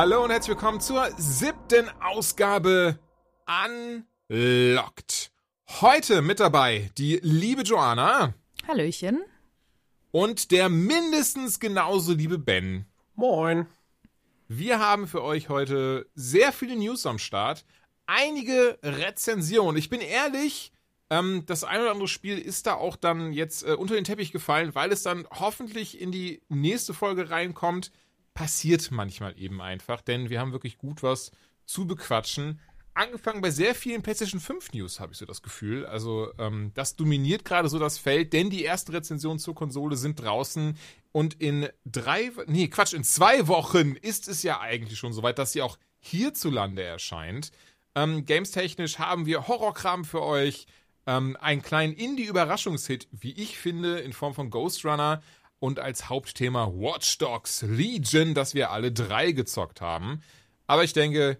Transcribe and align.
Hallo 0.00 0.22
und 0.22 0.30
herzlich 0.30 0.56
willkommen 0.56 0.80
zur 0.80 1.10
siebten 1.16 1.88
Ausgabe 2.00 3.00
Unlocked. 4.28 5.32
Heute 5.80 6.22
mit 6.22 6.38
dabei 6.38 6.88
die 6.96 7.18
liebe 7.20 7.62
Joanna 7.62 8.32
Hallöchen. 8.68 9.24
und 10.12 10.52
der 10.52 10.68
mindestens 10.68 11.58
genauso 11.58 12.12
liebe 12.12 12.38
Ben. 12.38 12.86
Moin. 13.16 13.66
Wir 14.46 14.78
haben 14.78 15.08
für 15.08 15.24
euch 15.24 15.48
heute 15.48 16.08
sehr 16.14 16.52
viele 16.52 16.76
News 16.76 17.04
am 17.04 17.18
Start, 17.18 17.64
einige 18.06 18.78
Rezensionen. 18.84 19.76
Ich 19.76 19.90
bin 19.90 20.00
ehrlich, 20.00 20.70
ähm, 21.10 21.42
das 21.46 21.64
ein 21.64 21.80
oder 21.80 21.90
andere 21.90 22.06
Spiel 22.06 22.38
ist 22.38 22.68
da 22.68 22.74
auch 22.74 22.94
dann 22.94 23.32
jetzt 23.32 23.66
äh, 23.66 23.72
unter 23.72 23.96
den 23.96 24.04
Teppich 24.04 24.30
gefallen, 24.30 24.76
weil 24.76 24.92
es 24.92 25.02
dann 25.02 25.26
hoffentlich 25.28 26.00
in 26.00 26.12
die 26.12 26.40
nächste 26.48 26.94
Folge 26.94 27.30
reinkommt. 27.30 27.90
Passiert 28.38 28.92
manchmal 28.92 29.36
eben 29.36 29.60
einfach, 29.60 30.00
denn 30.00 30.30
wir 30.30 30.38
haben 30.38 30.52
wirklich 30.52 30.78
gut 30.78 31.02
was 31.02 31.32
zu 31.66 31.88
bequatschen. 31.88 32.60
Angefangen 32.94 33.40
bei 33.40 33.50
sehr 33.50 33.74
vielen 33.74 34.02
PlayStation 34.02 34.40
5 34.40 34.74
News, 34.74 35.00
habe 35.00 35.10
ich 35.10 35.18
so 35.18 35.26
das 35.26 35.42
Gefühl. 35.42 35.84
Also, 35.84 36.30
ähm, 36.38 36.70
das 36.74 36.94
dominiert 36.94 37.44
gerade 37.44 37.68
so 37.68 37.80
das 37.80 37.98
Feld, 37.98 38.32
denn 38.32 38.48
die 38.48 38.64
ersten 38.64 38.92
Rezensionen 38.92 39.40
zur 39.40 39.56
Konsole 39.56 39.96
sind 39.96 40.22
draußen 40.22 40.78
und 41.10 41.34
in 41.40 41.68
drei, 41.84 42.30
nee, 42.46 42.68
Quatsch, 42.68 42.92
in 42.92 43.02
zwei 43.02 43.48
Wochen 43.48 43.96
ist 43.96 44.28
es 44.28 44.44
ja 44.44 44.60
eigentlich 44.60 45.00
schon 45.00 45.12
soweit, 45.12 45.40
dass 45.40 45.50
sie 45.50 45.62
auch 45.62 45.76
hierzulande 45.98 46.84
erscheint. 46.84 47.50
Ähm, 47.96 48.24
Games-technisch 48.24 49.00
haben 49.00 49.26
wir 49.26 49.48
Horrorkram 49.48 50.04
für 50.04 50.22
euch, 50.22 50.68
ähm, 51.08 51.36
einen 51.40 51.62
kleinen 51.62 51.92
Indie-Überraschungshit, 51.92 53.08
wie 53.10 53.32
ich 53.32 53.58
finde, 53.58 53.98
in 53.98 54.12
Form 54.12 54.34
von 54.34 54.48
Ghost 54.50 54.84
Runner 54.84 55.22
und 55.60 55.80
als 55.80 56.08
Hauptthema 56.08 56.66
Watch 56.74 57.18
Dogs 57.18 57.62
Legion, 57.62 58.34
das 58.34 58.54
wir 58.54 58.70
alle 58.70 58.92
drei 58.92 59.32
gezockt 59.32 59.80
haben. 59.80 60.22
Aber 60.66 60.84
ich 60.84 60.92
denke, 60.92 61.38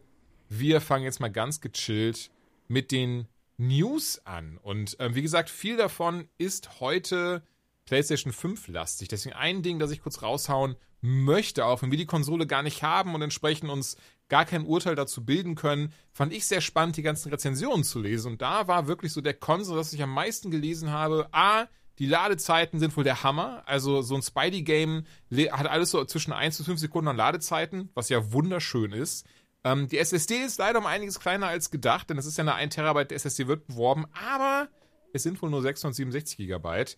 wir 0.48 0.80
fangen 0.80 1.04
jetzt 1.04 1.20
mal 1.20 1.30
ganz 1.30 1.60
gechillt 1.60 2.30
mit 2.66 2.90
den 2.90 3.28
News 3.58 4.20
an. 4.24 4.58
Und 4.58 4.96
ähm, 5.00 5.14
wie 5.14 5.22
gesagt, 5.22 5.50
viel 5.50 5.76
davon 5.76 6.28
ist 6.38 6.80
heute 6.80 7.42
PlayStation 7.84 8.32
5 8.32 8.68
lastig. 8.68 9.08
Deswegen 9.08 9.34
ein 9.34 9.62
Ding, 9.62 9.78
das 9.78 9.90
ich 9.90 10.02
kurz 10.02 10.22
raushauen 10.22 10.76
möchte, 11.00 11.64
auch 11.64 11.82
wenn 11.82 11.90
wir 11.90 11.98
die 11.98 12.06
Konsole 12.06 12.46
gar 12.46 12.62
nicht 12.62 12.82
haben 12.82 13.14
und 13.14 13.22
entsprechend 13.22 13.70
uns 13.70 13.96
gar 14.28 14.44
kein 14.44 14.66
Urteil 14.66 14.94
dazu 14.94 15.24
bilden 15.24 15.54
können, 15.54 15.92
fand 16.12 16.32
ich 16.32 16.46
sehr 16.46 16.60
spannend, 16.60 16.96
die 16.96 17.02
ganzen 17.02 17.30
Rezensionen 17.30 17.84
zu 17.84 18.00
lesen. 18.00 18.32
Und 18.32 18.42
da 18.42 18.68
war 18.68 18.86
wirklich 18.86 19.12
so 19.12 19.20
der 19.20 19.34
Konsol, 19.34 19.76
das 19.76 19.92
ich 19.92 20.02
am 20.02 20.12
meisten 20.12 20.50
gelesen 20.50 20.90
habe. 20.90 21.28
A, 21.32 21.66
die 21.98 22.06
Ladezeiten 22.06 22.78
sind 22.78 22.96
wohl 22.96 23.04
der 23.04 23.22
Hammer. 23.22 23.62
Also 23.66 24.02
so 24.02 24.14
ein 24.14 24.22
Spidey-Game 24.22 25.04
hat 25.50 25.66
alles 25.66 25.90
so 25.90 26.04
zwischen 26.04 26.32
1 26.32 26.56
bis 26.58 26.66
5 26.66 26.78
Sekunden 26.78 27.08
an 27.08 27.16
Ladezeiten, 27.16 27.90
was 27.94 28.08
ja 28.08 28.32
wunderschön 28.32 28.92
ist. 28.92 29.26
Ähm, 29.64 29.88
die 29.88 29.98
SSD 29.98 30.36
ist 30.44 30.58
leider 30.58 30.78
um 30.78 30.86
einiges 30.86 31.18
kleiner 31.18 31.48
als 31.48 31.70
gedacht, 31.70 32.10
denn 32.10 32.18
es 32.18 32.26
ist 32.26 32.38
ja 32.38 32.42
eine 32.42 32.54
1 32.54 32.74
Terabyte 32.74 33.12
SSD 33.12 33.48
wird 33.48 33.66
beworben, 33.66 34.06
aber 34.12 34.68
es 35.12 35.22
sind 35.24 35.40
wohl 35.42 35.50
nur 35.50 35.62
667 35.62 36.36
Gigabyte. 36.36 36.96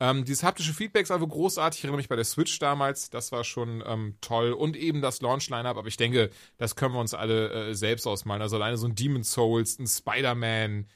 Ähm, 0.00 0.24
dieses 0.24 0.42
haptische 0.42 0.72
Feedback 0.72 1.02
ist 1.02 1.10
aber 1.10 1.28
großartig. 1.28 1.80
Ich 1.80 1.84
erinnere 1.84 1.98
mich 1.98 2.08
bei 2.08 2.16
der 2.16 2.24
Switch 2.24 2.58
damals, 2.58 3.10
das 3.10 3.32
war 3.32 3.44
schon 3.44 3.84
ähm, 3.86 4.16
toll. 4.22 4.52
Und 4.52 4.74
eben 4.76 5.02
das 5.02 5.20
Launch-Line-Up, 5.20 5.76
aber 5.76 5.88
ich 5.88 5.98
denke, 5.98 6.30
das 6.56 6.74
können 6.74 6.94
wir 6.94 7.00
uns 7.00 7.12
alle 7.12 7.68
äh, 7.68 7.74
selbst 7.74 8.06
ausmalen. 8.06 8.40
Also 8.40 8.56
alleine 8.56 8.78
so 8.78 8.86
ein 8.86 8.94
Demon's 8.94 9.30
Souls, 9.30 9.78
ein 9.78 9.86
Spider-Man, 9.86 10.86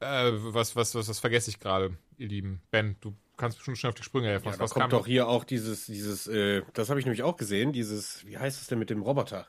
äh, 0.00 0.30
was, 0.32 0.76
was, 0.76 0.94
was, 0.94 1.08
was 1.08 1.18
vergesse 1.18 1.50
ich 1.50 1.58
gerade, 1.60 1.96
ihr 2.18 2.28
Lieben? 2.28 2.60
Ben, 2.70 2.96
du 3.00 3.14
kannst 3.36 3.58
bestimmt 3.58 3.78
schnell 3.78 3.90
auf 3.90 3.94
die 3.96 4.02
Sprünge 4.02 4.28
helfen. 4.28 4.46
Ja, 4.46 4.52
was, 4.52 4.58
da 4.58 4.64
was 4.64 4.70
kommt 4.74 4.92
doch 4.92 5.06
hier 5.06 5.28
auch 5.28 5.44
dieses, 5.44 5.86
dieses, 5.86 6.26
äh, 6.26 6.62
das 6.74 6.88
habe 6.90 7.00
ich 7.00 7.06
nämlich 7.06 7.22
auch 7.22 7.36
gesehen, 7.36 7.72
dieses, 7.72 8.24
wie 8.26 8.38
heißt 8.38 8.60
es 8.60 8.66
denn 8.68 8.78
mit 8.78 8.90
dem 8.90 9.02
Roboter? 9.02 9.46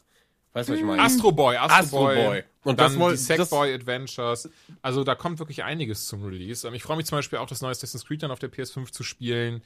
Weißt 0.53 0.69
du, 0.69 0.73
was 0.73 0.79
ich 0.79 0.85
meine? 0.85 1.01
Astro 1.03 1.31
Boy, 1.31 1.55
Astro, 1.57 1.75
Astro 1.77 1.99
Boy. 2.05 2.15
Boy. 2.15 2.43
Und 2.63 2.79
dann 2.79 2.97
das 2.99 3.11
die 3.11 3.17
Sackboy 3.17 3.73
Adventures. 3.73 4.49
Also 4.81 5.03
da 5.03 5.13
kommt 5.13 5.39
wirklich 5.39 5.63
einiges 5.63 6.07
zum 6.07 6.23
Release. 6.25 6.67
Ähm, 6.67 6.73
Ich 6.73 6.83
freue 6.83 6.97
mich 6.97 7.05
zum 7.05 7.17
Beispiel 7.17 7.37
auch, 7.39 7.47
das 7.47 7.61
neue 7.61 7.71
Assassin's 7.71 8.05
Creed 8.05 8.23
dann 8.23 8.31
auf 8.31 8.39
der 8.39 8.51
PS5 8.51 8.91
zu 8.91 9.03
spielen. 9.03 9.61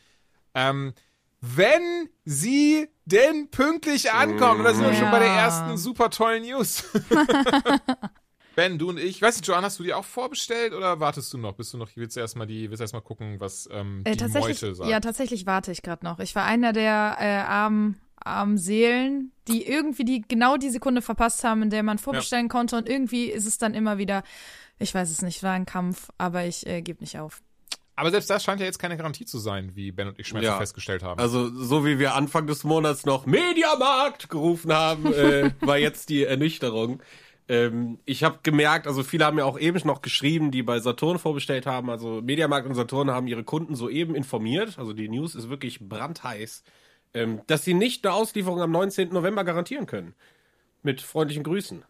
Ähm, 0.53 0.93
wenn 1.39 2.09
sie 2.25 2.89
denn 3.05 3.49
pünktlich 3.49 4.11
ankommen, 4.11 4.59
und 4.59 4.65
da 4.65 4.73
sind 4.73 4.83
wir 4.85 4.93
schon 4.93 5.09
bei 5.11 5.19
der 5.19 5.29
Ja. 5.29 5.45
ersten 5.45 5.77
super 5.77 6.09
tollen 6.09 6.43
News. 6.43 6.83
ben, 8.55 8.77
du 8.77 8.89
und 8.89 8.99
ich, 8.99 9.21
weißt 9.21 9.39
du, 9.45 9.51
Joanne, 9.51 9.65
hast 9.67 9.79
du 9.79 9.83
die 9.83 9.93
auch 9.93 10.05
vorbestellt 10.05 10.73
oder 10.73 10.99
wartest 10.99 11.31
du 11.33 11.37
noch? 11.37 11.53
Bist 11.53 11.73
du 11.73 11.77
noch, 11.77 11.89
willst 11.95 12.15
du 12.15 12.19
erstmal 12.19 12.47
die, 12.47 12.69
willst 12.69 12.81
erstmal 12.81 13.01
gucken, 13.01 13.39
was 13.39 13.67
ähm, 13.71 14.01
Äh, 14.03 14.11
die 14.11 14.17
tatsächlich, 14.17 14.61
Meute 14.61 14.75
sagt? 14.75 14.89
ja, 14.89 14.99
tatsächlich 14.99 15.45
warte 15.45 15.71
ich 15.71 15.81
gerade 15.81 16.05
noch. 16.05 16.19
Ich 16.19 16.35
war 16.35 16.43
einer 16.45 16.73
der 16.73 17.17
äh, 17.19 17.25
armen, 17.37 17.99
armen 18.17 18.57
Seelen, 18.57 19.31
die 19.47 19.65
irgendwie 19.65 20.03
die 20.05 20.21
genau 20.27 20.57
die 20.57 20.69
Sekunde 20.69 21.01
verpasst 21.01 21.43
haben, 21.43 21.63
in 21.63 21.69
der 21.69 21.83
man 21.83 21.97
vorbestellen 21.97 22.49
konnte 22.49 22.75
und 22.77 22.87
irgendwie 22.89 23.25
ist 23.25 23.45
es 23.47 23.57
dann 23.57 23.73
immer 23.73 23.97
wieder, 23.97 24.23
ich 24.79 24.93
weiß 24.93 25.09
es 25.09 25.21
nicht, 25.21 25.41
war 25.43 25.53
ein 25.53 25.65
Kampf, 25.65 26.09
aber 26.17 26.45
ich 26.45 26.65
äh, 26.67 26.81
gebe 26.81 26.99
nicht 27.01 27.17
auf. 27.19 27.41
Aber 27.95 28.09
selbst 28.09 28.29
das 28.29 28.43
scheint 28.43 28.59
ja 28.59 28.65
jetzt 28.65 28.79
keine 28.79 28.97
Garantie 28.97 29.25
zu 29.25 29.37
sein, 29.37 29.75
wie 29.75 29.91
Ben 29.91 30.07
und 30.07 30.17
ich 30.19 30.27
schmerzlich 30.27 30.49
Ja. 30.49 30.57
festgestellt 30.57 31.03
haben. 31.03 31.19
Also, 31.19 31.49
so 31.49 31.85
wie 31.85 31.99
wir 31.99 32.15
Anfang 32.15 32.47
des 32.47 32.63
Monats 32.63 33.05
noch 33.05 33.25
Mediamarkt 33.27 34.29
gerufen 34.29 34.73
haben, 34.73 35.11
äh, 35.13 35.51
war 35.61 35.77
jetzt 35.77 36.09
die 36.09 36.23
Ernüchterung. 36.23 37.01
Ähm, 37.51 37.99
ich 38.05 38.23
habe 38.23 38.39
gemerkt, 38.43 38.87
also 38.87 39.03
viele 39.03 39.25
haben 39.25 39.37
ja 39.37 39.43
auch 39.43 39.59
eben 39.59 39.77
noch 39.85 40.01
geschrieben, 40.01 40.51
die 40.51 40.63
bei 40.63 40.79
Saturn 40.79 41.19
vorbestellt 41.19 41.65
haben. 41.65 41.89
Also 41.89 42.21
Mediamarkt 42.21 42.65
und 42.65 42.75
Saturn 42.75 43.11
haben 43.11 43.27
ihre 43.27 43.43
Kunden 43.43 43.75
soeben 43.75 44.15
informiert. 44.15 44.79
Also 44.79 44.93
die 44.93 45.09
News 45.09 45.35
ist 45.35 45.49
wirklich 45.49 45.81
brandheiß, 45.81 46.63
ähm, 47.13 47.41
dass 47.47 47.65
sie 47.65 47.73
nicht 47.73 48.05
eine 48.05 48.15
Auslieferung 48.15 48.61
am 48.61 48.71
19. 48.71 49.09
November 49.09 49.43
garantieren 49.43 49.85
können. 49.85 50.15
Mit 50.81 51.01
freundlichen 51.01 51.43
Grüßen. 51.43 51.83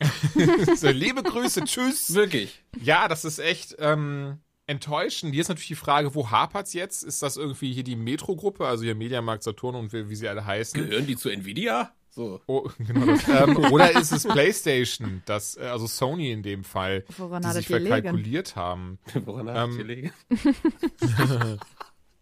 so, 0.76 0.88
liebe 0.88 1.22
Grüße, 1.22 1.62
tschüss. 1.62 2.12
Wirklich. 2.14 2.64
Ja, 2.82 3.06
das 3.06 3.24
ist 3.24 3.38
echt 3.38 3.76
ähm, 3.78 4.38
enttäuschend. 4.66 5.32
Hier 5.32 5.42
ist 5.42 5.48
natürlich 5.48 5.68
die 5.68 5.74
Frage, 5.76 6.16
wo 6.16 6.32
hapert's 6.32 6.72
jetzt? 6.72 7.04
Ist 7.04 7.22
das 7.22 7.36
irgendwie 7.36 7.72
hier 7.72 7.84
die 7.84 7.96
Metro-Gruppe, 7.96 8.66
also 8.66 8.82
hier 8.82 8.96
Mediamarkt, 8.96 9.44
Saturn 9.44 9.76
und 9.76 9.92
wie, 9.92 10.08
wie 10.08 10.16
sie 10.16 10.28
alle 10.28 10.44
heißen? 10.44 10.88
Gehören 10.88 11.06
die 11.06 11.16
zu 11.16 11.28
Nvidia? 11.28 11.92
So. 12.18 12.40
Oh, 12.48 12.68
genau 12.80 13.06
das. 13.06 13.28
ähm, 13.28 13.56
oder 13.70 13.92
ist 13.92 14.10
es 14.10 14.26
PlayStation, 14.26 15.22
das, 15.24 15.56
äh, 15.56 15.60
also 15.60 15.86
Sony 15.86 16.32
in 16.32 16.42
dem 16.42 16.64
Fall, 16.64 17.04
Woran 17.16 17.44
die 17.44 17.50
sich 17.52 17.68
verkalkuliert 17.68 18.56
haben? 18.56 18.98
Woran 19.24 19.46
Ähm, 19.46 19.54
hat 19.54 19.68
ähm, 19.68 19.76
gelegen? 19.78 20.12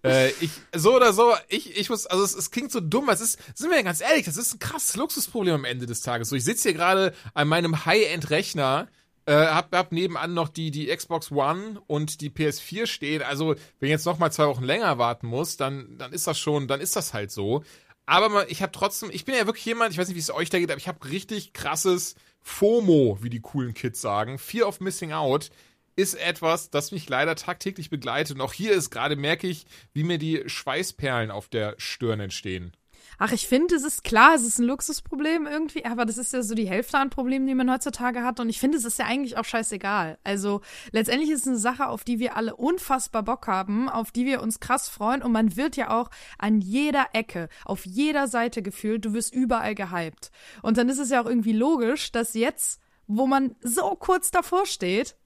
Äh, 0.02 0.32
ich, 0.40 0.50
so 0.74 0.94
oder 0.94 1.14
so, 1.14 1.32
ich, 1.48 1.76
ich 1.78 1.88
muss, 1.88 2.06
also 2.06 2.22
es, 2.22 2.34
es 2.34 2.50
klingt 2.50 2.70
so 2.70 2.80
dumm, 2.80 3.08
es 3.08 3.20
ist, 3.20 3.38
sind 3.54 3.70
wir 3.70 3.78
ja 3.78 3.82
ganz 3.82 4.02
ehrlich, 4.02 4.26
das 4.26 4.36
ist 4.36 4.54
ein 4.54 4.58
krasses 4.58 4.96
Luxusproblem 4.96 5.54
am 5.54 5.64
Ende 5.64 5.86
des 5.86 6.02
Tages. 6.02 6.28
So, 6.28 6.36
ich 6.36 6.44
sitze 6.44 6.68
hier 6.68 6.74
gerade 6.76 7.14
an 7.32 7.48
meinem 7.48 7.86
High-End-Rechner, 7.86 8.88
äh, 9.24 9.32
hab, 9.34 9.74
hab 9.74 9.90
nebenan 9.90 10.34
noch 10.34 10.48
die, 10.48 10.70
die 10.70 10.94
Xbox 10.94 11.32
One 11.32 11.80
und 11.88 12.20
die 12.20 12.30
PS4 12.30 12.86
stehen. 12.86 13.22
Also, 13.22 13.56
wenn 13.80 13.88
ich 13.88 13.90
jetzt 13.90 14.06
noch 14.06 14.18
mal 14.18 14.30
zwei 14.30 14.46
Wochen 14.46 14.62
länger 14.62 14.98
warten 14.98 15.26
muss, 15.26 15.56
dann, 15.56 15.98
dann 15.98 16.12
ist 16.12 16.28
das 16.28 16.38
schon, 16.38 16.68
dann 16.68 16.80
ist 16.80 16.94
das 16.94 17.12
halt 17.12 17.32
so. 17.32 17.64
Aber 18.06 18.48
ich 18.50 18.62
habe 18.62 18.72
trotzdem, 18.72 19.10
ich 19.10 19.24
bin 19.24 19.34
ja 19.34 19.46
wirklich 19.46 19.64
jemand, 19.64 19.92
ich 19.92 19.98
weiß 19.98 20.08
nicht, 20.08 20.16
wie 20.16 20.20
es 20.20 20.30
euch 20.30 20.48
da 20.48 20.58
geht, 20.58 20.70
aber 20.70 20.78
ich 20.78 20.88
habe 20.88 21.10
richtig 21.10 21.52
krasses 21.52 22.14
FOMO, 22.40 23.18
wie 23.20 23.30
die 23.30 23.40
coolen 23.40 23.74
Kids 23.74 24.00
sagen. 24.00 24.38
Fear 24.38 24.68
of 24.68 24.80
Missing 24.80 25.12
Out 25.12 25.50
ist 25.96 26.14
etwas, 26.14 26.70
das 26.70 26.92
mich 26.92 27.08
leider 27.08 27.34
tagtäglich 27.34 27.90
begleitet. 27.90 28.36
Und 28.36 28.42
auch 28.42 28.52
hier 28.52 28.72
ist 28.72 28.90
gerade, 28.90 29.16
merke 29.16 29.48
ich, 29.48 29.66
wie 29.92 30.04
mir 30.04 30.18
die 30.18 30.44
Schweißperlen 30.46 31.32
auf 31.32 31.48
der 31.48 31.74
Stirn 31.78 32.20
entstehen. 32.20 32.72
Ach, 33.18 33.32
ich 33.32 33.46
finde, 33.46 33.74
es 33.74 33.82
ist 33.82 34.04
klar, 34.04 34.34
es 34.34 34.42
ist 34.42 34.58
ein 34.58 34.66
Luxusproblem 34.66 35.46
irgendwie, 35.46 35.84
aber 35.84 36.04
das 36.04 36.18
ist 36.18 36.32
ja 36.32 36.42
so 36.42 36.54
die 36.54 36.68
Hälfte 36.68 36.98
an 36.98 37.08
Problemen, 37.08 37.46
die 37.46 37.54
man 37.54 37.70
heutzutage 37.70 38.22
hat. 38.22 38.40
Und 38.40 38.48
ich 38.48 38.60
finde, 38.60 38.76
es 38.76 38.84
ist 38.84 38.98
ja 38.98 39.06
eigentlich 39.06 39.38
auch 39.38 39.44
scheißegal. 39.44 40.18
Also 40.22 40.60
letztendlich 40.92 41.30
ist 41.30 41.42
es 41.42 41.48
eine 41.48 41.56
Sache, 41.56 41.88
auf 41.88 42.04
die 42.04 42.18
wir 42.18 42.36
alle 42.36 42.54
unfassbar 42.54 43.22
Bock 43.22 43.46
haben, 43.46 43.88
auf 43.88 44.10
die 44.10 44.26
wir 44.26 44.42
uns 44.42 44.60
krass 44.60 44.88
freuen. 44.88 45.22
Und 45.22 45.32
man 45.32 45.56
wird 45.56 45.76
ja 45.76 45.90
auch 45.90 46.10
an 46.38 46.60
jeder 46.60 47.06
Ecke, 47.14 47.48
auf 47.64 47.86
jeder 47.86 48.28
Seite 48.28 48.62
gefühlt, 48.62 49.04
du 49.04 49.14
wirst 49.14 49.34
überall 49.34 49.74
gehypt. 49.74 50.30
Und 50.62 50.76
dann 50.76 50.88
ist 50.88 50.98
es 50.98 51.10
ja 51.10 51.22
auch 51.22 51.26
irgendwie 51.26 51.54
logisch, 51.54 52.12
dass 52.12 52.34
jetzt, 52.34 52.80
wo 53.06 53.26
man 53.26 53.56
so 53.62 53.94
kurz 53.98 54.30
davor 54.30 54.66
steht, 54.66 55.16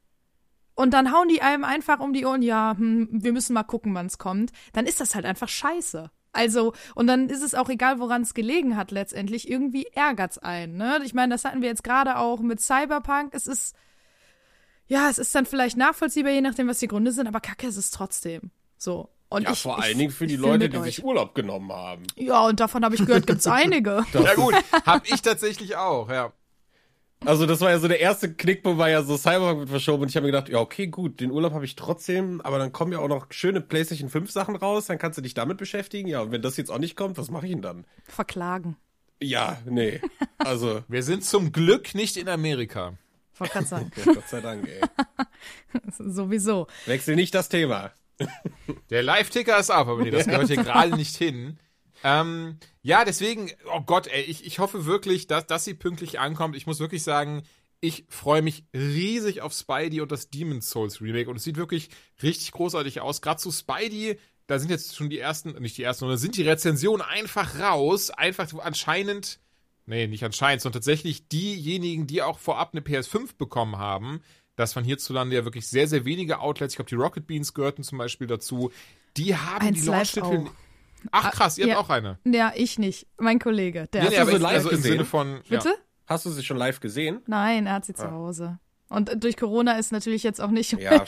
und 0.76 0.94
dann 0.94 1.12
hauen 1.12 1.28
die 1.28 1.42
einem 1.42 1.64
einfach 1.64 2.00
um 2.00 2.14
die 2.14 2.24
Ohren, 2.24 2.40
ja, 2.40 2.74
hm, 2.74 3.08
wir 3.10 3.32
müssen 3.32 3.52
mal 3.52 3.64
gucken, 3.64 3.94
wann 3.94 4.06
es 4.06 4.16
kommt, 4.16 4.50
dann 4.72 4.86
ist 4.86 4.98
das 4.98 5.14
halt 5.14 5.26
einfach 5.26 5.48
scheiße. 5.48 6.10
Also, 6.32 6.72
und 6.94 7.06
dann 7.06 7.28
ist 7.28 7.42
es 7.42 7.54
auch 7.54 7.68
egal, 7.68 7.98
woran 7.98 8.22
es 8.22 8.34
gelegen 8.34 8.76
hat 8.76 8.90
letztendlich. 8.92 9.48
Irgendwie 9.50 9.86
ärgert's 9.92 10.38
einen, 10.38 10.76
ne? 10.76 11.00
Ich 11.04 11.14
meine, 11.14 11.34
das 11.34 11.44
hatten 11.44 11.60
wir 11.62 11.68
jetzt 11.68 11.82
gerade 11.84 12.16
auch 12.18 12.40
mit 12.40 12.60
Cyberpunk. 12.60 13.34
Es 13.34 13.46
ist, 13.46 13.74
ja, 14.86 15.08
es 15.08 15.18
ist 15.18 15.34
dann 15.34 15.46
vielleicht 15.46 15.76
nachvollziehbar, 15.76 16.32
je 16.32 16.40
nachdem, 16.40 16.68
was 16.68 16.78
die 16.78 16.88
Gründe 16.88 17.12
sind, 17.12 17.26
aber 17.26 17.40
kacke 17.40 17.66
ist 17.66 17.76
es 17.76 17.90
trotzdem. 17.90 18.50
So. 18.78 19.08
Und 19.28 19.42
Ja, 19.44 19.52
ich, 19.52 19.62
vor 19.62 19.78
ich, 19.78 19.84
allen 19.84 19.98
Dingen 19.98 20.10
für 20.10 20.26
die 20.26 20.36
Leute, 20.36 20.68
die 20.68 20.76
euch. 20.78 20.96
sich 20.96 21.04
Urlaub 21.04 21.34
genommen 21.34 21.72
haben. 21.72 22.02
Ja, 22.16 22.40
und 22.46 22.58
davon 22.60 22.84
habe 22.84 22.94
ich 22.96 23.04
gehört, 23.06 23.26
gibt's 23.26 23.46
einige. 23.48 24.04
Ja 24.12 24.34
gut, 24.34 24.54
hab 24.86 25.08
ich 25.08 25.22
tatsächlich 25.22 25.76
auch, 25.76 26.08
ja. 26.10 26.32
Also 27.24 27.44
das 27.44 27.60
war 27.60 27.70
ja 27.70 27.78
so 27.78 27.86
der 27.86 28.00
erste 28.00 28.32
Knickpunkt, 28.32 28.78
war 28.78 28.88
ja 28.88 29.02
so 29.02 29.16
Cyberpunk 29.16 29.58
wird 29.60 29.68
verschoben 29.68 30.02
und 30.02 30.08
ich 30.08 30.16
habe 30.16 30.26
mir 30.26 30.32
gedacht, 30.32 30.48
ja 30.48 30.58
okay, 30.58 30.86
gut, 30.86 31.20
den 31.20 31.30
Urlaub 31.30 31.52
habe 31.52 31.66
ich 31.66 31.76
trotzdem, 31.76 32.40
aber 32.40 32.58
dann 32.58 32.72
kommen 32.72 32.92
ja 32.92 32.98
auch 32.98 33.08
noch 33.08 33.26
schöne 33.30 33.60
PlayStation 33.60 34.08
5 34.08 34.30
Sachen 34.30 34.56
raus, 34.56 34.86
dann 34.86 34.98
kannst 34.98 35.18
du 35.18 35.22
dich 35.22 35.34
damit 35.34 35.58
beschäftigen. 35.58 36.08
Ja, 36.08 36.22
und 36.22 36.32
wenn 36.32 36.40
das 36.40 36.56
jetzt 36.56 36.70
auch 36.70 36.78
nicht 36.78 36.96
kommt, 36.96 37.18
was 37.18 37.30
mache 37.30 37.46
ich 37.46 37.52
denn 37.52 37.62
dann? 37.62 37.84
Verklagen. 38.04 38.76
Ja, 39.22 39.58
nee. 39.66 40.00
Also, 40.38 40.82
Wir 40.88 41.02
sind 41.02 41.24
zum 41.24 41.52
Glück 41.52 41.94
nicht 41.94 42.16
in 42.16 42.28
Amerika. 42.28 42.94
Wollte 43.36 43.52
gerade 43.52 43.66
sagen. 43.66 43.92
ja, 43.96 44.12
Gott 44.12 44.28
sei 44.28 44.40
Dank, 44.40 44.66
ey. 44.66 44.80
Sowieso. 45.98 46.66
Wechsel 46.86 47.16
nicht 47.16 47.34
das 47.34 47.48
Thema. 47.48 47.92
Der 48.90 49.02
Live-Ticker 49.02 49.58
ist 49.58 49.70
ab, 49.70 49.88
aber 49.88 50.02
nee, 50.02 50.10
das 50.10 50.26
gehört 50.26 50.48
hier 50.48 50.56
gerade 50.62 50.96
nicht 50.96 51.16
hin. 51.16 51.58
Ähm, 52.02 52.58
ja, 52.82 53.04
deswegen, 53.04 53.50
oh 53.74 53.80
Gott, 53.80 54.06
ey, 54.06 54.22
ich, 54.22 54.44
ich 54.46 54.58
hoffe 54.58 54.86
wirklich, 54.86 55.26
dass, 55.26 55.46
dass 55.46 55.64
sie 55.64 55.74
pünktlich 55.74 56.18
ankommt. 56.18 56.56
Ich 56.56 56.66
muss 56.66 56.80
wirklich 56.80 57.02
sagen, 57.02 57.42
ich 57.80 58.04
freue 58.08 58.42
mich 58.42 58.64
riesig 58.74 59.42
auf 59.42 59.52
Spidey 59.52 60.00
und 60.00 60.12
das 60.12 60.30
Demon's 60.30 60.70
Souls 60.70 61.00
Remake 61.00 61.28
und 61.28 61.36
es 61.36 61.44
sieht 61.44 61.56
wirklich 61.56 61.90
richtig 62.22 62.52
großartig 62.52 63.00
aus. 63.00 63.22
Gerade 63.22 63.40
zu 63.40 63.50
Spidey, 63.50 64.18
da 64.46 64.58
sind 64.58 64.70
jetzt 64.70 64.96
schon 64.96 65.10
die 65.10 65.18
ersten, 65.18 65.52
nicht 65.60 65.76
die 65.76 65.82
ersten, 65.82 66.00
sondern 66.00 66.18
sind 66.18 66.36
die 66.36 66.42
Rezensionen 66.42 67.02
einfach 67.02 67.58
raus. 67.58 68.10
Einfach 68.10 68.52
anscheinend, 68.58 69.40
nee, 69.86 70.06
nicht 70.06 70.24
anscheinend, 70.24 70.62
sondern 70.62 70.80
tatsächlich 70.80 71.28
diejenigen, 71.28 72.06
die 72.06 72.22
auch 72.22 72.38
vorab 72.38 72.70
eine 72.72 72.80
PS5 72.80 73.36
bekommen 73.36 73.76
haben, 73.76 74.22
das 74.56 74.76
waren 74.76 74.84
hierzulande 74.84 75.36
ja 75.36 75.44
wirklich 75.44 75.68
sehr, 75.68 75.88
sehr 75.88 76.04
wenige 76.04 76.40
Outlets. 76.40 76.74
Ich 76.74 76.76
glaube, 76.76 76.90
die 76.90 76.96
Rocket 76.96 77.26
Beans 77.26 77.54
gehörten 77.54 77.82
zum 77.82 77.98
Beispiel 77.98 78.26
dazu. 78.26 78.70
Die 79.16 79.34
haben 79.34 79.68
Eins 79.68 79.82
die 79.82 79.86
Launch-Titel. 79.86 80.46
Ach 81.12 81.30
krass, 81.32 81.58
ihr 81.58 81.66
ja. 81.66 81.76
habt 81.76 81.86
auch 81.86 81.90
eine. 81.90 82.18
Ja, 82.24 82.52
ich 82.54 82.78
nicht. 82.78 83.06
Mein 83.18 83.38
Kollege. 83.38 83.88
Der 83.92 84.02
Nee, 84.02 84.06
hat 84.06 84.10
nee, 84.12 84.16
du 84.16 84.22
aber 84.22 84.30
sie 84.30 84.36
ich, 84.36 84.42
live 84.42 84.52
also 84.54 84.70
im 84.70 84.76
gesehen? 84.76 84.92
Sinne 84.92 85.04
von. 85.04 85.40
Bitte? 85.48 85.68
Ja. 85.68 85.74
Hast 86.06 86.26
du 86.26 86.30
sie 86.30 86.42
schon 86.42 86.56
live 86.56 86.80
gesehen? 86.80 87.22
Nein, 87.26 87.66
er 87.66 87.74
hat 87.74 87.84
sie 87.84 87.94
zu 87.94 88.10
Hause. 88.10 88.58
Und 88.88 89.22
durch 89.22 89.36
Corona 89.36 89.74
ist 89.78 89.92
natürlich 89.92 90.24
jetzt 90.24 90.40
auch 90.40 90.50
nicht 90.50 90.72
Ja, 90.72 91.04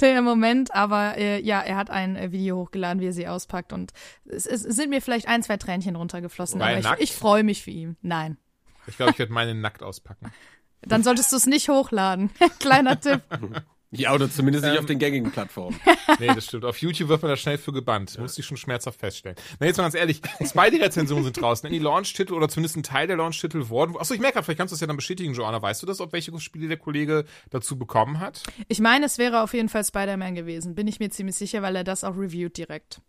der 0.00 0.22
Moment, 0.22 0.74
aber 0.74 1.18
äh, 1.18 1.42
ja, 1.42 1.60
er 1.60 1.76
hat 1.76 1.90
ein 1.90 2.16
äh, 2.16 2.32
Video 2.32 2.56
hochgeladen, 2.56 3.02
wie 3.02 3.06
er 3.06 3.12
sie 3.12 3.28
auspackt 3.28 3.74
und 3.74 3.92
es, 4.24 4.46
es 4.46 4.62
sind 4.62 4.88
mir 4.88 5.02
vielleicht 5.02 5.28
ein, 5.28 5.42
zwei 5.42 5.58
Tränchen 5.58 5.94
runtergeflossen, 5.94 6.62
er 6.62 6.68
aber 6.68 6.80
nackt? 6.80 7.02
ich, 7.02 7.10
ich 7.10 7.16
freue 7.16 7.44
mich 7.44 7.62
für 7.62 7.70
ihn. 7.70 7.98
Nein. 8.00 8.38
Ich 8.86 8.96
glaube, 8.96 9.12
ich 9.12 9.18
werde 9.18 9.30
meine 9.30 9.54
nackt 9.54 9.82
auspacken. 9.82 10.32
Dann 10.80 11.02
solltest 11.02 11.30
du 11.32 11.36
es 11.36 11.44
nicht 11.46 11.68
hochladen. 11.68 12.30
Kleiner 12.60 12.98
Tipp. 12.98 13.20
Ja, 13.90 14.12
oder 14.14 14.30
zumindest 14.30 14.64
nicht 14.64 14.74
Ähm. 14.74 14.80
auf 14.80 14.86
den 14.86 14.98
gängigen 14.98 15.30
Plattformen. 15.30 15.78
Nee, 16.20 16.26
das 16.28 16.46
stimmt. 16.46 16.64
Auf 16.64 16.78
YouTube 16.78 17.10
wird 17.10 17.22
man 17.22 17.30
da 17.30 17.36
schnell 17.36 17.58
für 17.58 17.70
gebannt. 17.72 18.18
Muss 18.18 18.38
ich 18.38 18.46
schon 18.46 18.56
schmerzhaft 18.56 18.98
feststellen. 18.98 19.36
Na, 19.60 19.66
jetzt 19.66 19.76
mal 19.76 19.84
ganz 19.84 19.94
ehrlich. 19.94 20.20
Spidey-Rezensionen 20.42 21.22
sind 21.24 21.40
draußen. 21.40 21.70
Die 21.70 21.78
Launch-Titel 21.78 22.32
oder 22.32 22.48
zumindest 22.48 22.76
ein 22.76 22.82
Teil 22.82 23.06
der 23.06 23.16
Launch-Titel 23.16 23.68
wurden. 23.68 23.94
Achso, 23.96 24.14
ich 24.14 24.20
merke 24.20 24.34
gerade, 24.34 24.44
vielleicht 24.46 24.58
kannst 24.58 24.72
du 24.72 24.74
das 24.74 24.80
ja 24.80 24.86
dann 24.86 24.96
bestätigen, 24.96 25.34
Joanna. 25.34 25.60
Weißt 25.62 25.82
du 25.82 25.86
das, 25.86 26.00
ob 26.00 26.12
welche 26.12 26.36
Spiele 26.40 26.66
der 26.66 26.78
Kollege 26.78 27.24
dazu 27.50 27.78
bekommen 27.78 28.20
hat? 28.20 28.42
Ich 28.68 28.80
meine, 28.80 29.06
es 29.06 29.18
wäre 29.18 29.42
auf 29.42 29.52
jeden 29.54 29.68
Fall 29.68 29.84
Spider-Man 29.84 30.34
gewesen. 30.34 30.74
Bin 30.74 30.88
ich 30.88 30.98
mir 30.98 31.10
ziemlich 31.10 31.36
sicher, 31.36 31.62
weil 31.62 31.76
er 31.76 31.84
das 31.84 32.04
auch 32.04 32.16
reviewt 32.16 32.56
direkt. 32.56 33.00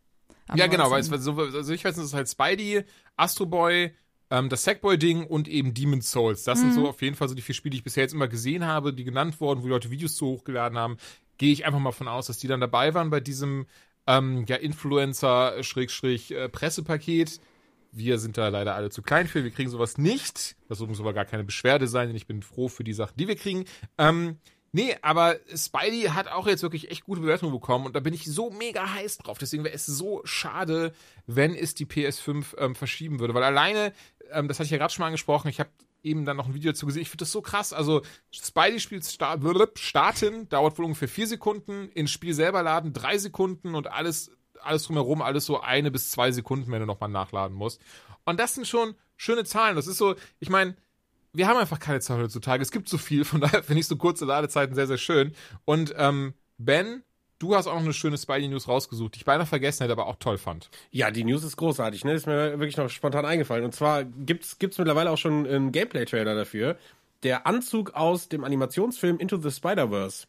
Ja, 0.56 0.68
genau, 0.68 0.92
weil 0.92 1.02
19.. 1.02 1.14
es, 1.14 1.24
so, 1.24 1.34
also 1.38 1.74
ich 1.74 1.84
weiß, 1.86 1.98
es 1.98 2.06
ist 2.06 2.14
halt 2.14 2.28
Spidey, 2.30 2.84
Astro 3.16 3.46
Boy, 3.46 3.96
ähm, 4.30 4.50
das 4.50 4.64
Sackboy-Ding 4.64 5.26
und 5.26 5.48
eben 5.48 5.74
Demon's 5.74 6.12
Souls. 6.12 6.44
Das 6.44 6.60
sind 6.60 6.74
so 6.74 6.90
auf 6.90 7.02
jeden 7.02 7.16
Fall 7.16 7.30
so 7.30 7.36
die 7.36 7.42
vier 7.42 7.56
Spiele, 7.56 7.72
die 7.72 7.78
ich 7.78 7.84
bisher 7.84 8.04
jetzt 8.04 8.14
immer 8.14 8.28
gesehen 8.28 8.66
habe, 8.66 8.94
die 8.94 9.04
genannt 9.04 9.42
wurden, 9.42 9.62
wo 9.62 9.66
die 9.66 9.72
Leute 9.72 9.92
Videos 9.92 10.16
zu 10.16 10.28
hochgeladen 10.28 10.78
haben. 10.78 10.98
Gehe 11.38 11.54
ich 11.54 11.66
einfach 11.66 11.80
mal 11.80 11.92
von 11.92 12.08
aus, 12.08 12.28
dass 12.28 12.38
die 12.38 12.48
dann 12.48 12.62
dabei 12.62 12.94
waren 12.94 13.10
bei 13.10 13.20
diesem 13.20 13.66
ähm, 14.10 14.46
ja, 14.48 14.58
Influencer-Pressepaket. 14.58 17.40
Wir 17.92 18.20
sind 18.20 18.38
da 18.38 18.50
leider 18.50 18.76
alle 18.76 18.92
zu 18.92 19.02
klein 19.02 19.28
für, 19.28 19.44
wir 19.44 19.50
kriegen 19.52 19.70
sowas 19.70 19.98
nicht. 19.98 20.56
Das 20.68 20.80
muss 20.80 21.00
aber 21.00 21.14
gar 21.14 21.26
keine 21.26 21.44
Beschwerde 21.44 21.88
sein, 21.88 22.06
denn 22.08 22.16
ich 22.16 22.28
bin 22.28 22.44
froh 22.44 22.68
für 22.68 22.84
die 22.84 22.94
Sachen, 22.94 23.18
die 23.18 23.28
wir 23.28 23.36
kriegen. 23.36 23.66
Ähm, 23.98 24.38
nee, 24.72 24.96
aber 25.02 25.38
Spidey 25.56 26.12
hat 26.14 26.28
auch 26.28 26.46
jetzt 26.46 26.62
wirklich 26.62 26.92
echt 26.92 27.06
gute 27.06 27.22
Bewertungen 27.22 27.52
bekommen 27.52 27.88
und 27.88 27.96
da 27.96 28.00
bin 28.00 28.14
ich 28.14 28.26
so 28.26 28.52
mega 28.52 28.94
heiß 28.94 29.18
drauf. 29.20 29.40
Deswegen 29.40 29.64
wäre 29.64 29.74
es 29.74 29.88
so 29.88 30.22
schade, 30.24 30.94
wenn 31.26 31.56
es 31.56 31.74
die 31.74 31.88
PS5 31.88 32.56
ähm, 32.58 32.76
verschieben 32.76 33.20
würde. 33.20 33.34
Weil 33.34 33.42
alleine, 33.44 33.92
ähm, 34.32 34.48
das 34.48 34.60
hatte 34.60 34.66
ich 34.66 34.72
ja 34.72 34.78
gerade 34.78 34.94
schon 34.94 35.02
mal 35.04 35.08
angesprochen, 35.08 35.50
ich 35.50 35.60
habe 35.60 35.70
eben 36.04 36.26
dann 36.26 36.38
noch 36.38 36.48
ein 36.48 36.54
Video 36.54 36.72
dazu 36.72 36.86
gesehen. 36.86 37.02
Ich 37.02 37.10
finde 37.10 37.24
das 37.24 37.32
so 37.32 37.42
krass. 37.42 37.74
Also, 37.74 38.02
Spidey 38.32 38.80
spielt 38.80 39.04
sta 39.06 39.38
starten, 39.76 40.48
dauert 40.50 40.78
wohl 40.78 40.86
ungefähr 40.86 41.10
vier 41.10 41.28
Sekunden. 41.28 41.90
Ins 41.90 42.12
Spiel 42.12 42.34
selber 42.34 42.64
laden 42.64 42.94
drei 42.94 43.18
Sekunden 43.18 43.76
und 43.76 43.88
alles, 43.88 44.32
alles 44.62 44.84
drumherum, 44.84 45.22
alles 45.22 45.46
so 45.46 45.60
eine 45.60 45.92
bis 45.92 46.12
zwei 46.12 46.32
Sekunden, 46.32 46.72
wenn 46.72 46.80
du 46.80 46.86
nochmal 46.86 47.10
nachladen 47.10 47.56
musst. 47.56 47.82
Und 48.26 48.40
das 48.40 48.56
sind 48.56 48.68
schon 48.68 48.96
schöne 49.18 49.44
Zahlen. 49.44 49.76
Das 49.76 49.88
ist 49.88 49.98
so, 49.98 50.16
ich 50.40 50.50
meine, 50.50 50.76
wir 51.34 51.48
haben 51.48 51.58
einfach 51.58 51.80
keine 51.80 52.00
Zeit 52.00 52.18
heutzutage. 52.18 52.62
Es 52.62 52.72
gibt 52.72 52.90
so 52.90 52.98
viel, 52.98 53.26
von 53.26 53.42
daher 53.42 53.64
finde 53.64 53.82
ich 53.82 53.88
so 53.88 53.98
kurze 53.98 54.26
Ladezeiten 54.26 54.76
sehr, 54.76 54.88
sehr 54.88 54.98
schön. 54.98 55.34
Und 55.66 55.94
ähm, 55.98 56.34
Ben, 56.58 57.04
du 57.40 57.56
hast 57.56 57.68
auch 57.68 57.76
noch 57.76 57.84
eine 57.84 57.94
schöne 57.94 58.18
Spidey-News 58.18 58.68
rausgesucht, 58.68 59.16
die 59.16 59.20
ich 59.20 59.26
beinahe 59.26 59.46
vergessen 59.46 59.84
hätte, 59.84 59.94
aber 59.94 60.08
auch 60.08 60.18
toll 60.20 60.38
fand. 60.38 60.70
Ja, 60.92 61.10
die 61.10 61.24
News 61.24 61.44
ist 61.44 61.58
großartig, 61.58 62.06
ne? 62.06 62.14
Ist 62.14 62.28
mir 62.28 62.60
wirklich 62.60 62.78
noch 62.78 62.90
spontan 62.90 63.26
eingefallen. 63.26 63.66
Und 63.66 63.74
zwar 63.74 64.04
gibt's 64.04 64.60
gibt's 64.60 64.78
mittlerweile 64.78 65.10
auch 65.10 65.18
schon 65.18 65.48
einen 65.48 65.72
Gameplay-Trailer 65.72 66.36
dafür. 66.36 66.78
Der 67.24 67.48
Anzug 67.48 67.96
aus 67.96 68.30
dem 68.30 68.44
Animationsfilm 68.44 69.18
Into 69.18 69.38
the 69.38 69.52
Spider-Verse. 69.52 70.28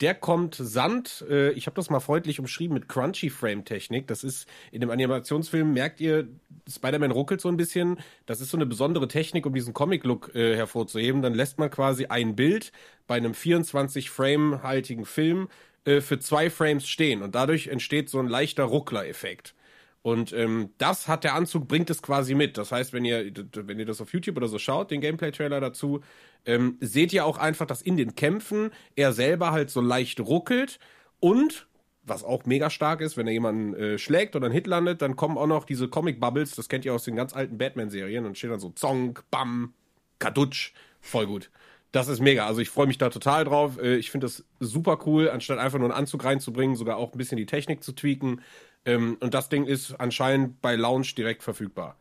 Der 0.00 0.14
kommt 0.14 0.56
Sand, 0.56 1.24
äh, 1.28 1.50
ich 1.52 1.66
habe 1.66 1.76
das 1.76 1.90
mal 1.90 2.00
freundlich 2.00 2.40
umschrieben 2.40 2.74
mit 2.74 2.88
Crunchy 2.88 3.30
Frame 3.30 3.64
Technik. 3.64 4.06
Das 4.06 4.24
ist 4.24 4.48
in 4.72 4.80
dem 4.80 4.90
Animationsfilm 4.90 5.72
merkt 5.72 6.00
ihr, 6.00 6.28
Spider-Man 6.68 7.10
ruckelt 7.10 7.40
so 7.40 7.48
ein 7.48 7.56
bisschen. 7.56 7.98
Das 8.26 8.40
ist 8.40 8.50
so 8.50 8.56
eine 8.56 8.66
besondere 8.66 9.06
Technik, 9.06 9.46
um 9.46 9.54
diesen 9.54 9.74
Comic-Look 9.74 10.34
äh, 10.34 10.56
hervorzuheben. 10.56 11.22
Dann 11.22 11.34
lässt 11.34 11.58
man 11.58 11.70
quasi 11.70 12.06
ein 12.06 12.34
Bild 12.34 12.72
bei 13.06 13.16
einem 13.16 13.34
24 13.34 14.10
Frame 14.10 14.62
haltigen 14.62 15.04
Film 15.04 15.48
äh, 15.84 16.00
für 16.00 16.18
zwei 16.18 16.50
Frames 16.50 16.88
stehen 16.88 17.22
und 17.22 17.34
dadurch 17.34 17.68
entsteht 17.68 18.08
so 18.08 18.18
ein 18.18 18.28
leichter 18.28 18.64
Ruckler-Effekt. 18.64 19.54
Und 20.02 20.32
ähm, 20.32 20.70
das 20.78 21.06
hat 21.06 21.22
der 21.22 21.34
Anzug, 21.34 21.68
bringt 21.68 21.88
es 21.88 22.02
quasi 22.02 22.34
mit. 22.34 22.58
Das 22.58 22.72
heißt, 22.72 22.92
wenn 22.92 23.04
ihr, 23.04 23.32
wenn 23.54 23.78
ihr 23.78 23.86
das 23.86 24.00
auf 24.00 24.12
YouTube 24.12 24.36
oder 24.36 24.48
so 24.48 24.58
schaut, 24.58 24.90
den 24.90 25.00
Gameplay-Trailer 25.00 25.60
dazu, 25.60 26.00
ähm, 26.44 26.76
seht 26.80 27.12
ihr 27.12 27.24
auch 27.24 27.38
einfach, 27.38 27.66
dass 27.66 27.82
in 27.82 27.96
den 27.96 28.16
Kämpfen 28.16 28.72
er 28.96 29.12
selber 29.12 29.52
halt 29.52 29.70
so 29.70 29.80
leicht 29.80 30.18
ruckelt 30.18 30.80
und 31.20 31.68
was 32.04 32.24
auch 32.24 32.44
mega 32.46 32.68
stark 32.68 33.00
ist, 33.00 33.16
wenn 33.16 33.28
er 33.28 33.32
jemanden 33.32 33.74
äh, 33.74 33.98
schlägt 33.98 34.34
oder 34.34 34.46
einen 34.46 34.54
Hit 34.54 34.66
landet, 34.66 35.02
dann 35.02 35.14
kommen 35.14 35.38
auch 35.38 35.46
noch 35.46 35.64
diese 35.64 35.88
Comic-Bubbles, 35.88 36.56
das 36.56 36.68
kennt 36.68 36.84
ihr 36.84 36.94
aus 36.94 37.04
den 37.04 37.14
ganz 37.14 37.32
alten 37.32 37.58
Batman-Serien 37.58 38.26
und 38.26 38.36
steht 38.36 38.50
dann 38.50 38.58
so 38.58 38.70
Zonk, 38.70 39.22
Bam, 39.30 39.72
Kadutsch, 40.18 40.72
voll 41.00 41.26
gut. 41.26 41.50
Das 41.92 42.08
ist 42.08 42.20
mega. 42.20 42.46
Also 42.46 42.60
ich 42.60 42.70
freue 42.70 42.86
mich 42.86 42.98
da 42.98 43.10
total 43.10 43.44
drauf. 43.44 43.78
Äh, 43.78 43.96
Ich 43.96 44.10
finde 44.10 44.26
das 44.26 44.44
super 44.60 44.98
cool, 45.06 45.28
anstatt 45.30 45.58
einfach 45.58 45.78
nur 45.78 45.88
einen 45.88 45.98
Anzug 45.98 46.24
reinzubringen, 46.24 46.74
sogar 46.76 46.96
auch 46.96 47.12
ein 47.12 47.18
bisschen 47.18 47.36
die 47.36 47.46
Technik 47.46 47.84
zu 47.84 47.92
tweaken. 47.92 48.40
Ähm, 48.84 49.16
Und 49.20 49.34
das 49.34 49.48
Ding 49.50 49.66
ist 49.66 49.92
anscheinend 50.00 50.60
bei 50.62 50.74
Launch 50.74 51.14
direkt 51.14 51.42
verfügbar. 51.42 51.96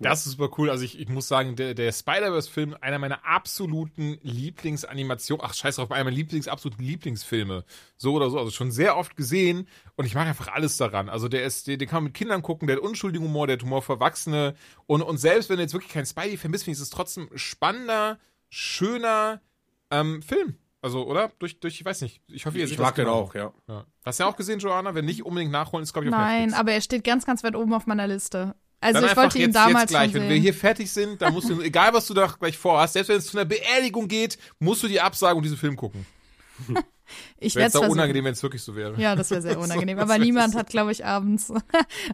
Das 0.00 0.26
ist 0.26 0.32
super 0.32 0.50
cool. 0.58 0.70
Also 0.70 0.84
ich, 0.84 0.98
ich 0.98 1.08
muss 1.08 1.28
sagen, 1.28 1.56
der, 1.56 1.74
der 1.74 1.92
Spider-Verse-Film, 1.92 2.76
einer 2.80 2.98
meiner 2.98 3.24
absoluten 3.24 4.18
Lieblingsanimationen, 4.22 5.44
ach 5.44 5.54
scheiß 5.54 5.76
drauf, 5.76 5.90
einer 5.90 6.04
meiner 6.04 6.16
Lieblings, 6.16 6.46
absoluten 6.46 6.82
Lieblingsfilme. 6.82 7.64
So 7.96 8.14
oder 8.14 8.30
so, 8.30 8.38
also 8.38 8.50
schon 8.50 8.70
sehr 8.70 8.96
oft 8.96 9.16
gesehen 9.16 9.66
und 9.96 10.04
ich 10.04 10.14
mag 10.14 10.26
einfach 10.26 10.48
alles 10.48 10.76
daran. 10.76 11.08
Also 11.08 11.28
der 11.28 11.44
ist, 11.44 11.66
den, 11.66 11.78
den 11.78 11.88
kann 11.88 11.98
man 11.98 12.04
mit 12.04 12.14
Kindern 12.14 12.42
gucken, 12.42 12.68
der 12.68 12.76
hat 12.76 12.82
unschuldigen 12.82 13.24
Humor, 13.26 13.46
der 13.46 13.56
hat 13.56 13.62
Humor 13.62 13.82
für 13.82 13.94
Erwachsene 13.94 14.54
und, 14.86 15.02
und 15.02 15.18
selbst 15.18 15.48
wenn 15.48 15.56
du 15.56 15.62
jetzt 15.62 15.72
wirklich 15.74 15.92
kein 15.92 16.06
Spidey-Fan 16.06 16.50
bist, 16.50 16.64
finde 16.64 16.76
ich 16.76 16.82
es 16.82 16.90
trotzdem 16.90 17.30
spannender, 17.34 18.18
schöner 18.48 19.40
ähm, 19.90 20.22
Film. 20.22 20.56
Also, 20.80 21.06
oder? 21.06 21.32
Durch, 21.38 21.58
durch, 21.58 21.80
ich 21.80 21.84
weiß 21.84 22.02
nicht. 22.02 22.22
Ich 22.28 22.46
hoffe, 22.46 22.58
ihr 22.58 22.64
Ich 22.64 22.70
seht 22.70 22.78
mag 22.78 22.94
das 22.94 22.96
den 22.96 23.06
genau. 23.06 23.18
auch, 23.18 23.34
ja. 23.34 23.52
Ja. 23.66 23.84
Hast 24.04 24.20
du 24.20 24.24
ja 24.24 24.30
auch 24.30 24.36
gesehen, 24.36 24.60
Joanna? 24.60 24.94
Wenn 24.94 25.06
nicht 25.06 25.24
unbedingt 25.24 25.50
nachholen, 25.50 25.82
ist, 25.82 25.92
glaube 25.92 26.06
ich, 26.06 26.12
auf 26.12 26.18
Nein, 26.18 26.42
Netflix. 26.42 26.58
aber 26.60 26.72
er 26.72 26.80
steht 26.80 27.04
ganz, 27.04 27.26
ganz 27.26 27.42
weit 27.42 27.56
oben 27.56 27.74
auf 27.74 27.86
meiner 27.86 28.06
Liste. 28.06 28.54
Also 28.80 29.00
Dann 29.00 29.10
ich 29.10 29.16
wollte 29.16 29.38
ihn 29.38 29.46
jetzt, 29.46 29.56
damals 29.56 29.82
jetzt 29.82 29.90
gleich, 29.90 30.12
schon 30.12 30.20
wenn 30.20 30.28
wir 30.28 30.36
hier 30.36 30.54
fertig 30.54 30.90
sind, 30.92 31.20
dann 31.20 31.34
musst 31.34 31.50
du, 31.50 31.60
egal 31.62 31.92
was 31.94 32.06
du 32.06 32.14
da 32.14 32.26
gleich 32.38 32.56
vorhast, 32.56 32.92
selbst 32.92 33.08
wenn 33.08 33.16
es 33.16 33.26
zu 33.26 33.36
einer 33.36 33.44
Beerdigung 33.44 34.06
geht, 34.06 34.38
musst 34.60 34.84
du 34.84 34.88
die 34.88 35.00
absagen 35.00 35.36
und 35.36 35.42
diesen 35.42 35.58
Film 35.58 35.74
gucken. 35.74 36.06
Ich 37.38 37.54
Wäre 37.54 37.66
auch 37.68 37.70
versuchen. 37.72 37.90
unangenehm, 37.92 38.24
wenn 38.24 38.32
es 38.32 38.42
wirklich 38.42 38.62
so 38.62 38.74
wäre. 38.76 39.00
Ja, 39.00 39.16
das 39.16 39.30
wäre 39.30 39.42
sehr 39.42 39.58
unangenehm. 39.60 39.98
aber 39.98 40.18
niemand 40.18 40.54
hat, 40.54 40.68
glaube 40.68 40.92
ich, 40.92 41.04
abends 41.04 41.50
an 41.50 41.62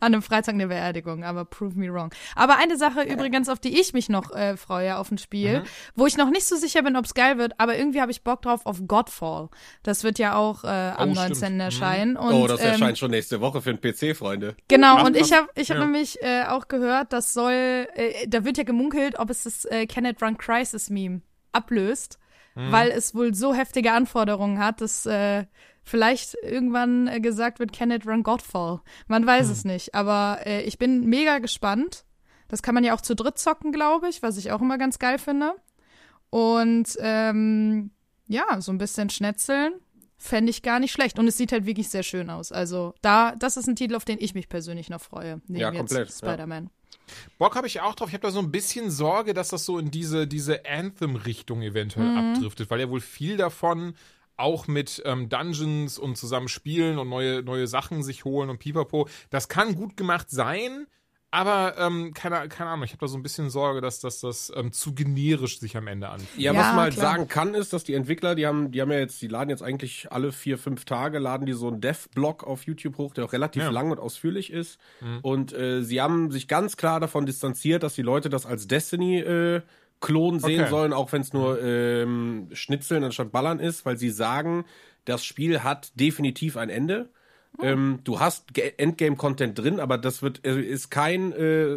einem 0.00 0.22
Freitag 0.22 0.54
eine 0.54 0.66
Beerdigung. 0.68 1.24
Aber 1.24 1.44
prove 1.44 1.78
me 1.78 1.92
wrong. 1.92 2.10
Aber 2.36 2.56
eine 2.58 2.76
Sache 2.76 3.02
übrigens, 3.02 3.48
auf 3.48 3.58
die 3.58 3.80
ich 3.80 3.92
mich 3.92 4.08
noch 4.08 4.30
äh, 4.34 4.56
freue 4.56 4.96
auf 4.96 5.10
ein 5.10 5.18
Spiel, 5.18 5.60
Mhm. 5.60 5.64
wo 5.94 6.06
ich 6.06 6.16
noch 6.16 6.30
nicht 6.30 6.46
so 6.46 6.56
sicher 6.56 6.82
bin, 6.82 6.96
ob 6.96 7.04
es 7.04 7.14
geil 7.14 7.38
wird, 7.38 7.52
aber 7.58 7.76
irgendwie 7.76 8.00
habe 8.00 8.10
ich 8.10 8.22
Bock 8.22 8.42
drauf 8.42 8.66
auf 8.66 8.80
Godfall. 8.86 9.48
Das 9.82 10.04
wird 10.04 10.18
ja 10.18 10.34
auch 10.36 10.64
äh, 10.64 10.68
am 10.68 11.10
Oh, 11.10 11.14
stimmt. 11.14 11.28
19. 11.30 11.54
Mhm. 11.54 11.60
erscheinen. 11.60 12.16
Und, 12.16 12.32
oh, 12.34 12.46
das 12.46 12.60
ähm, 12.60 12.66
erscheint 12.68 12.98
schon 12.98 13.10
nächste 13.10 13.40
Woche 13.40 13.60
für 13.62 13.74
den 13.74 13.80
PC, 13.80 14.16
Freunde. 14.16 14.56
Genau, 14.68 14.96
Ach, 14.98 15.04
und 15.04 15.16
ich 15.16 15.32
habe 15.32 15.48
ich 15.54 15.70
hab 15.70 15.78
Ja. 15.78 15.84
nämlich 15.84 16.22
äh, 16.22 16.44
auch 16.48 16.68
gehört, 16.68 17.12
das 17.12 17.32
soll, 17.34 17.52
äh, 17.94 18.26
da 18.28 18.44
wird 18.44 18.56
ja 18.58 18.64
gemunkelt, 18.64 19.18
ob 19.18 19.30
es 19.30 19.44
das 19.44 19.64
äh, 19.66 19.86
Can 19.86 20.04
It 20.04 20.22
Run 20.22 20.38
Crisis 20.38 20.90
Meme 20.90 21.20
ablöst, 21.52 22.18
Mhm. 22.54 22.70
weil 22.72 22.90
es 22.90 23.14
wohl 23.14 23.34
so 23.34 23.52
heftige 23.54 23.92
Anforderungen 23.92 24.58
hat, 24.58 24.80
dass 24.80 25.06
äh, 25.06 25.44
vielleicht 25.82 26.34
irgendwann 26.42 27.08
äh, 27.08 27.20
gesagt 27.20 27.58
wird, 27.58 27.72
Can 27.72 27.90
It 27.90 28.06
Run 28.06 28.22
Godfall. 28.22 28.80
Man 29.06 29.26
weiß 29.26 29.46
Mhm. 29.46 29.52
es 29.52 29.64
nicht, 29.64 29.94
aber 29.94 30.38
äh, 30.46 30.62
ich 30.62 30.78
bin 30.78 31.06
mega 31.06 31.38
gespannt. 31.40 32.04
Das 32.48 32.62
kann 32.62 32.74
man 32.74 32.84
ja 32.84 32.94
auch 32.94 33.00
zu 33.00 33.14
dritt 33.16 33.38
zocken, 33.38 33.72
glaube 33.72 34.08
ich, 34.08 34.22
was 34.22 34.36
ich 34.36 34.52
auch 34.52 34.60
immer 34.62 34.78
ganz 34.78 34.98
geil 34.98 35.18
finde. 35.18 35.54
Und 36.30 36.96
ähm, 37.00 37.90
ja, 38.26 38.60
so 38.60 38.72
ein 38.72 38.78
bisschen 38.78 39.10
schnetzeln 39.10 39.74
fände 40.16 40.50
ich 40.50 40.62
gar 40.62 40.78
nicht 40.80 40.92
schlecht. 40.92 41.18
Und 41.18 41.26
es 41.28 41.36
sieht 41.36 41.52
halt 41.52 41.66
wirklich 41.66 41.88
sehr 41.90 42.02
schön 42.02 42.30
aus. 42.30 42.50
Also 42.52 42.94
da, 43.02 43.34
das 43.36 43.56
ist 43.56 43.68
ein 43.68 43.76
Titel, 43.76 43.94
auf 43.94 44.04
den 44.04 44.18
ich 44.20 44.34
mich 44.34 44.48
persönlich 44.48 44.88
noch 44.90 45.00
freue. 45.00 45.40
Neben 45.46 45.56
Ja, 45.60 45.68
jetzt 45.70 45.78
komplett, 45.78 46.08
ja. 46.08 46.14
Bock 47.38 47.56
habe 47.56 47.66
ich 47.66 47.80
auch 47.80 47.94
drauf. 47.94 48.08
Ich 48.08 48.14
habe 48.14 48.22
da 48.26 48.30
so 48.30 48.38
ein 48.40 48.50
bisschen 48.50 48.90
Sorge, 48.90 49.34
dass 49.34 49.48
das 49.48 49.64
so 49.64 49.78
in 49.78 49.90
diese, 49.90 50.26
diese 50.26 50.64
Anthem-Richtung 50.66 51.62
eventuell 51.62 52.10
Mhm. 52.10 52.16
abdriftet, 52.16 52.70
weil 52.70 52.80
ja 52.80 52.90
wohl 52.90 53.00
viel 53.00 53.36
davon 53.36 53.94
auch 54.36 54.66
mit 54.66 55.00
ähm, 55.04 55.28
Dungeons 55.28 55.98
und 55.98 56.16
zusammen 56.18 56.48
spielen 56.48 56.98
und 56.98 57.08
neue, 57.08 57.42
neue 57.42 57.66
Sachen 57.68 58.02
sich 58.02 58.24
holen 58.24 58.50
und 58.50 58.58
pipapo. 58.58 59.08
Das 59.30 59.48
kann 59.48 59.76
gut 59.76 59.96
gemacht 59.96 60.28
sein, 60.30 60.86
aber 61.34 61.76
ähm, 61.78 62.14
keine, 62.14 62.48
keine 62.48 62.70
Ahnung, 62.70 62.84
ich 62.84 62.92
habe 62.92 63.00
da 63.00 63.08
so 63.08 63.16
ein 63.18 63.22
bisschen 63.22 63.50
Sorge, 63.50 63.80
dass, 63.80 64.00
dass 64.00 64.20
das 64.20 64.52
ähm, 64.54 64.72
zu 64.72 64.94
generisch 64.94 65.58
sich 65.58 65.76
am 65.76 65.86
Ende 65.88 66.08
anfühlt. 66.08 66.38
Ja, 66.40 66.52
Ja, 66.52 66.60
was 66.60 66.68
man 66.72 66.80
halt 66.84 66.94
klar. 66.94 67.12
sagen 67.12 67.28
kann, 67.28 67.54
ist, 67.54 67.72
dass 67.72 67.84
die 67.84 67.94
Entwickler, 67.94 68.34
die 68.34 68.46
haben, 68.46 68.70
die 68.70 68.80
haben 68.80 68.90
ja 68.92 68.98
jetzt, 68.98 69.20
die 69.20 69.28
laden 69.28 69.50
jetzt 69.50 69.62
eigentlich 69.62 70.10
alle 70.12 70.32
vier, 70.32 70.58
fünf 70.58 70.84
Tage, 70.84 71.18
laden 71.18 71.44
die 71.46 71.52
so 71.52 71.68
einen 71.68 71.80
Dev-Blog 71.80 72.44
auf 72.44 72.62
YouTube 72.64 72.98
hoch, 72.98 73.14
der 73.14 73.24
auch 73.24 73.32
relativ 73.32 73.64
Ja. 73.64 73.70
lang 73.70 73.90
und 73.90 73.98
ausführlich 73.98 74.52
ist. 74.52 74.78
Und 75.22 75.52
äh, 75.52 75.82
sie 75.82 76.00
haben 76.00 76.30
sich 76.30 76.48
ganz 76.48 76.76
klar 76.76 77.00
davon 77.00 77.26
distanziert, 77.26 77.82
dass 77.82 77.94
die 77.94 78.02
Leute 78.02 78.28
das 78.30 78.46
als 78.46 78.66
Destiny 78.66 79.18
äh, 79.20 79.62
Klon 80.00 80.38
sehen 80.40 80.60
Okay. 80.60 80.70
sollen, 80.70 80.92
auch 80.92 81.12
wenn 81.12 81.22
es 81.22 81.32
nur 81.32 81.60
ähm, 81.62 82.48
Schnitzeln 82.52 83.04
anstatt 83.04 83.32
Ballern 83.32 83.58
ist, 83.58 83.84
weil 83.86 83.96
sie 83.96 84.10
sagen, 84.10 84.64
das 85.04 85.24
Spiel 85.24 85.62
hat 85.62 85.98
definitiv 85.98 86.56
ein 86.56 86.68
Ende. 86.70 87.08
Ähm, 87.60 88.00
du 88.04 88.20
hast 88.20 88.56
Endgame-Content 88.58 89.58
drin, 89.58 89.80
aber 89.80 89.98
das 89.98 90.22
wird 90.22 90.44
äh, 90.46 90.60
ist 90.60 90.90
kein 90.90 91.32
äh, 91.32 91.76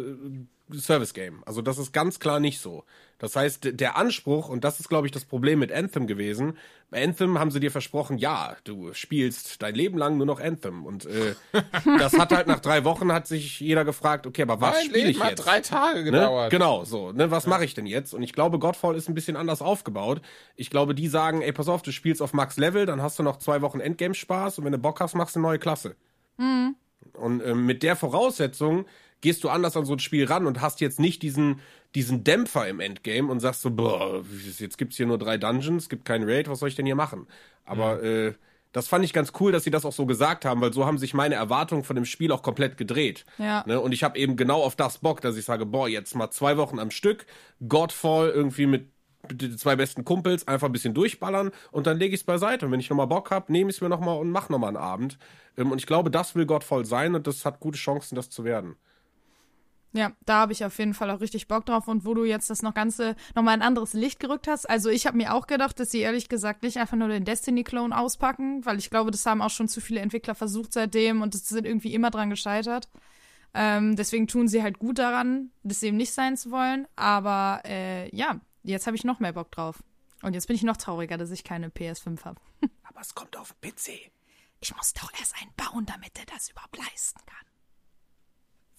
Service-Game. 0.72 1.42
Also 1.46 1.62
das 1.62 1.78
ist 1.78 1.92
ganz 1.92 2.20
klar 2.20 2.40
nicht 2.40 2.60
so. 2.60 2.84
Das 3.18 3.34
heißt, 3.34 3.80
der 3.80 3.96
Anspruch, 3.96 4.48
und 4.48 4.62
das 4.62 4.78
ist, 4.78 4.88
glaube 4.88 5.06
ich, 5.08 5.12
das 5.12 5.24
Problem 5.24 5.58
mit 5.58 5.72
Anthem 5.72 6.06
gewesen, 6.06 6.56
bei 6.90 7.02
Anthem 7.02 7.38
haben 7.38 7.50
sie 7.50 7.58
dir 7.58 7.70
versprochen, 7.72 8.16
ja, 8.16 8.56
du 8.64 8.92
spielst 8.94 9.60
dein 9.60 9.74
Leben 9.74 9.98
lang 9.98 10.16
nur 10.16 10.26
noch 10.26 10.40
Anthem. 10.40 10.86
Und 10.86 11.06
äh, 11.06 11.34
das 11.98 12.16
hat 12.18 12.32
halt 12.32 12.46
nach 12.46 12.60
drei 12.60 12.84
Wochen 12.84 13.12
hat 13.12 13.26
sich 13.26 13.58
jeder 13.60 13.84
gefragt, 13.84 14.26
okay, 14.26 14.42
aber 14.42 14.60
was 14.60 14.84
spiele 14.84 15.10
ich 15.10 15.20
hat 15.20 15.30
jetzt? 15.30 15.44
drei 15.46 15.60
Tage 15.60 15.98
Ne? 15.98 16.12
gedauert. 16.12 16.50
Genau, 16.50 16.84
so. 16.84 17.10
Ne? 17.12 17.30
Was 17.30 17.46
mache 17.46 17.64
ich 17.64 17.74
denn 17.74 17.86
jetzt? 17.86 18.14
Und 18.14 18.22
ich 18.22 18.32
glaube, 18.32 18.58
Godfall 18.58 18.94
ist 18.94 19.08
ein 19.08 19.14
bisschen 19.14 19.36
anders 19.36 19.60
aufgebaut. 19.62 20.20
Ich 20.54 20.70
glaube, 20.70 20.94
die 20.94 21.08
sagen, 21.08 21.42
ey, 21.42 21.52
pass 21.52 21.68
auf, 21.68 21.82
du 21.82 21.90
spielst 21.90 22.22
auf 22.22 22.32
Max 22.32 22.56
Level, 22.56 22.86
dann 22.86 23.02
hast 23.02 23.18
du 23.18 23.22
noch 23.24 23.38
zwei 23.38 23.62
Wochen 23.62 23.80
Endgame-Spaß 23.80 24.58
und 24.58 24.64
wenn 24.64 24.72
du 24.72 24.78
Bock 24.78 25.00
hast, 25.00 25.14
machst 25.14 25.34
du 25.34 25.40
eine 25.40 25.48
neue 25.48 25.58
Klasse. 25.58 25.96
Und 27.14 27.42
ähm, 27.44 27.66
mit 27.66 27.82
der 27.82 27.96
Voraussetzung 27.96 28.86
gehst 29.20 29.44
du 29.44 29.48
anders 29.48 29.76
an 29.76 29.84
so 29.84 29.92
ein 29.92 29.98
Spiel 29.98 30.26
ran 30.26 30.46
und 30.46 30.60
hast 30.60 30.80
jetzt 30.80 31.00
nicht 31.00 31.22
diesen, 31.22 31.60
diesen 31.94 32.24
Dämpfer 32.24 32.68
im 32.68 32.80
Endgame 32.80 33.30
und 33.30 33.40
sagst 33.40 33.62
so, 33.62 33.70
boah, 33.70 34.24
jetzt 34.58 34.78
gibt's 34.78 34.96
hier 34.96 35.06
nur 35.06 35.18
drei 35.18 35.38
Dungeons, 35.38 35.88
gibt 35.88 36.04
keinen 36.04 36.28
Raid, 36.28 36.48
was 36.48 36.60
soll 36.60 36.68
ich 36.68 36.76
denn 36.76 36.86
hier 36.86 36.94
machen? 36.94 37.26
Aber 37.64 38.02
äh, 38.02 38.34
das 38.72 38.86
fand 38.86 39.04
ich 39.04 39.12
ganz 39.12 39.32
cool, 39.40 39.50
dass 39.50 39.64
sie 39.64 39.70
das 39.70 39.84
auch 39.84 39.92
so 39.92 40.06
gesagt 40.06 40.44
haben, 40.44 40.60
weil 40.60 40.72
so 40.72 40.84
haben 40.84 40.98
sich 40.98 41.14
meine 41.14 41.34
Erwartungen 41.34 41.84
von 41.84 41.96
dem 41.96 42.04
Spiel 42.04 42.30
auch 42.32 42.42
komplett 42.42 42.76
gedreht. 42.76 43.24
Ja. 43.38 43.64
Ne? 43.66 43.80
Und 43.80 43.92
ich 43.92 44.04
habe 44.04 44.18
eben 44.18 44.36
genau 44.36 44.62
auf 44.62 44.76
das 44.76 44.98
Bock, 44.98 45.20
dass 45.20 45.36
ich 45.36 45.44
sage, 45.44 45.66
boah, 45.66 45.88
jetzt 45.88 46.14
mal 46.14 46.30
zwei 46.30 46.56
Wochen 46.56 46.78
am 46.78 46.90
Stück, 46.90 47.26
Godfall 47.66 48.28
irgendwie 48.28 48.66
mit 48.66 48.90
den 49.30 49.58
zwei 49.58 49.76
besten 49.76 50.04
Kumpels 50.04 50.46
einfach 50.46 50.68
ein 50.68 50.72
bisschen 50.72 50.94
durchballern 50.94 51.50
und 51.72 51.86
dann 51.86 51.98
lege 51.98 52.14
ich 52.14 52.20
es 52.20 52.26
beiseite. 52.26 52.66
Und 52.66 52.72
wenn 52.72 52.80
ich 52.80 52.90
nochmal 52.90 53.06
Bock 53.06 53.30
habe, 53.30 53.50
nehme 53.50 53.70
ich 53.70 53.76
es 53.76 53.80
mir 53.82 53.88
nochmal 53.88 54.18
und 54.18 54.30
mache 54.30 54.52
nochmal 54.52 54.68
einen 54.68 54.76
Abend. 54.76 55.18
Ähm, 55.56 55.72
und 55.72 55.78
ich 55.78 55.86
glaube, 55.86 56.10
das 56.10 56.34
will 56.34 56.46
Godfall 56.46 56.84
sein 56.84 57.14
und 57.14 57.26
das 57.26 57.44
hat 57.44 57.60
gute 57.60 57.78
Chancen, 57.78 58.14
das 58.14 58.30
zu 58.30 58.44
werden. 58.44 58.76
Ja, 59.92 60.12
da 60.26 60.40
habe 60.40 60.52
ich 60.52 60.64
auf 60.64 60.78
jeden 60.78 60.92
Fall 60.92 61.10
auch 61.10 61.20
richtig 61.20 61.48
Bock 61.48 61.64
drauf. 61.64 61.88
Und 61.88 62.04
wo 62.04 62.12
du 62.14 62.24
jetzt 62.24 62.50
das 62.50 62.62
noch 62.62 62.74
Ganze 62.74 63.16
nochmal 63.34 63.54
ein 63.54 63.62
anderes 63.62 63.94
Licht 63.94 64.20
gerückt 64.20 64.46
hast. 64.46 64.68
Also 64.68 64.90
ich 64.90 65.06
habe 65.06 65.16
mir 65.16 65.34
auch 65.34 65.46
gedacht, 65.46 65.80
dass 65.80 65.90
sie 65.90 66.00
ehrlich 66.00 66.28
gesagt 66.28 66.62
nicht 66.62 66.76
einfach 66.76 66.96
nur 66.96 67.08
den 67.08 67.24
Destiny-Clone 67.24 67.96
auspacken, 67.96 68.64
weil 68.66 68.78
ich 68.78 68.90
glaube, 68.90 69.10
das 69.10 69.24
haben 69.24 69.40
auch 69.40 69.50
schon 69.50 69.68
zu 69.68 69.80
viele 69.80 70.00
Entwickler 70.00 70.34
versucht 70.34 70.74
seitdem 70.74 71.22
und 71.22 71.34
es 71.34 71.48
sind 71.48 71.64
irgendwie 71.64 71.94
immer 71.94 72.10
dran 72.10 72.30
gescheitert. 72.30 72.88
Ähm, 73.54 73.96
deswegen 73.96 74.26
tun 74.26 74.46
sie 74.46 74.62
halt 74.62 74.78
gut 74.78 74.98
daran, 74.98 75.50
das 75.62 75.82
eben 75.82 75.96
nicht 75.96 76.12
sein 76.12 76.36
zu 76.36 76.50
wollen. 76.50 76.86
Aber 76.96 77.62
äh, 77.64 78.14
ja, 78.14 78.40
jetzt 78.62 78.86
habe 78.86 78.96
ich 78.96 79.04
noch 79.04 79.20
mehr 79.20 79.32
Bock 79.32 79.50
drauf. 79.50 79.82
Und 80.22 80.34
jetzt 80.34 80.48
bin 80.48 80.56
ich 80.56 80.64
noch 80.64 80.76
trauriger, 80.76 81.16
dass 81.16 81.30
ich 81.30 81.44
keine 81.44 81.68
PS5 81.68 82.24
habe. 82.24 82.40
Aber 82.84 83.00
es 83.00 83.14
kommt 83.14 83.36
auf 83.36 83.54
PC. 83.60 84.10
Ich 84.60 84.76
muss 84.76 84.92
doch 84.92 85.12
erst 85.18 85.34
einen 85.40 85.52
bauen, 85.56 85.86
damit 85.86 86.18
er 86.18 86.26
das 86.26 86.50
überhaupt 86.50 86.76
leisten 86.76 87.20
kann. 87.24 87.47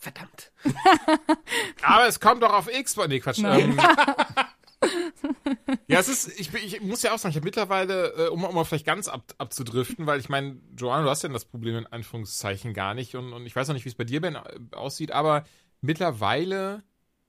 Verdammt. 0.02 0.52
Aber 1.84 2.08
es 2.08 2.20
kommt 2.22 2.42
doch 2.42 2.54
auf 2.54 2.68
Xbox. 2.68 3.08
Nee, 3.10 3.20
Quatsch. 3.20 3.40
Ähm, 3.44 3.78
ja, 5.88 6.00
es 6.00 6.08
ist, 6.08 6.40
ich, 6.40 6.52
bin- 6.52 6.64
ich 6.64 6.80
muss 6.82 7.02
ja 7.04 7.14
auch 7.14 7.18
sagen, 7.20 7.32
ich 7.32 7.36
habe 7.36 7.44
mittlerweile, 7.46 8.14
äh, 8.16 8.28
um, 8.30 8.46
um 8.46 8.56
mal 8.56 8.64
vielleicht 8.64 8.86
ganz 8.86 9.10
ab, 9.10 9.34
abzudriften, 9.38 10.06
weil 10.08 10.22
ich 10.22 10.30
meine, 10.30 10.58
Joanna, 10.78 11.04
du 11.04 11.10
hast 11.10 11.24
ja 11.24 11.30
das 11.30 11.44
Problem 11.44 11.76
in 11.76 11.88
Anführungszeichen 11.88 12.74
gar 12.74 12.94
nicht 12.94 13.16
und, 13.16 13.34
und 13.34 13.46
ich 13.46 13.54
weiß 13.56 13.70
auch 13.70 13.74
nicht, 13.74 13.84
wie 13.84 13.90
es 13.90 13.96
bei 13.96 14.06
dir 14.06 14.22
Ben 14.22 14.36
äh, 14.36 14.42
aussieht, 14.72 15.12
aber 15.12 15.44
mittlerweile 15.82 16.82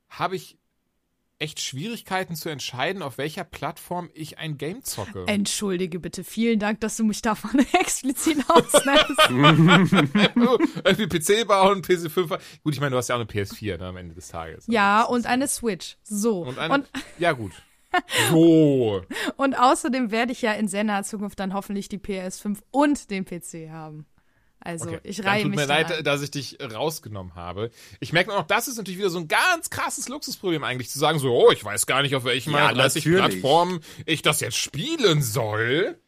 habe 0.09 0.37
ich 0.37 0.59
echt 1.41 1.61
Schwierigkeiten 1.61 2.37
zu 2.37 2.49
entscheiden, 2.49 3.03
auf 3.03 3.19
welcher 3.19 3.45
Plattform 3.45 4.11
ich 4.15 4.39
ein 4.39 4.59
Game 4.59 4.85
zocke. 4.85 5.25
Entschuldige 5.27 5.99
bitte, 5.99 6.23
vielen 6.23 6.59
Dank, 6.59 6.81
dass 6.81 6.97
du 6.97 7.05
mich 7.05 7.23
davon 7.23 7.59
explizit 7.73 8.39
auslässt. 8.49 9.31
Irgendwie 10.85 11.07
PC 11.09 11.49
bauen, 11.49 11.83
PC5. 11.83 12.39
Gut, 12.63 12.75
ich 12.75 12.81
meine, 12.81 12.91
du 12.91 12.97
hast 12.99 13.09
ja 13.09 13.17
auch 13.17 13.21
eine 13.21 13.29
PS4 13.29 13.79
ne, 13.79 13.87
am 13.87 13.97
Ende 13.97 14.15
des 14.15 14.29
Tages. 14.29 14.67
Ja, 14.69 15.03
und 15.03 15.27
eine 15.27 15.49
Switch. 15.49 15.97
So. 16.03 16.43
Und, 16.43 16.49
Und, 16.49 16.59
eine, 16.59 16.75
und, 16.75 16.91
ja, 17.19 17.33
gut. 17.33 17.53
So. 18.31 19.03
außerdem 19.37 20.13
werde 20.13 20.31
ich 20.33 20.43
ja 20.43 20.53
in 20.53 20.69
sehr 20.69 20.85
naher 20.85 21.03
Zukunft 21.03 21.41
dann 21.41 21.55
hoffentlich 21.55 21.89
die 21.89 21.99
PS5 21.99 22.59
und 22.71 23.11
den 23.11 23.25
PC 23.25 23.71
haben. 23.71 24.07
Also, 24.63 24.91
Okay. 24.91 25.01
ich 25.05 25.17
Dann 25.19 25.27
reihe 25.27 25.43
tut 25.43 25.51
mich 25.53 25.61
mir 25.61 25.67
da 25.67 25.75
leid, 25.75 25.93
ein. 25.93 26.05
dass 26.05 26.21
ich 26.23 26.31
dich 26.31 26.59
rausgenommen 26.61 27.35
habe. 27.35 27.71
Ich 27.99 28.13
merke 28.13 28.33
auch, 28.35 28.43
das 28.47 28.69
ist 28.69 28.77
natürlich 28.77 28.99
wieder 28.99 29.11
so 29.11 29.19
ein 29.19 29.29
ganz 29.29 29.71
krasses 29.71 30.09
Luxusproblem 30.09 30.63
eigentlich, 30.65 30.91
zu 30.91 30.99
sagen 30.99 31.19
so, 31.19 31.35
oh, 31.35 31.51
ich 31.51 31.65
weiß 31.65 31.87
gar 31.87 32.03
nicht, 32.03 32.15
auf 32.15 32.25
welchen 32.25 32.51
Ja, 32.53 32.67
meiner 32.67 32.75
30 32.75 33.05
natürlich. 33.07 33.21
Plattformen 33.41 33.81
ich 34.07 34.23
das 34.23 34.41
jetzt 34.41 34.57
spielen 34.59 35.23
soll. 35.23 35.99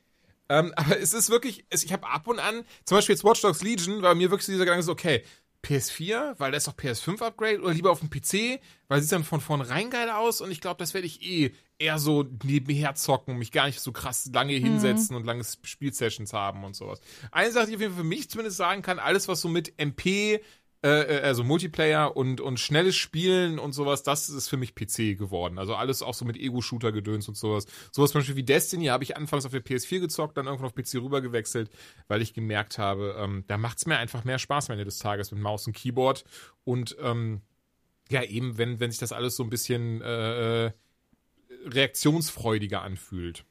Ähm, 0.49 0.73
aber 0.77 0.99
es 0.99 1.15
ist 1.15 1.31
wirklich, 1.31 1.65
es, 1.71 1.83
ich 1.83 1.95
habe 1.95 2.07
ab 2.07 2.27
und 2.27 2.39
an, 2.39 2.65
zum 2.85 2.99
Beispiel 2.99 3.15
jetzt 3.15 3.25
Watch 3.25 3.41
Dogs 3.41 3.63
Legion, 3.63 4.03
war 4.03 4.15
mir 4.15 4.31
wirklich 4.31 4.47
dieser 4.47 4.65
Gedanke 4.67 4.83
so, 4.83 4.93
okay, 4.93 5.23
PS4, 5.65 6.35
weil 6.39 6.51
da 6.51 6.57
ist 6.57 6.67
doch 6.67 6.77
PS5-Upgrade 6.77 7.61
oder 7.61 7.73
lieber 7.73 7.91
auf 7.91 8.01
dem 8.01 8.11
PC, 8.11 8.61
weil 8.89 9.01
sieht 9.01 9.13
dann 9.13 9.25
von 9.25 9.41
vornherein 9.41 9.91
geil 9.91 10.11
aus 10.11 10.41
und 10.41 10.51
ich 10.51 10.61
glaube, 10.61 10.79
das 10.79 10.95
werde 10.95 11.07
ich 11.07 11.23
eh 11.23 11.53
eher 11.79 11.99
so 11.99 12.25
nebenher 12.45 12.95
zocken, 12.95 13.39
mich 13.39 13.53
gar 13.53 13.67
nicht 13.67 13.81
so 13.81 13.93
krass 13.93 14.31
lange 14.33 14.55
hinsetzen 14.55 15.17
und 15.17 15.25
lange 15.25 15.45
Spielsessions 15.45 16.33
haben 16.33 16.65
und 16.65 16.77
sowas. 16.77 17.01
Eine 17.31 17.53
Sache, 17.53 17.67
die 17.67 17.71
ich 17.73 17.77
auf 17.77 17.83
jeden 17.83 17.95
Fall 17.95 18.03
für 18.03 18.09
mich 18.09 18.31
zumindest 18.31 18.57
sagen 18.57 18.83
kann, 18.83 18.99
alles 18.99 19.29
was 19.29 19.41
so 19.41 19.49
mit 19.49 19.79
MP, 19.79 20.41
äh, 20.85 21.19
äh, 21.19 21.21
also 21.23 21.45
Multiplayer 21.45 22.17
und, 22.17 22.41
und 22.41 22.59
schnelles 22.59 22.97
Spielen 22.97 23.59
und 23.59 23.73
sowas, 23.73 24.03
das 24.03 24.29
ist 24.29 24.49
für 24.49 24.57
mich 24.57 24.75
PC 24.75 25.17
geworden. 25.17 25.59
Also 25.59 25.75
alles 25.77 26.03
auch 26.03 26.15
so 26.15 26.25
mit 26.25 26.37
Ego-Shooter-Gedöns 26.37 27.29
und 27.29 27.37
sowas. 27.37 27.67
Sowas 27.93 28.11
zum 28.11 28.21
Beispiel 28.21 28.37
wie 28.37 28.43
Destiny 28.43 28.87
habe 28.87 29.05
ich 29.05 29.17
anfangs 29.17 29.47
auf 29.47 29.53
der 29.53 29.65
PS4 29.65 30.01
gezockt, 30.01 30.37
dann 30.37 30.47
irgendwann 30.47 30.67
auf 30.67 30.75
PC 30.75 30.97
rüber 30.97 31.21
gewechselt, 31.21 31.71
weil 32.09 32.21
ich 32.21 32.35
gemerkt 32.35 32.79
habe, 32.79 33.15
ähm, 33.19 33.45
da 33.47 33.59
macht 33.59 33.79
es 33.79 33.87
mir 33.87 33.99
einfach 33.99 34.25
mehr 34.25 34.41
Spaß 34.41 34.71
am 34.71 34.73
Ende 34.73 34.85
des 34.85 34.99
Tages 34.99 35.31
mit 35.31 35.41
Maus 35.41 35.67
und 35.69 35.75
Keyboard. 35.75 36.25
Und 36.65 36.97
ähm, 37.01 37.43
ja, 38.11 38.25
eben, 38.25 38.59
wenn, 38.59 38.81
wenn 38.81 38.91
sich 38.91 39.01
das 39.01 39.13
alles 39.13 39.37
so 39.37 39.45
ein 39.45 39.51
bisschen 39.51 40.03
äh, 40.03 40.67
äh, 40.67 40.73
reaktionsfreudiger 41.67 42.83
anfühlt. 42.83 43.45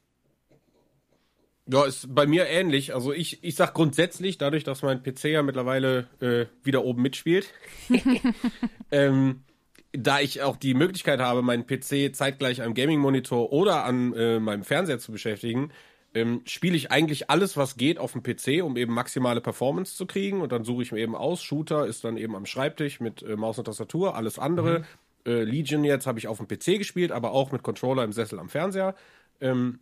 Ja, 1.66 1.84
ist 1.84 2.12
bei 2.12 2.26
mir 2.26 2.46
ähnlich. 2.46 2.94
Also 2.94 3.12
ich, 3.12 3.44
ich 3.44 3.54
sag 3.54 3.74
grundsätzlich, 3.74 4.36
dadurch, 4.36 4.64
dass 4.64 4.82
mein 4.82 5.02
PC 5.02 5.24
ja 5.24 5.42
mittlerweile 5.42 6.08
äh, 6.20 6.46
wieder 6.64 6.84
oben 6.84 7.02
mitspielt, 7.02 7.52
ähm, 8.90 9.44
da 9.92 10.20
ich 10.20 10.42
auch 10.42 10.56
die 10.56 10.74
Möglichkeit 10.74 11.20
habe, 11.20 11.42
meinen 11.42 11.66
PC 11.66 12.14
zeitgleich 12.14 12.62
am 12.62 12.74
Gaming-Monitor 12.74 13.52
oder 13.52 13.84
an 13.84 14.12
äh, 14.14 14.40
meinem 14.40 14.64
Fernseher 14.64 14.98
zu 14.98 15.12
beschäftigen, 15.12 15.70
ähm, 16.14 16.42
spiele 16.46 16.76
ich 16.76 16.90
eigentlich 16.90 17.30
alles, 17.30 17.56
was 17.56 17.76
geht, 17.76 17.98
auf 17.98 18.12
dem 18.12 18.22
PC, 18.22 18.62
um 18.64 18.76
eben 18.76 18.92
maximale 18.92 19.40
Performance 19.40 19.96
zu 19.96 20.06
kriegen. 20.06 20.40
Und 20.40 20.50
dann 20.52 20.64
suche 20.64 20.82
ich 20.82 20.92
mir 20.92 21.00
eben 21.00 21.14
aus. 21.14 21.42
Shooter 21.42 21.86
ist 21.86 22.04
dann 22.04 22.16
eben 22.16 22.34
am 22.34 22.44
Schreibtisch 22.44 23.00
mit 23.00 23.22
äh, 23.22 23.36
Maus 23.36 23.58
und 23.58 23.66
Tastatur, 23.66 24.16
alles 24.16 24.38
andere. 24.38 24.80
Mhm. 24.80 24.84
Äh, 25.32 25.44
Legion 25.44 25.84
jetzt 25.84 26.06
habe 26.06 26.18
ich 26.18 26.26
auf 26.26 26.38
dem 26.38 26.48
PC 26.48 26.78
gespielt, 26.78 27.12
aber 27.12 27.32
auch 27.32 27.52
mit 27.52 27.62
Controller 27.62 28.02
im 28.02 28.12
Sessel 28.12 28.40
am 28.40 28.48
Fernseher. 28.48 28.94
Ähm, 29.40 29.78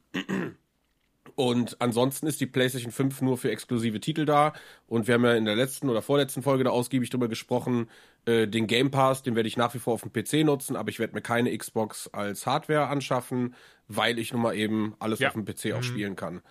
und 1.40 1.80
ansonsten 1.80 2.26
ist 2.26 2.38
die 2.42 2.46
PlayStation 2.46 2.92
5 2.92 3.22
nur 3.22 3.38
für 3.38 3.50
exklusive 3.50 3.98
Titel 3.98 4.26
da. 4.26 4.52
Und 4.86 5.06
wir 5.06 5.14
haben 5.14 5.24
ja 5.24 5.32
in 5.32 5.46
der 5.46 5.56
letzten 5.56 5.88
oder 5.88 6.02
vorletzten 6.02 6.42
Folge 6.42 6.64
da 6.64 6.70
ausgiebig 6.70 7.08
drüber 7.08 7.28
gesprochen. 7.28 7.88
Äh, 8.26 8.46
den 8.46 8.66
Game 8.66 8.90
Pass, 8.90 9.22
den 9.22 9.36
werde 9.36 9.48
ich 9.48 9.56
nach 9.56 9.72
wie 9.72 9.78
vor 9.78 9.94
auf 9.94 10.02
dem 10.02 10.12
PC 10.12 10.44
nutzen, 10.44 10.76
aber 10.76 10.90
ich 10.90 10.98
werde 10.98 11.14
mir 11.14 11.22
keine 11.22 11.56
Xbox 11.56 12.08
als 12.08 12.44
Hardware 12.44 12.88
anschaffen, 12.88 13.54
weil 13.88 14.18
ich 14.18 14.34
nun 14.34 14.42
mal 14.42 14.54
eben 14.54 14.94
alles 14.98 15.20
ja. 15.20 15.28
auf 15.28 15.32
dem 15.32 15.46
PC 15.46 15.72
auch 15.72 15.78
mhm. 15.78 15.82
spielen 15.82 16.14
kann. 16.14 16.42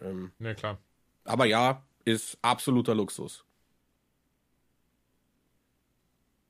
Ähm, 0.00 0.32
ja, 0.40 0.54
klar. 0.54 0.78
Aber 1.22 1.44
ja, 1.44 1.84
ist 2.04 2.36
absoluter 2.42 2.96
Luxus. 2.96 3.44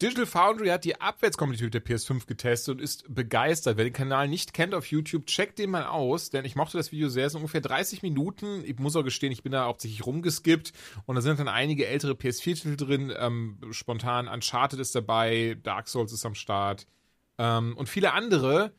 Digital 0.02 0.26
Foundry 0.26 0.66
hat 0.66 0.84
die 0.84 1.00
Abwärtskompatibilität 1.00 1.88
der 1.88 1.96
PS5 1.96 2.26
getestet 2.26 2.74
und 2.74 2.82
ist 2.82 3.14
begeistert. 3.14 3.76
Wer 3.76 3.84
den 3.84 3.92
Kanal 3.92 4.26
nicht 4.26 4.52
kennt 4.52 4.74
auf 4.74 4.86
YouTube, 4.86 5.26
checkt 5.26 5.60
den 5.60 5.70
mal 5.70 5.86
aus, 5.86 6.30
denn 6.30 6.44
ich 6.44 6.56
mochte 6.56 6.76
das 6.76 6.90
Video 6.90 7.08
sehr. 7.08 7.26
Es 7.26 7.32
sind 7.32 7.40
ungefähr 7.40 7.60
30 7.60 8.02
Minuten. 8.02 8.64
Ich 8.64 8.80
muss 8.80 8.96
auch 8.96 9.04
gestehen, 9.04 9.30
ich 9.30 9.44
bin 9.44 9.52
da 9.52 9.66
hauptsächlich 9.66 10.04
rumgeskippt 10.04 10.72
und 11.06 11.14
da 11.14 11.20
sind 11.20 11.38
dann 11.38 11.46
einige 11.46 11.86
ältere 11.86 12.14
PS4-Titel 12.14 12.76
drin. 12.76 13.12
Ähm, 13.16 13.58
spontan 13.70 14.26
Uncharted 14.26 14.80
ist 14.80 14.92
dabei, 14.96 15.56
Dark 15.62 15.86
Souls 15.86 16.12
ist 16.12 16.26
am 16.26 16.34
Start 16.34 16.88
ähm, 17.38 17.76
und 17.76 17.88
viele 17.88 18.12
andere. 18.12 18.72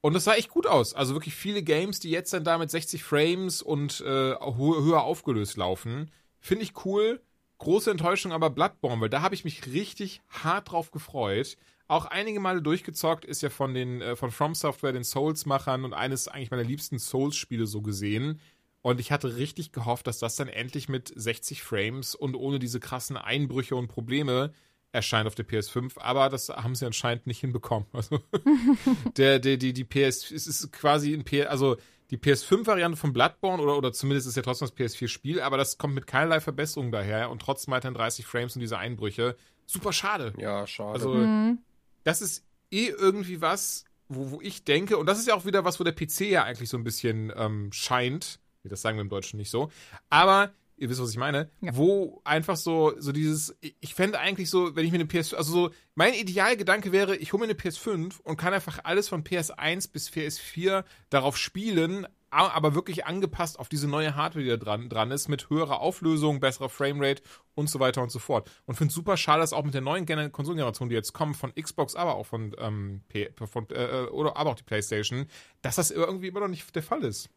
Und 0.00 0.14
das 0.14 0.24
sah 0.24 0.34
echt 0.34 0.50
gut 0.50 0.66
aus. 0.66 0.92
Also 0.92 1.14
wirklich 1.14 1.36
viele 1.36 1.62
Games, 1.62 2.00
die 2.00 2.10
jetzt 2.10 2.32
dann 2.32 2.42
da 2.42 2.58
mit 2.58 2.72
60 2.72 3.04
Frames 3.04 3.62
und 3.62 4.00
äh, 4.00 4.34
höher 4.34 5.02
aufgelöst 5.04 5.56
laufen. 5.56 6.10
Finde 6.40 6.64
ich 6.64 6.84
cool. 6.84 7.20
Große 7.58 7.90
Enttäuschung 7.90 8.32
aber 8.32 8.50
Bloodborne, 8.50 9.00
weil 9.00 9.08
da 9.08 9.22
habe 9.22 9.34
ich 9.34 9.44
mich 9.44 9.66
richtig 9.66 10.20
hart 10.28 10.70
drauf 10.70 10.90
gefreut. 10.90 11.56
Auch 11.86 12.06
einige 12.06 12.40
Male 12.40 12.62
durchgezockt 12.62 13.24
ist 13.24 13.42
ja 13.42 13.50
von 13.50 13.74
den 13.74 14.00
äh, 14.00 14.16
von 14.16 14.30
From 14.30 14.54
Software, 14.54 14.92
den 14.92 15.04
Souls-Machern 15.04 15.84
und 15.84 15.92
eines 15.92 16.28
eigentlich 16.28 16.50
meiner 16.50 16.64
liebsten 16.64 16.98
Souls-Spiele 16.98 17.66
so 17.66 17.82
gesehen. 17.82 18.40
Und 18.80 19.00
ich 19.00 19.12
hatte 19.12 19.36
richtig 19.36 19.72
gehofft, 19.72 20.06
dass 20.06 20.18
das 20.18 20.36
dann 20.36 20.48
endlich 20.48 20.88
mit 20.88 21.12
60 21.14 21.62
Frames 21.62 22.14
und 22.14 22.34
ohne 22.34 22.58
diese 22.58 22.80
krassen 22.80 23.16
Einbrüche 23.16 23.76
und 23.76 23.88
Probleme 23.88 24.52
erscheint 24.94 25.26
auf 25.26 25.34
der 25.34 25.46
PS5, 25.46 25.98
aber 25.98 26.28
das 26.28 26.48
haben 26.48 26.74
sie 26.74 26.86
anscheinend 26.86 27.26
nicht 27.26 27.40
hinbekommen. 27.40 27.86
Also 27.92 28.20
der, 29.16 29.40
der, 29.40 29.56
die, 29.56 29.72
die 29.72 29.84
PS, 29.84 30.30
es 30.30 30.46
ist 30.46 30.72
quasi 30.72 31.12
ein 31.12 31.24
PS, 31.24 31.46
also 31.46 31.76
die 32.14 32.20
PS5-Variante 32.20 32.96
von 32.96 33.12
Bloodborne 33.12 33.60
oder, 33.60 33.76
oder 33.76 33.92
zumindest 33.92 34.28
ist 34.28 34.36
ja 34.36 34.42
trotzdem 34.42 34.68
das 34.68 34.76
PS4-Spiel, 34.76 35.40
aber 35.40 35.56
das 35.56 35.78
kommt 35.78 35.94
mit 35.94 36.06
keinerlei 36.06 36.40
Verbesserung 36.40 36.92
daher 36.92 37.28
und 37.30 37.42
trotzdem 37.42 37.72
weiterhin 37.72 37.94
30 37.94 38.24
Frames 38.24 38.54
und 38.54 38.60
diese 38.60 38.78
Einbrüche. 38.78 39.36
Super 39.66 39.92
schade. 39.92 40.32
Ja, 40.38 40.64
schade. 40.66 40.92
Also, 40.92 41.14
mhm. 41.14 41.58
das 42.04 42.22
ist 42.22 42.44
eh 42.70 42.86
irgendwie 42.86 43.40
was, 43.40 43.84
wo, 44.08 44.30
wo 44.30 44.40
ich 44.40 44.62
denke, 44.62 44.96
und 44.96 45.06
das 45.06 45.18
ist 45.18 45.26
ja 45.26 45.34
auch 45.34 45.44
wieder 45.44 45.64
was, 45.64 45.80
wo 45.80 45.84
der 45.84 45.92
PC 45.92 46.20
ja 46.20 46.44
eigentlich 46.44 46.68
so 46.68 46.76
ein 46.76 46.84
bisschen 46.84 47.32
ähm, 47.36 47.72
scheint. 47.72 48.38
Das 48.62 48.80
sagen 48.80 48.96
wir 48.96 49.02
im 49.02 49.08
Deutschen 49.08 49.38
nicht 49.38 49.50
so. 49.50 49.70
Aber 50.08 50.52
ihr 50.76 50.88
wisst, 50.88 51.00
was 51.00 51.10
ich 51.10 51.16
meine, 51.16 51.50
ja. 51.60 51.76
wo 51.76 52.20
einfach 52.24 52.56
so, 52.56 52.94
so 52.98 53.12
dieses, 53.12 53.56
ich 53.60 53.94
fände 53.94 54.18
eigentlich 54.18 54.50
so, 54.50 54.74
wenn 54.74 54.84
ich 54.84 54.92
mir 54.92 54.98
eine 54.98 55.06
PS, 55.06 55.34
also 55.34 55.52
so, 55.52 55.70
mein 55.94 56.14
Idealgedanke 56.14 56.92
wäre, 56.92 57.16
ich 57.16 57.32
hole 57.32 57.46
mir 57.46 57.52
eine 57.52 57.58
PS5 57.58 58.20
und 58.22 58.36
kann 58.36 58.52
einfach 58.52 58.80
alles 58.84 59.08
von 59.08 59.24
PS1 59.24 59.92
bis 59.92 60.10
PS4 60.10 60.84
darauf 61.10 61.36
spielen, 61.36 62.06
aber 62.30 62.74
wirklich 62.74 63.06
angepasst 63.06 63.60
auf 63.60 63.68
diese 63.68 63.86
neue 63.86 64.16
Hardware, 64.16 64.42
die 64.42 64.50
da 64.50 64.56
dran, 64.56 64.88
dran 64.88 65.10
ist, 65.12 65.28
mit 65.28 65.50
höherer 65.50 65.80
Auflösung, 65.80 66.40
besserer 66.40 66.68
Framerate 66.68 67.22
und 67.54 67.70
so 67.70 67.78
weiter 67.78 68.02
und 68.02 68.10
so 68.10 68.18
fort. 68.18 68.50
Und 68.66 68.74
finde 68.74 68.88
es 68.88 68.94
super 68.94 69.16
schade, 69.16 69.40
dass 69.40 69.52
auch 69.52 69.64
mit 69.64 69.74
der 69.74 69.82
neuen 69.82 70.04
Gen 70.04 70.32
Konsolengeneration, 70.32 70.88
die 70.88 70.96
jetzt 70.96 71.12
kommt, 71.12 71.36
von 71.36 71.54
Xbox, 71.54 71.94
aber 71.94 72.16
auch 72.16 72.26
von, 72.26 72.54
ähm, 72.58 73.02
von 73.46 73.68
äh, 73.70 74.06
oder 74.10 74.36
aber 74.36 74.50
auch 74.50 74.56
die 74.56 74.64
PlayStation, 74.64 75.26
dass 75.62 75.76
das 75.76 75.92
irgendwie 75.92 76.28
immer 76.28 76.40
noch 76.40 76.48
nicht 76.48 76.74
der 76.74 76.82
Fall 76.82 77.04
ist. 77.04 77.30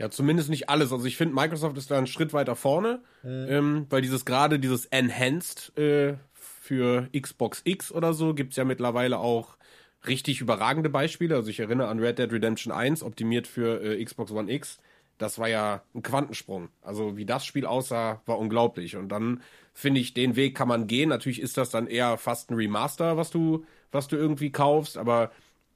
Ja, 0.00 0.08
zumindest 0.08 0.48
nicht 0.48 0.70
alles. 0.70 0.94
Also 0.94 1.04
ich 1.04 1.18
finde, 1.18 1.34
Microsoft 1.34 1.76
ist 1.76 1.90
da 1.90 1.98
einen 1.98 2.06
Schritt 2.06 2.32
weiter 2.32 2.56
vorne, 2.56 3.02
mhm. 3.22 3.46
ähm, 3.50 3.86
weil 3.90 4.00
dieses 4.00 4.24
gerade 4.24 4.58
dieses 4.58 4.86
Enhanced 4.86 5.76
äh, 5.76 6.14
für 6.32 7.10
Xbox 7.12 7.60
X 7.64 7.92
oder 7.92 8.14
so 8.14 8.32
gibt 8.32 8.52
es 8.52 8.56
ja 8.56 8.64
mittlerweile 8.64 9.18
auch 9.18 9.58
richtig 10.06 10.40
überragende 10.40 10.88
Beispiele. 10.88 11.36
Also 11.36 11.50
ich 11.50 11.60
erinnere 11.60 11.88
an 11.88 11.98
Red 11.98 12.18
Dead 12.18 12.32
Redemption 12.32 12.72
1, 12.72 13.02
optimiert 13.02 13.46
für 13.46 13.82
äh, 13.82 14.02
Xbox 14.02 14.32
One 14.32 14.50
X. 14.50 14.78
Das 15.18 15.38
war 15.38 15.50
ja 15.50 15.82
ein 15.94 16.02
Quantensprung. 16.02 16.70
Also 16.80 17.18
wie 17.18 17.26
das 17.26 17.44
Spiel 17.44 17.66
aussah, 17.66 18.22
war 18.24 18.38
unglaublich. 18.38 18.96
Und 18.96 19.10
dann 19.10 19.42
finde 19.74 20.00
ich, 20.00 20.14
den 20.14 20.34
Weg 20.34 20.56
kann 20.56 20.68
man 20.68 20.86
gehen. 20.86 21.10
Natürlich 21.10 21.42
ist 21.42 21.58
das 21.58 21.68
dann 21.68 21.86
eher 21.86 22.16
fast 22.16 22.50
ein 22.50 22.54
Remaster, 22.54 23.18
was 23.18 23.28
du, 23.28 23.66
was 23.92 24.08
du 24.08 24.16
irgendwie 24.16 24.50
kaufst, 24.50 24.96
aber 24.96 25.30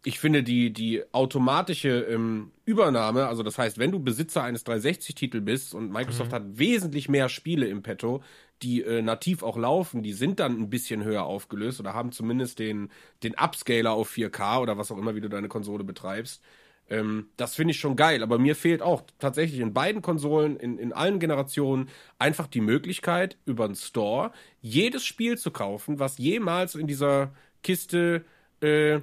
ich 0.05 0.21
finde 0.21 0.43
die, 0.43 0.71
die 0.71 1.03
automatische 1.13 2.01
ähm, 2.03 2.53
Übernahme, 2.67 3.27
also 3.27 3.43
das 3.43 3.59
heißt, 3.59 3.79
wenn 3.79 3.91
du 3.91 3.99
Besitzer 3.99 4.43
eines 4.43 4.65
360-Titel 4.67 5.41
bist 5.41 5.75
und 5.75 5.91
Microsoft 5.91 6.31
mhm. 6.31 6.35
hat 6.35 6.43
wesentlich 6.59 7.09
mehr 7.09 7.31
Spiele 7.31 7.67
im 7.67 7.83
Petto, 7.83 8.23
die 8.63 8.83
äh, 8.83 9.01
nativ 9.01 9.43
auch 9.43 9.57
laufen, 9.57 10.03
die 10.03 10.13
sind 10.13 10.41
dann 10.41 10.61
ein 10.61 10.71
bisschen 10.71 11.05
höher 11.05 11.25
aufgelöst 11.25 11.81
oder 11.81 11.95
haben 11.95 12.13
zumindest 12.13 12.59
den, 12.59 12.91
den 13.23 13.35
Upscaler 13.35 13.93
auf 13.93 14.11
4K 14.11 14.61
oder 14.61 14.77
was 14.77 14.93
auch 14.93 14.99
immer, 14.99 15.15
wie 15.15 15.23
du 15.23 15.29
deine 15.29 15.49
Konsole 15.49 15.85
betreibst. 15.85 16.43
Ähm, 16.91 17.29
das 17.39 17.55
finde 17.55 17.73
ich 17.73 17.81
schon 17.81 17.97
geil, 17.97 18.23
aber 18.23 18.39
mir 18.39 18.55
fehlt 18.57 18.83
auch 18.83 19.03
tatsächlich 19.19 19.61
in 19.61 19.73
beiden 19.73 20.03
Konsolen, 20.03 20.59
in, 20.59 20.79
in 20.79 20.93
allen 20.93 21.19
Generationen, 21.19 21.89
einfach 22.19 22.47
die 22.47 22.61
Möglichkeit, 22.61 23.39
über 23.47 23.67
den 23.67 23.77
Store 23.77 24.33
jedes 24.61 25.05
Spiel 25.07 25.39
zu 25.39 25.51
kaufen, 25.51 25.99
was 25.99 26.19
jemals 26.19 26.75
in 26.75 26.87
dieser 26.87 27.33
Kiste 27.63 28.27
äh, 28.61 29.01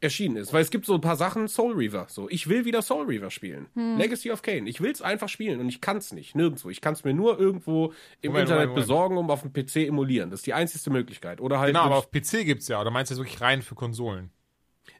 erschienen 0.00 0.36
ist. 0.36 0.52
Weil 0.52 0.62
es 0.62 0.70
gibt 0.70 0.86
so 0.86 0.94
ein 0.94 1.00
paar 1.00 1.16
Sachen, 1.16 1.48
Soul 1.48 1.74
Reaver. 1.74 2.06
So, 2.08 2.28
ich 2.28 2.48
will 2.48 2.64
wieder 2.64 2.82
Soul 2.82 3.06
Reaver 3.06 3.30
spielen. 3.30 3.66
Hm. 3.74 3.98
Legacy 3.98 4.30
of 4.30 4.42
Kane. 4.42 4.68
Ich 4.68 4.80
will 4.80 4.92
es 4.92 5.02
einfach 5.02 5.28
spielen 5.28 5.60
und 5.60 5.68
ich 5.68 5.80
kann 5.80 5.98
es 5.98 6.12
nicht. 6.12 6.34
Nirgendwo. 6.34 6.70
Ich 6.70 6.80
kann 6.80 6.94
es 6.94 7.04
mir 7.04 7.14
nur 7.14 7.38
irgendwo 7.38 7.92
im 8.20 8.32
Moment, 8.32 8.48
Internet 8.48 8.68
Moment, 8.68 8.86
besorgen, 8.86 9.16
um 9.16 9.30
auf 9.30 9.42
dem 9.42 9.52
PC 9.52 9.88
emulieren. 9.88 10.30
Das 10.30 10.40
ist 10.40 10.46
die 10.46 10.54
einzigste 10.54 10.90
Möglichkeit. 10.90 11.40
Oder 11.40 11.58
halt. 11.58 11.74
Genau, 11.74 11.84
aber 11.84 11.96
auf 11.96 12.10
PC 12.10 12.44
gibt's 12.44 12.68
ja. 12.68 12.80
Oder 12.80 12.90
meinst 12.90 13.10
du 13.10 13.14
das 13.14 13.20
wirklich 13.24 13.40
rein 13.40 13.62
für 13.62 13.74
Konsolen? 13.74 14.30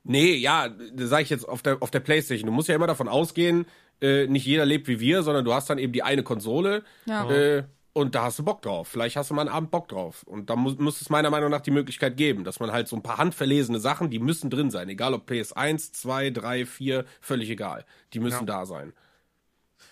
Nee, 0.05 0.35
ja, 0.35 0.69
das 0.69 1.11
sage 1.11 1.23
ich 1.23 1.31
jetzt 1.31 1.49
auf 1.49 1.63
der, 1.63 1.83
auf 1.83 1.91
der 1.91 2.01
Playstation. 2.01 2.47
Du 2.47 2.53
musst 2.53 2.69
ja 2.69 2.75
immer 2.75 2.87
davon 2.87 3.09
ausgehen, 3.09 3.67
äh, 4.01 4.27
nicht 4.27 4.47
jeder 4.47 4.65
lebt 4.65 4.89
wie 4.89 5.01
wir, 5.01 5.23
sondern 5.23 5.45
du 5.45 5.53
hast 5.53 5.71
dann 5.71 5.79
eben 5.79 5.93
die 5.93 6.03
eine 6.03 6.23
Konsole. 6.23 6.83
Ja. 7.07 7.31
Äh, 7.31 7.65
und 7.99 8.15
da 8.15 8.25
hast 8.25 8.39
du 8.39 8.45
Bock 8.45 8.63
drauf. 8.63 8.87
Vielleicht 8.87 9.17
hast 9.17 9.31
du 9.31 9.35
mal 9.35 9.43
einen 9.43 9.51
Abend 9.51 9.71
Bock 9.73 9.89
drauf. 9.89 10.23
Und 10.23 10.51
da 10.51 10.57
muss, 10.57 10.79
muss 10.79 11.01
es 11.01 11.11
meiner 11.11 11.31
Meinung 11.31 11.51
nach 11.51 11.61
die 11.61 11.73
Möglichkeit 11.73 12.17
geben, 12.17 12.45
dass 12.45 12.61
man 12.61 12.71
halt 12.71 12.87
so 12.87 12.95
ein 12.95 13.03
paar 13.03 13.19
handverlesene 13.19 13.81
Sachen, 13.81 14.09
die 14.09 14.21
müssen 14.21 14.51
drin 14.51 14.71
sein. 14.71 14.89
Egal 14.89 15.15
ob 15.15 15.29
PS1, 15.29 15.93
2, 15.93 16.31
3, 16.31 16.67
4, 16.67 17.05
völlig 17.21 17.51
egal. 17.51 17.85
Die 18.13 18.21
müssen 18.21 18.47
ja. 18.47 18.59
da 18.61 18.67
sein. 18.67 18.93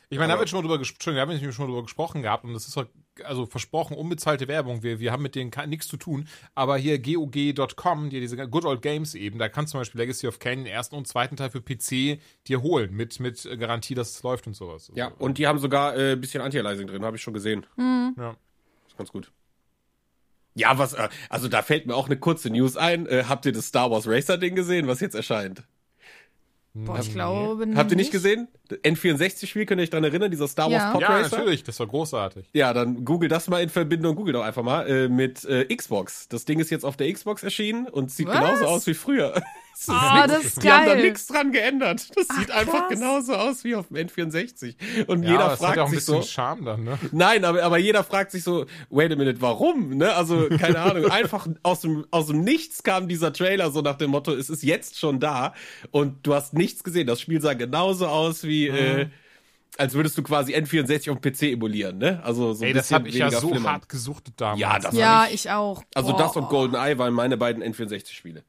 Ich 0.08 0.18
meine, 0.18 0.28
da 0.28 0.34
haben 0.34 0.40
wir 0.40 0.46
schon 0.46 0.58
mal 0.58 0.62
drüber, 0.62 0.76
Entschuldigung, 0.76 1.16
da 1.16 1.32
haben 1.32 1.40
wir 1.40 1.52
schon 1.52 1.66
drüber 1.66 1.82
gesprochen 1.82 2.22
gehabt 2.22 2.44
und 2.44 2.54
das 2.54 2.68
ist 2.68 2.76
also 3.24 3.46
versprochen 3.46 3.96
unbezahlte 3.96 4.48
Werbung. 4.48 4.82
Wir, 4.82 5.00
wir 5.00 5.12
haben 5.12 5.22
mit 5.22 5.34
denen 5.34 5.50
nichts 5.68 5.88
zu 5.88 5.96
tun. 5.96 6.28
Aber 6.54 6.76
hier 6.76 6.98
GOG.com, 6.98 8.10
die 8.10 8.20
diese 8.20 8.36
Good 8.36 8.64
Old 8.64 8.82
Games 8.82 9.14
eben, 9.14 9.38
da 9.38 9.48
kannst 9.48 9.70
du 9.70 9.72
zum 9.72 9.80
Beispiel 9.80 10.00
Legacy 10.00 10.26
of 10.26 10.38
Kain 10.38 10.58
den 10.58 10.66
ersten 10.66 10.94
und 10.96 11.06
zweiten 11.06 11.36
Teil 11.36 11.50
für 11.50 11.60
PC 11.60 12.20
dir 12.46 12.62
holen 12.62 12.94
mit, 12.94 13.20
mit 13.20 13.48
Garantie, 13.58 13.94
dass 13.94 14.10
es 14.10 14.22
läuft 14.22 14.46
und 14.46 14.54
sowas. 14.54 14.90
Ja, 14.94 15.08
und 15.18 15.38
die 15.38 15.46
haben 15.46 15.58
sogar 15.58 15.92
ein 15.92 16.00
äh, 16.12 16.16
bisschen 16.16 16.42
Anti-Aliasing 16.42 16.86
drin, 16.86 17.04
habe 17.04 17.16
ich 17.16 17.22
schon 17.22 17.34
gesehen. 17.34 17.66
Mhm. 17.76 18.14
Ja. 18.18 18.36
Ist 18.86 18.96
ganz 18.96 19.10
gut. 19.10 19.32
Ja, 20.54 20.78
was, 20.78 20.94
äh, 20.94 21.08
also 21.28 21.48
da 21.48 21.62
fällt 21.62 21.86
mir 21.86 21.94
auch 21.94 22.06
eine 22.06 22.18
kurze 22.18 22.50
News 22.50 22.76
ein. 22.76 23.06
Äh, 23.06 23.24
habt 23.28 23.44
ihr 23.46 23.52
das 23.52 23.66
Star 23.66 23.90
Wars 23.90 24.08
Racer 24.08 24.38
Ding 24.38 24.54
gesehen, 24.54 24.86
was 24.86 25.00
jetzt 25.00 25.14
erscheint? 25.14 25.64
Boah, 26.84 26.98
ich 26.98 27.12
glaube 27.12 27.66
nicht. 27.66 27.78
Habt 27.78 27.90
ihr 27.90 27.96
nicht 27.96 28.12
gesehen? 28.12 28.48
N64-Spiel, 28.70 29.64
könnt 29.64 29.80
ihr 29.80 29.84
euch 29.84 29.90
daran 29.90 30.04
erinnern, 30.04 30.30
dieser 30.30 30.46
Star 30.46 30.70
Wars 30.70 30.82
ja. 30.82 30.92
Pod 30.92 31.02
Racer? 31.02 31.30
Ja, 31.32 31.38
natürlich, 31.38 31.64
das 31.64 31.80
war 31.80 31.86
großartig. 31.86 32.50
Ja, 32.52 32.74
dann 32.74 33.04
google 33.04 33.28
das 33.28 33.48
mal 33.48 33.62
in 33.62 33.70
Verbindung, 33.70 34.14
google 34.14 34.34
doch 34.34 34.42
einfach 34.42 34.62
mal, 34.62 34.86
äh, 34.86 35.08
mit 35.08 35.44
äh, 35.46 35.74
Xbox. 35.74 36.28
Das 36.28 36.44
Ding 36.44 36.60
ist 36.60 36.70
jetzt 36.70 36.84
auf 36.84 36.96
der 36.96 37.10
Xbox 37.12 37.42
erschienen 37.42 37.88
und 37.88 38.10
sieht 38.10 38.26
Was? 38.26 38.34
genauso 38.36 38.64
aus 38.66 38.86
wie 38.86 38.94
früher. 38.94 39.42
Das 39.78 39.88
oh, 39.90 40.26
das 40.26 40.44
ist 40.44 40.56
die 40.62 40.66
geil. 40.66 40.72
haben 40.72 40.86
da 40.86 40.94
nichts 40.94 41.26
dran 41.26 41.52
geändert. 41.52 42.16
Das 42.16 42.26
Ach, 42.30 42.38
sieht 42.38 42.48
krass. 42.48 42.60
einfach 42.60 42.88
genauso 42.88 43.34
aus 43.34 43.62
wie 43.62 43.74
auf 43.74 43.88
dem 43.88 44.08
N64. 44.08 44.74
Und 45.06 45.22
ja, 45.22 45.32
jeder 45.32 45.56
fragt 45.56 45.62
hat 45.62 45.76
ja 45.76 45.82
auch 45.82 45.88
ein 45.88 45.94
sich 45.94 46.04
so. 46.04 46.22
Charme 46.22 46.64
dann, 46.64 46.84
ne? 46.84 46.98
Nein, 47.12 47.44
aber, 47.44 47.62
aber 47.62 47.76
jeder 47.76 48.02
fragt 48.02 48.30
sich 48.30 48.42
so, 48.42 48.64
wait 48.88 49.12
a 49.12 49.16
minute, 49.16 49.42
warum? 49.42 49.90
Ne? 49.96 50.14
Also, 50.14 50.48
keine 50.48 50.80
Ahnung. 50.80 51.04
einfach 51.10 51.46
aus 51.62 51.82
dem, 51.82 52.06
aus 52.10 52.28
dem 52.28 52.40
Nichts 52.40 52.82
kam 52.82 53.06
dieser 53.06 53.34
Trailer 53.34 53.70
so 53.70 53.82
nach 53.82 53.96
dem 53.96 54.10
Motto, 54.10 54.32
es 54.32 54.48
ist 54.48 54.62
jetzt 54.62 54.98
schon 54.98 55.20
da. 55.20 55.52
Und 55.90 56.26
du 56.26 56.34
hast 56.34 56.54
nichts 56.54 56.82
gesehen. 56.82 57.06
Das 57.06 57.20
Spiel 57.20 57.42
sah 57.42 57.52
genauso 57.52 58.06
aus 58.06 58.44
wie, 58.44 58.70
mhm. 58.70 58.76
äh, 58.76 59.06
als 59.76 59.92
würdest 59.92 60.16
du 60.16 60.22
quasi 60.22 60.54
N64 60.54 61.10
auf 61.10 61.20
dem 61.20 61.32
PC 61.32 61.42
emulieren, 61.52 61.98
ne? 61.98 62.22
Also 62.24 62.54
so 62.54 62.64
Ey, 62.64 62.72
das 62.72 62.90
habe 62.92 63.08
ich 63.08 63.16
ja 63.16 63.30
so 63.30 63.48
flimmern. 63.48 63.74
hart 63.74 63.88
gesuchtet 63.90 64.34
damals. 64.38 64.60
Ja, 64.60 64.78
das 64.78 64.94
ja 64.94 65.26
ich, 65.26 65.34
ich 65.34 65.50
auch. 65.50 65.82
Also 65.94 66.12
Boah. 66.12 66.18
das 66.18 66.36
und 66.36 66.48
GoldenEye 66.48 66.96
waren 66.96 67.12
meine 67.12 67.36
beiden 67.36 67.62
N64-Spiele. 67.62 68.42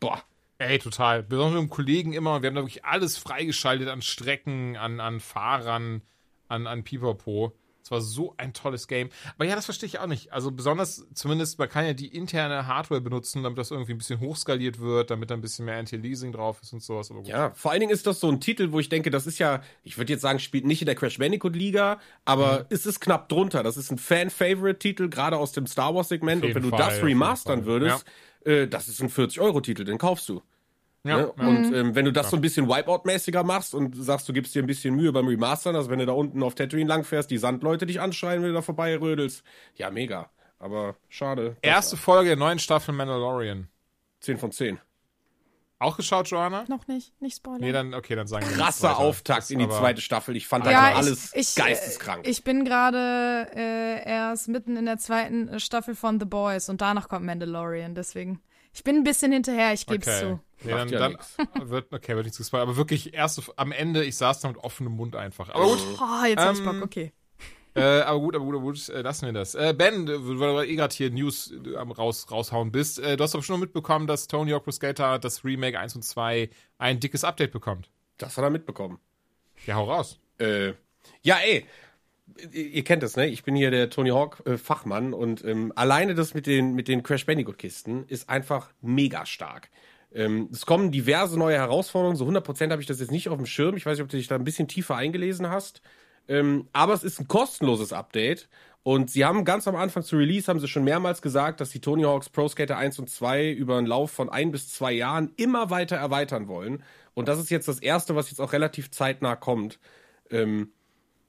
Boah. 0.00 0.22
Ey, 0.58 0.78
total. 0.78 1.22
Besonders 1.22 1.54
mit 1.60 1.70
dem 1.70 1.70
Kollegen 1.70 2.12
immer. 2.12 2.42
Wir 2.42 2.48
haben 2.48 2.56
da 2.56 2.62
wirklich 2.62 2.84
alles 2.84 3.16
freigeschaltet 3.16 3.88
an 3.88 4.02
Strecken, 4.02 4.76
an, 4.76 4.98
an 5.00 5.20
Fahrern, 5.20 6.02
an, 6.48 6.66
an 6.66 6.82
Pipapo. 6.82 7.52
Es 7.80 7.92
war 7.92 8.00
so 8.02 8.34
ein 8.36 8.52
tolles 8.52 8.86
Game. 8.86 9.08
Aber 9.36 9.46
ja, 9.46 9.54
das 9.54 9.64
verstehe 9.64 9.86
ich 9.86 9.98
auch 9.98 10.08
nicht. 10.08 10.30
Also 10.32 10.50
besonders, 10.50 11.06
zumindest, 11.14 11.58
man 11.58 11.70
kann 11.70 11.86
ja 11.86 11.94
die 11.94 12.08
interne 12.08 12.66
Hardware 12.66 13.00
benutzen, 13.00 13.44
damit 13.44 13.56
das 13.56 13.70
irgendwie 13.70 13.92
ein 13.92 13.98
bisschen 13.98 14.20
hochskaliert 14.20 14.78
wird, 14.80 15.10
damit 15.10 15.30
da 15.30 15.34
ein 15.34 15.40
bisschen 15.40 15.64
mehr 15.64 15.78
Anti-Leasing 15.78 16.32
drauf 16.32 16.58
ist 16.60 16.72
und 16.74 16.82
sowas. 16.82 17.10
Ja, 17.24 17.52
vor 17.54 17.70
allen 17.70 17.80
Dingen 17.80 17.92
ist 17.92 18.06
das 18.06 18.20
so 18.20 18.28
ein 18.28 18.40
Titel, 18.40 18.72
wo 18.72 18.80
ich 18.80 18.90
denke, 18.90 19.10
das 19.10 19.26
ist 19.26 19.38
ja, 19.38 19.62
ich 19.84 19.96
würde 19.96 20.12
jetzt 20.12 20.20
sagen, 20.20 20.38
spielt 20.38 20.66
nicht 20.66 20.82
in 20.82 20.86
der 20.86 20.96
Crash 20.96 21.16
Bandicoot 21.18 21.56
Liga, 21.56 21.98
aber 22.26 22.58
Mhm. 22.60 22.64
es 22.70 22.84
ist 22.84 23.00
knapp 23.00 23.30
drunter. 23.30 23.62
Das 23.62 23.78
ist 23.78 23.90
ein 23.90 23.96
Fan-Favorite-Titel, 23.96 25.08
gerade 25.08 25.38
aus 25.38 25.52
dem 25.52 25.66
Star 25.66 25.94
Wars-Segment. 25.94 26.42
Und 26.44 26.54
wenn 26.56 26.62
jeden 26.62 26.70
du 26.72 26.76
Fall, 26.76 26.90
das 26.90 27.02
remastern 27.02 27.60
Fall. 27.60 27.66
würdest, 27.66 28.04
äh, 28.44 28.66
das 28.66 28.88
ist 28.88 29.00
ein 29.00 29.08
40-Euro-Titel, 29.08 29.84
den 29.84 29.98
kaufst 29.98 30.28
du. 30.28 30.42
Ja, 31.04 31.16
Ne? 31.16 31.32
ja. 31.36 31.46
Und 31.46 31.72
ähm, 31.74 31.94
wenn 31.94 32.04
du 32.04 32.12
das 32.12 32.30
so 32.30 32.36
ein 32.36 32.42
bisschen 32.42 32.68
Wipeout-mäßiger 32.68 33.44
machst 33.44 33.74
und 33.74 33.94
sagst, 33.96 34.28
du 34.28 34.32
gibst 34.32 34.54
dir 34.54 34.62
ein 34.62 34.66
bisschen 34.66 34.94
Mühe 34.94 35.12
beim 35.12 35.26
Remastern, 35.26 35.76
also 35.76 35.90
wenn 35.90 36.00
du 36.00 36.06
da 36.06 36.12
unten 36.12 36.42
auf 36.42 36.54
Tatooine 36.54 36.88
langfährst, 36.88 37.30
die 37.30 37.38
Sandleute 37.38 37.86
dich 37.86 38.00
anschreien, 38.00 38.42
wenn 38.42 38.48
du 38.48 38.54
da 38.54 38.62
vorbei 38.62 38.96
rödelst, 38.98 39.42
ja, 39.74 39.90
mega. 39.90 40.30
Aber 40.58 40.96
schade. 41.08 41.56
Erste 41.62 41.96
Folge 41.96 42.30
der 42.30 42.36
neuen 42.36 42.58
Staffel 42.58 42.92
Mandalorian. 42.92 43.68
10 44.20 44.38
von 44.38 44.50
10. 44.50 44.80
Auch 45.80 45.96
geschaut, 45.96 46.28
Joanna? 46.28 46.64
Noch 46.68 46.88
nicht, 46.88 47.12
nicht 47.20 47.36
spoilern. 47.36 47.60
Nee, 47.60 47.70
dann, 47.70 47.94
okay, 47.94 48.16
dann 48.16 48.26
sagen 48.26 48.48
wir 48.48 48.56
Krasser. 48.56 48.98
Auftakt 48.98 49.42
Das 49.42 49.50
in 49.50 49.60
die 49.60 49.68
zweite 49.68 50.00
Staffel. 50.00 50.34
Ich 50.36 50.48
fand 50.48 50.66
da 50.66 50.72
ja, 50.72 50.90
ich, 50.90 50.96
alles 50.96 51.32
ich, 51.34 51.54
geisteskrank. 51.54 52.26
Ich 52.26 52.42
bin 52.42 52.64
gerade 52.64 53.48
äh, 53.54 54.08
erst 54.08 54.48
mitten 54.48 54.76
in 54.76 54.86
der 54.86 54.98
zweiten 54.98 55.48
äh, 55.48 55.60
Staffel 55.60 55.94
von 55.94 56.18
The 56.18 56.26
Boys 56.26 56.68
und 56.68 56.80
danach 56.80 57.08
kommt 57.08 57.24
Mandalorian, 57.26 57.94
deswegen. 57.94 58.40
Ich 58.74 58.82
bin 58.82 58.96
ein 58.96 59.04
bisschen 59.04 59.32
hinterher, 59.32 59.72
ich 59.72 59.86
geb's 59.86 60.06
Okay. 60.08 60.20
zu. 60.20 60.40
Nee, 60.64 60.72
dann, 60.72 60.88
ja 60.88 60.98
dann 60.98 61.16
wird, 61.70 61.92
okay, 61.92 62.14
wird 62.16 62.26
nichts 62.26 62.38
gespoilert. 62.38 62.68
Aber 62.68 62.76
wirklich, 62.76 63.14
erst 63.14 63.40
am 63.56 63.70
Ende, 63.70 64.04
ich 64.04 64.16
saß 64.16 64.40
da 64.40 64.48
mit 64.48 64.58
offenem 64.58 64.92
Mund 64.94 65.14
einfach. 65.14 65.48
Aber 65.50 65.64
gut, 65.64 65.78
Oh, 66.00 66.24
jetzt 66.26 66.40
hab 66.44 66.54
ich 66.54 66.58
Ähm, 66.60 66.64
Bock, 66.64 66.82
okay. 66.82 67.12
Äh, 67.78 68.00
aber 68.02 68.20
gut, 68.20 68.34
aber 68.34 68.44
gut, 68.44 68.54
aber 68.54 68.64
gut, 68.64 68.88
äh, 68.88 69.02
lassen 69.02 69.26
wir 69.26 69.32
das. 69.32 69.54
Äh, 69.54 69.74
ben, 69.76 70.06
weil 70.08 70.66
du 70.66 70.72
eh 70.72 70.76
gerade 70.76 70.94
hier 70.94 71.10
News 71.10 71.52
äh, 71.52 71.76
am 71.76 71.90
raus, 71.90 72.30
raushauen 72.30 72.72
bist, 72.72 72.98
äh, 72.98 73.16
du 73.16 73.24
hast 73.24 73.34
doch 73.34 73.42
schon 73.42 73.60
mitbekommen, 73.60 74.06
dass 74.06 74.26
Tony 74.26 74.50
Hawk 74.52 74.64
Pro 74.64 74.72
Skater 74.72 75.18
das 75.18 75.44
Remake 75.44 75.78
1 75.78 75.96
und 75.96 76.02
2 76.02 76.50
ein 76.78 77.00
dickes 77.00 77.24
Update 77.24 77.52
bekommt. 77.52 77.90
das 78.18 78.36
hat 78.36 78.44
er 78.44 78.50
mitbekommen. 78.50 78.98
Ja, 79.66 79.76
hau 79.76 79.84
raus. 79.84 80.18
Äh, 80.38 80.72
ja, 81.22 81.36
ey. 81.44 81.66
Ihr 82.52 82.84
kennt 82.84 83.02
das, 83.02 83.16
ne? 83.16 83.26
Ich 83.26 83.42
bin 83.42 83.56
hier 83.56 83.70
der 83.70 83.88
Tony 83.88 84.10
Hawk 84.10 84.42
äh, 84.44 84.58
Fachmann 84.58 85.14
und 85.14 85.44
ähm, 85.44 85.72
alleine 85.74 86.14
das 86.14 86.34
mit 86.34 86.46
den 86.46 86.74
mit 86.74 86.86
den 86.86 87.02
Crash 87.02 87.24
Bandicoot 87.24 87.56
Kisten 87.56 88.04
ist 88.06 88.28
einfach 88.28 88.70
mega 88.82 89.24
stark. 89.24 89.70
Ähm, 90.12 90.48
es 90.52 90.66
kommen 90.66 90.92
diverse 90.92 91.38
neue 91.38 91.56
Herausforderungen. 91.56 92.16
So 92.16 92.26
100% 92.26 92.70
habe 92.70 92.80
ich 92.80 92.86
das 92.86 93.00
jetzt 93.00 93.10
nicht 93.10 93.28
auf 93.28 93.36
dem 93.36 93.46
Schirm. 93.46 93.76
Ich 93.76 93.86
weiß 93.86 93.96
nicht, 93.98 94.04
ob 94.04 94.10
du 94.10 94.16
dich 94.16 94.28
da 94.28 94.36
ein 94.36 94.44
bisschen 94.44 94.68
tiefer 94.68 94.96
eingelesen 94.96 95.48
hast. 95.50 95.82
Ähm, 96.28 96.68
aber 96.72 96.94
es 96.94 97.04
ist 97.04 97.20
ein 97.20 97.28
kostenloses 97.28 97.92
Update. 97.92 98.48
Und 98.84 99.10
sie 99.10 99.24
haben 99.24 99.44
ganz 99.44 99.68
am 99.68 99.76
Anfang 99.76 100.02
zu 100.02 100.16
Release, 100.16 100.48
haben 100.48 100.60
sie 100.60 100.68
schon 100.68 100.84
mehrmals 100.84 101.20
gesagt, 101.20 101.60
dass 101.60 101.70
die 101.70 101.80
Tony 101.80 102.04
Hawks 102.04 102.30
Pro 102.30 102.48
Skater 102.48 102.78
1 102.78 102.98
und 102.98 103.10
2 103.10 103.50
über 103.50 103.76
einen 103.76 103.86
Lauf 103.86 104.10
von 104.10 104.30
ein 104.30 104.50
bis 104.50 104.72
zwei 104.72 104.92
Jahren 104.92 105.32
immer 105.36 105.68
weiter 105.68 105.96
erweitern 105.96 106.48
wollen. 106.48 106.82
Und 107.12 107.28
das 107.28 107.38
ist 107.38 107.50
jetzt 107.50 107.68
das 107.68 107.80
erste, 107.80 108.14
was 108.14 108.30
jetzt 108.30 108.40
auch 108.40 108.52
relativ 108.52 108.90
zeitnah 108.90 109.36
kommt. 109.36 109.78
Ähm, 110.30 110.70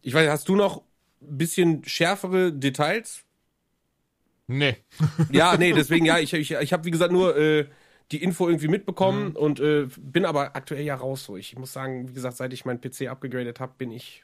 ich 0.02 0.14
weiß, 0.14 0.30
hast 0.30 0.48
du 0.48 0.56
noch 0.56 0.84
ein 1.22 1.38
bisschen 1.38 1.84
schärfere 1.84 2.54
Details? 2.54 3.24
Nee. 4.48 4.78
Ja, 5.32 5.58
nee, 5.58 5.74
deswegen, 5.74 6.06
ja, 6.06 6.18
ich, 6.18 6.34
ich, 6.34 6.52
ich 6.52 6.74
habe, 6.74 6.86
wie 6.86 6.92
gesagt, 6.92 7.12
nur 7.12 7.38
äh, 7.38 7.68
die 8.12 8.24
Info 8.24 8.48
irgendwie 8.48 8.68
mitbekommen 8.68 9.36
und 9.36 9.60
äh, 9.60 9.88
bin 9.98 10.26
aber 10.26 10.56
aktuell 10.56 10.84
ja 10.84 10.96
raus 10.96 11.26
so. 11.26 11.38
Ich 11.38 11.58
muss 11.58 11.74
sagen, 11.74 12.10
wie 12.10 12.14
gesagt, 12.14 12.38
seit 12.38 12.54
ich 12.54 12.66
meinen 12.66 12.82
PC 12.82 13.08
abgegradet 13.08 13.60
habe, 13.60 13.74
bin 13.78 13.92
ich. 13.92 14.24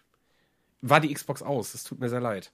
War 0.88 1.00
die 1.00 1.14
Xbox 1.14 1.42
aus. 1.42 1.74
Es 1.74 1.84
tut 1.84 2.00
mir 2.00 2.10
sehr 2.10 2.22
leid. 2.22 2.52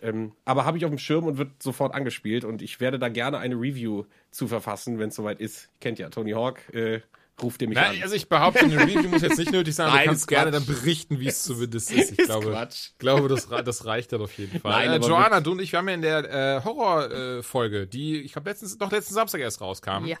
Ähm, 0.00 0.32
aber 0.44 0.64
habe 0.64 0.78
ich 0.78 0.84
auf 0.84 0.90
dem 0.90 0.98
Schirm 0.98 1.24
und 1.26 1.38
wird 1.38 1.62
sofort 1.62 1.94
angespielt 1.94 2.44
und 2.44 2.60
ich 2.62 2.80
werde 2.80 2.98
da 2.98 3.08
gerne 3.08 3.38
eine 3.38 3.54
Review 3.54 4.04
zu 4.30 4.48
verfassen, 4.48 4.98
wenn 4.98 5.08
es 5.08 5.14
soweit 5.16 5.40
ist. 5.40 5.68
Kennt 5.80 5.98
ja, 5.98 6.08
Tony 6.10 6.32
Hawk, 6.32 6.58
äh, 6.74 7.00
ruft 7.40 7.62
ihr 7.62 7.68
mich 7.68 7.76
Nein, 7.76 7.96
an. 7.96 8.02
also 8.02 8.14
ich 8.14 8.28
behaupte, 8.28 8.60
eine 8.60 8.78
Review 8.80 9.08
muss 9.08 9.22
jetzt 9.22 9.38
nicht 9.38 9.52
nötig 9.52 9.74
sein, 9.74 9.86
aber 9.86 9.96
Nein, 9.96 10.04
du 10.04 10.10
kannst 10.10 10.28
gerne 10.28 10.50
dann 10.50 10.66
berichten, 10.66 11.20
wie 11.20 11.28
es 11.28 11.42
zumindest 11.44 11.92
ist. 11.92 12.12
Ich 12.12 12.18
Ist 12.18 12.26
glaube, 12.26 12.50
Quatsch. 12.50 12.90
glaube 12.98 13.28
das, 13.28 13.48
das 13.48 13.84
reicht 13.84 14.12
dann 14.12 14.22
auf 14.22 14.36
jeden 14.38 14.60
Fall. 14.60 14.86
Nein, 14.86 15.02
äh, 15.02 15.06
Joanna, 15.06 15.40
du 15.40 15.52
und 15.52 15.60
ich, 15.60 15.70
wir 15.72 15.78
haben 15.78 15.88
ja 15.88 15.94
in 15.94 16.02
der 16.02 16.58
äh, 16.58 16.64
Horror-Folge, 16.64 17.86
die, 17.86 18.20
ich 18.20 18.32
glaube, 18.32 18.50
letztens, 18.50 18.76
doch 18.78 18.90
letzten 18.90 19.14
Samstag 19.14 19.40
erst 19.40 19.60
rauskam. 19.60 20.04
Ja. 20.06 20.16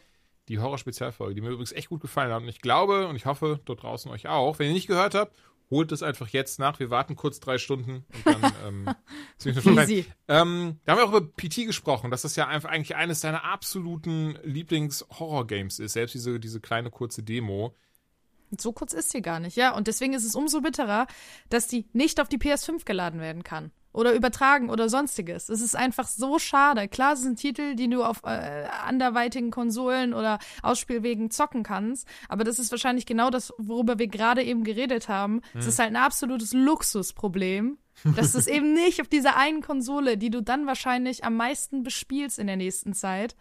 Die 0.48 0.58
Horror-Spezialfolge, 0.58 1.34
die 1.34 1.40
mir 1.40 1.50
übrigens 1.50 1.72
echt 1.72 1.88
gut 1.88 2.00
gefallen 2.00 2.32
hat. 2.32 2.42
Und 2.42 2.48
ich 2.48 2.60
glaube 2.60 3.06
und 3.06 3.16
ich 3.16 3.26
hoffe, 3.26 3.60
dort 3.64 3.82
draußen 3.82 4.10
euch 4.10 4.28
auch. 4.28 4.58
Wenn 4.58 4.68
ihr 4.68 4.74
nicht 4.74 4.88
gehört 4.88 5.14
habt, 5.14 5.34
holt 5.70 5.92
es 5.92 6.02
einfach 6.02 6.28
jetzt 6.28 6.58
nach. 6.58 6.78
Wir 6.78 6.90
warten 6.90 7.16
kurz 7.16 7.40
drei 7.40 7.58
Stunden 7.58 8.04
und 8.24 8.26
dann 8.26 8.52
ähm. 8.66 8.94
Easy. 9.44 10.06
Ähm, 10.28 10.80
da 10.84 10.92
haben 10.92 10.98
wir 10.98 11.04
auch 11.04 11.08
über 11.08 11.20
PT 11.20 11.66
gesprochen, 11.66 12.10
dass 12.10 12.22
das 12.22 12.36
ja 12.36 12.46
einfach 12.46 12.70
eigentlich 12.70 12.94
eines 12.96 13.20
deiner 13.20 13.44
absoluten 13.44 14.38
Lieblings-Horror-Games 14.44 15.78
ist. 15.78 15.94
Selbst 15.94 16.14
diese, 16.14 16.38
diese 16.38 16.60
kleine 16.60 16.90
kurze 16.90 17.22
Demo. 17.22 17.74
So 18.58 18.72
kurz 18.72 18.92
ist 18.92 19.10
sie 19.10 19.22
gar 19.22 19.40
nicht, 19.40 19.56
ja. 19.56 19.74
Und 19.74 19.88
deswegen 19.88 20.12
ist 20.12 20.24
es 20.24 20.34
umso 20.34 20.60
bitterer, 20.60 21.06
dass 21.48 21.66
die 21.66 21.88
nicht 21.92 22.20
auf 22.20 22.28
die 22.28 22.38
PS5 22.38 22.84
geladen 22.84 23.20
werden 23.20 23.42
kann. 23.42 23.72
Oder 23.92 24.14
übertragen 24.14 24.70
oder 24.70 24.88
sonstiges. 24.88 25.48
Es 25.48 25.60
ist 25.60 25.76
einfach 25.76 26.06
so 26.06 26.38
schade. 26.38 26.88
Klar, 26.88 27.12
es 27.12 27.24
ein 27.24 27.36
Titel, 27.36 27.74
den 27.74 27.90
du 27.90 28.04
auf 28.04 28.22
äh, 28.24 28.66
anderweitigen 28.86 29.50
Konsolen 29.50 30.14
oder 30.14 30.38
Ausspielwegen 30.62 31.30
zocken 31.30 31.62
kannst. 31.62 32.08
Aber 32.28 32.44
das 32.44 32.58
ist 32.58 32.70
wahrscheinlich 32.70 33.04
genau 33.04 33.28
das, 33.28 33.52
worüber 33.58 33.98
wir 33.98 34.06
gerade 34.06 34.42
eben 34.42 34.64
geredet 34.64 35.08
haben. 35.08 35.42
Es 35.54 35.66
ist 35.66 35.78
halt 35.78 35.90
ein 35.90 35.96
absolutes 35.96 36.52
Luxusproblem, 36.52 37.78
dass 38.16 38.34
es 38.34 38.46
eben 38.46 38.72
nicht 38.72 39.00
auf 39.00 39.08
dieser 39.08 39.36
einen 39.36 39.60
Konsole, 39.60 40.16
die 40.16 40.30
du 40.30 40.42
dann 40.42 40.66
wahrscheinlich 40.66 41.24
am 41.24 41.36
meisten 41.36 41.82
bespielst 41.82 42.38
in 42.38 42.46
der 42.46 42.56
nächsten 42.56 42.94
Zeit, 42.94 43.36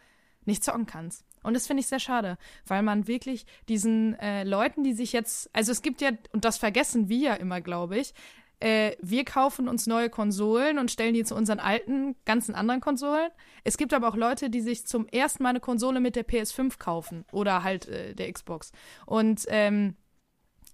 nicht 0.45 0.63
zocken 0.63 0.85
kannst. 0.85 1.23
Und 1.43 1.55
das 1.55 1.67
finde 1.67 1.81
ich 1.81 1.87
sehr 1.87 1.99
schade, 1.99 2.37
weil 2.67 2.83
man 2.83 3.07
wirklich 3.07 3.45
diesen 3.67 4.17
äh, 4.19 4.43
Leuten, 4.43 4.83
die 4.83 4.93
sich 4.93 5.11
jetzt, 5.11 5.49
also 5.53 5.71
es 5.71 5.81
gibt 5.81 6.01
ja, 6.01 6.11
und 6.33 6.45
das 6.45 6.57
vergessen 6.57 7.09
wir 7.09 7.17
ja 7.17 7.33
immer, 7.33 7.61
glaube 7.61 7.97
ich, 7.97 8.13
äh, 8.61 8.95
wir 9.01 9.25
kaufen 9.25 9.67
uns 9.67 9.87
neue 9.87 10.09
Konsolen 10.09 10.77
und 10.79 10.91
stellen 10.91 11.13
die 11.13 11.23
zu 11.23 11.35
unseren 11.35 11.59
alten, 11.59 12.15
ganzen 12.25 12.55
anderen 12.55 12.79
Konsolen. 12.81 13.29
Es 13.63 13.77
gibt 13.77 13.93
aber 13.93 14.07
auch 14.07 14.15
Leute, 14.15 14.49
die 14.49 14.61
sich 14.61 14.85
zum 14.87 15.07
ersten 15.07 15.43
Mal 15.43 15.49
eine 15.49 15.59
Konsole 15.59 15.99
mit 15.99 16.15
der 16.15 16.25
PS5 16.27 16.77
kaufen 16.77 17.25
oder 17.31 17.63
halt 17.63 17.87
äh, 17.87 18.13
der 18.15 18.31
Xbox. 18.31 18.71
Und 19.05 19.45
ähm, 19.47 19.95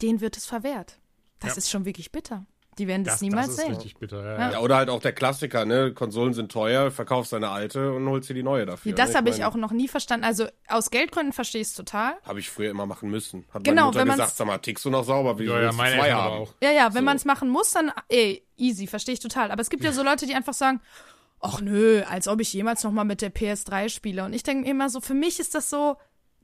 denen 0.01 0.21
wird 0.21 0.37
es 0.37 0.45
verwehrt. 0.45 0.99
Das 1.39 1.51
Ja. 1.51 1.57
ist 1.57 1.69
schon 1.69 1.85
wirklich 1.85 2.11
bitter. 2.11 2.45
Die 2.77 2.87
werden 2.87 3.03
das, 3.03 3.15
Das, 3.15 3.21
niemals 3.21 3.47
das 3.47 3.55
ist 3.57 3.61
sehen. 3.63 3.73
richtig 3.75 3.95
bitter. 3.97 4.23
Ja, 4.23 4.51
Ja. 4.51 4.59
oder 4.59 4.75
halt 4.77 4.89
auch 4.89 5.01
der 5.01 5.11
Klassiker, 5.13 5.65
ne? 5.65 5.93
Konsolen 5.93 6.33
sind 6.33 6.51
teuer, 6.51 6.91
verkaufst 6.91 7.33
deine 7.33 7.49
alte 7.49 7.91
und 7.93 8.07
holst 8.07 8.29
dir 8.29 8.33
die 8.33 8.43
neue 8.43 8.65
dafür. 8.65 8.93
Das 8.93 9.11
ne? 9.11 9.15
habe 9.17 9.29
ich 9.29 9.43
auch 9.43 9.55
noch 9.55 9.71
nie 9.71 9.87
verstanden. 9.87 10.25
Also 10.25 10.45
aus 10.67 10.91
Geldgründen 10.91 11.33
verstehe 11.33 11.61
ich 11.61 11.67
es 11.67 11.73
total. 11.73 12.13
Habe 12.25 12.39
ich 12.39 12.49
früher 12.49 12.69
immer 12.71 12.85
machen 12.85 13.09
müssen. 13.09 13.45
Hat 13.53 13.63
Genau, 13.63 13.75
meine 13.75 13.85
Mutter 13.87 13.99
wenn 13.99 14.07
gesagt, 14.11 14.37
sag 14.37 14.47
mal, 14.47 14.57
tickst 14.59 14.85
du 14.85 14.89
noch 14.89 15.03
sauber? 15.03 15.39
Wie 15.39 15.45
Ja, 15.45 15.61
ja, 15.61 15.71
meine 15.71 15.95
zwei 15.97 16.11
haben? 16.13 16.33
auch. 16.43 16.53
Ja, 16.61 16.71
ja, 16.71 16.93
wenn 16.93 17.01
So. 17.01 17.05
man 17.05 17.17
es 17.17 17.25
machen 17.25 17.49
muss, 17.49 17.71
dann 17.71 17.91
ey, 18.09 18.43
easy, 18.57 18.87
verstehe 18.87 19.13
ich 19.13 19.19
total. 19.19 19.51
Aber 19.51 19.61
es 19.61 19.69
gibt 19.69 19.83
ja 19.83 19.91
so 19.91 20.03
Leute, 20.03 20.25
die 20.25 20.35
einfach 20.35 20.53
sagen, 20.53 20.79
ach 21.39 21.61
nö, 21.61 22.01
als 22.09 22.27
ob 22.27 22.39
ich 22.41 22.51
jemals 22.53 22.83
noch 22.83 22.91
mal 22.91 23.03
mit 23.03 23.21
der 23.21 23.31
PS3 23.33 23.89
spiele. 23.89 24.23
Und 24.25 24.33
ich 24.33 24.43
denke 24.43 24.63
mir 24.65 24.71
immer 24.71 24.89
so, 24.89 25.01
für 25.01 25.13
mich 25.13 25.39
ist 25.39 25.53
das 25.55 25.69
so, 25.69 25.97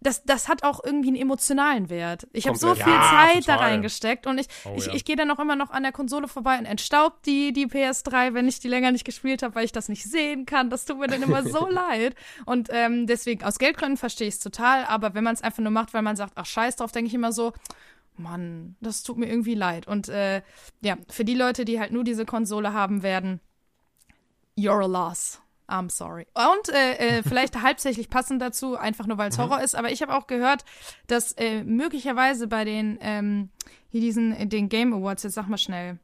das, 0.03 0.23
das 0.23 0.47
hat 0.47 0.63
auch 0.63 0.83
irgendwie 0.83 1.07
einen 1.09 1.17
emotionalen 1.17 1.89
Wert. 1.89 2.27
Ich 2.33 2.47
habe 2.47 2.57
so 2.57 2.75
viel 2.75 2.79
Ja, 2.93 3.09
Zeit 3.09 3.47
da 3.47 3.53
total. 3.55 3.69
reingesteckt 3.71 4.27
und 4.27 4.37
ich, 4.37 4.47
Oh, 4.65 4.73
ich, 4.77 4.85
ja. 4.87 4.93
ich 4.93 5.05
gehe 5.05 5.15
dann 5.15 5.31
auch 5.31 5.39
immer 5.39 5.55
noch 5.55 5.71
an 5.71 5.83
der 5.83 5.91
Konsole 5.91 6.27
vorbei 6.27 6.57
und 6.59 6.65
entstaubt 6.65 7.25
die, 7.25 7.51
die 7.53 7.65
PS3, 7.67 8.33
wenn 8.33 8.47
ich 8.47 8.59
die 8.59 8.67
länger 8.67 8.91
nicht 8.91 9.05
gespielt 9.05 9.41
habe, 9.43 9.55
weil 9.55 9.65
ich 9.65 9.71
das 9.71 9.89
nicht 9.89 10.03
sehen 10.03 10.45
kann. 10.45 10.69
Das 10.69 10.85
tut 10.85 10.99
mir 10.99 11.07
dann 11.07 11.21
immer 11.23 11.43
so 11.43 11.67
leid. 11.69 12.15
Und 12.45 12.69
ähm, 12.71 13.07
deswegen, 13.07 13.43
aus 13.43 13.57
Geldgründen 13.57 13.97
verstehe 13.97 14.27
ich 14.27 14.35
es 14.35 14.39
total, 14.39 14.85
aber 14.85 15.13
wenn 15.15 15.23
man 15.23 15.33
es 15.33 15.41
einfach 15.41 15.63
nur 15.63 15.71
macht, 15.71 15.93
weil 15.93 16.01
man 16.03 16.15
sagt, 16.15 16.33
ach 16.35 16.45
scheiß 16.45 16.75
drauf, 16.75 16.91
denke 16.91 17.07
ich 17.07 17.13
immer 17.13 17.31
so, 17.31 17.53
Mann, 18.15 18.75
das 18.79 19.01
tut 19.03 19.17
mir 19.17 19.27
irgendwie 19.27 19.55
leid. 19.55 19.87
Und 19.87 20.07
äh, 20.09 20.41
ja, 20.81 20.97
für 21.09 21.25
die 21.25 21.33
Leute, 21.35 21.65
die 21.65 21.79
halt 21.79 21.91
nur 21.91 22.03
diese 22.03 22.25
Konsole 22.25 22.71
haben 22.73 23.01
werden, 23.01 23.39
you're 24.57 24.83
a 24.83 24.85
loss. 24.85 25.39
I'm 25.67 25.89
sorry. 25.89 26.27
Und 26.33 26.69
äh, 26.69 26.93
äh, 27.19 27.23
vielleicht 27.27 27.61
halbsächlich 27.61 28.09
passend 28.09 28.41
dazu, 28.41 28.75
einfach 28.77 29.07
nur 29.07 29.17
weil 29.17 29.29
es 29.29 29.37
Horror 29.37 29.61
ist, 29.61 29.75
aber 29.75 29.91
ich 29.91 30.01
habe 30.01 30.13
auch 30.15 30.27
gehört, 30.27 30.65
dass 31.07 31.31
äh, 31.33 31.63
möglicherweise 31.63 32.47
bei 32.47 32.65
den 32.65 32.97
ähm, 33.01 33.49
hier 33.89 34.01
diesen 34.01 34.33
äh, 34.35 34.47
den 34.47 34.69
Game 34.69 34.93
Awards, 34.93 35.23
jetzt 35.23 35.33
sag 35.35 35.47
mal 35.47 35.57
schnell, 35.57 35.99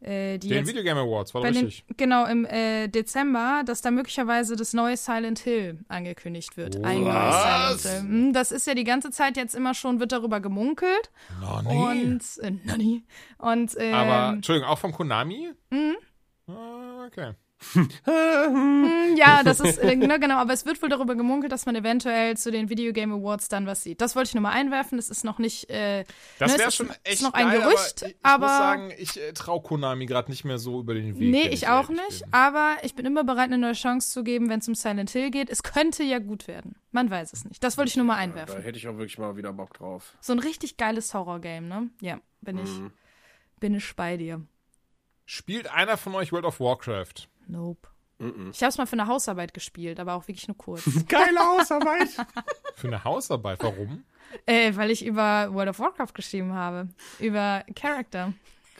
äh, 0.00 0.38
die 0.38 0.48
Den 0.48 0.58
jetzt 0.58 0.68
Video 0.68 0.82
Game 0.82 0.98
Awards, 0.98 1.34
war 1.34 1.40
doch 1.40 1.48
bei 1.48 1.52
den, 1.52 1.64
richtig. 1.66 1.84
genau 1.96 2.26
im 2.26 2.44
äh, 2.44 2.88
Dezember, 2.88 3.62
dass 3.64 3.80
da 3.80 3.90
möglicherweise 3.90 4.54
das 4.54 4.72
neue 4.74 4.96
Silent 4.96 5.38
Hill 5.40 5.78
angekündigt 5.88 6.56
wird. 6.56 6.84
Ein 6.84 7.02
neues 7.04 7.82
Silent 7.82 7.82
Hill. 7.82 8.00
Hm, 8.00 8.32
Das 8.32 8.52
ist 8.52 8.66
ja 8.66 8.74
die 8.74 8.84
ganze 8.84 9.10
Zeit 9.10 9.36
jetzt 9.36 9.54
immer 9.54 9.74
schon, 9.74 9.98
wird 9.98 10.12
darüber 10.12 10.40
gemunkelt. 10.40 11.10
No, 11.40 11.58
Und 11.70 12.20
äh, 12.42 12.50
Nani. 12.64 13.04
Und 13.38 13.74
ähm, 13.78 13.94
Aber, 13.94 14.34
Entschuldigung, 14.34 14.68
auch 14.68 14.78
von 14.78 14.92
Konami? 14.92 15.52
Mhm. 15.70 15.96
Ah, 16.48 17.06
okay. 17.06 17.32
Hm, 17.74 19.16
ja, 19.16 19.42
das 19.42 19.60
ist, 19.60 19.78
äh, 19.78 19.96
ne, 19.96 20.18
genau, 20.20 20.36
aber 20.38 20.52
es 20.52 20.64
wird 20.66 20.80
wohl 20.82 20.88
darüber 20.88 21.14
gemunkelt, 21.14 21.52
dass 21.52 21.66
man 21.66 21.74
eventuell 21.76 22.36
zu 22.36 22.50
den 22.50 22.68
Video 22.68 22.92
Game 22.92 23.12
Awards 23.12 23.48
dann 23.48 23.66
was 23.66 23.82
sieht. 23.82 24.00
Das 24.00 24.16
wollte 24.16 24.28
ich 24.28 24.34
nur 24.34 24.42
mal 24.42 24.50
einwerfen, 24.52 24.98
das 24.98 25.10
ist 25.10 25.24
noch 25.24 25.38
nicht, 25.38 25.68
äh, 25.70 26.04
Das 26.38 26.52
ne, 26.52 26.58
wäre 26.58 26.70
schon 26.70 26.86
ist, 26.90 27.00
echt 27.04 27.14
ist 27.16 27.22
noch 27.22 27.34
ein 27.34 27.48
geil, 27.48 27.60
Gerücht, 27.60 28.02
aber 28.02 28.06
ich, 28.06 28.12
ich 28.12 28.16
aber, 28.22 28.46
muss 28.46 28.56
sagen, 28.58 28.92
ich 28.98 29.20
äh, 29.20 29.32
traue 29.32 29.62
Konami 29.62 30.06
gerade 30.06 30.30
nicht 30.30 30.44
mehr 30.44 30.58
so 30.58 30.80
über 30.80 30.94
den 30.94 31.18
Weg. 31.18 31.30
nee, 31.30 31.48
ich 31.48 31.68
auch 31.68 31.88
nicht, 31.88 32.22
bin. 32.22 32.32
aber 32.32 32.76
ich 32.82 32.94
bin 32.94 33.06
immer 33.06 33.24
bereit, 33.24 33.46
eine 33.46 33.58
neue 33.58 33.72
Chance 33.74 34.10
zu 34.10 34.22
geben, 34.24 34.48
wenn 34.48 34.60
es 34.60 34.68
um 34.68 34.74
Silent 34.74 35.10
Hill 35.10 35.30
geht. 35.30 35.50
Es 35.50 35.62
könnte 35.62 36.02
ja 36.02 36.18
gut 36.18 36.46
werden. 36.48 36.76
Man 36.92 37.10
weiß 37.10 37.32
es 37.32 37.44
nicht. 37.44 37.62
Das 37.62 37.76
wollte 37.76 37.90
ich 37.90 37.96
nur 37.96 38.06
mal 38.06 38.14
Da 38.16 38.20
einwerfen. 38.20 38.62
hätte 38.62 38.78
ich 38.78 38.88
auch 38.88 38.96
wirklich 38.96 39.18
mal 39.18 39.36
wieder 39.36 39.52
Bock 39.52 39.74
drauf. 39.74 40.14
So 40.20 40.32
ein 40.32 40.38
richtig 40.38 40.76
geiles 40.76 41.12
Horror-Game, 41.12 41.68
ne? 41.68 41.90
Ja, 42.00 42.18
bin 42.40 42.58
ich, 42.58 42.70
Mhm. 42.70 42.92
bin 43.60 43.74
ich 43.74 43.94
bei 43.96 44.16
dir. 44.16 44.40
Spielt 45.26 45.68
einer 45.70 45.96
von 45.96 46.14
euch 46.14 46.32
World 46.32 46.44
of 46.44 46.60
Warcraft? 46.60 47.28
Nope. 47.46 47.88
Ich 48.18 48.62
habe 48.62 48.70
es 48.70 48.78
mal 48.78 48.86
für 48.86 48.94
eine 48.94 49.08
Hausarbeit 49.08 49.52
gespielt, 49.52 50.00
aber 50.00 50.14
auch 50.14 50.26
wirklich 50.26 50.48
nur 50.48 50.56
kurz. 50.56 50.82
Geile 51.08 51.38
Hausarbeit. 51.38 52.08
Für 52.74 52.86
eine 52.86 53.04
Hausarbeit, 53.04 53.58
warum? 53.62 54.04
äh, 54.46 54.72
weil 54.74 54.90
ich 54.90 55.04
über 55.04 55.52
World 55.52 55.68
of 55.68 55.78
Warcraft 55.78 56.14
geschrieben 56.14 56.54
habe. 56.54 56.88
Über 57.20 57.62
Character. 57.74 58.32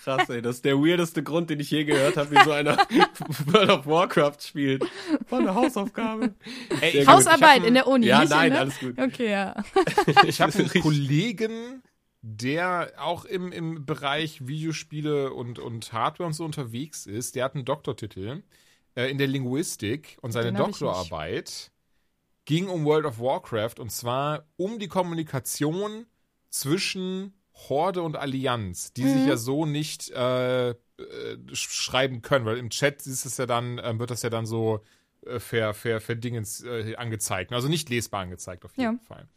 Krass, 0.03 0.29
ey. 0.31 0.41
Das 0.41 0.57
ist 0.57 0.65
der 0.65 0.77
weirdeste 0.77 1.23
Grund, 1.23 1.51
den 1.51 1.61
ich 1.61 1.71
je 1.71 1.85
gehört 1.85 2.17
habe, 2.17 2.31
wie 2.31 2.45
so 2.45 2.53
einer 2.53 2.77
World 3.47 3.71
of 3.71 3.87
Warcraft 3.87 4.39
spielt. 4.41 4.85
War 5.29 5.41
eine 5.41 5.55
Hausaufgabe. 5.55 6.35
Ey. 6.81 7.05
Hausarbeit 7.05 7.65
in 7.65 7.75
der 7.75 7.87
Uni. 7.87 8.07
Ja, 8.07 8.25
nein, 8.25 8.47
in 8.49 8.53
der 8.53 8.61
alles 8.61 8.79
gut. 8.79 8.99
Okay, 8.99 9.31
ja. 9.31 9.55
Ich 10.27 10.41
habe 10.41 10.53
einen 10.53 10.63
Richtig. 10.63 10.83
Kollegen, 10.83 11.83
der 12.29 12.93
auch 12.99 13.25
im, 13.25 13.53
im 13.53 13.87
Bereich 13.87 14.47
Videospiele 14.49 15.33
und, 15.33 15.61
und 15.61 15.93
Hardware 15.93 16.27
und 16.27 16.33
so 16.33 16.45
unterwegs 16.45 17.07
ist. 17.07 17.37
Der 17.37 17.45
hat 17.45 17.55
einen 17.55 17.65
Doktortitel 17.65 18.43
äh, 18.97 19.09
in 19.11 19.19
der 19.19 19.29
Linguistik 19.29 20.19
und 20.23 20.33
seine 20.33 20.51
Doktorarbeit 20.67 21.71
ging 22.47 22.69
um 22.69 22.85
World 22.85 23.07
of 23.07 23.21
Warcraft 23.21 23.75
und 23.79 23.91
zwar 23.93 24.45
um 24.57 24.79
die 24.81 24.89
Kommunikation 24.89 26.07
zwischen 26.51 27.35
Horde 27.69 28.03
und 28.03 28.17
Allianz, 28.17 28.93
die 28.93 29.05
sich 29.07 29.25
ja 29.27 29.37
so 29.37 29.65
nicht 29.65 30.11
äh, 30.11 30.71
äh, 30.71 30.75
sch- 31.53 31.71
schreiben 31.71 32.23
können, 32.23 32.45
weil 32.45 32.59
im 32.59 32.71
Chat 32.71 33.07
ist 33.07 33.25
es 33.25 33.37
ja 33.37 33.47
dann, 33.47 33.81
ähm, 33.83 33.99
wird 34.01 34.11
das 34.11 34.23
ja 34.23 34.31
dann 34.31 34.47
so 34.47 34.83
äh, 35.27 35.39
ver, 35.39 35.75
ver, 35.75 36.01
verdingens 36.01 36.63
äh, 36.65 36.97
angezeigt. 36.97 37.53
Also 37.53 37.69
nicht 37.69 37.89
lesbar 37.89 38.23
angezeigt 38.23 38.65
auf 38.65 38.77
jeden 38.77 39.01
Fall. 39.01 39.29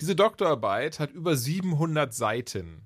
Diese 0.00 0.14
Doktorarbeit 0.16 0.98
hat 1.00 1.12
über 1.12 1.36
700 1.36 2.12
Seiten. 2.12 2.82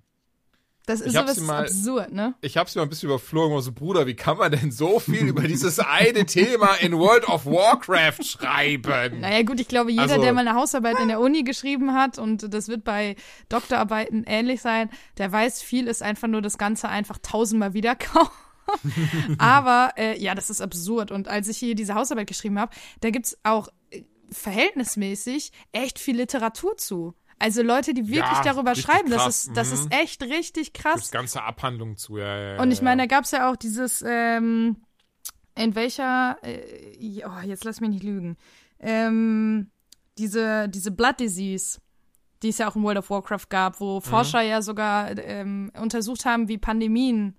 Das 0.87 1.01
ist 1.01 1.12
sowas 1.12 1.37
sie 1.37 1.42
mal- 1.42 1.62
absurd, 1.64 2.12
ne? 2.12 2.35
Ich 2.40 2.57
habe 2.57 2.68
es 2.68 2.75
mir 2.75 2.83
ein 2.83 2.88
bisschen 2.88 3.11
überflogen, 3.11 3.55
und 3.57 3.62
so 3.62 3.70
Bruder, 3.70 4.07
wie 4.07 4.14
kann 4.16 4.38
man 4.38 4.51
denn 4.51 4.73
so 4.73 4.99
viel 4.99 5.29
über 5.29 5.42
dieses 5.42 5.79
eine 5.79 6.27
Thema 6.27 6.75
in 6.81 6.99
World 6.99 7.29
of 7.29 7.46
Warcraft 7.46 8.25
schreiben? 8.25 9.20
Naja, 9.20 9.42
gut, 9.42 9.61
ich 9.61 9.68
glaube, 9.68 9.90
jeder, 9.92 10.03
Also- 10.05 10.20
der 10.20 10.33
mal 10.33 10.40
eine 10.46 10.55
Hausarbeit 10.59 10.99
in 10.99 11.09
der 11.09 11.20
Uni 11.20 11.44
geschrieben 11.44 11.94
hat, 11.94 12.18
und 12.18 12.53
das 12.53 12.66
wird 12.68 12.83
bei 12.83 13.14
Doktorarbeiten 13.51 14.25
ähnlich 14.27 14.62
sein, 14.62 14.90
der 15.18 15.31
weiß, 15.31 15.62
viel 15.62 15.87
ist 15.87 16.03
einfach 16.03 16.27
nur 16.29 16.42
das 16.42 16.59
Ganze 16.59 16.88
einfach 16.88 17.18
tausendmal 17.23 17.73
wiederkauen. 17.75 18.29
Aber 19.38 19.92
äh, 19.96 20.18
ja, 20.20 20.35
das 20.35 20.51
ist 20.51 20.61
absurd. 20.61 21.11
Und 21.11 21.29
als 21.29 21.49
ich 21.49 21.59
hier 21.59 21.75
diese 21.75 21.94
Hausarbeit 21.94 22.27
geschrieben 22.27 22.59
habe, 22.59 22.73
da 23.01 23.11
gibt's 23.11 23.37
auch 23.42 23.68
äh, 23.90 24.03
verhältnismäßig 24.31 25.53
echt 25.73 25.99
viel 25.99 26.16
Literatur 26.16 26.77
zu. 26.77 27.14
Also 27.38 27.62
Leute, 27.62 27.95
die 27.95 28.09
wirklich 28.09 28.19
Ja, 28.19 28.43
darüber 28.43 28.75
schreiben, 28.75 29.11
das 29.11 29.23
krass, 29.23 29.47
ist, 29.47 29.57
das 29.57 29.69
mhm. 29.69 29.75
ist 29.75 29.93
echt 29.93 30.23
richtig 30.23 30.73
krass. 30.75 31.11
ganze 31.11 31.43
Abhandlungen 31.43 31.97
zu, 31.97 32.19
ja, 32.19 32.27
ja, 32.37 32.55
ja, 32.57 32.62
Und 32.62 32.71
ich 32.71 32.83
meine, 32.83 33.03
da 33.03 33.07
gab's 33.07 33.31
ja 33.31 33.51
auch 33.51 33.57
dieses, 33.57 34.05
ähm, 34.07 34.77
in 35.57 35.75
welcher, 35.75 36.37
äh, 36.43 37.23
oh, 37.25 37.40
jetzt 37.47 37.64
lass 37.64 37.81
mich 37.81 37.90
nicht 37.90 38.03
lügen, 38.03 38.37
ähm, 38.79 39.71
diese, 40.19 40.69
diese 40.69 40.90
Blood 40.90 41.19
Disease, 41.19 41.81
die 42.43 42.51
es 42.51 42.59
ja 42.59 42.69
auch 42.69 42.77
in 42.77 42.83
World 42.83 42.99
of 42.99 43.09
Warcraft 43.11 43.49
gab, 43.49 43.81
Mhm. 43.81 43.85
wo 43.85 44.01
Forscher 44.01 44.43
ja 44.43 44.61
sogar 44.61 45.16
ähm, 45.19 45.71
untersucht 45.81 46.27
haben, 46.27 46.49
wie 46.49 46.59
Pandemien 46.59 47.37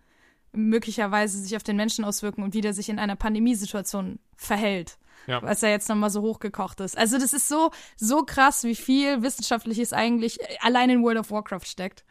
möglicherweise 0.51 1.39
sich 1.39 1.55
auf 1.55 1.63
den 1.63 1.75
Menschen 1.77 2.03
auswirken 2.05 2.43
und 2.43 2.53
wie 2.53 2.61
der 2.61 2.73
sich 2.73 2.89
in 2.89 2.99
einer 2.99 3.15
Pandemiesituation 3.15 4.19
verhält. 4.35 4.97
Ja. 5.27 5.41
Was 5.41 5.61
ja 5.61 5.69
jetzt 5.69 5.87
nochmal 5.89 6.09
so 6.09 6.21
hochgekocht 6.21 6.79
ist. 6.79 6.97
Also 6.97 7.17
das 7.17 7.33
ist 7.33 7.47
so, 7.47 7.71
so 7.95 8.23
krass, 8.23 8.63
wie 8.63 8.75
viel 8.75 9.21
Wissenschaftliches 9.21 9.93
eigentlich 9.93 10.41
äh, 10.41 10.57
allein 10.61 10.89
in 10.89 11.03
World 11.03 11.19
of 11.19 11.31
Warcraft 11.31 11.65
steckt. 11.65 12.03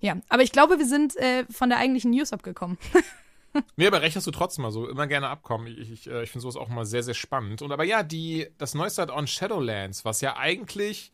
Ja, 0.00 0.16
aber 0.28 0.42
ich 0.42 0.52
glaube, 0.52 0.78
wir 0.78 0.86
sind 0.86 1.16
äh, 1.16 1.44
von 1.50 1.70
der 1.70 1.78
eigentlichen 1.78 2.10
News 2.10 2.32
abgekommen. 2.32 2.78
Nee, 3.76 3.86
aber 3.86 4.02
rechnest 4.02 4.26
du 4.26 4.30
trotzdem 4.30 4.64
mal 4.64 4.70
so, 4.70 4.86
immer 4.86 5.06
gerne 5.06 5.28
abkommen. 5.28 5.66
Ich, 5.66 5.90
ich, 5.90 6.06
äh, 6.10 6.22
ich 6.22 6.30
finde 6.30 6.42
sowas 6.42 6.56
auch 6.56 6.68
mal 6.68 6.84
sehr, 6.84 7.02
sehr 7.02 7.14
spannend. 7.14 7.62
Und 7.62 7.72
aber 7.72 7.84
ja, 7.84 8.02
die, 8.02 8.48
das 8.58 8.74
neueste 8.74 9.00
hat 9.00 9.10
on 9.10 9.26
Shadowlands, 9.26 10.04
was 10.04 10.20
ja 10.20 10.36
eigentlich 10.36 11.12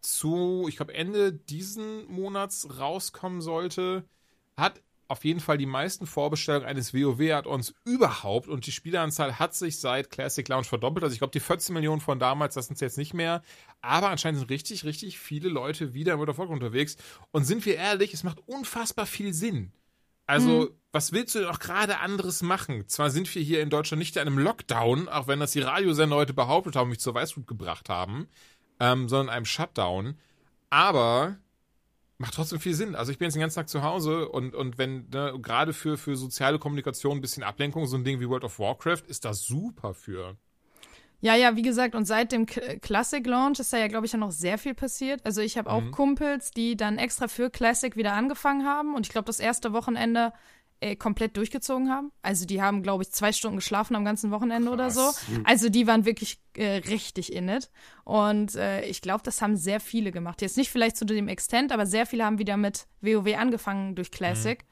zu, 0.00 0.66
ich 0.68 0.76
glaube, 0.76 0.94
Ende 0.94 1.32
diesen 1.32 2.06
Monats 2.06 2.68
rauskommen 2.78 3.40
sollte, 3.40 4.04
hat 4.56 4.82
auf 5.14 5.24
jeden 5.24 5.38
Fall 5.38 5.58
die 5.58 5.64
meisten 5.64 6.06
Vorbestellungen 6.06 6.66
eines 6.66 6.92
WoW-Add-ons 6.92 7.72
überhaupt 7.84 8.48
und 8.48 8.66
die 8.66 8.72
Spieleranzahl 8.72 9.38
hat 9.38 9.54
sich 9.54 9.78
seit 9.78 10.10
Classic 10.10 10.46
Launch 10.48 10.66
verdoppelt. 10.66 11.04
Also 11.04 11.14
ich 11.14 11.20
glaube, 11.20 11.30
die 11.30 11.38
14 11.38 11.72
Millionen 11.72 12.00
von 12.00 12.18
damals, 12.18 12.54
das 12.54 12.66
sind 12.66 12.74
es 12.74 12.80
jetzt 12.80 12.98
nicht 12.98 13.14
mehr. 13.14 13.40
Aber 13.80 14.10
anscheinend 14.10 14.40
sind 14.40 14.50
richtig, 14.50 14.84
richtig 14.84 15.20
viele 15.20 15.48
Leute 15.48 15.94
wieder 15.94 16.14
im 16.14 16.18
Warcraft 16.18 16.48
unterwegs. 16.48 16.96
Und 17.30 17.44
sind 17.44 17.64
wir 17.64 17.76
ehrlich, 17.76 18.12
es 18.12 18.24
macht 18.24 18.40
unfassbar 18.48 19.06
viel 19.06 19.32
Sinn. 19.32 19.70
Also, 20.26 20.70
was 20.90 21.12
willst 21.12 21.36
du 21.36 21.40
denn 21.40 21.48
auch 21.48 21.60
gerade 21.60 21.98
anderes 21.98 22.42
machen? 22.42 22.88
Zwar 22.88 23.10
sind 23.10 23.32
wir 23.32 23.42
hier 23.42 23.62
in 23.62 23.70
Deutschland 23.70 24.00
nicht 24.00 24.16
in 24.16 24.22
einem 24.22 24.38
Lockdown, 24.38 25.08
auch 25.08 25.28
wenn 25.28 25.38
das 25.38 25.52
die 25.52 25.60
Radiosender 25.60 26.16
heute 26.16 26.34
behauptet 26.34 26.74
haben, 26.74 26.88
mich 26.88 26.98
zur 26.98 27.14
Weißglut 27.14 27.46
gebracht 27.46 27.88
haben, 27.88 28.26
ähm, 28.80 29.08
sondern 29.08 29.32
einem 29.32 29.46
Shutdown. 29.46 30.18
Aber 30.70 31.36
macht 32.18 32.34
trotzdem 32.34 32.60
viel 32.60 32.74
Sinn. 32.74 32.94
Also 32.94 33.12
ich 33.12 33.18
bin 33.18 33.26
jetzt 33.26 33.34
den 33.34 33.40
ganzen 33.40 33.56
Tag 33.56 33.68
zu 33.68 33.82
Hause 33.82 34.28
und, 34.28 34.54
und 34.54 34.78
wenn, 34.78 35.08
ne, 35.10 35.38
gerade 35.42 35.72
für, 35.72 35.96
für 35.96 36.16
soziale 36.16 36.58
Kommunikation 36.58 37.18
ein 37.18 37.20
bisschen 37.20 37.42
Ablenkung, 37.42 37.86
so 37.86 37.96
ein 37.96 38.04
Ding 38.04 38.20
wie 38.20 38.28
World 38.28 38.44
of 38.44 38.58
Warcraft, 38.58 39.02
ist 39.08 39.24
das 39.24 39.42
super 39.42 39.94
für. 39.94 40.36
Ja, 41.20 41.34
ja, 41.34 41.56
wie 41.56 41.62
gesagt, 41.62 41.94
und 41.94 42.04
seit 42.04 42.32
dem 42.32 42.44
K- 42.44 42.78
Classic 42.80 43.26
Launch 43.26 43.58
ist 43.58 43.72
da 43.72 43.78
ja, 43.78 43.88
glaube 43.88 44.04
ich, 44.04 44.12
ja 44.12 44.18
noch 44.18 44.30
sehr 44.30 44.58
viel 44.58 44.74
passiert. 44.74 45.24
Also 45.24 45.40
ich 45.40 45.56
habe 45.56 45.70
auch 45.70 45.90
Kumpels, 45.90 46.50
die 46.50 46.76
dann 46.76 46.98
extra 46.98 47.28
für 47.28 47.48
Classic 47.48 47.96
wieder 47.96 48.12
angefangen 48.12 48.66
haben 48.66 48.94
und 48.94 49.06
ich 49.06 49.12
glaube, 49.12 49.24
das 49.26 49.40
erste 49.40 49.72
Wochenende 49.72 50.32
äh, 50.84 50.96
komplett 50.96 51.36
durchgezogen 51.38 51.88
haben. 51.90 52.12
Also 52.20 52.44
die 52.44 52.60
haben, 52.60 52.82
glaube 52.82 53.04
ich, 53.04 53.10
zwei 53.10 53.32
Stunden 53.32 53.56
geschlafen 53.56 53.96
am 53.96 54.04
ganzen 54.04 54.30
Wochenende 54.30 54.70
oder 54.70 54.90
so. 54.90 55.00
Krass. 55.00 55.24
Also 55.44 55.70
die 55.70 55.86
waren 55.86 56.04
wirklich 56.04 56.40
äh, 56.56 56.76
richtig 56.88 57.32
in 57.32 57.48
it. 57.48 57.70
Und 58.04 58.54
äh, 58.54 58.84
ich 58.84 59.00
glaube, 59.00 59.22
das 59.24 59.40
haben 59.40 59.56
sehr 59.56 59.80
viele 59.80 60.12
gemacht. 60.12 60.42
Jetzt 60.42 60.58
nicht 60.58 60.70
vielleicht 60.70 60.98
zu 60.98 61.06
dem 61.06 61.28
Extent, 61.28 61.72
aber 61.72 61.86
sehr 61.86 62.04
viele 62.04 62.26
haben 62.26 62.38
wieder 62.38 62.58
mit 62.58 62.86
WoW 63.00 63.34
angefangen 63.34 63.94
durch 63.94 64.10
Classic. 64.10 64.62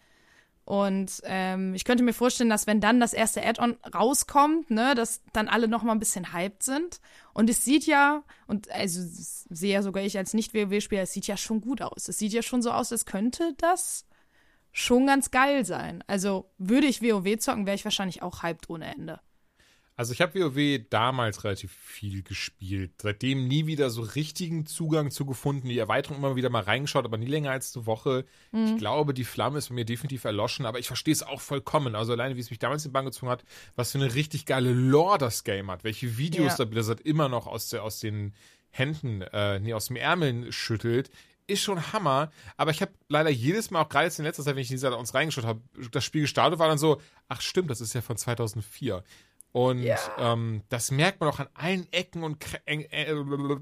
Und 0.65 1.23
ähm, 1.25 1.75
ich 1.75 1.85
könnte 1.85 2.05
mir 2.05 2.13
vorstellen, 2.13 2.51
dass 2.51 2.67
wenn 2.67 2.81
dann 2.81 3.01
das 3.01 3.15
erste 3.15 3.45
Add-on 3.45 3.79
rauskommt, 3.95 4.71
ne, 4.71 4.95
dass 4.95 5.23
dann 5.33 5.49
alle 5.49 5.67
noch 5.67 5.83
mal 5.83 5.93
ein 5.93 5.99
bisschen 5.99 6.35
hyped 6.35 6.63
sind. 6.63 7.01
Und 7.33 7.49
es 7.49 7.65
sieht 7.65 7.87
ja, 7.87 8.23
und 8.47 8.71
also 8.71 9.01
sehe 9.03 9.73
ja 9.73 9.83
sogar 9.83 10.05
ich 10.05 10.19
als 10.19 10.35
Nicht-WoW-Spieler, 10.35 11.03
es 11.03 11.13
sieht 11.13 11.27
ja 11.27 11.39
schon 11.39 11.63
gut 11.63 11.81
aus. 11.81 12.09
Es 12.09 12.19
sieht 12.19 12.35
ja 12.35 12.43
schon 12.43 12.61
so 12.61 12.71
aus, 12.71 12.93
als 12.93 13.07
könnte 13.07 13.55
das 13.57 14.07
schon 14.73 15.07
ganz 15.07 15.31
geil 15.31 15.65
sein. 15.65 16.03
Also 16.07 16.51
würde 16.59 16.87
ich 16.87 17.03
WoW 17.03 17.39
zocken, 17.39 17.67
wäre 17.67 17.77
ich 17.77 17.85
wahrscheinlich 17.85 18.23
auch 18.23 18.43
hyped 18.43 18.69
ohne 18.71 18.93
Ende. 18.95 19.21
Also 19.95 20.15
ich 20.15 20.23
habe 20.23 20.41
WoW 20.41 20.81
damals 20.89 21.45
relativ 21.45 21.71
viel 21.71 22.23
gespielt. 22.23 22.93
Seitdem 23.01 23.47
nie 23.47 23.67
wieder 23.67 23.91
so 23.91 24.01
richtigen 24.01 24.65
Zugang 24.65 25.11
zu 25.11 25.27
gefunden. 25.27 25.69
Die 25.69 25.79
Erweiterung 25.79 26.17
immer 26.17 26.35
wieder 26.35 26.49
mal 26.49 26.63
reingeschaut, 26.63 27.05
aber 27.05 27.19
nie 27.19 27.27
länger 27.27 27.51
als 27.51 27.77
eine 27.77 27.85
Woche. 27.85 28.25
Ich 28.53 28.79
glaube, 28.79 29.13
die 29.13 29.25
Flamme 29.25 29.59
ist 29.59 29.69
bei 29.69 29.75
mir 29.75 29.85
definitiv 29.85 30.25
erloschen, 30.25 30.65
aber 30.65 30.79
ich 30.79 30.87
verstehe 30.87 31.13
es 31.13 31.23
auch 31.23 31.43
vollkommen. 31.43 31.95
Also 31.95 32.13
alleine, 32.15 32.37
wie 32.37 32.41
es 32.41 32.49
mich 32.49 32.59
damals 32.59 32.85
in 32.85 32.89
den 32.89 32.95
Bann 32.95 33.05
gezogen 33.05 33.31
hat, 33.31 33.45
was 33.77 33.93
für 33.93 33.99
eine 33.99 34.15
richtig 34.15 34.47
geile 34.47 34.73
Lore 34.73 35.19
das 35.19 35.45
Game 35.45 35.71
hat. 35.71 35.85
Welche 35.85 36.17
Videos 36.17 36.53
Ja. 36.53 36.57
da 36.57 36.65
Blizzard 36.65 37.03
immer 37.03 37.29
noch 37.29 37.47
aus, 37.47 37.69
der, 37.69 37.85
aus 37.85 38.01
den 38.01 38.33
Händen, 38.71 39.21
äh, 39.21 39.61
nee, 39.61 39.75
aus 39.75 39.87
dem 39.89 39.97
Ärmeln 39.97 40.51
schüttelt. 40.51 41.11
Ist 41.47 41.63
schon 41.63 41.93
Hammer, 41.93 42.31
aber 42.57 42.71
ich 42.71 42.81
habe 42.81 42.93
leider 43.09 43.31
jedes 43.31 43.71
Mal, 43.71 43.83
auch 43.83 43.89
gerade 43.89 44.07
jetzt 44.07 44.19
in 44.19 44.25
letzter 44.25 44.45
Zeit, 44.45 44.55
wenn 44.55 44.63
ich 44.63 44.71
in 44.71 44.77
dieser 44.77 44.97
uns 44.97 45.13
reingeschaut 45.13 45.45
habe, 45.45 45.61
das 45.91 46.05
Spiel 46.05 46.23
gestartet 46.23 46.59
war 46.59 46.69
dann 46.69 46.79
so, 46.79 47.01
ach 47.29 47.41
stimmt, 47.41 47.71
das 47.71 47.81
ist 47.81 47.95
ja 47.95 48.01
von 48.01 48.17
2004. 48.17 49.03
Und 49.53 49.87
ähm, 50.19 50.63
das 50.71 50.91
merkt 50.91 51.21
man 51.21 51.29
auch 51.29 51.39
an 51.39 51.49
allen 51.55 51.87
Ecken 51.93 52.25
und 52.25 52.43
äh, 52.67 53.15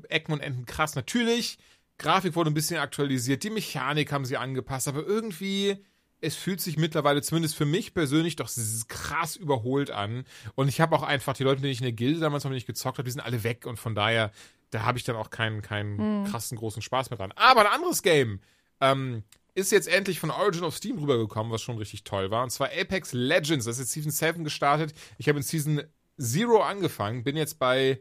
Ecken 0.08 0.32
und 0.32 0.40
Enden 0.40 0.64
krass. 0.64 0.94
Natürlich, 0.94 1.58
Grafik 1.98 2.36
wurde 2.36 2.50
ein 2.50 2.54
bisschen 2.54 2.78
aktualisiert, 2.78 3.42
die 3.42 3.50
Mechanik 3.50 4.12
haben 4.12 4.24
sie 4.24 4.36
angepasst, 4.36 4.86
aber 4.86 5.04
irgendwie, 5.04 5.76
es 6.20 6.36
fühlt 6.36 6.60
sich 6.60 6.76
mittlerweile, 6.76 7.22
zumindest 7.22 7.56
für 7.56 7.66
mich 7.66 7.92
persönlich, 7.92 8.36
doch 8.36 8.50
krass 8.88 9.36
überholt 9.36 9.90
an. 9.90 10.24
Und 10.54 10.68
ich 10.68 10.80
habe 10.80 10.94
auch 10.94 11.02
einfach 11.02 11.34
die 11.34 11.44
Leute, 11.44 11.60
denen 11.60 11.72
ich 11.72 11.80
in 11.80 11.84
der 11.84 11.92
Gilde 11.92 12.20
damals 12.20 12.44
noch 12.44 12.52
nicht 12.52 12.66
gezockt 12.66 12.98
habe, 12.98 13.04
die 13.06 13.12
sind 13.12 13.20
alle 13.20 13.42
weg 13.42 13.66
und 13.66 13.78
von 13.78 13.94
daher, 13.96 14.30
da 14.70 14.82
habe 14.82 14.98
ich 14.98 15.04
dann 15.04 15.16
auch 15.16 15.30
keinen, 15.30 15.62
keinen 15.62 16.24
krassen 16.26 16.56
großen 16.56 16.82
Spaß 16.82 17.10
mehr 17.10 17.18
dran. 17.18 17.32
Aber 17.36 17.60
ein 17.60 17.66
anderes 17.74 18.02
Game, 18.02 18.40
ähm, 18.80 19.24
ist 19.54 19.72
jetzt 19.72 19.88
endlich 19.88 20.20
von 20.20 20.30
Origin 20.30 20.64
of 20.64 20.76
Steam 20.76 20.98
rübergekommen, 20.98 21.52
was 21.52 21.62
schon 21.62 21.78
richtig 21.78 22.04
toll 22.04 22.30
war. 22.30 22.42
Und 22.42 22.50
zwar 22.50 22.68
Apex 22.68 23.12
Legends. 23.12 23.66
Das 23.66 23.76
ist 23.76 23.80
jetzt 23.80 23.92
Season 23.92 24.10
7 24.10 24.44
gestartet. 24.44 24.94
Ich 25.18 25.28
habe 25.28 25.38
in 25.38 25.42
Season 25.42 25.82
Zero 26.18 26.62
angefangen, 26.62 27.24
bin 27.24 27.36
jetzt 27.36 27.58
bei 27.58 28.00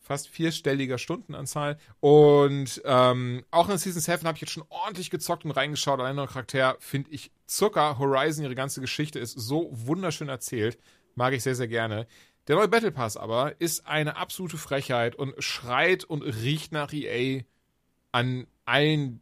fast 0.00 0.28
vierstelliger 0.28 0.98
Stundenanzahl. 0.98 1.78
Und 2.00 2.80
ähm, 2.84 3.44
auch 3.50 3.68
in 3.68 3.78
Season 3.78 4.00
7 4.00 4.26
habe 4.26 4.36
ich 4.36 4.42
jetzt 4.42 4.52
schon 4.52 4.64
ordentlich 4.68 5.10
gezockt 5.10 5.44
und 5.44 5.50
reingeschaut. 5.50 6.00
Allein 6.00 6.16
noch 6.16 6.32
Charakter 6.32 6.76
finde 6.80 7.10
ich 7.10 7.30
Zucker. 7.46 7.98
Horizon, 7.98 8.44
ihre 8.44 8.54
ganze 8.54 8.80
Geschichte 8.80 9.18
ist 9.18 9.32
so 9.32 9.68
wunderschön 9.70 10.28
erzählt. 10.28 10.78
Mag 11.14 11.34
ich 11.34 11.42
sehr, 11.42 11.54
sehr 11.54 11.68
gerne. 11.68 12.06
Der 12.48 12.56
neue 12.56 12.68
Battle 12.68 12.90
Pass 12.90 13.18
aber 13.18 13.60
ist 13.60 13.86
eine 13.86 14.16
absolute 14.16 14.56
Frechheit 14.56 15.14
und 15.14 15.34
schreit 15.38 16.04
und 16.04 16.22
riecht 16.22 16.72
nach 16.72 16.92
EA 16.92 17.42
an 18.10 18.46
allen 18.64 19.20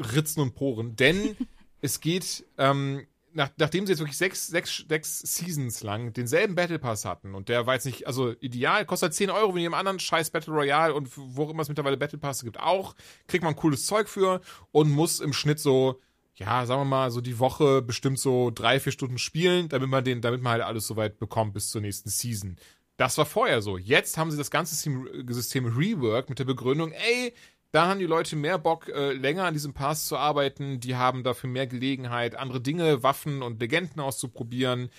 Ritzen 0.00 0.42
und 0.42 0.56
Poren. 0.56 0.96
Denn 0.96 1.36
es 1.80 2.00
geht 2.00 2.44
ähm, 2.58 3.06
nach, 3.32 3.50
nachdem 3.58 3.86
sie 3.86 3.92
jetzt 3.92 4.00
wirklich 4.00 4.18
sechs, 4.18 4.48
sechs, 4.48 4.84
sechs 4.88 5.20
Seasons 5.20 5.84
lang 5.84 6.12
denselben 6.12 6.56
Battle 6.56 6.80
Pass 6.80 7.04
hatten 7.04 7.36
und 7.36 7.48
der 7.48 7.66
war 7.66 7.74
jetzt 7.74 7.86
nicht, 7.86 8.08
also 8.08 8.32
ideal, 8.40 8.84
kostet 8.84 9.14
10 9.14 9.30
Euro 9.30 9.54
wie 9.54 9.60
jedem 9.60 9.74
anderen 9.74 10.00
scheiß 10.00 10.30
Battle 10.30 10.52
Royale 10.52 10.94
und 10.94 11.10
wo 11.14 11.48
immer 11.48 11.62
es 11.62 11.68
mittlerweile 11.68 11.96
Battle 11.96 12.18
Pass 12.18 12.42
gibt 12.42 12.58
auch, 12.58 12.96
kriegt 13.28 13.44
man 13.44 13.54
cooles 13.54 13.86
Zeug 13.86 14.08
für 14.08 14.40
und 14.72 14.90
muss 14.90 15.20
im 15.20 15.32
Schnitt 15.32 15.60
so, 15.60 16.00
ja, 16.38 16.64
sagen 16.66 16.82
wir 16.82 16.84
mal, 16.84 17.10
so 17.10 17.20
die 17.20 17.38
Woche 17.38 17.82
bestimmt 17.82 18.18
so 18.18 18.50
drei, 18.50 18.78
vier 18.78 18.92
Stunden 18.92 19.18
spielen, 19.18 19.68
damit 19.68 19.88
man 19.88 20.04
den, 20.04 20.20
damit 20.20 20.40
man 20.40 20.52
halt 20.52 20.62
alles 20.62 20.86
soweit 20.86 21.18
bekommt 21.18 21.54
bis 21.54 21.70
zur 21.70 21.80
nächsten 21.80 22.08
Season. 22.08 22.56
Das 22.96 23.18
war 23.18 23.26
vorher 23.26 23.60
so. 23.60 23.76
Jetzt 23.76 24.18
haben 24.18 24.30
sie 24.30 24.38
das 24.38 24.50
ganze 24.50 24.74
System 24.74 25.66
rework 25.66 26.28
mit 26.28 26.38
der 26.38 26.44
Begründung, 26.44 26.92
ey, 26.92 27.34
da 27.70 27.86
haben 27.86 27.98
die 27.98 28.06
Leute 28.06 28.34
mehr 28.34 28.58
Bock, 28.58 28.88
äh, 28.88 29.12
länger 29.12 29.44
an 29.44 29.52
diesem 29.52 29.74
Pass 29.74 30.06
zu 30.06 30.16
arbeiten. 30.16 30.80
Die 30.80 30.96
haben 30.96 31.22
dafür 31.22 31.50
mehr 31.50 31.66
Gelegenheit, 31.66 32.34
andere 32.34 32.62
Dinge, 32.62 33.02
Waffen 33.02 33.42
und 33.42 33.60
Legenden 33.60 34.00
auszuprobieren. 34.00 34.90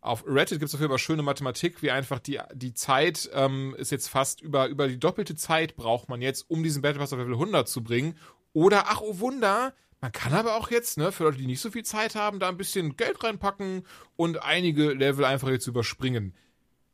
Auf 0.00 0.24
Reddit 0.26 0.58
gibt 0.58 0.64
es 0.64 0.72
dafür 0.72 0.86
aber 0.86 0.98
schöne 0.98 1.22
Mathematik, 1.22 1.82
wie 1.82 1.90
einfach 1.90 2.18
die, 2.18 2.40
die 2.52 2.74
Zeit 2.74 3.30
ähm, 3.32 3.74
ist 3.78 3.92
jetzt 3.92 4.08
fast 4.08 4.40
über, 4.40 4.66
über 4.68 4.88
die 4.88 4.98
doppelte 4.98 5.36
Zeit 5.36 5.76
braucht 5.76 6.08
man 6.08 6.20
jetzt, 6.20 6.50
um 6.50 6.62
diesen 6.62 6.82
Battle 6.82 6.98
Pass 6.98 7.12
auf 7.12 7.18
Level 7.18 7.34
100 7.34 7.68
zu 7.68 7.82
bringen. 7.82 8.16
Oder, 8.52 8.84
ach 8.88 9.02
oh 9.02 9.20
Wunder, 9.20 9.72
man 10.00 10.12
kann 10.12 10.34
aber 10.34 10.56
auch 10.56 10.70
jetzt, 10.70 10.98
ne, 10.98 11.10
für 11.10 11.24
Leute, 11.24 11.38
die 11.38 11.46
nicht 11.46 11.60
so 11.60 11.70
viel 11.70 11.84
Zeit 11.84 12.14
haben, 12.14 12.38
da 12.38 12.48
ein 12.48 12.56
bisschen 12.56 12.96
Geld 12.96 13.22
reinpacken 13.24 13.86
und 14.16 14.42
einige 14.42 14.92
Level 14.92 15.24
einfach 15.24 15.48
jetzt 15.48 15.66
überspringen. 15.66 16.34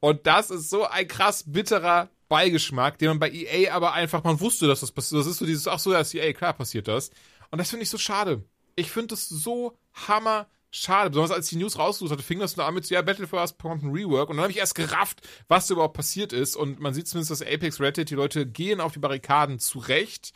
Und 0.00 0.26
das 0.26 0.50
ist 0.50 0.70
so 0.70 0.84
ein 0.86 1.06
krass 1.06 1.44
bitterer 1.46 2.10
Beigeschmack, 2.28 2.98
den 2.98 3.08
man 3.08 3.18
bei 3.18 3.30
EA 3.30 3.74
aber 3.74 3.92
einfach, 3.92 4.24
man 4.24 4.40
wusste, 4.40 4.66
dass 4.66 4.80
das 4.80 4.92
passiert. 4.92 5.20
Das 5.20 5.26
ist 5.26 5.38
so 5.38 5.46
dieses, 5.46 5.68
ach 5.68 5.78
so, 5.78 5.92
ja, 5.92 6.00
ist 6.00 6.14
EA, 6.14 6.32
klar 6.32 6.54
passiert 6.54 6.88
das. 6.88 7.10
Und 7.50 7.58
das 7.58 7.70
finde 7.70 7.82
ich 7.82 7.90
so 7.90 7.98
schade. 7.98 8.44
Ich 8.74 8.90
finde 8.90 9.08
das 9.08 9.28
so 9.28 9.76
hammer 9.92 10.48
schade. 10.70 11.10
Besonders 11.10 11.36
als 11.36 11.48
die 11.48 11.56
News 11.56 11.78
rausgesucht 11.78 12.12
hatte, 12.12 12.22
fing 12.22 12.40
das 12.40 12.56
nur 12.56 12.66
an 12.66 12.74
mit 12.74 12.86
so, 12.86 12.94
ja, 12.94 13.02
Battle 13.02 13.26
for 13.26 13.40
Us 13.40 13.52
bekommt 13.52 13.82
ein 13.82 13.90
Rework. 13.90 14.30
Und 14.30 14.36
dann 14.36 14.44
habe 14.44 14.52
ich 14.52 14.58
erst 14.58 14.74
gerafft, 14.74 15.28
was 15.48 15.66
da 15.66 15.74
überhaupt 15.74 15.96
passiert 15.96 16.32
ist. 16.32 16.56
Und 16.56 16.80
man 16.80 16.94
sieht 16.94 17.06
zumindest, 17.06 17.30
dass 17.30 17.42
Apex 17.42 17.78
Reddit, 17.78 18.10
die 18.10 18.14
Leute 18.14 18.46
gehen 18.46 18.80
auf 18.80 18.92
die 18.92 18.98
Barrikaden 18.98 19.58
zurecht 19.58 20.32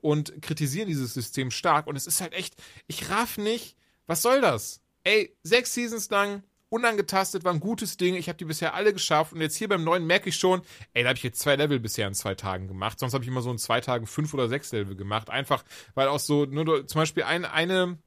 und 0.00 0.40
kritisieren 0.42 0.88
dieses 0.88 1.14
System 1.14 1.50
stark. 1.50 1.86
Und 1.86 1.96
es 1.96 2.06
ist 2.06 2.20
halt 2.20 2.32
echt, 2.32 2.54
ich 2.86 3.10
raff 3.10 3.38
nicht, 3.38 3.76
was 4.06 4.22
soll 4.22 4.40
das? 4.40 4.80
Ey, 5.04 5.36
sechs 5.42 5.74
Seasons 5.74 6.10
lang, 6.10 6.42
unangetastet, 6.68 7.44
war 7.44 7.52
ein 7.52 7.60
gutes 7.60 7.96
Ding. 7.96 8.14
Ich 8.14 8.28
habe 8.28 8.38
die 8.38 8.44
bisher 8.44 8.74
alle 8.74 8.92
geschafft. 8.92 9.32
Und 9.32 9.40
jetzt 9.40 9.56
hier 9.56 9.68
beim 9.68 9.84
neuen 9.84 10.06
merke 10.06 10.28
ich 10.28 10.36
schon, 10.36 10.62
ey, 10.94 11.02
da 11.02 11.10
habe 11.10 11.16
ich 11.16 11.22
jetzt 11.22 11.40
zwei 11.40 11.56
Level 11.56 11.80
bisher 11.80 12.08
in 12.08 12.14
zwei 12.14 12.34
Tagen 12.34 12.68
gemacht. 12.68 12.98
Sonst 12.98 13.14
habe 13.14 13.24
ich 13.24 13.28
immer 13.28 13.42
so 13.42 13.50
in 13.50 13.58
zwei 13.58 13.80
Tagen 13.80 14.06
fünf 14.06 14.34
oder 14.34 14.48
sechs 14.48 14.72
Level 14.72 14.96
gemacht. 14.96 15.30
Einfach, 15.30 15.64
weil 15.94 16.08
auch 16.08 16.18
so, 16.18 16.44
nur 16.44 16.86
zum 16.86 17.00
Beispiel 17.00 17.22
ein, 17.22 17.44
eine 17.44 17.98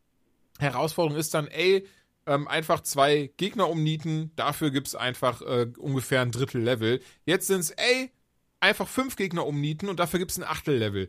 Herausforderung 0.60 1.18
ist 1.18 1.34
dann, 1.34 1.48
ey, 1.48 1.88
ähm, 2.26 2.48
einfach 2.48 2.82
zwei 2.82 3.32
Gegner 3.38 3.70
umnieten. 3.70 4.32
Dafür 4.36 4.72
gibt's 4.72 4.94
einfach 4.94 5.42
äh, 5.42 5.72
ungefähr 5.78 6.22
ein 6.22 6.32
Drittel 6.32 6.62
Level. 6.62 7.02
Jetzt 7.26 7.48
sind's, 7.48 7.72
ey, 7.72 8.12
einfach 8.60 8.88
fünf 8.88 9.16
Gegner 9.16 9.46
umnieten 9.48 9.90
und 9.90 10.00
dafür 10.00 10.20
gibt's 10.20 10.38
ein 10.38 10.44
Achtel 10.44 10.78
Level. 10.78 11.08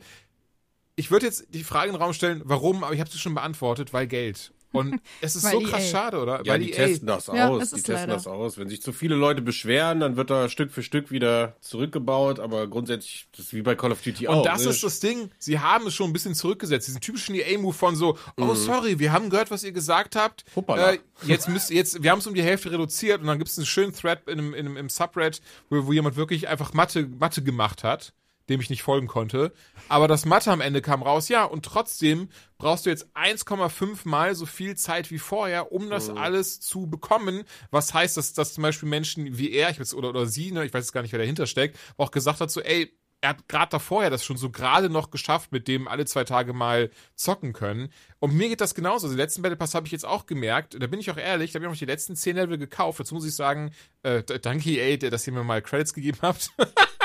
Ich 1.00 1.10
würde 1.10 1.24
jetzt 1.24 1.46
die 1.54 1.64
Frage 1.64 1.88
in 1.88 1.94
den 1.94 2.02
Raum 2.02 2.12
stellen, 2.12 2.42
warum, 2.44 2.84
aber 2.84 2.92
ich 2.92 3.00
habe 3.00 3.08
sie 3.08 3.16
schon 3.16 3.32
beantwortet, 3.32 3.94
weil 3.94 4.06
Geld. 4.06 4.52
Und 4.70 5.00
es 5.22 5.34
ist 5.34 5.50
so 5.50 5.60
krass 5.60 5.82
EA. 5.84 5.90
schade, 5.90 6.18
oder? 6.18 6.42
Ja, 6.44 6.52
Weil 6.52 6.60
die, 6.60 6.72
testen 6.72 7.06
das 7.06 7.28
ja, 7.28 7.48
aus. 7.48 7.70
Die 7.70 7.76
testen 7.76 7.94
leider. 7.94 8.12
das 8.12 8.26
aus. 8.26 8.58
Wenn 8.58 8.68
sich 8.68 8.82
zu 8.82 8.92
viele 8.92 9.14
Leute 9.14 9.40
beschweren, 9.40 9.98
dann 9.98 10.16
wird 10.18 10.28
da 10.28 10.50
Stück 10.50 10.72
für 10.72 10.82
Stück 10.82 11.10
wieder 11.10 11.56
zurückgebaut. 11.62 12.38
Aber 12.38 12.66
grundsätzlich, 12.66 13.28
das 13.32 13.46
ist 13.46 13.54
wie 13.54 13.62
bei 13.62 13.74
Call 13.76 13.92
of 13.92 14.02
Duty 14.02 14.28
auch. 14.28 14.36
Und 14.36 14.46
das 14.46 14.62
ne? 14.62 14.70
ist 14.70 14.84
das 14.84 15.00
Ding. 15.00 15.30
Sie 15.38 15.58
haben 15.58 15.86
es 15.86 15.94
schon 15.94 16.10
ein 16.10 16.12
bisschen 16.12 16.34
zurückgesetzt. 16.34 16.86
Diesen 16.86 17.00
typischen 17.00 17.34
EA-Move 17.34 17.72
von 17.72 17.96
so, 17.96 18.18
oh 18.36 18.44
mhm. 18.44 18.54
sorry, 18.54 18.98
wir 18.98 19.10
haben 19.10 19.30
gehört, 19.30 19.50
was 19.50 19.64
ihr 19.64 19.72
gesagt 19.72 20.16
habt. 20.16 20.44
Äh, 20.68 20.98
jetzt 21.22 21.48
müsst 21.48 21.70
jetzt, 21.70 22.02
wir 22.02 22.10
haben 22.10 22.18
es 22.18 22.26
um 22.26 22.34
die 22.34 22.42
Hälfte 22.42 22.70
reduziert 22.70 23.22
und 23.22 23.26
dann 23.26 23.38
gibt 23.38 23.50
es 23.50 23.56
einen 23.56 23.66
schönen 23.66 23.94
Thread 23.94 24.28
in 24.28 24.38
einem, 24.38 24.52
in 24.52 24.66
einem, 24.66 24.76
im 24.76 24.88
Subred, 24.90 25.40
wo, 25.70 25.86
wo 25.86 25.94
jemand 25.94 26.16
wirklich 26.16 26.46
einfach 26.46 26.74
Mathe, 26.74 27.08
Mathe 27.18 27.42
gemacht 27.42 27.84
hat 27.84 28.12
dem 28.50 28.60
ich 28.60 28.68
nicht 28.68 28.82
folgen 28.82 29.06
konnte. 29.06 29.52
Aber 29.88 30.08
das 30.08 30.26
Mathe 30.26 30.50
am 30.50 30.60
Ende 30.60 30.82
kam 30.82 31.02
raus, 31.02 31.28
ja, 31.28 31.44
und 31.44 31.64
trotzdem 31.64 32.28
brauchst 32.58 32.84
du 32.84 32.90
jetzt 32.90 33.08
1,5 33.14 34.00
mal 34.04 34.34
so 34.34 34.44
viel 34.44 34.76
Zeit 34.76 35.10
wie 35.10 35.18
vorher, 35.18 35.72
um 35.72 35.88
das 35.88 36.10
mhm. 36.10 36.18
alles 36.18 36.60
zu 36.60 36.86
bekommen. 36.86 37.44
Was 37.70 37.94
heißt, 37.94 38.16
dass, 38.16 38.34
dass 38.34 38.54
zum 38.54 38.62
Beispiel 38.62 38.88
Menschen 38.88 39.38
wie 39.38 39.50
er, 39.52 39.70
ich 39.70 39.80
weiß, 39.80 39.94
oder, 39.94 40.10
oder 40.10 40.26
sie, 40.26 40.52
ne, 40.52 40.64
ich 40.64 40.74
weiß 40.74 40.84
jetzt 40.84 40.92
gar 40.92 41.02
nicht, 41.02 41.12
wer 41.12 41.18
dahinter 41.18 41.46
steckt, 41.46 41.78
auch 41.96 42.10
gesagt 42.10 42.40
hat, 42.40 42.50
so, 42.50 42.60
ey, 42.60 42.92
er 43.22 43.30
hat 43.30 43.48
gerade 43.48 43.70
davor 43.70 44.02
ja 44.02 44.10
das 44.10 44.24
schon 44.24 44.36
so 44.36 44.50
gerade 44.50 44.88
noch 44.88 45.10
geschafft, 45.10 45.52
mit 45.52 45.68
dem 45.68 45.88
alle 45.88 46.06
zwei 46.06 46.24
Tage 46.24 46.52
mal 46.52 46.90
zocken 47.14 47.52
können. 47.52 47.92
Und 48.18 48.34
mir 48.34 48.48
geht 48.48 48.60
das 48.60 48.74
genauso. 48.74 49.06
Also, 49.06 49.16
den 49.16 49.18
letzten 49.18 49.42
Battle 49.42 49.56
Pass 49.56 49.74
habe 49.74 49.86
ich 49.86 49.92
jetzt 49.92 50.06
auch 50.06 50.26
gemerkt. 50.26 50.76
Da 50.80 50.86
bin 50.86 51.00
ich 51.00 51.10
auch 51.10 51.16
ehrlich, 51.16 51.52
da 51.52 51.58
habe 51.58 51.66
ich 51.66 51.72
auch 51.72 51.78
die 51.78 51.84
letzten 51.84 52.16
10 52.16 52.36
Level 52.36 52.58
gekauft. 52.58 53.00
Dazu 53.00 53.14
muss 53.14 53.26
ich 53.26 53.34
sagen, 53.34 53.72
äh, 54.02 54.22
danke 54.22 54.70
EA, 54.70 54.96
dass 54.96 55.26
ihr 55.26 55.32
mir 55.32 55.44
mal 55.44 55.60
Credits 55.60 55.92
gegeben 55.92 56.18
habt. 56.22 56.50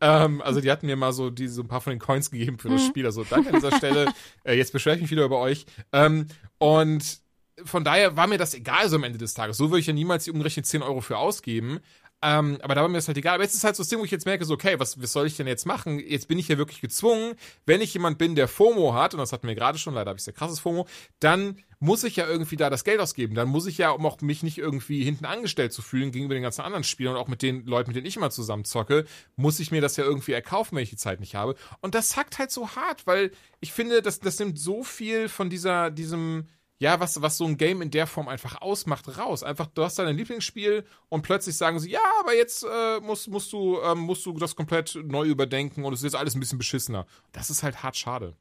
ähm, 0.00 0.42
also 0.42 0.60
die 0.60 0.70
hatten 0.70 0.86
mir 0.86 0.96
mal 0.96 1.12
so 1.12 1.30
diese 1.30 1.54
so 1.54 1.62
ein 1.62 1.68
paar 1.68 1.80
von 1.80 1.92
den 1.92 1.98
Coins 1.98 2.30
gegeben 2.30 2.58
für 2.58 2.68
das 2.68 2.82
mhm. 2.82 2.88
Spiel. 2.88 3.06
Also 3.06 3.24
danke 3.24 3.48
an 3.48 3.54
dieser 3.56 3.76
Stelle. 3.76 4.12
Äh, 4.44 4.54
jetzt 4.54 4.72
beschwere 4.72 4.94
ich 4.94 5.02
mich 5.02 5.10
wieder 5.10 5.24
über 5.24 5.38
euch. 5.40 5.66
Ähm, 5.92 6.26
und 6.58 7.20
von 7.64 7.84
daher 7.84 8.16
war 8.16 8.26
mir 8.26 8.38
das 8.38 8.54
egal 8.54 8.88
so 8.88 8.96
am 8.96 9.04
Ende 9.04 9.18
des 9.18 9.34
Tages. 9.34 9.56
So 9.56 9.70
würde 9.70 9.80
ich 9.80 9.86
ja 9.86 9.92
niemals 9.92 10.24
die 10.24 10.30
umgerechnet 10.30 10.66
10 10.66 10.82
Euro 10.82 11.00
für 11.00 11.18
ausgeben. 11.18 11.80
Ähm, 12.22 12.58
aber 12.62 12.74
da 12.74 12.80
war 12.80 12.88
mir 12.88 12.96
das 12.96 13.08
halt 13.08 13.18
egal. 13.18 13.34
Aber 13.34 13.44
jetzt 13.44 13.54
ist 13.54 13.64
halt 13.64 13.76
so 13.76 13.82
das 13.82 13.88
Ding, 13.88 13.98
wo 13.98 14.04
ich 14.04 14.10
jetzt 14.10 14.26
merke, 14.26 14.44
so, 14.44 14.54
okay, 14.54 14.78
was, 14.78 15.00
was 15.00 15.12
soll 15.12 15.26
ich 15.26 15.36
denn 15.36 15.46
jetzt 15.46 15.66
machen? 15.66 15.98
Jetzt 15.98 16.28
bin 16.28 16.38
ich 16.38 16.48
ja 16.48 16.56
wirklich 16.56 16.80
gezwungen. 16.80 17.34
Wenn 17.66 17.80
ich 17.80 17.92
jemand 17.92 18.18
bin, 18.18 18.34
der 18.34 18.48
FOMO 18.48 18.94
hat, 18.94 19.14
und 19.14 19.20
das 19.20 19.32
hatten 19.32 19.46
wir 19.46 19.54
gerade 19.54 19.78
schon, 19.78 19.94
leider 19.94 20.10
habe 20.10 20.18
ich 20.18 20.24
sehr 20.24 20.32
krasses 20.32 20.58
FOMO, 20.60 20.86
dann 21.20 21.58
muss 21.78 22.04
ich 22.04 22.16
ja 22.16 22.26
irgendwie 22.26 22.56
da 22.56 22.70
das 22.70 22.84
Geld 22.84 23.00
ausgeben. 23.00 23.34
Dann 23.34 23.48
muss 23.48 23.66
ich 23.66 23.78
ja, 23.78 23.90
um 23.90 24.06
auch 24.06 24.20
mich 24.22 24.42
nicht 24.42 24.56
irgendwie 24.56 25.04
hinten 25.04 25.26
angestellt 25.26 25.72
zu 25.72 25.82
fühlen 25.82 26.10
gegenüber 26.10 26.34
den 26.34 26.42
ganzen 26.42 26.62
anderen 26.62 26.84
Spielern 26.84 27.16
und 27.16 27.20
auch 27.20 27.28
mit 27.28 27.42
den 27.42 27.66
Leuten, 27.66 27.90
mit 27.90 27.96
denen 27.96 28.06
ich 28.06 28.16
immer 28.16 28.30
zusammen 28.30 28.64
zocke, 28.64 29.04
muss 29.36 29.60
ich 29.60 29.70
mir 29.70 29.82
das 29.82 29.96
ja 29.96 30.04
irgendwie 30.04 30.32
erkaufen, 30.32 30.76
wenn 30.76 30.82
ich 30.82 30.90
die 30.90 30.96
Zeit 30.96 31.20
nicht 31.20 31.34
habe. 31.34 31.54
Und 31.80 31.94
das 31.94 32.16
hackt 32.16 32.38
halt 32.38 32.50
so 32.50 32.70
hart, 32.70 33.06
weil 33.06 33.30
ich 33.60 33.72
finde, 33.72 34.00
das, 34.00 34.20
das 34.20 34.38
nimmt 34.38 34.58
so 34.58 34.82
viel 34.82 35.28
von 35.28 35.50
dieser, 35.50 35.90
diesem, 35.90 36.48
ja, 36.78 37.00
was, 37.00 37.20
was 37.22 37.38
so 37.38 37.46
ein 37.46 37.56
Game 37.56 37.80
in 37.80 37.90
der 37.90 38.06
Form 38.06 38.28
einfach 38.28 38.60
ausmacht, 38.60 39.16
raus. 39.18 39.42
Einfach, 39.42 39.66
du 39.66 39.82
hast 39.82 39.98
dein 39.98 40.14
Lieblingsspiel 40.14 40.84
und 41.08 41.22
plötzlich 41.22 41.56
sagen 41.56 41.78
sie, 41.78 41.90
ja, 41.90 42.02
aber 42.20 42.34
jetzt 42.34 42.64
äh, 42.64 43.00
musst, 43.00 43.28
musst, 43.28 43.52
du, 43.52 43.80
ähm, 43.80 44.00
musst 44.00 44.26
du 44.26 44.32
das 44.34 44.56
komplett 44.56 44.98
neu 45.02 45.26
überdenken 45.26 45.84
und 45.84 45.92
es 45.94 46.00
ist 46.00 46.04
jetzt 46.04 46.16
alles 46.16 46.34
ein 46.34 46.40
bisschen 46.40 46.58
beschissener. 46.58 47.06
Das 47.32 47.48
ist 47.48 47.62
halt 47.62 47.82
hart 47.82 47.96
schade. 47.96 48.34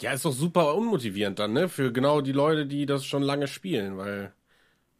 Ja, 0.00 0.12
ist 0.12 0.24
doch 0.24 0.32
super 0.32 0.74
unmotivierend 0.74 1.38
dann, 1.38 1.52
ne? 1.52 1.68
Für 1.68 1.92
genau 1.92 2.20
die 2.20 2.32
Leute, 2.32 2.66
die 2.66 2.84
das 2.84 3.06
schon 3.06 3.22
lange 3.22 3.46
spielen, 3.46 3.96
weil. 3.96 4.32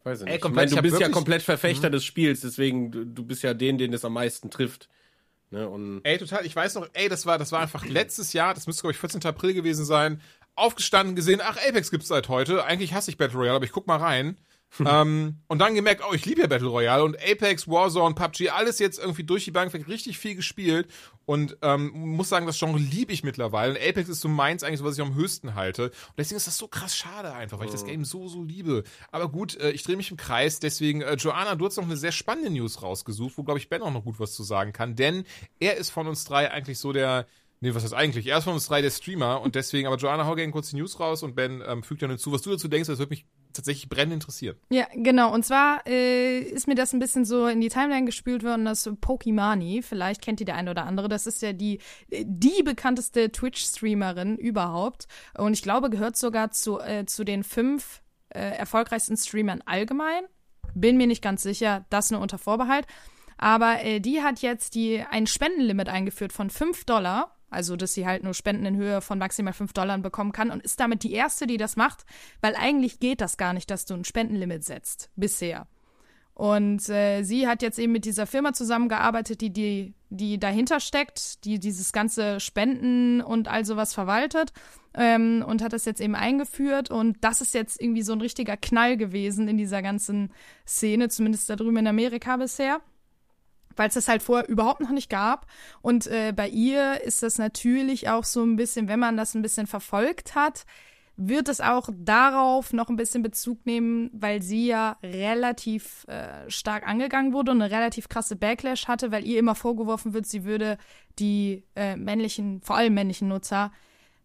Weiß 0.03 0.19
ich 0.19 0.25
nicht. 0.25 0.33
Ey, 0.35 0.39
komplett, 0.39 0.69
ich 0.69 0.75
mein, 0.75 0.83
du 0.83 0.89
bist 0.89 1.01
ja 1.01 1.09
komplett 1.09 1.41
Verfechter 1.41 1.89
mhm. 1.89 1.93
des 1.93 2.05
Spiels, 2.05 2.41
deswegen, 2.41 2.91
du, 2.91 3.05
du 3.05 3.23
bist 3.23 3.43
ja 3.43 3.53
den, 3.53 3.77
den 3.77 3.91
es 3.91 4.05
am 4.05 4.13
meisten 4.13 4.49
trifft. 4.49 4.87
Ne, 5.51 5.69
und 5.69 6.01
ey, 6.03 6.17
total, 6.17 6.45
ich 6.45 6.55
weiß 6.55 6.75
noch, 6.75 6.87
ey, 6.93 7.07
das 7.07 7.25
war, 7.25 7.37
das 7.37 7.51
war 7.51 7.59
einfach 7.61 7.85
letztes 7.85 8.33
Jahr, 8.33 8.53
das 8.53 8.67
müsste, 8.67 8.81
glaube 8.81 8.93
ich, 8.93 8.99
14. 8.99 9.23
April 9.25 9.53
gewesen 9.53 9.85
sein, 9.85 10.21
aufgestanden, 10.55 11.15
gesehen, 11.15 11.41
ach, 11.43 11.57
Apex 11.57 11.91
gibt's 11.91 12.07
seit 12.07 12.29
heute. 12.29 12.63
Eigentlich 12.63 12.93
hasse 12.93 13.11
ich 13.11 13.17
Battle 13.17 13.37
Royale, 13.37 13.57
aber 13.57 13.65
ich 13.65 13.71
guck 13.71 13.87
mal 13.87 13.97
rein. 13.97 14.37
ähm, 14.85 15.37
und 15.47 15.59
dann 15.59 15.75
gemerkt, 15.75 16.01
oh, 16.09 16.13
ich 16.13 16.25
liebe 16.25 16.41
ja 16.41 16.47
Battle 16.47 16.67
Royale 16.67 17.03
und 17.03 17.17
Apex, 17.17 17.67
Warzone, 17.67 18.15
PUBG, 18.15 18.49
alles 18.49 18.79
jetzt 18.79 18.99
irgendwie 18.99 19.23
durch 19.23 19.45
die 19.45 19.51
Bank 19.51 19.71
weg 19.73 19.87
richtig 19.87 20.17
viel 20.17 20.35
gespielt 20.35 20.87
und 21.25 21.57
ähm, 21.61 21.91
muss 21.93 22.29
sagen, 22.29 22.45
das 22.45 22.59
Genre 22.59 22.77
liebe 22.77 23.13
ich 23.13 23.23
mittlerweile. 23.23 23.71
Und 23.73 23.77
Apex 23.77 24.09
ist 24.09 24.21
so 24.21 24.27
meins 24.27 24.63
eigentlich 24.63 24.79
so, 24.79 24.85
was 24.85 24.97
ich 24.97 25.01
am 25.01 25.15
höchsten 25.15 25.55
halte. 25.55 25.85
Und 25.85 26.17
deswegen 26.17 26.37
ist 26.37 26.47
das 26.47 26.57
so 26.57 26.67
krass 26.67 26.95
schade 26.95 27.33
einfach, 27.33 27.59
weil 27.59 27.67
ich 27.67 27.71
das. 27.71 27.85
Game 27.85 28.03
so, 28.03 28.27
so 28.27 28.43
liebe. 28.43 28.83
Aber 29.11 29.29
gut, 29.29 29.55
äh, 29.57 29.71
ich 29.71 29.83
drehe 29.83 29.95
mich 29.95 30.11
im 30.11 30.17
Kreis, 30.17 30.59
deswegen, 30.59 31.01
äh, 31.01 31.15
Joanna, 31.15 31.55
du 31.55 31.65
hast 31.65 31.77
noch 31.77 31.83
eine 31.83 31.97
sehr 31.97 32.11
spannende 32.11 32.49
News 32.49 32.81
rausgesucht, 32.81 33.37
wo, 33.37 33.43
glaube 33.43 33.59
ich, 33.59 33.69
Ben 33.69 33.81
auch 33.81 33.93
noch 33.93 34.03
gut 34.03 34.19
was 34.19 34.33
zu 34.33 34.43
sagen 34.43 34.73
kann, 34.73 34.95
denn 34.95 35.23
er 35.59 35.77
ist 35.77 35.91
von 35.91 36.07
uns 36.07 36.25
drei 36.25 36.51
eigentlich 36.51 36.79
so 36.79 36.91
der 36.91 37.27
Nee, 37.61 37.73
was 37.73 37.83
heißt 37.83 37.93
eigentlich? 37.93 38.27
Er 38.27 38.37
ist 38.37 38.43
von 38.43 38.53
uns 38.53 38.67
drei 38.67 38.81
der 38.81 38.91
Streamer 38.91 39.41
und 39.41 39.55
deswegen, 39.55 39.87
aber 39.87 39.97
Joanna, 39.97 40.25
hau 40.25 40.35
gerne 40.35 40.51
kurz 40.51 40.69
die 40.69 40.75
News 40.75 40.99
raus 40.99 41.23
und 41.23 41.35
Ben 41.35 41.63
ähm, 41.65 41.83
fügt 41.83 42.01
dann 42.01 42.09
hinzu, 42.09 42.31
was 42.31 42.41
du 42.41 42.51
dazu 42.51 42.67
denkst, 42.67 42.87
das 42.87 42.99
würde 42.99 43.11
mich 43.11 43.25
tatsächlich 43.53 43.89
brennend 43.89 44.13
interessieren. 44.13 44.57
Ja, 44.69 44.85
genau. 44.93 45.33
Und 45.33 45.45
zwar 45.45 45.81
äh, 45.87 46.39
ist 46.39 46.67
mir 46.67 46.75
das 46.75 46.93
ein 46.93 46.99
bisschen 46.99 47.25
so 47.25 47.47
in 47.47 47.61
die 47.61 47.69
Timeline 47.69 48.05
gespült 48.05 48.43
worden, 48.43 48.65
das 48.65 48.89
Pokimani. 49.01 49.81
Vielleicht 49.81 50.21
kennt 50.21 50.39
ihr 50.41 50.45
der 50.45 50.55
eine 50.55 50.71
oder 50.71 50.85
andere. 50.85 51.07
Das 51.07 51.25
ist 51.25 51.41
ja 51.41 51.53
die, 51.53 51.79
die 52.09 52.61
bekannteste 52.63 53.31
Twitch-Streamerin 53.31 54.37
überhaupt. 54.37 55.07
Und 55.37 55.53
ich 55.53 55.63
glaube, 55.63 55.89
gehört 55.89 56.17
sogar 56.17 56.51
zu, 56.51 56.79
äh, 56.79 57.05
zu 57.05 57.23
den 57.23 57.43
fünf 57.43 58.01
äh, 58.29 58.39
erfolgreichsten 58.39 59.17
Streamern 59.17 59.61
allgemein. 59.65 60.23
Bin 60.73 60.97
mir 60.97 61.07
nicht 61.07 61.23
ganz 61.23 61.41
sicher, 61.41 61.85
das 61.89 62.11
nur 62.11 62.21
unter 62.21 62.37
Vorbehalt. 62.37 62.85
Aber 63.37 63.83
äh, 63.83 63.99
die 63.99 64.21
hat 64.21 64.41
jetzt 64.41 64.75
die 64.75 65.01
ein 65.01 65.27
Spendenlimit 65.27 65.89
eingeführt 65.89 66.33
von 66.33 66.49
5 66.49 66.85
Dollar. 66.85 67.34
Also, 67.55 67.75
dass 67.75 67.93
sie 67.93 68.05
halt 68.05 68.23
nur 68.23 68.33
Spenden 68.33 68.65
in 68.65 68.75
Höhe 68.75 69.01
von 69.01 69.17
maximal 69.17 69.53
5 69.53 69.73
Dollar 69.73 69.97
bekommen 69.97 70.33
kann 70.33 70.51
und 70.51 70.61
ist 70.61 70.79
damit 70.79 71.03
die 71.03 71.13
erste, 71.13 71.47
die 71.47 71.57
das 71.57 71.77
macht, 71.77 72.05
weil 72.41 72.55
eigentlich 72.55 72.99
geht 72.99 73.21
das 73.21 73.37
gar 73.37 73.53
nicht, 73.53 73.71
dass 73.71 73.85
du 73.85 73.93
ein 73.93 74.03
Spendenlimit 74.03 74.63
setzt. 74.63 75.09
Bisher. 75.15 75.67
Und 76.33 76.89
äh, 76.89 77.23
sie 77.23 77.47
hat 77.47 77.61
jetzt 77.61 77.79
eben 77.79 77.93
mit 77.93 78.03
dieser 78.03 78.27
Firma 78.27 78.51
zusammengearbeitet, 78.51 79.39
die, 79.39 79.51
die, 79.51 79.93
die 80.09 80.37
dahinter 80.37 80.81
steckt, 80.81 81.45
die 81.45 81.59
dieses 81.59 81.93
ganze 81.93 82.41
Spenden 82.41 83.21
und 83.21 83.47
all 83.47 83.63
sowas 83.63 83.93
verwaltet 83.93 84.51
ähm, 84.93 85.45
und 85.47 85.61
hat 85.61 85.71
das 85.71 85.85
jetzt 85.85 86.01
eben 86.01 86.13
eingeführt. 86.13 86.91
Und 86.91 87.15
das 87.21 87.39
ist 87.39 87.53
jetzt 87.53 87.81
irgendwie 87.81 88.01
so 88.01 88.11
ein 88.11 88.19
richtiger 88.19 88.57
Knall 88.57 88.97
gewesen 88.97 89.47
in 89.47 89.55
dieser 89.55 89.81
ganzen 89.81 90.33
Szene, 90.67 91.07
zumindest 91.07 91.49
da 91.49 91.55
drüben 91.55 91.77
in 91.77 91.87
Amerika 91.87 92.35
bisher 92.35 92.81
weil 93.75 93.89
es 93.89 93.95
das 93.95 94.07
halt 94.07 94.23
vorher 94.23 94.47
überhaupt 94.47 94.81
noch 94.81 94.91
nicht 94.91 95.09
gab. 95.09 95.47
Und 95.81 96.07
äh, 96.07 96.33
bei 96.35 96.47
ihr 96.47 97.01
ist 97.01 97.23
das 97.23 97.37
natürlich 97.37 98.09
auch 98.09 98.23
so 98.23 98.43
ein 98.43 98.55
bisschen, 98.55 98.87
wenn 98.87 98.99
man 98.99 99.17
das 99.17 99.35
ein 99.35 99.41
bisschen 99.41 99.67
verfolgt 99.67 100.35
hat, 100.35 100.65
wird 101.17 101.47
es 101.47 101.61
auch 101.61 101.89
darauf 101.95 102.73
noch 102.73 102.89
ein 102.89 102.97
bisschen 102.97 103.23
Bezug 103.23 103.65
nehmen, 103.65 104.09
weil 104.13 104.41
sie 104.41 104.67
ja 104.67 104.97
relativ 105.01 106.05
äh, 106.07 106.49
stark 106.49 106.87
angegangen 106.87 107.31
wurde 107.31 107.51
und 107.51 107.61
eine 107.61 107.73
relativ 107.73 108.09
krasse 108.09 108.35
Backlash 108.35 108.87
hatte, 108.87 109.11
weil 109.11 109.25
ihr 109.25 109.39
immer 109.39 109.55
vorgeworfen 109.55 110.13
wird, 110.13 110.25
sie 110.25 110.43
würde 110.43 110.77
die 111.17 111.63
äh, 111.75 111.95
männlichen, 111.95 112.61
vor 112.61 112.75
allem 112.75 112.93
männlichen 112.93 113.29
Nutzer 113.29 113.71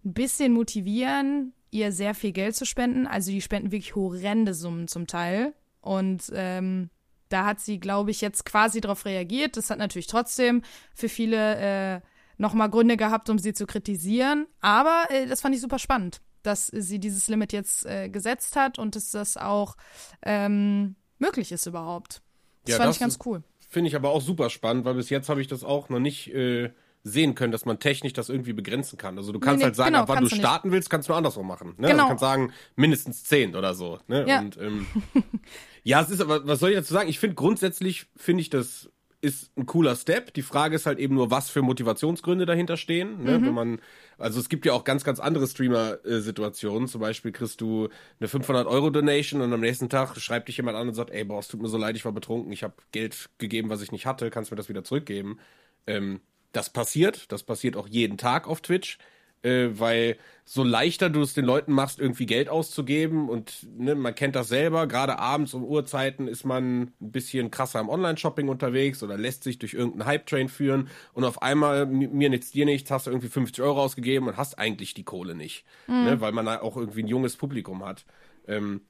ein 0.05 0.15
bisschen 0.15 0.53
motivieren, 0.53 1.53
ihr 1.71 1.93
sehr 1.93 2.15
viel 2.15 2.33
Geld 2.33 2.57
zu 2.57 2.67
spenden. 2.67 3.07
Also 3.07 3.31
die 3.31 3.43
spenden 3.43 3.71
wirklich 3.71 3.95
horrende 3.95 4.55
Summen 4.55 4.89
zum 4.89 5.07
Teil. 5.07 5.55
Und 5.81 6.31
ähm, 6.35 6.91
da 7.31 7.47
hat 7.47 7.61
sie, 7.61 7.81
glaube 7.81 8.11
ich, 8.11 8.21
jetzt 8.21 8.45
quasi 8.45 8.81
darauf 8.81 9.07
reagiert. 9.07 9.57
Das 9.57 9.71
hat 9.71 9.79
natürlich 9.79 10.09
trotzdem 10.09 10.63
für 10.95 11.09
viele 11.09 11.97
äh, 11.97 12.01
nochmal 12.37 12.69
Gründe 12.69 12.97
gehabt, 12.97 13.31
um 13.31 13.39
sie 13.39 13.55
zu 13.55 13.67
kritisieren. 13.67 14.47
Aber 14.61 15.05
äh, 15.09 15.27
das 15.27 15.41
fand 15.41 15.55
ich 15.55 15.61
super 15.61 15.79
spannend, 15.79 16.21
dass 16.43 16.67
sie 16.67 16.99
dieses 16.99 17.29
Limit 17.29 17.53
jetzt 17.53 17.87
äh, 17.87 18.09
gesetzt 18.09 18.57
hat 18.57 18.79
und 18.79 18.97
dass 18.97 19.11
das 19.11 19.37
auch 19.37 19.77
ähm, 20.23 20.97
möglich 21.19 21.53
ist 21.53 21.67
überhaupt. 21.67 22.21
Das 22.65 22.73
ja, 22.73 22.77
fand 22.77 22.89
das 22.89 22.97
ich 22.97 23.01
ganz 23.01 23.19
cool. 23.25 23.43
Finde 23.69 23.89
ich 23.89 23.97
aber 23.97 24.11
auch 24.11 24.21
super 24.21 24.51
spannend, 24.51 24.85
weil 24.85 24.95
bis 24.95 25.11
jetzt 25.11 25.29
habe 25.29 25.41
ich 25.41 25.47
das 25.47 25.63
auch 25.63 25.89
noch 25.89 26.01
nicht 26.01 26.35
äh, 26.35 26.71
sehen 27.03 27.35
können, 27.35 27.53
dass 27.53 27.65
man 27.65 27.79
technisch 27.79 28.13
das 28.13 28.29
irgendwie 28.29 28.53
begrenzen 28.53 28.99
kann. 28.99 29.17
Also 29.17 29.33
du 29.33 29.41
kannst 29.41 29.59
nee, 29.59 29.65
halt 29.65 29.77
sagen, 29.77 29.93
genau, 29.93 30.03
ab 30.03 30.09
wann 30.09 30.25
du 30.25 30.29
starten 30.29 30.69
nicht. 30.69 30.75
willst, 30.75 30.91
kannst 30.91 31.09
du 31.09 31.15
andersrum 31.15 31.47
machen. 31.47 31.75
Ne? 31.79 31.89
Genau. 31.89 31.91
Also 31.91 32.03
du 32.03 32.09
kannst 32.09 32.21
sagen, 32.21 32.53
mindestens 32.77 33.25
zehn 33.25 33.57
oder 33.57 33.75
so. 33.75 33.99
Ne? 34.07 34.27
Ja. 34.29 34.41
Und, 34.41 34.59
ähm, 34.59 34.87
ja, 35.83 36.03
es 36.03 36.11
ist 36.11 36.21
aber, 36.21 36.47
was 36.47 36.61
soll 36.61 36.71
ich 36.71 36.77
dazu 36.77 36.93
sagen? 36.93 37.09
Ich 37.09 37.19
finde 37.19 37.37
grundsätzlich, 37.37 38.07
finde 38.17 38.43
ich 38.43 38.51
das 38.51 38.91
ist 39.23 39.57
ein 39.57 39.67
cooler 39.67 39.97
Step. 39.97 40.33
Die 40.35 40.43
Frage 40.43 40.77
ist 40.77 40.87
halt 40.87 40.99
eben 40.99 41.15
nur, 41.15 41.31
was 41.31 41.51
für 41.51 41.63
Motivationsgründe 41.63 42.47
dahinter 42.47 42.77
stehen. 42.77 43.23
Ne? 43.23 43.39
Mhm. 43.39 43.47
Wenn 43.47 43.55
man, 43.55 43.81
also 44.19 44.41
es 44.41 44.49
gibt 44.49 44.65
ja 44.65 44.73
auch 44.73 44.85
ganz, 44.85 45.05
ganz 45.05 45.21
andere 45.21 45.47
Streamer-Situationen. 45.47 46.89
Zum 46.89 47.01
Beispiel 47.01 47.33
kriegst 47.33 47.61
du 47.61 47.89
eine 48.19 48.29
500 48.29 48.67
Euro 48.67 48.91
Donation 48.91 49.43
und 49.43 49.53
am 49.53 49.61
nächsten 49.61 49.91
Tag 49.91 50.17
schreibt 50.17 50.49
dich 50.49 50.57
jemand 50.57 50.77
an 50.77 50.89
und 50.89 50.95
sagt, 50.95 51.11
ey, 51.11 51.25
boah, 51.25 51.41
es 51.41 51.49
tut 51.49 51.61
mir 51.61 51.69
so 51.69 51.77
leid, 51.77 51.97
ich 51.97 52.05
war 52.05 52.13
betrunken, 52.13 52.51
ich 52.53 52.63
habe 52.63 52.75
Geld 52.93 53.29
gegeben, 53.39 53.69
was 53.69 53.83
ich 53.83 53.93
nicht 53.93 54.07
hatte, 54.07 54.31
kannst 54.31 54.51
du 54.51 54.55
mir 54.55 54.59
das 54.59 54.71
wieder 54.71 54.85
zurückgeben? 54.85 55.39
Ähm, 55.87 56.21
das 56.53 56.71
passiert, 56.71 57.31
das 57.33 57.43
passiert 57.43 57.77
auch 57.77 57.89
jeden 57.89 58.19
Tag 58.19 58.47
auf 58.49 58.61
Twitch, 58.61 58.99
äh, 59.43 59.69
weil 59.73 60.17
so 60.45 60.63
leichter 60.65 61.09
du 61.09 61.23
es 61.23 61.33
den 61.33 61.45
Leuten 61.45 61.73
machst, 61.73 61.99
irgendwie 61.99 62.27
Geld 62.27 62.49
auszugeben 62.49 63.29
und 63.29 63.67
ne, 63.79 63.95
man 63.95 64.15
kennt 64.15 64.37
das 64.37 64.49
selber, 64.49 64.87
gerade 64.87 65.19
abends 65.19 65.55
um 65.55 65.65
Uhrzeiten 65.65 66.29
ist 66.29 66.45
man 66.45 66.83
ein 66.83 66.93
bisschen 66.99 67.51
krasser 67.51 67.81
im 67.81 67.89
Online-Shopping 67.89 68.49
unterwegs 68.49 69.03
oder 69.03 69.17
lässt 69.17 69.45
sich 69.45 69.59
durch 69.59 69.75
irgendeinen 69.75 70.07
Hype-Train 70.07 70.49
führen 70.49 70.89
und 71.15 71.25
auf 71.25 71.41
einmal, 71.41 71.87
mir 71.87 72.29
nichts, 72.29 72.51
dir 72.51 72.67
nichts, 72.67 72.91
hast 72.91 73.07
du 73.07 73.11
irgendwie 73.11 73.29
50 73.29 73.63
Euro 73.63 73.81
ausgegeben 73.81 74.29
und 74.29 74.37
hast 74.37 74.59
eigentlich 74.59 74.93
die 74.93 75.05
Kohle 75.05 75.35
nicht, 75.35 75.65
mhm. 75.87 76.05
ne, 76.05 76.21
weil 76.21 76.33
man 76.33 76.49
auch 76.49 76.77
irgendwie 76.77 77.03
ein 77.03 77.09
junges 77.09 77.37
Publikum 77.37 77.85
hat. 77.85 78.05
Ähm, 78.47 78.83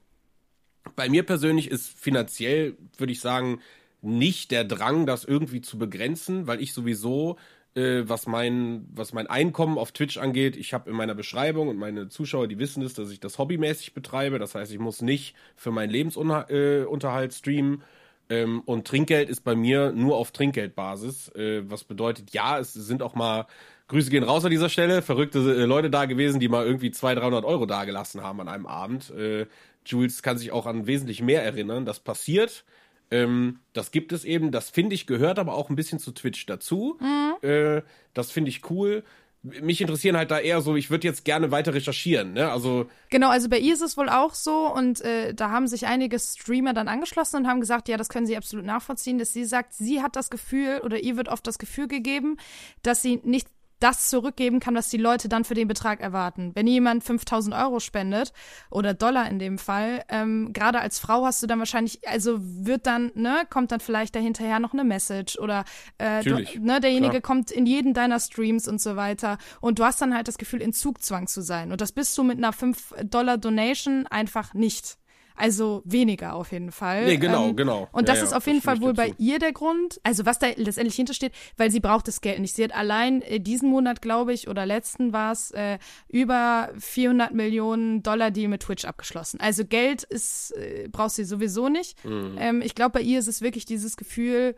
bei 0.95 1.09
mir 1.09 1.23
persönlich 1.23 1.69
ist 1.69 1.87
finanziell, 1.97 2.75
würde 2.97 3.13
ich 3.13 3.21
sagen, 3.21 3.61
nicht 4.01 4.51
der 4.51 4.63
Drang, 4.63 5.05
das 5.05 5.23
irgendwie 5.25 5.61
zu 5.61 5.77
begrenzen, 5.77 6.47
weil 6.47 6.61
ich 6.61 6.73
sowieso, 6.73 7.37
äh, 7.75 8.03
was, 8.05 8.27
mein, 8.27 8.87
was 8.93 9.13
mein 9.13 9.27
Einkommen 9.27 9.77
auf 9.77 9.91
Twitch 9.91 10.17
angeht, 10.17 10.57
ich 10.57 10.73
habe 10.73 10.89
in 10.89 10.95
meiner 10.95 11.15
Beschreibung 11.15 11.67
und 11.67 11.77
meine 11.77 12.09
Zuschauer, 12.09 12.47
die 12.47 12.59
wissen 12.59 12.83
es, 12.83 12.93
dass 12.93 13.11
ich 13.11 13.19
das 13.19 13.37
hobbymäßig 13.37 13.93
betreibe. 13.93 14.39
Das 14.39 14.55
heißt, 14.55 14.71
ich 14.71 14.79
muss 14.79 15.01
nicht 15.01 15.35
für 15.55 15.71
meinen 15.71 15.89
Lebensunterhalt 15.89 17.31
äh, 17.31 17.35
streamen. 17.35 17.83
Ähm, 18.29 18.61
und 18.61 18.87
Trinkgeld 18.87 19.29
ist 19.29 19.43
bei 19.43 19.55
mir 19.55 19.91
nur 19.91 20.15
auf 20.15 20.31
Trinkgeldbasis, 20.31 21.29
äh, 21.35 21.69
was 21.69 21.83
bedeutet, 21.83 22.31
ja, 22.31 22.59
es 22.59 22.73
sind 22.73 23.03
auch 23.03 23.13
mal 23.13 23.45
Grüße 23.91 24.09
gehen 24.09 24.23
raus 24.23 24.45
an 24.45 24.51
dieser 24.51 24.69
Stelle. 24.69 25.01
Verrückte 25.01 25.39
äh, 25.39 25.65
Leute 25.65 25.89
da 25.89 26.05
gewesen, 26.05 26.39
die 26.39 26.47
mal 26.47 26.65
irgendwie 26.65 26.91
200, 26.91 27.23
300 27.23 27.45
Euro 27.45 27.65
dagelassen 27.65 28.23
haben 28.23 28.39
an 28.39 28.47
einem 28.47 28.65
Abend. 28.65 29.09
Äh, 29.11 29.47
Jules 29.85 30.23
kann 30.23 30.37
sich 30.37 30.53
auch 30.53 30.65
an 30.65 30.87
wesentlich 30.87 31.21
mehr 31.21 31.43
erinnern. 31.43 31.85
Das 31.85 31.99
passiert. 31.99 32.63
Ähm, 33.11 33.59
das 33.73 33.91
gibt 33.91 34.13
es 34.13 34.25
eben. 34.25 34.51
Das 34.51 34.69
finde 34.69 34.95
ich 34.95 35.05
gehört 35.05 35.37
aber 35.37 35.53
auch 35.53 35.69
ein 35.69 35.75
bisschen 35.75 35.99
zu 35.99 36.11
Twitch 36.11 36.45
dazu. 36.45 36.97
Mhm. 36.99 37.47
Äh, 37.47 37.81
das 38.13 38.31
finde 38.31 38.49
ich 38.49 38.69
cool. 38.69 39.03
Mich 39.43 39.81
interessieren 39.81 40.15
halt 40.15 40.29
da 40.29 40.37
eher 40.37 40.61
so, 40.61 40.75
ich 40.75 40.91
würde 40.91 41.07
jetzt 41.07 41.25
gerne 41.25 41.49
weiter 41.49 41.73
recherchieren, 41.73 42.33
ne? 42.33 42.51
Also 42.51 42.85
genau, 43.09 43.29
also 43.29 43.49
bei 43.49 43.57
ihr 43.57 43.73
ist 43.73 43.81
es 43.81 43.97
wohl 43.97 44.07
auch 44.07 44.35
so 44.35 44.71
und 44.71 45.01
äh, 45.01 45.33
da 45.33 45.49
haben 45.49 45.65
sich 45.65 45.87
einige 45.87 46.19
Streamer 46.19 46.75
dann 46.75 46.87
angeschlossen 46.87 47.37
und 47.37 47.47
haben 47.47 47.59
gesagt, 47.59 47.89
ja, 47.89 47.97
das 47.97 48.09
können 48.09 48.27
sie 48.27 48.37
absolut 48.37 48.67
nachvollziehen, 48.67 49.17
dass 49.17 49.33
sie 49.33 49.45
sagt, 49.45 49.73
sie 49.73 50.03
hat 50.03 50.15
das 50.15 50.29
Gefühl 50.29 50.81
oder 50.83 50.99
ihr 50.99 51.17
wird 51.17 51.27
oft 51.27 51.47
das 51.47 51.57
Gefühl 51.57 51.87
gegeben, 51.87 52.37
dass 52.83 53.01
sie 53.01 53.19
nicht 53.23 53.47
das 53.81 54.09
zurückgeben 54.09 54.59
kann, 54.59 54.75
was 54.75 54.89
die 54.89 54.97
Leute 54.97 55.27
dann 55.27 55.43
für 55.43 55.53
den 55.53 55.67
Betrag 55.67 55.99
erwarten. 55.99 56.51
Wenn 56.55 56.67
jemand 56.67 57.03
5000 57.03 57.55
Euro 57.55 57.79
spendet 57.79 58.31
oder 58.69 58.93
Dollar 58.93 59.29
in 59.29 59.39
dem 59.39 59.57
Fall, 59.57 60.03
ähm, 60.09 60.53
gerade 60.53 60.79
als 60.79 60.99
Frau 60.99 61.25
hast 61.25 61.43
du 61.43 61.47
dann 61.47 61.59
wahrscheinlich, 61.59 62.07
also 62.07 62.37
wird 62.39 62.85
dann, 62.85 63.11
ne, 63.15 63.43
kommt 63.49 63.71
dann 63.71 63.79
vielleicht 63.79 64.15
dahinterher 64.15 64.59
noch 64.59 64.73
eine 64.73 64.83
Message 64.83 65.37
oder 65.39 65.65
äh, 65.97 66.23
du, 66.23 66.37
ne, 66.59 66.79
derjenige 66.79 67.19
klar. 67.19 67.21
kommt 67.21 67.51
in 67.51 67.65
jeden 67.65 67.93
deiner 67.93 68.19
Streams 68.19 68.67
und 68.67 68.79
so 68.79 68.95
weiter 68.95 69.37
und 69.59 69.79
du 69.79 69.83
hast 69.83 70.01
dann 70.01 70.13
halt 70.13 70.27
das 70.27 70.37
Gefühl, 70.37 70.61
in 70.61 70.73
Zugzwang 70.73 71.27
zu 71.27 71.41
sein 71.41 71.71
und 71.71 71.81
das 71.81 71.91
bist 71.91 72.17
du 72.17 72.23
mit 72.23 72.37
einer 72.37 72.53
5 72.53 72.93
Dollar 73.03 73.37
Donation 73.37 74.05
einfach 74.07 74.53
nicht. 74.53 75.00
Also 75.41 75.81
weniger 75.85 76.35
auf 76.35 76.51
jeden 76.51 76.71
Fall. 76.71 77.05
Nee, 77.05 77.17
genau, 77.17 77.47
ähm, 77.47 77.55
genau. 77.55 77.89
Und 77.91 78.09
das 78.09 78.19
ja, 78.19 78.25
ist 78.25 78.33
auf 78.33 78.45
jeden 78.45 78.61
Fall 78.61 78.79
wohl 78.79 78.93
dazu. 78.93 79.09
bei 79.09 79.15
ihr 79.17 79.39
der 79.39 79.53
Grund. 79.53 79.99
Also 80.03 80.23
was 80.23 80.37
da 80.37 80.45
letztendlich 80.55 80.95
hintersteht, 80.95 81.33
weil 81.57 81.71
sie 81.71 81.79
braucht 81.79 82.07
das 82.07 82.21
Geld 82.21 82.39
nicht. 82.39 82.55
Sie 82.55 82.63
hat 82.63 82.75
allein 82.75 83.23
äh, 83.23 83.39
diesen 83.39 83.67
Monat, 83.67 84.03
glaube 84.03 84.33
ich, 84.33 84.47
oder 84.47 84.67
letzten 84.67 85.13
war 85.13 85.31
es, 85.31 85.49
äh, 85.49 85.79
über 86.07 86.69
400 86.77 87.33
Millionen 87.33 88.03
Dollar 88.03 88.29
Deal 88.29 88.49
mit 88.49 88.61
Twitch 88.61 88.85
abgeschlossen. 88.85 89.39
Also 89.39 89.65
Geld 89.65 90.03
ist, 90.03 90.55
äh, 90.57 90.87
braucht 90.91 91.11
sie 91.11 91.23
sowieso 91.23 91.69
nicht. 91.69 92.05
Mhm. 92.05 92.35
Ähm, 92.37 92.61
ich 92.61 92.75
glaube, 92.75 92.99
bei 92.99 93.01
ihr 93.01 93.17
ist 93.17 93.27
es 93.27 93.41
wirklich 93.41 93.65
dieses 93.65 93.97
Gefühl, 93.97 94.55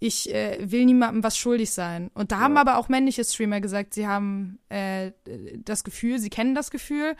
ich 0.00 0.34
äh, 0.34 0.58
will 0.60 0.84
niemandem 0.84 1.22
was 1.22 1.38
schuldig 1.38 1.70
sein. 1.70 2.10
Und 2.12 2.32
da 2.32 2.38
ja. 2.38 2.42
haben 2.42 2.56
aber 2.56 2.78
auch 2.78 2.88
männliche 2.88 3.22
Streamer 3.22 3.60
gesagt, 3.60 3.94
sie 3.94 4.08
haben 4.08 4.58
äh, 4.68 5.12
das 5.58 5.84
Gefühl, 5.84 6.18
sie 6.18 6.28
kennen 6.28 6.56
das 6.56 6.72
Gefühl 6.72 7.14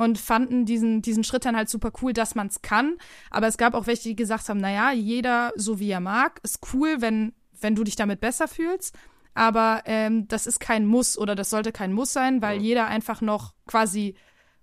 und 0.00 0.18
fanden 0.18 0.64
diesen, 0.64 1.02
diesen 1.02 1.24
Schritt 1.24 1.44
dann 1.44 1.56
halt 1.56 1.68
super 1.68 1.92
cool, 2.00 2.14
dass 2.14 2.34
man 2.34 2.46
es 2.46 2.62
kann. 2.62 2.96
Aber 3.30 3.46
es 3.46 3.58
gab 3.58 3.74
auch 3.74 3.86
welche, 3.86 4.08
die 4.08 4.16
gesagt 4.16 4.48
haben, 4.48 4.58
naja, 4.58 4.92
jeder 4.92 5.52
so 5.56 5.78
wie 5.78 5.90
er 5.90 6.00
mag, 6.00 6.40
ist 6.42 6.60
cool, 6.72 7.02
wenn, 7.02 7.34
wenn 7.60 7.74
du 7.74 7.84
dich 7.84 7.96
damit 7.96 8.18
besser 8.18 8.48
fühlst. 8.48 8.96
Aber 9.34 9.82
ähm, 9.84 10.26
das 10.26 10.46
ist 10.46 10.58
kein 10.58 10.86
Muss 10.86 11.18
oder 11.18 11.34
das 11.34 11.50
sollte 11.50 11.70
kein 11.70 11.92
Muss 11.92 12.14
sein, 12.14 12.40
weil 12.40 12.56
ja. 12.56 12.62
jeder 12.62 12.86
einfach 12.86 13.20
noch 13.20 13.52
quasi 13.66 14.14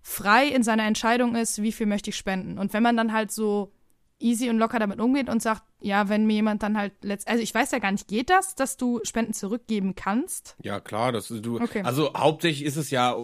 frei 0.02 0.48
in 0.48 0.64
seiner 0.64 0.88
Entscheidung 0.88 1.36
ist, 1.36 1.62
wie 1.62 1.72
viel 1.72 1.86
möchte 1.86 2.10
ich 2.10 2.18
spenden. 2.18 2.58
Und 2.58 2.74
wenn 2.74 2.82
man 2.82 2.98
dann 2.98 3.14
halt 3.14 3.32
so 3.32 3.72
easy 4.20 4.50
und 4.50 4.58
locker 4.58 4.80
damit 4.80 5.00
umgeht 5.00 5.30
und 5.30 5.42
sagt, 5.42 5.64
ja, 5.80 6.10
wenn 6.10 6.26
mir 6.26 6.36
jemand 6.36 6.64
dann 6.64 6.78
halt 6.78 6.94
letzt, 7.04 7.28
also 7.28 7.42
ich 7.42 7.54
weiß 7.54 7.72
ja 7.72 7.80
gar 7.80 7.92
nicht, 7.92 8.08
geht 8.08 8.30
das, 8.30 8.56
dass 8.56 8.78
du 8.78 9.00
Spenden 9.04 9.34
zurückgeben 9.34 9.96
kannst? 9.96 10.56
Ja, 10.62 10.80
klar, 10.80 11.12
das 11.12 11.28
du 11.28 11.60
okay. 11.60 11.82
also 11.84 12.14
hauptsächlich 12.16 12.66
ist 12.66 12.78
es 12.78 12.90
ja, 12.90 13.16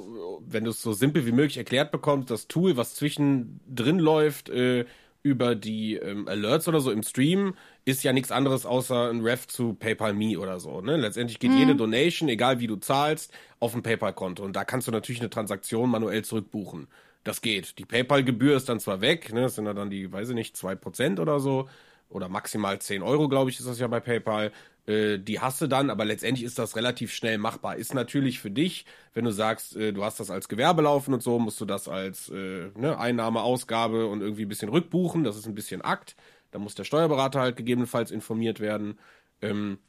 wenn 0.42 0.64
du 0.64 0.70
es 0.70 0.82
so 0.82 0.94
simpel 0.94 1.26
wie 1.26 1.32
möglich 1.32 1.58
erklärt 1.58 1.92
bekommst, 1.92 2.30
das 2.30 2.48
Tool, 2.48 2.78
was 2.78 2.96
zwischendrin 2.96 4.00
läuft 4.00 4.50
äh, 4.50 4.86
über 5.24 5.56
die 5.56 5.96
ähm, 5.96 6.28
Alerts 6.28 6.68
oder 6.68 6.82
so 6.82 6.92
im 6.92 7.02
Stream, 7.02 7.56
ist 7.86 8.04
ja 8.04 8.14
nichts 8.14 8.32
anderes 8.32 8.66
außer 8.66 9.10
ein 9.10 9.22
Ref 9.22 9.48
zu 9.48 9.74
PayPal 9.74 10.14
Me 10.14 10.38
oder 10.38 10.60
so, 10.60 10.82
ne? 10.82 10.98
Letztendlich 10.98 11.40
geht 11.40 11.52
mhm. 11.52 11.58
jede 11.58 11.76
Donation, 11.76 12.30
egal 12.30 12.60
wie 12.60 12.68
du 12.68 12.76
zahlst, 12.76 13.32
auf 13.60 13.74
ein 13.74 13.84
PayPal 13.84 14.14
Konto 14.14 14.44
und 14.44 14.56
da 14.56 14.66
kannst 14.66 14.88
du 14.88 14.92
natürlich 14.92 15.22
eine 15.22 15.30
Transaktion 15.30 15.90
manuell 15.90 16.24
zurückbuchen. 16.24 16.88
Das 17.24 17.42
geht. 17.42 17.78
Die 17.80 17.86
PayPal-Gebühr 17.86 18.58
ist 18.58 18.68
dann 18.70 18.80
zwar 18.80 19.02
weg, 19.02 19.32
ne, 19.34 19.42
das 19.42 19.56
sind 19.56 19.66
dann 19.66 19.90
die, 19.90 20.12
weiß 20.12 20.30
ich 20.30 20.36
nicht, 20.36 20.58
zwei 20.58 20.76
Prozent 20.76 21.20
oder 21.20 21.40
so, 21.40 21.70
oder 22.10 22.30
maximal 22.30 22.80
10 22.80 23.02
Euro, 23.02 23.28
glaube 23.30 23.50
ich, 23.50 23.60
ist 23.60 23.68
das 23.68 23.80
ja 23.80 23.88
bei 23.88 24.00
PayPal. 24.00 24.52
Äh, 24.86 25.18
die 25.20 25.40
hast 25.40 25.62
du 25.62 25.68
dann, 25.68 25.90
aber 25.90 26.06
letztendlich 26.06 26.46
ist 26.46 26.60
das 26.60 26.76
relativ 26.76 27.14
schnell 27.14 27.38
machbar. 27.38 27.78
Ist 27.78 27.94
natürlich 27.94 28.40
für 28.40 28.52
dich, 28.52 28.86
wenn 29.14 29.26
du 29.26 29.32
sagst, 29.32 29.76
äh, 29.76 29.94
du 29.94 30.04
hast 30.04 30.20
das 30.20 30.30
als 30.30 30.50
Gewerbe 30.50 30.82
laufen 30.82 31.14
und 31.14 31.24
so, 31.24 31.40
musst 31.40 31.62
du 31.62 31.66
das 31.66 31.88
als 31.88 32.30
äh, 32.30 32.70
ne, 32.76 32.98
Einnahme, 33.00 33.42
Ausgabe 33.42 34.08
und 34.08 34.22
irgendwie 34.22 34.44
ein 34.44 34.50
bisschen 34.50 34.70
rückbuchen. 34.70 35.24
Das 35.24 35.38
ist 35.38 35.48
ein 35.48 35.56
bisschen 35.56 35.82
Akt. 35.82 36.16
Da 36.52 36.60
muss 36.60 36.76
der 36.76 36.84
Steuerberater 36.84 37.40
halt 37.40 37.56
gegebenenfalls 37.56 38.12
informiert 38.12 38.60
werden. 38.60 39.00
Ähm, 39.42 39.80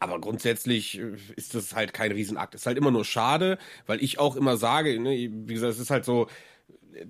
aber 0.00 0.20
grundsätzlich 0.20 0.98
äh, 0.98 1.16
ist 1.36 1.54
das 1.54 1.74
halt 1.74 1.92
kein 1.94 2.12
Riesenakt. 2.12 2.54
Ist 2.54 2.66
halt 2.66 2.78
immer 2.78 2.90
nur 2.90 3.04
schade, 3.04 3.58
weil 3.86 4.02
ich 4.02 4.18
auch 4.18 4.36
immer 4.36 4.56
sage, 4.56 4.98
ne, 5.00 5.30
wie 5.32 5.54
gesagt, 5.54 5.72
es 5.74 5.80
ist 5.80 5.90
halt 5.90 6.04
so, 6.04 6.28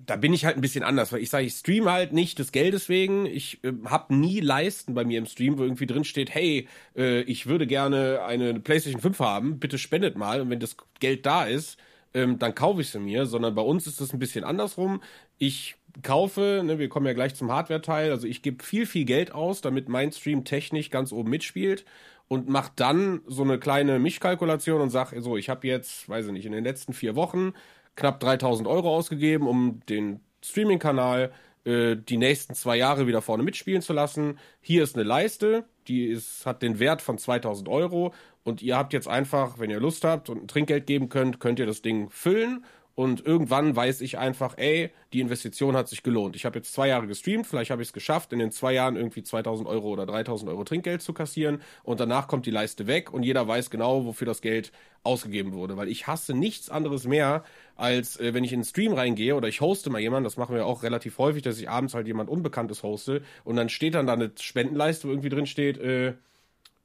da 0.05 0.17
bin 0.17 0.33
ich 0.33 0.45
halt 0.45 0.57
ein 0.57 0.61
bisschen 0.61 0.85
anders, 0.85 1.13
weil 1.13 1.23
ich 1.23 1.31
sage, 1.31 1.47
ich 1.47 1.55
streame 1.55 1.91
halt 1.91 2.13
nicht 2.13 2.39
des 2.39 2.53
Geldes 2.53 2.89
wegen. 2.89 3.27
Ich 3.27 3.63
äh, 3.65 3.73
habe 3.87 4.15
nie 4.15 4.41
Leisten 4.41 4.95
bei 4.95 5.05
mir 5.05 5.19
im 5.19 5.27
Stream, 5.27 5.59
wo 5.59 5.63
irgendwie 5.63 5.87
drin 5.87 6.05
steht, 6.05 6.35
hey, 6.35 6.69
äh, 6.97 7.23
ich 7.23 7.47
würde 7.47 7.67
gerne 7.67 8.23
eine 8.25 8.59
PlayStation 8.61 9.01
5 9.01 9.19
haben, 9.21 9.59
bitte 9.59 9.79
spendet 9.79 10.17
mal. 10.17 10.41
Und 10.41 10.51
wenn 10.51 10.61
das 10.61 10.77
Geld 11.01 11.27
da 11.27 11.45
ist, 11.45 11.79
ähm, 12.15 12.39
dann 12.39 12.55
kaufe 12.55 12.81
ich 12.81 12.91
sie 12.91 12.99
mir. 12.99 13.27
Sondern 13.27 13.55
bei 13.55 13.63
uns 13.63 13.87
ist 13.87 14.01
das 14.01 14.13
ein 14.13 14.19
bisschen 14.19 14.45
andersrum. 14.45 15.03
Ich 15.39 15.77
kaufe, 16.03 16.63
ne, 16.65 16.79
wir 16.79 16.89
kommen 16.89 17.07
ja 17.07 17.13
gleich 17.13 17.35
zum 17.35 17.51
Hardware-Teil, 17.51 18.11
also 18.11 18.27
ich 18.27 18.43
gebe 18.43 18.63
viel, 18.63 18.87
viel 18.87 19.05
Geld 19.05 19.33
aus, 19.33 19.63
damit 19.63 19.89
mein 19.89 20.13
Stream 20.13 20.45
technisch 20.45 20.91
ganz 20.91 21.13
oben 21.13 21.31
mitspielt 21.31 21.85
und 22.29 22.49
mache 22.49 22.73
dann 22.77 23.21
so 23.27 23.43
eine 23.43 23.59
kleine 23.59 23.99
Mischkalkulation 23.99 24.81
und 24.81 24.91
sage, 24.91 25.21
so, 25.23 25.37
ich 25.37 25.49
habe 25.49 25.67
jetzt, 25.67 26.09
weiß 26.09 26.27
ich 26.27 26.33
nicht, 26.33 26.47
in 26.47 26.53
den 26.53 26.65
letzten 26.65 26.93
vier 26.93 27.15
Wochen 27.15 27.53
knapp 27.95 28.21
3000 28.21 28.69
Euro 28.69 28.95
ausgegeben, 28.95 29.47
um 29.47 29.81
den 29.89 30.21
Streaming-Kanal 30.43 31.33
äh, 31.65 31.97
die 31.97 32.17
nächsten 32.17 32.55
zwei 32.55 32.77
Jahre 32.77 33.07
wieder 33.07 33.23
vorne 33.23 33.43
mitspielen 33.43 33.83
zu 33.83 33.93
lassen. 33.93 34.39
Hier 34.61 34.83
ist 34.83 34.97
eine 34.97 35.05
Leiste, 35.05 35.65
die 35.89 36.07
ist, 36.07 36.47
hat 36.47 36.63
den 36.63 36.79
Wert 36.79 37.03
von 37.03 37.19
2000 37.19 37.69
Euro 37.69 38.13
und 38.45 38.63
ihr 38.63 38.77
habt 38.77 38.93
jetzt 38.93 39.09
einfach, 39.09 39.59
wenn 39.59 39.71
ihr 39.71 39.81
Lust 39.81 40.05
habt 40.05 40.29
und 40.29 40.43
ein 40.43 40.49
Trinkgeld 40.49 40.87
geben 40.87 41.09
könnt, 41.09 41.41
könnt 41.41 41.59
ihr 41.59 41.67
das 41.67 41.83
Ding 41.83 42.11
füllen 42.11 42.65
und 42.97 43.27
irgendwann 43.27 43.77
weiß 43.77 44.01
ich 44.01 44.17
einfach, 44.17 44.55
ey, 44.57 44.91
die 45.13 45.21
Investition 45.21 45.77
hat 45.77 45.87
sich 45.87 46.03
gelohnt. 46.03 46.35
Ich 46.35 46.47
habe 46.47 46.59
jetzt 46.59 46.73
zwei 46.73 46.89
Jahre 46.89 47.07
gestreamt, 47.07 47.47
vielleicht 47.47 47.71
habe 47.71 47.83
ich 47.83 47.89
es 47.89 47.93
geschafft, 47.93 48.33
in 48.33 48.39
den 48.39 48.51
zwei 48.51 48.73
Jahren 48.73 48.97
irgendwie 48.97 49.23
2000 49.23 49.69
Euro 49.69 49.91
oder 49.91 50.07
3000 50.07 50.51
Euro 50.51 50.65
Trinkgeld 50.65 51.03
zu 51.03 51.13
kassieren. 51.13 51.61
Und 51.85 52.01
danach 52.01 52.27
kommt 52.27 52.47
die 52.47 52.51
Leiste 52.51 52.87
weg 52.87 53.13
und 53.13 53.23
jeder 53.23 53.47
weiß 53.47 53.69
genau, 53.69 54.07
wofür 54.07 54.27
das 54.27 54.41
Geld 54.41 54.73
ausgegeben 55.03 55.53
wurde. 55.53 55.77
Weil 55.77 55.89
ich 55.89 56.07
hasse 56.07 56.33
nichts 56.33 56.71
anderes 56.71 57.07
mehr, 57.07 57.45
als 57.77 58.19
äh, 58.19 58.33
wenn 58.33 58.45
ich 58.45 58.53
in 58.53 58.61
einen 58.61 58.65
Stream 58.65 58.95
reingehe 58.95 59.35
oder 59.35 59.47
ich 59.47 59.61
hoste 59.61 59.91
mal 59.91 60.01
jemanden, 60.01 60.25
das 60.25 60.39
machen 60.39 60.55
wir 60.55 60.65
auch 60.65 60.83
relativ 60.83 61.19
häufig, 61.19 61.43
dass 61.43 61.59
ich 61.59 61.69
abends 61.69 61.93
halt 61.93 62.07
jemand 62.07 62.31
Unbekanntes 62.31 62.83
hoste 62.83 63.21
und 63.45 63.57
dann 63.57 63.69
steht 63.69 63.95
dann 63.95 64.07
da 64.07 64.15
eine 64.15 64.33
Spendenleiste, 64.41 65.07
wo 65.07 65.13
irgendwie 65.13 65.29
drin 65.29 65.47
steht, 65.47 65.77
äh, 65.77 66.15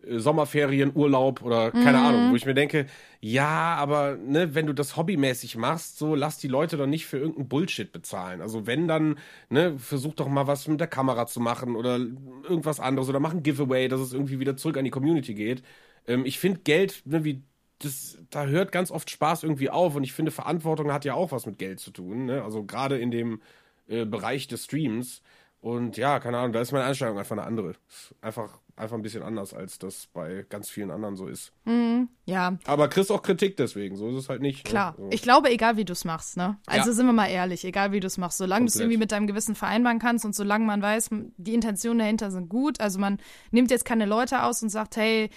Sommerferien, 0.07 0.91
Urlaub 0.95 1.41
oder 1.41 1.71
keine 1.71 1.99
mhm. 1.99 2.05
Ahnung, 2.05 2.31
wo 2.31 2.35
ich 2.35 2.45
mir 2.45 2.53
denke, 2.53 2.87
ja, 3.19 3.75
aber 3.75 4.17
ne, 4.17 4.55
wenn 4.55 4.65
du 4.65 4.73
das 4.73 4.97
hobbymäßig 4.97 5.57
machst, 5.57 5.97
so 5.97 6.15
lass 6.15 6.37
die 6.37 6.47
Leute 6.47 6.77
doch 6.77 6.87
nicht 6.87 7.05
für 7.05 7.17
irgendeinen 7.17 7.47
Bullshit 7.47 7.91
bezahlen. 7.91 8.41
Also 8.41 8.65
wenn 8.65 8.87
dann, 8.87 9.17
ne, 9.49 9.77
versuch 9.77 10.15
doch 10.15 10.27
mal 10.27 10.47
was 10.47 10.67
mit 10.67 10.79
der 10.79 10.87
Kamera 10.87 11.27
zu 11.27 11.39
machen 11.39 11.75
oder 11.75 11.97
irgendwas 11.97 12.79
anderes 12.79 13.09
oder 13.09 13.19
mach 13.19 13.33
ein 13.33 13.43
Giveaway, 13.43 13.87
dass 13.87 14.01
es 14.01 14.13
irgendwie 14.13 14.39
wieder 14.39 14.57
zurück 14.57 14.77
an 14.77 14.85
die 14.85 14.91
Community 14.91 15.33
geht. 15.33 15.63
Ähm, 16.07 16.25
ich 16.25 16.39
finde 16.39 16.61
Geld, 16.61 17.03
ne, 17.05 17.23
wie 17.23 17.43
das, 17.79 18.17
da 18.29 18.45
hört 18.45 18.71
ganz 18.71 18.91
oft 18.91 19.09
Spaß 19.09 19.43
irgendwie 19.43 19.69
auf 19.69 19.95
und 19.95 20.03
ich 20.03 20.13
finde 20.13 20.31
Verantwortung 20.31 20.91
hat 20.91 21.05
ja 21.05 21.13
auch 21.13 21.31
was 21.31 21.45
mit 21.45 21.57
Geld 21.57 21.79
zu 21.79 21.91
tun, 21.91 22.25
ne? 22.25 22.43
Also 22.43 22.63
gerade 22.63 22.97
in 22.99 23.11
dem 23.11 23.41
äh, 23.87 24.05
Bereich 24.05 24.47
des 24.47 24.65
Streams. 24.65 25.21
Und 25.61 25.97
ja, 25.97 26.19
keine 26.19 26.39
Ahnung, 26.39 26.53
da 26.53 26.61
ist 26.61 26.71
meine 26.71 26.85
Einstellung 26.85 27.19
einfach 27.19 27.37
eine 27.37 27.45
andere. 27.45 27.73
Einfach 28.21 28.60
einfach 28.75 28.95
ein 28.95 29.01
bisschen 29.01 29.23
anders, 29.23 29.53
als 29.53 29.79
das 29.79 30.07
bei 30.13 30.45
ganz 30.49 30.69
vielen 30.69 30.91
anderen 30.91 31.15
so 31.15 31.27
ist. 31.27 31.51
Mm, 31.65 32.03
ja. 32.25 32.57
Aber 32.65 32.87
kriegst 32.87 33.11
auch 33.11 33.21
Kritik 33.21 33.57
deswegen, 33.57 33.95
so 33.95 34.09
ist 34.09 34.15
es 34.15 34.29
halt 34.29 34.41
nicht. 34.41 34.65
Ne? 34.65 34.69
Klar. 34.69 34.95
Ne? 34.97 35.05
So. 35.05 35.09
Ich 35.11 35.21
glaube, 35.21 35.49
egal 35.49 35.77
wie 35.77 35.85
du 35.85 35.93
es 35.93 36.05
machst, 36.05 36.37
ne? 36.37 36.57
Also 36.65 36.89
ja. 36.89 36.95
sind 36.95 37.05
wir 37.05 37.13
mal 37.13 37.27
ehrlich, 37.27 37.65
egal 37.65 37.91
wie 37.91 37.99
du 37.99 38.07
es 38.07 38.17
machst, 38.17 38.37
solange 38.37 38.65
du 38.65 38.69
es 38.69 38.75
irgendwie 38.75 38.97
mit 38.97 39.11
deinem 39.11 39.27
Gewissen 39.27 39.55
vereinbaren 39.55 39.99
kannst 39.99 40.25
und 40.25 40.35
solange 40.35 40.65
man 40.65 40.81
weiß, 40.81 41.09
die 41.37 41.53
Intentionen 41.53 41.99
dahinter 41.99 42.31
sind 42.31 42.49
gut, 42.49 42.79
also 42.79 42.99
man 42.99 43.19
nimmt 43.51 43.71
jetzt 43.71 43.85
keine 43.85 44.05
Leute 44.05 44.43
aus 44.43 44.61
und 44.63 44.69
sagt, 44.69 44.97
hey, 44.97 45.29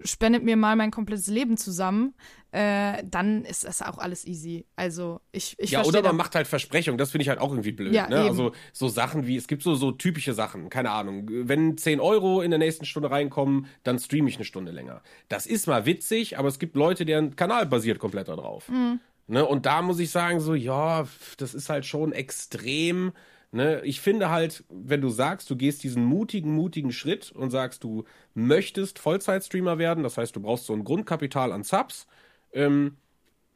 spendet 0.00 0.44
mir 0.44 0.56
mal 0.56 0.76
mein 0.76 0.90
komplettes 0.90 1.26
Leben 1.26 1.56
zusammen, 1.56 2.14
äh, 2.50 3.02
dann 3.04 3.44
ist 3.44 3.64
das 3.64 3.82
auch 3.82 3.98
alles 3.98 4.26
easy. 4.26 4.66
Also 4.76 5.20
ich, 5.32 5.54
ich 5.58 5.70
Ja, 5.70 5.84
oder 5.84 6.02
man 6.02 6.16
macht 6.16 6.34
halt 6.34 6.46
Versprechungen, 6.46 6.96
das 6.96 7.10
finde 7.10 7.22
ich 7.22 7.28
halt 7.28 7.40
auch 7.40 7.50
irgendwie 7.50 7.72
blöd. 7.72 7.92
Ja, 7.94 8.08
ne? 8.08 8.20
Also 8.20 8.52
so 8.72 8.88
Sachen 8.88 9.26
wie, 9.26 9.36
es 9.36 9.48
gibt 9.48 9.62
so, 9.62 9.74
so 9.74 9.92
typische 9.92 10.32
Sachen, 10.32 10.70
keine 10.70 10.90
Ahnung. 10.90 11.26
Wenn 11.28 11.76
10 11.76 12.00
Euro 12.00 12.40
in 12.40 12.50
der 12.50 12.58
nächsten 12.58 12.84
Stunde 12.84 13.10
reinkommen, 13.10 13.66
dann 13.82 13.98
streame 13.98 14.28
ich 14.28 14.36
eine 14.36 14.44
Stunde 14.44 14.72
länger. 14.72 15.02
Das 15.28 15.46
ist 15.46 15.66
mal 15.66 15.84
witzig, 15.84 16.38
aber 16.38 16.48
es 16.48 16.58
gibt 16.58 16.76
Leute, 16.76 17.04
deren 17.04 17.36
Kanal 17.36 17.66
basiert 17.66 17.98
komplett 17.98 18.28
darauf. 18.28 18.68
Mhm. 18.68 19.00
Ne? 19.26 19.44
Und 19.44 19.66
da 19.66 19.82
muss 19.82 19.98
ich 19.98 20.10
sagen, 20.10 20.40
so, 20.40 20.54
ja, 20.54 21.06
das 21.36 21.54
ist 21.54 21.68
halt 21.68 21.84
schon 21.84 22.12
extrem 22.12 23.12
Ne, 23.50 23.80
ich 23.82 24.00
finde 24.02 24.28
halt, 24.28 24.64
wenn 24.68 25.00
du 25.00 25.08
sagst, 25.08 25.48
du 25.48 25.56
gehst 25.56 25.82
diesen 25.82 26.04
mutigen, 26.04 26.52
mutigen 26.54 26.92
Schritt 26.92 27.32
und 27.32 27.50
sagst, 27.50 27.82
du 27.82 28.04
möchtest 28.34 28.98
Vollzeitstreamer 28.98 29.78
werden, 29.78 30.02
das 30.04 30.18
heißt, 30.18 30.36
du 30.36 30.40
brauchst 30.40 30.66
so 30.66 30.74
ein 30.74 30.84
Grundkapital 30.84 31.52
an 31.52 31.62
Subs. 31.64 32.06
Ähm, 32.52 32.98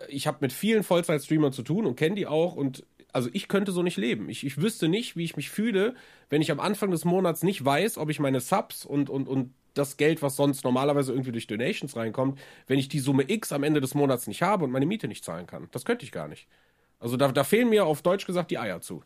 ich 0.08 0.26
habe 0.26 0.38
mit 0.42 0.52
vielen 0.52 0.82
Vollzeitstreamern 0.84 1.52
zu 1.52 1.62
tun 1.62 1.86
und 1.86 1.96
kenne 1.96 2.16
die 2.16 2.26
auch 2.26 2.56
und 2.56 2.86
also 3.12 3.30
ich 3.32 3.48
könnte 3.48 3.72
so 3.72 3.82
nicht 3.82 3.98
leben. 3.98 4.28
Ich, 4.30 4.44
ich 4.46 4.60
wüsste 4.62 4.88
nicht, 4.88 5.16
wie 5.16 5.24
ich 5.24 5.36
mich 5.36 5.50
fühle, 5.50 5.94
wenn 6.30 6.42
ich 6.42 6.50
am 6.52 6.60
Anfang 6.60 6.90
des 6.90 7.04
Monats 7.04 7.42
nicht 7.42 7.64
weiß, 7.64 7.98
ob 7.98 8.10
ich 8.10 8.20
meine 8.20 8.40
Subs 8.40 8.84
und, 8.86 9.10
und, 9.10 9.28
und 9.28 9.54
das 9.74 9.96
Geld, 9.98 10.22
was 10.22 10.36
sonst 10.36 10.64
normalerweise 10.64 11.12
irgendwie 11.12 11.32
durch 11.32 11.46
Donations 11.48 11.96
reinkommt, 11.96 12.38
wenn 12.68 12.78
ich 12.78 12.88
die 12.88 13.00
Summe 13.00 13.24
X 13.30 13.52
am 13.52 13.62
Ende 13.64 13.80
des 13.80 13.94
Monats 13.94 14.26
nicht 14.28 14.42
habe 14.42 14.64
und 14.64 14.70
meine 14.70 14.86
Miete 14.86 15.08
nicht 15.08 15.24
zahlen 15.24 15.46
kann. 15.46 15.68
Das 15.72 15.84
könnte 15.84 16.04
ich 16.04 16.12
gar 16.12 16.28
nicht. 16.28 16.48
Also 17.00 17.16
da, 17.16 17.32
da 17.32 17.44
fehlen 17.44 17.70
mir 17.70 17.86
auf 17.86 18.02
Deutsch 18.02 18.26
gesagt 18.26 18.50
die 18.50 18.58
Eier 18.58 18.80
zu. 18.80 19.02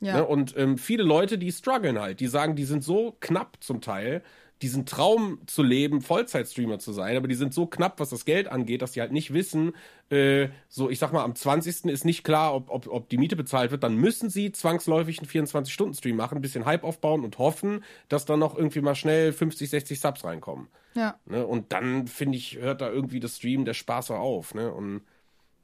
Ja. 0.00 0.18
Ne? 0.18 0.26
Und 0.26 0.56
ähm, 0.56 0.78
viele 0.78 1.02
Leute, 1.02 1.38
die 1.38 1.52
strugglen 1.52 1.98
halt, 1.98 2.20
die 2.20 2.26
sagen, 2.26 2.56
die 2.56 2.64
sind 2.64 2.84
so 2.84 3.16
knapp 3.20 3.56
zum 3.60 3.80
Teil, 3.80 4.22
diesen 4.62 4.86
Traum 4.86 5.40
zu 5.46 5.62
leben, 5.62 6.00
Vollzeitstreamer 6.00 6.78
zu 6.78 6.92
sein, 6.92 7.16
aber 7.16 7.28
die 7.28 7.36
sind 7.36 7.54
so 7.54 7.66
knapp, 7.66 8.00
was 8.00 8.10
das 8.10 8.24
Geld 8.24 8.48
angeht, 8.48 8.82
dass 8.82 8.92
die 8.92 9.00
halt 9.00 9.12
nicht 9.12 9.32
wissen, 9.32 9.72
äh, 10.10 10.48
so 10.68 10.90
ich 10.90 10.98
sag 10.98 11.12
mal, 11.12 11.22
am 11.22 11.34
20. 11.34 11.84
ist 11.84 12.04
nicht 12.04 12.24
klar, 12.24 12.54
ob, 12.54 12.70
ob, 12.70 12.88
ob 12.88 13.08
die 13.08 13.18
Miete 13.18 13.36
bezahlt 13.36 13.70
wird, 13.70 13.84
dann 13.84 13.96
müssen 13.96 14.30
sie 14.30 14.50
zwangsläufig 14.50 15.20
einen 15.20 15.28
24-Stunden-Stream 15.28 16.16
machen, 16.16 16.38
ein 16.38 16.42
bisschen 16.42 16.64
Hype 16.64 16.82
aufbauen 16.82 17.24
und 17.24 17.38
hoffen, 17.38 17.84
dass 18.08 18.24
dann 18.24 18.40
noch 18.40 18.56
irgendwie 18.56 18.80
mal 18.80 18.96
schnell 18.96 19.32
50, 19.32 19.70
60 19.70 20.00
Subs 20.00 20.24
reinkommen. 20.24 20.68
Ja. 20.94 21.18
Ne? 21.26 21.46
Und 21.46 21.72
dann, 21.72 22.08
finde 22.08 22.36
ich, 22.38 22.56
hört 22.56 22.80
da 22.80 22.90
irgendwie 22.90 23.20
das 23.20 23.36
Stream 23.36 23.64
der 23.64 23.74
Spaß 23.74 24.10
auf, 24.10 24.54
ne? 24.54 24.72
Und 24.72 25.02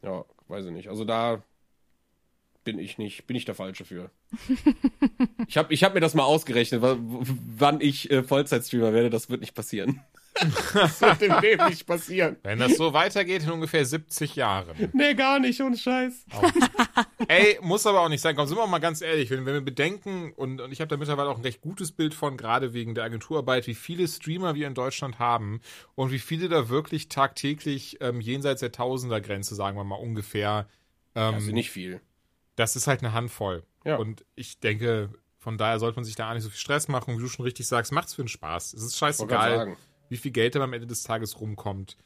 ja, 0.03 0.25
weiß 0.49 0.67
ich 0.67 0.73
nicht. 0.73 0.89
Also 0.89 1.05
da 1.05 1.43
bin 2.65 2.79
ich 2.79 2.99
nicht, 2.99 3.27
bin 3.27 3.37
ich 3.37 3.45
der 3.45 3.55
Falsche 3.55 3.85
für. 3.85 4.11
ich 5.47 5.57
habe 5.57 5.73
ich 5.73 5.85
hab 5.85 5.95
mir 5.95 6.01
das 6.01 6.15
mal 6.15 6.25
ausgerechnet, 6.25 6.83
wann 6.83 7.81
ich 7.81 8.11
äh, 8.11 8.23
Vollzeitstreamer 8.23 8.93
werde, 8.93 9.11
das 9.11 9.31
wird 9.31 9.41
nicht 9.41 9.55
passieren. 9.55 10.01
das 10.75 11.01
wird 11.01 11.23
im 11.23 11.41
Leben 11.41 11.69
nicht 11.69 11.87
passieren. 11.87 12.37
Wenn 12.43 12.59
das 12.59 12.77
so 12.77 12.93
weitergeht, 12.93 13.45
in 13.45 13.51
ungefähr 13.51 13.85
70 13.85 14.35
Jahren. 14.35 14.91
Nee, 14.93 15.15
gar 15.15 15.39
nicht, 15.39 15.61
ohne 15.61 15.77
Scheiß. 15.77 16.27
Oh. 16.35 16.43
Ey, 17.29 17.59
muss 17.63 17.87
aber 17.87 18.01
auch 18.01 18.09
nicht 18.09 18.21
sein. 18.21 18.35
Komm, 18.35 18.49
sind 18.49 18.59
wir 18.59 18.67
mal 18.67 18.81
ganz 18.81 19.01
ehrlich, 19.01 19.31
wenn, 19.31 19.47
wenn 19.47 19.55
wir 19.55 19.61
bedenken, 19.61 20.33
und, 20.33 20.61
und 20.61 20.73
ich 20.73 20.81
habe 20.81 20.89
da 20.89 20.97
mittlerweile 20.97 21.29
auch 21.29 21.37
ein 21.37 21.45
recht 21.45 21.61
gutes 21.61 21.93
Bild 21.93 22.15
von, 22.15 22.37
gerade 22.37 22.73
wegen 22.73 22.97
der 22.97 23.05
Agenturarbeit, 23.05 23.69
wie 23.69 23.75
viele 23.75 24.09
Streamer 24.09 24.57
wir 24.57 24.67
in 24.67 24.75
Deutschland 24.75 25.21
haben 25.21 25.61
und 25.95 26.11
wie 26.11 26.19
viele 26.19 26.49
da 26.49 26.69
wirklich 26.69 27.09
tagtäglich 27.09 27.99
ähm, 28.01 28.21
jenseits 28.21 28.61
der 28.61 28.73
Tausendergrenze, 28.73 29.55
sagen 29.55 29.77
wir 29.77 29.85
mal 29.85 29.95
ungefähr. 29.95 30.67
Ähm, 31.15 31.35
also 31.35 31.53
nicht 31.53 31.71
viel 31.71 32.01
das 32.57 32.77
ist 32.77 32.87
halt 32.87 33.03
eine 33.03 33.13
Handvoll. 33.13 33.65
Ja. 33.85 33.97
Und 33.97 34.25
ich 34.35 34.61
denke, 34.61 35.11
von 35.39 35.59
daher 35.59 35.79
sollte 35.79 35.97
man 35.97 36.05
sich 36.05 36.17
da 36.17 36.31
auch 36.31 36.35
nicht 36.35 36.43
so 36.43 36.49
viel 36.49 36.59
Stress 36.59 36.89
machen. 36.89 37.17
Wie 37.17 37.23
du 37.23 37.29
schon 37.29 37.45
richtig 37.45 37.67
sagst, 37.67 37.93
macht's 37.93 38.15
für 38.15 38.23
den 38.23 38.29
Spaß. 38.29 38.73
Es 38.73 38.83
ist 38.83 38.97
scheißegal, 38.97 39.77
wie 40.09 40.17
viel 40.17 40.31
Geld 40.31 40.55
da 40.55 40.61
am 40.61 40.73
Ende 40.73 40.87
des 40.87 41.03
Tages 41.03 41.41
rumkommt. 41.41 41.97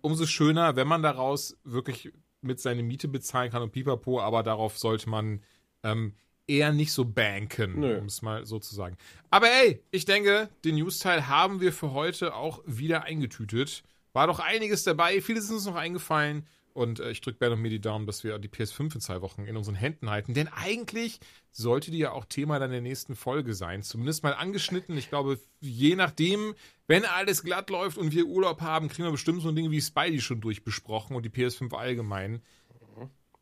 Umso 0.00 0.26
schöner, 0.26 0.76
wenn 0.76 0.86
man 0.86 1.02
daraus 1.02 1.56
wirklich 1.64 2.12
mit 2.40 2.60
seine 2.60 2.82
Miete 2.82 3.08
bezahlen 3.08 3.50
kann 3.50 3.62
und 3.62 3.72
pipapo, 3.72 4.20
aber 4.20 4.44
darauf 4.44 4.78
sollte 4.78 5.10
man 5.10 5.42
ähm, 5.82 6.14
eher 6.46 6.72
nicht 6.72 6.92
so 6.92 7.04
banken, 7.04 7.82
um 7.82 8.06
es 8.06 8.22
mal 8.22 8.46
so 8.46 8.58
zu 8.58 8.74
sagen. 8.74 8.96
Aber 9.30 9.48
ey, 9.48 9.82
ich 9.90 10.04
denke, 10.04 10.48
den 10.64 10.76
News-Teil 10.76 11.26
haben 11.26 11.60
wir 11.60 11.72
für 11.72 11.92
heute 11.92 12.34
auch 12.34 12.62
wieder 12.64 13.04
eingetütet. 13.04 13.82
War 14.12 14.26
doch 14.26 14.40
einiges 14.40 14.84
dabei, 14.84 15.20
vieles 15.20 15.44
ist 15.44 15.50
uns 15.50 15.66
noch 15.66 15.74
eingefallen. 15.74 16.46
Und 16.78 17.00
äh, 17.00 17.10
ich 17.10 17.20
drücke 17.20 17.40
gerne 17.40 17.56
mir 17.56 17.70
die 17.70 17.80
Daumen, 17.80 18.06
dass 18.06 18.22
wir 18.22 18.38
die 18.38 18.48
PS5 18.48 18.94
in 18.94 19.00
zwei 19.00 19.20
Wochen 19.20 19.46
in 19.46 19.56
unseren 19.56 19.74
Händen 19.74 20.10
halten. 20.10 20.32
Denn 20.32 20.46
eigentlich 20.46 21.18
sollte 21.50 21.90
die 21.90 21.98
ja 21.98 22.12
auch 22.12 22.24
Thema 22.24 22.60
dann 22.60 22.70
der 22.70 22.80
nächsten 22.80 23.16
Folge 23.16 23.52
sein. 23.54 23.82
Zumindest 23.82 24.22
mal 24.22 24.34
angeschnitten. 24.34 24.96
Ich 24.96 25.08
glaube, 25.08 25.40
je 25.58 25.96
nachdem, 25.96 26.54
wenn 26.86 27.04
alles 27.04 27.42
glatt 27.42 27.68
läuft 27.70 27.98
und 27.98 28.12
wir 28.12 28.26
Urlaub 28.26 28.60
haben, 28.60 28.88
kriegen 28.88 29.02
wir 29.02 29.10
bestimmt 29.10 29.42
so 29.42 29.50
Dinge 29.50 29.72
wie 29.72 29.80
Spidey 29.80 30.20
schon 30.20 30.40
durchbesprochen 30.40 31.16
und 31.16 31.24
die 31.24 31.30
PS5 31.30 31.74
allgemein. 31.74 32.42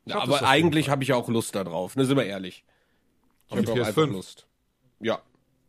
Ja, 0.05 0.19
aber 0.19 0.41
eigentlich 0.41 0.89
habe 0.89 1.03
ich 1.03 1.09
ja 1.09 1.15
auch 1.15 1.29
Lust 1.29 1.53
darauf, 1.53 1.95
ne, 1.95 2.05
sind 2.05 2.17
wir 2.17 2.25
ehrlich. 2.25 2.65
Ich 3.49 3.55
habe 3.55 3.71
auch 3.71 3.85
einfach 3.85 4.07
Lust. 4.07 4.47
Ja, 4.99 5.21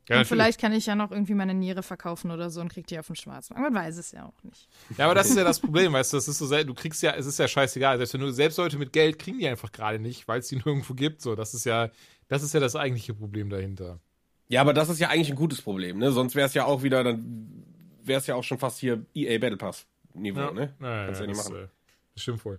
ja, 0.08 0.18
und 0.20 0.26
vielleicht 0.26 0.60
kann 0.60 0.72
ich 0.72 0.86
ja 0.86 0.94
noch 0.94 1.10
irgendwie 1.10 1.34
meine 1.34 1.54
Niere 1.54 1.82
verkaufen 1.82 2.30
oder 2.30 2.50
so 2.50 2.60
und 2.60 2.72
krieg 2.72 2.86
die 2.86 2.98
auf 2.98 3.06
den 3.06 3.16
Schwarzmarkt. 3.16 3.62
Man 3.62 3.74
weiß 3.74 3.96
es 3.98 4.12
ja 4.12 4.24
auch 4.24 4.42
nicht. 4.42 4.68
Ja, 4.96 5.04
aber 5.04 5.14
das 5.14 5.28
ist 5.28 5.36
ja 5.36 5.44
das 5.44 5.60
Problem, 5.60 5.92
weißt 5.92 6.12
du, 6.12 6.16
das 6.16 6.28
ist 6.28 6.38
so 6.38 6.48
du 6.48 6.74
kriegst 6.74 7.02
ja, 7.02 7.12
es 7.12 7.26
ist 7.26 7.38
ja 7.38 7.46
scheißegal. 7.46 7.98
Selbst 7.98 8.14
wenn 8.14 8.20
du, 8.20 8.30
selbst 8.30 8.56
Leute 8.56 8.78
mit 8.78 8.92
Geld 8.92 9.18
kriegen 9.18 9.38
die 9.38 9.48
einfach 9.48 9.70
gerade 9.72 9.98
nicht, 9.98 10.26
weil 10.28 10.40
es 10.40 10.48
die 10.48 10.56
nirgendwo 10.64 10.94
gibt. 10.94 11.20
So, 11.20 11.34
das 11.34 11.54
ist 11.54 11.64
ja, 11.64 11.90
das 12.28 12.42
ist 12.42 12.54
ja 12.54 12.60
das 12.60 12.76
eigentliche 12.76 13.14
Problem 13.14 13.50
dahinter. 13.50 14.00
Ja, 14.48 14.62
aber 14.62 14.72
das 14.72 14.88
ist 14.88 14.98
ja 14.98 15.08
eigentlich 15.08 15.28
ein 15.30 15.36
gutes 15.36 15.60
Problem, 15.60 15.98
ne? 15.98 16.10
Sonst 16.10 16.34
wäre 16.34 16.46
es 16.46 16.54
ja 16.54 16.64
auch 16.64 16.82
wieder, 16.82 17.04
dann 17.04 17.64
wäre 18.02 18.18
es 18.18 18.26
ja 18.26 18.34
auch 18.34 18.44
schon 18.44 18.58
fast 18.58 18.78
hier 18.78 19.04
EA 19.14 19.38
Battle 19.38 19.58
Pass 19.58 19.86
Niveau, 20.14 20.40
Ja, 20.40 20.52
ne? 20.52 20.74
ja, 20.80 21.04
Kannst 21.04 21.20
ja, 21.20 21.26
ja 21.26 21.30
nicht 21.30 21.38
das, 21.40 21.50
machen. 21.50 21.64
äh, 21.64 21.68
das 22.14 22.22
stimmt 22.22 22.44
wohl. 22.44 22.58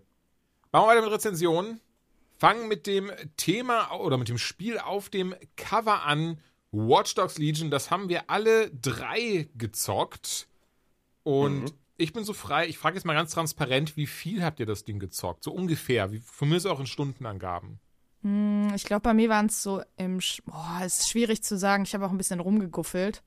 Machen 0.72 0.84
wir 0.84 0.88
weiter 0.88 1.02
mit 1.02 1.12
Rezensionen. 1.12 1.80
Fangen 2.38 2.68
mit 2.68 2.88
dem 2.88 3.12
Thema 3.36 3.91
oder 3.95 4.18
mit 4.18 4.30
dem 4.30 4.38
Spiel 4.38 4.78
auf 4.78 5.10
dem 5.10 5.36
Cover 5.58 6.04
an. 6.06 6.39
Watch 6.72 7.15
Dogs 7.15 7.38
Legion, 7.38 7.72
das 7.72 7.89
haben 7.91 8.09
wir 8.09 8.30
alle 8.30 8.70
drei 8.72 9.49
gezockt. 9.55 10.47
Und 11.24 11.63
Mhm. 11.63 11.72
ich 11.97 12.13
bin 12.13 12.24
so 12.24 12.34
frei, 12.34 12.67
ich 12.67 12.78
frage 12.78 12.95
jetzt 12.95 13.05
mal 13.05 13.13
ganz 13.13 13.34
transparent, 13.34 13.97
wie 13.97 14.07
viel 14.07 14.43
habt 14.43 14.59
ihr 14.59 14.65
das 14.65 14.84
Ding 14.86 14.99
gezockt? 14.99 15.43
So 15.43 15.51
ungefähr. 15.51 16.11
Wie, 16.11 16.20
von 16.20 16.49
mir 16.49 16.57
ist 16.57 16.65
auch 16.65 16.80
in 16.80 16.86
Stundenangaben. 16.88 17.80
Ich 18.76 18.84
glaube, 18.84 19.01
bei 19.01 19.13
mir 19.13 19.30
waren 19.30 19.45
es 19.45 19.63
so 19.63 19.82
im. 19.95 20.20
Sch 20.20 20.41
Boah, 20.45 20.82
ist 20.86 21.09
schwierig 21.09 21.41
zu 21.41 21.57
sagen. 21.57 21.84
Ich 21.84 21.93
habe 21.93 22.05
auch 22.05 22.11
ein 22.11 22.17
bisschen 22.17 22.41
rumgeguffelt. 22.41 23.24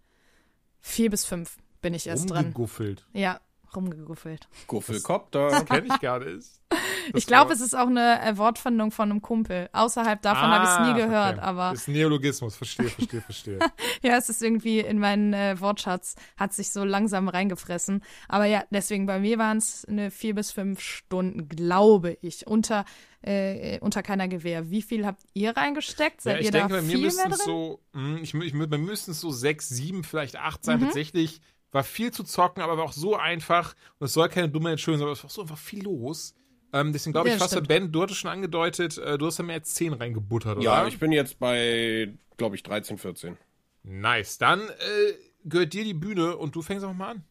Vier 0.81 1.09
bis 1.09 1.25
fünf 1.25 1.57
bin 1.81 1.95
ich 1.95 2.07
erst 2.07 2.29
dran. 2.29 2.45
Rumgeguffelt. 2.47 3.07
Ja, 3.15 3.41
rumgeguffelt. 3.77 4.49
Guffelkopter. 4.67 5.65
Kenn 5.65 5.87
ich 5.87 6.01
gar 6.01 6.19
nicht. 6.21 6.47
Ich 7.15 7.27
glaube, 7.27 7.53
es 7.53 7.61
ist 7.61 7.75
auch 7.77 7.89
eine 7.89 8.23
äh, 8.23 8.39
Wortfindung 8.39 8.93
von 8.93 9.11
einem 9.11 9.21
Kumpel. 9.21 9.69
Außerhalb 9.73 10.23
davon 10.23 10.43
habe 10.49 10.65
ich 10.65 10.71
es 10.71 10.79
nie 10.79 11.03
Ah, 11.03 11.07
gehört, 11.07 11.39
okay. 11.39 11.45
aber 11.47 11.73
Ist 11.73 11.89
Neologismus, 11.89 12.55
verstehe, 12.55 12.89
verstehe, 12.89 13.21
verstehe. 13.21 13.59
ja, 14.03 14.17
es 14.17 14.29
ist 14.29 14.41
irgendwie 14.41 14.79
in 14.79 15.01
meinen 15.01 15.33
äh, 15.35 15.61
Wortschatz, 15.61 16.15
hat 16.37 16.55
sich 16.55 16.71
so 16.71 16.85
langsam 16.85 17.29
reingefressen. 17.29 18.03
Aber 18.29 18.45
ja, 18.47 18.63
deswegen 18.71 19.07
bei 19.07 19.19
mir 19.19 19.37
waren 19.37 19.59
es 19.59 19.85
eine 19.85 20.13
vier 20.13 20.35
bis 20.37 20.53
fünf 20.53 20.81
Stunden, 20.81 21.49
glaube 21.49 22.17
ich, 22.23 22.47
unter, 22.47 22.85
äh, 23.21 23.81
unter 23.81 24.03
keiner 24.05 24.29
Gewehr. 24.29 24.71
Wie 24.71 24.81
viel 24.83 25.05
habt 25.05 25.23
ihr 25.35 25.57
reingesteckt? 25.57 26.21
Seid 26.23 26.35
ja, 26.37 26.41
ich 26.41 26.47
ihr 26.47 26.53
denke, 26.53 26.69
da 26.69 26.75
bei 26.77 26.83
mir 26.83 26.89
viel 26.93 26.99
mehr 27.01 27.07
müssten 27.07 27.23
drin? 27.31 27.33
es 27.33 27.45
so, 27.45 27.81
mh, 27.95 28.19
ich, 28.21 28.33
mü- 28.33 28.45
ich, 28.45 28.53
mü- 28.55 28.67
bei 28.69 28.79
mir 28.79 28.87
müssten 28.87 29.11
es 29.11 29.21
so 29.21 29.31
sechs, 29.33 29.69
sieben, 29.69 30.05
vielleicht 30.05 30.37
acht 30.37 30.65
sein. 30.65 30.79
Mhm. 30.79 30.85
Tatsächlich 30.85 31.41
war 31.73 31.83
viel 31.83 32.13
zu 32.13 32.23
zocken, 32.23 32.63
aber 32.63 32.77
war 32.77 32.85
auch 32.85 32.93
so 32.93 33.17
einfach. 33.17 33.75
Und 33.99 34.05
es 34.07 34.13
soll 34.13 34.29
keine 34.29 34.49
Dummheit 34.49 34.81
schön 34.81 34.99
sein, 34.99 35.05
aber 35.05 35.13
es 35.13 35.23
war 35.23 35.31
so 35.31 35.43
einfach 35.43 35.59
viel 35.59 35.83
los. 35.83 36.35
Ähm, 36.73 36.93
deswegen 36.93 37.13
glaube 37.13 37.29
ich 37.29 37.35
Ja, 37.35 37.39
fast, 37.39 37.53
stimmt. 37.53 37.69
Ben, 37.69 37.93
du 37.93 38.03
hattest 38.03 38.21
schon 38.21 38.31
angedeutet, 38.31 38.97
äh, 38.99 39.19
du 39.19 39.27
hast 39.27 39.39
da 39.39 39.43
mehr 39.43 39.57
als 39.57 39.75
zehn 39.75 39.93
reingebuttert, 39.93 40.57
oder? 40.57 40.65
Ja, 40.65 40.87
ich 40.87 40.99
bin 40.99 41.13
jetzt 41.13 41.39
bei, 41.39 42.15
glaube 42.37 42.57
ich, 42.57 42.63
13, 42.63 42.99
14. 42.99 43.37
Nice. 43.83 44.39
Dann 44.39 44.61
äh, 44.61 45.13
gehört 45.45 45.73
dir 45.73 45.85
die 45.85 45.95
Bühne 45.95 46.37
und 46.37 46.55
du 46.55 46.63
fängst 46.63 46.85
auch 46.85 46.95
mal 46.95 47.11
an. 47.11 47.25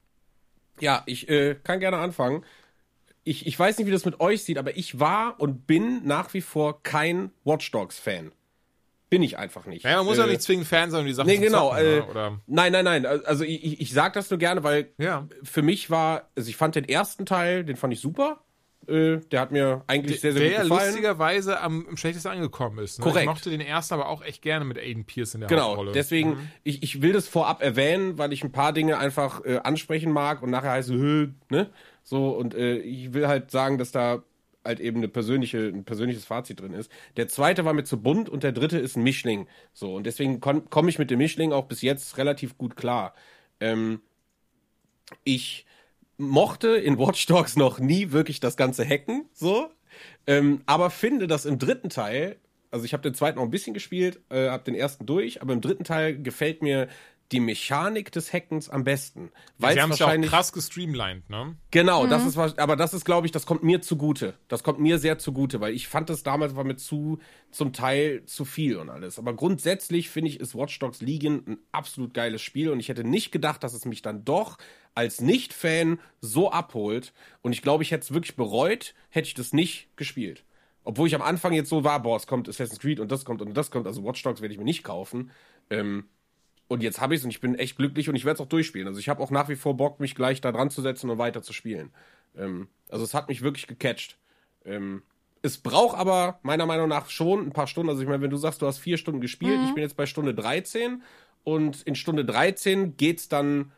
Ja, 0.80 1.04
ich 1.06 1.30
äh, 1.30 1.56
kann 1.64 1.80
gerne 1.80 1.98
anfangen. 1.98 2.44
Ich, 3.24 3.46
ich 3.46 3.58
weiß 3.58 3.78
nicht, 3.78 3.88
wie 3.88 3.92
das 3.92 4.06
mit 4.06 4.20
euch 4.20 4.44
sieht, 4.44 4.58
aber 4.58 4.76
ich 4.76 5.00
war 5.00 5.39
und 5.39 5.68
bin 5.68 6.06
nach 6.06 6.34
wie 6.34 6.42
vor 6.42 6.82
kein 6.82 7.32
Watch 7.44 7.70
Dogs-Fan. 7.72 8.32
Bin 9.12 9.24
ich 9.24 9.38
einfach 9.38 9.66
nicht. 9.66 9.84
Ja, 9.84 9.97
man 9.97 10.05
muss 10.05 10.18
äh, 10.18 10.22
ja 10.22 10.28
nicht 10.28 10.41
zwingend 10.41 10.66
Fan 10.68 10.89
sein, 10.89 11.01
um 11.01 11.05
die 11.05 11.12
Sachen 11.14 11.28
Nee, 11.28 11.36
zu 11.36 11.41
genau. 11.41 11.70
zocken, 11.72 11.86
äh, 11.86 11.95
ne? 11.97 12.05
oder? 12.07 12.39
Nein, 12.47 12.72
nein, 12.72 12.86
nein. 12.86 13.05
Also 13.05 13.43
ich, 13.43 13.82
ich, 13.82 13.93
sag 13.93 14.14
das 14.14 14.30
nur 14.30 14.39
gerne, 14.39 14.64
weil 14.64 14.89
Ja. 14.97 15.28
für 15.43 15.62
mich 15.62 15.89
war, 15.89 16.30
also 16.36 16.49
ich 16.49 16.55
fand 16.55 16.76
den 16.76 16.88
ersten 16.88 17.26
Teil, 17.26 17.66
den 17.66 17.76
fand 17.76 17.91
ich 17.91 17.99
super. 17.99 18.39
Äh, 18.88 19.18
der 19.30 19.41
hat 19.41 19.51
mir 19.51 19.84
eigentlich 19.88 20.22
sehr, 20.22 20.32
sehr 20.32 20.41
der 20.41 20.62
gut 20.62 20.70
gefallen. 20.70 20.88
lustigerweise 20.88 21.59
am, 21.59 21.86
am 21.89 21.97
schlechtesten 21.97 22.30
angekommen 22.32 22.80
ist. 22.80 22.99
Ne? 22.99 23.03
Korrekt. 23.03 23.24
Ich 23.24 23.30
mochte 23.30 23.49
den 23.49 23.59
ersten 23.62 23.93
aber 23.95 24.07
auch 24.07 24.24
echt 24.24 24.41
gerne 24.41 24.64
mit 24.64 24.80
Aiden 24.80 25.03
Pierce 25.03 25.34
in 25.36 25.41
der 25.41 25.49
Genau, 25.49 25.68
Hauptrolle. 25.72 25.91
deswegen, 25.91 26.49
ich, 26.64 26.82
ich 26.82 27.01
will 27.01 27.12
das 27.12 27.28
vorab 27.28 27.62
erwähnen, 27.62 28.18
weil 28.18 28.32
ich 28.32 28.43
ein 28.45 28.53
paar 28.53 28.72
Dinge 28.72 28.97
einfach 28.97 29.43
äh, 29.43 29.57
ansprechen 29.57 30.12
mag 30.14 30.41
und 30.41 30.49
nachher 30.51 30.72
heißt 30.72 30.89
es, 30.89 30.95
ne? 31.49 31.70
So, 32.03 32.30
und 32.30 32.55
äh, 32.55 32.78
ich 32.78 33.14
will 33.14 33.28
halt 33.28 33.51
sagen, 33.51 33.78
dass 33.78 33.91
da 33.91 34.24
halt 34.64 34.80
eben 34.80 34.97
eine 34.97 35.07
persönliche, 35.07 35.68
ein 35.68 35.84
persönliches 35.84 36.26
Fazit 36.26 36.59
drin 36.59 36.74
ist. 36.74 36.91
Der 37.18 37.28
zweite 37.28 37.66
war 37.66 37.74
mir 37.74 37.84
zu 37.84 38.01
bunt 38.01 38.30
und 38.30 38.43
der 38.43 38.51
dritte 38.51 38.78
ist 38.78 38.95
ein 38.95 39.03
Mischling. 39.03 39.47
So, 39.74 39.95
und 39.95 40.05
deswegen 40.05 40.39
komme 40.39 40.89
ich 40.89 40.99
mit 40.99 41.12
dem 41.12 41.18
Mischling 41.18 41.51
auch 41.51 41.66
bis 41.66 41.82
jetzt 41.82 42.18
relativ 42.18 42.57
gut 42.57 42.76
klar. 42.76 43.16
Ähm, 43.59 44.01
ich 45.24 45.66
mochte 46.18 46.70
in 46.70 46.99
Watch 46.99 47.26
Dogs 47.26 47.55
noch 47.55 47.80
nie 47.80 48.12
wirklich 48.12 48.39
das 48.39 48.55
ganze 48.55 48.88
Hacken, 48.88 49.26
so. 49.34 49.70
Ähm, 50.28 50.62
aber 50.66 50.89
finde, 50.89 51.28
dass 51.28 51.45
im 51.45 51.59
dritten 51.59 51.89
Teil, 51.89 52.38
also 52.70 52.86
ich 52.86 52.93
habe 52.93 53.03
den 53.03 53.14
zweiten 53.14 53.38
noch 53.38 53.43
ein 53.43 53.51
bisschen 53.51 53.74
gespielt, 53.74 54.22
äh, 54.30 54.49
habe 54.49 54.64
den 54.64 54.76
ersten 54.76 55.05
durch, 55.05 55.41
aber 55.41 55.53
im 55.53 55.62
dritten 55.62 55.84
Teil 55.84 56.22
gefällt 56.22 56.62
mir 56.62 56.88
die 57.32 57.39
Mechanik 57.39 58.11
des 58.11 58.34
Hackens 58.34 58.69
am 58.69 58.84
besten. 58.84 59.32
Weil 59.57 59.73
Sie 59.73 59.79
es 59.79 59.84
haben 59.84 59.91
es 59.91 59.99
ja 59.99 60.07
auch 60.07 60.21
krass 60.21 60.51
gestreamlined, 60.51 61.29
ne? 61.29 61.55
Genau, 61.71 62.05
das 62.05 62.25
ist 62.25 62.36
was, 62.36 62.57
aber 62.57 62.75
das 62.75 62.93
ist, 62.93 63.05
glaube 63.05 63.25
ich, 63.25 63.32
das 63.32 63.45
kommt 63.45 63.63
mir 63.63 63.82
zugute. 63.82 64.34
Das 64.47 64.63
kommt 64.63 64.79
mir 64.79 64.99
sehr 64.99 65.17
zugute, 65.17 65.61
weil 65.61 65.73
ich 65.73 65.88
fand 65.88 66.09
das 66.09 66.23
damals 66.23 66.55
war 66.55 66.63
mir 66.63 66.75
zu, 66.75 67.19
zum 67.51 67.71
Teil 67.71 68.25
zu 68.25 68.43
viel 68.43 68.77
und 68.77 68.89
alles. 68.89 69.17
Aber 69.17 69.34
grundsätzlich 69.34 70.09
finde 70.09 70.29
ich, 70.29 70.39
ist 70.39 70.55
Watch 70.55 70.77
Dogs 70.79 71.01
Legion 71.01 71.43
ein 71.47 71.57
absolut 71.71 72.13
geiles 72.13 72.41
Spiel 72.41 72.69
und 72.69 72.79
ich 72.79 72.89
hätte 72.89 73.03
nicht 73.03 73.32
gedacht, 73.32 73.63
dass 73.63 73.73
es 73.73 73.86
mich 73.86 74.01
dann 74.01 74.25
doch 74.25 74.57
als 74.93 75.21
Nicht-Fan 75.21 75.99
so 76.19 76.51
abholt. 76.51 77.13
Und 77.41 77.53
ich 77.53 77.61
glaube, 77.61 77.84
ich 77.84 77.91
hätte 77.91 78.03
es 78.03 78.13
wirklich 78.13 78.36
bereut, 78.36 78.93
hätte 79.09 79.27
ich 79.27 79.34
das 79.34 79.53
nicht 79.53 79.95
gespielt. 79.95 80.43
Obwohl 80.84 81.07
ich 81.07 81.15
am 81.15 81.21
Anfang 81.21 81.53
jetzt 81.53 81.69
so 81.69 81.84
war, 81.84 82.01
boah, 82.01 82.17
es 82.17 82.27
kommt 82.27 82.49
Assassin's 82.49 82.79
Creed 82.79 82.99
und 82.99 83.11
das 83.11 83.23
kommt 83.23 83.41
und 83.41 83.53
das 83.55 83.71
kommt, 83.71 83.88
also 83.88 84.03
Watch 84.03 84.21
Dogs 84.23 84.41
werde 84.41 84.53
ich 84.53 84.59
mir 84.59 84.65
nicht 84.65 84.84
kaufen. 84.84 85.32
Ähm, 85.69 86.05
und 86.72 86.82
jetzt 86.82 87.01
habe 87.01 87.13
ich 87.13 87.19
es 87.19 87.26
und 87.26 87.32
ich 87.32 87.41
bin 87.41 87.55
echt 87.55 87.76
glücklich 87.76 88.07
und 88.07 88.15
ich 88.15 88.24
werde 88.24 88.36
es 88.36 88.41
auch 88.41 88.49
durchspielen. 88.49 88.88
Also 88.88 88.99
ich 88.99 89.09
habe 89.09 89.22
auch 89.22 89.30
nach 89.30 89.49
wie 89.49 89.57
vor 89.57 89.76
Bock, 89.76 89.99
mich 89.99 90.15
gleich 90.15 90.39
da 90.39 90.53
dran 90.53 90.69
zu 90.69 90.82
setzen 90.82 91.09
und 91.09 91.17
weiter 91.17 91.41
zu 91.41 91.51
spielen. 91.51 91.91
Ähm, 92.36 92.69
also 92.89 93.03
es 93.03 93.13
hat 93.13 93.28
mich 93.28 93.41
wirklich 93.41 93.67
gecatcht. 93.67 94.17
Ähm, 94.63 95.03
es 95.41 95.57
braucht 95.57 95.97
aber 95.97 96.39
meiner 96.43 96.65
Meinung 96.65 96.88
nach 96.88 97.09
schon 97.09 97.45
ein 97.47 97.51
paar 97.51 97.67
Stunden. 97.67 97.89
Also 97.89 98.01
ich 98.01 98.07
meine, 98.07 98.22
wenn 98.22 98.30
du 98.30 98.38
sagst, 98.38 98.61
du 98.61 98.67
hast 98.67 98.78
vier 98.78 98.97
Stunden 98.97 99.19
gespielt, 99.19 99.59
ich 99.65 99.74
bin 99.74 99.84
jetzt 99.84 99.97
bei 99.97 100.05
Stunde 100.05 100.34
13 100.34 101.03
und 101.43 101.82
in 101.82 101.95
Stunde 101.95 102.24
13 102.24 102.95
geht's 102.95 103.28
dann, 103.28 103.74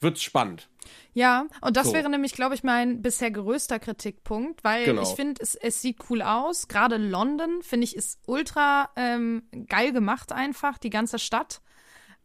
wird's 0.00 0.22
spannend. 0.22 0.70
Ja, 1.12 1.48
und 1.60 1.76
das 1.76 1.88
So. 1.88 1.92
wäre 1.92 2.08
nämlich, 2.08 2.32
glaube 2.32 2.54
ich, 2.54 2.62
mein 2.62 3.02
bisher 3.02 3.30
größter 3.30 3.78
Kritikpunkt, 3.78 4.64
weil 4.64 4.86
Genau. 4.86 5.02
ich 5.02 5.08
finde, 5.08 5.42
es, 5.42 5.54
es 5.54 5.82
sieht 5.82 5.98
cool 6.08 6.22
aus. 6.22 6.68
Gerade 6.68 6.96
London, 6.96 7.60
finde 7.62 7.84
ich, 7.84 7.94
ist 7.94 8.20
ultra 8.26 8.88
ähm, 8.96 9.42
geil 9.68 9.92
gemacht 9.92 10.32
einfach, 10.32 10.78
die 10.78 10.90
ganze 10.90 11.18
Stadt. 11.18 11.60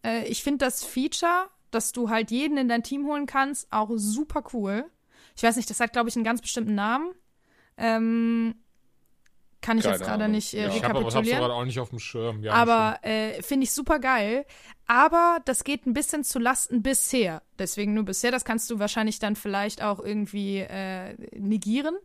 Äh, 0.04 0.26
ich 0.28 0.44
finde 0.44 0.66
das 0.66 0.84
Feature, 0.84 1.50
dass 1.72 1.92
du 1.92 2.10
halt 2.10 2.32
jeden 2.32 2.58
in 2.58 2.70
dein 2.70 2.84
Team 2.84 3.06
holen 3.06 3.26
kannst, 3.26 3.72
auch 3.72 3.90
super 3.96 4.44
cool. 4.54 4.86
Ich 5.36 5.44
weiß 5.44 5.56
nicht, 5.56 5.70
das 5.70 5.80
hat, 5.80 5.94
glaube 5.94 6.10
ich, 6.10 6.16
einen 6.16 6.26
ganz 6.26 6.42
bestimmten 6.42 6.76
Namen. 6.76 7.14
Ähm, 7.78 8.56
kann 9.62 9.78
ich 9.78 9.86
Keine 9.86 9.96
jetzt 9.96 10.06
gerade 10.06 10.28
nicht 10.28 10.54
äh, 10.54 10.64
Ja. 10.64 10.68
Ich 10.68 10.84
habe 10.84 11.00
rekapitulieren. 11.00 11.40
gerade 11.40 11.54
auch 11.54 11.66
nicht 11.66 11.80
auf 11.80 11.90
dem 11.90 12.00
Schirm. 12.00 12.44
Ja, 12.44 12.54
Aber 12.54 13.00
äh, 13.02 13.42
finde 13.42 13.64
ich 13.64 13.72
super 13.72 13.98
geil. 14.00 14.46
Aber 14.86 15.40
das 15.46 15.64
geht 15.64 15.88
ein 15.88 15.94
bisschen 15.94 16.24
zu 16.24 16.38
Lasten 16.38 16.84
bisher. 16.84 17.42
Deswegen 17.58 17.94
nur 17.94 18.04
bisher. 18.04 18.32
Das 18.32 18.44
kannst 18.44 18.70
du 18.70 18.80
wahrscheinlich 18.80 19.20
dann 19.20 19.36
vielleicht 19.36 19.82
auch 19.82 20.00
irgendwie 20.00 20.60
äh, 20.60 21.16
negieren. 21.32 21.96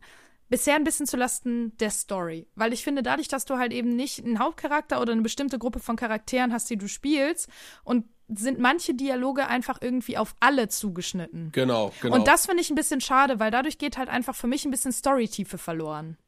Bisher 0.49 0.76
ein 0.76 0.84
bisschen 0.84 1.07
zu 1.07 1.16
Lasten 1.16 1.76
der 1.78 1.90
Story. 1.90 2.46
Weil 2.55 2.72
ich 2.72 2.82
finde, 2.82 3.03
dadurch, 3.03 3.28
dass 3.28 3.44
du 3.44 3.59
halt 3.59 3.72
eben 3.72 3.96
nicht 3.96 4.24
einen 4.24 4.38
Hauptcharakter 4.38 5.01
oder 5.01 5.12
eine 5.12 5.22
bestimmte 5.22 5.59
Gruppe 5.59 5.80
von 5.80 5.96
Charakteren 5.96 6.53
hast, 6.53 6.70
die 6.70 6.76
du 6.76 6.88
spielst, 6.88 7.49
und 7.84 8.07
sind 8.28 8.59
manche 8.59 8.94
Dialoge 8.94 9.46
einfach 9.46 9.78
irgendwie 9.80 10.18
auf 10.18 10.34
alle 10.40 10.68
zugeschnitten. 10.68 11.51
Genau, 11.53 11.92
genau. 12.01 12.16
Und 12.16 12.28
das 12.28 12.46
finde 12.46 12.62
ich 12.62 12.70
ein 12.70 12.74
bisschen 12.74 13.01
schade, 13.01 13.40
weil 13.40 13.51
dadurch 13.51 13.78
geht 13.78 13.96
halt 13.96 14.09
einfach 14.11 14.34
für 14.34 14.46
mich 14.46 14.64
ein 14.64 14.70
bisschen 14.70 14.92
Storytiefe 14.92 15.57
verloren. 15.57 16.18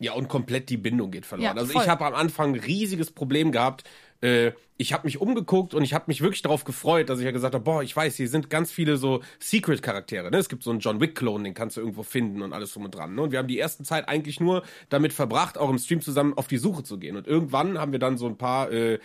Ja, 0.00 0.14
und 0.14 0.28
komplett 0.28 0.70
die 0.70 0.78
Bindung 0.78 1.10
geht 1.10 1.26
verloren. 1.26 1.56
Ja, 1.56 1.60
also 1.60 1.72
voll. 1.72 1.82
ich 1.82 1.88
habe 1.88 2.06
am 2.06 2.14
Anfang 2.14 2.54
ein 2.54 2.60
riesiges 2.60 3.10
Problem 3.10 3.52
gehabt. 3.52 3.84
Äh, 4.22 4.52
ich 4.78 4.94
habe 4.94 5.06
mich 5.06 5.20
umgeguckt 5.20 5.74
und 5.74 5.82
ich 5.82 5.92
habe 5.92 6.06
mich 6.08 6.22
wirklich 6.22 6.40
darauf 6.40 6.64
gefreut, 6.64 7.10
dass 7.10 7.18
ich 7.18 7.26
ja 7.26 7.32
gesagt 7.32 7.54
habe, 7.54 7.62
boah, 7.62 7.82
ich 7.82 7.94
weiß, 7.94 8.16
hier 8.16 8.28
sind 8.28 8.48
ganz 8.48 8.72
viele 8.72 8.96
so 8.96 9.20
Secret-Charaktere. 9.38 10.30
Ne? 10.30 10.38
Es 10.38 10.48
gibt 10.48 10.62
so 10.62 10.70
einen 10.70 10.80
John 10.80 11.00
Wick-Klon, 11.02 11.44
den 11.44 11.52
kannst 11.52 11.76
du 11.76 11.82
irgendwo 11.82 12.02
finden 12.02 12.40
und 12.40 12.54
alles 12.54 12.72
drum 12.72 12.86
und 12.86 12.94
dran. 12.94 13.14
Ne? 13.14 13.20
Und 13.20 13.32
wir 13.32 13.38
haben 13.38 13.48
die 13.48 13.58
ersten 13.58 13.84
Zeit 13.84 14.08
eigentlich 14.08 14.40
nur 14.40 14.62
damit 14.88 15.12
verbracht, 15.12 15.58
auch 15.58 15.68
im 15.68 15.76
Stream 15.76 16.00
zusammen 16.00 16.32
auf 16.32 16.48
die 16.48 16.56
Suche 16.56 16.82
zu 16.82 16.98
gehen. 16.98 17.18
Und 17.18 17.26
irgendwann 17.26 17.78
haben 17.78 17.92
wir 17.92 17.98
dann 17.98 18.16
so 18.16 18.26
ein 18.26 18.38
paar 18.38 18.72
äh, 18.72 18.98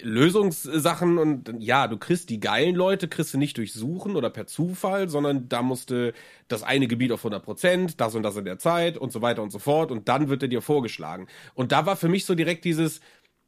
Lösungssachen 0.00 1.18
und 1.18 1.54
ja, 1.58 1.86
du 1.88 1.96
kriegst 1.96 2.30
die 2.30 2.40
geilen 2.40 2.74
Leute, 2.74 3.08
kriegst 3.08 3.34
du 3.34 3.38
nicht 3.38 3.56
durch 3.58 3.72
Suchen 3.72 4.16
oder 4.16 4.30
per 4.30 4.46
Zufall, 4.46 5.08
sondern 5.08 5.48
da 5.48 5.62
musste 5.62 6.12
das 6.48 6.62
eine 6.62 6.88
Gebiet 6.88 7.12
auf 7.12 7.20
100 7.20 7.42
Prozent, 7.44 8.00
das 8.00 8.14
und 8.14 8.22
das 8.22 8.36
in 8.36 8.44
der 8.44 8.58
Zeit 8.58 8.98
und 8.98 9.12
so 9.12 9.22
weiter 9.22 9.42
und 9.42 9.50
so 9.50 9.58
fort 9.58 9.90
und 9.90 10.08
dann 10.08 10.28
wird 10.28 10.42
er 10.42 10.48
dir 10.48 10.62
vorgeschlagen. 10.62 11.26
Und 11.54 11.72
da 11.72 11.86
war 11.86 11.96
für 11.96 12.08
mich 12.08 12.24
so 12.24 12.34
direkt 12.34 12.64
dieses, 12.64 13.00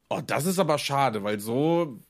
oh, 0.08 0.20
das 0.26 0.46
ist 0.46 0.58
aber 0.58 0.78
schade, 0.78 1.24
weil 1.24 1.40
so 1.40 2.00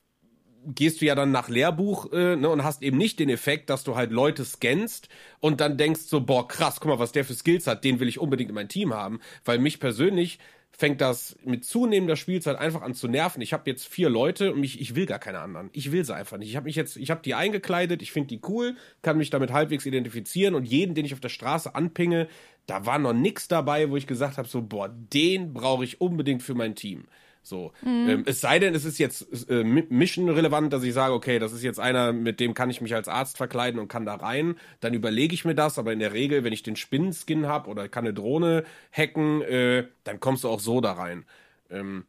gehst 0.67 1.01
du 1.01 1.05
ja 1.05 1.15
dann 1.15 1.31
nach 1.31 1.49
Lehrbuch 1.49 2.11
äh, 2.11 2.35
ne, 2.35 2.49
und 2.49 2.63
hast 2.63 2.83
eben 2.83 2.97
nicht 2.97 3.19
den 3.19 3.29
Effekt, 3.29 3.69
dass 3.69 3.83
du 3.83 3.95
halt 3.95 4.11
Leute 4.11 4.43
scannst 4.43 5.07
und 5.39 5.61
dann 5.61 5.77
denkst 5.77 6.01
so, 6.01 6.21
boah, 6.21 6.47
krass, 6.47 6.79
guck 6.79 6.89
mal, 6.89 6.99
was 6.99 7.13
der 7.13 7.25
für 7.25 7.33
Skills 7.33 7.67
hat, 7.67 7.83
den 7.83 7.99
will 7.99 8.07
ich 8.07 8.19
unbedingt 8.19 8.49
in 8.49 8.55
mein 8.55 8.69
Team 8.69 8.93
haben, 8.93 9.19
weil 9.45 9.59
mich 9.59 9.79
persönlich 9.79 10.39
fängt 10.77 11.01
das 11.01 11.35
mit 11.43 11.65
zunehmender 11.65 12.15
Spielzeit 12.15 12.57
einfach 12.57 12.83
an 12.83 12.93
zu 12.93 13.07
nerven. 13.07 13.41
Ich 13.41 13.51
habe 13.51 13.69
jetzt 13.69 13.87
vier 13.87 14.09
Leute 14.09 14.53
und 14.53 14.59
mich, 14.59 14.79
ich 14.79 14.95
will 14.95 15.07
gar 15.07 15.17
keine 15.17 15.39
anderen. 15.39 15.71
Ich 15.73 15.91
will 15.91 16.05
sie 16.05 16.15
einfach 16.15 16.37
nicht. 16.37 16.49
Ich 16.49 16.55
habe 16.55 16.65
mich 16.65 16.75
jetzt, 16.75 16.97
ich 16.97 17.09
habe 17.09 17.21
die 17.23 17.33
eingekleidet, 17.33 18.03
ich 18.03 18.11
finde 18.11 18.27
die 18.27 18.41
cool, 18.47 18.75
kann 19.01 19.17
mich 19.17 19.31
damit 19.31 19.51
halbwegs 19.51 19.87
identifizieren 19.87 20.53
und 20.53 20.65
jeden, 20.65 20.93
den 20.93 21.03
ich 21.03 21.13
auf 21.13 21.19
der 21.19 21.29
Straße 21.29 21.73
anpinge, 21.73 22.27
da 22.67 22.85
war 22.85 22.99
noch 22.99 23.13
nix 23.13 23.47
dabei, 23.47 23.89
wo 23.89 23.97
ich 23.97 24.05
gesagt 24.05 24.37
habe, 24.37 24.47
so, 24.47 24.61
boah, 24.61 24.87
den 24.89 25.53
brauche 25.53 25.83
ich 25.83 25.99
unbedingt 25.99 26.43
für 26.43 26.53
mein 26.53 26.75
Team. 26.75 27.05
So. 27.47 27.71
Ähm, 27.85 28.23
es 28.25 28.41
sei 28.41 28.59
denn, 28.59 28.75
es 28.75 28.85
ist 28.85 28.97
jetzt 28.97 29.49
äh, 29.49 29.63
mission 29.63 30.29
relevant, 30.29 30.73
dass 30.73 30.83
ich 30.83 30.93
sage, 30.93 31.13
okay, 31.13 31.39
das 31.39 31.53
ist 31.53 31.63
jetzt 31.63 31.79
einer, 31.79 32.13
mit 32.13 32.39
dem 32.39 32.53
kann 32.53 32.69
ich 32.69 32.81
mich 32.81 32.93
als 32.93 33.07
Arzt 33.07 33.37
verkleiden 33.37 33.79
und 33.79 33.87
kann 33.87 34.05
da 34.05 34.15
rein. 34.15 34.55
Dann 34.79 34.93
überlege 34.93 35.33
ich 35.33 35.45
mir 35.45 35.55
das, 35.55 35.79
aber 35.79 35.93
in 35.93 35.99
der 35.99 36.13
Regel, 36.13 36.43
wenn 36.43 36.53
ich 36.53 36.63
den 36.63 36.75
Spinnenskin 36.75 37.47
habe 37.47 37.69
oder 37.69 37.87
kann 37.87 38.05
eine 38.05 38.13
Drohne 38.13 38.63
hacken, 38.91 39.41
äh, 39.41 39.85
dann 40.03 40.19
kommst 40.19 40.43
du 40.43 40.49
auch 40.49 40.59
so 40.59 40.81
da 40.81 40.93
rein. 40.93 41.25
Ähm, 41.69 42.05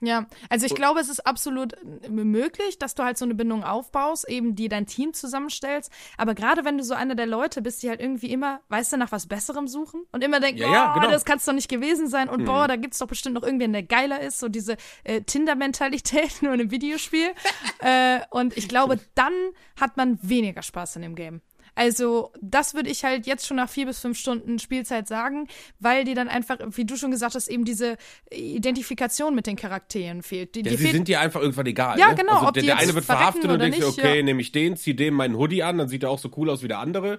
Ja, 0.00 0.26
also 0.50 0.66
ich 0.66 0.74
glaube, 0.74 1.00
es 1.00 1.08
ist 1.08 1.26
absolut 1.26 1.72
äh, 1.72 2.10
möglich, 2.10 2.78
dass 2.78 2.94
du 2.94 3.02
halt 3.02 3.16
so 3.16 3.24
eine 3.24 3.34
Bindung 3.34 3.64
aufbaust, 3.64 4.28
eben 4.28 4.54
die 4.54 4.68
dein 4.68 4.86
Team 4.86 5.14
zusammenstellst. 5.14 5.90
Aber 6.18 6.34
gerade 6.34 6.66
wenn 6.66 6.76
du 6.76 6.84
so 6.84 6.92
einer 6.94 7.14
der 7.14 7.26
Leute 7.26 7.62
bist, 7.62 7.82
die 7.82 7.88
halt 7.88 8.00
irgendwie 8.00 8.30
immer, 8.30 8.60
weißt 8.68 8.92
du, 8.92 8.98
nach 8.98 9.10
was 9.10 9.26
Besserem 9.26 9.68
suchen 9.68 10.02
und 10.12 10.22
immer 10.22 10.38
denken, 10.38 10.60
Ja, 10.60 10.72
ja, 10.72 10.90
oh, 10.90 11.00
genau. 11.00 11.10
das 11.10 11.24
kann 11.24 11.38
es 11.38 11.46
doch 11.46 11.54
nicht 11.54 11.70
gewesen 11.70 12.08
sein 12.08 12.28
und 12.28 12.44
boah, 12.44 12.68
da 12.68 12.76
gibt's 12.76 12.98
doch 12.98 13.06
bestimmt 13.06 13.36
noch 13.36 13.42
irgendwen, 13.42 13.72
der 13.72 13.82
geiler 13.84 14.20
ist, 14.20 14.38
so 14.38 14.48
diese 14.48 14.76
äh, 15.04 15.22
Tinder-Mentalität 15.22 16.36
nur 16.42 16.52
in 16.52 16.60
einem 16.60 16.70
Videospiel. 16.70 17.30
äh, 17.80 18.20
und 18.30 18.56
ich 18.56 18.68
glaube, 18.68 19.00
dann 19.14 19.32
hat 19.80 19.96
man 19.96 20.18
weniger 20.22 20.62
Spaß 20.62 20.96
in 20.96 21.02
dem 21.02 21.14
Game. 21.14 21.40
Also, 21.76 22.32
das 22.40 22.74
würde 22.74 22.90
ich 22.90 23.04
halt 23.04 23.26
jetzt 23.26 23.46
schon 23.46 23.58
nach 23.58 23.68
vier 23.68 23.86
bis 23.86 24.00
fünf 24.00 24.18
Stunden 24.18 24.58
Spielzeit 24.58 25.06
sagen, 25.06 25.46
weil 25.78 26.04
dir 26.04 26.14
dann 26.14 26.28
einfach, 26.28 26.58
wie 26.72 26.84
du 26.84 26.96
schon 26.96 27.12
gesagt 27.12 27.36
hast, 27.36 27.48
eben 27.48 27.64
diese 27.64 27.96
Identifikation 28.30 29.34
mit 29.34 29.46
den 29.46 29.56
Charakteren 29.56 30.22
fehlt. 30.22 30.54
Die, 30.56 30.60
Ja, 30.60 30.70
dir 30.70 30.78
sie 30.78 30.82
fehlt 30.82 30.94
sind 30.96 31.08
dir 31.08 31.20
einfach 31.20 31.40
irgendwann 31.40 31.66
egal. 31.66 31.98
Ja, 31.98 32.08
ne? 32.08 32.14
genau, 32.16 32.32
Also 32.32 32.48
ob 32.48 32.54
der, 32.54 32.62
die 32.62 32.66
der 32.66 32.78
eine 32.78 32.94
wird 32.94 33.04
verhaftet 33.04 33.44
und 33.44 33.50
oder 33.50 33.70
denkt 33.70 33.84
okay, 33.84 34.16
ja. 34.16 34.22
nehme 34.22 34.40
ich 34.40 34.50
den, 34.50 34.76
zieh 34.76 34.94
dem 34.94 35.14
meinen 35.14 35.36
Hoodie 35.36 35.62
an, 35.62 35.78
dann 35.78 35.88
sieht 35.88 36.02
er 36.02 36.10
auch 36.10 36.18
so 36.18 36.30
cool 36.36 36.50
aus 36.50 36.62
wie 36.62 36.68
der 36.68 36.78
andere. 36.78 37.18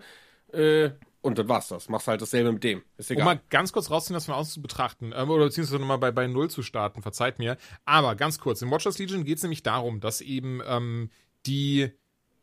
Äh, 0.52 0.90
und 1.22 1.38
dann 1.38 1.50
war's 1.50 1.68
das. 1.68 1.90
Machst 1.90 2.08
halt 2.08 2.22
dasselbe 2.22 2.52
mit 2.52 2.64
dem. 2.64 2.84
Ist 2.98 3.10
Um 3.12 3.16
egal. 3.16 3.26
mal 3.26 3.42
ganz 3.50 3.74
kurz 3.74 3.92
rauszunehmen, 3.92 4.18
das 4.18 4.26
von 4.26 4.36
außen 4.36 4.54
zu 4.54 4.62
betrachten, 4.62 5.14
ähm, 5.16 5.30
oder 5.30 5.46
beziehungsweise 5.46 5.80
nochmal 5.80 5.98
bei, 5.98 6.12
bei 6.12 6.26
Null 6.28 6.50
zu 6.50 6.64
starten, 6.64 7.02
verzeiht 7.02 7.38
mir. 7.38 7.58
Aber 7.86 8.16
ganz 8.16 8.40
kurz, 8.40 8.62
in 8.62 8.72
Watchers 8.72 8.98
Legion 8.98 9.26
geht 9.26 9.38
es 9.38 9.44
nämlich 9.44 9.62
darum, 9.62 10.00
dass 10.00 10.22
eben 10.22 10.62
ähm, 10.66 11.10
die 11.46 11.92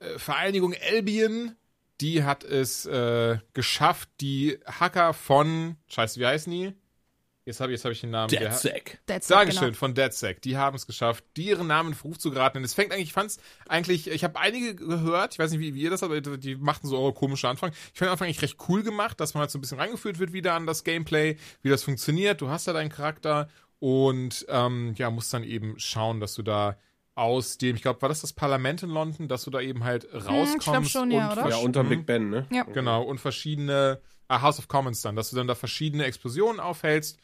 äh, 0.01 0.19
Vereinigung 0.19 0.75
Albion, 0.91 1.57
die 2.01 2.25
hat 2.25 2.45
es 2.45 2.87
äh, 2.87 3.39
geschafft, 3.53 4.09
die 4.21 4.59
Hacker 4.67 5.15
von, 5.15 5.77
scheiße, 5.89 6.21
wie 6.21 6.27
heißen 6.27 6.53
die? 6.53 6.75
Jetzt 7.47 7.61
habe 7.61 7.73
ich, 7.73 7.77
jetzt 7.77 7.85
hab 7.85 7.93
ich 7.93 8.01
den 8.01 8.11
Namen. 8.11 8.31
It, 8.33 8.99
Dankeschön, 9.29 9.65
genau. 9.65 9.75
von 9.75 9.95
DeadSec. 9.95 10.41
Die 10.41 10.57
haben 10.57 10.77
es 10.77 10.87
geschafft, 10.87 11.25
die 11.37 11.49
ihren 11.49 11.67
Namen 11.67 11.91
in 11.91 11.95
Verruf 11.95 12.19
zu 12.19 12.31
geraten. 12.31 12.57
Und 12.57 12.65
es 12.65 12.73
fängt 12.73 12.91
eigentlich, 12.91 13.09
ich 13.09 13.13
fand's 13.13 13.39
eigentlich, 13.69 14.09
ich 14.09 14.25
habe 14.25 14.41
einige 14.41 14.75
gehört, 14.75 15.35
ich 15.35 15.39
weiß 15.39 15.51
nicht, 15.51 15.61
wie, 15.61 15.75
wie 15.75 15.83
ihr 15.83 15.91
das 15.91 16.01
habt, 16.01 16.11
aber 16.27 16.39
die 16.39 16.57
machten 16.57 16.89
so 16.89 16.99
eure 16.99 17.13
komische 17.13 17.47
Anfang. 17.47 17.71
Ich 17.71 17.99
fand 17.99 18.09
den 18.09 18.13
Anfang 18.13 18.27
eigentlich 18.27 18.41
recht 18.41 18.57
cool 18.69 18.83
gemacht, 18.83 19.21
dass 19.21 19.35
man 19.35 19.43
halt 19.43 19.51
so 19.51 19.59
ein 19.59 19.61
bisschen 19.61 19.79
reingeführt 19.79 20.19
wird 20.19 20.33
wieder 20.33 20.55
an 20.55 20.67
das 20.67 20.85
Gameplay, 20.85 21.37
wie 21.61 21.69
das 21.69 21.83
funktioniert. 21.83 22.41
Du 22.41 22.49
hast 22.49 22.67
da 22.67 22.73
deinen 22.73 22.89
Charakter 22.89 23.49
und 23.79 24.47
ähm, 24.49 24.95
ja, 24.97 25.11
musst 25.11 25.35
dann 25.35 25.45
eben 25.45 25.79
schauen, 25.79 26.21
dass 26.21 26.35
du 26.35 26.43
da 26.43 26.79
aus 27.15 27.59
dem, 27.59 27.77
ich 27.77 27.83
glaube, 27.83 28.03
war 28.03 28.09
das 28.09 28.21
das 28.23 28.33
Parlament 28.33 28.83
in 28.83 28.91
London, 28.91 29.29
dass 29.29 29.45
du 29.45 29.51
da 29.51 29.61
eben 29.61 29.85
halt 29.85 30.07
rauskommst. 30.13 30.61
glaub 30.65 30.87
schon, 30.87 31.11
ja, 31.11 31.27
und 31.31 31.39
oder? 31.39 31.49
Ja, 31.51 31.57
versch- 31.57 31.65
unter. 31.65 31.85
Big 31.85 32.07
Ben, 32.07 32.31
ne? 32.31 32.47
Ja. 32.51 32.65
Genau, 32.65 33.03
und 33.03 33.21
verschiedene, 33.21 34.01
ah, 34.29 34.43
House 34.43 34.59
of 34.59 34.69
Commons 34.69 35.01
dann, 35.03 35.15
dass 35.17 35.31
du 35.31 35.37
dann 35.37 35.47
da 35.47 35.55
verschiedene 35.55 36.05
Explosionen 36.05 36.59
aufhältst 36.61 37.19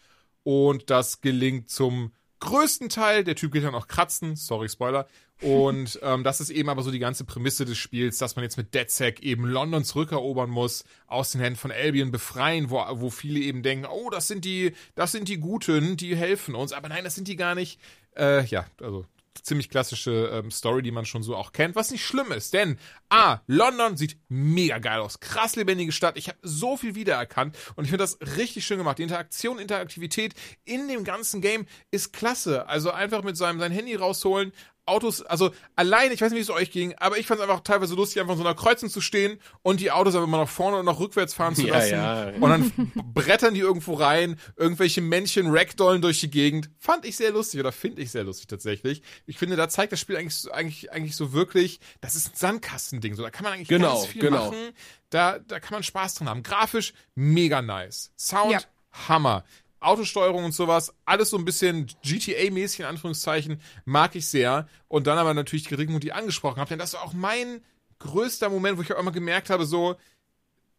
und 0.44 0.90
das 0.90 1.20
gelingt 1.20 1.70
zum 1.70 2.12
größten 2.38 2.88
Teil. 2.88 3.24
Der 3.24 3.34
Typ 3.36 3.52
geht 3.52 3.64
dann 3.64 3.74
auch 3.74 3.88
kratzen, 3.88 4.36
sorry, 4.36 4.68
Spoiler. 4.68 5.06
Und 5.42 5.98
ähm, 6.02 6.22
das 6.22 6.40
ist 6.40 6.50
eben 6.50 6.68
aber 6.68 6.82
so 6.82 6.90
die 6.90 6.98
ganze 7.00 7.24
Prämisse 7.24 7.64
des 7.64 7.76
Spiels, 7.76 8.18
dass 8.18 8.36
man 8.36 8.44
jetzt 8.44 8.56
mit 8.58 8.74
DedSec 8.74 9.20
eben 9.20 9.44
London 9.44 9.84
zurückerobern 9.84 10.50
muss, 10.50 10.84
aus 11.08 11.32
den 11.32 11.40
Händen 11.40 11.58
von 11.58 11.72
Albion 11.72 12.10
befreien, 12.12 12.70
wo, 12.70 12.82
wo 12.92 13.10
viele 13.10 13.40
eben 13.40 13.62
denken, 13.62 13.86
oh, 13.86 14.08
das 14.10 14.28
sind 14.28 14.44
die, 14.44 14.72
das 14.94 15.12
sind 15.12 15.28
die 15.28 15.38
Guten, 15.38 15.96
die 15.96 16.14
helfen 16.16 16.54
uns. 16.54 16.72
Aber 16.72 16.88
nein, 16.88 17.02
das 17.04 17.14
sind 17.16 17.26
die 17.26 17.36
gar 17.36 17.54
nicht. 17.54 17.80
Äh, 18.16 18.44
ja, 18.46 18.66
also 18.80 19.04
ziemlich 19.42 19.70
klassische 19.70 20.30
ähm, 20.32 20.50
Story, 20.50 20.82
die 20.82 20.90
man 20.90 21.06
schon 21.06 21.22
so 21.22 21.36
auch 21.36 21.52
kennt, 21.52 21.76
was 21.76 21.90
nicht 21.90 22.04
schlimm 22.04 22.32
ist, 22.32 22.52
denn 22.52 22.78
A, 23.08 23.40
London 23.46 23.96
sieht 23.96 24.18
mega 24.28 24.78
geil 24.78 25.00
aus, 25.00 25.20
krass 25.20 25.56
lebendige 25.56 25.92
Stadt, 25.92 26.16
ich 26.16 26.28
habe 26.28 26.38
so 26.42 26.76
viel 26.76 26.94
wiedererkannt 26.94 27.56
und 27.76 27.84
ich 27.84 27.90
finde 27.90 28.04
das 28.04 28.18
richtig 28.36 28.64
schön 28.64 28.78
gemacht. 28.78 28.98
Die 28.98 29.02
Interaktion, 29.02 29.58
Interaktivität 29.58 30.34
in 30.64 30.88
dem 30.88 31.04
ganzen 31.04 31.40
Game 31.40 31.66
ist 31.90 32.12
klasse, 32.12 32.68
also 32.68 32.90
einfach 32.90 33.22
mit 33.22 33.36
seinem 33.36 33.60
sein 33.60 33.72
Handy 33.72 33.94
rausholen, 33.94 34.52
Autos, 34.90 35.22
also 35.22 35.50
allein, 35.76 36.12
ich 36.12 36.20
weiß 36.20 36.30
nicht, 36.32 36.38
wie 36.38 36.42
es 36.42 36.50
euch 36.50 36.70
ging, 36.70 36.94
aber 36.98 37.16
ich 37.18 37.26
fand 37.26 37.40
es 37.40 37.48
einfach 37.48 37.60
teilweise 37.60 37.94
lustig, 37.94 38.20
einfach 38.20 38.34
in 38.34 38.38
so 38.40 38.44
einer 38.44 38.54
Kreuzung 38.54 38.90
zu 38.90 39.00
stehen 39.00 39.40
und 39.62 39.80
die 39.80 39.90
Autos 39.90 40.14
einfach 40.14 40.26
immer 40.28 40.38
nach 40.38 40.48
vorne 40.48 40.76
und 40.78 40.84
nach 40.84 40.98
rückwärts 41.00 41.32
fahren 41.32 41.54
zu 41.54 41.66
Ja, 41.66 41.74
lassen. 41.78 41.92
ja. 41.94 42.28
Und 42.40 42.50
dann 42.50 42.92
brettern 43.14 43.54
die 43.54 43.60
irgendwo 43.60 43.94
rein, 43.94 44.38
irgendwelche 44.56 45.00
Männchen 45.00 45.46
ragdollen 45.48 46.02
durch 46.02 46.20
die 46.20 46.30
Gegend. 46.30 46.68
Fand 46.78 47.04
ich 47.06 47.16
sehr 47.16 47.30
lustig 47.30 47.60
oder 47.60 47.72
finde 47.72 48.02
ich 48.02 48.10
sehr 48.10 48.24
lustig 48.24 48.48
tatsächlich. 48.48 49.02
Ich 49.26 49.38
finde, 49.38 49.56
da 49.56 49.68
zeigt 49.68 49.92
das 49.92 50.00
Spiel 50.00 50.16
eigentlich, 50.16 50.34
so- 50.36 50.50
eigentlich, 50.50 50.92
eigentlich 50.92 51.16
so 51.16 51.32
wirklich, 51.32 51.80
das 52.00 52.14
ist 52.14 52.28
ein 52.28 52.36
Sandkastending. 52.36 53.14
So, 53.14 53.22
da 53.22 53.30
kann 53.30 53.44
man 53.44 53.52
eigentlich 53.54 53.68
Genau, 53.68 53.94
ganz 53.94 54.06
viel 54.06 54.20
genau. 54.22 54.46
machen. 54.50 54.70
Da, 55.10 55.38
da 55.38 55.58
kann 55.60 55.72
man 55.74 55.82
Spaß 55.82 56.14
dran 56.16 56.28
haben. 56.28 56.42
Grafisch 56.42 56.92
mega 57.14 57.62
nice. 57.62 58.12
Sound 58.16 58.52
Ja. 58.52 58.60
Hammer. 59.08 59.44
Autosteuerung 59.80 60.44
und 60.44 60.52
sowas, 60.52 60.94
alles 61.04 61.30
so 61.30 61.38
ein 61.38 61.44
bisschen 61.44 61.86
GTA-mäßig 62.04 62.80
in 62.80 62.86
Anführungszeichen, 62.86 63.60
mag 63.84 64.14
ich 64.14 64.28
sehr. 64.28 64.68
Und 64.88 65.06
dann 65.06 65.18
aber 65.18 65.34
natürlich 65.34 65.64
die 65.64 65.70
Kritikpunkte, 65.70 66.06
die 66.06 66.12
angesprochen 66.12 66.60
habe, 66.60 66.68
denn 66.68 66.78
das 66.78 66.94
war 66.94 67.02
auch 67.02 67.12
mein 67.12 67.62
größter 67.98 68.48
Moment, 68.48 68.78
wo 68.78 68.82
ich 68.82 68.92
auch 68.92 68.98
immer 68.98 69.12
gemerkt 69.12 69.50
habe, 69.50 69.64
so, 69.64 69.96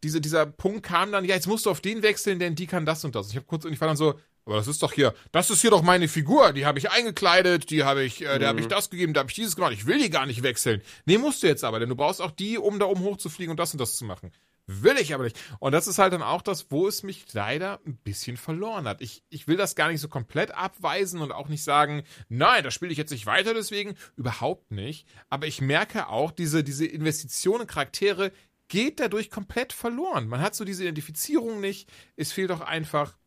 diese, 0.04 0.22
dieser 0.22 0.46
Punkt 0.46 0.84
kam 0.84 1.12
dann, 1.12 1.26
ja, 1.26 1.36
jetzt 1.36 1.48
musst 1.48 1.66
du 1.66 1.70
auf 1.70 1.82
den 1.82 2.02
wechseln, 2.02 2.40
denn 2.40 2.56
die 2.56 2.68
kann 2.68 2.86
das 2.86 3.06
und 3.06 3.16
das. 3.16 3.30
Ich 3.30 3.36
habe 3.36 3.46
kurz 3.46 3.66
und 3.66 3.74
ich 3.74 3.80
war 3.80 3.88
dann 3.88 3.98
so, 3.98 4.16
aber 4.46 4.56
das 4.56 4.68
ist 4.68 4.82
doch 4.82 4.94
hier, 4.94 5.14
das 5.32 5.52
ist 5.52 5.62
hier 5.62 5.70
doch 5.70 5.84
meine 5.84 6.08
Figur, 6.08 6.54
die 6.54 6.66
habe 6.66 6.80
ich 6.80 6.90
eingekleidet, 6.90 7.70
die 7.70 7.84
habe 7.84 8.04
ich, 8.04 8.24
äh, 8.24 8.40
der 8.40 8.48
habe 8.48 8.60
ich 8.60 8.68
das 8.68 8.90
gegeben, 8.90 9.14
da 9.14 9.20
habe 9.20 9.30
ich 9.30 9.36
dieses 9.36 9.56
gemacht, 9.56 9.74
ich 9.74 9.86
will 9.86 10.00
die 10.00 10.10
gar 10.10 10.26
nicht 10.26 10.42
wechseln. 10.42 10.82
Nee, 11.06 11.20
musst 11.20 11.44
du 11.44 11.48
jetzt 11.48 11.64
aber, 11.64 11.80
denn 11.80 11.90
du 11.90 11.96
brauchst 11.96 12.22
auch 12.22 12.32
die, 12.32 12.58
um 12.58 12.80
da 12.80 12.88
oben 12.88 13.02
hochzufliegen 13.02 13.52
und 13.52 13.58
das 13.58 13.74
und 13.74 13.80
das 13.80 13.98
zu 13.98 14.06
machen. 14.06 14.32
Will 14.74 14.98
ich 14.98 15.14
aber 15.14 15.26
nicht. 15.26 15.38
Und 15.60 15.74
das 15.74 15.88
ist 15.88 16.00
halt 16.00 16.14
dann 16.14 16.22
auch 16.22 16.42
das, 16.42 16.72
wo 16.72 16.88
es 16.88 17.04
mich 17.04 17.26
leider 17.34 17.82
ein 17.86 17.98
bisschen 17.98 18.38
verloren 18.38 18.88
hat. 18.88 19.02
Ich, 19.02 19.24
ich 19.30 19.48
will 19.48 19.58
das 19.58 19.76
gar 19.76 19.90
nicht 19.90 20.00
so 20.00 20.08
komplett 20.08 20.52
abweisen 20.52 21.20
und 21.20 21.32
auch 21.34 21.50
nicht 21.50 21.64
sagen, 21.64 22.04
nein, 22.30 22.64
das 22.64 22.74
spiele 22.74 22.92
ich 22.92 22.98
jetzt 22.98 23.12
nicht 23.12 23.26
weiter, 23.26 23.54
deswegen 23.54 23.96
überhaupt 24.16 24.72
nicht. 24.72 25.08
Aber 25.30 25.46
ich 25.46 25.60
merke 25.60 26.08
auch, 26.08 26.32
diese, 26.32 26.64
diese 26.64 26.86
Investition 26.86 27.62
in 27.62 27.68
Charaktere 27.68 28.32
geht 28.70 29.02
dadurch 29.02 29.30
komplett 29.30 29.74
verloren. 29.74 30.30
Man 30.30 30.40
hat 30.40 30.56
so 30.56 30.64
diese 30.64 30.84
Identifizierung 30.84 31.60
nicht. 31.60 31.90
Es 32.16 32.32
fehlt 32.32 32.52
auch 32.52 32.62
einfach 32.62 33.18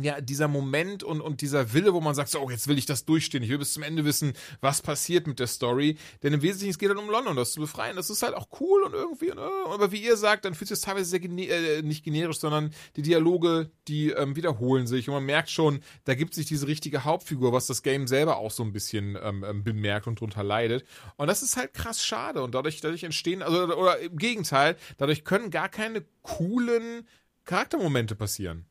ja, 0.00 0.20
dieser 0.20 0.48
Moment 0.48 1.02
und, 1.02 1.20
und 1.20 1.40
dieser 1.40 1.72
Wille, 1.72 1.94
wo 1.94 2.00
man 2.00 2.14
sagt, 2.14 2.30
so, 2.30 2.40
oh, 2.40 2.50
jetzt 2.50 2.68
will 2.68 2.78
ich 2.78 2.86
das 2.86 3.04
durchstehen, 3.04 3.42
ich 3.42 3.50
will 3.50 3.58
bis 3.58 3.72
zum 3.72 3.82
Ende 3.82 4.04
wissen, 4.04 4.32
was 4.60 4.82
passiert 4.82 5.26
mit 5.26 5.38
der 5.38 5.46
Story. 5.46 5.96
Denn 6.22 6.32
im 6.32 6.42
Wesentlichen, 6.42 6.70
es 6.70 6.78
geht 6.78 6.90
dann 6.90 6.98
um 6.98 7.10
London, 7.10 7.36
das 7.36 7.52
zu 7.52 7.60
befreien. 7.60 7.96
Das 7.96 8.10
ist 8.10 8.22
halt 8.22 8.34
auch 8.34 8.48
cool 8.60 8.82
und 8.82 8.94
irgendwie, 8.94 9.28
ne? 9.28 9.48
aber 9.66 9.92
wie 9.92 10.02
ihr 10.02 10.16
sagt, 10.16 10.44
dann 10.44 10.54
fühlt 10.54 10.68
sich 10.68 10.78
das 10.78 10.84
teilweise 10.84 11.10
sehr, 11.10 11.20
gene 11.20 11.46
äh, 11.46 11.82
nicht 11.82 12.04
generisch, 12.04 12.38
sondern 12.38 12.72
die 12.96 13.02
Dialoge, 13.02 13.70
die 13.88 14.10
ähm, 14.10 14.36
wiederholen 14.36 14.86
sich 14.86 15.08
und 15.08 15.14
man 15.14 15.24
merkt 15.24 15.50
schon, 15.50 15.80
da 16.04 16.14
gibt 16.14 16.34
sich 16.34 16.46
diese 16.46 16.66
richtige 16.66 17.04
Hauptfigur, 17.04 17.52
was 17.52 17.66
das 17.66 17.82
Game 17.82 18.06
selber 18.06 18.36
auch 18.38 18.50
so 18.50 18.62
ein 18.62 18.72
bisschen 18.72 19.18
ähm, 19.22 19.44
ähm, 19.44 19.64
bemerkt 19.64 20.06
und 20.06 20.20
drunter 20.20 20.42
leidet. 20.42 20.84
Und 21.16 21.28
das 21.28 21.42
ist 21.42 21.56
halt 21.56 21.74
krass 21.74 22.04
schade 22.04 22.42
und 22.42 22.54
dadurch, 22.54 22.80
dadurch 22.80 23.04
entstehen, 23.04 23.42
also, 23.42 23.74
oder 23.76 23.98
im 23.98 24.16
Gegenteil, 24.16 24.76
dadurch 24.96 25.24
können 25.24 25.50
gar 25.50 25.68
keine 25.68 26.04
coolen 26.22 27.06
Charaktermomente 27.44 28.14
passieren. 28.14 28.67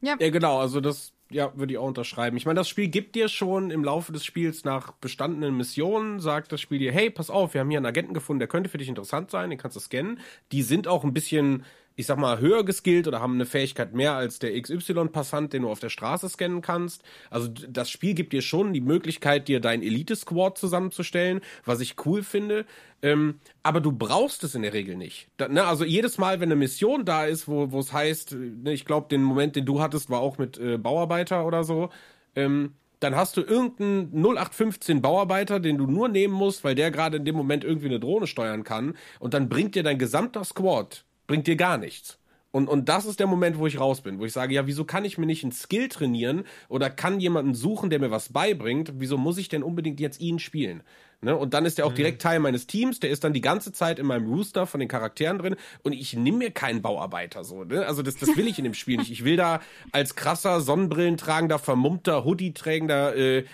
Ja, 0.00 0.16
Ja, 0.18 0.30
genau, 0.30 0.58
also 0.60 0.80
das 0.80 1.12
ja, 1.30 1.56
würde 1.56 1.72
ich 1.72 1.78
auch 1.78 1.86
unterschreiben. 1.86 2.36
Ich 2.36 2.46
meine, 2.46 2.58
das 2.58 2.68
Spiel 2.68 2.88
gibt 2.88 3.14
dir 3.14 3.28
schon 3.28 3.70
im 3.70 3.84
Laufe 3.84 4.12
des 4.12 4.24
Spiels 4.24 4.64
nach 4.64 4.92
bestandenen 4.94 5.56
Missionen, 5.56 6.18
sagt 6.20 6.50
das 6.52 6.60
Spiel 6.60 6.78
dir, 6.78 6.92
hey, 6.92 7.10
pass 7.10 7.30
auf, 7.30 7.54
wir 7.54 7.60
haben 7.60 7.70
hier 7.70 7.78
einen 7.78 7.86
Agenten 7.86 8.14
gefunden, 8.14 8.40
der 8.40 8.48
könnte 8.48 8.68
für 8.68 8.78
dich 8.78 8.88
interessant 8.88 9.30
sein, 9.30 9.50
den 9.50 9.58
kannst 9.58 9.76
du 9.76 9.80
scannen. 9.80 10.18
Die 10.52 10.62
sind 10.62 10.88
auch 10.88 11.04
ein 11.04 11.14
bisschen, 11.14 11.64
ich 12.00 12.06
sag 12.06 12.18
mal, 12.18 12.40
höher 12.40 12.64
geskillt 12.64 13.06
oder 13.06 13.20
haben 13.20 13.34
eine 13.34 13.46
Fähigkeit 13.46 13.94
mehr 13.94 14.14
als 14.14 14.38
der 14.38 14.60
XY-Passant, 14.60 15.52
den 15.52 15.62
du 15.62 15.70
auf 15.70 15.80
der 15.80 15.90
Straße 15.90 16.28
scannen 16.28 16.62
kannst. 16.62 17.02
Also 17.30 17.48
das 17.48 17.90
Spiel 17.90 18.14
gibt 18.14 18.32
dir 18.32 18.42
schon 18.42 18.72
die 18.72 18.80
Möglichkeit, 18.80 19.48
dir 19.48 19.60
dein 19.60 19.82
Elite-Squad 19.82 20.58
zusammenzustellen, 20.58 21.40
was 21.64 21.80
ich 21.80 21.94
cool 22.04 22.22
finde. 22.22 22.64
Ähm, 23.02 23.40
aber 23.62 23.80
du 23.80 23.92
brauchst 23.92 24.44
es 24.44 24.54
in 24.54 24.62
der 24.62 24.72
Regel 24.72 24.96
nicht. 24.96 25.28
Da, 25.36 25.48
ne, 25.48 25.64
also 25.64 25.84
jedes 25.84 26.18
Mal, 26.18 26.40
wenn 26.40 26.48
eine 26.48 26.56
Mission 26.56 27.04
da 27.04 27.24
ist, 27.24 27.48
wo 27.48 27.78
es 27.78 27.92
heißt, 27.92 28.32
ne, 28.32 28.72
ich 28.72 28.84
glaube, 28.84 29.08
den 29.08 29.22
Moment, 29.22 29.56
den 29.56 29.64
du 29.64 29.80
hattest, 29.80 30.10
war 30.10 30.20
auch 30.20 30.38
mit 30.38 30.58
äh, 30.58 30.76
Bauarbeiter 30.76 31.46
oder 31.46 31.64
so, 31.64 31.90
ähm, 32.34 32.74
dann 33.00 33.16
hast 33.16 33.36
du 33.36 33.40
irgendeinen 33.40 34.12
0815 34.12 35.00
Bauarbeiter, 35.00 35.58
den 35.58 35.78
du 35.78 35.86
nur 35.86 36.08
nehmen 36.08 36.34
musst, 36.34 36.64
weil 36.64 36.74
der 36.74 36.90
gerade 36.90 37.16
in 37.16 37.24
dem 37.24 37.34
Moment 37.34 37.64
irgendwie 37.64 37.86
eine 37.86 38.00
Drohne 38.00 38.26
steuern 38.26 38.62
kann. 38.62 38.94
Und 39.18 39.32
dann 39.32 39.48
bringt 39.48 39.74
dir 39.74 39.82
dein 39.82 39.98
gesamter 39.98 40.44
Squad, 40.44 41.04
bringt 41.30 41.46
dir 41.46 41.54
gar 41.54 41.78
nichts. 41.78 42.18
Und, 42.50 42.68
und 42.68 42.88
das 42.88 43.06
ist 43.06 43.20
der 43.20 43.28
Moment, 43.28 43.56
wo 43.56 43.68
ich 43.68 43.78
raus 43.78 44.00
bin, 44.00 44.18
wo 44.18 44.24
ich 44.24 44.32
sage, 44.32 44.52
ja, 44.52 44.66
wieso 44.66 44.84
kann 44.84 45.04
ich 45.04 45.16
mir 45.16 45.26
nicht 45.26 45.44
einen 45.44 45.52
Skill 45.52 45.88
trainieren 45.88 46.42
oder 46.68 46.90
kann 46.90 47.20
jemanden 47.20 47.54
suchen, 47.54 47.88
der 47.88 48.00
mir 48.00 48.10
was 48.10 48.32
beibringt? 48.32 48.94
Wieso 48.96 49.16
muss 49.16 49.38
ich 49.38 49.48
denn 49.48 49.62
unbedingt 49.62 50.00
jetzt 50.00 50.20
ihn 50.20 50.40
spielen? 50.40 50.82
Ne? 51.20 51.36
Und 51.36 51.54
dann 51.54 51.66
ist 51.66 51.78
er 51.78 51.86
auch 51.86 51.92
direkt 51.92 52.20
Teil 52.20 52.40
meines 52.40 52.66
Teams, 52.66 52.98
der 52.98 53.10
ist 53.10 53.22
dann 53.22 53.32
die 53.32 53.40
ganze 53.40 53.70
Zeit 53.70 54.00
in 54.00 54.06
meinem 54.06 54.26
Rooster 54.26 54.66
von 54.66 54.80
den 54.80 54.88
Charakteren 54.88 55.38
drin 55.38 55.54
und 55.84 55.92
ich 55.92 56.14
nehme 56.14 56.38
mir 56.38 56.50
keinen 56.50 56.82
Bauarbeiter 56.82 57.44
so. 57.44 57.62
Ne? 57.62 57.86
Also 57.86 58.02
das, 58.02 58.16
das 58.16 58.36
will 58.36 58.48
ich 58.48 58.58
in 58.58 58.64
dem 58.64 58.74
Spiel 58.74 58.96
nicht. 58.96 59.12
Ich 59.12 59.24
will 59.24 59.36
da 59.36 59.60
als 59.92 60.16
krasser, 60.16 60.60
Sonnenbrillentragender, 60.60 61.60
vermummter, 61.60 62.24
Hoodie-trägender 62.24 63.14
äh, 63.14 63.44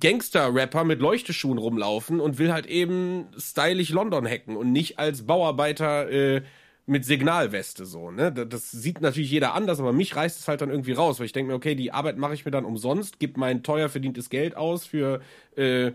Gangster-Rapper 0.00 0.82
mit 0.82 1.00
Leuchteschuhen 1.00 1.58
rumlaufen 1.58 2.18
und 2.18 2.38
will 2.38 2.52
halt 2.52 2.66
eben 2.66 3.26
stylisch 3.36 3.90
London 3.90 4.26
hacken 4.26 4.56
und 4.56 4.72
nicht 4.72 4.98
als 4.98 5.26
Bauarbeiter 5.26 6.10
äh, 6.10 6.42
mit 6.88 7.04
Signalweste 7.04 7.84
so, 7.84 8.10
ne? 8.10 8.32
Das, 8.32 8.70
sieht 8.70 9.00
natürlich 9.00 9.30
jeder 9.30 9.54
anders, 9.54 9.80
aber 9.80 9.92
mich 9.92 10.16
reißt 10.16 10.38
es 10.40 10.48
halt 10.48 10.60
dann 10.60 10.70
irgendwie 10.70 10.92
raus, 10.92 11.18
weil 11.18 11.26
ich 11.26 11.32
denke 11.32 11.50
mir, 11.50 11.56
okay, 11.56 11.74
die 11.74 11.92
Arbeit 11.92 12.18
mache 12.18 12.34
ich 12.34 12.44
mir 12.44 12.50
dann 12.50 12.64
umsonst, 12.64 13.18
gib 13.18 13.36
mein 13.36 13.62
teuer 13.62 13.88
verdientes 13.88 14.30
Geld 14.30 14.56
aus 14.56 14.86
für 14.86 15.20
äh, 15.56 15.92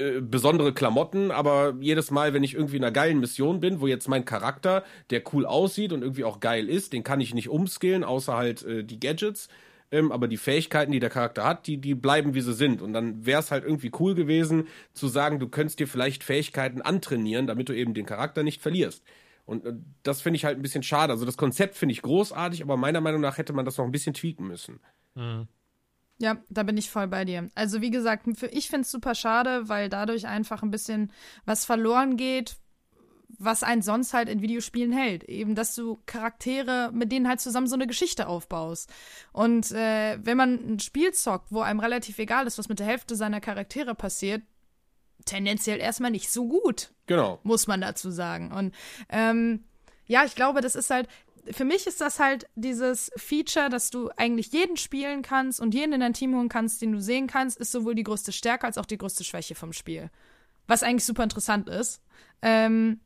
äh, 0.00 0.20
besondere 0.22 0.72
Klamotten, 0.72 1.30
aber 1.30 1.74
jedes 1.80 2.10
Mal, 2.10 2.32
wenn 2.32 2.42
ich 2.42 2.54
irgendwie 2.54 2.76
in 2.76 2.84
einer 2.84 2.92
geilen 2.92 3.20
Mission 3.20 3.60
bin, 3.60 3.80
wo 3.80 3.86
jetzt 3.86 4.08
mein 4.08 4.24
Charakter, 4.24 4.84
der 5.10 5.22
cool 5.32 5.44
aussieht 5.44 5.92
und 5.92 6.02
irgendwie 6.02 6.24
auch 6.24 6.40
geil 6.40 6.68
ist, 6.68 6.92
den 6.92 7.04
kann 7.04 7.20
ich 7.20 7.34
nicht 7.34 7.48
umskillen, 7.50 8.04
außer 8.04 8.36
halt 8.36 8.62
äh, 8.62 8.82
die 8.82 8.98
Gadgets. 8.98 9.48
Ähm, 9.92 10.12
aber 10.12 10.28
die 10.28 10.36
Fähigkeiten, 10.36 10.92
die 10.92 11.00
der 11.00 11.10
Charakter 11.10 11.44
hat, 11.44 11.66
die, 11.66 11.76
die 11.78 11.94
bleiben 11.94 12.34
wie 12.34 12.40
sie 12.40 12.54
sind. 12.54 12.80
Und 12.80 12.92
dann 12.92 13.26
wäre 13.26 13.40
es 13.40 13.50
halt 13.50 13.64
irgendwie 13.64 13.90
cool 13.98 14.14
gewesen, 14.14 14.68
zu 14.94 15.08
sagen, 15.08 15.40
du 15.40 15.48
könntest 15.48 15.80
dir 15.80 15.88
vielleicht 15.88 16.22
Fähigkeiten 16.22 16.80
antrainieren, 16.80 17.46
damit 17.46 17.68
du 17.68 17.72
eben 17.72 17.92
den 17.92 18.06
Charakter 18.06 18.42
nicht 18.44 18.62
verlierst. 18.62 19.02
Und 19.50 19.66
äh, 19.66 19.74
das 20.04 20.22
finde 20.22 20.36
ich 20.36 20.44
halt 20.44 20.58
ein 20.58 20.62
bisschen 20.62 20.84
schade. 20.84 21.12
Also 21.12 21.26
das 21.26 21.36
Konzept 21.36 21.76
finde 21.76 21.92
ich 21.92 22.02
großartig, 22.02 22.62
aber 22.62 22.76
meiner 22.76 23.00
Meinung 23.00 23.20
nach 23.20 23.36
hätte 23.36 23.52
man 23.52 23.64
das 23.64 23.76
noch 23.76 23.84
ein 23.84 23.90
bisschen 23.90 24.14
tweaken 24.14 24.46
müssen. 24.46 24.78
Ja, 26.18 26.36
da 26.48 26.62
bin 26.62 26.76
ich 26.76 26.88
voll 26.88 27.08
bei 27.08 27.24
dir. 27.24 27.50
Also 27.56 27.80
wie 27.80 27.90
gesagt, 27.90 28.26
für, 28.38 28.46
ich 28.46 28.68
finde 28.68 28.82
es 28.82 28.92
super 28.92 29.16
schade, 29.16 29.68
weil 29.68 29.88
dadurch 29.88 30.28
einfach 30.28 30.62
ein 30.62 30.70
bisschen 30.70 31.12
was 31.46 31.64
verloren 31.64 32.16
geht, 32.16 32.58
was 33.38 33.64
einen 33.64 33.82
sonst 33.82 34.14
halt 34.14 34.28
in 34.28 34.40
Videospielen 34.40 34.92
hält. 34.92 35.24
Eben, 35.24 35.56
dass 35.56 35.74
du 35.74 35.98
Charaktere, 36.06 36.90
mit 36.92 37.10
denen 37.10 37.26
halt 37.26 37.40
zusammen 37.40 37.66
so 37.66 37.74
eine 37.74 37.88
Geschichte 37.88 38.28
aufbaust. 38.28 38.88
Und 39.32 39.72
äh, 39.72 40.18
wenn 40.22 40.36
man 40.36 40.74
ein 40.74 40.78
Spiel 40.78 41.12
zockt, 41.12 41.50
wo 41.50 41.60
einem 41.60 41.80
relativ 41.80 42.20
egal 42.20 42.46
ist, 42.46 42.58
was 42.58 42.68
mit 42.68 42.78
der 42.78 42.86
Hälfte 42.86 43.16
seiner 43.16 43.40
Charaktere 43.40 43.96
passiert, 43.96 44.42
tendenziell 45.30 45.78
erstmal 45.78 46.10
nicht 46.10 46.30
so 46.30 46.46
gut 46.46 46.92
Genau. 47.06 47.40
muss 47.42 47.66
man 47.66 47.80
dazu 47.80 48.10
sagen. 48.10 48.52
Und 48.52 48.74
ähm, 49.08 49.64
ja, 50.06 50.24
ich 50.24 50.34
glaube, 50.34 50.60
das 50.60 50.74
ist 50.74 50.90
halt, 50.90 51.08
für 51.50 51.64
mich 51.64 51.86
ist 51.86 52.00
das 52.00 52.18
halt 52.18 52.46
dieses 52.54 53.10
Feature, 53.16 53.68
dass 53.68 53.90
du 53.90 54.10
eigentlich 54.16 54.52
jeden 54.52 54.76
spielen 54.76 55.22
kannst 55.22 55.60
und 55.60 55.74
jeden 55.74 55.92
in 55.92 56.00
dein 56.00 56.14
Team 56.14 56.34
holen 56.34 56.48
kannst, 56.48 56.82
den 56.82 56.92
du 56.92 57.00
sehen 57.00 57.26
kannst, 57.26 57.58
ist 57.58 57.72
sowohl 57.72 57.94
die 57.94 58.02
größte 58.02 58.32
Stärke 58.32 58.66
als 58.66 58.78
auch 58.78 58.86
die 58.86 58.98
größte 58.98 59.24
Schwäche 59.24 59.54
vom 59.54 59.72
Spiel. 59.72 60.10
Was 60.66 60.82
eigentlich 60.82 61.04
super 61.04 61.22
interessant 61.22 61.68
ist. 61.68 62.02
Ähm, 62.42 63.00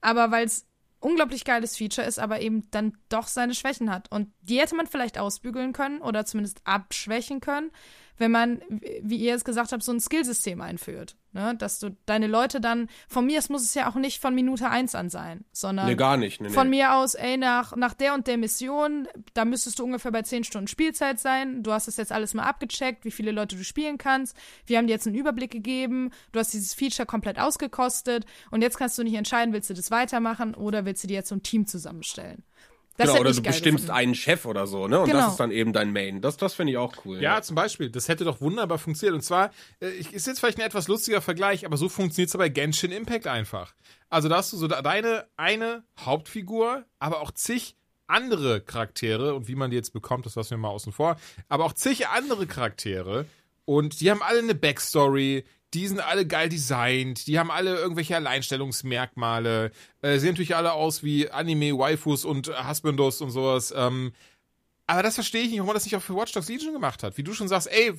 aber 0.00 0.30
weil 0.30 0.46
es 0.46 0.66
unglaublich 1.00 1.44
geiles 1.44 1.76
Feature 1.76 2.06
ist, 2.06 2.18
aber 2.18 2.40
eben 2.40 2.70
dann 2.70 2.96
doch 3.08 3.26
seine 3.26 3.54
Schwächen 3.54 3.90
hat. 3.90 4.10
Und 4.12 4.28
die 4.42 4.60
hätte 4.60 4.76
man 4.76 4.86
vielleicht 4.86 5.18
ausbügeln 5.18 5.72
können 5.72 6.02
oder 6.02 6.26
zumindest 6.26 6.60
abschwächen 6.64 7.40
können, 7.40 7.70
wenn 8.18 8.30
man, 8.30 8.60
wie 9.02 9.16
ihr 9.16 9.34
es 9.34 9.44
gesagt 9.44 9.72
habt, 9.72 9.82
so 9.82 9.92
ein 9.92 10.00
Skillsystem 10.00 10.60
einführt. 10.60 11.16
Ne? 11.32 11.54
Dass 11.56 11.78
du 11.78 11.96
deine 12.06 12.26
Leute 12.26 12.60
dann, 12.60 12.88
von 13.08 13.24
mir 13.24 13.38
aus 13.38 13.48
muss 13.48 13.62
es 13.62 13.74
ja 13.74 13.88
auch 13.88 13.94
nicht 13.94 14.20
von 14.20 14.34
Minute 14.34 14.68
eins 14.68 14.96
an 14.96 15.10
sein, 15.10 15.44
sondern 15.52 15.86
Nee, 15.86 15.94
gar 15.94 16.16
nicht. 16.16 16.40
Nee, 16.40 16.48
nee. 16.48 16.54
von 16.54 16.68
mir 16.68 16.94
aus, 16.94 17.14
ey, 17.14 17.36
nach, 17.36 17.76
nach 17.76 17.94
der 17.94 18.14
und 18.14 18.26
der 18.26 18.36
Mission, 18.36 19.06
da 19.34 19.44
müsstest 19.44 19.78
du 19.78 19.84
ungefähr 19.84 20.10
bei 20.10 20.22
10 20.22 20.42
Stunden 20.42 20.66
Spielzeit 20.66 21.20
sein. 21.20 21.62
Du 21.62 21.72
hast 21.72 21.86
das 21.86 21.96
jetzt 21.98 22.10
alles 22.10 22.34
mal 22.34 22.42
abgecheckt, 22.42 23.04
wie 23.04 23.12
viele 23.12 23.30
Leute 23.30 23.56
du 23.56 23.62
spielen 23.62 23.96
kannst. 23.96 24.36
Wir 24.66 24.78
haben 24.78 24.88
dir 24.88 24.92
jetzt 24.92 25.06
einen 25.06 25.16
Überblick 25.16 25.52
gegeben. 25.52 26.10
Du 26.32 26.40
hast 26.40 26.52
dieses 26.52 26.74
Feature 26.74 27.06
komplett 27.06 27.38
ausgekostet. 27.38 28.26
Und 28.50 28.62
jetzt 28.62 28.76
kannst 28.76 28.98
du 28.98 29.04
nicht 29.04 29.14
entscheiden, 29.14 29.54
willst 29.54 29.70
du 29.70 29.74
das 29.74 29.92
weitermachen 29.92 30.54
oder 30.56 30.84
willst 30.84 31.04
du 31.04 31.08
dir 31.08 31.14
jetzt 31.14 31.28
so 31.28 31.36
ein 31.36 31.44
Team 31.44 31.66
zusammenstellen. 31.66 32.42
Das 33.00 33.08
genau, 33.10 33.20
oder 33.20 33.32
du 33.32 33.42
bestimmst 33.42 33.84
gefunden. 33.84 33.90
einen 33.90 34.14
Chef 34.14 34.44
oder 34.46 34.66
so, 34.66 34.86
ne? 34.88 35.00
Und 35.00 35.06
Genau. 35.06 35.20
das 35.20 35.32
ist 35.32 35.40
dann 35.40 35.50
eben 35.50 35.72
dein 35.72 35.92
Main. 35.92 36.20
Das, 36.20 36.36
das 36.36 36.54
finde 36.54 36.72
ich 36.72 36.78
auch 36.78 36.94
cool. 37.04 37.20
Ja, 37.20 37.40
zum 37.42 37.56
Beispiel. 37.56 37.90
Das 37.90 38.08
hätte 38.08 38.24
doch 38.24 38.40
wunderbar 38.40 38.78
funktioniert. 38.78 39.14
Und 39.14 39.22
zwar, 39.22 39.50
äh, 39.80 39.88
ist 39.90 40.26
jetzt 40.26 40.40
vielleicht 40.40 40.58
ein 40.58 40.66
etwas 40.66 40.88
lustiger 40.88 41.20
Vergleich, 41.20 41.64
aber 41.66 41.76
so 41.76 41.88
funktioniert 41.88 42.28
es 42.28 42.36
bei 42.36 42.48
Genshin 42.48 42.92
Impact 42.92 43.26
einfach. 43.26 43.74
Also 44.08 44.28
da 44.28 44.36
hast 44.36 44.52
du 44.52 44.56
so 44.56 44.68
deine 44.68 45.26
eine 45.36 45.84
Hauptfigur, 45.98 46.84
aber 46.98 47.20
auch 47.20 47.30
zig 47.30 47.76
andere 48.06 48.60
Charaktere 48.60 49.34
und 49.34 49.46
wie 49.48 49.54
man 49.54 49.70
die 49.70 49.76
jetzt 49.76 49.92
bekommt, 49.92 50.26
das 50.26 50.34
lassen 50.34 50.50
wir 50.50 50.58
mal 50.58 50.68
außen 50.70 50.92
vor, 50.92 51.16
aber 51.48 51.64
auch 51.64 51.72
zig 51.72 52.08
andere 52.08 52.46
Charaktere 52.46 53.24
und 53.64 54.00
die 54.00 54.10
haben 54.10 54.20
alle 54.22 54.40
eine 54.40 54.56
Backstory, 54.56 55.44
die 55.74 55.86
sind 55.86 56.00
alle 56.00 56.26
geil 56.26 56.48
designt, 56.48 57.26
die 57.26 57.38
haben 57.38 57.50
alle 57.50 57.76
irgendwelche 57.76 58.16
Alleinstellungsmerkmale, 58.16 59.70
äh, 60.02 60.18
sehen 60.18 60.30
natürlich 60.30 60.56
alle 60.56 60.72
aus 60.72 61.02
wie 61.02 61.30
Anime-Waifus 61.30 62.24
und 62.24 62.48
Husbandos 62.68 63.20
und 63.20 63.30
sowas. 63.30 63.72
Ähm, 63.76 64.12
aber 64.86 65.02
das 65.02 65.14
verstehe 65.14 65.42
ich 65.42 65.50
nicht, 65.50 65.58
warum 65.58 65.68
man 65.68 65.74
das 65.74 65.84
nicht 65.84 65.96
auch 65.96 66.02
für 66.02 66.16
Watch 66.16 66.32
Dogs 66.32 66.48
Legion 66.48 66.72
gemacht 66.72 67.02
hat. 67.02 67.16
Wie 67.16 67.22
du 67.22 67.32
schon 67.32 67.46
sagst, 67.48 67.68
ey, 67.70 67.92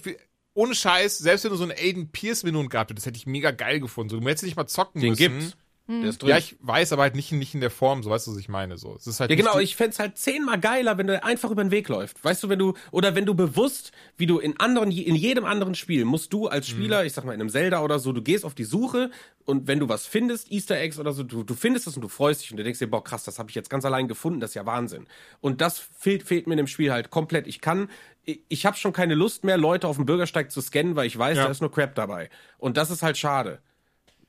ohne 0.54 0.76
Scheiß, 0.76 1.20
selbst 1.20 1.44
wenn 1.46 1.52
du 1.52 1.58
so 1.58 1.64
einen 1.64 1.72
Aiden 1.72 2.12
Pierce 2.12 2.44
Minun 2.44 2.68
gehabt 2.68 2.90
hättest, 2.92 3.06
das 3.06 3.12
hätte 3.12 3.18
ich 3.18 3.26
mega 3.28 3.52
geil 3.52 3.80
gefunden. 3.80 4.10
So, 4.10 4.20
du 4.20 4.28
hättest 4.28 4.44
nicht 4.44 4.58
mal 4.58 4.68
zocken 4.68 5.00
Den 5.02 5.12
müssen. 5.12 5.40
gibt's. 5.40 5.58
Der 6.00 6.10
ist 6.10 6.22
drin. 6.22 6.30
Ja, 6.30 6.38
ich 6.38 6.56
weiß, 6.62 6.94
aber 6.94 7.02
halt 7.02 7.16
nicht, 7.16 7.32
nicht 7.34 7.54
in 7.54 7.60
der 7.60 7.70
Form, 7.70 8.02
so 8.04 8.10
weißt 8.10 8.28
du, 8.28 8.32
was 8.32 8.38
ich 8.40 8.48
meine. 8.48 8.78
So. 8.78 8.96
Es 8.96 9.06
ist 9.08 9.20
halt 9.20 9.30
Ja, 9.30 9.36
genau, 9.36 9.60
ich 9.60 9.76
fänd's 9.76 10.00
halt 10.00 10.18
zehnmal 10.18 10.60
geiler, 10.60 10.98
wenn 10.98 11.08
du 11.08 11.22
einfach 11.24 11.52
über 11.52 11.64
den 11.64 11.72
Weg 11.72 11.90
läuft. 11.90 12.24
Weißt 12.24 12.42
du, 12.44 12.50
wenn 12.50 12.60
du, 12.60 12.74
oder 12.92 13.14
wenn 13.16 13.26
du 13.26 13.36
bewusst, 13.36 13.92
wie 14.18 14.26
du 14.26 14.40
in 14.40 14.60
anderen, 14.60 14.90
in 14.92 15.16
jedem 15.16 15.44
anderen 15.46 15.76
Spiel, 15.76 16.06
musst 16.06 16.32
du 16.32 16.48
als 16.48 16.68
Spieler, 16.68 17.04
ich 17.06 17.14
sag 17.14 17.26
mal 17.26 17.34
in 17.34 17.42
einem 17.42 17.50
Zelda 17.50 17.82
oder 17.84 18.00
so, 18.00 18.14
du 18.14 18.22
gehst 18.22 18.46
auf 18.46 18.56
die 18.56 18.64
Suche 18.64 19.12
und 19.44 19.68
wenn 19.68 19.80
du 19.80 19.90
was 19.90 20.06
findest, 20.06 20.52
Easter 20.52 20.78
Eggs 20.80 21.00
oder 21.00 21.12
so, 21.14 21.24
du, 21.24 21.44
du 21.44 21.54
findest 21.56 21.88
es 21.88 21.96
und 21.96 22.02
du 22.04 22.08
freust 22.08 22.42
dich 22.44 22.52
und 22.52 22.58
du 22.58 22.64
denkst 22.64 22.80
dir, 22.80 22.88
boah, 22.90 23.04
krass, 23.04 23.24
das 23.24 23.40
habe 23.40 23.50
ich 23.50 23.56
jetzt 23.56 23.70
ganz 23.70 23.84
allein 23.86 24.08
gefunden, 24.08 24.40
das 24.40 24.52
ist 24.52 24.56
ja 24.56 24.66
Wahnsinn. 24.66 25.08
Und 25.42 25.60
das 25.62 25.80
fehlt, 25.98 26.24
fehlt 26.24 26.48
mir 26.48 26.54
in 26.54 26.58
dem 26.58 26.68
Spiel 26.68 26.92
halt 26.92 27.10
komplett. 27.10 27.48
Ich 27.48 27.60
kann, 27.60 27.90
ich, 28.24 28.42
ich 28.50 28.66
habe 28.66 28.78
schon 28.78 28.94
keine 28.94 29.16
Lust 29.16 29.44
mehr, 29.44 29.58
Leute 29.58 29.88
auf 29.88 29.96
dem 29.96 30.06
Bürgersteig 30.06 30.52
zu 30.52 30.62
scannen, 30.62 30.96
weil 30.96 31.08
ich 31.08 31.18
weiß, 31.18 31.38
Ja. 31.38 31.46
da 31.46 31.50
ist 31.52 31.60
nur 31.62 31.72
Crap 31.72 31.96
dabei. 31.96 32.30
Und 32.60 32.78
das 32.78 32.92
ist 32.92 33.02
halt 33.02 33.18
schade. 33.18 33.60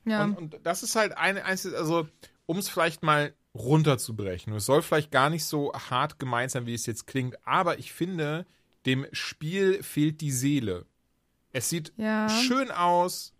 Ja. 0.05 0.23
Und, 0.23 0.35
und 0.37 0.59
das 0.63 0.83
ist 0.83 0.95
halt 0.95 1.17
eine 1.17 1.45
einzige, 1.45 1.77
also 1.77 2.07
um 2.45 2.57
es 2.57 2.69
vielleicht 2.69 3.03
mal 3.03 3.33
runterzubrechen. 3.55 4.51
Und 4.53 4.57
es 4.57 4.65
soll 4.65 4.81
vielleicht 4.81 5.11
gar 5.11 5.29
nicht 5.29 5.45
so 5.45 5.73
hart 5.73 6.19
gemeint 6.19 6.51
sein, 6.51 6.65
wie 6.65 6.73
es 6.73 6.85
jetzt 6.85 7.07
klingt, 7.07 7.37
aber 7.45 7.79
ich 7.79 7.93
finde, 7.93 8.45
dem 8.85 9.05
Spiel 9.11 9.81
fehlt 9.83 10.21
die 10.21 10.31
Seele. 10.31 10.85
Es 11.51 11.69
sieht 11.69 11.93
Ja. 11.97 12.27
schön 12.29 12.71
aus. 12.71 13.33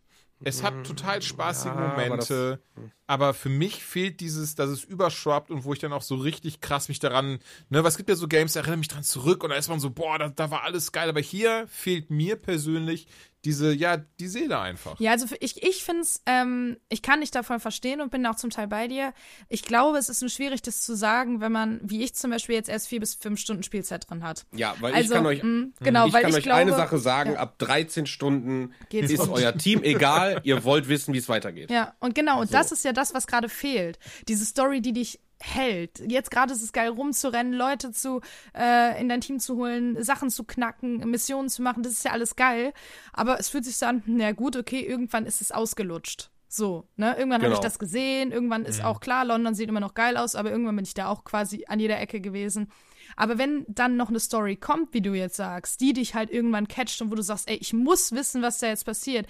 Es 0.45 0.61
hat 0.61 0.85
total 0.85 1.21
spaßige 1.21 1.67
Ja, 1.67 1.73
aber 1.73 1.87
Momente. 2.03 2.61
Aber, 3.07 3.33
für 3.33 3.47
mich 3.49 3.83
fehlt 3.83 4.19
dieses, 4.19 4.55
dass 4.55 4.69
es 4.69 4.83
überschwappt 4.83 5.49
und 5.51 5.63
wo 5.63 5.71
ich 5.71 5.79
dann 5.79 5.93
auch 5.93 6.01
so 6.01 6.15
richtig 6.15 6.59
krass 6.59 6.89
mich 6.89 6.99
daran, 6.99 7.39
ne, 7.69 7.83
was 7.85 7.95
gibt 7.95 8.09
ja 8.09 8.15
so 8.15 8.27
Games, 8.27 8.53
da 8.53 8.59
erinnere 8.59 8.77
mich 8.77 8.87
dran 8.89 9.03
zurück 9.03 9.43
und 9.43 9.51
da 9.51 9.55
ist 9.55 9.69
man 9.69 9.79
so, 9.79 9.89
boah, 9.89 10.19
da, 10.19 10.29
da 10.29 10.51
war 10.51 10.63
alles 10.63 10.91
geil. 10.91 11.07
Aber 11.07 11.21
hier 11.21 11.65
fehlt 11.69 12.09
mir 12.09 12.35
persönlich 12.35 13.07
diese, 13.45 13.73
ja, 13.73 13.97
die 13.97 14.27
Seele 14.27 14.59
einfach. 14.59 14.99
Ja, 14.99 15.11
also 15.11 15.25
ich, 15.39 15.61
ich 15.63 15.83
finde 15.83 16.01
es, 16.01 16.21
ähm, 16.25 16.77
ich 16.89 17.01
kann 17.01 17.21
dich 17.21 17.31
davon 17.31 17.59
verstehen 17.59 17.99
und 18.01 18.09
bin 18.11 18.25
auch 18.25 18.35
zum 18.35 18.49
Teil 18.49 18.67
bei 18.67 18.87
dir. 18.87 19.13
Ich 19.49 19.63
glaube, 19.63 19.97
es 19.97 20.09
ist 20.09 20.21
nur 20.21 20.29
schwierig, 20.29 20.61
das 20.61 20.81
zu 20.81 20.95
sagen, 20.95 21.41
wenn 21.41 21.51
man, 21.51 21.79
wie 21.83 22.03
ich 22.03 22.15
zum 22.15 22.31
Beispiel 22.31 22.55
jetzt 22.55 22.69
erst 22.69 22.87
vier 22.87 22.99
bis 22.99 23.15
fünf 23.15 23.39
Stunden 23.39 23.63
Spielzeit 23.63 24.09
drin 24.09 24.23
hat. 24.23 24.45
Ja, 24.53 24.75
weil 24.79 24.93
Also, 24.93 25.09
ich 25.09 25.11
kann 25.15 25.25
euch, 25.25 25.43
mh, 25.43 25.67
genau, 25.81 26.07
ich 26.07 26.13
weil 26.13 26.21
kann 26.21 26.31
ich 26.31 26.37
euch 26.37 26.43
glaube, 26.43 26.61
eine 26.61 26.71
Sache 26.71 26.97
sagen, 26.97 27.33
ja. 27.33 27.39
ab 27.39 27.59
13 27.59 28.05
Stunden 28.05 28.73
Geht's 28.89 29.11
ist 29.11 29.19
rund. 29.21 29.31
euer 29.33 29.57
Team 29.57 29.83
egal, 29.83 30.39
ihr 30.43 30.63
wollt 30.63 30.87
wissen, 30.87 31.13
wie 31.13 31.17
es 31.19 31.27
weitergeht. 31.27 31.69
Ja, 31.69 31.93
und 31.99 32.15
genau, 32.15 32.41
und 32.41 32.53
das 32.53 32.71
ist 32.71 32.85
ja 32.85 32.93
das, 32.93 33.13
was 33.13 33.27
gerade 33.27 33.49
fehlt. 33.49 33.99
Diese 34.27 34.45
Story, 34.45 34.81
die 34.81 34.93
dich 34.93 35.19
hält. 35.43 35.99
Jetzt 36.09 36.31
gerade 36.31 36.53
ist 36.53 36.63
es 36.63 36.71
geil, 36.73 36.89
rumzurennen, 36.89 37.53
Leute 37.53 37.91
zu 37.91 38.21
äh, 38.57 38.99
in 38.99 39.09
dein 39.09 39.21
Team 39.21 39.39
zu 39.39 39.55
holen, 39.57 40.01
Sachen 40.03 40.29
zu 40.29 40.43
knacken, 40.43 40.97
Missionen 41.09 41.49
zu 41.49 41.61
machen, 41.61 41.83
das 41.83 41.93
ist 41.93 42.05
ja 42.05 42.11
alles 42.11 42.35
geil. 42.35 42.73
Aber 43.11 43.39
es 43.39 43.49
fühlt 43.49 43.65
sich 43.65 43.77
so 43.77 43.85
an, 43.85 44.03
na 44.05 44.31
gut, 44.31 44.55
okay, 44.55 44.79
irgendwann 44.81 45.25
ist 45.25 45.41
es 45.41 45.51
ausgelutscht. 45.51 46.29
So, 46.47 46.87
ne? 46.97 47.15
Irgendwann 47.17 47.41
habe 47.41 47.53
ich 47.53 47.59
Genau. 47.59 47.63
das 47.63 47.79
gesehen, 47.79 48.31
irgendwann 48.31 48.63
ist 48.65 48.83
auch 48.83 48.99
klar, 48.99 49.25
London 49.25 49.55
sieht 49.55 49.69
immer 49.69 49.79
noch 49.79 49.95
geil 49.95 50.17
aus, 50.17 50.35
aber 50.35 50.51
irgendwann 50.51 50.75
bin 50.75 50.85
ich 50.85 50.93
da 50.93 51.07
auch 51.07 51.23
quasi 51.23 51.65
an 51.67 51.79
jeder 51.79 51.99
Ecke 51.99 52.21
gewesen. 52.21 52.71
Aber 53.15 53.37
wenn 53.39 53.65
dann 53.67 53.97
noch 53.97 54.09
eine 54.09 54.19
Story 54.19 54.55
kommt, 54.55 54.93
wie 54.93 55.01
du 55.01 55.13
jetzt 55.13 55.35
sagst, 55.35 55.81
die 55.81 55.93
dich 55.93 56.13
halt 56.15 56.29
irgendwann 56.31 56.67
catcht 56.67 57.01
und 57.01 57.09
wo 57.11 57.15
du 57.15 57.23
sagst, 57.23 57.49
ey, 57.49 57.57
ich 57.57 57.73
muss 57.73 58.11
wissen, 58.11 58.41
was 58.43 58.59
da 58.59 58.67
jetzt 58.67 58.85
passiert, 58.85 59.25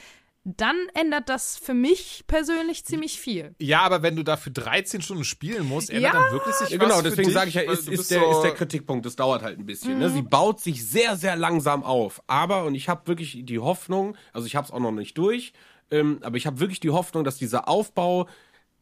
dann 0.46 0.76
ändert 0.94 1.30
das 1.30 1.58
für 1.58 1.74
mich 1.74 2.26
persönlich 2.28 2.84
ziemlich 2.86 3.20
viel. 3.20 3.56
Ja, 3.60 3.82
aber 3.82 4.02
wenn 4.04 4.16
du 4.18 4.24
dafür 4.24 4.52
13 4.52 5.02
Stunden 5.02 5.24
spielen 5.24 5.66
musst, 5.68 5.90
ändert 5.90 6.14
Ja. 6.14 6.20
dann 6.22 6.32
wirklich 6.34 6.54
sich 6.56 6.70
Ja, 6.72 6.80
was 6.80 6.88
genau, 6.90 7.02
deswegen 7.02 7.32
sage 7.32 7.48
ich 7.50 7.56
ja, 7.56 7.62
ist, 7.62 7.88
ist, 7.88 8.12
der, 8.12 8.20
so- 8.20 8.32
ist 8.32 8.42
der 8.42 8.54
Kritikpunkt. 8.54 9.06
Das 9.06 9.16
dauert 9.16 9.42
halt 9.42 9.58
ein 9.58 9.66
bisschen. 9.66 10.00
Ne? 10.00 10.10
Sie 10.10 10.22
baut 10.22 10.60
sich 10.60 10.86
sehr, 10.86 11.16
sehr 11.16 11.36
langsam 11.38 11.84
auf. 11.84 12.22
Aber, 12.28 12.66
und 12.66 12.76
ich 12.76 12.90
habe 12.90 13.08
wirklich 13.08 13.40
die 13.46 13.60
Hoffnung, 13.60 14.18
also 14.34 14.46
ich 14.46 14.56
habe 14.58 14.66
es 14.66 14.72
auch 14.74 14.80
noch 14.80 14.92
nicht 14.92 15.18
durch, 15.18 15.54
ähm, 15.92 16.20
aber 16.24 16.36
ich 16.38 16.46
habe 16.46 16.60
wirklich 16.60 16.80
die 16.82 16.90
Hoffnung, 16.90 17.24
dass 17.24 17.38
dieser 17.38 17.68
Aufbau 17.70 18.28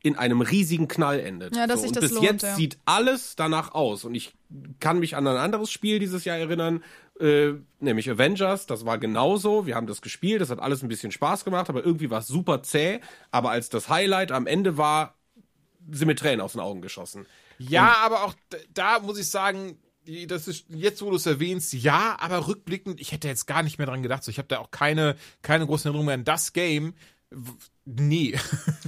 in 0.04 0.18
einem 0.18 0.42
riesigen 0.42 0.88
Knall 0.88 1.20
endet. 1.20 1.56
Ja, 1.56 1.68
dass 1.68 1.82
so, 1.82 1.88
sich 1.88 1.90
und 1.90 1.96
das 1.98 2.04
bis 2.04 2.14
lohnt, 2.14 2.24
jetzt 2.24 2.44
ja. 2.44 2.56
sieht 2.56 2.78
alles 2.86 3.36
danach 3.36 3.74
aus. 3.74 4.04
Und 4.04 4.16
ich 4.16 4.34
kann 4.80 5.00
mich 5.00 5.16
an 5.16 5.28
ein 5.28 5.38
anderes 5.38 5.72
Spiel 5.72 6.00
dieses 6.00 6.26
Jahr 6.26 6.38
erinnern, 6.38 6.84
äh, 7.20 7.54
nämlich 7.80 8.10
Avengers. 8.10 8.66
Das 8.66 8.86
war 8.86 8.98
genauso. 8.98 9.68
Wir 9.68 9.76
haben 9.76 9.88
das 9.88 10.02
gespielt, 10.02 10.42
das 10.42 10.50
hat 10.50 10.60
alles 10.60 10.82
ein 10.82 10.88
bisschen 10.88 11.12
Spaß 11.12 11.46
gemacht, 11.46 11.70
aber 11.70 11.86
irgendwie 11.86 12.10
war 12.10 12.20
es 12.20 12.28
super 12.28 12.64
zäh. 12.64 13.00
Aber 13.30 13.52
als 13.52 13.70
das 13.70 13.90
Highlight 13.90 14.32
am 14.32 14.48
Ende 14.48 14.78
war, 14.78 15.16
sind 15.92 16.08
mir 16.08 16.16
Tränen 16.16 16.42
aus 16.42 16.54
den 16.54 16.62
Augen 16.62 16.82
geschossen. 16.82 17.26
Ja, 17.60 17.98
aber 18.04 18.24
auch 18.24 18.34
da 18.74 19.00
muss 19.00 19.20
ich 19.20 19.30
sagen, 19.30 19.78
das 20.28 20.48
ist 20.48 20.66
jetzt, 20.70 21.02
wo 21.04 21.12
du 21.12 21.16
es 21.16 21.28
erwähnst, 21.28 21.74
ja, 21.74 22.18
aber 22.20 22.48
rückblickend, 22.48 23.00
ich 23.00 23.12
hätte 23.12 23.28
jetzt 23.28 23.46
gar 23.46 23.62
nicht 23.62 23.78
mehr 23.78 23.86
dran 23.86 24.02
gedacht. 24.02 24.24
So, 24.24 24.32
ich 24.32 24.40
habe 24.40 24.48
da 24.48 24.58
auch 24.60 24.72
keine, 24.72 25.16
keine 25.44 25.68
großen 25.68 25.86
Erinnerungen 25.86 26.08
mehr 26.08 26.16
an 26.16 26.24
das 26.24 26.54
Game. 26.54 26.96
Nee. 27.86 28.38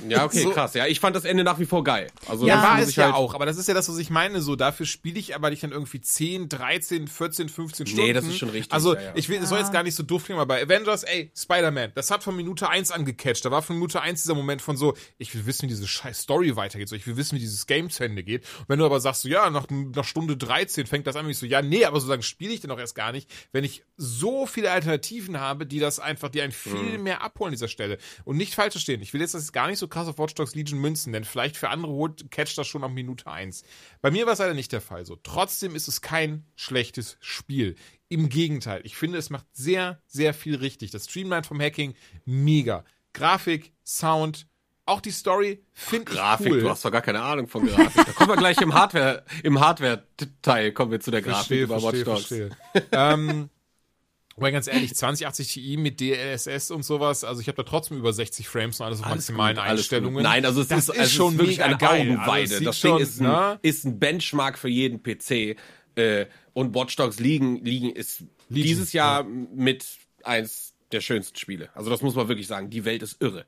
Ja, 0.08 0.24
okay, 0.26 0.44
So- 0.44 0.52
krass. 0.52 0.76
Ja, 0.76 0.86
ich 0.86 1.00
fand 1.00 1.16
das 1.16 1.26
Ende 1.26 1.44
nach 1.44 1.58
wie 1.58 1.66
vor 1.66 1.84
geil. 1.84 2.12
Also 2.28 2.46
Ja, 2.46 2.62
war 2.62 2.76
muss 2.76 2.84
es 2.84 2.90
ich 2.92 2.96
ja 2.98 3.06
halt- 3.06 3.16
auch, 3.16 3.34
aber 3.34 3.46
das 3.48 3.58
ist 3.58 3.68
ja 3.68 3.74
das, 3.74 3.90
was 3.90 3.98
ich 3.98 4.10
meine. 4.12 4.40
So, 4.42 4.56
dafür 4.56 4.86
spiele 4.86 5.18
ich 5.20 5.34
aber 5.36 5.50
nicht 5.50 5.64
dann 5.64 5.72
irgendwie 5.72 6.00
10, 6.00 6.48
13, 6.48 7.08
14, 7.08 7.50
15 7.50 7.88
Stunden. 7.88 8.06
Nee, 8.06 8.14
das 8.14 8.26
ist 8.26 8.38
schon 8.38 8.50
richtig, 8.50 8.72
Also, 8.72 8.94
ja, 8.96 9.02
ja. 9.02 9.12
ich 9.16 9.30
will, 9.30 9.42
es 9.42 9.50
soll 9.50 9.60
jetzt 9.60 9.72
gar 9.74 9.82
nicht 9.82 9.96
so 9.96 10.04
doof 10.04 10.26
klingen, 10.26 10.40
aber 10.40 10.56
bei 10.56 10.62
Avengers, 10.64 11.04
ey, 11.04 11.32
Spider-Man, 11.36 11.94
das 11.96 12.12
hat 12.12 12.24
von 12.24 12.36
Minute 12.36 12.70
1 12.70 12.92
angecatcht. 12.92 13.44
Da 13.46 13.50
war 13.52 13.64
von 13.64 13.78
Minute 13.78 14.00
1 14.02 14.22
dieser 14.22 14.36
Moment 14.36 14.62
von 14.62 14.78
so, 14.78 14.94
ich 15.18 15.34
will 15.34 15.46
wissen, 15.48 15.64
wie 15.64 15.68
diese 15.68 15.88
scheiß 15.88 16.20
Story 16.22 16.56
weitergeht. 16.56 16.88
So, 16.90 16.96
ich 16.96 17.08
will 17.08 17.18
wissen, 17.18 17.36
wie 17.36 17.40
dieses 17.40 17.66
Game 17.66 17.90
zu 17.90 18.04
Ende 18.04 18.24
geht. 18.24 18.44
Und 18.60 18.70
wenn 18.70 18.80
du 18.80 18.86
aber 18.86 19.00
sagst, 19.00 19.24
so, 19.24 19.30
ja, 19.30 19.50
nach, 19.50 19.66
nach 19.70 20.04
Stunde 20.06 20.38
13 20.38 20.86
fängt 20.86 21.08
das 21.08 21.16
an, 21.16 21.26
und 21.26 21.32
ich 21.32 21.40
so, 21.40 21.46
ja, 21.48 21.62
nee, 21.64 21.86
aber 21.86 22.00
sozusagen 22.00 22.22
spiele 22.22 22.54
ich 22.54 22.62
den 22.62 22.70
auch 22.70 22.80
erst 22.80 22.94
gar 22.96 23.12
nicht, 23.12 23.30
wenn 23.54 23.64
ich 23.64 23.84
so 23.98 24.46
viele 24.46 24.70
Alternativen 24.72 25.40
habe, 25.40 25.66
die 25.66 25.80
das 25.80 26.00
einfach, 26.00 26.30
die 26.30 26.42
einen 26.42 26.52
viel 26.52 26.98
Mhm. 26.98 27.04
mehr 27.04 27.22
abholen 27.22 27.50
an 27.50 27.54
dieser 27.54 27.68
Stelle. 27.70 27.98
Und 28.26 28.38
nicht 28.38 28.54
falsch 28.54 28.74
verstehen. 28.84 29.02
Ich 29.02 29.14
will 29.14 29.22
jetzt 29.22 29.34
das 29.34 29.52
gar 29.54 29.68
nicht 29.68 29.80
so 29.80 29.88
krass 29.88 30.08
auf 30.08 30.18
Watch 30.18 30.36
Dogs 30.36 30.56
Legion 30.56 30.80
münzen, 30.80 31.14
denn 31.14 31.24
vielleicht 31.24 31.56
für 31.56 31.70
andere 31.70 31.94
holt, 31.94 32.30
catcht 32.32 32.58
das 32.58 32.68
schon 32.68 32.84
ab 32.84 32.92
Minute 32.92 33.28
1. 33.28 33.64
Bei 34.02 34.12
mir 34.12 34.26
war 34.26 34.34
es 34.34 34.40
leider 34.40 34.54
nicht 34.54 34.72
der 34.72 34.82
Fall 34.82 35.06
so. 35.06 35.16
Trotzdem 35.16 35.76
ist 35.76 35.88
es 35.88 36.02
kein 36.02 36.46
schlechtes 36.56 37.18
Spiel. 37.22 37.76
Im 38.10 38.30
Gegenteil, 38.30 38.82
ich 38.84 38.96
finde, 38.98 39.18
es 39.18 39.30
macht 39.30 39.46
sehr, 39.54 40.02
sehr 40.06 40.34
viel 40.34 40.56
richtig. 40.56 40.92
Das 40.92 41.06
Streamline 41.06 41.44
vom 41.44 41.60
Hacking, 41.62 41.96
mega. 42.26 42.84
Grafik, 43.14 43.74
Sound, 43.86 44.48
auch 44.86 45.00
die 45.00 45.12
Story, 45.12 45.64
finde 45.72 46.12
ich 46.12 46.18
Grafik, 46.18 46.52
cool. 46.52 46.60
du 46.60 46.70
hast 46.70 46.84
doch 46.84 46.92
gar 46.92 47.02
keine 47.02 47.22
Ahnung 47.22 47.48
von 47.48 47.66
Grafik. 47.66 48.06
Da 48.06 48.12
kommen 48.12 48.30
wir 48.32 48.38
gleich 48.38 48.60
im 48.60 48.74
Hardware, 48.74 49.24
im 49.44 49.60
Hardware-Teil 49.62 50.74
kommen 50.74 50.92
wir 50.92 51.00
zu 51.00 51.10
der 51.10 51.22
Grafik 51.22 51.36
Verstehe, 51.38 51.64
über 51.64 51.80
verstehe, 51.80 52.06
Watch 52.06 52.28
Dogs. 52.28 52.28
verstehe. 52.28 52.50
ähm, 52.92 53.50
aber 54.38 54.52
ganz 54.52 54.68
ehrlich, 54.68 54.96
2080 54.96 55.54
Ti 55.54 55.78
mit 55.78 56.00
DLSS 56.00 56.72
und 56.72 56.84
sowas, 56.84 57.24
also 57.24 57.40
ich 57.42 57.48
habe 57.48 57.58
da 57.58 57.64
trotzdem 57.64 57.98
über 57.98 58.12
60 58.14 58.48
Frames 58.48 58.80
und 58.80 58.86
alles 58.86 59.00
auf 59.00 59.06
Alles 59.06 59.16
maximalen 59.30 59.56
gut, 59.58 59.66
alles 59.66 59.80
Einstellungen. 59.82 60.14
gut. 60.16 60.24
Nein, 60.24 60.46
also 60.46 60.62
es 60.62 60.68
das 60.70 60.90
ist, 60.90 60.98
es 60.98 61.12
schon 61.14 61.34
ist 61.34 61.40
wirklich 61.40 61.64
eine 61.64 61.78
geil. 61.78 62.02
Augenweide. 62.02 62.54
Also 62.56 62.64
das 62.66 62.82
Ding 62.82 62.92
schon, 62.92 63.02
ist 63.02 63.20
ein, 63.22 63.28
ne? 63.28 63.60
ist 63.62 63.86
ein 63.86 64.00
Benchmark 64.00 64.58
für 64.58 64.70
jeden 64.70 65.04
PC. 65.04 65.58
Äh, 65.96 66.26
und 66.54 66.74
Watch 66.76 66.96
Dogs 66.96 67.20
liegen, 67.20 67.64
liegen 67.64 67.92
ist 67.92 68.22
Legion, 68.50 68.64
dieses 68.68 68.94
Jahr 68.94 69.24
mit 69.24 69.86
eins 70.24 70.74
der 70.92 71.02
schönsten 71.02 71.38
Spiele. 71.38 71.70
Also 71.76 71.90
das 71.90 72.02
muss 72.02 72.16
man 72.16 72.28
wirklich 72.28 72.48
sagen. 72.48 72.70
Die 72.70 72.86
Welt 72.86 73.02
ist 73.04 73.22
irre. 73.22 73.46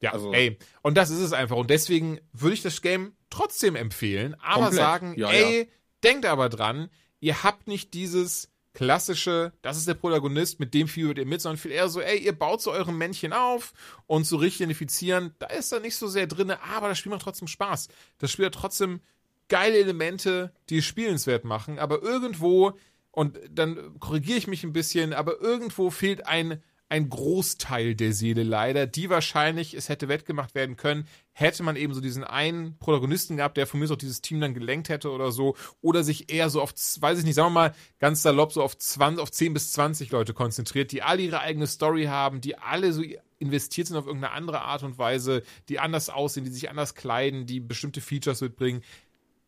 Ja, 0.00 0.12
Also- 0.12 0.32
ey, 0.32 0.58
und 0.82 0.96
das 0.96 1.10
ist 1.10 1.20
es 1.20 1.32
einfach. 1.32 1.56
Und 1.56 1.70
deswegen 1.70 2.20
würde 2.32 2.54
ich 2.54 2.62
das 2.62 2.82
Game 2.82 3.12
trotzdem 3.30 3.76
empfehlen, 3.76 4.34
aber 4.42 4.64
Komplett. 4.64 4.74
sagen, 4.80 5.14
Ja, 5.16 5.30
ey, 5.30 5.60
ja. 5.60 5.64
denkt 6.02 6.26
aber 6.26 6.48
dran, 6.48 6.88
ihr 7.20 7.42
habt 7.44 7.68
nicht 7.68 7.94
dieses 7.94 8.48
klassische, 8.74 9.52
das 9.62 9.76
ist 9.76 9.86
der 9.86 9.94
Protagonist, 9.94 10.60
mit 10.60 10.72
dem 10.74 10.88
fiebert 10.88 11.18
ihr 11.18 11.26
mit, 11.26 11.40
sondern 11.40 11.58
viel 11.58 11.72
eher 11.72 11.88
so, 11.88 12.00
ey, 12.00 12.18
ihr 12.18 12.32
baut 12.32 12.62
so 12.62 12.72
eure 12.72 12.92
Männchen 12.92 13.32
auf 13.32 13.72
und 14.06 14.26
so 14.26 14.36
richtig 14.36 14.62
identifizieren, 14.62 15.34
da 15.38 15.46
ist 15.46 15.72
da 15.72 15.80
nicht 15.80 15.96
so 15.96 16.06
sehr 16.06 16.26
drin, 16.26 16.50
aber 16.50 16.88
das 16.88 16.98
Spiel 16.98 17.10
macht 17.10 17.22
trotzdem 17.22 17.48
Spaß. 17.48 17.88
Das 18.18 18.30
Spiel 18.30 18.46
hat 18.46 18.54
trotzdem 18.54 19.00
geile 19.48 19.78
Elemente, 19.78 20.52
die 20.70 20.78
es 20.78 20.86
spielenswert 20.86 21.44
machen, 21.44 21.78
aber 21.78 22.02
irgendwo, 22.02 22.78
und 23.10 23.38
dann 23.50 23.98
korrigiere 24.00 24.38
ich 24.38 24.46
mich 24.46 24.64
ein 24.64 24.72
bisschen, 24.72 25.12
aber 25.12 25.40
irgendwo 25.40 25.90
fehlt 25.90 26.26
ein, 26.26 26.62
ein 26.92 27.08
Großteil 27.08 27.94
der 27.94 28.12
Seele 28.12 28.42
leider, 28.42 28.86
die 28.86 29.08
wahrscheinlich 29.08 29.72
es 29.72 29.88
hätte 29.88 30.08
wettgemacht 30.08 30.54
werden 30.54 30.76
können, 30.76 31.08
hätte 31.32 31.62
man 31.62 31.74
eben 31.74 31.94
so 31.94 32.02
diesen 32.02 32.22
einen 32.22 32.76
Protagonisten 32.76 33.38
gehabt, 33.38 33.56
der 33.56 33.66
von 33.66 33.80
mir 33.80 33.90
auch 33.90 33.96
dieses 33.96 34.20
Team 34.20 34.42
dann 34.42 34.52
gelenkt 34.52 34.90
hätte 34.90 35.10
oder 35.10 35.32
so, 35.32 35.56
oder 35.80 36.04
sich 36.04 36.30
eher 36.30 36.50
so 36.50 36.60
auf, 36.60 36.74
weiß 36.74 37.18
ich 37.18 37.24
nicht, 37.24 37.34
sagen 37.34 37.48
wir 37.48 37.60
mal 37.60 37.74
ganz 37.98 38.20
salopp, 38.20 38.52
so 38.52 38.62
auf 38.62 38.76
20, 38.76 39.22
auf 39.22 39.30
10 39.30 39.54
bis 39.54 39.72
20 39.72 40.10
Leute 40.10 40.34
konzentriert, 40.34 40.92
die 40.92 41.00
alle 41.00 41.22
ihre 41.22 41.40
eigene 41.40 41.66
Story 41.66 42.04
haben, 42.04 42.42
die 42.42 42.58
alle 42.58 42.92
so 42.92 43.02
investiert 43.38 43.86
sind 43.86 43.96
auf 43.96 44.06
irgendeine 44.06 44.34
andere 44.34 44.60
Art 44.60 44.82
und 44.82 44.98
Weise, 44.98 45.42
die 45.70 45.78
anders 45.78 46.10
aussehen, 46.10 46.44
die 46.44 46.50
sich 46.50 46.68
anders 46.68 46.94
kleiden, 46.94 47.46
die 47.46 47.60
bestimmte 47.60 48.02
Features 48.02 48.42
mitbringen. 48.42 48.82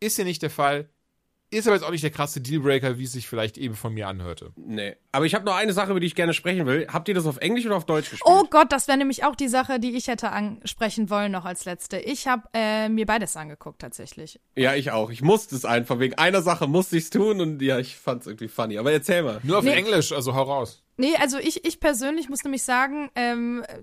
Ist 0.00 0.16
ja 0.16 0.24
nicht 0.24 0.40
der 0.40 0.48
Fall. 0.48 0.88
Ist 1.54 1.66
aber 1.66 1.76
jetzt 1.76 1.84
auch 1.84 1.90
nicht 1.90 2.02
der 2.02 2.10
krasse 2.10 2.40
Dealbreaker, 2.40 2.98
wie 2.98 3.04
es 3.04 3.12
sich 3.12 3.28
vielleicht 3.28 3.56
eben 3.58 3.74
von 3.74 3.94
mir 3.94 4.08
anhörte. 4.08 4.52
Nee. 4.56 4.96
Aber 5.12 5.24
ich 5.24 5.34
habe 5.34 5.44
noch 5.44 5.54
eine 5.54 5.72
Sache, 5.72 5.92
über 5.92 6.00
die 6.00 6.06
ich 6.06 6.14
gerne 6.14 6.34
sprechen 6.34 6.66
will. 6.66 6.86
Habt 6.92 7.08
ihr 7.08 7.14
das 7.14 7.26
auf 7.26 7.36
Englisch 7.38 7.64
oder 7.66 7.76
auf 7.76 7.86
Deutsch 7.86 8.10
gespielt? 8.10 8.22
Oh 8.26 8.44
Gott, 8.50 8.72
das 8.72 8.88
wäre 8.88 8.98
nämlich 8.98 9.24
auch 9.24 9.36
die 9.36 9.48
Sache, 9.48 9.78
die 9.78 9.96
ich 9.96 10.08
hätte 10.08 10.30
ansprechen 10.30 11.10
wollen 11.10 11.30
noch 11.32 11.44
als 11.44 11.64
letzte. 11.64 11.98
Ich 11.98 12.26
habe 12.26 12.42
äh, 12.52 12.88
mir 12.88 13.06
beides 13.06 13.36
angeguckt 13.36 13.80
tatsächlich. 13.80 14.40
Ja, 14.56 14.74
ich 14.74 14.90
auch. 14.90 15.10
Ich 15.10 15.22
musste 15.22 15.54
es 15.54 15.64
einfach. 15.64 16.00
Wegen 16.00 16.14
einer 16.14 16.42
Sache 16.42 16.66
musste 16.66 16.96
ich 16.96 17.04
es 17.04 17.10
tun 17.10 17.40
und 17.40 17.62
ja, 17.62 17.78
ich 17.78 17.96
fand 17.96 18.22
es 18.22 18.26
irgendwie 18.26 18.48
funny. 18.48 18.78
Aber 18.78 18.90
erzähl 18.92 19.22
mal. 19.22 19.40
Nur 19.44 19.58
auf 19.58 19.64
Nee. 19.64 19.74
Englisch, 19.74 20.12
also 20.12 20.34
hau 20.34 20.42
raus. 20.42 20.82
Nee, 20.96 21.14
also 21.20 21.38
ich, 21.38 21.64
ich 21.64 21.80
persönlich 21.80 22.28
muss 22.28 22.44
nämlich 22.44 22.62
sagen, 22.62 23.10
ähm, 23.14 23.64
äh, 23.68 23.78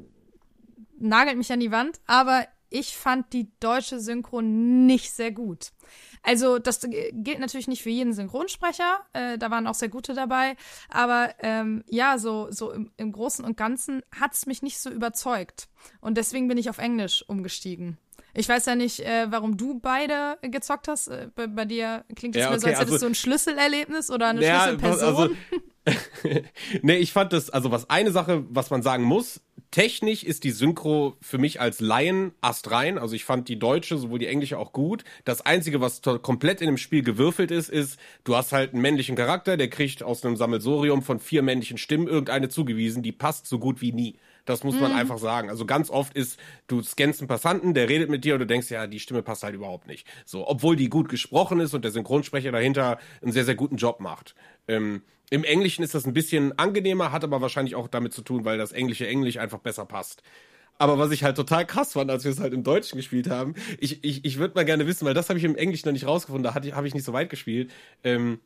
nagelt 0.99 1.37
mich 1.37 1.51
an 1.51 1.59
die 1.59 1.71
Wand, 1.71 1.99
aber 2.05 2.45
ich 2.69 2.95
fand 2.95 3.33
die 3.33 3.49
deutsche 3.59 3.99
Synchro 3.99 4.41
nicht 4.41 5.11
sehr 5.11 5.31
gut. 5.31 5.71
Also 6.23 6.59
das 6.59 6.81
gilt 6.81 7.39
natürlich 7.39 7.67
nicht 7.67 7.81
für 7.81 7.89
jeden 7.89 8.13
Synchronsprecher, 8.13 8.99
äh, 9.13 9.37
da 9.37 9.49
waren 9.49 9.65
auch 9.65 9.73
sehr 9.73 9.89
gute 9.89 10.13
dabei, 10.13 10.55
aber 10.89 11.33
ähm, 11.39 11.83
ja, 11.87 12.17
so, 12.19 12.47
so 12.51 12.71
im, 12.71 12.91
im 12.97 13.11
Großen 13.11 13.43
und 13.43 13.57
Ganzen 13.57 14.03
hat's 14.19 14.45
mich 14.45 14.61
nicht 14.61 14.79
so 14.79 14.89
überzeugt. 14.91 15.67
Und 15.99 16.17
deswegen 16.17 16.47
bin 16.47 16.57
ich 16.59 16.69
auf 16.69 16.77
Englisch 16.77 17.23
umgestiegen. 17.27 17.97
Ich 18.33 18.47
weiß 18.47 18.65
ja 18.67 18.75
nicht, 18.75 18.99
äh, 19.01 19.27
warum 19.31 19.57
du 19.57 19.79
beide 19.79 20.37
gezockt 20.41 20.87
hast. 20.87 21.07
Äh, 21.07 21.29
bei, 21.35 21.47
bei 21.47 21.65
dir 21.65 22.05
klingt 22.15 22.35
es 22.35 22.41
Ja, 22.43 22.51
mir 22.51 22.59
so, 22.59 22.67
okay, 22.67 22.75
als 22.75 22.79
hättest 22.81 22.93
also- 22.93 23.05
du 23.07 23.11
ein 23.11 23.15
Schlüsselerlebnis 23.15 24.09
oder 24.11 24.27
eine 24.27 24.45
Ja, 24.45 24.61
Schlüsselperson. 24.69 25.07
also- 25.07 25.35
nee, 26.83 26.97
ich 26.97 27.11
fand 27.11 27.33
das, 27.33 27.49
also 27.49 27.71
was 27.71 27.89
eine 27.89 28.11
Sache, 28.11 28.45
was 28.49 28.69
man 28.69 28.83
sagen 28.83 29.03
muss, 29.03 29.41
technisch 29.71 30.23
ist 30.23 30.43
die 30.43 30.51
Synchro 30.51 31.17
für 31.21 31.37
mich 31.37 31.59
als 31.59 31.79
Laien 31.79 32.33
astrein. 32.41 32.97
Also 32.97 33.15
ich 33.15 33.25
fand 33.25 33.47
die 33.47 33.57
deutsche, 33.57 33.97
sowohl 33.97 34.19
die 34.19 34.27
englische 34.27 34.57
auch 34.57 34.73
gut. 34.73 35.03
Das 35.25 35.41
Einzige, 35.45 35.81
was 35.81 36.01
komplett 36.21 36.61
in 36.61 36.67
dem 36.67 36.77
Spiel 36.77 37.01
gewürfelt 37.01 37.51
ist, 37.51 37.69
ist, 37.69 37.99
du 38.23 38.35
hast 38.35 38.51
halt 38.51 38.73
einen 38.73 38.81
männlichen 38.81 39.15
Charakter, 39.15 39.57
der 39.57 39.69
kriegt 39.69 40.03
aus 40.03 40.23
einem 40.23 40.35
Sammelsorium 40.35 41.01
von 41.01 41.19
vier 41.19 41.41
männlichen 41.41 41.77
Stimmen 41.77 42.07
irgendeine 42.07 42.49
zugewiesen, 42.49 43.01
die 43.01 43.11
passt 43.11 43.47
so 43.47 43.59
gut 43.59 43.81
wie 43.81 43.93
nie. 43.93 44.15
Das 44.45 44.63
muss 44.63 44.79
man 44.79 44.91
einfach 44.91 45.19
sagen. 45.19 45.49
Also 45.49 45.65
ganz 45.65 45.89
oft 45.89 46.15
ist, 46.15 46.39
du 46.67 46.81
scannst 46.81 47.21
einen 47.21 47.27
Passanten, 47.27 47.73
der 47.73 47.89
redet 47.89 48.09
mit 48.09 48.25
dir 48.25 48.33
und 48.33 48.39
du 48.39 48.47
denkst, 48.47 48.71
ja, 48.71 48.87
die 48.87 48.99
Stimme 48.99 49.21
passt 49.21 49.43
halt 49.43 49.55
überhaupt 49.55 49.87
nicht. 49.87 50.07
So, 50.25 50.47
obwohl 50.47 50.75
die 50.75 50.89
gut 50.89 51.09
gesprochen 51.09 51.59
ist 51.59 51.73
und 51.73 51.83
der 51.83 51.91
Synchronsprecher 51.91 52.51
dahinter 52.51 52.99
einen 53.21 53.31
sehr, 53.31 53.45
sehr 53.45 53.55
guten 53.55 53.77
Job 53.77 53.99
macht. 53.99 54.35
Ähm, 54.67 55.03
Im 55.31 55.45
Englischen 55.45 55.81
ist 55.81 55.95
das 55.95 56.05
ein 56.05 56.13
bisschen 56.13 56.59
angenehmer, 56.59 57.11
hat 57.13 57.23
aber 57.23 57.41
wahrscheinlich 57.41 57.75
auch 57.75 57.87
damit 57.87 58.13
zu 58.13 58.21
tun, 58.21 58.43
weil 58.45 58.57
das 58.57 58.73
englische 58.73 59.07
Englisch 59.07 59.37
einfach 59.37 59.59
besser 59.59 59.85
passt. 59.85 60.21
Aber 60.77 60.97
was 60.97 61.11
ich 61.11 61.23
halt 61.23 61.37
total 61.37 61.65
krass 61.65 61.93
fand, 61.93 62.11
als 62.11 62.25
wir 62.25 62.31
es 62.31 62.39
halt 62.41 62.53
im 62.53 62.63
Deutschen 62.63 62.97
gespielt 62.97 63.29
haben, 63.29 63.55
ich, 63.79 64.03
ich, 64.03 64.25
ich 64.25 64.39
würde 64.39 64.55
mal 64.55 64.65
gerne 64.65 64.87
wissen, 64.87 65.05
weil 65.05 65.13
das 65.13 65.29
habe 65.29 65.39
ich 65.39 65.45
im 65.45 65.55
Englischen 65.55 65.87
noch 65.87 65.93
nicht 65.93 66.05
rausgefunden, 66.05 66.43
da 66.43 66.53
habe 66.53 66.87
ich 66.87 66.93
nicht 66.93 67.05
so 67.05 67.13
weit 67.13 67.29
gespielt. 67.29 67.71
Ähm, 68.03 68.39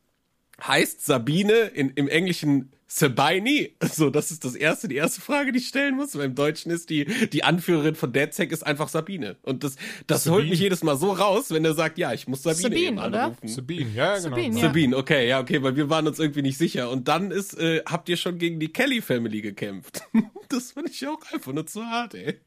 heißt 0.63 1.05
Sabine 1.05 1.53
in, 1.73 1.89
im 1.91 2.07
Englischen 2.07 2.71
Sabine? 2.87 3.69
So, 3.91 4.09
das 4.09 4.31
ist 4.31 4.45
das 4.45 4.55
erste, 4.55 4.87
die 4.87 4.95
erste 4.95 5.19
Frage, 5.19 5.51
die 5.51 5.57
ich 5.59 5.67
stellen 5.67 5.95
muss. 5.95 6.15
Weil 6.17 6.25
im 6.25 6.35
Deutschen 6.35 6.71
ist 6.71 6.89
die, 6.89 7.05
die 7.05 7.43
Anführerin 7.43 7.95
von 7.95 8.13
DedSec 8.13 8.51
ist 8.51 8.65
einfach 8.65 8.87
Sabine. 8.89 9.37
Und 9.41 9.63
das, 9.63 9.75
das 10.07 10.25
holt 10.27 10.35
Sabine? 10.35 10.49
mich 10.51 10.59
jedes 10.59 10.83
Mal 10.83 10.95
so 10.97 11.11
raus, 11.11 11.51
wenn 11.51 11.65
er 11.65 11.73
sagt, 11.73 11.97
ja, 11.97 12.13
ich 12.13 12.27
muss 12.27 12.43
Sabine, 12.43 12.61
Sabine, 12.61 12.81
eben 12.87 12.97
oder? 12.99 13.23
anrufen. 13.23 13.47
Sabine, 13.47 13.89
ja, 13.93 14.15
genau. 14.17 14.29
Sabine, 14.29 14.55
ja. 14.55 14.61
Sabine, 14.61 14.97
okay, 14.97 15.27
ja, 15.27 15.39
okay, 15.39 15.61
weil 15.63 15.75
wir 15.75 15.89
waren 15.89 16.07
uns 16.07 16.19
irgendwie 16.19 16.43
nicht 16.43 16.57
sicher. 16.57 16.89
Und 16.89 17.07
dann 17.07 17.31
ist, 17.31 17.57
äh, 17.57 17.81
habt 17.85 18.07
ihr 18.09 18.17
schon 18.17 18.37
gegen 18.37 18.59
die 18.59 18.71
Kelly 18.71 19.01
Family 19.01 19.41
gekämpft. 19.41 20.03
das 20.49 20.71
finde 20.73 20.91
ich 20.91 21.05
auch 21.07 21.19
einfach 21.33 21.53
nur 21.53 21.65
zu 21.65 21.83
hart, 21.85 22.13
ey. 22.13 22.39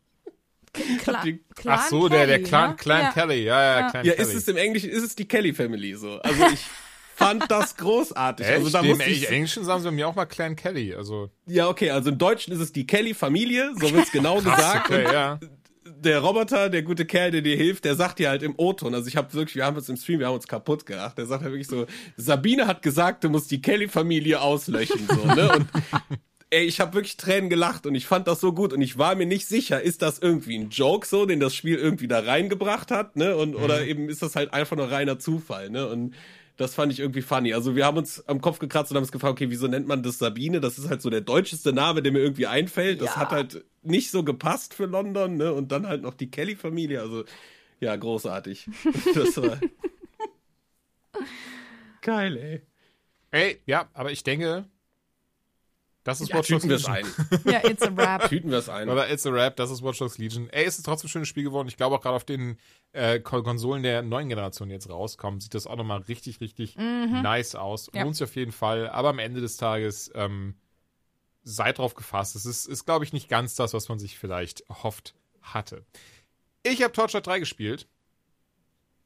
Klar, 1.02 1.24
die- 1.24 1.40
Clan 1.56 1.78
Ach 1.80 1.88
so, 1.88 2.08
der, 2.08 2.26
der 2.26 2.36
Kelly, 2.38 2.48
Clan, 2.48 2.70
ne? 2.70 2.76
Clan 2.76 3.02
ja. 3.02 3.12
Kelly, 3.12 3.42
ja, 3.44 3.62
ja, 3.62 3.80
Ja. 3.80 3.90
Clan 3.90 4.06
Ja, 4.06 4.12
Kelly. 4.14 4.28
ist 4.28 4.34
es 4.34 4.48
im 4.48 4.56
Englischen, 4.56 4.90
ist 4.90 5.02
es 5.02 5.16
die 5.16 5.26
Kelly 5.26 5.52
Family 5.52 5.94
so. 5.94 6.20
Also 6.20 6.42
ich 6.52 6.60
fand 7.18 7.50
das 7.50 7.76
großartig. 7.76 8.46
Echt? 8.46 8.56
Also 8.56 8.70
da 8.70 8.80
Im 8.80 8.88
muss 8.88 9.06
ich, 9.06 9.28
Englischen 9.28 9.64
sagen 9.64 9.82
sie 9.82 9.90
mir 9.90 10.08
auch 10.08 10.14
mal 10.14 10.26
Clan 10.26 10.56
Kelly, 10.56 10.94
also. 10.94 11.30
ja, 11.46 11.68
okay, 11.68 11.90
also 11.90 12.10
im 12.10 12.18
Deutschen 12.18 12.52
ist 12.52 12.60
es 12.60 12.72
die 12.72 12.86
Kelly 12.86 13.14
Familie, 13.14 13.72
so 13.74 13.92
wird's 13.92 14.12
genau 14.12 14.36
gesagt. 14.40 14.90
Okay, 14.90 15.04
ja. 15.04 15.38
der 15.84 16.20
Roboter, 16.20 16.70
der 16.70 16.82
gute 16.82 17.04
Kerl, 17.04 17.30
der 17.30 17.42
dir 17.42 17.56
hilft, 17.56 17.84
der 17.84 17.94
sagt 17.94 18.18
dir 18.18 18.30
halt 18.30 18.42
im 18.42 18.54
O-Ton, 18.56 18.94
also 18.94 19.08
ich 19.08 19.16
habe 19.16 19.32
wirklich, 19.34 19.56
wir 19.56 19.64
haben 19.64 19.76
uns 19.76 19.88
im 19.88 19.96
Stream, 19.96 20.20
wir 20.20 20.28
haben 20.28 20.34
uns 20.34 20.46
kaputt 20.46 20.86
gemacht. 20.86 21.18
Der 21.18 21.26
sagt 21.26 21.42
halt 21.42 21.52
wirklich 21.52 21.68
so, 21.68 21.86
Sabine 22.16 22.66
hat 22.66 22.82
gesagt, 22.82 23.24
du 23.24 23.28
musst 23.28 23.50
die 23.50 23.60
Kelly-Familie 23.60 24.40
auslöschen, 24.40 25.06
so, 25.08 25.26
ne? 25.34 25.52
Und 25.52 25.66
ey, 26.50 26.64
ich 26.64 26.80
habe 26.80 26.94
wirklich 26.94 27.16
Tränen 27.16 27.50
gelacht 27.50 27.86
und 27.86 27.94
ich 27.94 28.06
fand 28.06 28.26
das 28.26 28.40
so 28.40 28.52
gut 28.52 28.72
und 28.72 28.80
ich 28.80 28.96
war 28.96 29.14
mir 29.14 29.26
nicht 29.26 29.46
sicher, 29.46 29.82
ist 29.82 30.02
das 30.02 30.18
irgendwie 30.18 30.56
ein 30.56 30.70
Joke 30.70 31.06
so, 31.06 31.26
den 31.26 31.40
das 31.40 31.54
Spiel 31.54 31.76
irgendwie 31.76 32.08
da 32.08 32.20
reingebracht 32.20 32.90
hat, 32.90 33.16
ne? 33.16 33.36
Und 33.36 33.50
mhm. 33.50 33.62
oder 33.62 33.84
eben 33.84 34.08
ist 34.08 34.22
das 34.22 34.36
halt 34.36 34.52
einfach 34.52 34.76
nur 34.76 34.90
reiner 34.90 35.18
Zufall, 35.18 35.70
ne? 35.70 35.88
Und 35.88 36.14
das 36.58 36.74
fand 36.74 36.92
ich 36.92 36.98
irgendwie 36.98 37.22
funny. 37.22 37.54
Also 37.54 37.76
wir 37.76 37.86
haben 37.86 37.96
uns 37.96 38.28
am 38.28 38.40
Kopf 38.40 38.58
gekratzt 38.58 38.90
und 38.90 38.96
haben 38.96 39.04
uns 39.04 39.12
gefragt, 39.12 39.32
okay, 39.32 39.48
wieso 39.48 39.68
nennt 39.68 39.86
man 39.86 40.02
das 40.02 40.18
Sabine? 40.18 40.60
Das 40.60 40.76
ist 40.76 40.90
halt 40.90 41.00
so 41.00 41.08
der 41.08 41.20
deutscheste 41.20 41.72
Name, 41.72 42.02
der 42.02 42.10
mir 42.10 42.18
irgendwie 42.18 42.48
einfällt. 42.48 43.00
Das 43.00 43.14
ja. 43.14 43.16
hat 43.16 43.30
halt 43.30 43.64
nicht 43.82 44.10
so 44.10 44.24
gepasst 44.24 44.74
für 44.74 44.86
London, 44.86 45.36
ne? 45.36 45.54
Und 45.54 45.70
dann 45.70 45.86
halt 45.86 46.02
noch 46.02 46.14
die 46.14 46.30
Kelly-Familie. 46.30 47.00
Also 47.00 47.24
ja, 47.80 47.94
großartig. 47.94 48.68
Das 49.14 49.36
war 49.40 49.58
geil, 52.02 52.36
ey. 52.36 52.62
Ey, 53.30 53.60
ja, 53.66 53.88
aber 53.94 54.10
ich 54.10 54.24
denke, 54.24 54.64
das 56.08 56.22
ist 56.22 56.30
ja, 56.30 56.36
Watch 56.36 56.48
Dogs 56.48 56.64
Legion. 56.64 56.90
ein. 56.90 57.04
ja, 57.44 57.68
it's 57.68 57.82
a 57.82 57.90
rap. 57.90 58.28
Tüten 58.30 58.50
wir 58.50 58.58
es 58.58 58.70
ein. 58.70 58.88
Oder 58.88 59.10
it's 59.10 59.26
a 59.26 59.30
rap, 59.30 59.56
das 59.56 59.70
ist 59.70 59.82
Watch 59.82 59.98
Dogs 59.98 60.16
Legion. 60.16 60.48
Ey, 60.48 60.64
es 60.64 60.78
ist 60.78 60.84
trotzdem 60.84 61.06
ein 61.06 61.10
schönes 61.10 61.28
Spiel 61.28 61.44
geworden. 61.44 61.68
Ich 61.68 61.76
glaube 61.76 61.96
auch 61.96 62.00
gerade 62.00 62.16
auf 62.16 62.24
den 62.24 62.56
äh, 62.92 63.20
Konsolen 63.20 63.82
der 63.82 64.00
neuen 64.00 64.30
Generation 64.30 64.70
jetzt 64.70 64.88
rauskommen, 64.88 65.40
sieht 65.40 65.52
das 65.52 65.66
auch 65.66 65.76
nochmal 65.76 66.00
richtig, 66.00 66.40
richtig 66.40 66.76
mhm. 66.76 67.20
nice 67.22 67.56
aus. 67.56 67.90
Ja. 67.92 68.04
Lohnt 68.04 68.16
sich 68.16 68.24
auf 68.24 68.34
jeden 68.36 68.52
Fall. 68.52 68.88
Aber 68.88 69.10
am 69.10 69.18
Ende 69.18 69.42
des 69.42 69.58
Tages 69.58 70.10
ähm, 70.14 70.54
seid 71.42 71.76
drauf 71.78 71.94
gefasst. 71.94 72.36
Es 72.36 72.46
ist, 72.46 72.64
ist 72.64 72.86
glaube 72.86 73.04
ich, 73.04 73.12
nicht 73.12 73.28
ganz 73.28 73.54
das, 73.54 73.74
was 73.74 73.90
man 73.90 73.98
sich 73.98 74.18
vielleicht 74.18 74.64
hofft 74.70 75.14
hatte. 75.42 75.84
Ich 76.62 76.82
habe 76.82 76.92
Torchlight 76.92 77.26
3 77.26 77.38
gespielt. 77.40 77.86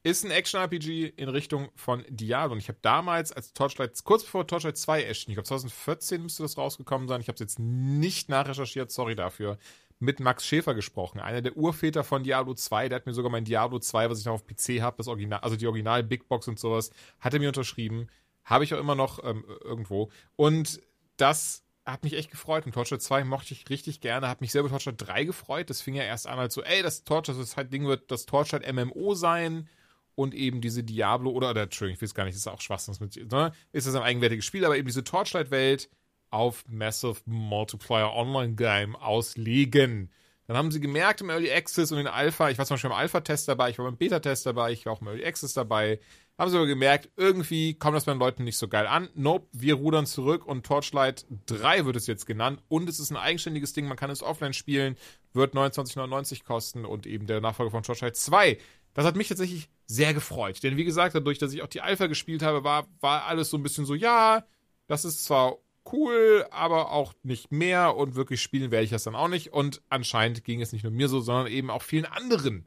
Ist 0.05 0.25
ein 0.25 0.33
Action-RPG 0.33 1.13
in 1.17 1.29
Richtung 1.29 1.71
von 1.77 2.05
Diablo. 2.09 2.55
Und 2.55 2.59
ich 2.59 2.69
habe 2.69 2.79
damals, 2.83 3.31
als 3.31 3.53
Torchlight, 3.53 4.03
kurz 4.03 4.25
bevor 4.25 4.47
Torchlight 4.49 4.77
2 4.77 5.05
erschien, 5.05 5.31
ich 5.31 5.37
glaube 5.37 5.47
2014 5.47 6.21
müsste 6.21 6.43
das 6.43 6.59
rausgekommen 6.59 7.07
sein, 7.07 7.21
ich 7.21 7.29
habe 7.29 7.35
es 7.35 7.41
jetzt 7.41 7.61
nicht 7.61 8.29
nachrecherchiert, 8.29 8.91
sorry 8.91 9.15
dafür, 9.15 9.59
mit 10.01 10.19
Max 10.19 10.45
Schäfer 10.45 10.75
gesprochen. 10.75 11.21
Einer 11.21 11.41
der 11.41 11.57
Urväter 11.57 12.03
von 12.03 12.25
Diablo 12.25 12.55
2, 12.55 12.89
der 12.89 12.97
hat 12.97 13.07
mir 13.07 13.15
sogar 13.15 13.31
mein 13.31 13.45
Diablo 13.45 13.79
2, 13.79 14.11
was 14.11 14.19
ich 14.19 14.25
noch 14.25 14.35
auf 14.35 14.45
PC 14.45 14.81
habe, 14.81 14.97
das 14.97 15.07
Original, 15.07 15.39
also 15.39 15.55
die 15.55 15.69
Original 15.69 16.03
Big 16.03 16.29
Box 16.29 16.49
und 16.49 16.59
sowas, 16.59 16.91
hat 17.21 17.35
er 17.35 17.39
mir 17.39 17.49
unterschrieben. 17.49 18.09
Habe 18.43 18.65
ich 18.65 18.75
auch 18.75 18.81
immer 18.81 18.97
noch 18.97 19.23
ähm, 19.23 19.45
irgendwo. 19.63 20.11
Und 20.35 20.81
das 21.17 21.63
hat 21.87 22.03
mich 22.03 22.15
echt 22.15 22.33
gefreut. 22.33 22.67
Und 22.67 22.73
Torchlight 22.73 23.03
2 23.03 23.23
mochte 23.23 23.55
ich 23.55 23.71
richtig 23.71 24.01
gerne. 24.01 24.29
Hat 24.29 24.41
mich 24.41 24.51
selber 24.51 24.69
Torchlight 24.69 24.97
3 24.99 25.25
gefreut. 25.25 25.71
Das 25.71 25.81
fing 25.81 25.95
ja 25.95 26.03
erst 26.03 26.27
an 26.27 26.41
als 26.41 26.55
so, 26.55 26.63
ey, 26.65 26.83
das 26.83 27.05
Torchlight, 27.05 27.39
das 27.39 27.57
halt 27.57 27.73
Ding 27.73 27.87
wird 27.87 28.11
das 28.11 28.27
Torchlight 28.27 28.71
MMO 28.73 29.15
sein 29.15 29.69
und 30.15 30.35
eben 30.35 30.61
diese 30.61 30.83
Diablo 30.83 31.31
oder, 31.31 31.51
oder 31.51 31.63
Entschuldigung, 31.63 31.97
ich 31.97 32.03
weiß 32.03 32.15
gar 32.15 32.25
nicht, 32.25 32.35
das 32.35 32.43
ist 32.43 32.49
auch 32.49 32.61
Schwachsinn, 32.61 32.95
ne? 33.31 33.53
ist 33.73 33.87
das 33.87 33.95
ein 33.95 34.03
eigenwertiges 34.03 34.45
Spiel, 34.45 34.65
aber 34.65 34.77
eben 34.77 34.87
diese 34.87 35.05
Torchlight-Welt 35.05 35.89
auf 36.31 36.65
Massive 36.69 37.21
Multiplayer 37.27 38.15
Online 38.15 38.55
Game 38.55 38.97
auslegen. 38.97 40.11
Dann 40.47 40.57
haben 40.57 40.71
sie 40.73 40.81
gemerkt 40.81 41.21
im 41.21 41.31
Early 41.31 41.53
Access 41.53 41.93
und 41.93 41.99
in 41.99 42.07
Alpha, 42.07 42.51
ich 42.51 42.59
war 42.59 42.67
zum 42.67 42.75
Beispiel 42.75 42.91
im 42.91 42.97
Alpha-Test 42.97 43.49
dabei, 43.49 43.71
ich 43.71 43.79
war 43.79 43.87
beim 43.87 43.97
Beta-Test 43.97 44.45
dabei, 44.45 44.73
ich 44.73 44.85
war 44.87 44.95
auch 44.95 45.01
im 45.01 45.07
Early 45.07 45.25
Access 45.25 45.53
dabei, 45.53 46.01
haben 46.37 46.51
sie 46.51 46.57
aber 46.57 46.67
gemerkt, 46.67 47.11
irgendwie 47.17 47.75
kommt 47.75 47.95
das 47.95 48.07
bei 48.07 48.13
den 48.13 48.19
Leuten 48.19 48.45
nicht 48.45 48.59
so 48.59 48.67
geil 48.67 48.87
an. 48.87 49.09
Nope, 49.15 49.47
wir 49.53 49.75
rudern 49.75 50.07
zurück 50.07 50.45
und 50.45 50.67
Torchlight 50.67 51.27
3 51.47 51.85
wird 51.85 51.97
es 51.97 52.07
jetzt 52.07 52.27
genannt 52.27 52.61
und 52.69 52.89
es 52.89 52.99
ist 52.99 53.11
ein 53.11 53.17
eigenständiges 53.17 53.73
Ding, 53.73 53.87
man 53.87 53.97
kann 53.97 54.11
es 54.11 54.23
offline 54.23 54.53
spielen, 54.53 54.97
wird 55.33 55.55
29,99 55.55 56.45
kosten 56.45 56.85
und 56.85 57.07
eben 57.07 57.27
der 57.27 57.41
Nachfolger 57.41 57.71
von 57.71 57.83
Torchlight 57.83 58.17
2 58.17 58.59
das 58.95 59.07
hat 59.07 59.17
mich 59.17 59.29
tatsächlich 59.29 59.69
sehr 59.93 60.15
gefreut. 60.15 60.63
Denn 60.63 60.77
wie 60.77 60.85
gesagt, 60.85 61.15
dadurch, 61.15 61.39
dass 61.39 61.53
ich 61.53 61.63
auch 61.63 61.69
die 61.69 61.83
Alpha 61.83 62.07
gespielt 62.07 62.43
habe, 62.43 62.65
war, 62.65 62.87
war 63.01 63.27
alles 63.27 63.51
so 63.51 63.59
ein 63.59 63.63
bisschen 63.63 63.85
so, 63.85 63.95
ja, 63.95 64.45
das 64.87 65.05
ist 65.05 65.25
zwar 65.25 65.59
cool, 65.93 66.47
aber 66.51 66.93
auch 66.93 67.13
nicht 67.23 67.53
mehr 67.53 67.97
und 67.97 68.15
wirklich 68.15 68.41
spielen 68.41 68.71
werde 68.71 68.85
ich 68.85 68.91
das 68.91 69.05
dann 69.05 69.15
auch 69.15 69.29
nicht. 69.29 69.53
Und 69.53 69.83
anscheinend 69.91 70.45
ging 70.45 70.63
es 70.63 70.73
nicht 70.73 70.83
nur 70.83 70.93
mir 70.93 71.09
so, 71.09 71.21
sondern 71.21 71.49
eben 71.49 71.71
auch 71.71 71.83
vielen 71.83 72.07
anderen. 72.07 72.67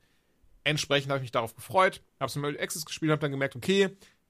Entsprechend 0.64 1.10
habe 1.10 1.20
ich 1.20 1.24
mich 1.24 1.32
darauf 1.32 1.56
gefreut, 1.56 2.02
habe 2.20 2.30
es 2.30 2.36
im 2.36 2.44
Early 2.44 2.60
Access 2.60 2.86
gespielt, 2.86 3.12
habe 3.12 3.22
dann 3.22 3.32
gemerkt, 3.32 3.56
okay, 3.56 3.90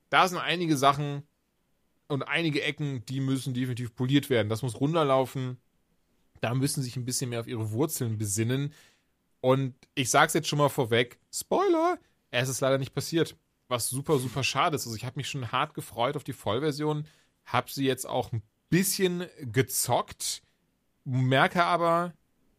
da 0.10 0.28
sind 0.28 0.38
einige 0.38 0.78
Sachen 0.78 1.24
und 2.08 2.24
einige 2.24 2.62
Ecken, 2.62 3.06
die 3.06 3.20
müssen 3.20 3.54
definitiv 3.54 3.94
poliert 3.96 4.30
werden. 4.30 4.50
Das 4.50 4.62
muss 4.62 4.80
runterlaufen. 4.80 5.58
Da 6.42 6.54
müssen 6.54 6.84
sich 6.84 6.96
ein 6.96 7.06
bisschen 7.06 7.30
mehr 7.30 7.40
auf 7.40 7.48
ihre 7.48 7.72
Wurzeln 7.72 8.18
besinnen. 8.18 8.74
Und 9.42 9.76
ich 9.96 10.10
sag's 10.10 10.34
jetzt 10.34 10.48
schon 10.48 10.60
mal 10.60 10.70
vorweg: 10.70 11.20
Spoiler! 11.34 11.98
Es 12.42 12.50
ist 12.50 12.62
leider 12.62 12.78
nicht 12.78 12.94
passiert. 12.94 13.38
Was 13.68 13.90
super, 13.90 14.20
super 14.20 14.44
schade 14.44 14.76
ist. 14.76 14.86
Also, 14.86 14.96
ich 14.96 15.06
habe 15.06 15.18
mich 15.18 15.30
schon 15.30 15.52
hart 15.52 15.74
gefreut 15.74 16.16
auf 16.16 16.24
die 16.24 16.34
Vollversion. 16.34 17.08
Hab 17.46 17.70
sie 17.70 17.86
jetzt 17.86 18.06
auch 18.06 18.32
ein 18.32 18.44
bisschen 18.70 19.26
gezockt. 19.42 20.42
Merke 21.04 21.64
aber, 21.64 22.14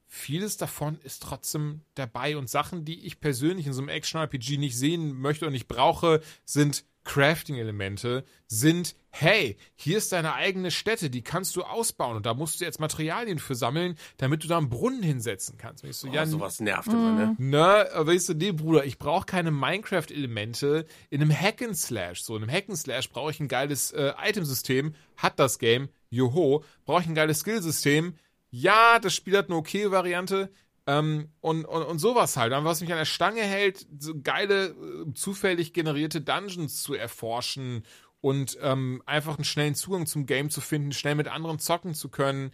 vieles 0.07 0.57
davon 0.57 0.99
ist 1.03 1.23
trotzdem 1.23 1.83
dabei. 1.95 2.37
Und 2.37 2.49
Sachen, 2.49 2.85
die 2.85 3.07
ich 3.07 3.21
persönlich 3.21 3.67
in 3.67 3.73
so 3.73 3.81
einem 3.83 3.89
Action-RPG 3.89 4.57
nicht 4.57 4.77
sehen 4.77 5.19
möchte 5.19 5.47
und 5.47 5.53
nicht 5.53 5.69
brauche, 5.69 6.23
sind 6.45 6.85
Crafting-Elemente 7.07 8.25
sind, 8.49 8.95
hey, 9.11 9.57
hier 9.77 9.97
ist 9.97 10.13
deine 10.13 10.35
eigene 10.35 10.71
Stätte, 10.71 11.09
die 11.09 11.23
kannst 11.23 11.57
du 11.57 11.63
ausbauen 11.63 12.17
und 12.17 12.27
da 12.27 12.35
musst 12.35 12.61
du 12.61 12.65
jetzt 12.65 12.81
Materialien 12.81 13.39
für 13.39 13.55
sammeln, 13.55 13.97
damit 14.19 14.45
du 14.45 14.49
da 14.49 14.59
einen 14.59 14.69
Brunnen 14.69 15.03
hinsetzen 15.03 15.57
kannst. 15.57 15.85
Ich 15.85 15.97
so, 15.97 16.09
oh, 16.09 16.13
ja, 16.13 16.27
sowas 16.27 16.61
nervt 16.61 16.89
immer, 16.89 17.13
ne? 17.13 17.37
Ne, 17.39 17.89
aber 17.95 18.13
ich 18.13 18.27
so, 18.27 18.35
nee, 18.35 18.53
Bruder, 18.53 18.85
ich 18.85 18.99
brauche 18.99 19.25
keine 19.25 19.51
Minecraft-Elemente 19.51 20.85
in 21.09 21.23
einem 21.23 21.33
Hack-and-Slash. 21.33 22.23
So, 22.23 22.37
in 22.37 22.43
einem 22.43 22.53
Hack-and-Slash 22.53 23.09
brauche 23.11 23.31
ich 23.31 23.41
ein 23.41 23.49
geiles 23.49 23.93
äh, 23.93 24.13
Itemsystem, 24.23 24.95
hat 25.17 25.39
das 25.39 25.59
Game, 25.59 25.89
joho, 26.11 26.65
brauche 26.85 27.01
ich 27.03 27.07
ein 27.09 27.15
geiles 27.15 27.41
Skillsystem, 27.41 28.15
ja, 28.51 28.99
das 28.99 29.15
Spiel 29.15 29.37
hat 29.37 29.47
eine 29.47 29.57
okay 29.57 29.91
Variante, 29.91 30.51
ähm, 30.87 31.31
und, 31.41 31.65
und, 31.65 31.83
und 31.83 31.99
sowas 31.99 32.37
halt. 32.37 32.53
was 32.53 32.81
mich 32.81 32.93
an 32.93 32.99
der 32.99 33.05
Stange 33.05 33.43
hält, 33.43 33.87
so 33.99 34.21
geile, 34.21 34.69
äh, 34.69 35.13
zufällig 35.15 35.73
generierte 35.73 36.21
Dungeons 36.21 36.83
zu 36.83 36.95
erforschen 36.95 37.85
und 38.21 38.57
ähm, 38.63 39.03
einfach 39.05 39.37
einen 39.37 39.45
schnellen 39.45 39.75
Zugang 39.75 40.07
zum 40.07 40.27
Game 40.27 40.49
zu 40.49 40.61
finden, 40.61 40.93
schnell 40.93 41.17
mit 41.17 41.29
anderen 41.29 41.59
zocken 41.59 41.95
zu 41.95 42.09
können. 42.09 42.53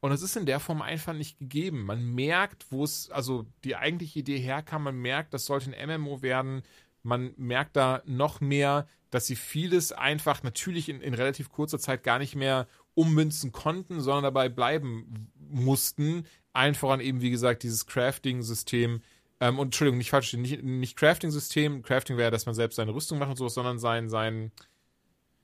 Und 0.00 0.12
es 0.12 0.22
ist 0.22 0.36
in 0.36 0.46
der 0.46 0.60
Form 0.60 0.82
einfach 0.82 1.14
nicht 1.14 1.38
gegeben. 1.38 1.84
Man 1.84 2.04
merkt, 2.04 2.66
wo 2.70 2.84
es, 2.84 3.10
also 3.10 3.46
die 3.64 3.74
eigentliche 3.74 4.20
Idee 4.20 4.38
herkam, 4.38 4.84
man 4.84 4.96
merkt, 4.96 5.34
das 5.34 5.46
sollte 5.46 5.74
ein 5.74 6.00
MMO 6.00 6.22
werden. 6.22 6.62
Man 7.02 7.34
merkt 7.36 7.76
da 7.76 8.02
noch 8.04 8.40
mehr, 8.40 8.86
dass 9.10 9.26
sie 9.26 9.36
vieles 9.36 9.92
einfach 9.92 10.42
natürlich 10.42 10.88
in, 10.88 11.00
in 11.00 11.14
relativ 11.14 11.50
kurzer 11.50 11.78
Zeit 11.78 12.02
gar 12.02 12.18
nicht 12.18 12.36
mehr 12.36 12.66
ummünzen 12.94 13.50
konnten, 13.52 14.00
sondern 14.00 14.24
dabei 14.24 14.48
bleiben 14.48 15.30
mussten, 15.38 16.26
allen 16.54 16.74
voran 16.74 17.00
eben, 17.00 17.20
wie 17.20 17.30
gesagt, 17.30 17.62
dieses 17.62 17.86
Crafting-System. 17.86 19.02
Ähm, 19.40 19.58
und 19.58 19.66
Entschuldigung, 19.66 19.98
nicht 19.98 20.10
falsch, 20.10 20.32
nicht, 20.34 20.62
nicht 20.62 20.96
Crafting-System. 20.96 21.82
Crafting 21.82 22.16
wäre, 22.16 22.30
dass 22.30 22.46
man 22.46 22.54
selbst 22.54 22.76
seine 22.76 22.94
Rüstung 22.94 23.18
macht 23.18 23.30
und 23.30 23.36
sowas, 23.36 23.54
sondern 23.54 23.78
sein, 23.78 24.08
sein. 24.08 24.52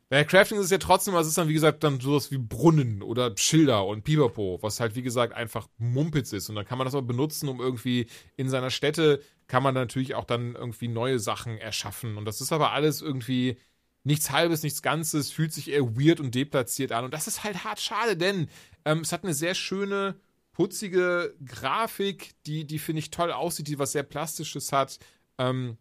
Naja, 0.08 0.24
Crafting 0.24 0.58
ist 0.58 0.72
ja 0.72 0.78
trotzdem, 0.78 1.14
was 1.14 1.28
ist 1.28 1.38
dann, 1.38 1.48
wie 1.48 1.54
gesagt, 1.54 1.84
dann 1.84 2.00
sowas 2.00 2.32
wie 2.32 2.38
Brunnen 2.38 3.02
oder 3.02 3.32
Schilder 3.36 3.86
und 3.86 4.02
Pipapo, 4.02 4.58
was 4.60 4.80
halt, 4.80 4.96
wie 4.96 5.02
gesagt, 5.02 5.34
einfach 5.34 5.68
Mumpitz 5.78 6.32
ist. 6.32 6.48
Und 6.48 6.56
dann 6.56 6.64
kann 6.64 6.78
man 6.78 6.84
das 6.84 6.94
auch 6.94 7.02
benutzen, 7.02 7.48
um 7.48 7.60
irgendwie 7.60 8.06
in 8.36 8.48
seiner 8.48 8.70
Stätte 8.70 9.20
kann 9.46 9.62
man 9.62 9.74
natürlich 9.74 10.14
auch 10.14 10.24
dann 10.24 10.54
irgendwie 10.54 10.88
neue 10.88 11.18
Sachen 11.18 11.58
erschaffen. 11.58 12.16
Und 12.16 12.24
das 12.24 12.40
ist 12.40 12.52
aber 12.52 12.72
alles 12.72 13.02
irgendwie 13.02 13.56
nichts 14.04 14.30
Halbes, 14.30 14.62
nichts 14.62 14.82
Ganzes, 14.82 15.30
fühlt 15.30 15.52
sich 15.52 15.70
eher 15.70 15.96
weird 15.96 16.20
und 16.20 16.34
deplatziert 16.34 16.92
an. 16.92 17.04
Und 17.04 17.14
das 17.14 17.26
ist 17.26 17.44
halt 17.44 17.64
hart 17.64 17.80
schade, 17.80 18.16
denn 18.16 18.48
ähm, 18.84 19.00
es 19.00 19.12
hat 19.12 19.24
eine 19.24 19.34
sehr 19.34 19.54
schöne 19.54 20.16
putzige 20.60 21.34
Grafik, 21.42 22.34
die, 22.44 22.66
die 22.66 22.78
finde 22.78 22.98
ich 22.98 23.10
toll 23.10 23.32
aussieht, 23.32 23.66
die 23.66 23.78
was 23.78 23.92
sehr 23.92 24.02
Plastisches 24.02 24.72
hat. 24.72 24.98
Ähm, 25.38 25.78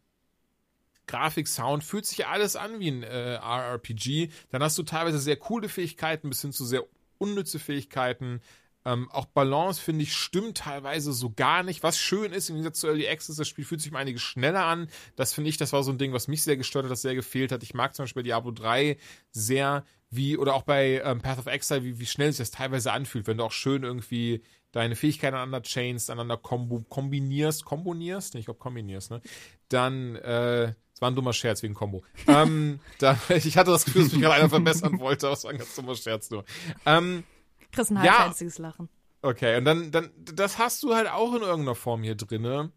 Grafik, 1.06 1.50
Sound, 1.50 1.84
fühlt 1.84 2.06
sich 2.06 2.28
alles 2.28 2.56
an 2.56 2.80
wie 2.80 2.90
ein 2.90 3.04
äh, 3.04 3.36
RRPG. 3.44 4.30
Dann 4.52 4.64
hast 4.64 4.78
du 4.78 4.84
teilweise 4.84 5.20
sehr 5.20 5.36
coole 5.36 5.68
Fähigkeiten 5.68 6.30
bis 6.30 6.44
hin 6.44 6.54
zu 6.54 6.64
sehr 6.64 6.86
unnütze 7.18 7.60
Fähigkeiten. 7.60 8.40
Ähm, 8.86 9.12
auch 9.12 9.26
Balance, 9.26 9.82
finde 9.82 10.04
ich, 10.04 10.14
stimmt 10.14 10.60
teilweise 10.60 11.12
so 11.12 11.30
gar 11.30 11.64
nicht. 11.64 11.84
Was 11.84 12.00
schön 12.00 12.32
ist, 12.32 12.48
im 12.48 12.56
Gegensatz 12.56 12.80
zu 12.80 12.88
Early 12.88 13.10
Access, 13.10 13.36
das 13.36 13.50
Spiel 13.50 13.66
fühlt 13.66 13.82
sich 13.82 13.92
um 13.92 13.98
einiges 13.98 14.22
schneller 14.22 14.64
an. 14.64 14.88
Das 15.18 15.34
finde 15.34 15.50
ich, 15.50 15.58
das 15.58 15.74
war 15.74 15.84
so 15.84 15.92
ein 15.92 15.98
Ding, 15.98 16.14
was 16.14 16.30
mich 16.30 16.44
sehr 16.44 16.56
gestört 16.56 16.86
hat, 16.86 16.92
das 16.92 17.02
sehr 17.02 17.16
gefehlt 17.16 17.52
hat. 17.52 17.64
Ich 17.64 17.74
mag 17.74 17.94
zum 17.96 18.04
Beispiel 18.04 18.24
Diablo 18.24 18.52
3 18.52 18.98
sehr, 19.32 19.84
wie, 20.10 20.38
oder 20.38 20.54
auch 20.54 20.64
bei 20.64 21.02
ähm, 21.04 21.20
Path 21.20 21.40
of 21.40 21.48
Exile, 21.48 21.84
wie, 21.84 22.00
wie 22.00 22.06
schnell 22.06 22.32
sich 22.32 22.40
das 22.40 22.52
teilweise 22.52 22.94
anfühlt, 22.94 23.28
wenn 23.28 23.38
du 23.38 23.44
auch 23.44 23.52
schön 23.52 23.84
irgendwie 23.84 24.42
deine 24.72 24.96
Fähigkeiten 24.96 25.36
aneinander 25.36 25.62
chainst, 25.64 26.10
aneinander 26.10 26.38
kombo, 26.38 26.84
kombinierst, 26.88 27.66
kombinierst, 27.66 28.36
nicht, 28.36 28.50
ob 28.50 28.60
kombinierst, 28.60 29.12
ne? 29.12 29.22
Dann, 29.70 30.16
äh, 30.18 30.74
das 30.92 31.02
war 31.02 31.12
ein 31.12 31.16
dummer 31.16 31.34
Scherz 31.34 31.64
wegen 31.64 31.74
Kombo. 31.74 32.04
ähm, 32.28 32.80
dann, 33.00 33.18
ich 33.30 33.58
hatte 33.58 33.72
das 33.72 33.86
Gefühl, 33.86 34.04
dass 34.04 34.14
mich 34.14 34.22
gerade 34.22 34.36
einer 34.36 34.50
verbessern 34.50 35.00
wollte, 35.00 35.28
aber 35.28 35.36
es 35.36 35.44
war 35.44 35.52
ein 35.52 35.58
ganz 35.58 35.76
dummer 35.76 35.96
Scherz 35.96 36.30
nur. 36.30 36.44
Ähm, 36.86 37.24
Chris 37.72 37.92
ein 37.92 38.04
ja. 38.04 38.34
Lachen. 38.58 38.90
Okay, 39.22 39.58
und 39.58 39.66
dann, 39.66 39.92
dann, 39.92 40.12
das 40.18 40.58
hast 40.58 40.84
du 40.84 40.96
halt 40.96 41.10
auch 41.10 41.34
in 41.34 41.42
irgendeiner 41.42 41.76
Form 41.76 42.04
hier 42.04 42.16
drinne. 42.16 42.72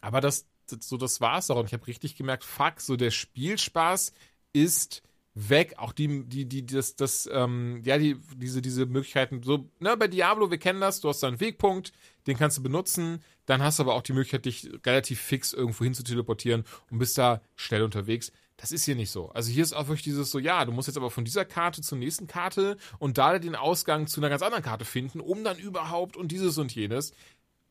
Aber 0.00 0.20
das, 0.20 0.46
das 0.68 0.88
so, 0.88 0.96
das 0.96 1.20
war's 1.20 1.50
auch. 1.50 1.56
Und 1.56 1.66
ich 1.66 1.72
habe 1.72 1.86
richtig 1.86 2.16
gemerkt, 2.16 2.44
fuck, 2.44 2.80
so 2.80 2.96
der 2.96 3.10
Spielspaß 3.10 4.12
ist 4.52 5.02
weg. 5.38 5.74
Auch 5.78 5.92
die, 5.92 6.24
die, 6.24 6.46
die, 6.46 6.66
das, 6.66 6.96
das, 6.96 7.28
ähm, 7.32 7.82
ja, 7.84 7.98
die, 7.98 8.16
diese, 8.36 8.62
diese 8.62 8.86
Möglichkeiten, 8.86 9.42
so, 9.42 9.70
ne, 9.78 9.96
bei 9.96 10.08
Diablo, 10.08 10.50
wir 10.50 10.58
kennen 10.58 10.80
das, 10.80 11.00
du 11.00 11.08
hast 11.08 11.22
da 11.22 11.28
einen 11.28 11.40
Wegpunkt, 11.40 11.92
den 12.26 12.36
kannst 12.36 12.58
du 12.58 12.62
benutzen, 12.62 13.22
dann 13.46 13.62
hast 13.62 13.78
du 13.78 13.84
aber 13.84 13.94
auch 13.94 14.02
die 14.02 14.12
Möglichkeit, 14.12 14.44
dich 14.44 14.70
relativ 14.84 15.20
fix 15.20 15.52
irgendwo 15.52 15.84
hin 15.84 15.94
zu 15.94 16.02
teleportieren 16.02 16.64
und 16.90 16.98
bist 16.98 17.16
da 17.16 17.40
schnell 17.56 17.82
unterwegs. 17.82 18.32
Das 18.58 18.72
ist 18.72 18.84
hier 18.84 18.96
nicht 18.96 19.12
so. 19.12 19.30
Also 19.30 19.52
hier 19.52 19.62
ist 19.62 19.72
auch 19.72 19.86
wirklich 19.86 20.02
dieses 20.02 20.32
so, 20.32 20.40
ja, 20.40 20.64
du 20.64 20.72
musst 20.72 20.88
jetzt 20.88 20.96
aber 20.96 21.12
von 21.12 21.24
dieser 21.24 21.44
Karte 21.44 21.80
zur 21.80 21.96
nächsten 21.96 22.26
Karte 22.26 22.76
und 22.98 23.16
da 23.16 23.38
den 23.38 23.54
Ausgang 23.54 24.08
zu 24.08 24.20
einer 24.20 24.28
ganz 24.28 24.42
anderen 24.42 24.64
Karte 24.64 24.84
finden, 24.84 25.20
um 25.20 25.44
dann 25.44 25.58
überhaupt 25.58 26.16
und 26.16 26.32
dieses 26.32 26.58
und 26.58 26.74
jenes. 26.74 27.12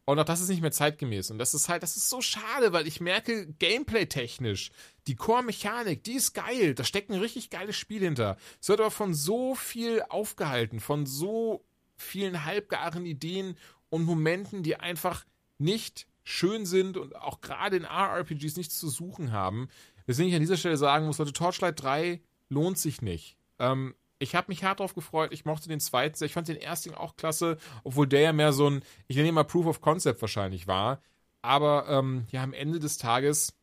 Und 0.08 0.20
auch 0.20 0.24
das 0.24 0.40
ist 0.40 0.48
nicht 0.48 0.62
mehr 0.62 0.72
zeitgemäß. 0.72 1.32
Und 1.32 1.38
das 1.38 1.54
ist 1.54 1.68
halt, 1.68 1.84
das 1.84 1.98
ist 1.98 2.10
so 2.10 2.22
schade, 2.22 2.72
weil 2.72 2.88
ich 2.88 3.02
merke, 3.02 3.46
gameplay-technisch, 3.60 4.72
die 5.06 5.16
Core-Mechanik, 5.16 6.02
die 6.02 6.14
ist 6.14 6.32
geil. 6.34 6.74
Da 6.76 6.86
steckt 6.86 7.10
ein 7.10 7.20
richtig 7.20 7.50
geiles 7.50 7.76
Spiel 7.76 8.00
hinter. 8.00 8.38
Es 8.62 8.70
wird 8.70 8.80
aber 8.80 8.90
von 8.90 9.14
so 9.14 9.54
viel 9.54 10.02
aufgehalten, 10.08 10.80
von 10.80 11.06
so 11.06 11.66
vielen 11.98 12.46
halbgaren 12.46 13.06
Ideen 13.06 13.58
und 13.90 14.06
Momenten, 14.06 14.64
die 14.64 14.78
einfach 14.78 15.26
nicht 15.58 16.08
schön 16.24 16.66
sind 16.66 16.96
und 16.96 17.18
auch 17.18 17.42
gerade 17.42 17.76
in 17.76 17.84
RRPGs 17.84 18.56
nichts 18.56 18.80
zu 18.80 18.88
suchen 18.88 19.34
haben. 19.34 19.68
Deswegen 20.08 20.30
ich 20.30 20.36
an 20.36 20.42
dieser 20.42 20.56
Stelle 20.56 20.78
sagen 20.78 21.06
muss, 21.06 21.18
Leute, 21.18 21.34
Torchlight 21.34 21.84
3 21.84 22.22
lohnt 22.48 22.78
sich 22.78 23.02
nicht. 23.02 23.36
Ähm, 23.60 23.94
ich 24.20 24.36
habe 24.36 24.48
mich 24.50 24.64
hart 24.64 24.80
drauf 24.80 24.94
gefreut. 24.94 25.32
Ich 25.32 25.46
mochte 25.46 25.70
den 25.70 25.80
zweiten 25.80 26.16
sehr. 26.16 26.26
Ich 26.26 26.34
fand 26.34 26.48
den 26.48 26.58
ersten 26.58 26.96
auch 26.96 27.16
klasse, 27.16 27.58
obwohl 27.84 28.08
der 28.08 28.22
ja 28.22 28.34
mehr 28.34 28.54
so 28.54 28.70
ein, 28.70 28.82
ich 29.08 29.16
nenne 29.16 29.32
mal 29.32 29.44
Proof 29.44 29.66
of 29.68 29.82
Concept 29.82 30.22
wahrscheinlich 30.22 30.68
war. 30.68 31.02
Aber 31.42 31.88
ähm, 31.88 32.26
ja, 32.32 32.44
am 32.44 32.54
Ende 32.54 32.80
des 32.80 32.98
Tages, 32.98 33.54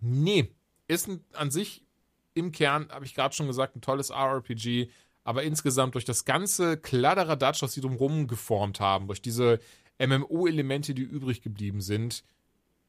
nee, 0.00 0.50
ist 0.86 1.08
ein, 1.08 1.24
an 1.32 1.50
sich 1.50 1.84
im 2.34 2.52
Kern, 2.52 2.88
habe 2.90 3.04
ich 3.04 3.14
gerade 3.14 3.34
schon 3.34 3.46
gesagt, 3.46 3.76
ein 3.76 3.80
tolles 3.80 4.10
RRPG. 4.10 4.88
Aber 5.22 5.42
insgesamt 5.42 5.94
durch 5.94 6.04
das 6.04 6.26
ganze 6.26 6.76
Kladderadatsch, 6.76 7.62
was 7.62 7.72
sie 7.72 7.80
drumherum 7.80 8.26
geformt 8.26 8.80
haben, 8.80 9.06
durch 9.06 9.22
diese 9.22 9.60
MMO-Elemente, 9.98 10.94
die 10.94 11.02
übrig 11.02 11.40
geblieben 11.40 11.80
sind, 11.80 12.24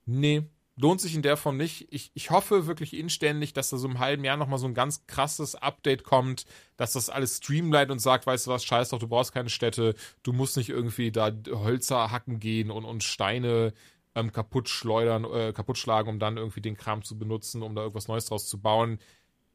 nee, 0.05 0.43
lohnt 0.77 0.99
sich 0.99 1.15
in 1.15 1.21
der 1.21 1.37
Form 1.37 1.57
nicht. 1.57 1.87
Ich, 1.91 2.11
ich 2.13 2.31
hoffe 2.31 2.67
wirklich 2.67 2.95
inständig, 2.95 3.53
dass 3.53 3.69
da 3.69 3.77
so 3.77 3.87
im 3.87 3.99
halben 3.99 4.23
Jahr 4.23 4.37
nochmal 4.37 4.59
so 4.59 4.67
ein 4.67 4.73
ganz 4.73 5.05
krasses 5.07 5.55
Update 5.55 6.03
kommt, 6.03 6.45
dass 6.77 6.93
das 6.93 7.09
alles 7.09 7.37
streamlined 7.37 7.91
und 7.91 7.99
sagt, 7.99 8.27
weißt 8.27 8.47
du 8.47 8.51
was, 8.51 8.65
scheiß 8.65 8.89
doch, 8.89 8.99
du 8.99 9.07
brauchst 9.07 9.33
keine 9.33 9.49
Städte, 9.49 9.95
du 10.23 10.33
musst 10.33 10.57
nicht 10.57 10.69
irgendwie 10.69 11.11
da 11.11 11.31
Hölzer 11.47 12.11
hacken 12.11 12.39
gehen 12.39 12.71
und, 12.71 12.83
und 12.83 13.03
Steine 13.03 13.73
ähm, 14.15 14.31
kaputt 14.31 14.69
schleudern, 14.69 15.25
äh, 15.25 15.53
kaputt 15.53 15.77
schlagen, 15.77 16.09
um 16.09 16.19
dann 16.19 16.37
irgendwie 16.37 16.61
den 16.61 16.77
Kram 16.77 17.03
zu 17.03 17.17
benutzen, 17.17 17.61
um 17.61 17.75
da 17.75 17.81
irgendwas 17.81 18.07
Neues 18.07 18.25
draus 18.25 18.47
zu 18.47 18.59
bauen. 18.59 18.99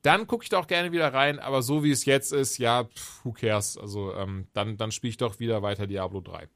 Dann 0.02 0.26
gucke 0.26 0.44
ich 0.44 0.48
da 0.48 0.58
auch 0.58 0.66
gerne 0.66 0.92
wieder 0.92 1.12
rein, 1.12 1.38
aber 1.38 1.62
so 1.62 1.84
wie 1.84 1.90
es 1.90 2.06
jetzt 2.06 2.32
ist, 2.32 2.56
ja, 2.56 2.84
pff, 2.84 3.24
who 3.24 3.32
cares? 3.32 3.76
Also 3.76 4.14
ähm, 4.14 4.46
dann, 4.54 4.78
dann 4.78 4.92
spiele 4.92 5.10
ich 5.10 5.18
doch 5.18 5.38
wieder 5.38 5.62
weiter 5.62 5.86
Diablo 5.86 6.22
3. 6.22 6.48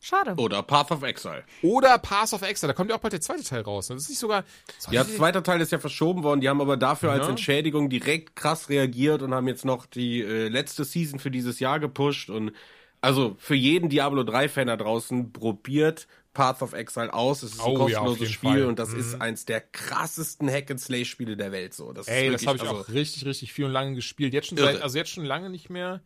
Schade. 0.00 0.34
Oder 0.36 0.62
Path 0.62 0.90
of 0.92 1.02
Exile. 1.02 1.44
Oder 1.62 1.98
Path 1.98 2.32
of 2.32 2.42
Exile, 2.42 2.68
da 2.68 2.74
kommt 2.74 2.90
ja 2.90 2.96
auch 2.96 3.00
bald 3.00 3.12
der 3.12 3.20
zweite 3.20 3.42
Teil 3.42 3.62
raus. 3.62 3.88
Das 3.88 4.02
ist 4.02 4.08
nicht 4.10 4.18
sogar. 4.18 4.44
Ja, 4.90 5.02
der 5.04 5.16
zweite 5.16 5.42
Teil 5.42 5.60
ist 5.60 5.72
ja 5.72 5.78
verschoben 5.78 6.22
worden. 6.22 6.40
Die 6.40 6.48
haben 6.48 6.60
aber 6.60 6.76
dafür 6.76 7.10
Ja. 7.10 7.16
als 7.20 7.28
Entschädigung 7.28 7.90
direkt 7.90 8.36
krass 8.36 8.68
reagiert 8.68 9.22
und 9.22 9.34
haben 9.34 9.48
jetzt 9.48 9.64
noch 9.64 9.86
die 9.86 10.20
äh, 10.22 10.48
letzte 10.48 10.84
Season 10.84 11.18
für 11.18 11.30
dieses 11.32 11.58
Jahr 11.60 11.80
gepusht. 11.80 12.30
Und 12.30 12.52
also 13.00 13.34
für 13.38 13.54
jeden 13.56 13.88
Diablo 13.88 14.22
3-Fan 14.22 14.68
da 14.68 14.76
draußen, 14.76 15.32
probiert 15.32 16.06
Path 16.32 16.62
of 16.62 16.72
Exile 16.74 17.12
aus. 17.12 17.42
Es 17.42 17.54
ist 17.54 17.60
ein 17.60 17.66
Oh 17.66 17.72
ja, 17.88 17.98
kostenloses 17.98 18.20
jeden 18.20 18.32
Spiel 18.32 18.50
Fall. 18.50 18.64
und 18.66 18.78
das 18.78 18.90
Mhm. 18.90 19.00
ist 19.00 19.20
eins 19.20 19.44
der 19.46 19.60
krassesten 19.60 20.48
Hack-and-Slay-Spiele 20.48 21.36
der 21.36 21.50
Welt. 21.50 21.74
So. 21.74 21.92
Das 21.92 22.06
Ey, 22.06 22.28
ist 22.28 22.34
das 22.34 22.42
wirklich, 22.42 22.46
habe 22.48 22.56
ich 22.58 22.62
also, 22.62 22.74
auch 22.82 22.88
richtig, 22.94 23.26
richtig 23.26 23.52
viel 23.52 23.64
und 23.64 23.72
lange 23.72 23.94
gespielt. 23.96 24.32
Jetzt 24.32 24.46
schon 24.48 24.58
seit, 24.58 24.80
also 24.80 24.96
jetzt 24.96 25.10
schon 25.10 25.24
lange 25.24 25.50
nicht 25.50 25.70
mehr. 25.70 26.00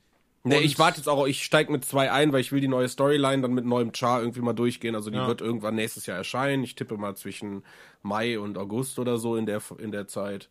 Nee, 0.45 0.59
ich 0.59 0.79
warte 0.79 0.99
jetzt 0.99 1.07
auch, 1.09 1.27
ich 1.27 1.45
steig 1.45 1.71
mit 1.71 1.85
zwei 1.85 2.11
ein, 2.11 2.33
weil 2.33 2.41
ich 2.41 2.51
will 2.51 2.61
die 2.61 2.69
neue 2.69 2.89
Storyline 2.89 3.43
dann 3.43 3.55
mit 3.55 3.65
neuem 3.65 3.93
Char 3.95 4.21
irgendwie 4.21 4.41
mal 4.41 4.53
durchgehen. 4.53 4.97
Also 4.97 5.11
die 5.11 5.17
Ja. 5.17 5.29
wird 5.29 5.41
irgendwann 5.41 5.77
nächstes 5.77 6.07
Jahr 6.07 6.17
erscheinen. 6.17 6.65
Ich 6.65 6.75
tippe 6.75 6.97
mal 6.97 7.15
zwischen 7.17 7.63
Mai 8.03 8.39
und 8.41 8.59
August 8.59 8.99
oder 8.99 9.19
so 9.19 9.37
in 9.37 9.47
der, 9.47 9.63
in 9.79 9.93
der 9.93 10.09
Zeit. 10.09 10.49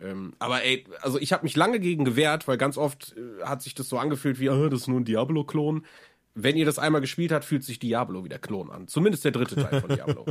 Ähm, 0.00 0.34
aber 0.38 0.62
ey, 0.64 0.84
also 1.00 1.18
ich 1.18 1.32
habe 1.32 1.42
mich 1.42 1.56
lange 1.56 1.80
gegen 1.80 2.04
gewehrt, 2.04 2.46
weil 2.46 2.56
ganz 2.56 2.76
oft 2.78 3.16
äh, 3.16 3.44
hat 3.44 3.62
sich 3.62 3.74
das 3.74 3.88
so 3.88 3.98
angefühlt 3.98 4.38
wie, 4.38 4.48
ah, 4.48 4.68
das 4.68 4.82
ist 4.82 4.88
nur 4.88 5.00
ein 5.00 5.04
Diablo-Klon. 5.04 5.84
Wenn 6.34 6.56
ihr 6.56 6.64
das 6.64 6.78
einmal 6.78 7.00
gespielt 7.00 7.30
habt, 7.30 7.44
fühlt 7.44 7.62
sich 7.62 7.78
Diablo 7.78 8.24
wie 8.24 8.28
der 8.28 8.38
Klon 8.38 8.70
an. 8.70 8.88
Zumindest 8.88 9.24
der 9.24 9.32
dritte 9.32 9.56
Teil 9.56 9.80
von 9.82 9.90
Diablo. 9.90 10.24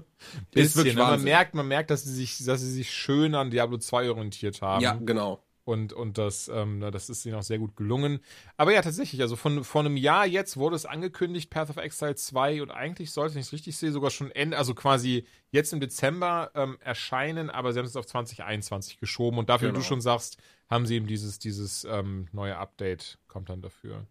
Bisschen, 0.52 0.84
ne? 0.84 0.92
man 0.94 1.12
Wahnsinn. 1.12 1.24
merkt, 1.24 1.54
man 1.54 1.66
merkt, 1.66 1.90
dass 1.90 2.04
sie 2.04 2.12
sich, 2.14 2.44
dass 2.44 2.60
sie 2.60 2.70
sich 2.70 2.90
schön 2.92 3.34
an 3.34 3.50
Diablo 3.50 3.78
2 3.78 4.10
orientiert 4.10 4.62
haben. 4.62 4.82
Ja, 4.82 4.94
genau. 4.94 5.42
Und, 5.68 5.92
und 5.92 6.16
das, 6.16 6.48
ähm, 6.48 6.80
das 6.80 7.10
ist 7.10 7.26
ihnen 7.26 7.34
auch 7.34 7.42
sehr 7.42 7.58
gut 7.58 7.76
gelungen. 7.76 8.20
Aber 8.56 8.72
ja, 8.72 8.80
tatsächlich, 8.80 9.20
also 9.20 9.36
von, 9.36 9.64
von 9.64 9.84
einem 9.84 9.98
Jahr 9.98 10.24
jetzt 10.24 10.56
wurde 10.56 10.74
es 10.76 10.86
angekündigt, 10.86 11.50
Path 11.50 11.68
of 11.68 11.76
Exile 11.76 12.14
2, 12.14 12.62
und 12.62 12.70
eigentlich 12.70 13.10
sollte, 13.10 13.34
wenn 13.34 13.42
ich 13.42 13.48
es 13.48 13.52
richtig 13.52 13.76
sehe, 13.76 13.92
sogar 13.92 14.10
schon 14.10 14.30
Ende, 14.30 14.56
also 14.56 14.74
quasi 14.74 15.26
jetzt 15.50 15.74
im 15.74 15.80
Dezember 15.80 16.50
ähm, 16.54 16.78
erscheinen, 16.80 17.50
aber 17.50 17.74
sie 17.74 17.80
haben 17.80 17.86
es 17.86 17.96
auf 17.96 18.06
2021 18.06 18.98
geschoben. 18.98 19.38
Und 19.38 19.50
dafür, 19.50 19.68
wie 19.68 19.72
Genau. 19.72 19.80
du 19.80 19.84
schon 19.86 20.00
sagst, 20.00 20.38
haben 20.70 20.86
sie 20.86 20.94
eben 20.94 21.06
dieses, 21.06 21.38
dieses 21.38 21.84
ähm, 21.84 22.28
neue 22.32 22.56
Update, 22.56 23.18
kommt 23.28 23.50
dann 23.50 23.60
dafür. 23.60 24.06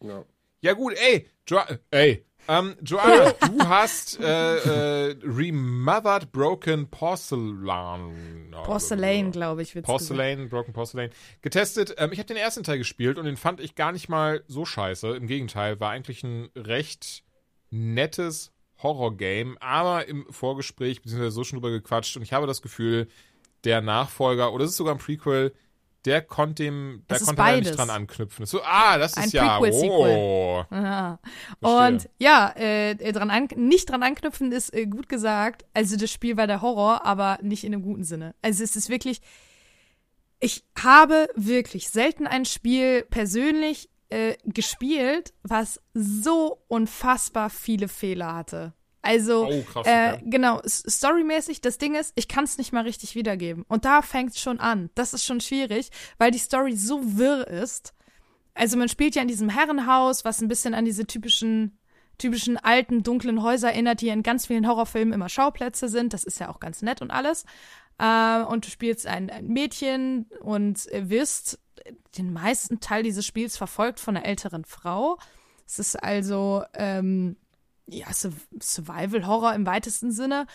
Ja. 0.00 0.24
Ja 0.60 0.72
gut, 0.72 0.94
ey, 0.94 1.28
jo 1.48 1.60
ey, 1.90 2.26
ähm, 2.48 2.76
Joanna, 2.82 3.32
du 3.40 3.68
hast 3.68 4.20
äh, 4.20 5.10
äh, 5.10 5.16
Remothered 5.22 6.30
Broken 6.30 6.88
Porcelain. 6.88 8.50
Porcelain, 8.64 9.32
glaube 9.32 9.62
ich, 9.62 9.74
wird's 9.74 9.86
gesagt. 9.86 9.98
Porcelain, 9.98 10.48
Broken 10.48 10.72
Porcelain. 10.72 11.10
Getestet. 11.42 11.94
Ähm, 11.98 12.12
ich 12.12 12.18
habe 12.18 12.26
den 12.26 12.36
ersten 12.36 12.62
Teil 12.62 12.78
gespielt 12.78 13.18
und 13.18 13.24
den 13.24 13.36
fand 13.36 13.60
ich 13.60 13.74
gar 13.74 13.92
nicht 13.92 14.08
mal 14.08 14.44
so 14.46 14.64
scheiße. 14.64 15.16
Im 15.16 15.26
Gegenteil, 15.26 15.80
war 15.80 15.90
eigentlich 15.90 16.22
ein 16.22 16.48
recht 16.56 17.24
nettes 17.70 18.52
Horror-Game, 18.82 19.56
aber 19.58 20.06
im 20.06 20.26
Vorgespräch, 20.30 21.02
beziehungsweise 21.02 21.32
so 21.32 21.44
schon 21.44 21.58
drüber 21.58 21.70
gequatscht 21.70 22.16
und 22.16 22.22
ich 22.22 22.32
habe 22.32 22.46
das 22.46 22.62
Gefühl, 22.62 23.08
der 23.64 23.80
Nachfolger, 23.80 24.52
oder 24.52 24.64
es 24.64 24.72
ist 24.72 24.76
sogar 24.76 24.94
ein 24.94 24.98
Prequel, 24.98 25.52
der 26.06 26.22
konnte 26.22 26.62
dem, 26.62 27.02
da 27.08 27.18
konnte 27.18 27.42
er 27.42 27.56
nicht 27.56 27.76
dran 27.76 27.90
anknüpfen. 27.90 28.46
So, 28.46 28.62
ah, 28.62 28.96
das 28.96 29.12
ist 29.12 29.18
Ein 29.18 29.30
ja, 29.30 29.58
oh. 29.60 30.64
Aha. 30.70 31.18
Und 31.60 32.08
ja, 32.18 32.52
äh, 32.56 32.94
dran 33.12 33.30
an, 33.30 33.48
nicht 33.56 33.90
dran 33.90 34.02
anknüpfen 34.02 34.52
ist 34.52 34.72
äh, 34.72 34.86
gut 34.86 35.08
gesagt. 35.08 35.66
Also 35.74 35.96
das 35.96 36.10
Spiel 36.10 36.36
war 36.36 36.46
der 36.46 36.62
Horror, 36.62 37.04
aber 37.04 37.38
nicht 37.42 37.64
in 37.64 37.74
einem 37.74 37.82
guten 37.82 38.04
Sinne. 38.04 38.34
Also 38.40 38.62
es 38.62 38.76
ist 38.76 38.88
wirklich, 38.88 39.20
ich 40.38 40.64
habe 40.80 41.28
wirklich 41.34 41.90
selten 41.90 42.26
ein 42.26 42.44
Spiel 42.44 43.02
persönlich 43.02 43.90
äh, 44.08 44.36
gespielt, 44.44 45.34
was 45.42 45.80
so 45.92 46.62
unfassbar 46.68 47.50
viele 47.50 47.88
Fehler 47.88 48.34
hatte. 48.34 48.72
Also, 49.06 49.46
Oh, 49.48 49.62
krass, 49.62 49.86
äh, 49.86 50.12
okay. 50.14 50.22
genau, 50.26 50.60
storymäßig, 50.66 51.60
das 51.60 51.78
Ding 51.78 51.94
ist, 51.94 52.12
ich 52.16 52.28
kann 52.28 52.44
es 52.44 52.58
nicht 52.58 52.72
mal 52.72 52.82
richtig 52.82 53.14
wiedergeben. 53.14 53.64
Und 53.68 53.84
da 53.84 54.02
fängt 54.02 54.32
es 54.32 54.40
schon 54.40 54.60
an. 54.60 54.90
Das 54.94 55.14
ist 55.14 55.24
schon 55.24 55.40
schwierig, 55.40 55.90
weil 56.18 56.30
die 56.30 56.38
Story 56.38 56.76
so 56.76 57.00
wirr 57.16 57.46
ist. 57.46 57.94
Also 58.54 58.76
man 58.76 58.88
spielt 58.88 59.14
ja 59.14 59.22
in 59.22 59.28
diesem 59.28 59.48
Herrenhaus, 59.48 60.24
was 60.24 60.40
ein 60.40 60.48
bisschen 60.48 60.74
an 60.74 60.84
diese 60.84 61.06
typischen 61.06 61.78
typischen 62.18 62.56
alten 62.56 63.02
dunklen 63.02 63.42
Häuser 63.42 63.70
erinnert, 63.72 64.00
die 64.00 64.08
in 64.08 64.22
ganz 64.22 64.46
vielen 64.46 64.66
Horrorfilmen 64.66 65.12
immer 65.12 65.28
Schauplätze 65.28 65.88
sind. 65.88 66.14
Das 66.14 66.24
ist 66.24 66.40
ja 66.40 66.48
auch 66.48 66.60
ganz 66.60 66.80
nett 66.80 67.02
und 67.02 67.10
alles. 67.10 67.44
Äh, 67.98 68.42
und 68.42 68.66
du 68.66 68.70
spielst 68.70 69.06
ein, 69.06 69.28
ein 69.28 69.48
Mädchen 69.48 70.26
und 70.40 70.90
äh, 70.92 71.10
wirst 71.10 71.58
den 72.16 72.32
meisten 72.32 72.80
Teil 72.80 73.02
dieses 73.02 73.26
Spiels 73.26 73.56
verfolgt 73.56 74.00
von 74.00 74.16
einer 74.16 74.26
älteren 74.26 74.64
Frau. 74.64 75.18
Es 75.66 75.78
ist 75.78 75.96
also 75.96 76.64
ähm, 76.74 77.36
ja 77.86 78.12
Su- 78.12 78.30
Survival-Horror 78.60 79.54
im 79.54 79.66
weitesten 79.66 80.12
Sinne. 80.12 80.46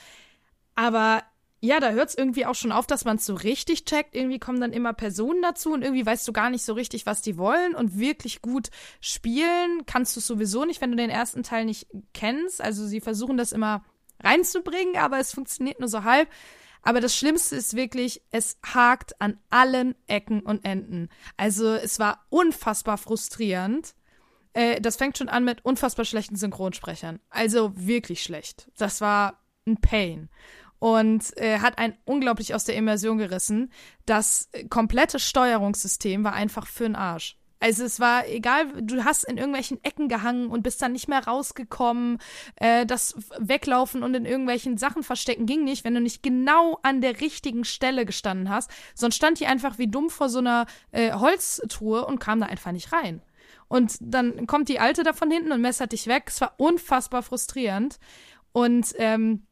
Aber 0.75 1.23
ja, 1.63 1.79
da 1.79 1.91
hört 1.91 2.09
es 2.09 2.15
irgendwie 2.15 2.47
auch 2.47 2.55
schon 2.55 2.71
auf, 2.71 2.87
dass 2.87 3.05
man 3.05 3.17
es 3.17 3.25
so 3.25 3.35
richtig 3.35 3.85
checkt. 3.85 4.15
Irgendwie 4.15 4.39
kommen 4.39 4.59
dann 4.59 4.73
immer 4.73 4.93
Personen 4.93 5.43
dazu 5.43 5.71
und 5.71 5.83
irgendwie 5.83 6.05
weißt 6.05 6.27
du 6.27 6.33
gar 6.33 6.49
nicht 6.49 6.63
so 6.65 6.73
richtig, 6.73 7.05
was 7.05 7.21
die 7.21 7.37
wollen. 7.37 7.75
Und 7.75 7.99
wirklich 7.99 8.41
gut 8.41 8.69
spielen 8.99 9.85
kannst 9.85 10.15
du 10.15 10.21
sowieso 10.21 10.65
nicht, 10.65 10.81
wenn 10.81 10.91
du 10.91 10.97
den 10.97 11.11
ersten 11.11 11.43
Teil 11.43 11.65
nicht 11.65 11.87
kennst. 12.13 12.61
Also 12.61 12.87
sie 12.87 12.99
versuchen 12.99 13.37
das 13.37 13.51
immer 13.51 13.85
reinzubringen, 14.23 14.97
aber 14.97 15.19
es 15.19 15.33
funktioniert 15.33 15.79
nur 15.79 15.89
so 15.89 16.03
halb. 16.03 16.29
Aber 16.81 16.99
das 16.99 17.15
Schlimmste 17.15 17.55
ist 17.55 17.75
wirklich, 17.75 18.23
es 18.31 18.57
hakt 18.63 19.21
an 19.21 19.37
allen 19.51 19.93
Ecken 20.07 20.41
und 20.41 20.65
Enden. 20.65 21.09
Also 21.37 21.75
es 21.75 21.99
war 21.99 22.25
unfassbar 22.29 22.97
frustrierend. 22.97 23.93
Äh, 24.53 24.81
das 24.81 24.97
fängt 24.97 25.17
schon 25.17 25.29
an 25.29 25.43
mit 25.43 25.63
unfassbar 25.65 26.05
schlechten 26.05 26.35
Synchronsprechern. 26.35 27.19
Also 27.29 27.71
wirklich 27.75 28.23
schlecht. 28.23 28.69
Das 28.77 29.01
war 29.01 29.39
ein 29.65 29.77
Pain. 29.77 30.29
Und 30.79 31.37
äh, 31.37 31.59
hat 31.59 31.77
einen 31.77 31.95
unglaublich 32.05 32.55
aus 32.55 32.65
der 32.65 32.75
Immersion 32.75 33.19
gerissen. 33.19 33.71
Das 34.05 34.49
komplette 34.69 35.19
Steuerungssystem 35.19 36.23
war 36.23 36.33
einfach 36.33 36.65
für 36.65 36.85
den 36.85 36.95
Arsch. 36.95 37.37
Also 37.61 37.83
es 37.83 37.99
war 37.99 38.27
egal, 38.27 38.81
du 38.81 39.05
hast 39.05 39.23
in 39.23 39.37
irgendwelchen 39.37 39.81
Ecken 39.83 40.09
gehangen 40.09 40.47
und 40.47 40.63
bist 40.63 40.81
dann 40.81 40.93
nicht 40.93 41.07
mehr 41.07 41.25
rausgekommen. 41.25 42.17
Äh, 42.55 42.87
das 42.87 43.15
Weglaufen 43.37 44.01
und 44.01 44.15
in 44.15 44.25
irgendwelchen 44.25 44.77
Sachen 44.77 45.03
verstecken 45.03 45.45
ging 45.45 45.63
nicht, 45.63 45.83
wenn 45.85 45.93
du 45.93 46.01
nicht 46.01 46.23
genau 46.23 46.79
an 46.81 47.01
der 47.01 47.21
richtigen 47.21 47.63
Stelle 47.63 48.07
gestanden 48.07 48.49
hast. 48.49 48.71
Sonst 48.95 49.15
stand 49.15 49.39
die 49.39 49.45
einfach 49.45 49.77
wie 49.77 49.87
dumm 49.87 50.09
vor 50.09 50.27
so 50.27 50.39
einer 50.39 50.65
äh, 50.91 51.13
Holztruhe 51.13 52.03
und 52.03 52.19
kam 52.19 52.39
da 52.39 52.47
einfach 52.47 52.71
nicht 52.71 52.91
rein. 52.91 53.21
Und 53.71 53.95
dann 54.01 54.47
kommt 54.47 54.67
die 54.67 54.81
Alte 54.81 55.03
da 55.03 55.13
von 55.13 55.31
hinten 55.31 55.53
und 55.53 55.61
messert 55.61 55.93
dich 55.93 56.07
weg. 56.07 56.25
Es 56.27 56.41
war 56.41 56.55
unfassbar 56.57 57.23
frustrierend. 57.23 57.99
Und 58.51 58.93
ähm, 58.97 59.47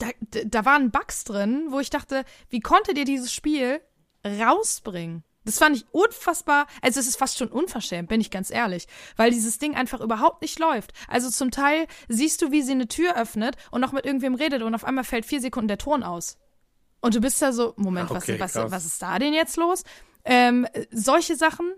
da, 0.00 0.08
da 0.44 0.64
waren 0.64 0.90
Bugs 0.90 1.22
drin, 1.22 1.68
wo 1.70 1.78
ich 1.78 1.90
dachte, 1.90 2.24
wie 2.48 2.58
konntet 2.58 2.98
ihr 2.98 3.04
dieses 3.04 3.32
Spiel 3.32 3.80
rausbringen? 4.26 5.22
Das 5.44 5.58
fand 5.58 5.76
ich 5.76 5.86
unfassbar, 5.92 6.66
also 6.82 6.98
es 6.98 7.06
ist 7.06 7.18
fast 7.18 7.38
schon 7.38 7.48
unverschämt, 7.48 8.08
bin 8.08 8.20
ich 8.20 8.32
ganz 8.32 8.50
ehrlich, 8.50 8.88
weil 9.16 9.30
dieses 9.30 9.58
Ding 9.58 9.76
einfach 9.76 10.00
überhaupt 10.00 10.42
nicht 10.42 10.58
läuft. 10.58 10.92
Also 11.06 11.30
zum 11.30 11.52
Teil 11.52 11.86
siehst 12.08 12.42
du, 12.42 12.50
wie 12.50 12.62
sie 12.62 12.72
eine 12.72 12.88
Tür 12.88 13.16
öffnet 13.16 13.56
und 13.70 13.80
noch 13.80 13.92
mit 13.92 14.06
irgendwem 14.06 14.34
redet 14.34 14.62
und 14.62 14.74
auf 14.74 14.84
einmal 14.84 15.04
fällt 15.04 15.24
vier 15.24 15.40
Sekunden 15.40 15.68
der 15.68 15.78
Ton 15.78 16.02
aus. 16.02 16.36
Und 17.00 17.14
du 17.14 17.20
bist 17.20 17.40
da 17.40 17.52
so, 17.52 17.74
Moment, 17.76 18.10
Okay, 18.10 18.40
was, 18.40 18.56
was, 18.56 18.72
was 18.72 18.84
ist 18.84 19.00
da 19.00 19.20
denn 19.20 19.34
jetzt 19.34 19.56
los? 19.56 19.84
Ähm, 20.24 20.66
solche 20.90 21.36
Sachen. 21.36 21.72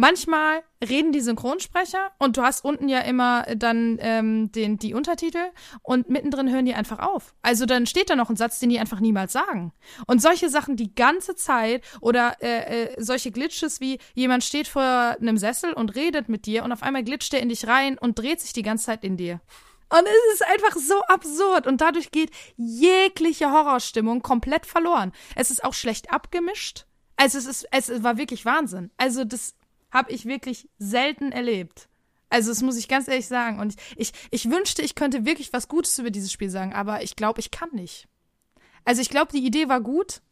Manchmal 0.00 0.62
reden 0.80 1.10
die 1.10 1.20
Synchronsprecher 1.20 2.12
und 2.20 2.36
du 2.36 2.42
hast 2.42 2.64
unten 2.64 2.88
ja 2.88 3.00
immer 3.00 3.42
dann 3.56 3.98
ähm, 4.00 4.52
den, 4.52 4.78
die 4.78 4.94
Untertitel 4.94 5.50
und 5.82 6.08
mittendrin 6.08 6.48
hören 6.48 6.66
die 6.66 6.74
einfach 6.74 7.00
auf. 7.00 7.34
Also 7.42 7.66
dann 7.66 7.84
steht 7.84 8.08
da 8.08 8.14
noch 8.14 8.30
ein 8.30 8.36
Satz, 8.36 8.60
den 8.60 8.68
die 8.68 8.78
einfach 8.78 9.00
niemals 9.00 9.32
sagen. 9.32 9.72
Und 10.06 10.22
solche 10.22 10.50
Sachen 10.50 10.76
die 10.76 10.94
ganze 10.94 11.34
Zeit 11.34 11.82
oder 12.00 12.36
äh, 12.40 12.84
äh, 12.84 13.02
solche 13.02 13.32
Glitches 13.32 13.80
wie 13.80 13.98
jemand 14.14 14.44
steht 14.44 14.68
vor 14.68 14.84
einem 14.84 15.36
Sessel 15.36 15.72
und 15.72 15.96
redet 15.96 16.28
mit 16.28 16.46
dir 16.46 16.62
und 16.62 16.70
auf 16.70 16.84
einmal 16.84 17.02
glitscht 17.02 17.34
er 17.34 17.40
in 17.40 17.48
dich 17.48 17.66
rein 17.66 17.98
und 17.98 18.20
dreht 18.20 18.40
sich 18.40 18.52
die 18.52 18.62
ganze 18.62 18.86
Zeit 18.86 19.02
in 19.02 19.16
dir. 19.16 19.40
Und 19.90 20.06
es 20.06 20.34
ist 20.34 20.46
einfach 20.46 20.76
so 20.76 21.02
absurd 21.08 21.66
und 21.66 21.80
dadurch 21.80 22.12
geht 22.12 22.30
jegliche 22.56 23.50
Horrorstimmung 23.50 24.22
komplett 24.22 24.64
verloren. 24.64 25.10
Es 25.34 25.50
ist 25.50 25.64
auch 25.64 25.74
schlecht 25.74 26.12
abgemischt. 26.12 26.84
Also 27.16 27.36
es 27.38 27.46
ist, 27.46 27.66
es 27.72 28.04
war 28.04 28.16
wirklich 28.16 28.44
Wahnsinn. 28.44 28.92
Also 28.96 29.24
das 29.24 29.56
habe 29.90 30.12
ich 30.12 30.26
wirklich 30.26 30.68
selten 30.78 31.32
erlebt. 31.32 31.88
Also 32.30 32.50
das 32.50 32.62
muss 32.62 32.76
ich 32.76 32.88
ganz 32.88 33.08
ehrlich 33.08 33.26
sagen. 33.26 33.58
Und 33.58 33.74
ich, 33.96 34.12
ich, 34.12 34.12
ich 34.30 34.50
wünschte, 34.50 34.82
ich 34.82 34.94
könnte 34.94 35.24
wirklich 35.24 35.52
was 35.52 35.68
Gutes 35.68 35.98
über 35.98 36.10
dieses 36.10 36.32
Spiel 36.32 36.50
sagen, 36.50 36.74
aber 36.74 37.02
ich 37.02 37.16
glaube, 37.16 37.40
ich 37.40 37.50
kann 37.50 37.70
nicht. 37.72 38.06
Also 38.84 39.00
ich 39.00 39.08
glaube, 39.08 39.32
die 39.32 39.44
Idee 39.44 39.68
war 39.68 39.80
gut, 39.80 40.22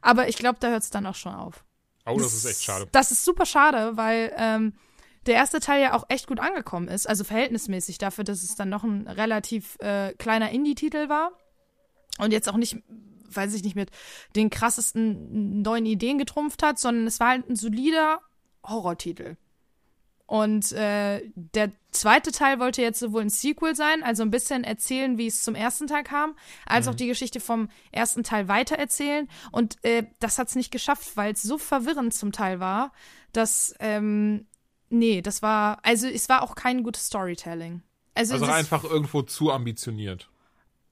aber 0.00 0.28
ich 0.28 0.36
glaube, 0.36 0.58
da 0.60 0.68
hört 0.68 0.82
es 0.82 0.90
dann 0.90 1.06
auch 1.06 1.14
schon 1.14 1.34
auf. 1.34 1.64
Oh, 2.06 2.18
das 2.18 2.32
ist 2.32 2.44
echt 2.44 2.62
schade. 2.62 2.88
Das 2.90 3.12
ist 3.12 3.24
super 3.24 3.46
schade, 3.46 3.96
weil 3.96 4.32
ähm, 4.36 4.72
der 5.26 5.34
erste 5.34 5.60
Teil 5.60 5.82
ja 5.82 5.94
auch 5.94 6.04
echt 6.08 6.26
gut 6.26 6.40
angekommen 6.40 6.88
ist, 6.88 7.08
also 7.08 7.22
verhältnismäßig 7.22 7.98
dafür, 7.98 8.24
dass 8.24 8.42
es 8.42 8.54
dann 8.56 8.70
noch 8.70 8.82
ein 8.82 9.06
relativ 9.06 9.76
äh, 9.80 10.12
kleiner 10.14 10.50
Indie-Titel 10.50 11.08
war 11.08 11.32
und 12.18 12.32
jetzt 12.32 12.48
auch 12.48 12.56
nicht, 12.56 12.76
weiß 13.30 13.54
ich 13.54 13.62
nicht, 13.62 13.76
mit 13.76 13.90
den 14.34 14.50
krassesten 14.50 15.62
neuen 15.62 15.86
Ideen 15.86 16.18
getrumpft 16.18 16.62
hat, 16.62 16.78
sondern 16.78 17.06
es 17.06 17.20
war 17.20 17.28
halt 17.28 17.48
ein 17.48 17.56
solider 17.56 18.20
Horrortitel. 18.64 19.36
Und 20.26 20.72
äh, 20.72 21.20
der 21.34 21.72
zweite 21.90 22.32
Teil 22.32 22.58
wollte 22.58 22.80
jetzt 22.80 23.00
sowohl 23.00 23.22
ein 23.22 23.28
Sequel 23.28 23.76
sein, 23.76 24.02
also 24.02 24.22
ein 24.22 24.30
bisschen 24.30 24.64
erzählen, 24.64 25.18
wie 25.18 25.26
es 25.26 25.42
zum 25.44 25.54
ersten 25.54 25.86
Teil 25.86 26.04
kam, 26.04 26.36
als 26.64 26.88
auch 26.88 26.94
die 26.94 27.06
Geschichte 27.06 27.38
vom 27.38 27.68
ersten 27.90 28.22
Teil 28.22 28.48
weitererzählen. 28.48 29.28
Und 29.50 29.76
äh, 29.84 30.04
das 30.20 30.38
hat 30.38 30.48
es 30.48 30.54
nicht 30.54 30.70
geschafft, 30.70 31.16
weil 31.18 31.32
es 31.34 31.42
so 31.42 31.58
verwirrend 31.58 32.14
zum 32.14 32.32
Teil 32.32 32.60
war, 32.60 32.92
dass, 33.32 33.74
ähm, 33.78 34.46
nee, 34.88 35.20
das 35.20 35.42
war, 35.42 35.80
also 35.82 36.06
es 36.06 36.30
war 36.30 36.42
auch 36.42 36.54
kein 36.54 36.82
gutes 36.82 37.08
Storytelling. 37.08 37.82
Also, 38.14 38.34
Also 38.34 38.46
einfach 38.46 38.84
irgendwo 38.84 39.20
zu 39.22 39.50
ambitioniert. 39.50 40.30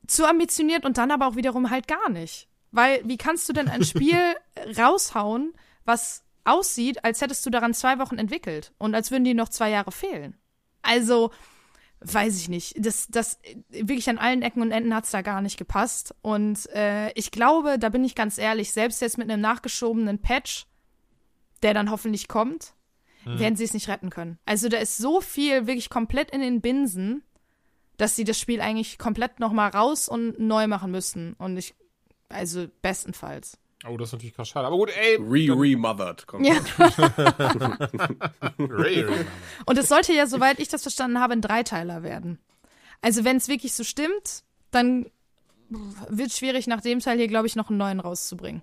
zu 0.06 0.26
ambitioniert 0.28 0.84
und 0.84 0.98
dann 0.98 1.10
aber 1.10 1.26
auch 1.26 1.36
wiederum 1.36 1.70
halt 1.70 1.88
gar 1.88 2.10
nicht. 2.10 2.46
Weil, 2.72 3.00
wie 3.08 3.16
kannst 3.16 3.48
du 3.48 3.54
denn 3.54 3.68
ein 3.68 3.84
Spiel 3.84 4.18
raushauen, 4.78 5.54
was 5.86 6.24
aussieht, 6.44 7.04
als 7.04 7.20
hättest 7.20 7.44
du 7.46 7.50
daran 7.50 7.74
zwei 7.74 7.98
Wochen 7.98 8.18
entwickelt 8.18 8.72
und 8.78 8.94
als 8.94 9.10
würden 9.10 9.24
dir 9.24 9.34
noch 9.34 9.48
zwei 9.48 9.70
Jahre 9.70 9.92
fehlen? 9.92 10.36
Also, 10.82 11.30
weiß 12.00 12.36
ich 12.40 12.48
nicht. 12.48 12.74
Das, 12.78 13.08
das 13.08 13.38
wirklich 13.68 14.08
an 14.08 14.18
allen 14.18 14.42
Ecken 14.42 14.62
und 14.62 14.72
Enden 14.72 14.94
hat's 14.94 15.10
da 15.10 15.22
gar 15.22 15.42
nicht 15.42 15.58
gepasst. 15.58 16.14
Und 16.22 16.68
äh, 16.70 17.12
ich 17.12 17.30
glaube, 17.30 17.78
da 17.78 17.88
bin 17.88 18.04
ich 18.04 18.14
ganz 18.14 18.38
ehrlich, 18.38 18.72
selbst 18.72 19.00
jetzt 19.00 19.18
mit 19.18 19.30
einem 19.30 19.42
nachgeschobenen 19.42 20.18
Patch, 20.20 20.66
der 21.62 21.74
dann 21.74 21.90
hoffentlich 21.90 22.28
kommt, 22.28 22.74
werden 23.24 23.56
sie 23.56 23.64
es 23.64 23.74
nicht 23.74 23.88
retten 23.88 24.10
können. 24.10 24.38
Also 24.46 24.68
da 24.68 24.78
ist 24.78 24.96
so 24.96 25.20
viel 25.20 25.66
wirklich 25.66 25.90
komplett 25.90 26.30
in 26.30 26.40
den 26.40 26.60
Binsen, 26.60 27.22
dass 27.96 28.16
sie 28.16 28.24
das 28.24 28.38
Spiel 28.40 28.60
eigentlich 28.62 28.98
komplett 28.98 29.40
noch 29.40 29.52
mal 29.52 29.68
raus 29.68 30.08
und 30.08 30.38
neu 30.40 30.66
machen 30.66 30.90
müssten. 30.90 31.34
Und 31.34 31.58
ich, 31.58 31.74
also 32.30 32.66
bestenfalls. 32.80 33.58
Oh, 33.88 33.96
das 33.96 34.08
ist 34.08 34.12
natürlich 34.12 34.34
krass 34.34 34.48
schade. 34.48 34.66
Aber 34.66 34.76
gut, 34.76 34.90
ey. 34.90 35.16
Re-remothered. 35.16 36.26
kommt. 36.26 36.46
Ja. 36.46 36.54
Ray, 38.58 39.00
Ray, 39.00 39.24
Und 39.66 39.78
es 39.78 39.88
sollte 39.88 40.12
ja, 40.12 40.26
soweit 40.26 40.58
ich 40.60 40.68
das 40.68 40.82
verstanden 40.82 41.18
habe, 41.20 41.32
ein 41.32 41.40
Dreiteiler 41.40 42.02
werden. 42.02 42.38
Also 43.00 43.24
wenn 43.24 43.36
es 43.36 43.48
wirklich 43.48 43.72
so 43.72 43.84
stimmt, 43.84 44.42
dann 44.70 45.06
wird 46.08 46.32
schwierig, 46.32 46.66
nach 46.66 46.80
dem 46.82 47.00
Teil 47.00 47.16
hier, 47.16 47.28
glaube 47.28 47.46
ich, 47.46 47.56
noch 47.56 47.68
einen 47.70 47.78
neuen 47.78 48.00
rauszubringen. 48.00 48.62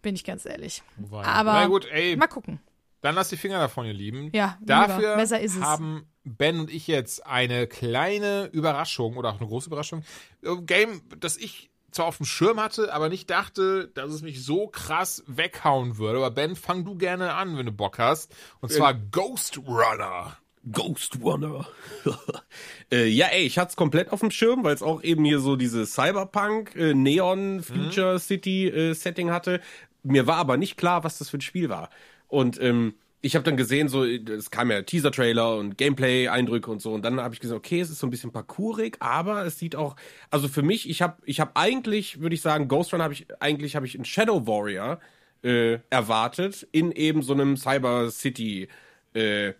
Bin 0.00 0.14
ich 0.16 0.24
ganz 0.24 0.44
ehrlich. 0.44 0.82
Mann. 0.96 1.24
Aber 1.24 1.52
Na 1.52 1.66
gut, 1.66 1.86
ey. 1.92 2.16
mal 2.16 2.26
gucken. 2.26 2.58
Dann 3.02 3.14
lass 3.14 3.28
die 3.28 3.36
Finger 3.36 3.58
davon, 3.58 3.84
ihr 3.86 3.92
Lieben. 3.92 4.30
Ja. 4.32 4.58
Dafür 4.60 5.16
Besser 5.16 5.40
ist 5.40 5.56
es. 5.56 5.62
haben 5.62 6.06
Ben 6.24 6.58
und 6.60 6.70
ich 6.70 6.86
jetzt 6.86 7.26
eine 7.26 7.66
kleine 7.66 8.48
Überraschung 8.52 9.16
oder 9.16 9.30
auch 9.30 9.38
eine 9.40 9.48
große 9.48 9.66
Überraschung. 9.68 10.04
Äh, 10.42 10.56
Game, 10.62 11.02
das 11.18 11.36
ich 11.36 11.70
zwar 11.92 12.06
auf 12.06 12.16
dem 12.16 12.26
Schirm 12.26 12.60
hatte, 12.60 12.92
aber 12.92 13.08
nicht 13.08 13.30
dachte, 13.30 13.88
dass 13.94 14.10
es 14.10 14.22
mich 14.22 14.44
so 14.44 14.66
krass 14.66 15.22
weghauen 15.26 15.98
würde. 15.98 16.18
Aber 16.18 16.30
Ben, 16.30 16.56
fang 16.56 16.84
du 16.84 16.96
gerne 16.96 17.34
an, 17.34 17.56
wenn 17.56 17.66
du 17.66 17.72
Bock 17.72 17.98
hast. 17.98 18.34
Und 18.60 18.72
zwar 18.72 18.94
Ghost 18.94 19.58
Runner. 19.58 20.36
Ghost 20.70 21.18
Runner. 21.22 21.66
äh, 22.92 23.06
ja, 23.06 23.26
ey, 23.26 23.44
ich 23.44 23.58
hatte 23.58 23.70
es 23.70 23.76
komplett 23.76 24.12
auf 24.12 24.20
dem 24.20 24.30
Schirm, 24.30 24.64
weil 24.64 24.74
es 24.74 24.82
auch 24.82 25.02
eben 25.02 25.24
hier 25.24 25.40
so 25.40 25.56
diese 25.56 25.86
Cyberpunk, 25.86 26.76
äh, 26.76 26.94
Neon, 26.94 27.62
Future 27.62 28.18
City 28.18 28.68
äh, 28.68 28.94
Setting 28.94 29.30
hatte. 29.30 29.60
Mir 30.02 30.26
war 30.26 30.36
aber 30.36 30.56
nicht 30.56 30.76
klar, 30.76 31.04
was 31.04 31.18
das 31.18 31.30
für 31.30 31.38
ein 31.38 31.42
Spiel 31.42 31.68
war. 31.68 31.90
Und 32.28 32.60
ähm, 32.60 32.94
ich 33.24 33.36
habe 33.36 33.44
dann 33.44 33.56
gesehen, 33.56 33.88
so 33.88 34.04
es 34.04 34.50
kam 34.50 34.72
ja 34.72 34.82
Teaser-Trailer 34.82 35.56
und 35.56 35.78
Gameplay-Eindrücke 35.78 36.68
und 36.68 36.82
so. 36.82 36.92
Und 36.92 37.04
dann 37.04 37.20
habe 37.20 37.32
ich 37.32 37.40
gesagt, 37.40 37.56
okay, 37.56 37.80
es 37.80 37.88
ist 37.88 38.00
so 38.00 38.06
ein 38.08 38.10
bisschen 38.10 38.32
parkourig, 38.32 38.96
aber 38.98 39.46
es 39.46 39.58
sieht 39.60 39.76
auch, 39.76 39.94
also 40.30 40.48
für 40.48 40.62
mich, 40.62 40.90
ich 40.90 41.02
habe, 41.02 41.16
ich 41.24 41.38
habe 41.38 41.52
eigentlich, 41.54 42.20
würde 42.20 42.34
ich 42.34 42.42
sagen, 42.42 42.66
Ghost 42.66 42.92
Runner 42.92 43.04
habe 43.04 43.14
ich 43.14 43.26
eigentlich 43.40 43.76
habe 43.76 43.86
ich 43.86 43.94
in 43.94 44.04
Shadow 44.04 44.46
Warrior 44.48 44.98
äh, 45.44 45.78
erwartet 45.88 46.66
in 46.72 46.90
eben 46.90 47.22
so 47.22 47.32
einem 47.32 47.56
Cyber 47.56 48.10
City 48.10 48.68
äh, 49.14 49.52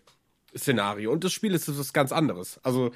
Szenario. 0.56 1.12
Und 1.12 1.22
das 1.22 1.32
Spiel 1.32 1.54
ist 1.54 1.68
was 1.68 1.92
ganz 1.92 2.10
anderes. 2.10 2.58
Also 2.64 2.90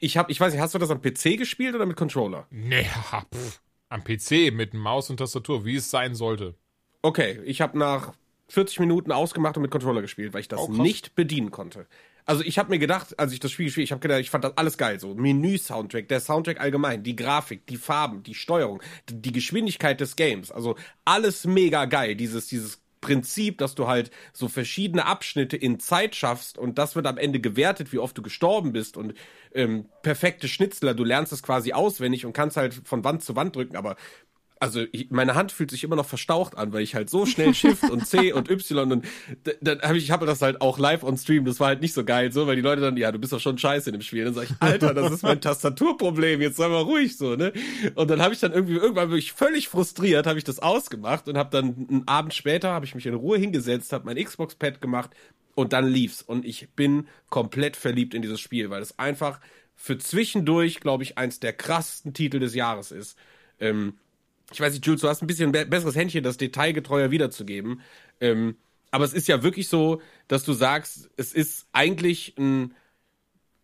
ich 0.00 0.16
habe, 0.16 0.32
ich 0.32 0.40
weiß 0.40 0.52
nicht, 0.52 0.60
hast 0.60 0.74
du 0.74 0.78
das 0.78 0.90
am 0.90 1.00
PC 1.00 1.38
gespielt 1.38 1.76
oder 1.76 1.86
mit 1.86 1.96
Controller? 1.96 2.48
Nee, 2.50 2.86
pff, 3.34 3.60
am 3.88 4.02
PC 4.02 4.52
mit 4.52 4.74
Maus 4.74 5.10
und 5.10 5.18
Tastatur, 5.18 5.64
wie 5.64 5.76
es 5.76 5.90
sein 5.90 6.16
sollte. 6.16 6.56
Okay, 7.02 7.40
ich 7.44 7.60
habe 7.60 7.78
nach 7.78 8.14
40 8.48 8.80
Minuten 8.80 9.12
ausgemacht 9.12 9.56
und 9.56 9.62
mit 9.62 9.70
Controller 9.70 10.02
gespielt, 10.02 10.32
weil 10.32 10.40
ich 10.40 10.48
das 10.48 10.60
Oh, 10.60 10.68
nicht 10.68 11.14
bedienen 11.14 11.50
konnte. 11.50 11.86
Also 12.24 12.42
ich 12.42 12.58
habe 12.58 12.68
mir 12.68 12.78
gedacht, 12.78 13.18
als 13.18 13.32
ich 13.32 13.40
das 13.40 13.52
Spiel 13.52 13.66
gespielt, 13.66 13.84
ich 13.84 13.92
habe 13.92 14.00
gedacht, 14.00 14.20
ich 14.20 14.28
fand 14.28 14.44
das 14.44 14.56
alles 14.56 14.76
geil, 14.76 15.00
so 15.00 15.14
Menü-Soundtrack, 15.14 16.08
der 16.08 16.20
Soundtrack 16.20 16.60
allgemein, 16.60 17.02
die 17.02 17.16
Grafik, 17.16 17.66
die 17.66 17.78
Farben, 17.78 18.22
die 18.22 18.34
Steuerung, 18.34 18.82
die 19.08 19.22
die 19.22 19.32
Geschwindigkeit 19.32 19.98
des 20.00 20.14
Games, 20.14 20.50
also 20.50 20.76
alles 21.06 21.46
mega 21.46 21.86
geil. 21.86 22.16
Dieses 22.16 22.46
dieses 22.46 22.82
Prinzip, 23.00 23.58
dass 23.58 23.74
du 23.74 23.86
halt 23.86 24.10
so 24.32 24.48
verschiedene 24.48 25.06
Abschnitte 25.06 25.56
in 25.56 25.78
Zeit 25.78 26.16
schaffst 26.16 26.58
und 26.58 26.78
das 26.78 26.96
wird 26.96 27.06
am 27.06 27.16
Ende 27.16 27.40
gewertet, 27.40 27.92
wie 27.92 27.98
oft 27.98 28.18
du 28.18 28.22
gestorben 28.22 28.72
bist 28.72 28.96
und 28.96 29.14
ähm, 29.54 29.86
perfekte 30.02 30.48
Schnitzler, 30.48 30.94
du 30.94 31.04
lernst 31.04 31.32
es 31.32 31.42
quasi 31.42 31.72
auswendig 31.72 32.26
und 32.26 32.32
kannst 32.32 32.56
halt 32.56 32.74
von 32.84 33.04
Wand 33.04 33.22
zu 33.22 33.36
Wand 33.36 33.56
drücken, 33.56 33.76
aber 33.76 33.96
also 34.60 34.84
ich, 34.92 35.10
meine 35.10 35.34
Hand 35.34 35.52
fühlt 35.52 35.70
sich 35.70 35.84
immer 35.84 35.96
noch 35.96 36.06
verstaucht 36.06 36.56
an, 36.56 36.72
weil 36.72 36.82
ich 36.82 36.94
halt 36.94 37.10
so 37.10 37.26
schnell 37.26 37.54
Shift 37.54 37.88
und 37.90 38.06
C 38.06 38.32
und 38.32 38.50
Y 38.50 38.92
und 38.92 39.04
dann 39.60 39.80
habe 39.82 39.98
ich 39.98 40.04
ich 40.08 40.10
habe 40.10 40.24
das 40.24 40.40
halt 40.40 40.62
auch 40.62 40.78
live 40.78 41.04
on 41.04 41.18
Stream, 41.18 41.44
das 41.44 41.60
war 41.60 41.68
halt 41.68 41.82
nicht 41.82 41.92
so 41.92 42.02
geil 42.02 42.32
so, 42.32 42.46
weil 42.46 42.56
die 42.56 42.62
Leute 42.62 42.80
dann 42.80 42.96
ja, 42.96 43.12
du 43.12 43.18
bist 43.18 43.32
doch 43.32 43.40
schon 43.40 43.58
scheiße 43.58 43.90
in 43.90 43.96
dem 43.96 44.02
Spiel. 44.02 44.24
Dann 44.24 44.32
sag 44.32 44.44
ich, 44.44 44.56
Alter, 44.60 44.94
das 44.94 45.12
ist 45.12 45.22
mein 45.22 45.40
Tastaturproblem, 45.42 46.40
jetzt 46.40 46.56
sei 46.56 46.68
mal 46.68 46.82
ruhig 46.82 47.16
so, 47.16 47.36
ne? 47.36 47.52
Und 47.94 48.10
dann 48.10 48.22
habe 48.22 48.32
ich 48.32 48.40
dann 48.40 48.52
irgendwie 48.52 48.76
irgendwann 48.76 49.10
wirklich 49.10 49.32
völlig 49.32 49.68
frustriert, 49.68 50.26
habe 50.26 50.38
ich 50.38 50.44
das 50.44 50.60
ausgemacht 50.60 51.28
und 51.28 51.36
habe 51.36 51.50
dann 51.50 51.86
einen 51.90 52.08
Abend 52.08 52.32
später 52.32 52.70
habe 52.70 52.86
ich 52.86 52.94
mich 52.94 53.06
in 53.06 53.14
Ruhe 53.14 53.38
hingesetzt, 53.38 53.92
habe 53.92 54.06
mein 54.06 54.22
Xbox 54.22 54.54
Pad 54.54 54.80
gemacht 54.80 55.10
und 55.54 55.72
dann 55.72 55.86
lief's 55.86 56.22
und 56.22 56.46
ich 56.46 56.70
bin 56.70 57.06
komplett 57.28 57.76
verliebt 57.76 58.14
in 58.14 58.22
dieses 58.22 58.40
Spiel, 58.40 58.70
weil 58.70 58.80
es 58.80 58.98
einfach 58.98 59.40
für 59.74 59.98
zwischendurch, 59.98 60.80
glaube 60.80 61.02
ich, 61.02 61.18
eins 61.18 61.38
der 61.38 61.52
krassesten 61.52 62.14
Titel 62.14 62.40
des 62.40 62.54
Jahres 62.54 62.90
ist. 62.90 63.16
Ähm, 63.60 63.98
ich 64.52 64.60
weiß 64.60 64.72
nicht, 64.72 64.86
Jules, 64.86 65.00
du 65.00 65.08
hast 65.08 65.22
ein 65.22 65.26
bisschen 65.26 65.52
be 65.52 65.66
besseres 65.66 65.96
Händchen, 65.96 66.24
das 66.24 66.36
detailgetreuer 66.36 67.10
wiederzugeben. 67.10 67.80
Ähm, 68.20 68.56
aber 68.90 69.04
es 69.04 69.12
ist 69.12 69.28
ja 69.28 69.42
wirklich 69.42 69.68
so, 69.68 70.00
dass 70.28 70.44
du 70.44 70.52
sagst, 70.52 71.10
es 71.16 71.32
ist 71.32 71.66
eigentlich 71.72 72.34
ein 72.38 72.74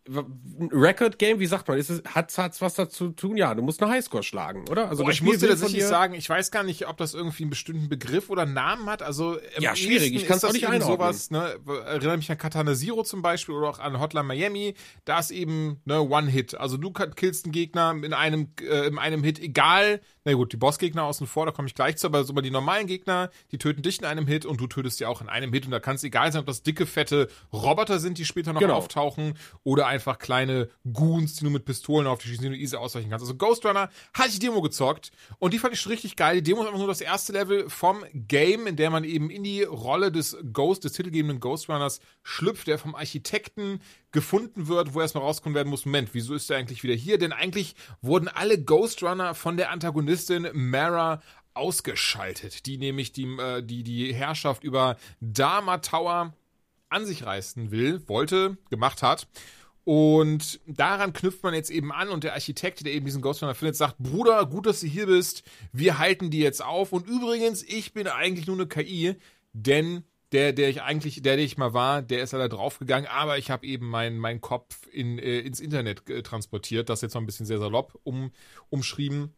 ein 0.07 0.69
Record-Game, 0.71 1.39
wie 1.39 1.45
sagt 1.45 1.67
man, 1.67 1.77
ist 1.77 1.89
es, 1.89 2.03
hat 2.05 2.37
hat's 2.37 2.61
was 2.61 2.75
dazu 2.75 3.09
zu 3.09 3.27
tun? 3.27 3.37
Ja, 3.37 3.53
du 3.55 3.61
musst 3.61 3.81
eine 3.81 3.91
Highscore 3.91 4.23
schlagen, 4.23 4.65
oder? 4.69 4.87
Also 4.89 5.03
Boah, 5.03 5.11
ich 5.11 5.21
muss 5.21 5.39
dir 5.39 5.49
tatsächlich 5.49 5.83
sagen, 5.83 6.13
ich 6.13 6.29
weiß 6.29 6.51
gar 6.51 6.63
nicht, 6.63 6.87
ob 6.87 6.97
das 6.97 7.13
irgendwie 7.13 7.43
einen 7.43 7.49
bestimmten 7.49 7.89
Begriff 7.89 8.29
oder 8.29 8.45
Namen 8.45 8.87
hat. 8.87 9.01
Also 9.01 9.37
ja, 9.59 9.75
schwierig. 9.75 10.13
Ich 10.13 10.27
kann 10.27 10.37
es 10.37 10.43
auch 10.43 10.53
nicht 10.53 10.67
einordnen. 10.67 10.97
Sowas, 10.97 11.31
ne, 11.31 11.55
erinnere 11.85 12.17
mich 12.17 12.29
an 12.29 12.37
Katana 12.37 12.75
Zero 12.75 13.03
zum 13.03 13.21
Beispiel 13.21 13.55
oder 13.55 13.69
auch 13.69 13.79
an 13.79 13.99
Hotline 13.99 14.25
Miami. 14.25 14.75
Da 15.05 15.19
ist 15.19 15.31
eben 15.31 15.81
ne 15.85 16.01
One-Hit. 16.01 16.55
Also 16.55 16.77
du 16.77 16.91
killst 16.91 17.45
einen 17.45 17.51
Gegner 17.51 17.95
in 18.03 18.13
einem 18.13 18.49
äh, 18.61 18.87
in 18.87 18.99
einem 18.99 19.23
Hit, 19.23 19.39
egal. 19.39 20.01
Na 20.23 20.33
gut, 20.33 20.53
die 20.53 20.57
Bossgegner 20.57 21.03
außen 21.03 21.27
vor, 21.27 21.45
da 21.45 21.51
komme 21.51 21.67
ich 21.67 21.75
gleich 21.75 21.97
zu, 21.97 22.07
aber 22.07 22.23
so 22.23 22.33
mal 22.33 22.41
die 22.41 22.49
normalen 22.49 22.87
Gegner, 22.87 23.29
die 23.51 23.59
töten 23.59 23.83
dich 23.83 23.99
in 23.99 24.05
einem 24.05 24.25
Hit 24.25 24.45
und 24.45 24.59
du 24.59 24.65
tötest 24.65 24.97
sie 24.97 25.05
auch 25.05 25.21
in 25.21 25.29
einem 25.29 25.53
Hit 25.53 25.65
und 25.65 25.71
da 25.71 25.79
kann 25.79 25.95
es 25.95 26.03
egal 26.03 26.31
sein, 26.31 26.39
ob 26.39 26.47
das 26.47 26.63
dicke 26.63 26.87
fette 26.87 27.27
Roboter 27.53 27.99
sind, 27.99 28.17
die 28.17 28.25
später 28.25 28.51
noch 28.51 28.59
genau. 28.59 28.73
auftauchen 28.73 29.35
oder 29.63 29.85
einfach 29.95 30.19
kleine 30.19 30.69
Goons, 30.91 31.35
die 31.35 31.43
nur 31.43 31.53
mit 31.53 31.65
Pistolen 31.65 32.07
auf 32.07 32.19
die 32.19 32.27
schießen, 32.27 32.43
die 32.43 32.49
du 32.49 32.55
easy 32.55 32.75
ausweichen 32.75 33.09
kannst. 33.09 33.23
Also 33.23 33.35
Ghost 33.35 33.65
Runner 33.65 33.89
hatte 34.13 34.29
ich 34.29 34.39
Demo 34.39 34.61
gezockt 34.61 35.11
und 35.39 35.53
die 35.53 35.59
fand 35.59 35.73
ich 35.73 35.81
schon 35.81 35.91
richtig 35.91 36.15
geil. 36.15 36.35
Die 36.35 36.43
Demo 36.43 36.61
ist 36.61 36.67
einfach 36.67 36.79
nur 36.79 36.87
das 36.87 37.01
erste 37.01 37.33
Level 37.33 37.69
vom 37.69 38.03
Game, 38.13 38.67
in 38.67 38.75
der 38.75 38.89
man 38.89 39.03
eben 39.03 39.29
in 39.29 39.43
die 39.43 39.63
Rolle 39.63 40.11
des 40.11 40.37
Ghost, 40.53 40.83
des 40.83 40.93
titelgebenden 40.93 41.39
Ghost 41.39 41.69
Runners 41.69 41.99
schlüpft, 42.23 42.67
der 42.67 42.77
vom 42.77 42.95
Architekten 42.95 43.81
gefunden 44.11 44.67
wird, 44.67 44.93
wo 44.93 45.01
erstmal 45.01 45.23
rauskommen 45.23 45.55
werden 45.55 45.69
muss, 45.69 45.85
Moment, 45.85 46.09
wieso 46.13 46.35
ist 46.35 46.49
er 46.49 46.57
eigentlich 46.57 46.83
wieder 46.83 46.93
hier? 46.93 47.17
Denn 47.17 47.33
eigentlich 47.33 47.75
wurden 48.01 48.27
alle 48.27 48.61
Ghost 48.61 49.03
Runner 49.03 49.33
von 49.33 49.57
der 49.57 49.71
Antagonistin 49.71 50.47
Mara 50.53 51.21
ausgeschaltet, 51.55 52.65
die 52.65 52.77
nämlich 52.77 53.11
die, 53.13 53.25
äh, 53.25 53.63
die, 53.63 53.83
die 53.83 54.13
Herrschaft 54.13 54.63
über 54.63 54.97
Dharma 55.21 55.79
Tower 55.79 56.33
an 56.89 57.05
sich 57.05 57.25
reißen 57.25 57.71
will, 57.71 58.07
wollte, 58.07 58.57
gemacht 58.69 59.01
hat. 59.01 59.27
Und 59.85 60.59
daran 60.65 61.13
knüpft 61.13 61.43
man 61.43 61.53
jetzt 61.53 61.69
eben 61.69 61.91
an 61.91 62.09
und 62.09 62.23
der 62.23 62.33
Architekt, 62.33 62.83
der 62.83 62.93
eben 62.93 63.05
diesen 63.05 63.21
Ghost 63.21 63.39
findet, 63.39 63.75
sagt, 63.75 63.99
Bruder, 63.99 64.43
gut, 64.47 64.65
dass 64.65 64.79
du 64.79 64.87
hier 64.87 65.05
bist, 65.05 65.43
wir 65.71 65.99
halten 65.99 66.31
die 66.31 66.39
jetzt 66.39 66.65
auf. 66.65 66.91
Und 66.91 67.07
übrigens, 67.07 67.61
ich 67.61 67.93
bin 67.93 68.07
eigentlich 68.07 68.47
nur 68.47 68.57
eine 68.57 68.67
KI, 68.67 69.15
denn 69.53 70.03
der, 70.31 70.53
der 70.53 70.69
ich 70.69 70.81
eigentlich, 70.81 71.21
der, 71.21 71.35
der 71.35 71.45
ich 71.45 71.57
mal 71.57 71.75
war, 71.75 72.01
der 72.01 72.23
ist 72.23 72.31
leider 72.31 72.49
draufgegangen, 72.49 73.07
aber 73.07 73.37
ich 73.37 73.51
habe 73.51 73.65
eben 73.67 73.87
meinen 73.87 74.17
mein 74.17 74.41
Kopf 74.41 74.87
in, 74.91 75.19
äh, 75.19 75.39
ins 75.41 75.59
Internet 75.59 76.09
äh, 76.09 76.23
transportiert, 76.23 76.89
das 76.89 77.01
jetzt 77.01 77.13
noch 77.13 77.21
ein 77.21 77.27
bisschen 77.27 77.45
sehr 77.45 77.59
salopp 77.59 77.99
um, 78.03 78.31
umschrieben. 78.71 79.35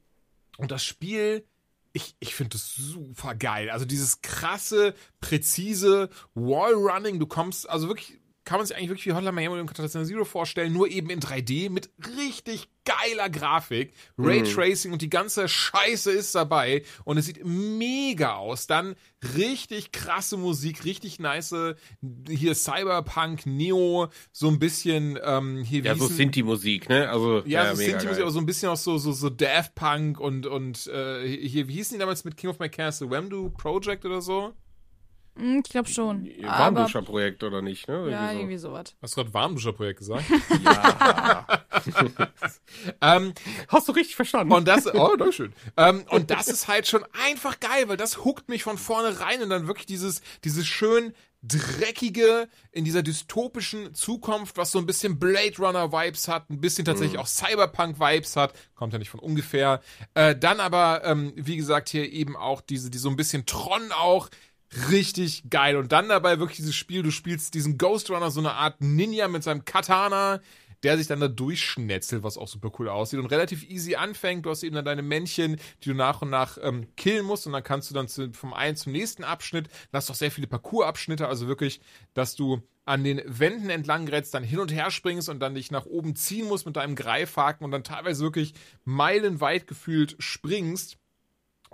Und 0.58 0.72
das 0.72 0.86
Spiel, 0.86 1.46
ich, 1.92 2.16
ich 2.22 2.36
finde 2.36 2.52
das 2.52 2.74
super 2.74 3.36
geil. 3.36 3.70
Also 3.70 3.86
dieses 3.86 4.22
krasse, 4.22 4.96
präzise 5.20 6.10
Wallrunning, 6.36 7.20
du 7.20 7.28
kommst, 7.28 7.70
also 7.70 7.90
wirklich 7.90 8.18
kann 8.48 8.60
man 8.60 8.66
sich 8.66 8.78
eigentlich 8.78 8.90
wirklich 8.90 9.08
wie 9.08 9.12
Hotline 9.12 9.34
Miami 9.34 9.60
und 9.60 9.68
Katana 9.68 10.06
Zero 10.06 10.24
vorstellen, 10.24 10.72
nur 10.72 10.88
eben 10.88 11.10
in 11.10 11.20
3D 11.20 11.70
mit 11.70 11.90
richtig 12.18 12.70
geiler 12.86 13.30
Grafik, 13.30 13.92
Raytracing 14.18 14.92
mhm. 14.92 14.94
und 14.94 15.02
die 15.02 15.10
ganze 15.10 15.50
Scheiße 15.50 16.10
ist 16.12 16.34
dabei 16.34 16.84
und 17.04 17.18
es 17.18 17.26
sieht 17.26 17.46
mega 17.46 18.36
aus. 18.36 18.66
Dann 18.66 18.96
richtig 19.36 19.92
krasse 19.92 20.38
Musik, 20.38 20.86
richtig 20.86 21.20
nice 21.20 21.54
hier 22.30 22.56
Cyberpunk, 22.56 23.46
Neo, 23.46 24.08
so 24.32 24.48
ein 24.48 24.60
bisschen 24.60 25.20
ähm, 25.22 25.64
hier 25.64 25.84
Ja, 25.84 25.96
so 25.96 26.08
sind 26.08 26.34
die 26.36 26.44
Musik, 26.44 26.88
ne? 26.88 27.10
Also 27.10 27.40
ja, 27.40 27.66
ja 27.66 27.76
so 27.76 27.82
sind 27.82 28.02
die 28.02 28.08
Musik, 28.08 28.22
aber 28.22 28.32
so 28.32 28.40
ein 28.40 28.46
bisschen 28.46 28.70
auch 28.70 28.78
so 28.78 28.98
so 28.98 29.12
so 29.12 29.30
Daft 29.30 29.76
Punk 29.76 30.22
und 30.22 30.46
und 30.46 30.88
äh, 30.88 31.28
hier 31.28 31.68
wie 31.68 31.74
hießen 31.74 31.96
die 31.96 32.00
damals 32.00 32.24
mit 32.24 32.38
King 32.38 32.52
of 32.52 32.60
My 32.60 32.70
Castle, 32.70 33.10
Wemdu 33.10 33.50
Project 33.50 34.06
oder 34.06 34.22
so? 34.22 34.54
Hm, 35.38 35.62
ich 35.66 35.72
glaube 35.72 35.90
schon. 35.90 36.30
Warmduscher-Projekt 36.42 37.44
oder 37.44 37.62
nicht, 37.62 37.88
ne? 37.88 37.96
Irgendwie 37.96 38.12
ja, 38.12 38.32
so. 38.32 38.38
irgendwie 38.38 38.58
sowas. 38.58 38.96
Hast 39.02 39.16
du 39.16 39.22
gerade 39.22 39.34
Warmduscher-Projekt 39.34 40.00
gesagt? 40.00 40.26
ja. 40.64 41.48
ähm, 43.02 43.34
Hast 43.68 43.88
du 43.88 43.92
richtig 43.92 44.16
verstanden. 44.16 44.54
Und 44.54 44.68
das, 44.68 44.94
oh, 44.94 45.16
na 45.18 45.32
schön. 45.32 45.54
Ähm, 45.78 46.04
und 46.10 46.32
das 46.32 46.48
ist 46.48 46.68
halt 46.68 46.88
schon 46.88 47.04
einfach 47.26 47.60
geil, 47.60 47.88
weil 47.88 47.98
das 47.98 48.26
huckt 48.26 48.50
mich 48.50 48.64
von 48.64 48.78
vorne 48.78 49.20
rein 49.20 49.42
und 49.42 49.50
dann 49.50 49.68
wirklich 49.68 49.86
dieses, 49.86 50.22
dieses 50.44 50.66
schön 50.68 51.14
dreckige 51.44 52.50
in 52.72 52.84
dieser 52.84 53.04
dystopischen 53.04 53.94
Zukunft, 53.94 54.58
was 54.58 54.72
so 54.72 54.80
ein 54.80 54.86
bisschen 54.86 55.20
Blade 55.20 55.56
Runner 55.60 55.92
Vibes 55.92 56.28
hat, 56.28 56.50
ein 56.50 56.60
bisschen 56.60 56.84
tatsächlich 56.84 57.18
mm. 57.18 57.22
auch 57.22 57.28
Cyberpunk 57.28 58.00
Vibes 58.00 58.36
hat, 58.36 58.54
kommt 58.76 58.94
ja 58.94 59.00
nicht 59.00 59.10
von 59.10 59.20
ungefähr. 59.20 59.82
Äh, 60.14 60.36
dann 60.36 60.60
aber, 60.60 61.04
ähm, 61.06 61.34
wie 61.36 61.58
gesagt, 61.58 61.90
hier 61.90 62.12
eben 62.12 62.36
auch 62.36 62.62
diese, 62.62 62.90
die 62.90 62.98
so 62.98 63.10
ein 63.10 63.16
bisschen 63.16 63.46
Tron 63.46 63.92
auch, 63.92 64.30
richtig 64.90 65.50
geil. 65.50 65.78
Und 65.78 65.92
dann 65.92 66.10
dabei 66.10 66.40
wirklich 66.40 66.58
dieses 66.58 66.76
Spiel, 66.76 67.04
du 67.04 67.12
spielst 67.12 67.54
diesen 67.54 67.78
Ghost 67.78 68.10
Runner, 68.10 68.32
so 68.32 68.40
eine 68.40 68.54
Art 68.54 68.82
Ninja 68.82 69.28
mit 69.28 69.44
seinem 69.44 69.66
Katana, 69.66 70.42
der 70.84 70.98
sich 70.98 71.08
dann 71.08 71.20
da 71.20 71.28
durchschnetzelt, 71.28 72.24
was 72.24 72.38
auch 72.38 72.48
super 72.48 72.72
cool 72.78 72.90
aussieht 72.90 73.20
und 73.20 73.28
relativ 73.28 73.68
easy 73.68 73.96
anfängt. 73.96 74.46
Du 74.46 74.50
hast 74.50 74.64
eben 74.64 74.76
dann 74.76 74.86
deine 74.86 75.02
Männchen, 75.02 75.58
die 75.84 75.90
du 75.90 75.96
nach 75.96 76.22
und 76.22 76.30
nach 76.30 76.58
ähm, 76.62 76.88
killen 76.96 77.26
musst 77.26 77.48
und 77.48 77.54
dann 77.54 77.64
kannst 77.64 77.90
du 77.90 77.96
dann 77.96 78.08
zu, 78.08 78.32
vom 78.34 78.54
einen 78.54 78.76
zum 78.76 78.92
nächsten 78.92 79.24
Abschnitt, 79.24 79.68
da 79.92 79.98
hast 79.98 80.10
du 80.10 80.14
auch 80.14 80.18
sehr 80.18 80.32
viele 80.32 80.48
Parcours-Abschnitte, 80.48 81.28
also 81.28 81.48
wirklich, 81.48 81.82
dass 82.14 82.36
du 82.36 82.62
an 82.86 83.04
den 83.04 83.22
Wänden 83.26 83.70
entlang 83.70 84.06
gerätst, 84.06 84.34
dann 84.34 84.44
hin 84.44 84.60
und 84.60 84.72
her 84.72 84.92
springst 84.92 85.28
und 85.28 85.40
dann 85.40 85.56
dich 85.56 85.72
nach 85.72 85.86
oben 85.86 86.16
ziehen 86.16 86.48
musst 86.48 86.66
mit 86.66 86.78
deinem 86.78 86.96
Greifhaken 86.96 87.66
und 87.66 87.72
dann 87.72 87.84
teilweise 87.84 88.24
wirklich 88.24 88.54
meilenweit 88.86 89.68
gefühlt 89.68 90.16
springst 90.20 90.98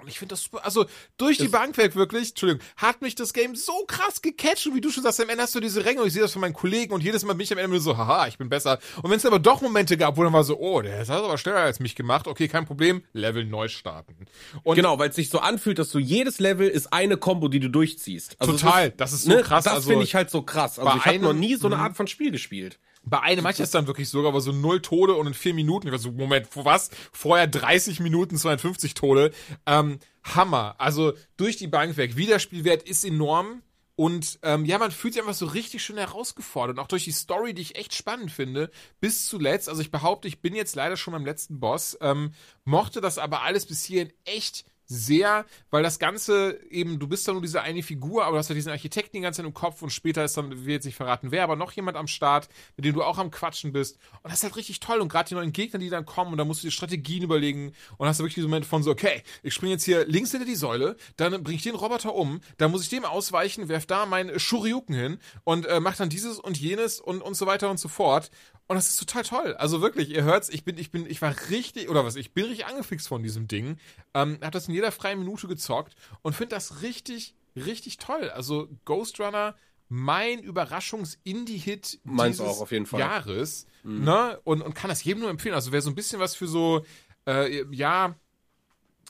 und 0.04 0.10
ich 0.10 0.20
finde 0.20 0.34
das 0.34 0.44
super, 0.44 0.66
also 0.66 0.86
durch 1.18 1.38
das 1.38 1.48
die 1.48 1.52
Bank 1.52 1.78
weg 1.78 1.96
wirklich, 1.96 2.30
Entschuldigung, 2.30 2.62
hat 2.78 3.02
mich 3.02 3.16
das 3.16 3.34
Game 3.34 3.56
so 3.56 3.74
krass 3.88 4.22
gecatcht 4.22 4.68
und 4.68 4.76
wie 4.76 4.82
du 4.82 4.92
schon 4.92 5.04
sagst, 5.04 5.22
am 5.22 5.30
Ende 5.30 5.44
hast 5.44 5.56
du 5.56 5.60
diese 5.60 5.86
Ränge 5.86 6.02
und 6.02 6.08
ich 6.08 6.14
sehe 6.14 6.22
das 6.22 6.34
von 6.34 6.42
meinen 6.42 6.54
Kollegen 6.54 6.94
und 6.94 7.04
jedes 7.04 7.24
Mal 7.24 7.34
bin 7.34 7.46
ich 7.46 7.52
am 7.52 7.58
Ende 7.58 7.72
nur 7.72 7.80
so, 7.80 7.98
haha, 7.98 8.28
ich 8.28 8.38
bin 8.38 8.50
besser. 8.50 8.80
Und 9.02 9.10
wenn 9.10 9.18
es 9.18 9.26
aber 9.26 9.40
doch 9.40 9.62
Momente 9.62 9.98
gab, 9.98 10.18
wo 10.18 10.24
dann 10.24 10.34
war 10.34 10.44
so, 10.44 10.60
oh, 10.60 10.82
der 10.82 11.00
hat 11.00 11.10
aber 11.10 11.38
schneller 11.38 11.60
als 11.60 11.80
mich 11.80 11.96
gemacht, 11.96 12.28
okay, 12.28 12.48
kein 12.48 12.66
Problem, 12.66 13.04
Level 13.14 13.46
neu 13.46 13.68
starten. 13.68 14.28
Und 14.64 14.76
genau, 14.76 15.00
weil 15.00 15.10
es 15.10 15.16
sich 15.16 15.30
so 15.30 15.40
anfühlt, 15.40 15.80
dass 15.80 15.90
du 15.90 16.00
jedes 16.00 16.40
Level 16.40 16.68
ist 16.68 16.92
eine 16.92 17.18
Combo, 17.18 17.48
die 17.48 17.60
du 17.60 17.70
durchziehst. 17.70 18.36
Also 18.40 18.54
total, 18.54 18.92
das 18.92 19.14
ist, 19.14 19.14
das 19.14 19.14
ist 19.14 19.24
so 19.24 19.30
ne, 19.30 19.44
krass. 19.44 19.64
Das 19.64 19.74
also, 19.74 19.90
finde 19.90 20.04
ich 20.04 20.16
halt 20.16 20.30
so 20.30 20.42
krass. 20.42 20.80
Also 20.80 20.98
ich 20.98 21.06
habe 21.06 21.20
noch 21.20 21.34
nie 21.34 21.56
so 21.56 21.68
eine 21.68 21.78
mhm. 21.78 21.82
Art 21.82 21.98
von 21.98 22.08
Spiel 22.08 22.32
gespielt. 22.32 22.80
Bei 23.06 23.20
einem 23.22 23.44
manches 23.44 23.72
dann 23.72 23.88
wirklich 23.88 24.10
sogar, 24.10 24.30
aber 24.30 24.42
so 24.42 24.52
null 24.52 24.82
Tode 24.82 25.16
und 25.16 25.28
in 25.28 25.34
vier 25.34 25.54
Minuten. 25.54 25.88
Ich 25.88 25.92
war 25.92 26.00
so, 26.00 26.12
Moment, 26.12 26.48
was? 26.54 26.90
Vorher 27.12 27.48
30 27.48 28.00
Minuten, 28.00 28.38
52 28.38 28.94
Tode. 28.94 29.32
Ähm, 29.66 30.00
Hammer. 30.24 30.76
Also 30.78 31.14
durch 31.36 31.58
die 31.58 31.68
Bank 31.68 31.98
weg. 31.98 32.16
Wiederspielwert 32.16 32.84
ist 32.84 33.04
enorm. 33.04 33.62
Und 33.96 34.40
ähm, 34.42 34.66
ja, 34.66 34.80
man 34.80 34.92
fühlt 34.92 35.14
sich 35.14 35.22
einfach 35.22 35.36
so 35.36 35.46
richtig 35.46 35.84
schön 35.84 35.98
herausgefordert. 35.98 36.78
Und 36.78 36.84
auch 36.84 36.88
durch 36.88 37.04
die 37.04 37.12
Story, 37.12 37.54
die 37.54 37.62
ich 37.62 37.76
echt 37.76 37.94
spannend 37.94 38.32
finde, 38.32 38.72
bis 39.00 39.28
zuletzt. 39.28 39.70
Also 39.70 39.82
ich 39.82 39.92
behaupte, 39.92 40.28
ich 40.28 40.42
bin 40.42 40.56
jetzt 40.56 40.76
leider 40.76 40.98
schon 40.98 41.12
beim 41.12 41.26
letzten 41.26 41.60
Boss. 41.60 41.98
Ähm, 42.02 42.34
mochte 42.64 43.02
das 43.02 43.20
aber 43.20 43.44
alles 43.44 43.66
bis 43.68 43.84
hierhin 43.84 44.12
echt 44.26 44.66
sehr, 44.94 45.46
weil 45.72 45.84
das 45.84 46.00
Ganze 46.00 46.60
eben, 46.70 47.00
du 47.00 47.08
bist 47.08 47.28
da 47.28 47.32
nur 47.32 47.42
diese 47.42 47.62
eine 47.62 47.82
Figur, 47.84 48.24
aber 48.24 48.34
du 48.34 48.38
hast 48.40 48.50
ja 48.50 48.56
diesen 48.56 48.72
Architekten 48.72 49.18
die 49.18 49.22
ganze 49.22 49.38
Zeit 49.38 49.48
im 49.48 49.54
Kopf 49.54 49.82
und 49.82 49.90
später 49.90 50.24
ist 50.24 50.38
dann, 50.38 50.66
will 50.66 50.74
jetzt 50.74 50.86
nicht 50.86 50.96
verraten 50.96 51.32
wer, 51.32 51.44
aber 51.44 51.56
noch 51.56 51.72
jemand 51.72 51.98
am 51.98 52.08
Start, 52.08 52.48
mit 52.78 52.86
dem 52.86 52.94
du 52.94 53.04
auch 53.04 53.18
am 53.18 53.32
Quatschen 53.32 53.74
bist. 53.74 53.98
Und 54.22 54.32
das 54.32 54.40
ist 54.40 54.44
halt 54.44 54.56
richtig 54.56 54.80
toll. 54.80 55.00
Und 55.00 55.10
gerade 55.10 55.30
die 55.30 55.36
neuen 55.36 55.52
Gegner, 55.52 55.80
die 55.80 55.90
dann 55.90 56.06
kommen, 56.06 56.32
und 56.32 56.38
da 56.38 56.46
musst 56.46 56.64
du 56.64 56.68
dir 56.68 56.72
Strategien 56.72 57.24
überlegen 57.24 57.74
und 57.98 58.08
hast 58.08 58.20
du 58.20 58.24
wirklich 58.24 58.36
diesen 58.36 58.50
Moment 58.50 58.66
von 58.66 58.84
so, 58.84 58.92
okay, 58.92 59.24
ich 59.42 59.54
springe 59.54 59.74
jetzt 59.74 59.84
hier 59.84 60.06
links 60.06 60.32
hinter 60.32 60.46
die 60.46 60.56
Säule, 60.56 60.96
dann 61.18 61.44
bringe 61.44 61.58
ich 61.58 61.64
den 61.64 61.76
Roboter 61.76 62.14
um, 62.14 62.42
dann 62.58 62.72
muss 62.72 62.84
ich 62.84 62.90
dem 62.90 63.06
ausweichen, 63.06 63.70
werf 63.70 63.86
da 63.86 64.06
meinen 64.06 64.40
Shoryuken 64.40 64.96
hin 64.96 65.18
und 65.44 65.66
äh, 65.66 65.80
mach 65.80 65.96
dann 65.96 66.10
dieses 66.10 66.40
und 66.40 66.60
jenes 66.60 67.00
und, 67.00 67.22
und 67.22 67.36
so 67.36 67.46
weiter 67.46 67.70
und 67.70 67.80
so 67.80 67.88
fort. 67.90 68.30
Und 68.68 68.76
das 68.78 68.90
ist 68.90 68.98
total 68.98 69.24
toll. 69.24 69.56
Also 69.56 69.82
wirklich, 69.82 70.10
ihr 70.10 70.24
hört's, 70.24 70.50
ich 70.50 70.64
bin, 70.64 70.78
ich 70.78 70.90
bin, 70.90 71.06
ich 71.06 71.22
war 71.22 71.36
richtig, 71.50 71.90
oder 71.90 72.06
was, 72.06 72.16
ich 72.16 72.34
bin 72.34 72.46
richtig 72.46 72.66
angefixt 72.66 73.08
von 73.08 73.22
diesem 73.22 73.48
Ding. 73.48 73.78
Ähm, 74.14 74.40
hab 74.42 74.54
das 74.54 74.68
in 74.68 74.74
jeder 74.74 74.92
freien 74.92 75.20
Minute 75.20 75.48
gezockt 75.48 75.96
und 76.22 76.36
finde 76.36 76.56
das 76.56 76.82
richtig, 76.82 77.36
richtig 77.56 77.98
toll. 77.98 78.30
Also 78.30 78.70
Ghost 78.86 79.20
Runner, 79.20 79.56
mein 79.90 80.40
Überraschungs-Indie-Hit 80.40 82.00
dieses 82.04 82.40
auch, 82.40 82.62
auf 82.62 82.72
jeden 82.72 82.86
Fall. 82.86 83.02
Jahres. 83.02 83.68
Mhm. 83.84 84.06
Ne? 84.06 84.40
Und, 84.44 84.62
und 84.62 84.74
kann 84.74 84.90
das 84.90 85.04
jedem 85.04 85.22
nur 85.22 85.30
empfehlen. 85.30 85.56
Also 85.56 85.72
wer 85.72 85.82
so 85.82 85.90
ein 85.90 85.96
bisschen 85.96 86.20
was 86.20 86.36
für 86.36 86.48
so, 86.48 86.86
äh, 87.28 87.66
ja, 87.72 88.16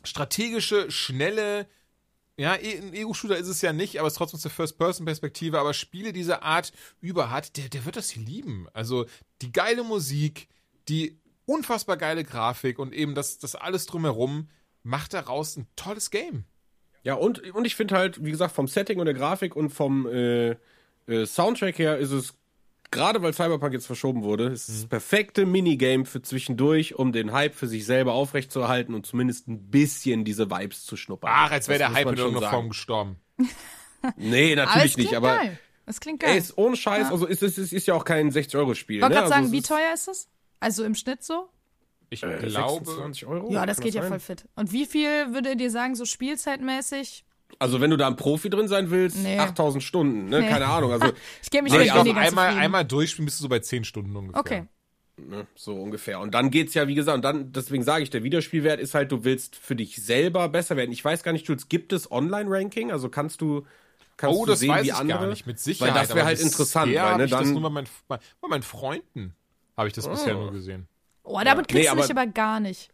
strategische, 0.04 0.92
schnelle, 0.92 1.68
ja, 2.38 2.56
e, 2.56 2.78
ein 2.80 2.94
Ego-Shooter 2.94 3.38
ist 3.38 3.48
es 3.48 3.62
ja 3.62 3.74
nicht, 3.74 4.00
aber 4.00 4.08
es 4.08 4.14
ist 4.14 4.18
trotzdem 4.18 4.42
der 4.42 4.52
First-Person-Perspektive. 4.52 5.60
Aber 5.60 5.74
Spiele 5.74 6.14
dieser 6.14 6.44
Art 6.44 6.72
über 7.00 7.30
hat, 7.30 7.58
der, 7.58 7.70
der 7.70 7.86
wird 7.86 7.96
das 7.96 8.10
hier 8.10 8.24
lieben. 8.24 8.68
Also 8.74 9.06
die 9.42 9.52
geile 9.52 9.84
Musik, 9.84 10.48
die 10.90 11.20
unfassbar 11.46 11.98
geile 11.98 12.24
Grafik 12.24 12.80
und 12.80 12.94
eben 12.94 13.16
das, 13.16 13.38
das 13.38 13.56
alles 13.56 13.86
drumherum 13.86 14.50
macht 14.82 15.14
daraus 15.14 15.58
ein 15.58 15.68
tolles 15.76 16.10
Game. 16.10 16.46
Ja, 17.04 17.16
und, 17.16 17.54
und 17.54 17.66
ich 17.66 17.76
finde 17.76 17.96
halt, 17.96 18.24
wie 18.24 18.32
gesagt, 18.32 18.56
vom 18.56 18.68
Setting 18.68 19.00
und 19.00 19.06
der 19.06 19.14
Grafik 19.14 19.56
und 19.56 19.70
vom 19.70 20.08
äh, 20.08 20.56
äh, 21.08 21.26
Soundtrack 21.26 21.78
her 21.78 21.98
ist 21.98 22.12
es 22.12 22.34
gerade 22.94 23.22
weil 23.22 23.34
Cyberpunk 23.34 23.74
jetzt 23.74 23.86
verschoben 23.86 24.24
wurde, 24.24 24.46
ist 24.46 24.70
das 24.70 24.84
mhm. 24.84 24.90
perfekte 24.90 25.46
Minigame 25.46 26.06
für 26.06 26.22
zwischendurch, 26.22 26.96
um 26.96 27.12
den 27.12 27.34
Hype 27.34 27.56
für 27.56 27.68
sich 27.68 27.86
selber 27.86 28.14
aufrechtzuerhalten 28.14 28.96
und 28.96 29.06
zumindest 29.06 29.48
ein 29.48 29.70
bisschen 29.70 30.24
diese 30.24 30.50
Vibes 30.50 30.86
zu 30.86 30.96
schnuppern. 30.96 31.32
Ach, 31.34 31.52
als 31.52 31.68
wäre 31.68 31.80
der 31.80 31.94
Hype 31.94 32.08
in 32.08 32.18
irgendeiner 32.18 32.50
Form 32.50 32.70
gestorben. 32.70 33.18
Nee, 34.18 34.52
Aber 34.52 34.64
es 34.64 34.68
natürlich 34.68 34.94
klingt 34.96 35.12
nicht, 35.12 35.18
aber 35.18 35.38
geil. 35.38 35.60
Es 35.86 36.00
klingt 36.02 36.20
geil. 36.20 36.32
ey, 36.32 36.38
ist 36.38 36.58
ohne 36.58 36.76
Scheiß, 36.76 37.08
Ja. 37.08 37.12
also 37.12 37.26
ist 37.26 37.42
es 37.42 37.58
ist, 37.58 37.72
ist 37.72 37.88
ja 37.88 37.94
auch 37.94 38.04
kein 38.04 38.32
60-Euro-Spiel. 38.32 38.98
ich 38.98 39.02
wollte 39.02 39.16
ne? 39.16 39.22
gerade 39.22 39.34
also 39.34 39.34
sagen, 39.34 39.46
es 39.46 39.52
wie 39.54 39.58
ist, 39.60 39.68
teuer 39.68 39.94
ist 39.94 40.08
es? 40.10 40.30
Also 40.60 40.84
im 40.84 40.94
Schnitt 40.96 41.24
so? 41.24 41.48
Ich 42.10 42.22
äh, 42.24 42.38
glaube, 42.38 42.86
26 42.86 43.26
Euro? 43.26 43.52
Ja, 43.52 43.66
das 43.66 43.80
geht 43.80 43.94
ja 43.94 44.02
sein? 44.02 44.12
voll 44.12 44.20
fit. 44.20 44.46
Und 44.56 44.72
wie 44.72 44.86
viel 44.86 45.34
würdet 45.34 45.60
ihr 45.60 45.72
sagen, 45.72 45.96
so 45.96 46.06
spielzeitmäßig? 46.06 47.26
Also 47.60 47.82
wenn 47.82 47.90
du 47.92 47.98
da 47.98 48.08
ein 48.08 48.16
Profi 48.16 48.50
drin 48.50 48.68
sein 48.68 48.90
willst, 48.92 49.18
Nee. 49.18 49.38
8000 49.40 49.84
Stunden, 49.84 50.30
ne? 50.30 50.42
Nee. 50.42 50.50
Keine 50.50 50.66
Ahnung, 50.66 50.92
also 50.92 51.08
Ich 51.42 51.50
gebe 51.50 51.64
mich 51.64 51.74
nee, 51.74 51.80
weniger 51.80 51.96
einmal, 52.00 52.28
zufrieden. 52.30 52.60
einmal 52.60 52.86
durchspielen 52.86 53.26
bist 53.26 53.40
du 53.40 53.44
so 53.44 53.50
bei 53.50 53.60
10 53.60 53.84
Stunden 53.86 54.16
ungefähr. 54.16 54.40
Okay. 54.40 54.64
ne, 55.18 55.46
so 55.56 55.76
ungefähr. 55.76 56.20
Und 56.20 56.34
dann 56.34 56.50
geht's 56.52 56.74
ja, 56.74 56.88
wie 56.88 56.96
gesagt, 56.96 57.16
und 57.16 57.22
dann, 57.24 57.52
deswegen 57.52 57.84
sage 57.84 58.04
ich, 58.04 58.10
der 58.10 58.24
Wiederspielwert 58.24 58.80
ist 58.80 58.94
halt, 58.96 59.12
du 59.12 59.24
willst 59.24 59.56
für 59.56 59.76
dich 59.76 59.96
selber 60.04 60.50
besser 60.50 60.76
werden. 60.78 60.92
Ich 60.92 61.04
weiß 61.06 61.24
gar 61.24 61.32
nicht, 61.34 61.48
Jules, 61.48 61.70
gibt 61.70 61.94
es 61.94 62.12
Online-Ranking? 62.12 62.92
Also 62.92 63.10
kannst 63.10 63.40
du, 63.42 63.66
kannst 64.18 64.38
Oh, 64.38 64.46
du 64.46 64.52
das 64.52 64.60
sehen, 64.60 64.70
weiß 64.70 64.84
wie 64.84 64.88
ich 64.88 64.94
andere? 64.96 65.20
gar 65.20 65.28
nicht, 65.28 65.46
mit 65.48 65.60
Sicherheit. 65.60 65.94
Weil 65.96 66.02
das 66.02 66.16
wäre 66.16 66.26
halt 66.26 66.40
interessant, 66.42 66.92
weil, 66.94 67.00
hab 67.02 67.18
ne, 67.18 67.26
ich 67.26 67.32
das 67.32 67.42
dann, 67.42 67.54
nur 67.54 67.62
bei 67.62 67.70
meinen, 67.70 67.88
bei, 68.08 68.20
bei 68.42 68.48
meinen 68.48 68.64
Freunden 68.64 69.36
habe 69.78 69.88
ich 69.88 69.94
das 69.94 70.08
bisher 70.08 70.34
nur 70.34 70.52
gesehen. 70.52 70.88
Oh, 71.24 71.40
damit 71.44 71.68
kriegst 71.68 71.84
Nee, 71.84 71.90
du 71.90 71.96
mich 72.02 72.12
aber- 72.12 72.22
aber 72.22 72.32
gar 72.32 72.60
nicht. 72.60 72.90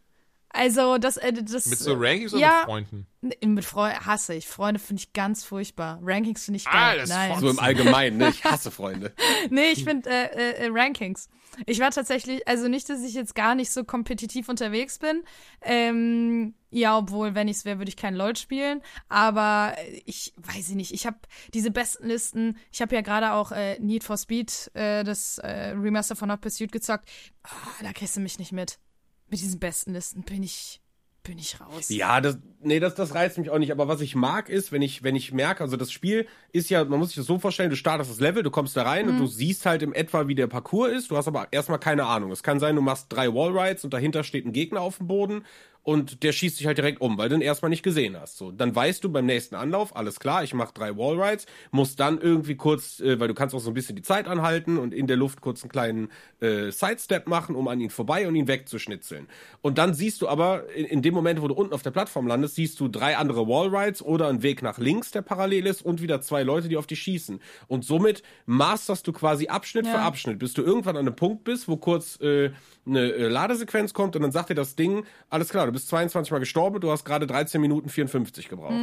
Also, 0.52 0.98
das, 0.98 1.16
äh, 1.16 1.32
das. 1.32 1.66
Mit 1.66 1.78
so 1.78 1.94
Rankings 1.94 2.32
oder 2.32 2.42
ja, 2.42 2.56
mit 2.58 2.64
Freunden? 2.66 3.06
Nee, 3.22 3.36
Mit 3.46 3.64
Freunden 3.64 4.04
hasse 4.04 4.34
ich. 4.34 4.48
Freunde 4.48 4.80
finde 4.80 5.02
ich 5.02 5.12
ganz 5.12 5.44
furchtbar. 5.44 6.00
Rankings 6.02 6.44
finde 6.44 6.56
ich 6.56 6.64
geil. 6.64 7.00
Ah, 7.02 7.06
Nein. 7.06 7.38
so 7.38 7.50
im 7.50 7.58
Allgemeinen, 7.60 8.16
ne? 8.16 8.30
Ich 8.30 8.44
hasse 8.44 8.70
Freunde. 8.70 9.12
Nee, 9.50 9.70
ich 9.72 9.84
finde 9.84 10.10
äh, 10.10 10.24
äh, 10.24 10.66
äh, 10.66 10.70
Rankings. 10.72 11.28
Ich 11.66 11.78
war 11.78 11.90
tatsächlich, 11.90 12.48
also 12.48 12.66
nicht, 12.66 12.88
dass 12.88 13.02
ich 13.02 13.14
jetzt 13.14 13.34
gar 13.34 13.54
nicht 13.54 13.70
so 13.70 13.84
kompetitiv 13.84 14.48
unterwegs 14.48 14.98
bin. 14.98 15.22
Ähm, 15.60 16.54
ja, 16.70 16.96
obwohl, 16.98 17.34
wenn 17.34 17.46
ich 17.46 17.58
es 17.58 17.64
wäre, 17.64 17.78
würde 17.78 17.90
ich 17.90 17.96
kein 17.96 18.14
LOL 18.14 18.34
spielen. 18.36 18.82
Aber 19.08 19.74
äh, 19.76 20.02
ich 20.06 20.32
weiß 20.36 20.70
ich 20.70 20.74
nicht. 20.74 20.92
Ich 20.92 21.06
habe 21.06 21.18
diese 21.54 21.70
besten 21.70 22.08
Listen. 22.08 22.58
Ich 22.72 22.80
habe 22.82 22.94
ja 22.94 23.02
gerade 23.02 23.34
auch 23.34 23.52
äh, 23.52 23.78
Need 23.78 24.02
for 24.02 24.16
Speed, 24.16 24.70
äh, 24.74 25.04
das 25.04 25.38
äh, 25.38 25.74
Remaster 25.76 26.16
von 26.16 26.32
Hot 26.32 26.40
Pursuit 26.40 26.72
gezockt. 26.72 27.08
Ah, 27.44 27.82
da 27.82 27.92
kriegst 27.92 28.16
du 28.16 28.20
mich 28.20 28.38
nicht 28.40 28.52
mit. 28.52 28.78
Mit 29.30 29.40
diesen 29.40 29.60
besten 29.60 29.92
Listen 29.92 30.22
bin 30.22 30.42
ich, 30.42 30.80
bin 31.22 31.38
ich 31.38 31.60
raus. 31.60 31.88
Ja, 31.88 32.20
das, 32.20 32.38
nee, 32.60 32.80
das, 32.80 32.96
das 32.96 33.14
reizt 33.14 33.38
mich 33.38 33.50
auch 33.50 33.58
nicht. 33.58 33.70
Aber 33.70 33.86
was 33.86 34.00
ich 34.00 34.16
mag 34.16 34.48
ist, 34.48 34.72
wenn 34.72 34.82
ich, 34.82 35.04
wenn 35.04 35.14
ich 35.14 35.32
merke, 35.32 35.62
also 35.62 35.76
das 35.76 35.92
Spiel 35.92 36.26
ist 36.52 36.68
ja, 36.68 36.84
man 36.84 36.98
muss 36.98 37.10
sich 37.10 37.16
das 37.16 37.26
so 37.26 37.38
vorstellen, 37.38 37.70
du 37.70 37.76
startest 37.76 38.10
das 38.10 38.20
Level, 38.20 38.42
du 38.42 38.50
kommst 38.50 38.76
da 38.76 38.82
rein 38.82 39.08
und 39.08 39.18
du 39.18 39.26
siehst 39.26 39.66
halt 39.66 39.82
im 39.82 39.92
etwa, 39.92 40.26
wie 40.26 40.34
der 40.34 40.48
Parcours 40.48 40.90
ist. 40.90 41.10
Du 41.10 41.16
hast 41.16 41.28
aber 41.28 41.48
erstmal 41.52 41.78
keine 41.78 42.06
Ahnung. 42.06 42.32
Es 42.32 42.42
kann 42.42 42.58
sein, 42.58 42.74
du 42.74 42.82
machst 42.82 43.06
drei 43.08 43.32
Wallrides 43.32 43.84
und 43.84 43.94
dahinter 43.94 44.24
steht 44.24 44.46
ein 44.46 44.52
Gegner 44.52 44.80
auf 44.80 44.98
dem 44.98 45.06
Boden 45.06 45.44
und 45.82 46.22
der 46.22 46.32
schießt 46.32 46.60
dich 46.60 46.66
halt 46.66 46.78
direkt 46.78 47.00
um, 47.00 47.16
weil 47.18 47.28
du 47.28 47.34
ihn 47.36 47.40
erstmal 47.40 47.70
nicht 47.70 47.82
gesehen 47.82 48.16
hast. 48.20 48.36
So, 48.36 48.50
dann 48.52 48.74
weißt 48.74 49.02
du 49.02 49.10
beim 49.10 49.26
nächsten 49.26 49.54
Anlauf, 49.54 49.96
alles 49.96 50.20
klar, 50.20 50.44
ich 50.44 50.52
mache 50.54 50.74
drei 50.74 50.96
Wallrides, 50.96 51.46
muss 51.70 51.96
dann 51.96 52.20
irgendwie 52.20 52.54
kurz, 52.56 53.00
äh, 53.00 53.18
weil 53.18 53.28
du 53.28 53.34
kannst 53.34 53.54
auch 53.54 53.60
so 53.60 53.70
ein 53.70 53.74
bisschen 53.74 53.96
die 53.96 54.02
Zeit 54.02 54.28
anhalten 54.28 54.78
und 54.78 54.92
in 54.92 55.06
der 55.06 55.16
Luft 55.16 55.40
kurz 55.40 55.62
einen 55.62 55.70
kleinen 55.70 56.08
äh, 56.40 56.70
Sidestep 56.70 57.26
machen, 57.28 57.54
um 57.56 57.66
an 57.68 57.80
ihn 57.80 57.90
vorbei 57.90 58.28
und 58.28 58.34
ihn 58.36 58.46
wegzuschnitzeln. 58.46 59.26
Und 59.62 59.78
dann 59.78 59.94
siehst 59.94 60.20
du 60.22 60.28
aber 60.28 60.70
in, 60.74 60.84
in 60.84 61.02
dem 61.02 61.14
Moment, 61.14 61.40
wo 61.40 61.48
du 61.48 61.54
unten 61.54 61.72
auf 61.72 61.82
der 61.82 61.90
Plattform 61.92 62.26
landest, 62.26 62.56
siehst 62.56 62.78
du 62.80 62.88
drei 62.88 63.16
andere 63.16 63.46
Wallrides 63.48 64.02
oder 64.02 64.28
einen 64.28 64.42
Weg 64.42 64.62
nach 64.62 64.78
links, 64.78 65.10
der 65.10 65.22
parallel 65.22 65.66
ist 65.66 65.82
und 65.82 66.02
wieder 66.02 66.20
zwei 66.20 66.42
Leute, 66.42 66.68
die 66.68 66.76
auf 66.76 66.86
dich 66.86 67.00
schießen. 67.00 67.40
Und 67.68 67.84
somit 67.84 68.22
masterst 68.46 69.06
du 69.06 69.12
quasi 69.12 69.48
Abschnitt 69.48 69.86
Ja. 69.86 69.92
für 69.92 69.98
Abschnitt, 70.00 70.38
bis 70.38 70.52
du 70.52 70.62
irgendwann 70.62 70.96
an 70.96 71.06
einem 71.06 71.16
Punkt 71.16 71.44
bist, 71.44 71.68
wo 71.68 71.76
kurz 71.76 72.20
äh, 72.20 72.50
eine 72.86 73.12
äh, 73.12 73.28
Ladesequenz 73.28 73.94
kommt 73.94 74.16
und 74.16 74.22
dann 74.22 74.32
sagt 74.32 74.50
dir 74.50 74.54
das 74.54 74.74
Ding, 74.76 75.04
alles 75.28 75.48
klar, 75.48 75.69
du 75.70 75.74
bist 75.74 75.88
22 75.88 76.32
Mal 76.32 76.38
gestorben, 76.38 76.80
du 76.80 76.90
hast 76.90 77.04
gerade 77.04 77.26
13 77.26 77.60
Minuten 77.60 77.88
54 77.88 78.48
gebraucht. 78.48 78.74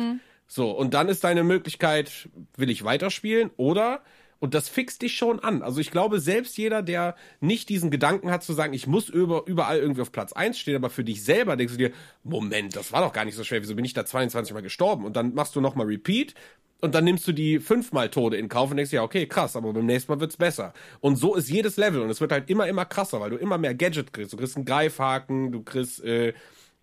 So, 0.48 0.72
und 0.72 0.94
dann 0.94 1.10
ist 1.10 1.24
deine 1.24 1.44
Möglichkeit, 1.44 2.30
will 2.56 2.70
ich 2.70 2.84
weiterspielen 2.84 3.52
oder 3.58 4.02
und 4.40 4.54
das 4.54 4.70
fixt 4.70 5.02
dich 5.02 5.16
schon 5.16 5.40
an. 5.40 5.64
Also 5.64 5.82
ich 5.82 5.92
glaube, 5.92 6.20
selbst 6.20 6.58
jeder, 6.58 6.84
der 6.84 7.16
nicht 7.40 7.70
diesen 7.70 7.90
Gedanken 7.90 8.30
hat 8.32 8.44
zu 8.44 8.54
sagen, 8.54 8.74
ich 8.74 8.88
muss 8.88 9.10
über, 9.10 9.44
überall 9.48 9.80
irgendwie 9.80 10.02
auf 10.02 10.12
Platz 10.12 10.34
1 10.34 10.58
stehen, 10.58 10.76
aber 10.76 10.90
für 10.90 11.04
dich 11.04 11.24
selber 11.24 11.56
denkst 11.56 11.74
du 11.74 11.78
dir, 11.78 11.92
Moment, 12.24 12.76
das 12.76 12.92
war 12.92 13.02
doch 13.02 13.14
gar 13.14 13.26
nicht 13.26 13.36
so 13.36 13.44
schwer, 13.44 13.62
wieso 13.62 13.76
bin 13.76 13.86
ich 13.86 13.94
da 13.94 14.06
22 14.06 14.54
Mal 14.54 14.62
gestorben? 14.62 15.06
Und 15.06 15.16
dann 15.16 15.34
machst 15.34 15.56
du 15.56 15.62
nochmal 15.62 15.88
Repeat 15.88 16.36
und 16.80 16.94
dann 16.94 17.06
nimmst 17.06 17.28
du 17.28 17.32
die 17.32 17.60
fünfmal 17.60 18.10
Tode 18.10 18.38
in 18.38 18.50
Kauf 18.50 18.70
und 18.70 18.78
denkst 18.78 18.94
ja, 18.94 19.02
okay, 19.02 19.26
krass, 19.26 19.56
aber 19.56 19.74
beim 19.74 19.86
nächsten 19.86 20.12
Mal 20.12 20.20
wird's 20.20 20.38
besser. 20.38 20.74
Und 21.00 21.16
so 21.16 21.36
ist 21.36 21.50
jedes 21.50 21.78
Level 21.78 22.02
und 22.02 22.10
es 22.10 22.22
wird 22.22 22.32
halt 22.32 22.50
immer, 22.50 22.68
immer 22.68 22.86
krasser, 22.86 23.20
weil 23.20 23.32
du 23.32 23.38
immer 23.38 23.58
mehr 23.58 23.74
Gadget 23.74 24.14
kriegst. 24.14 24.34
Du 24.34 24.38
kriegst 24.38 24.56
einen 24.56 24.66
Greifhaken, 24.66 25.52
du 25.52 25.64
kriegst 25.64 26.04
äh, 26.04 26.34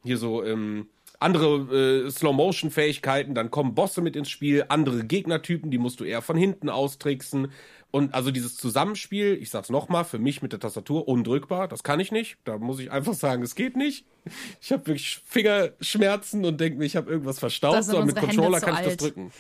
hier 0.05 0.19
so 0.19 0.45
ähm, 0.45 0.89
andere 1.19 2.05
äh, 2.07 2.11
Slow-Motion-Fähigkeiten, 2.11 3.35
dann 3.35 3.51
kommen 3.51 3.75
Bosse 3.75 4.03
mit 4.03 4.17
ins 4.17 4.29
Spiel, 4.29 4.67
andere 4.69 5.05
Gegnertypen, 5.05 5.71
die 5.71 5.79
musst 5.79 6.01
du 6.01 6.05
eher 6.05 6.23
von 6.23 6.37
hinten 6.37 6.69
austricksen. 6.69 7.49
Und 7.91 8.13
also 8.13 8.33
dieses 8.33 8.57
Zusammenspiel, 8.57 9.39
ich 9.41 9.51
sag's 9.51 9.71
nochmal, 9.71 10.05
für 10.05 10.19
mich 10.19 10.43
mit 10.43 10.53
der 10.53 10.59
Tastatur 10.59 11.07
undrückbar, 11.07 11.69
das 11.69 11.85
kann 11.85 12.01
ich 12.01 12.11
nicht. 12.11 12.39
Da 12.45 12.59
muss 12.59 12.81
ich 12.81 12.91
einfach 12.91 13.15
sagen, 13.15 13.43
es 13.43 13.55
geht 13.55 13.77
nicht. 13.77 14.05
Ich 14.61 14.73
habe 14.73 14.87
wirklich 14.87 15.21
Fingerschmerzen 15.25 16.45
und 16.45 16.61
denke 16.61 16.79
mir, 16.79 16.87
ich 16.87 16.97
habe 16.97 17.11
irgendwas 17.11 17.39
sind 17.87 17.95
aber 17.95 18.07
mit 18.07 18.17
Controller 18.17 18.61
kann 18.61 18.75
ich 18.75 18.81
das 18.81 18.89
alt. 18.89 19.01
drücken. 19.01 19.33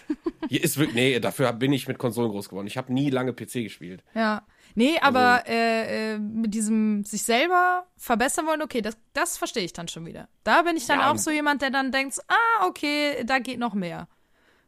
Hier 0.48 0.62
ist 0.62 0.78
wirklich, 0.78 0.94
nee, 0.94 1.18
dafür 1.18 1.52
bin 1.52 1.72
ich 1.72 1.88
mit 1.88 1.98
Konsolen 1.98 2.30
groß 2.30 2.48
geworden. 2.48 2.66
Ich 2.66 2.76
habe 2.76 2.92
nie 2.92 3.10
lange 3.10 3.32
PC 3.32 3.64
gespielt. 3.64 4.04
Ja. 4.14 4.46
Nee, 4.76 4.98
aber 5.00 5.44
äh, 5.46 6.14
äh, 6.14 6.18
mit 6.18 6.52
diesem 6.52 7.04
sich 7.04 7.22
selber 7.22 7.86
verbessern 7.96 8.46
wollen, 8.46 8.62
okay, 8.62 8.82
das, 8.82 8.96
das 9.12 9.36
verstehe 9.38 9.64
ich 9.64 9.72
dann 9.72 9.86
schon 9.86 10.04
wieder. 10.04 10.28
Da 10.42 10.62
bin 10.62 10.76
ich 10.76 10.86
dann 10.86 10.98
Ja, 10.98 11.12
auch 11.12 11.16
so 11.16 11.30
jemand, 11.30 11.62
der 11.62 11.70
dann 11.70 11.92
denkt, 11.92 12.18
ah, 12.26 12.66
okay, 12.66 13.24
da 13.24 13.38
geht 13.38 13.58
noch 13.60 13.74
mehr. 13.74 14.08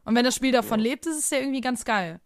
Und 0.04 0.14
wenn 0.14 0.24
das 0.24 0.36
Spiel 0.36 0.52
davon 0.52 0.78
lebt, 0.78 1.06
ist 1.06 1.18
es 1.18 1.30
ja 1.30 1.38
irgendwie 1.38 1.60
ganz 1.60 1.84
geil. 1.84 2.20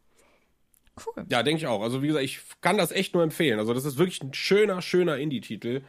Cool. 1.07 1.25
Ja, 1.31 1.43
denke 1.43 1.61
ich 1.61 1.67
auch. 1.67 1.81
Also 1.81 2.03
wie 2.03 2.09
gesagt, 2.09 2.25
ich 2.25 2.41
kann 2.61 2.77
das 2.77 2.91
echt 2.93 3.15
nur 3.15 3.23
empfehlen. 3.23 3.59
Also 3.59 3.73
das 3.73 3.87
ist 3.87 3.97
wirklich 3.97 4.23
ein 4.23 4.35
schöner, 4.35 4.83
schöner 4.83 5.17
Indie-Titel, 5.17 5.83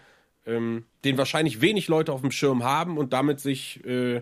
ähm, 0.46 0.86
den 1.04 1.18
wahrscheinlich 1.18 1.60
wenig 1.60 1.90
Leute 1.90 2.14
auf 2.14 2.22
dem 2.22 2.32
Schirm 2.32 2.64
haben 2.64 2.98
und 2.98 3.12
damit 3.12 3.42
sich 3.42 3.84
äh, 3.84 4.22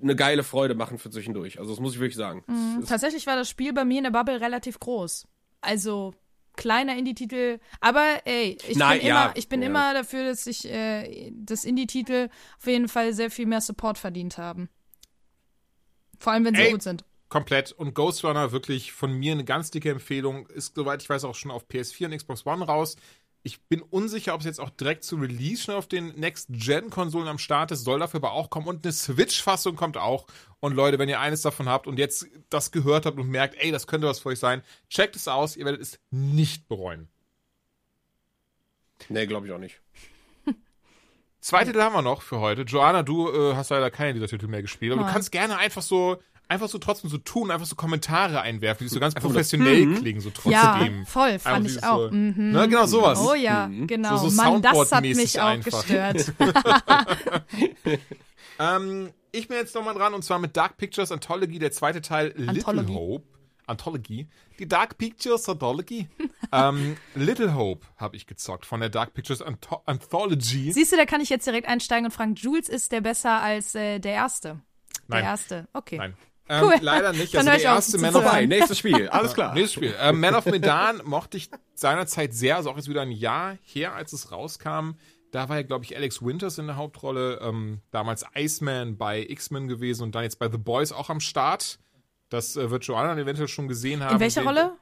eine 0.00 0.14
geile 0.14 0.44
Freude 0.44 0.76
machen 0.76 0.98
für 0.98 1.10
zwischendurch. 1.10 1.58
Also 1.58 1.72
das 1.72 1.80
muss 1.80 1.94
ich 1.94 2.00
wirklich 2.00 2.16
sagen. 2.16 2.44
Ist, 2.80 2.88
Tatsächlich 2.88 3.26
war 3.26 3.34
das 3.34 3.50
Spiel 3.50 3.72
bei 3.72 3.84
mir 3.84 3.98
in 3.98 4.04
der 4.04 4.10
Bubble 4.10 4.40
relativ 4.40 4.78
groß. 4.78 5.26
Also 5.60 6.14
kleiner 6.56 6.96
Indie-Titel, 6.96 7.58
aber 7.80 8.20
ey, 8.24 8.58
ich 8.68 8.76
Nein, 8.76 8.98
bin 8.98 9.08
ja, 9.08 9.24
immer, 9.24 9.36
ich 9.36 9.48
bin 9.48 9.62
ja. 9.62 9.68
immer 9.68 9.94
dafür, 9.94 10.24
dass 10.24 10.44
sich 10.44 10.64
äh, 10.68 11.30
das 11.34 11.64
Indie-Titel 11.64 12.28
auf 12.58 12.66
jeden 12.66 12.88
Fall 12.88 13.12
sehr 13.12 13.30
viel 13.30 13.46
mehr 13.46 13.60
Support 13.60 13.98
verdient 13.98 14.38
haben. 14.38 14.68
Vor 16.18 16.32
allem, 16.32 16.44
wenn 16.44 16.54
sie 16.54 16.62
Ey. 16.62 16.72
gut 16.72 16.82
sind. 16.82 17.04
Komplett. 17.28 17.72
Und 17.72 17.94
Ghost 17.94 18.24
Runner 18.24 18.52
wirklich 18.52 18.92
von 18.92 19.12
mir 19.12 19.32
eine 19.32 19.44
ganz 19.44 19.70
dicke 19.70 19.90
Empfehlung. 19.90 20.46
Ist, 20.46 20.76
soweit 20.76 21.02
ich 21.02 21.08
weiß, 21.08 21.24
auch 21.24 21.34
schon 21.34 21.50
auf 21.50 21.66
PS4 21.66 22.06
und 22.06 22.16
Xbox 22.16 22.46
One 22.46 22.64
raus. 22.64 22.96
Ich 23.46 23.62
bin 23.62 23.80
unsicher, 23.80 24.34
ob 24.34 24.40
es 24.40 24.44
jetzt 24.44 24.58
auch 24.58 24.70
direkt 24.70 25.04
zu 25.04 25.14
Release 25.14 25.62
schon 25.62 25.76
auf 25.76 25.86
den 25.86 26.18
Next-Gen-Konsolen 26.18 27.28
am 27.28 27.38
Start 27.38 27.70
ist. 27.70 27.84
Soll 27.84 28.00
dafür 28.00 28.18
aber 28.18 28.32
auch 28.32 28.50
kommen. 28.50 28.66
Und 28.66 28.84
eine 28.84 28.92
Switch-Fassung 28.92 29.76
kommt 29.76 29.96
auch. 29.96 30.26
Und 30.58 30.74
Leute, 30.74 30.98
wenn 30.98 31.08
ihr 31.08 31.20
eines 31.20 31.42
davon 31.42 31.68
habt 31.68 31.86
und 31.86 31.96
jetzt 31.96 32.26
das 32.50 32.72
gehört 32.72 33.06
habt 33.06 33.20
und 33.20 33.28
merkt, 33.28 33.54
ey, 33.62 33.70
das 33.70 33.86
könnte 33.86 34.08
was 34.08 34.18
für 34.18 34.30
euch 34.30 34.40
sein, 34.40 34.62
checkt 34.90 35.14
es 35.14 35.28
aus. 35.28 35.56
Ihr 35.56 35.64
werdet 35.64 35.80
es 35.80 36.00
nicht 36.10 36.66
bereuen. 36.66 37.06
nee, 39.08 39.26
glaube 39.26 39.46
ich 39.46 39.52
auch 39.52 39.60
nicht. 39.60 39.80
Zwei 41.38 41.64
Titel 41.64 41.80
haben 41.80 41.94
wir 41.94 42.02
noch 42.02 42.22
für 42.22 42.40
heute. 42.40 42.62
Joanna, 42.62 43.04
du 43.04 43.30
äh, 43.30 43.54
hast 43.54 43.70
leider 43.70 43.92
keine 43.92 44.14
dieser 44.14 44.26
Titel 44.26 44.48
mehr 44.48 44.62
gespielt, 44.62 44.90
aber 44.90 45.02
du 45.02 45.04
Nein. 45.04 45.12
kannst 45.12 45.30
gerne 45.30 45.56
einfach 45.56 45.82
so, 45.82 46.20
einfach 46.48 46.68
so 46.68 46.78
trotzdem 46.78 47.10
so 47.10 47.18
tun, 47.18 47.50
einfach 47.50 47.66
so 47.66 47.74
Kommentare 47.76 48.40
einwerfen, 48.40 48.86
die 48.86 48.92
so 48.92 49.00
ganz 49.00 49.14
professionell 49.14 49.94
klingen, 49.96 50.20
so 50.20 50.30
Ja, 50.44 50.74
trotzdem. 50.76 51.06
voll, 51.06 51.38
fand 51.38 51.56
Einfach 51.56 51.70
ich 51.76 51.84
auch. 51.84 51.98
So, 52.10 52.10
Mhm. 52.10 52.52
ne, 52.52 52.68
genau 52.68 52.86
sowas. 52.86 53.18
Oh 53.20 53.34
ja, 53.34 53.68
genau. 53.86 54.16
So- 54.16 54.28
so 54.28 54.36
Mann, 54.36 54.62
das 54.62 54.92
hat 54.92 55.02
mich 55.02 55.40
auch 55.40 55.46
einfach. 55.46 55.82
gestört. 55.86 56.32
Ähm, 58.58 59.10
ich 59.32 59.48
bin 59.48 59.58
jetzt 59.58 59.74
nochmal 59.74 59.94
dran 59.94 60.14
und 60.14 60.22
zwar 60.24 60.38
mit 60.38 60.56
Dark 60.56 60.78
Pictures 60.78 61.12
Anthology, 61.12 61.58
der 61.58 61.72
zweite 61.72 62.00
Teil 62.00 62.28
Little 62.36 62.48
Anthology. 62.48 62.92
Hope. 62.94 63.24
Anthology. 63.66 64.28
Die 64.58 64.66
Dark 64.68 64.96
Pictures 64.96 65.46
Anthology. 65.48 66.08
ähm, 66.52 66.96
Little 67.14 67.54
Hope 67.54 67.84
habe 67.96 68.16
ich 68.16 68.26
gezockt 68.26 68.64
von 68.64 68.80
der 68.80 68.88
Dark 68.88 69.12
Pictures 69.12 69.42
Antho 69.42 69.82
Anthology. 69.86 70.72
Siehst 70.72 70.92
du, 70.92 70.96
da 70.96 71.04
kann 71.04 71.20
ich 71.20 71.28
jetzt 71.28 71.46
direkt 71.46 71.68
einsteigen 71.68 72.06
und 72.06 72.12
fragen, 72.12 72.34
Jules 72.36 72.68
ist 72.68 72.92
der 72.92 73.00
besser 73.02 73.42
als 73.42 73.74
äh, 73.74 73.98
der 73.98 74.12
erste? 74.12 74.60
Der 75.08 75.16
Nein. 75.16 75.24
erste, 75.24 75.68
okay. 75.72 75.98
Nein. 75.98 76.14
Ähm, 76.48 76.64
Cool. 76.64 76.74
Leider 76.80 77.12
nicht. 77.12 77.34
Dann 77.34 77.48
Also 77.48 77.60
der 77.62 77.70
erste 77.74 77.98
Man 77.98 78.14
of 78.14 78.22
Vorbei, 78.22 78.46
nächstes 78.46 78.78
Spiel. 78.78 79.08
Alles 79.08 79.34
klar. 79.34 79.52
Nächstes 79.54 79.72
Spiel. 79.74 79.94
Ähm, 80.00 80.20
Man 80.20 80.34
of 80.34 80.44
Medan 80.46 81.00
mochte 81.04 81.36
ich 81.36 81.50
seinerzeit 81.74 82.34
sehr, 82.34 82.56
also 82.56 82.70
auch 82.70 82.76
jetzt 82.76 82.88
wieder 82.88 83.02
ein 83.02 83.10
Jahr 83.10 83.56
her, 83.64 83.94
als 83.94 84.12
es 84.12 84.30
rauskam. 84.30 84.92
Da 85.32 85.48
war 85.48 85.56
ja, 85.56 85.62
glaube 85.62 85.84
ich, 85.84 85.96
Alex 85.96 86.22
Winters 86.22 86.58
in 86.58 86.66
der 86.68 86.76
Hauptrolle. 86.76 87.40
Ähm, 87.42 87.80
damals 87.90 88.24
Iceman 88.34 88.96
bei 88.96 89.20
X-Men 89.28 89.66
gewesen 89.68 90.04
und 90.04 90.14
dann 90.14 90.22
jetzt 90.22 90.38
bei 90.38 90.48
The 90.50 90.56
Boys 90.58 90.92
auch 90.92 91.10
am 91.10 91.20
Start. 91.20 91.78
Das 92.28 92.56
äh, 92.56 92.70
wird 92.70 92.84
Joanna 92.84 93.08
dann 93.08 93.18
eventuell 93.18 93.48
schon 93.48 93.66
gesehen 93.68 94.02
haben. 94.02 94.14
In 94.14 94.20
welcher 94.20 94.40
Den- 94.42 94.48
Rolle? 94.48 94.72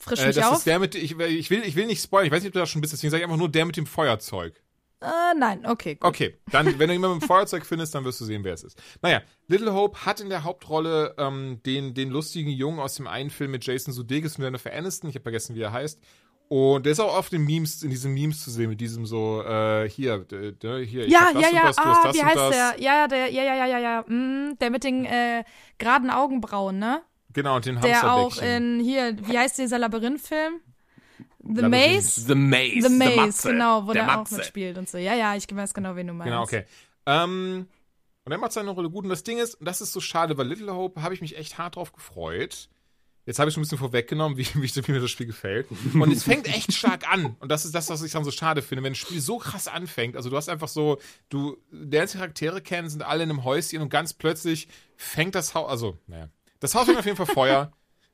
Frisch 0.00 0.20
Äh, 0.20 0.26
mich 0.28 0.36
das 0.36 0.46
auf? 0.46 0.58
ist 0.58 0.66
der 0.66 0.78
mit, 0.80 0.94
ich, 0.96 1.12
ich, 1.18 1.50
will, 1.50 1.62
ich 1.64 1.76
will 1.76 1.86
nicht 1.86 2.02
spoilern, 2.02 2.26
ich 2.26 2.32
weiß 2.32 2.42
nicht, 2.42 2.48
ob 2.48 2.54
du 2.54 2.58
das 2.60 2.70
schon 2.70 2.80
bist, 2.80 2.92
deswegen 2.92 3.10
sage 3.12 3.20
ich 3.20 3.24
einfach 3.24 3.36
nur 3.38 3.48
der 3.48 3.64
mit 3.66 3.76
dem 3.76 3.86
Feuerzeug. 3.86 4.60
Äh, 5.02 5.34
nein, 5.38 5.66
okay, 5.66 5.94
gut. 5.96 6.08
Okay, 6.08 6.36
dann, 6.50 6.78
wenn 6.78 6.88
du 6.88 6.92
jemanden 6.94 7.16
mit 7.16 7.22
dem 7.24 7.26
Feuerzeug 7.26 7.66
findest, 7.66 7.94
dann 7.94 8.04
wirst 8.04 8.20
du 8.20 8.24
sehen, 8.24 8.44
wer 8.44 8.54
es 8.54 8.62
ist. 8.64 8.80
Naja, 9.02 9.20
Little 9.48 9.72
Hope 9.74 10.04
hat 10.06 10.20
in 10.20 10.28
der 10.28 10.44
Hauptrolle 10.44 11.14
ähm, 11.18 11.60
den, 11.66 11.94
den 11.94 12.10
lustigen 12.10 12.50
Jungen 12.50 12.78
aus 12.80 12.94
dem 12.94 13.06
einen 13.06 13.30
Film 13.30 13.50
mit 13.50 13.64
Jason 13.66 13.92
Sudeikis 13.92 14.36
und 14.38 14.44
Jennifer 14.44 14.72
Aniston. 14.72 15.08
Ich 15.10 15.16
habe 15.16 15.22
vergessen, 15.24 15.54
wie 15.56 15.60
er 15.62 15.72
heißt. 15.72 16.00
Und 16.48 16.84
der 16.84 16.92
ist 16.92 17.00
auch 17.00 17.16
auf 17.16 17.30
den 17.30 17.44
Memes, 17.44 17.82
in 17.82 17.88
diesen 17.88 18.12
Memes 18.12 18.44
zu 18.44 18.50
sehen, 18.50 18.68
mit 18.68 18.78
diesem 18.80 19.06
so, 19.06 19.42
äh, 19.42 19.88
hier, 19.88 20.18
d- 20.18 20.84
hier, 20.84 21.06
ich 21.06 21.10
Ja, 21.12 21.20
hab 21.28 21.32
das 21.32 21.42
ja, 21.42 21.48
und 21.48 21.54
ja, 21.54 21.62
das, 21.66 21.76
du 21.76 21.82
hast 21.82 21.96
ah, 21.98 22.02
das 22.04 22.16
wie 22.16 22.20
und 22.20 22.26
heißt 22.26 22.36
das. 22.36 22.50
der? 22.50 22.74
Ja, 22.78 22.94
ja, 22.98 23.08
der, 23.08 23.30
ja, 23.32 23.42
ja, 23.42 23.54
ja, 23.54 23.66
ja, 23.66 23.78
ja, 23.78 24.02
mm, 24.06 24.58
der 24.60 24.70
mit 24.70 24.84
den 24.84 25.04
äh, 25.06 25.44
geraden 25.78 26.10
Augenbrauen, 26.10 26.78
ne? 26.78 27.00
Genau, 27.32 27.56
und 27.56 27.64
den 27.64 27.80
Der 27.80 28.12
auch 28.12 28.36
in, 28.36 28.80
hier, 28.80 29.16
wie 29.26 29.38
heißt 29.38 29.56
dieser 29.56 29.78
Labyrinth-Film? 29.78 30.60
The. 31.42 31.62
Maze? 31.68 32.20
The 32.20 32.34
Maze. 32.34 32.82
The 32.82 32.88
Maze, 32.88 33.16
Matze, 33.16 33.48
genau, 33.50 33.86
wo 33.86 33.92
der 33.92 34.04
der, 34.06 34.20
auch 34.20 34.30
mitspielt 34.30 34.78
und 34.78 34.88
so. 34.88 34.98
Ja, 34.98 35.14
ja, 35.14 35.34
ich 35.36 35.44
weiß 35.50 35.74
genau, 35.74 35.96
wen 35.96 36.06
du 36.06 36.12
meinst. 36.12 36.30
Genau, 36.30 36.42
okay. 36.42 36.64
Ähm, 37.06 37.66
und 38.24 38.32
er 38.32 38.38
macht 38.38 38.52
seine 38.52 38.70
Rolle 38.70 38.90
gut. 38.90 39.04
Und 39.04 39.10
das 39.10 39.24
Ding 39.24 39.38
ist, 39.38 39.56
und 39.56 39.66
das 39.66 39.80
ist 39.80 39.92
so 39.92 40.00
schade, 40.00 40.34
bei 40.34 40.44
Little 40.44 40.72
Hope 40.72 41.02
habe 41.02 41.14
ich 41.14 41.20
mich 41.20 41.36
echt 41.36 41.58
hart 41.58 41.76
drauf 41.76 41.92
gefreut. 41.92 42.68
Jetzt 43.24 43.38
habe 43.38 43.48
ich 43.48 43.54
schon 43.54 43.60
ein 43.60 43.64
bisschen 43.64 43.78
vorweggenommen, 43.78 44.36
wie, 44.36 44.46
wie, 44.54 44.86
wie 44.86 44.92
mir 44.92 45.00
das 45.00 45.10
Spiel 45.10 45.26
gefällt. 45.26 45.68
Und 45.94 46.12
es 46.12 46.24
fängt 46.24 46.48
echt 46.48 46.72
stark 46.76 47.10
an. 47.10 47.36
Und 47.40 47.50
das 47.50 47.64
ist 47.64 47.74
das, 47.74 47.88
was 47.88 48.02
ich 48.02 48.12
dann 48.12 48.24
so 48.24 48.30
schade 48.30 48.62
finde, 48.62 48.84
wenn 48.84 48.92
ein 48.92 48.96
Spiel 48.96 49.20
so 49.20 49.38
krass 49.38 49.68
anfängt. 49.68 50.16
Also 50.16 50.30
du 50.30 50.36
hast 50.36 50.48
einfach 50.48 50.68
so, 50.68 50.98
du 51.28 51.56
lernst 51.70 52.14
Charaktere 52.14 52.60
kennen, 52.60 52.88
sind 52.88 53.02
alle 53.02 53.24
in 53.24 53.30
einem 53.30 53.44
Häuschen 53.44 53.82
und 53.82 53.90
ganz 53.90 54.12
plötzlich 54.12 54.68
fängt 54.96 55.34
das 55.34 55.54
Haus, 55.54 55.68
also, 55.68 55.98
naja. 56.06 56.28
Das 56.60 56.76
Haus 56.76 56.86
fängt 56.86 56.98
auf 56.98 57.04
jeden 57.04 57.16
Fall 57.16 57.26
Feuer. 57.26 57.72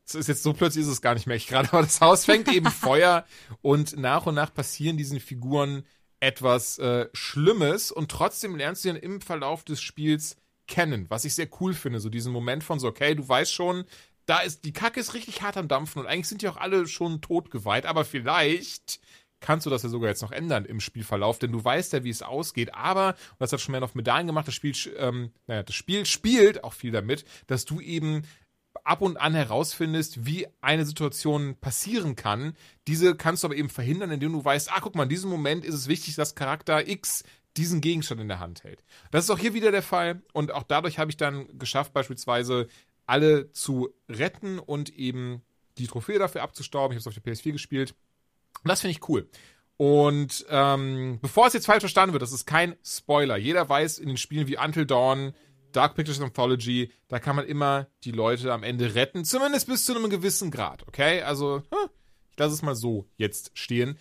Es 0.09 0.15
ist 0.15 0.29
jetzt 0.29 0.43
so 0.43 0.55
plötzlich 0.55 0.85
ist 0.87 0.91
es 0.91 1.03
gar 1.03 1.15
nicht 1.15 1.27
mehr 1.27 1.37
ich 1.37 1.47
gerade, 1.47 1.69
aber 1.73 1.83
das 1.83 2.01
Haus 2.01 2.25
fängt 2.25 2.53
eben 2.53 2.71
Feuer 2.71 3.27
und 3.61 3.99
nach 3.99 4.25
und 4.27 4.35
nach 4.35 4.53
passieren 4.53 4.97
diesen 4.97 5.21
Figuren 5.21 5.85
etwas 6.21 6.79
äh, 6.79 7.09
Schlimmes 7.13 7.93
und 7.93 8.11
trotzdem 8.11 8.57
lernst 8.57 8.85
du 8.85 8.89
dann 8.89 8.97
im 8.97 9.21
Verlauf 9.21 9.65
des 9.65 9.81
Spiels 9.81 10.37
kennen, 10.67 11.07
was 11.09 11.25
ich 11.25 11.35
sehr 11.35 11.49
cool 11.61 11.75
finde, 11.75 12.01
so 12.01 12.09
diesen 12.09 12.33
Moment 12.33 12.65
von 12.65 12.79
so, 12.79 12.89
okay, 12.89 13.15
du 13.15 13.29
weißt 13.29 13.53
schon, 13.53 13.85
da 14.27 14.41
ist, 14.41 14.65
die 14.65 14.73
Kacke 14.73 14.99
ist 14.99 15.15
richtig 15.15 15.43
hart 15.43 15.57
am 15.57 15.69
Dampfen 15.69 16.01
und 16.01 16.07
eigentlich 16.07 16.29
sind 16.29 16.43
die 16.43 16.49
auch 16.49 16.57
alle 16.57 16.87
schon 16.87 17.21
totgeweiht, 17.21 17.87
aber 17.87 18.05
vielleicht 18.05 19.01
kannst 19.41 19.67
du 19.67 19.71
das 19.71 19.85
ja 19.85 19.89
sogar 19.89 20.09
jetzt 20.09 20.23
noch 20.23 20.33
ändern 20.33 20.65
im 20.65 20.81
Spielverlauf, 20.81 21.39
denn 21.39 21.53
du 21.53 21.63
weißt 21.63 21.93
ja, 21.93 22.03
wie 22.03 22.11
es 22.11 22.23
ausgeht, 22.23 22.75
aber, 22.75 23.11
und 23.11 23.41
das 23.41 23.53
hat 23.53 23.61
schon 23.61 23.73
mehr 23.73 23.83
auf 23.83 23.95
Medaillen 23.95 24.27
gemacht, 24.27 24.49
das 24.49 24.55
Spiel, 24.55 24.75
ähm, 24.97 25.31
naja, 25.47 25.63
das 25.63 25.77
Spiel 25.77 26.05
spielt 26.07 26.65
auch 26.65 26.73
viel 26.73 26.91
damit, 26.91 27.25
dass 27.47 27.65
du 27.65 27.81
eben 27.81 28.25
ab 28.89 29.03
und 29.03 29.19
an 29.19 29.35
herausfindest, 29.35 30.25
wie 30.25 30.47
eine 30.63 30.87
Situation 30.87 31.57
passieren 31.61 32.17
kann. 32.17 32.55
Diese 32.87 33.15
kannst 33.15 33.43
du 33.43 33.49
aber 33.49 33.57
eben 33.57 33.69
verhindern, 33.69 34.11
indem 34.11 34.33
du 34.33 34.43
weißt, 34.43 34.73
ah, 34.73 34.81
guck 34.81 34.95
mal, 34.95 35.03
in 35.03 35.09
diesem 35.11 35.29
Moment 35.29 35.65
ist 35.65 35.75
es 35.75 35.89
wichtig, 35.89 36.15
dass 36.15 36.35
Charakter 36.35 36.89
X 36.89 37.23
diesen 37.59 37.83
Gegenstand 37.83 38.21
in 38.21 38.29
der 38.29 38.41
Hand 38.41 38.65
hält. 38.65 38.83
Das 39.11 39.25
ist 39.25 39.31
auch 39.31 39.39
hier 39.39 39.53
wieder 39.53 39.73
der 39.73 39.83
Fall 39.83 40.23
und 40.33 40.53
auch 40.53 40.63
dadurch 40.63 40.99
habe 40.99 41.11
ich 41.11 41.19
dann 41.19 41.59
geschafft, 41.59 41.93
beispielsweise 41.93 42.67
alle 43.07 43.53
zu 43.53 43.91
retten 44.09 44.59
und 44.59 44.89
eben 44.97 45.43
die 45.77 45.87
Trophäe 45.87 46.19
dafür 46.19 46.43
abzustauben. 46.43 46.97
Ich 46.97 47.05
habe 47.05 47.11
es 47.11 47.17
auf 47.17 47.23
der 47.23 47.35
PS4 47.35 47.53
gespielt. 47.53 47.95
Und 48.63 48.69
das 48.69 48.81
finde 48.81 48.93
ich 48.93 49.09
cool. 49.09 49.29
Und 49.77 50.47
ähm, 50.49 51.19
bevor 51.21 51.47
es 51.47 51.53
jetzt 51.53 51.67
falsch 51.67 51.81
verstanden 51.81 52.13
wird, 52.15 52.23
das 52.23 52.33
ist 52.33 52.47
kein 52.47 52.75
Spoiler. 52.83 53.37
Jeder 53.37 53.69
weiß 53.69 53.99
in 53.99 54.09
den 54.09 54.17
Spielen 54.17 54.49
wie 54.49 54.59
Until 54.59 54.87
Dawn, 54.87 55.35
Dark 55.73 55.95
Pictures 55.95 56.21
Anthology, 56.21 56.93
da 57.09 57.19
kann 57.19 57.37
man 57.37 57.47
immer 57.47 57.89
die 58.05 58.13
Leute 58.13 58.53
am 58.53 58.63
Ende 58.63 58.95
retten. 58.95 59.25
Zumindest 59.25 59.67
bis 59.67 59.85
zu 59.85 59.95
einem 59.95 60.11
gewissen 60.11 60.51
Grad, 60.51 60.87
okay? 60.89 61.23
Also, 61.23 61.63
hm, 61.71 61.91
ich 62.31 62.39
lasse 62.39 62.55
es 62.55 62.63
mal 62.63 62.75
so 62.75 63.07
jetzt 63.17 63.51
stehen. 63.55 63.99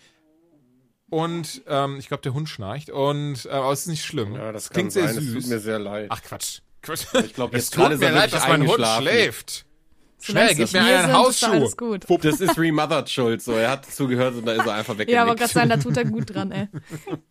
Und 1.10 1.62
ähm, 1.66 1.96
ich 1.98 2.08
glaube, 2.08 2.22
der 2.22 2.34
Hund 2.34 2.48
schnarcht. 2.48 2.90
Und 2.90 3.46
äh, 3.46 3.50
aber 3.50 3.72
es 3.72 3.80
ist 3.80 3.86
nicht 3.86 4.04
schlimm. 4.04 4.34
Ja, 4.34 4.52
das 4.52 4.70
Klingt 4.70 4.92
kann 4.92 5.04
sehr 5.04 5.14
sein. 5.14 5.22
süß. 5.22 5.36
Es 5.36 5.44
tut 5.44 5.50
mir 5.50 5.58
sehr 5.58 5.78
leid. 5.78 6.08
Ach 6.10 6.22
Quatsch. 6.22 6.60
Quatsch. 6.82 7.06
Ich 7.24 7.34
glaub, 7.34 7.54
es 7.54 7.70
tut 7.70 7.82
gerade 7.82 7.94
ist 7.94 8.00
mir 8.00 8.10
leid, 8.10 8.32
dass 8.32 8.46
mein 8.46 8.66
Hund 8.66 8.86
schläft. 8.98 9.64
Schnell, 10.20 10.54
gib 10.54 10.72
mir 10.72 10.80
einen 10.80 11.12
Hausschuh. 11.12 11.46
alles 11.46 11.76
gut. 11.76 12.04
Das 12.22 12.40
ist 12.40 12.58
Remothered 12.58 13.08
schuld. 13.08 13.40
So, 13.40 13.52
er 13.52 13.70
hat 13.70 13.86
zugehört 13.86 14.34
und 14.34 14.46
da 14.46 14.52
ist 14.52 14.66
er 14.66 14.74
einfach 14.74 14.94
weggenickt. 14.94 15.12
Ja, 15.12 15.22
aber 15.22 15.36
gerade 15.36 15.52
sagen, 15.52 15.70
da 15.70 15.76
tut 15.76 15.96
er 15.96 16.04
gut 16.04 16.34
dran, 16.34 16.50
ey. 16.50 16.68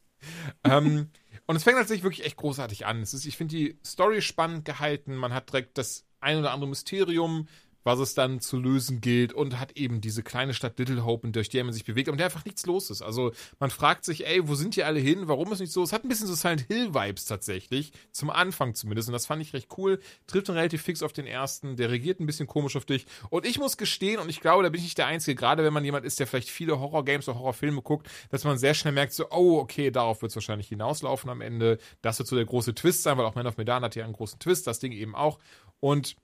ähm, 0.63 1.09
und 1.47 1.55
es 1.55 1.63
fängt 1.63 1.77
tatsächlich 1.77 2.03
wirklich 2.03 2.25
echt 2.25 2.37
großartig 2.37 2.85
an. 2.85 3.01
Ist, 3.01 3.25
ich 3.25 3.37
finde 3.37 3.55
die 3.55 3.79
Story 3.85 4.21
spannend 4.21 4.65
gehalten. 4.65 5.15
Man 5.15 5.33
hat 5.33 5.49
direkt 5.51 5.77
das 5.77 6.05
ein 6.19 6.37
oder 6.37 6.51
andere 6.51 6.69
Mysterium, 6.69 7.47
was 7.87 7.99
es 7.99 8.13
dann 8.13 8.41
zu 8.41 8.59
lösen 8.59 8.99
gilt 8.99 9.31
und 9.31 9.61
hat 9.61 9.77
eben 9.77 10.01
diese 10.01 10.21
kleine 10.21 10.53
Stadt 10.53 10.77
Little 10.77 11.05
Hope, 11.05 11.25
durch 11.29 11.47
die 11.47 11.63
man 11.63 11.71
sich 11.71 11.85
bewegt, 11.85 12.09
in 12.09 12.17
der 12.17 12.25
einfach 12.25 12.43
nichts 12.43 12.65
los 12.65 12.89
ist. 12.89 13.01
Also 13.01 13.31
man 13.59 13.69
fragt 13.69 14.03
sich, 14.03 14.27
ey, 14.27 14.45
wo 14.45 14.55
sind 14.55 14.75
die 14.75 14.83
alle 14.83 14.99
hin? 14.99 15.29
Warum 15.29 15.53
ist 15.53 15.59
nicht 15.59 15.71
so? 15.71 15.83
Es 15.83 15.93
hat 15.93 16.03
ein 16.03 16.09
bisschen 16.09 16.27
so 16.27 16.35
Silent 16.35 16.65
Hill 16.67 16.93
Vibes 16.93 17.23
tatsächlich, 17.23 17.93
zum 18.11 18.29
Anfang 18.29 18.75
zumindest 18.75 19.07
und 19.07 19.13
das 19.13 19.25
fand 19.25 19.41
ich 19.41 19.53
recht 19.53 19.69
cool. 19.77 20.01
Trifft 20.27 20.49
dann 20.49 20.57
relativ 20.57 20.81
fix 20.81 21.01
auf 21.01 21.13
den 21.13 21.25
ersten, 21.25 21.77
der 21.77 21.89
regiert 21.89 22.19
ein 22.19 22.25
bisschen 22.25 22.45
komisch 22.45 22.75
auf 22.75 22.83
dich 22.83 23.05
und 23.29 23.45
ich 23.45 23.57
muss 23.57 23.77
gestehen 23.77 24.19
und 24.19 24.27
ich 24.27 24.41
glaube, 24.41 24.63
da 24.63 24.69
bin 24.69 24.79
ich 24.79 24.85
nicht 24.85 24.97
der 24.97 25.07
Einzige, 25.07 25.35
gerade 25.35 25.63
wenn 25.63 25.73
man 25.73 25.85
jemand 25.85 26.05
ist, 26.05 26.19
der 26.19 26.27
vielleicht 26.27 26.49
viele 26.49 26.81
Horror-Games 26.81 27.29
oder 27.29 27.39
Horrorfilme 27.39 27.81
guckt, 27.81 28.09
dass 28.31 28.43
man 28.43 28.57
sehr 28.57 28.73
schnell 28.73 28.93
merkt 28.93 29.13
so, 29.13 29.31
oh, 29.31 29.59
okay, 29.59 29.91
darauf 29.91 30.21
wird 30.21 30.31
es 30.31 30.35
wahrscheinlich 30.35 30.67
hinauslaufen 30.67 31.29
am 31.29 31.39
Ende. 31.39 31.77
Das 32.01 32.19
wird 32.19 32.27
so 32.27 32.35
der 32.35 32.45
große 32.45 32.75
Twist 32.75 33.03
sein, 33.03 33.17
weil 33.17 33.25
auch 33.25 33.35
Man 33.35 33.47
of 33.47 33.55
Medan 33.55 33.83
hat 33.83 33.95
ja 33.95 34.03
einen 34.03 34.11
großen 34.11 34.39
Twist, 34.39 34.67
das 34.67 34.79
Ding 34.79 34.91
eben 34.91 35.15
auch 35.15 35.39
und 35.79 36.17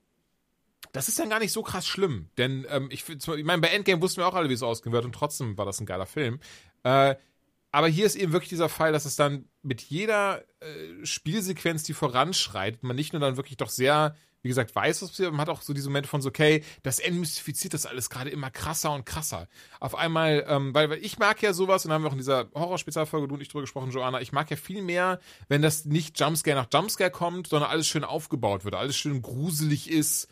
das 0.93 1.09
ist 1.09 1.19
dann 1.19 1.29
gar 1.29 1.39
nicht 1.39 1.51
so 1.51 1.63
krass 1.63 1.87
schlimm, 1.87 2.29
denn 2.37 2.65
ähm, 2.69 2.87
ich, 2.91 3.03
ich 3.09 3.43
meine, 3.43 3.61
bei 3.61 3.69
Endgame 3.69 4.01
wussten 4.01 4.21
wir 4.21 4.27
auch 4.27 4.35
alle, 4.35 4.47
wie 4.47 4.53
es 4.53 4.63
ausgehen 4.63 4.93
wird 4.93 5.05
und 5.05 5.13
trotzdem 5.13 5.57
war 5.57 5.65
das 5.65 5.81
ein 5.81 5.85
geiler 5.85 6.05
Film. 6.05 6.39
Äh, 6.83 7.15
aber 7.71 7.87
hier 7.87 8.05
ist 8.05 8.15
eben 8.15 8.31
wirklich 8.31 8.49
dieser 8.49 8.69
Fall, 8.69 8.91
dass 8.91 9.05
es 9.05 9.15
dann 9.15 9.45
mit 9.63 9.81
jeder 9.81 10.43
äh, 10.59 11.05
Spielsequenz, 11.05 11.81
die 11.81 11.93
voranschreitet, 11.93 12.83
man 12.83 12.95
nicht 12.95 13.13
nur 13.13 13.19
dann 13.19 13.35
wirklich 13.35 13.57
doch 13.57 13.69
sehr, 13.69 14.15
wie 14.43 14.49
gesagt, 14.49 14.75
weiß, 14.75 15.01
was 15.01 15.09
passiert, 15.09 15.31
man 15.31 15.41
hat 15.41 15.49
auch 15.49 15.63
so 15.63 15.73
diese 15.73 15.89
Momente 15.89 16.07
von 16.07 16.21
so, 16.21 16.29
okay, 16.29 16.63
das 16.83 16.99
entmystifiziert 16.99 17.73
das 17.73 17.87
alles 17.87 18.11
gerade 18.11 18.29
immer 18.29 18.51
krasser 18.51 18.93
und 18.93 19.07
krasser. 19.07 19.47
Auf 19.79 19.95
einmal, 19.95 20.45
ähm, 20.47 20.75
weil, 20.75 20.91
weil 20.91 21.03
ich 21.03 21.17
mag 21.17 21.41
ja 21.41 21.53
sowas, 21.53 21.83
und 21.83 21.89
da 21.89 21.95
haben 21.95 22.03
wir 22.03 22.09
auch 22.09 22.13
in 22.13 22.19
dieser 22.19 22.51
Horror-Spezialfolge, 22.53 23.27
du 23.27 23.33
und 23.33 23.41
ich 23.41 23.49
drüber 23.49 23.61
gesprochen, 23.61 23.89
Joanna, 23.89 24.21
ich 24.21 24.33
mag 24.33 24.51
ja 24.51 24.57
viel 24.57 24.83
mehr, 24.83 25.19
wenn 25.47 25.63
das 25.63 25.85
nicht 25.85 26.19
Jumpscare 26.19 26.55
nach 26.55 26.67
Jumpscare 26.71 27.09
kommt, 27.09 27.47
sondern 27.47 27.71
alles 27.71 27.87
schön 27.87 28.03
aufgebaut 28.03 28.65
wird, 28.65 28.75
alles 28.75 28.95
schön 28.95 29.23
gruselig 29.23 29.89
ist 29.89 30.27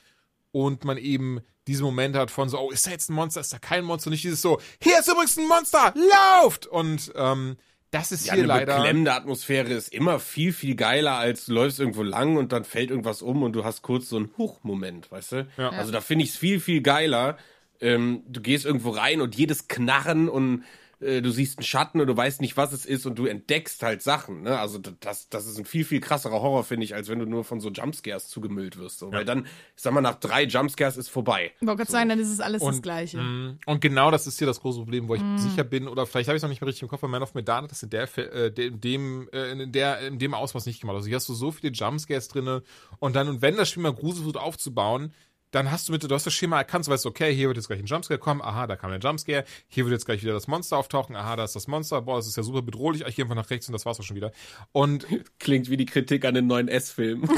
und 0.51 0.83
man 0.85 0.97
eben 0.97 1.41
diesen 1.67 1.83
Moment 1.85 2.15
hat 2.15 2.31
von 2.31 2.49
so, 2.49 2.59
oh, 2.59 2.71
ist 2.71 2.87
da 2.87 2.91
jetzt 2.91 3.09
ein 3.09 3.13
Monster, 3.13 3.41
ist 3.41 3.53
da 3.53 3.59
kein 3.59 3.83
Monster, 3.85 4.09
nicht 4.09 4.23
dieses 4.23 4.41
so, 4.41 4.59
hier 4.81 4.99
ist 4.99 5.07
übrigens 5.07 5.37
ein 5.37 5.47
Monster, 5.47 5.93
lauft! 5.95 6.65
Und 6.67 7.11
ähm, 7.15 7.57
das 7.91 8.11
ist 8.11 8.25
Ja, 8.25 8.33
hier 8.33 8.43
eine 8.43 8.47
leider. 8.47 8.75
beklemmende 8.77 9.13
Atmosphäre 9.13 9.69
ist 9.73 9.93
immer 9.93 10.19
viel, 10.19 10.53
viel 10.53 10.75
geiler, 10.75 11.17
als 11.17 11.45
du 11.45 11.53
läufst 11.53 11.79
irgendwo 11.79 12.03
lang 12.03 12.37
und 12.37 12.51
dann 12.51 12.63
fällt 12.63 12.89
irgendwas 12.89 13.21
um 13.21 13.43
und 13.43 13.53
du 13.53 13.63
hast 13.63 13.81
kurz 13.81 14.09
so 14.09 14.15
einen 14.17 14.31
Huch-Moment, 14.37 15.11
weißt 15.11 15.31
du? 15.33 15.47
Ja. 15.57 15.69
Also 15.69 15.91
da 15.91 16.01
finde 16.01 16.23
ich 16.23 16.31
es 16.31 16.37
viel, 16.37 16.59
viel 16.59 16.81
geiler. 16.81 17.37
Ähm, 17.79 18.23
du 18.27 18.41
gehst 18.41 18.65
irgendwo 18.65 18.91
rein 18.91 19.21
und 19.21 19.35
jedes 19.35 19.67
Knarren 19.67 20.29
und 20.29 20.63
äh, 21.01 21.21
du 21.21 21.31
siehst 21.31 21.57
einen 21.57 21.65
Schatten 21.65 21.99
und 22.01 22.07
du 22.07 22.15
weißt 22.15 22.41
nicht, 22.41 22.57
was 22.57 22.71
es 22.73 22.85
ist 22.85 23.05
und 23.05 23.15
du 23.17 23.25
entdeckst 23.25 23.81
halt 23.83 24.01
Sachen. 24.01 24.43
Ne? 24.43 24.59
Also 24.59 24.79
das, 24.79 25.29
das 25.29 25.45
ist 25.47 25.57
ein 25.57 25.65
viel, 25.65 25.85
viel 25.85 25.99
krasserer 25.99 26.41
Horror, 26.41 26.63
finde 26.63 26.83
ich, 26.85 26.95
als 26.95 27.09
wenn 27.09 27.19
du 27.19 27.25
nur 27.25 27.43
von 27.43 27.59
so 27.59 27.69
Jumpscares 27.69 28.27
zugemüllt 28.29 28.77
wirst. 28.77 28.99
So. 28.99 29.11
Weil 29.11 29.25
dann, 29.25 29.45
ich 29.75 29.81
sag 29.81 29.93
mal, 29.93 30.01
nach 30.01 30.15
drei 30.15 30.43
Jumpscares 30.43 30.97
ist 30.97 31.09
vorbei. 31.09 31.51
Ich 31.59 31.67
wollte 31.67 31.77
gerade 31.79 31.91
sagen, 31.91 32.09
dann 32.09 32.19
ist 32.19 32.29
es 32.29 32.39
alles 32.39 32.61
das 32.61 32.75
Und, 32.75 32.81
Gleiche. 32.83 33.17
mh, 33.17 33.57
und 33.65 33.81
genau 33.81 34.11
das 34.11 34.27
ist 34.27 34.37
hier 34.37 34.47
das 34.47 34.61
große 34.61 34.79
Problem, 34.79 35.07
wo 35.07 35.15
ich 35.15 35.21
sicher 35.37 35.63
bin, 35.63 35.87
oder 35.87 36.05
vielleicht 36.05 36.27
habe 36.27 36.35
ich 36.35 36.39
es 36.39 36.43
noch 36.43 36.49
nicht 36.49 36.61
mehr 36.61 36.67
richtig 36.67 36.83
im 36.83 36.87
Kopf, 36.89 37.01
bei 37.01 37.07
Man 37.07 37.23
of 37.23 37.33
Medan 37.33 37.63
hat 37.63 37.71
das 37.71 37.83
in 37.83 37.89
der, 37.89 38.07
äh, 38.17 38.47
in 38.47 38.79
dem, 38.81 39.29
äh, 39.33 39.51
in 39.51 39.71
der, 39.71 39.99
in 40.01 40.19
dem 40.19 40.33
Ausmaß 40.33 40.65
nicht 40.65 40.81
gemacht. 40.81 40.95
Also 40.95 41.07
hier 41.07 41.15
hast 41.17 41.29
du 41.29 41.33
so 41.33 41.51
viele 41.51 41.73
Jumpscares 41.73 42.27
drinne 42.27 42.63
und 42.99 43.15
dann, 43.15 43.27
und 43.27 43.41
wenn 43.41 43.57
das 43.57 43.69
Spiel 43.69 43.83
mal 43.83 43.93
gruselig 43.93 44.25
wird 44.25 44.37
aufzubauen, 44.37 45.13
dann 45.51 45.69
hast 45.71 45.87
du 45.87 45.91
mit, 45.91 46.03
du 46.03 46.13
hast 46.15 46.25
das 46.25 46.33
Schema 46.33 46.57
erkannt, 46.57 46.87
du 46.87 46.91
weißt, 46.91 47.05
okay, 47.05 47.33
hier 47.35 47.47
wird 47.47 47.57
jetzt 47.57 47.67
gleich 47.67 47.79
ein 47.79 47.85
Jumpscare 47.85 48.17
kommen, 48.19 48.41
aha, 48.41 48.67
da 48.67 48.75
kam 48.77 48.89
der 48.91 48.99
Jumpscare, 48.99 49.43
hier 49.67 49.85
wird 49.85 49.91
jetzt 49.93 50.05
gleich 50.05 50.21
wieder 50.23 50.33
das 50.33 50.47
Monster 50.47 50.77
auftauchen, 50.77 51.15
aha, 51.15 51.35
da 51.35 51.43
ist 51.43 51.55
das 51.55 51.67
Monster, 51.67 52.01
boah, 52.01 52.17
das 52.17 52.27
ist 52.27 52.37
ja 52.37 52.43
super 52.43 52.61
bedrohlich, 52.61 53.03
ich 53.05 53.15
gehe 53.15 53.25
einfach 53.25 53.35
nach 53.35 53.49
rechts 53.49 53.67
und 53.67 53.73
das 53.73 53.85
war's 53.85 53.99
auch 53.99 54.03
schon 54.03 54.15
wieder. 54.15 54.31
Und 54.71 55.05
Klingt 55.39 55.69
wie 55.69 55.77
die 55.77 55.85
Kritik 55.85 56.23
an 56.25 56.33
den 56.33 56.47
neuen 56.47 56.67
S-Film. 56.67 57.27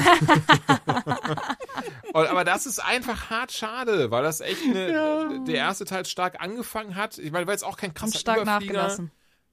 Und- 2.12 2.26
aber 2.28 2.44
das 2.44 2.66
ist 2.66 2.78
einfach 2.78 3.30
hart 3.30 3.50
schade, 3.52 4.10
weil 4.10 4.22
das 4.22 4.40
echt 4.40 4.62
eine, 4.64 5.42
der 5.46 5.54
erste 5.56 5.84
Teil 5.84 6.04
stark 6.06 6.40
angefangen 6.40 6.94
hat. 6.94 7.18
Ich 7.18 7.32
meine, 7.32 7.46
war 7.46 7.54
jetzt 7.54 7.64
auch 7.64 7.76
kein 7.76 7.90
Und 7.90 7.94
krasser 7.96 8.18
stark 8.18 8.42
Überflieger. 8.42 8.72
nachgelassen. 8.74 9.10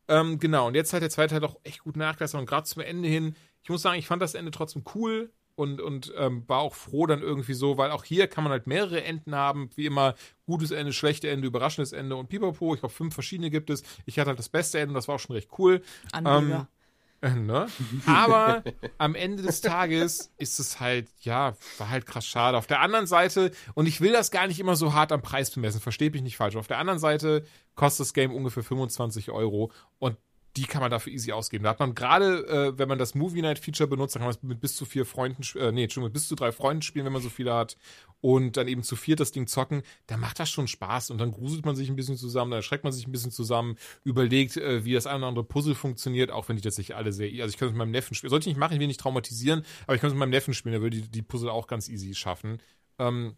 Ähm, 0.07 0.39
genau, 0.39 0.67
und 0.67 0.75
jetzt 0.75 0.93
hat 0.93 1.01
der 1.01 1.09
zweite 1.09 1.29
Teil 1.31 1.39
doch 1.39 1.57
echt 1.63 1.79
gut 1.83 1.95
nachgelassen 1.95 2.39
und 2.39 2.45
gerade 2.45 2.65
zum 2.67 2.81
Ende 2.81 3.07
hin, 3.07 3.35
ich 3.63 3.69
muss 3.69 3.81
sagen, 3.81 3.97
ich 3.97 4.07
fand 4.07 4.21
das 4.21 4.33
Ende 4.35 4.51
trotzdem 4.51 4.83
cool 4.95 5.31
und, 5.61 5.79
und 5.79 6.11
ähm, 6.17 6.43
war 6.47 6.59
auch 6.59 6.73
froh 6.73 7.05
dann 7.05 7.21
irgendwie 7.21 7.53
so, 7.53 7.77
weil 7.77 7.91
auch 7.91 8.03
hier 8.03 8.27
kann 8.27 8.43
man 8.43 8.51
halt 8.51 8.65
mehrere 8.65 9.03
Enden 9.03 9.35
haben, 9.35 9.69
wie 9.75 9.85
immer, 9.85 10.15
gutes 10.47 10.71
Ende, 10.71 10.91
schlechte 10.91 11.29
Ende, 11.29 11.45
überraschendes 11.45 11.93
Ende 11.93 12.15
und 12.15 12.29
pipapo, 12.29 12.73
ich 12.73 12.79
glaube 12.79 12.93
fünf 12.93 13.13
verschiedene 13.13 13.51
gibt 13.51 13.69
es. 13.69 13.83
Ich 14.05 14.17
hatte 14.17 14.29
halt 14.29 14.39
das 14.39 14.49
beste 14.49 14.79
Ende, 14.79 14.95
das 14.95 15.07
war 15.07 15.15
auch 15.15 15.19
schon 15.19 15.35
recht 15.35 15.49
cool. 15.59 15.83
Anleger. 16.11 16.67
Äh, 16.67 16.81
Ne? 17.21 17.67
Aber 18.07 18.63
am 18.97 19.13
Ende 19.13 19.43
des 19.43 19.61
Tages 19.61 20.33
ist 20.39 20.59
es 20.59 20.79
halt, 20.79 21.07
ja, 21.19 21.55
war 21.77 21.91
halt 21.91 22.07
krass 22.07 22.25
schade. 22.25 22.57
Auf 22.57 22.65
der 22.65 22.81
anderen 22.81 23.05
Seite, 23.05 23.51
und 23.75 23.85
ich 23.85 24.01
will 24.01 24.11
das 24.11 24.31
gar 24.31 24.47
nicht 24.47 24.59
immer 24.59 24.75
so 24.75 24.95
hart 24.95 25.11
am 25.11 25.21
Preis 25.21 25.51
bemessen, 25.51 25.81
versteht 25.81 26.13
mich 26.13 26.23
nicht 26.23 26.37
falsch. 26.37 26.55
Auf 26.55 26.65
der 26.65 26.79
anderen 26.79 26.97
Seite 26.97 27.45
kostet 27.75 28.07
das 28.07 28.13
Game 28.15 28.33
ungefähr 28.33 28.63
25 28.63 29.29
Euro 29.29 29.71
und 29.99 30.17
die 30.57 30.63
kann 30.63 30.81
man 30.81 30.91
dafür 30.91 31.13
easy 31.13 31.31
ausgeben. 31.31 31.63
Da 31.63 31.69
hat 31.69 31.79
man 31.79 31.95
gerade, 31.95 32.47
äh, 32.47 32.77
wenn 32.77 32.89
man 32.89 32.99
das 32.99 33.15
Movie 33.15 33.41
Night 33.41 33.59
Feature 33.59 33.87
benutzt, 33.87 34.15
dann 34.15 34.21
kann 34.21 34.27
man 34.27 34.35
es 34.35 34.43
mit 34.43 34.59
bis 34.59 34.75
zu 34.75 34.85
vier 34.85 35.05
Freunden, 35.05 35.43
äh, 35.57 35.71
nee, 35.71 35.83
Entschuldigung, 35.83 36.09
mit 36.09 36.13
bis 36.13 36.27
zu 36.27 36.35
drei 36.35 36.51
Freunden 36.51 36.81
spielen, 36.81 37.05
wenn 37.05 37.13
man 37.13 37.21
so 37.21 37.29
viele 37.29 37.53
hat. 37.53 37.77
Und 38.19 38.57
dann 38.57 38.67
eben 38.67 38.83
zu 38.83 38.95
viert 38.95 39.19
das 39.19 39.31
Ding 39.31 39.47
zocken, 39.47 39.81
da 40.07 40.17
macht 40.17 40.39
das 40.39 40.49
schon 40.49 40.67
Spaß. 40.67 41.09
Und 41.09 41.19
dann 41.19 41.31
gruselt 41.31 41.65
man 41.65 41.75
sich 41.75 41.89
ein 41.89 41.95
bisschen 41.95 42.17
zusammen, 42.17 42.51
dann 42.51 42.59
erschreckt 42.59 42.83
man 42.83 42.93
sich 42.93 43.07
ein 43.07 43.11
bisschen 43.11 43.31
zusammen, 43.31 43.77
überlegt, 44.03 44.57
äh, 44.57 44.83
wie 44.83 44.93
das 44.93 45.07
eine 45.07 45.19
oder 45.19 45.27
andere 45.27 45.45
Puzzle 45.45 45.73
funktioniert, 45.73 46.31
auch 46.31 46.49
wenn 46.49 46.57
die 46.57 46.61
tatsächlich 46.61 46.95
alle 46.95 47.13
sehr, 47.13 47.27
also 47.41 47.53
ich 47.53 47.57
könnte 47.57 47.71
es 47.71 47.71
mit 47.71 47.79
meinem 47.79 47.91
Neffen 47.91 48.13
spielen. 48.13 48.29
Sollte 48.29 48.43
ich 48.43 48.55
nicht 48.55 48.59
machen, 48.59 48.73
ich 48.73 48.79
will 48.79 48.87
nicht 48.87 48.99
traumatisieren, 48.99 49.65
aber 49.83 49.95
ich 49.95 50.01
könnte 50.01 50.11
es 50.11 50.13
mit 50.15 50.19
meinem 50.19 50.31
Neffen 50.31 50.53
spielen, 50.53 50.73
der 50.73 50.81
würde 50.81 50.97
die, 50.97 51.09
die 51.09 51.21
Puzzle 51.21 51.49
auch 51.49 51.67
ganz 51.67 51.87
easy 51.89 52.13
schaffen. 52.13 52.59
Ähm, 52.99 53.37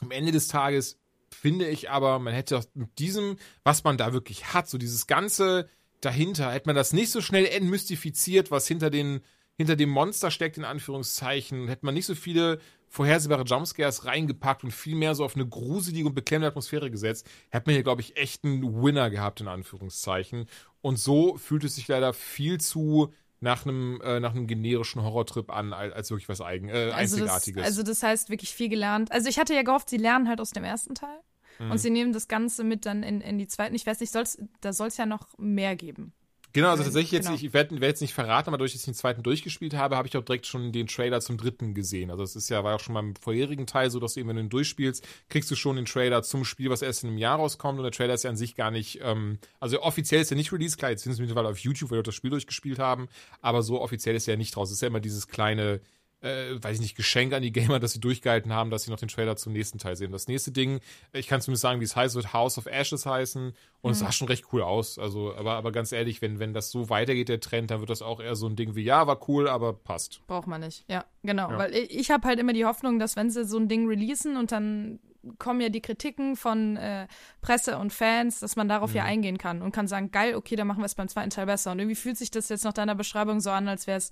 am 0.00 0.10
Ende 0.10 0.32
des 0.32 0.48
Tages 0.48 0.98
finde 1.34 1.68
ich 1.68 1.90
aber, 1.90 2.18
man 2.18 2.34
hätte 2.34 2.60
mit 2.74 2.98
diesem, 2.98 3.36
was 3.64 3.84
man 3.84 3.96
da 3.96 4.12
wirklich 4.12 4.54
hat, 4.54 4.68
so 4.68 4.78
dieses 4.78 5.06
ganze, 5.06 5.68
dahinter. 6.04 6.52
Hätte 6.52 6.68
man 6.68 6.76
das 6.76 6.92
nicht 6.92 7.10
so 7.10 7.20
schnell 7.20 7.46
entmystifiziert, 7.46 8.50
was 8.50 8.66
hinter 8.66 8.90
den 8.90 9.20
hinter 9.56 9.76
dem 9.76 9.90
Monster 9.90 10.30
steckt, 10.30 10.58
in 10.58 10.64
Anführungszeichen, 10.64 11.68
hätte 11.68 11.86
man 11.86 11.94
nicht 11.94 12.06
so 12.06 12.14
viele 12.14 12.58
vorhersehbare 12.88 13.44
Jumpscares 13.44 14.04
reingepackt 14.04 14.64
und 14.64 14.72
viel 14.72 14.96
mehr 14.96 15.14
so 15.14 15.24
auf 15.24 15.36
eine 15.36 15.46
gruselige 15.46 16.08
und 16.08 16.14
beklemmende 16.14 16.48
Atmosphäre 16.48 16.90
gesetzt, 16.90 17.28
hätte 17.50 17.66
man 17.66 17.74
hier, 17.74 17.82
glaube 17.82 18.00
ich, 18.00 18.16
echt 18.16 18.44
einen 18.44 18.82
Winner 18.82 19.10
gehabt, 19.10 19.40
in 19.40 19.48
Anführungszeichen. 19.48 20.46
Und 20.80 20.98
so 20.98 21.36
fühlt 21.36 21.64
es 21.64 21.76
sich 21.76 21.88
leider 21.88 22.12
viel 22.12 22.60
zu 22.60 23.12
nach 23.40 23.66
einem, 23.66 24.00
äh, 24.02 24.20
nach 24.20 24.32
einem 24.32 24.46
generischen 24.46 25.02
Horrortrip 25.02 25.50
an, 25.50 25.72
als, 25.72 26.10
wirklich 26.10 26.28
was 26.28 26.40
Eigen, 26.40 26.68
äh, 26.68 26.90
also 26.94 27.16
Einzigartiges. 27.16 27.62
Das, 27.62 27.66
also 27.66 27.82
das 27.82 28.02
heißt 28.02 28.30
wirklich 28.30 28.54
viel 28.54 28.68
gelernt. 28.68 29.12
Also 29.12 29.28
ich 29.28 29.38
hatte 29.38 29.54
ja 29.54 29.62
gehofft, 29.62 29.90
sie 29.90 29.98
lernen 29.98 30.28
halt 30.28 30.40
aus 30.40 30.50
dem 30.50 30.64
ersten 30.64 30.94
Teil. 30.94 31.20
Mhm. 31.58 31.70
Und 31.70 31.78
sie 31.78 31.90
nehmen 31.90 32.12
das 32.12 32.28
Ganze 32.28 32.64
mit 32.64 32.86
dann 32.86 33.02
in, 33.02 33.20
in 33.20 33.38
die 33.38 33.48
zweiten. 33.48 33.74
Ich 33.74 33.86
weiß 33.86 34.00
nicht, 34.00 34.12
soll's, 34.12 34.38
da 34.60 34.72
soll 34.72 34.88
es 34.88 34.96
ja 34.96 35.06
noch 35.06 35.28
mehr 35.38 35.76
geben. 35.76 36.12
Genau, 36.54 36.68
also 36.68 36.84
tatsächlich 36.84 37.10
jetzt, 37.10 37.26
genau. 37.26 37.36
ich, 37.36 37.52
werde 37.52 37.80
werd 37.80 37.90
jetzt 37.90 38.00
nicht 38.00 38.14
verraten, 38.14 38.48
aber 38.48 38.58
durch 38.58 38.72
dass 38.72 38.82
ich 38.82 38.84
den 38.84 38.94
zweiten 38.94 39.24
durchgespielt 39.24 39.74
habe, 39.74 39.96
habe 39.96 40.06
ich 40.06 40.16
auch 40.16 40.22
direkt 40.22 40.46
schon 40.46 40.70
den 40.70 40.86
Trailer 40.86 41.20
zum 41.20 41.36
dritten 41.36 41.74
gesehen. 41.74 42.12
Also 42.12 42.22
es 42.22 42.36
ist 42.36 42.48
ja, 42.48 42.62
war 42.62 42.76
auch 42.76 42.80
schon 42.80 42.94
beim 42.94 43.16
vorherigen 43.16 43.66
Teil 43.66 43.90
so, 43.90 43.98
dass 43.98 44.14
du 44.14 44.20
eben, 44.20 44.28
wenn 44.28 44.36
du 44.36 44.42
ihn 44.42 44.50
durchspielst, 44.50 45.04
kriegst 45.28 45.50
du 45.50 45.56
schon 45.56 45.74
den 45.74 45.84
Trailer 45.84 46.22
zum 46.22 46.44
Spiel, 46.44 46.70
was 46.70 46.80
erst 46.80 47.02
in 47.02 47.08
einem 47.08 47.18
Jahr 47.18 47.38
rauskommt 47.38 47.80
und 47.80 47.82
der 47.82 47.90
Trailer 47.90 48.14
ist 48.14 48.22
ja 48.22 48.30
an 48.30 48.36
sich 48.36 48.54
gar 48.54 48.70
nicht, 48.70 49.00
ähm, 49.02 49.38
also 49.58 49.82
offiziell 49.82 50.22
ist 50.22 50.30
er 50.30 50.36
nicht 50.36 50.52
released, 50.52 50.78
klar, 50.78 50.92
jetzt 50.92 51.02
sind 51.02 51.10
es 51.10 51.18
mittlerweile 51.18 51.48
auf 51.48 51.58
YouTube, 51.58 51.90
weil 51.90 51.98
wir 51.98 52.04
das 52.04 52.14
Spiel 52.14 52.30
durchgespielt 52.30 52.78
haben, 52.78 53.08
aber 53.40 53.64
so 53.64 53.80
offiziell 53.80 54.14
ist 54.14 54.28
er 54.28 54.34
ja 54.34 54.38
nicht 54.38 54.56
raus. 54.56 54.68
Es 54.68 54.76
ist 54.76 54.82
ja 54.82 54.86
immer 54.86 55.00
dieses 55.00 55.26
kleine, 55.26 55.80
äh, 56.24 56.62
weiß 56.62 56.76
ich 56.76 56.80
nicht, 56.80 56.96
Geschenk 56.96 57.32
an 57.34 57.42
die 57.42 57.52
Gamer, 57.52 57.78
dass 57.78 57.92
sie 57.92 58.00
durchgehalten 58.00 58.52
haben, 58.52 58.70
dass 58.70 58.84
sie 58.84 58.90
noch 58.90 58.98
den 58.98 59.08
Trailer 59.08 59.36
zum 59.36 59.52
nächsten 59.52 59.78
Teil 59.78 59.94
sehen. 59.94 60.10
Das 60.10 60.26
nächste 60.26 60.50
Ding, 60.52 60.80
ich 61.12 61.26
kann 61.26 61.40
zumindest 61.40 61.62
sagen, 61.62 61.80
wie 61.80 61.84
es 61.84 61.94
heißt, 61.94 62.14
wird 62.14 62.32
House 62.32 62.56
of 62.56 62.66
Ashes 62.66 63.04
heißen 63.04 63.52
und 63.82 63.90
es 63.90 64.00
mhm. 64.00 64.06
sah 64.06 64.12
schon 64.12 64.28
recht 64.28 64.46
cool 64.52 64.62
aus. 64.62 64.98
Also, 64.98 65.34
aber, 65.36 65.52
aber 65.54 65.70
ganz 65.70 65.92
ehrlich, 65.92 66.22
wenn, 66.22 66.38
wenn 66.38 66.54
das 66.54 66.70
so 66.70 66.88
weitergeht, 66.88 67.28
der 67.28 67.40
Trend, 67.40 67.70
dann 67.70 67.80
wird 67.80 67.90
das 67.90 68.00
auch 68.00 68.20
eher 68.20 68.36
so 68.36 68.46
ein 68.46 68.56
Ding 68.56 68.74
wie, 68.74 68.82
ja, 68.82 69.06
war 69.06 69.28
cool, 69.28 69.48
aber 69.48 69.74
passt. 69.74 70.26
Braucht 70.26 70.46
man 70.46 70.62
nicht, 70.62 70.84
ja, 70.88 71.04
genau. 71.22 71.50
Ja. 71.50 71.58
Weil 71.58 71.74
ich, 71.74 71.90
ich 71.94 72.10
habe 72.10 72.26
halt 72.26 72.40
immer 72.40 72.54
die 72.54 72.64
Hoffnung, 72.64 72.98
dass 72.98 73.16
wenn 73.16 73.30
sie 73.30 73.44
so 73.44 73.58
ein 73.58 73.68
Ding 73.68 73.86
releasen 73.86 74.36
und 74.36 74.50
dann 74.50 75.00
kommen 75.38 75.60
ja 75.60 75.68
die 75.68 75.80
Kritiken 75.80 76.36
von 76.36 76.76
äh, 76.76 77.06
Presse 77.40 77.78
und 77.78 77.92
Fans, 77.92 78.40
dass 78.40 78.56
man 78.56 78.68
darauf 78.68 78.90
mhm. 78.90 78.96
ja 78.96 79.04
eingehen 79.04 79.38
kann 79.38 79.62
und 79.62 79.72
kann 79.72 79.88
sagen, 79.88 80.10
geil, 80.10 80.34
okay, 80.34 80.56
dann 80.56 80.66
machen 80.66 80.80
wir 80.80 80.86
es 80.86 80.94
beim 80.94 81.08
zweiten 81.08 81.30
Teil 81.30 81.46
besser. 81.46 81.72
Und 81.72 81.78
irgendwie 81.78 81.96
fühlt 81.96 82.18
sich 82.18 82.30
das 82.30 82.48
jetzt 82.48 82.64
nach 82.64 82.72
deiner 82.72 82.94
Beschreibung 82.94 83.40
so 83.40 83.50
an, 83.50 83.68
als 83.68 83.86
wäre 83.86 83.98
es 83.98 84.10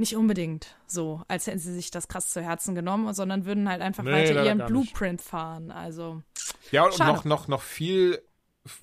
nicht 0.00 0.16
unbedingt 0.16 0.74
so, 0.86 1.22
als 1.28 1.46
hätten 1.46 1.60
sie 1.60 1.72
sich 1.72 1.90
das 1.90 2.08
krass 2.08 2.30
zu 2.30 2.40
Herzen 2.40 2.74
genommen, 2.74 3.12
sondern 3.14 3.44
würden 3.44 3.68
halt 3.68 3.82
einfach 3.82 4.02
nee, 4.02 4.10
weiter 4.10 4.44
ihren 4.44 4.66
Blueprint 4.66 5.20
nicht. 5.20 5.28
fahren. 5.28 5.70
Also. 5.70 6.22
Ja, 6.72 6.86
und 6.86 6.98
noch, 6.98 7.24
noch, 7.24 7.48
noch 7.48 7.62
viel 7.62 8.20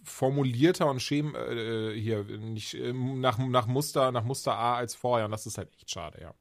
formulierter 0.03 0.89
und 0.89 1.01
schem 1.01 1.35
äh, 1.35 1.93
hier 1.99 2.23
nicht 2.23 2.73
äh, 2.75 2.93
nach, 2.93 3.37
nach 3.37 3.67
Muster 3.67 4.11
nach 4.11 4.23
Muster 4.23 4.55
A 4.55 4.75
als 4.75 4.95
vorher 4.95 5.25
und 5.25 5.31
das 5.31 5.45
ist 5.45 5.57
halt 5.57 5.69
echt 5.75 5.91
schade, 5.91 6.19
ja. 6.21 6.33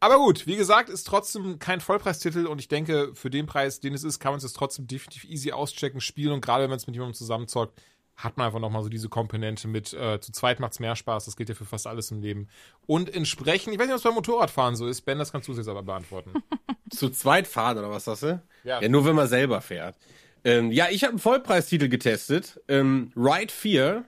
Aber 0.00 0.18
gut, 0.18 0.46
wie 0.46 0.56
gesagt, 0.56 0.88
ist 0.88 1.08
trotzdem 1.08 1.58
kein 1.58 1.80
Vollpreistitel 1.80 2.46
und 2.46 2.60
ich 2.60 2.68
denke, 2.68 3.12
für 3.14 3.30
den 3.30 3.46
Preis, 3.46 3.80
den 3.80 3.94
es 3.94 4.04
ist, 4.04 4.20
kann 4.20 4.32
man 4.32 4.40
es 4.40 4.52
trotzdem 4.52 4.86
definitiv 4.86 5.24
easy 5.24 5.50
auschecken, 5.50 6.00
spielen 6.00 6.32
und 6.32 6.40
gerade 6.40 6.62
wenn 6.62 6.70
man 6.70 6.76
es 6.76 6.86
mit 6.86 6.94
jemandem 6.94 7.14
zusammenzockt, 7.14 7.80
hat 8.18 8.36
man 8.36 8.46
einfach 8.46 8.58
nochmal 8.58 8.82
so 8.82 8.88
diese 8.88 9.08
Komponente 9.08 9.68
mit, 9.68 9.92
äh, 9.94 10.20
zu 10.20 10.32
zweit 10.32 10.58
macht's 10.58 10.80
mehr 10.80 10.96
Spaß, 10.96 11.24
das 11.24 11.36
gilt 11.36 11.48
ja 11.48 11.54
für 11.54 11.64
fast 11.64 11.86
alles 11.86 12.10
im 12.10 12.20
Leben. 12.20 12.48
Und 12.84 13.14
entsprechend, 13.14 13.72
ich 13.72 13.78
weiß 13.78 13.86
nicht, 13.86 13.94
was 13.94 14.02
beim 14.02 14.14
Motorradfahren 14.14 14.74
so 14.74 14.88
ist, 14.88 15.02
Ben, 15.02 15.18
das 15.18 15.30
kannst 15.30 15.46
du 15.46 15.52
jetzt 15.52 15.68
aber 15.68 15.84
beantworten. 15.84 16.32
zu 16.90 17.10
zweit 17.10 17.46
fahren 17.46 17.78
oder 17.78 17.90
was 17.90 18.04
sagst 18.04 18.24
du? 18.24 18.42
Ja. 18.64 18.82
ja, 18.82 18.88
nur 18.88 19.06
wenn 19.06 19.14
man 19.14 19.28
selber 19.28 19.60
fährt. 19.60 19.96
Ähm, 20.44 20.72
ja, 20.72 20.88
ich 20.90 21.04
habe 21.04 21.12
einen 21.12 21.20
Vollpreistitel 21.20 21.88
getestet. 21.88 22.60
Ähm, 22.66 23.12
Ride 23.16 23.52
4 23.52 24.04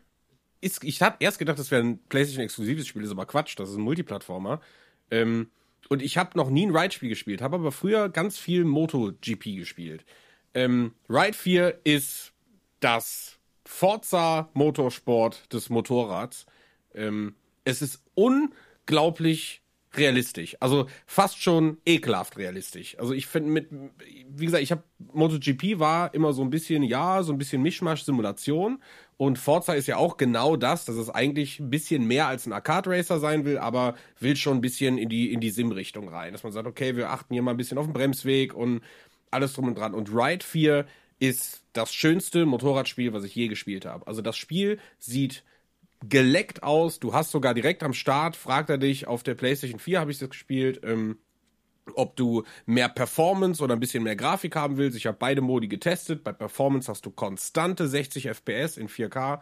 ist, 0.61 0.83
ich 0.83 1.01
habe 1.03 1.17
erst 1.21 1.39
gedacht, 1.39 1.59
das 1.59 1.71
wäre 1.71 1.83
ein 1.83 2.01
PlayStation-exklusives 2.09 2.89
Spiel, 2.89 3.05
ist 3.05 3.13
aber 3.13 3.27
Quatsch, 3.27 3.59
das 3.59 3.71
ist 3.71 3.77
ein 3.77 3.83
Multiplattformer. 3.83 4.61
Ähm, 5.13 5.51
und 5.89 6.03
ich 6.03 6.19
habe 6.19 6.37
noch 6.37 6.51
nie 6.51 6.67
ein 6.67 6.77
Ride-Spiel 6.77 7.09
gespielt, 7.09 7.43
habe 7.43 7.57
aber 7.57 7.73
früher 7.73 8.09
ganz 8.09 8.39
viel 8.39 8.65
MotoGP 8.65 9.57
gespielt. 9.57 10.05
Ähm, 10.55 10.95
Ride 11.09 11.33
4 11.33 11.81
ist 11.85 12.33
das 12.81 13.40
Forza 13.71 14.51
Motorsport 14.53 15.51
des 15.53 15.71
Motorrads. 15.71 16.45
Ähm, 16.93 17.37
es 17.65 17.83
ist 17.83 18.03
unglaublich 18.15 19.63
realistisch. 19.95 20.57
Also 20.59 20.87
fast 21.07 21.41
schon 21.41 21.79
ekelhaft 21.87 22.37
realistisch. 22.37 22.99
Also 22.99 23.15
ich 23.15 23.27
finde 23.27 23.51
mit, 23.51 23.69
wie 24.29 24.45
gesagt, 24.45 24.65
ich 24.65 24.73
habe 24.73 24.83
MotoGP 24.99 25.79
war 25.79 26.13
immer 26.15 26.33
so 26.33 26.43
ein 26.43 26.51
bisschen, 26.51 26.83
ja, 26.83 27.23
so 27.23 27.33
ein 27.33 27.39
bisschen 27.39 27.63
Mischmasch 27.63 28.03
Simulation. 28.03 28.83
Und 29.17 29.39
Forza 29.39 29.73
ist 29.73 29.87
ja 29.87 29.97
auch 29.97 30.17
genau 30.17 30.57
das, 30.57 30.85
dass 30.85 30.97
es 30.97 31.09
eigentlich 31.09 31.61
ein 31.61 31.71
bisschen 31.71 32.07
mehr 32.07 32.27
als 32.27 32.47
ein 32.47 32.53
Arcade 32.53 32.91
Racer 32.91 33.21
sein 33.21 33.45
will, 33.45 33.57
aber 33.57 33.95
will 34.19 34.37
schon 34.37 34.59
ein 34.59 34.63
bisschen 34.63 34.99
in 34.99 35.09
die, 35.09 35.33
in 35.33 35.41
die 35.41 35.51
Sim-Richtung 35.51 36.09
rein. 36.09 36.33
Dass 36.33 36.43
man 36.43 36.53
sagt, 36.53 36.67
okay, 36.67 36.97
wir 36.97 37.11
achten 37.11 37.33
hier 37.33 37.43
mal 37.43 37.53
ein 37.53 37.57
bisschen 37.57 37.79
auf 37.79 37.87
den 37.87 37.95
Bremsweg 37.95 38.53
und 38.53 38.83
alles 39.31 39.55
drum 39.55 39.69
und 39.69 39.79
dran. 39.79 39.95
Und 39.95 40.11
Ride 40.13 40.45
4 40.45 40.87
ist 41.21 41.63
das 41.73 41.95
schönste 41.95 42.47
Motorradspiel, 42.47 43.13
was 43.13 43.25
ich 43.25 43.35
je 43.35 43.47
gespielt 43.47 43.87
habe. 43.87 44.07
Also 44.07 44.23
das 44.23 44.37
Spiel 44.37 44.81
sieht 44.99 45.45
geleckt 46.09 46.63
aus. 46.63 46.99
Du 46.99 47.13
hast 47.13 47.31
sogar 47.31 47.55
direkt 47.55 47.83
am 47.83 47.93
Start, 47.93 48.35
fragt 48.35 48.71
er 48.71 48.79
dich, 48.79 49.07
auf 49.07 49.23
der 49.23 49.35
PlayStation 49.35 49.79
4 49.79 50.01
habe 50.01 50.11
ich 50.11 50.19
das 50.19 50.31
gespielt, 50.31 50.81
ähm, 50.83 51.19
ob 51.95 52.17
du 52.17 52.45
mehr 52.67 52.89
Performance 52.89 53.63
oder 53.63 53.75
ein 53.75 53.81
bisschen 53.81 54.03
mehr 54.03 54.17
Grafik 54.17 54.57
haben 54.57 54.79
willst. 54.79 54.97
Ich 54.97 55.07
habe 55.07 55.19
beide 55.19 55.43
Modi 55.43 55.69
getestet. 55.69 56.25
Bei 56.25 56.33
Performance 56.33 56.91
hast 56.91 57.05
du 57.05 57.11
konstante 57.11 57.87
60 57.87 58.29
FPS 58.29 58.79
in 58.79 58.89
4K. 58.89 59.41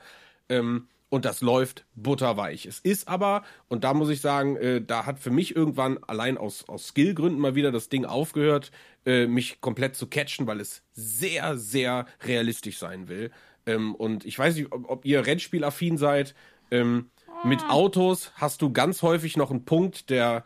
Ähm, 0.48 0.88
und 1.10 1.24
das 1.24 1.40
läuft 1.40 1.86
butterweich. 1.94 2.66
Es 2.66 2.78
ist 2.80 3.08
aber, 3.08 3.42
und 3.68 3.84
da 3.84 3.94
muss 3.94 4.10
ich 4.10 4.20
sagen, 4.20 4.56
äh, 4.56 4.82
da 4.82 5.06
hat 5.06 5.18
für 5.18 5.30
mich 5.30 5.56
irgendwann 5.56 5.98
allein 6.06 6.36
aus, 6.36 6.68
aus 6.68 6.88
Skillgründen 6.88 7.40
mal 7.40 7.54
wieder 7.54 7.72
das 7.72 7.88
Ding 7.88 8.04
aufgehört, 8.04 8.70
äh, 9.06 9.26
mich 9.26 9.60
komplett 9.60 9.96
zu 9.96 10.06
catchen, 10.06 10.46
weil 10.46 10.60
es 10.60 10.82
sehr, 10.92 11.56
sehr 11.56 12.06
realistisch 12.22 12.78
sein 12.78 13.08
will. 13.08 13.30
Ähm, 13.66 13.94
und 13.94 14.24
ich 14.24 14.38
weiß 14.38 14.56
nicht, 14.56 14.72
ob, 14.72 14.90
ob 14.90 15.04
ihr 15.04 15.26
Rennspielaffin 15.26 15.96
seid. 15.96 16.34
Ähm, 16.70 17.10
mit 17.44 17.62
ah. 17.64 17.70
Autos 17.70 18.32
hast 18.34 18.62
du 18.62 18.72
ganz 18.72 19.02
häufig 19.02 19.36
noch 19.36 19.50
einen 19.50 19.64
Punkt, 19.64 20.10
der 20.10 20.44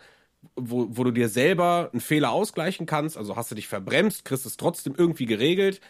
wo, 0.57 0.89
wo 0.91 1.05
du 1.05 1.13
dir 1.13 1.29
selber 1.29 1.91
einen 1.93 2.01
Fehler 2.01 2.33
ausgleichen 2.33 2.85
kannst. 2.85 3.17
Also 3.17 3.37
hast 3.37 3.51
du 3.51 3.55
dich 3.55 3.69
verbremst, 3.69 4.25
kriegst 4.25 4.45
es 4.45 4.57
trotzdem 4.57 4.95
irgendwie 4.97 5.27
geregelt 5.27 5.81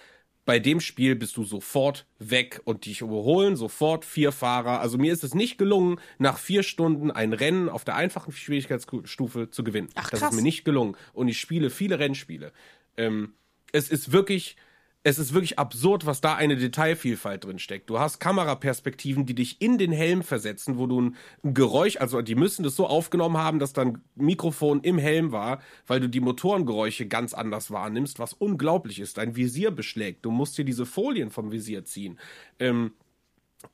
bei 0.45 0.59
dem 0.59 0.81
Spiel 0.81 1.15
bist 1.15 1.37
du 1.37 1.45
sofort 1.45 2.07
weg 2.19 2.61
und 2.65 2.87
dich 2.87 3.01
überholen 3.01 3.57
sofort 3.57 4.05
vier 4.05 4.33
Fahrer. 4.33 4.81
Also 4.81 4.99
mir 4.99 5.13
ist 5.13 5.23
es 5.23 5.35
nicht 5.35 5.57
gelungen, 5.57 6.01
nach 6.19 6.39
vier 6.39 6.63
Stunden 6.63 7.11
ein 7.11 7.33
Rennen 7.33 7.69
auf 7.69 7.85
der 7.85 7.95
einfachen 7.95 8.33
Schwierigkeitsstufe 8.33 9.51
zu 9.51 9.65
gewinnen. 9.65 9.89
Ach, 9.95 10.11
krass. 10.11 10.21
Das 10.21 10.31
ist 10.31 10.37
mir 10.37 10.43
nicht 10.43 10.65
gelungen. 10.65 10.97
Und 11.13 11.29
ich 11.29 11.39
spiele 11.39 11.71
viele 11.71 11.99
Rennspiele. 11.99 12.53
Ähm, 12.97 13.35
es 13.71 13.89
ist 13.89 14.13
wirklich, 14.13 14.57
es 15.05 15.19
ist 15.19 15.35
wirklich 15.35 15.59
absurd, 15.59 16.07
was 16.07 16.21
da 16.21 16.37
eine 16.37 16.57
Detailvielfalt 16.57 17.45
drin 17.45 17.59
steckt. 17.59 17.91
Du 17.91 17.99
hast 17.99 18.21
Kameraperspektiven, 18.21 19.27
die 19.27 19.35
dich 19.35 19.61
in 19.61 19.77
den 19.77 19.91
Helm 19.91 20.23
versetzen, 20.23 20.79
wo 20.79 20.87
du 20.87 21.01
ein 21.01 21.17
Geräusch, 21.43 21.97
also 21.97 22.23
die 22.23 22.37
müssen 22.37 22.63
das 22.63 22.77
so 22.77 22.87
aufgenommen 22.87 23.37
haben, 23.37 23.59
dass 23.59 23.73
dann 23.73 24.03
Mikrofon 24.15 24.81
im 24.83 24.99
Helm 24.99 25.33
war, 25.33 25.61
weil 25.87 25.99
du 25.99 26.09
die 26.09 26.21
Motorengeräusche 26.21 27.07
ganz 27.07 27.35
anders 27.35 27.73
wahrnimmst, 27.73 28.21
was 28.21 28.33
unglaublich 28.33 29.01
ist. 29.01 29.19
Dein 29.19 29.35
Visier 29.35 29.73
beschlägt. 29.73 30.25
Du 30.25 30.31
musst 30.31 30.57
dir 30.57 30.65
diese 30.65 30.87
Folien 30.87 31.31
vom 31.31 31.51
Visier 31.51 31.85
ziehen. 31.85 32.19
Ähm, 32.61 32.93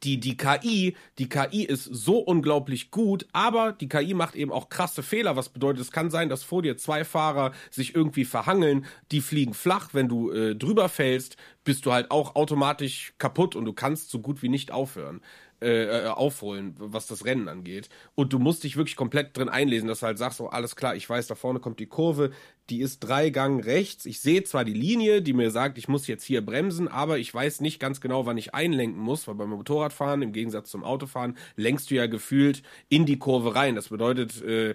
die, 0.03 0.21
die 0.21 0.37
KI, 0.37 0.97
die 1.19 1.29
KI 1.29 1.65
ist 1.65 1.85
so 1.85 2.19
unglaublich 2.19 2.91
gut, 2.91 3.27
aber 3.33 3.73
die 3.73 3.89
KI 3.89 4.15
macht 4.15 4.35
eben 4.35 4.53
auch 4.53 4.69
krasse 4.69 5.03
Fehler, 5.03 5.37
was 5.37 5.49
bedeutet, 5.49 5.83
es 5.83 5.93
kann 5.93 6.11
sein, 6.11 6.29
dass 6.29 6.43
vor 6.43 6.63
dir 6.63 6.77
zwei 6.77 7.05
Fahrer 7.05 7.53
sich 7.71 7.95
irgendwie 7.95 8.25
verhangeln, 8.25 8.87
die 9.11 9.21
fliegen 9.21 9.55
flach, 9.55 9.91
wenn 9.93 10.09
du 10.09 10.31
äh, 10.31 10.55
drüber 10.55 10.89
fällst, 10.89 11.37
bist 11.65 11.87
du 11.87 11.93
halt 11.93 12.11
auch 12.11 12.35
automatisch 12.37 13.15
kaputt 13.19 13.57
und 13.57 13.65
du 13.65 13.73
kannst 13.73 14.11
so 14.11 14.21
gut 14.21 14.43
wie 14.43 14.49
nicht 14.49 14.71
aufhören 14.71 15.21
äh, 15.61 16.07
aufholen, 16.07 16.75
was 16.79 17.07
das 17.07 17.25
Rennen 17.25 17.49
angeht. 17.49 17.89
Und 18.15 18.33
du 18.33 18.39
musst 18.39 18.65
dich 18.65 18.77
wirklich 18.77 18.97
komplett 18.97 19.37
drin 19.37 19.49
einlesen, 19.49 19.89
dass 19.89 20.01
du 20.01 20.07
halt 20.07 20.19
sagst, 20.19 20.41
oh, 20.41 20.47
alles 20.47 20.77
klar, 20.77 20.95
ich 20.95 21.09
weiß, 21.09 21.27
da 21.27 21.35
vorne 21.35 21.61
kommt 21.61 21.81
die 21.81 21.87
Kurve, 21.87 22.31
die 22.71 22.81
ist 22.81 23.01
drei 23.01 23.31
Gang 23.31 23.65
rechts. 23.65 24.07
Ich 24.07 24.21
sehe 24.21 24.45
zwar 24.45 24.65
die 24.65 24.75
Linie, 24.75 25.23
die 25.23 25.33
mir 25.33 25.51
sagt, 25.51 25.79
ich 25.79 25.89
muss 25.89 26.07
jetzt 26.07 26.25
hier 26.25 26.45
bremsen, 26.45 26.87
aber 26.87 27.19
ich 27.19 27.33
weiß 27.33 27.61
nicht 27.61 27.81
ganz 27.81 28.01
genau, 28.01 28.27
wann 28.27 28.39
ich 28.39 28.55
einlenken 28.55 29.01
muss, 29.01 29.27
weil 29.27 29.35
beim 29.35 29.51
Motorradfahren, 29.51 30.23
im 30.23 30.33
Gegensatz 30.33 30.71
zum 30.71 30.85
Autofahren, 30.85 31.37
lenkst 31.57 31.91
du 31.91 31.95
ja 31.95 32.07
gefühlt 32.07 32.63
in 32.89 33.07
die 33.07 33.19
Kurve 33.19 33.55
rein. 33.55 33.75
Das 33.75 33.89
bedeutet, 33.89 34.43
äh, 34.43 34.75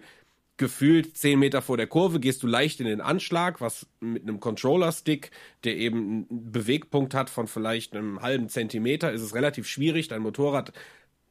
gefühlt 0.58 1.18
zehn 1.18 1.40
Meter 1.40 1.62
vor 1.62 1.78
der 1.78 1.88
Kurve 1.88 2.20
gehst 2.20 2.44
du 2.44 2.48
leicht 2.48 2.80
in 2.80 2.86
den 2.86 3.02
Anschlag, 3.02 3.60
was 3.60 3.88
mit 4.00 4.24
einem 4.24 4.40
Controller-Stick, 4.40 5.32
der 5.64 5.78
eben 5.78 6.28
einen 6.30 6.52
Bewegpunkt 6.52 7.14
hat 7.14 7.30
von 7.30 7.48
vielleicht 7.48 7.96
einem 7.96 8.22
halben 8.22 8.50
Zentimeter, 8.50 9.12
ist 9.12 9.22
es 9.22 9.34
relativ 9.34 9.68
schwierig, 9.68 10.08
dein 10.10 10.22
Motorrad 10.22 10.72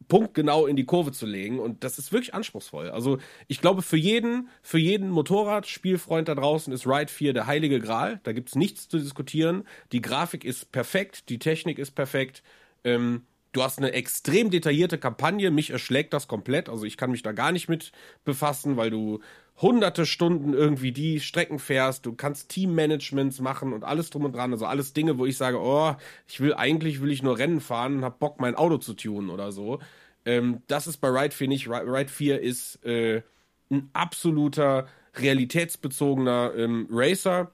punktgenau 0.09 0.67
in 0.67 0.77
die 0.77 0.85
Kurve 0.85 1.13
zu 1.13 1.27
legen 1.27 1.59
und 1.61 1.85
das 1.85 1.99
ist 1.99 2.13
wirklich 2.13 2.35
anspruchsvoll. 2.35 2.91
Also 2.91 3.19
ich 3.47 3.61
glaube 3.61 3.83
für 3.83 3.97
jeden, 3.97 4.49
für 4.61 4.79
jeden 4.79 5.11
Motorradspielfreund 5.11 6.29
da 6.29 6.35
draußen 6.35 6.73
ist 6.73 6.87
Ride 6.87 7.11
4 7.11 7.33
der 7.33 7.47
heilige 7.47 7.81
Gral. 7.81 8.21
Da 8.25 8.33
gibt's 8.33 8.55
nichts 8.55 8.89
zu 8.89 8.99
diskutieren. 8.99 9.65
Die 9.93 10.03
Grafik 10.03 10.45
ist 10.45 10.73
perfekt, 10.73 11.29
die 11.29 11.39
Technik 11.39 11.79
ist 11.79 11.93
perfekt. 11.93 12.43
Ähm, 12.85 13.23
Du 13.53 13.63
hast 13.63 13.79
eine 13.79 13.93
extrem 13.93 14.51
detaillierte 14.51 14.97
Kampagne. 14.99 15.51
Mich 15.51 15.71
erschlägt 15.71 16.15
das 16.15 16.27
komplett. 16.27 16.69
Also 16.71 16.85
ich 16.85 16.97
kann 16.97 17.11
mich 17.11 17.23
da 17.23 17.33
gar 17.33 17.53
nicht 17.53 17.69
mit 17.69 17.93
befassen, 18.25 18.79
weil 18.79 18.91
du 18.91 19.21
hunderte 19.61 20.07
Stunden 20.07 20.55
irgendwie 20.55 20.93
die 20.93 21.21
Strecken 21.21 21.59
fährst. 21.59 22.07
Du 22.07 22.15
kannst 22.15 22.49
Teammanagements 22.49 23.41
machen 23.41 23.75
und 23.75 23.85
alles 23.85 24.09
drum 24.09 24.25
und 24.25 24.35
dran. 24.35 24.53
Also 24.53 24.65
alles 24.65 24.95
Dinge, 24.95 25.19
wo 25.19 25.27
ich 25.27 25.37
sage, 25.37 25.59
oh, 25.61 25.95
ich 26.27 26.41
will 26.41 26.55
eigentlich 26.55 27.03
will 27.03 27.13
ich 27.13 27.23
nur 27.23 27.37
Rennen 27.39 27.61
fahren 27.61 27.99
und 27.99 28.05
hab 28.05 28.19
Bock, 28.19 28.41
mein 28.41 28.55
Auto 28.55 28.79
zu 28.79 28.95
tunen 28.95 29.29
oder 29.29 29.53
so. 29.53 29.81
Ähm, 30.25 30.63
das 30.67 30.87
ist 30.87 30.99
bei 30.99 31.09
Ride 31.09 31.35
4 31.35 31.49
nicht. 31.49 31.69
Ride 31.69 32.09
4 32.11 32.41
ist 32.41 32.83
äh, 32.87 33.23
ein 33.71 33.91
absoluter 33.93 34.87
realitätsbezogener 35.15 36.55
ähm, 36.57 36.89
Racer 36.91 37.53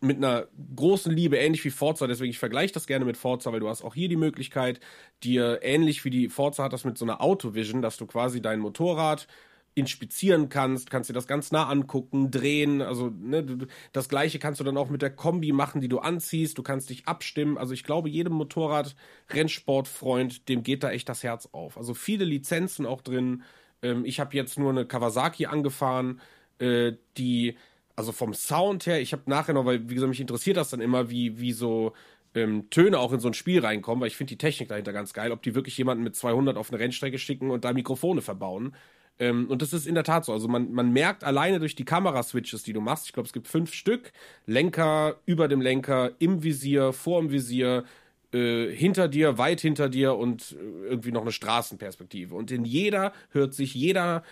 mit 0.00 0.18
einer 0.18 0.46
großen 0.76 1.12
Liebe, 1.12 1.36
ähnlich 1.36 1.64
wie 1.64 1.70
Forza, 1.70 2.06
deswegen 2.06 2.30
ich 2.30 2.38
vergleiche 2.38 2.74
das 2.74 2.86
gerne 2.86 3.04
mit 3.04 3.16
Forza, 3.16 3.52
weil 3.52 3.60
du 3.60 3.68
hast 3.68 3.82
auch 3.82 3.94
hier 3.94 4.08
die 4.08 4.16
Möglichkeit, 4.16 4.80
dir 5.22 5.60
ähnlich 5.62 6.04
wie 6.04 6.10
die 6.10 6.28
Forza 6.28 6.64
hat 6.64 6.72
das 6.72 6.84
mit 6.84 6.98
so 6.98 7.04
einer 7.04 7.20
Autovision, 7.20 7.82
dass 7.82 7.96
du 7.96 8.06
quasi 8.06 8.42
dein 8.42 8.60
Motorrad 8.60 9.26
inspizieren 9.74 10.48
kannst, 10.48 10.88
kannst 10.90 11.10
dir 11.10 11.14
das 11.14 11.26
ganz 11.26 11.50
nah 11.50 11.68
angucken, 11.68 12.30
drehen, 12.30 12.80
also 12.80 13.10
ne, 13.10 13.44
das 13.92 14.08
gleiche 14.08 14.38
kannst 14.38 14.60
du 14.60 14.64
dann 14.64 14.76
auch 14.76 14.88
mit 14.88 15.02
der 15.02 15.10
Kombi 15.10 15.50
machen, 15.52 15.80
die 15.80 15.88
du 15.88 15.98
anziehst, 15.98 16.56
du 16.58 16.62
kannst 16.62 16.90
dich 16.90 17.08
abstimmen, 17.08 17.58
also 17.58 17.74
ich 17.74 17.82
glaube, 17.82 18.08
jedem 18.08 18.34
Motorrad-Rennsportfreund, 18.34 20.48
dem 20.48 20.62
geht 20.62 20.84
da 20.84 20.90
echt 20.90 21.08
das 21.08 21.24
Herz 21.24 21.48
auf. 21.52 21.76
Also 21.76 21.94
viele 21.94 22.24
Lizenzen 22.24 22.86
auch 22.86 23.00
drin, 23.00 23.42
ähm, 23.82 24.04
ich 24.04 24.20
habe 24.20 24.36
jetzt 24.36 24.58
nur 24.58 24.70
eine 24.70 24.86
Kawasaki 24.86 25.46
angefahren, 25.46 26.20
äh, 26.58 26.92
die 27.16 27.56
also 27.96 28.12
vom 28.12 28.34
Sound 28.34 28.86
her, 28.86 29.00
ich 29.00 29.12
habe 29.12 29.22
nachher 29.26 29.54
noch, 29.54 29.64
weil 29.64 29.88
wie 29.88 29.94
gesagt, 29.94 30.08
mich 30.08 30.20
interessiert 30.20 30.56
das 30.56 30.70
dann 30.70 30.80
immer, 30.80 31.10
wie, 31.10 31.38
wie 31.38 31.52
so 31.52 31.92
ähm, 32.34 32.68
Töne 32.70 32.98
auch 32.98 33.12
in 33.12 33.20
so 33.20 33.28
ein 33.28 33.34
Spiel 33.34 33.60
reinkommen, 33.60 34.00
weil 34.00 34.08
ich 34.08 34.16
finde 34.16 34.30
die 34.30 34.38
Technik 34.38 34.68
dahinter 34.68 34.92
ganz 34.92 35.12
geil, 35.12 35.32
ob 35.32 35.42
die 35.42 35.54
wirklich 35.54 35.78
jemanden 35.78 36.04
mit 36.04 36.16
200 36.16 36.56
auf 36.56 36.70
eine 36.70 36.80
Rennstrecke 36.80 37.18
schicken 37.18 37.50
und 37.50 37.64
da 37.64 37.72
Mikrofone 37.72 38.22
verbauen. 38.22 38.74
Ähm, 39.18 39.46
und 39.48 39.62
das 39.62 39.72
ist 39.72 39.86
in 39.86 39.94
der 39.94 40.04
Tat 40.04 40.24
so. 40.24 40.32
Also 40.32 40.48
man, 40.48 40.72
man 40.72 40.92
merkt 40.92 41.22
alleine 41.24 41.60
durch 41.60 41.76
die 41.76 41.84
Kameraswitches, 41.84 42.64
die 42.64 42.72
du 42.72 42.80
machst, 42.80 43.06
ich 43.06 43.12
glaube, 43.12 43.26
es 43.26 43.32
gibt 43.32 43.48
fünf 43.48 43.72
Stück, 43.72 44.12
Lenker, 44.46 45.20
über 45.26 45.46
dem 45.48 45.60
Lenker, 45.60 46.12
im 46.18 46.42
Visier, 46.42 46.92
vor 46.92 47.20
dem 47.20 47.30
Visier, 47.30 47.84
äh, 48.32 48.70
hinter 48.72 49.06
dir, 49.06 49.38
weit 49.38 49.60
hinter 49.60 49.88
dir 49.88 50.16
und 50.16 50.56
äh, 50.58 50.88
irgendwie 50.88 51.12
noch 51.12 51.22
eine 51.22 51.32
Straßenperspektive. 51.32 52.34
Und 52.34 52.50
in 52.50 52.64
jeder 52.64 53.12
hört 53.30 53.54
sich 53.54 53.74
jeder 53.74 54.24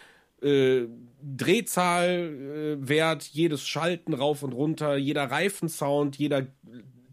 äh, 0.43 0.89
Drehzahlwert, 1.23 3.23
äh, 3.23 3.28
jedes 3.32 3.66
Schalten 3.66 4.12
rauf 4.12 4.43
und 4.43 4.52
runter, 4.52 4.97
jeder 4.97 5.31
Reifensound, 5.31 6.16
jeder 6.16 6.48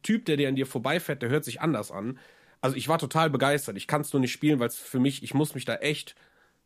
Typ, 0.01 0.25
der 0.25 0.37
dir 0.37 0.49
an 0.49 0.55
dir 0.55 0.65
vorbeifährt, 0.65 1.21
der 1.21 1.29
hört 1.29 1.45
sich 1.45 1.61
anders 1.61 1.91
an. 1.91 2.17
Also 2.61 2.75
ich 2.75 2.87
war 2.87 2.97
total 2.97 3.29
begeistert. 3.29 3.77
Ich 3.77 3.87
kann 3.87 4.01
es 4.01 4.11
nur 4.11 4.19
nicht 4.19 4.31
spielen, 4.31 4.59
weil 4.59 4.67
es 4.67 4.77
für 4.77 4.99
mich, 4.99 5.23
ich 5.23 5.33
muss 5.33 5.55
mich 5.55 5.65
da 5.65 5.75
echt, 5.75 6.15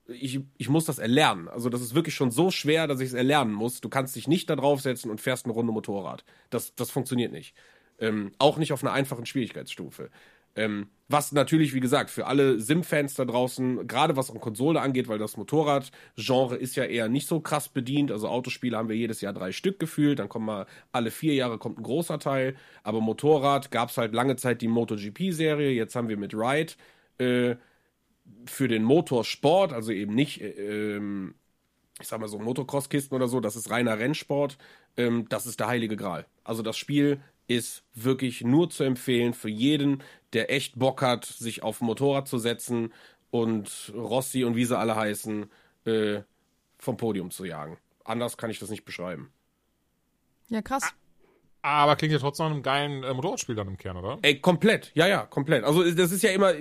ich, 0.07 0.39
ich 0.57 0.69
muss 0.69 0.85
das 0.85 0.99
erlernen. 0.99 1.47
Also 1.47 1.69
das 1.69 1.81
ist 1.81 1.95
wirklich 1.95 2.15
schon 2.15 2.31
so 2.31 2.51
schwer, 2.51 2.87
dass 2.87 2.99
ich 2.99 3.09
es 3.09 3.13
erlernen 3.13 3.53
muss. 3.53 3.81
Du 3.81 3.89
kannst 3.89 4.15
dich 4.15 4.27
nicht 4.27 4.49
da 4.49 4.55
draufsetzen 4.55 5.11
und 5.11 5.21
fährst 5.21 5.45
eine 5.45 5.53
Runde 5.53 5.73
Motorrad. 5.73 6.23
Das, 6.49 6.75
das 6.75 6.91
funktioniert 6.91 7.31
nicht. 7.31 7.55
Ähm, 7.99 8.31
auch 8.39 8.57
nicht 8.57 8.73
auf 8.73 8.83
einer 8.83 8.93
einfachen 8.93 9.25
Schwierigkeitsstufe. 9.25 10.09
Ähm, 10.55 10.89
was 11.09 11.31
natürlich, 11.31 11.73
wie 11.73 11.79
gesagt, 11.79 12.09
für 12.09 12.25
alle 12.27 12.59
Sim-Fans 12.59 13.15
da 13.15 13.25
draußen, 13.25 13.87
gerade 13.87 14.15
was 14.15 14.31
an 14.31 14.39
Konsole 14.39 14.81
angeht, 14.81 15.07
weil 15.07 15.19
das 15.19 15.37
Motorrad-Genre 15.37 16.55
ist 16.55 16.75
ja 16.75 16.85
eher 16.85 17.09
nicht 17.09 17.27
so 17.27 17.39
krass 17.39 17.69
bedient. 17.69 18.11
Also 18.11 18.27
Autospiele 18.27 18.77
haben 18.77 18.89
wir 18.89 18.95
jedes 18.95 19.21
Jahr 19.21 19.33
drei 19.33 19.51
Stück 19.51 19.79
gefühlt, 19.79 20.19
dann 20.19 20.29
kommen 20.29 20.45
mal 20.45 20.65
alle 20.91 21.11
vier 21.11 21.33
Jahre 21.35 21.57
kommt 21.59 21.77
ein 21.79 21.83
großer 21.83 22.19
Teil. 22.19 22.55
Aber 22.83 23.01
Motorrad 23.01 23.69
gab 23.71 23.89
es 23.89 23.97
halt 23.97 24.13
lange 24.13 24.35
Zeit 24.37 24.61
die 24.61 24.67
MotoGP-Serie, 24.67 25.71
jetzt 25.71 25.95
haben 25.95 26.09
wir 26.09 26.17
mit 26.17 26.33
Ride 26.33 26.73
äh, 27.19 27.55
für 28.45 28.67
den 28.67 28.83
Motorsport, 28.83 29.73
also 29.73 29.91
eben 29.91 30.15
nicht, 30.15 30.41
äh, 30.41 30.95
ähm, 30.95 31.35
ich 31.99 32.07
sag 32.07 32.19
mal 32.19 32.27
so 32.27 32.39
Motocross-Kisten 32.39 33.15
oder 33.15 33.27
so, 33.27 33.39
das 33.39 33.55
ist 33.55 33.69
reiner 33.69 33.99
Rennsport, 33.99 34.57
ähm, 34.97 35.27
das 35.29 35.45
ist 35.45 35.59
der 35.59 35.67
heilige 35.67 35.95
Gral. 35.97 36.25
Also 36.43 36.63
das 36.63 36.77
Spiel 36.77 37.21
ist 37.47 37.83
wirklich 37.93 38.41
nur 38.41 38.69
zu 38.69 38.83
empfehlen 38.83 39.33
für 39.33 39.49
jeden, 39.49 40.03
der 40.33 40.51
echt 40.51 40.79
Bock 40.79 41.01
hat, 41.01 41.25
sich 41.25 41.63
auf 41.63 41.81
ein 41.81 41.85
Motorrad 41.85 42.27
zu 42.27 42.37
setzen 42.37 42.93
und 43.31 43.91
Rossi 43.95 44.43
und 44.43 44.55
wie 44.55 44.65
sie 44.65 44.77
alle 44.77 44.95
heißen, 44.95 45.49
äh, 45.85 46.21
vom 46.77 46.97
Podium 46.97 47.31
zu 47.31 47.45
jagen. 47.45 47.77
Anders 48.03 48.37
kann 48.37 48.49
ich 48.49 48.59
das 48.59 48.69
nicht 48.69 48.85
beschreiben. 48.85 49.31
Ja, 50.49 50.61
krass. 50.61 50.93
Aber 51.61 51.95
klingt 51.95 52.11
ja 52.11 52.19
trotzdem 52.19 52.47
nach 52.47 52.53
einem 52.53 52.61
geilen 52.61 53.03
äh, 53.03 53.13
Motorradspiel 53.13 53.55
dann 53.55 53.69
im 53.69 53.77
Kern, 53.77 53.95
oder? 53.95 54.19
Ey, 54.21 54.37
komplett. 54.39 54.91
Ja, 54.95 55.07
ja, 55.07 55.25
komplett. 55.25 55.63
Also 55.63 55.89
das 55.89 56.11
ist 56.11 56.21
ja 56.21 56.31
immer, 56.31 56.53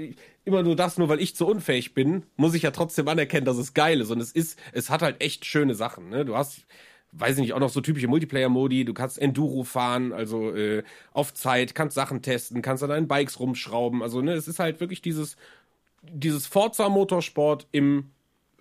immer 0.45 0.63
nur 0.63 0.77
das, 0.77 0.97
nur 0.97 1.09
weil 1.09 1.21
ich 1.21 1.35
zu 1.35 1.45
unfähig 1.45 1.93
bin, 1.93 2.25
muss 2.37 2.55
ich 2.55 2.63
ja 2.63 2.71
trotzdem 2.71 3.09
anerkennen, 3.09 3.45
dass 3.45 3.57
es 3.57 3.75
geil 3.75 4.01
ist. 4.01 4.11
Und 4.11 4.21
es 4.21 4.31
ist, 4.31 4.61
es 4.73 4.91
hat 4.91 5.03
halt 5.03 5.21
echt 5.21 5.45
schöne 5.45 5.75
Sachen. 5.75 6.09
Ne? 6.09 6.25
Du 6.25 6.37
hast 6.37 6.67
weiß 7.13 7.37
ich 7.37 7.43
nicht, 7.43 7.53
auch 7.53 7.61
noch 7.61 7.71
so 7.71 7.81
typische 7.81 8.09
Multiplayer-Modi. 8.09 8.85
Du 8.85 8.95
kannst 8.95 9.19
Enduro 9.19 9.65
fahren, 9.65 10.13
also 10.13 10.55
äh, 10.55 10.83
auf 11.13 11.35
Zeit, 11.35 11.75
kannst 11.75 11.95
Sachen 11.95 12.23
testen, 12.23 12.63
kannst 12.63 12.83
an 12.83 12.89
deinen 12.89 13.09
Bikes 13.09 13.39
rumschrauben. 13.39 14.03
Also, 14.03 14.23
ne, 14.23 14.33
es 14.33 14.49
ist 14.49 14.59
halt 14.59 14.81
wirklich 14.81 15.03
dieses, 15.03 15.37
dieses 16.03 16.47
Forza-Motorsport 16.47 17.69
im 17.71 18.11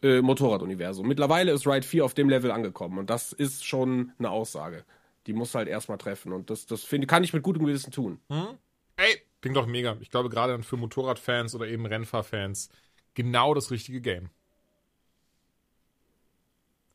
äh, 0.04 0.22
Motorraduniversum. 0.22 1.08
Mittlerweile 1.08 1.52
ist 1.52 1.66
Ride 1.66 1.86
4 1.86 2.04
auf 2.04 2.14
dem 2.14 2.30
Level 2.30 2.52
angekommen 2.52 2.98
und 2.98 3.10
das 3.10 3.34
ist 3.34 3.66
schon 3.66 4.12
eine 4.20 4.30
Aussage. 4.30 4.84
Die 5.28 5.34
muss 5.34 5.56
halt 5.56 5.68
erstmal 5.68 5.98
treffen 5.98 6.34
und 6.34 6.50
das, 6.50 6.66
das 6.66 6.84
finde 6.84 7.08
kann 7.08 7.24
ich 7.24 7.34
mit 7.34 7.44
gutem 7.44 7.66
Gewissen 7.66 7.92
tun. 7.92 8.20
Hm? 8.30 8.58
Ey, 8.98 9.22
klingt 9.42 9.56
doch 9.56 9.68
mega. 9.68 9.96
Ich 10.02 10.10
glaube, 10.10 10.30
gerade 10.30 10.54
dann 10.54 10.64
für 10.64 10.78
Motorradfans 10.78 11.56
oder 11.56 11.68
eben 11.68 11.86
Rennfahrfans 11.86 12.70
genau 13.14 13.54
das 13.54 13.72
richtige 13.72 14.02
Game. 14.02 14.30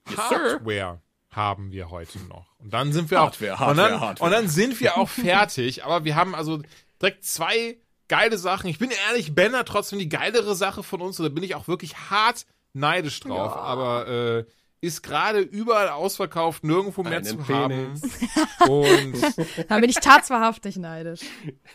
Yes, 0.08 0.18
Hardware 0.18 1.00
haben 1.36 1.70
wir 1.70 1.90
heute 1.90 2.18
noch. 2.28 2.46
Und 2.58 2.72
dann 2.72 2.92
sind 2.92 3.10
wir 3.10 3.20
Hardware, 3.20 3.54
auch 3.54 3.60
Hardware, 3.60 3.70
und, 3.70 3.76
dann, 3.92 4.00
Hardware. 4.00 4.26
und 4.26 4.32
dann 4.32 4.48
sind 4.48 4.80
wir 4.80 4.96
auch 4.96 5.08
fertig. 5.08 5.84
Aber 5.84 6.04
wir 6.04 6.16
haben 6.16 6.34
also 6.34 6.62
direkt 7.00 7.24
zwei 7.24 7.76
geile 8.08 8.38
Sachen. 8.38 8.68
Ich 8.68 8.78
bin 8.78 8.90
ehrlich, 9.08 9.34
Ben 9.34 9.54
hat 9.54 9.68
trotzdem 9.68 9.98
die 9.98 10.08
geilere 10.08 10.54
Sache 10.54 10.82
von 10.82 11.00
uns. 11.00 11.20
Und 11.20 11.24
da 11.26 11.28
bin 11.28 11.44
ich 11.44 11.54
auch 11.54 11.68
wirklich 11.68 11.96
hart 12.10 12.46
neidisch 12.72 13.20
drauf. 13.20 13.54
Ja. 13.54 13.60
Aber 13.60 14.08
äh, 14.08 14.44
ist 14.80 15.02
gerade 15.02 15.40
überall 15.40 15.88
ausverkauft, 15.88 16.62
nirgendwo 16.62 17.02
mehr 17.02 17.18
Einen 17.18 17.24
zu 17.24 17.36
Penis. 17.38 18.02
haben. 18.60 18.70
Und 18.70 19.14
Da 19.68 19.78
bin 19.80 19.88
ich 19.90 19.96
tatswahrhaftig 19.96 20.76
neidisch. 20.76 21.20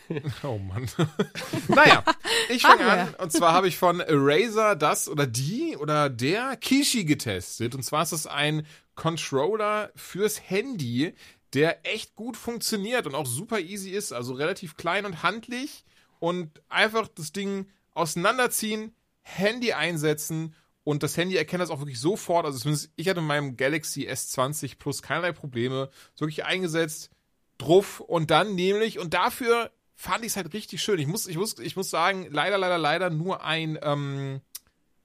Oh 0.42 0.58
Mann. 0.58 0.88
naja, 1.68 2.04
ich 2.48 2.62
fange 2.62 2.84
an. 2.84 3.14
Und 3.18 3.32
zwar 3.32 3.52
habe 3.52 3.68
ich 3.68 3.76
von 3.76 4.02
Razer 4.06 4.76
das 4.76 5.08
oder 5.08 5.26
die 5.26 5.76
oder 5.76 6.08
der 6.08 6.56
Kishi 6.56 7.04
getestet. 7.04 7.74
Und 7.74 7.82
zwar 7.82 8.02
ist 8.04 8.12
das 8.12 8.26
ein 8.26 8.66
Controller 8.94 9.90
fürs 9.94 10.50
Handy, 10.50 11.14
der 11.54 11.86
echt 11.86 12.14
gut 12.14 12.36
funktioniert 12.36 13.06
und 13.06 13.14
auch 13.14 13.26
super 13.26 13.60
easy 13.60 13.90
ist. 13.90 14.12
Also 14.12 14.34
relativ 14.34 14.76
klein 14.76 15.04
und 15.06 15.22
handlich. 15.22 15.84
Und 16.18 16.62
einfach 16.68 17.08
das 17.08 17.32
Ding 17.32 17.66
auseinanderziehen, 17.94 18.94
Handy 19.22 19.72
einsetzen 19.72 20.54
und 20.84 21.02
das 21.02 21.16
Handy 21.16 21.36
erkennt 21.36 21.62
das 21.62 21.70
auch 21.70 21.80
wirklich 21.80 22.00
sofort. 22.00 22.46
Also 22.46 22.58
zumindest 22.58 22.90
ich 22.96 23.08
hatte 23.08 23.20
in 23.20 23.26
meinem 23.26 23.56
Galaxy 23.56 24.08
S20 24.08 24.78
Plus 24.78 25.02
keinerlei 25.02 25.32
Probleme. 25.32 25.90
Ist 26.14 26.20
wirklich 26.20 26.44
eingesetzt, 26.44 27.10
drauf 27.58 28.00
und 28.00 28.30
dann 28.30 28.54
nämlich, 28.54 28.98
und 28.98 29.14
dafür 29.14 29.70
fand 29.94 30.24
ich 30.24 30.32
es 30.32 30.36
halt 30.36 30.52
richtig 30.52 30.82
schön. 30.82 30.98
Ich 30.98 31.06
muss, 31.06 31.26
ich 31.26 31.36
muss, 31.36 31.58
ich 31.58 31.76
muss 31.76 31.90
sagen, 31.90 32.26
leider, 32.30 32.58
leider, 32.58 32.78
leider 32.78 33.10
nur 33.10 33.44
ein, 33.44 33.78
ähm, 33.82 34.40
äh, 34.40 34.51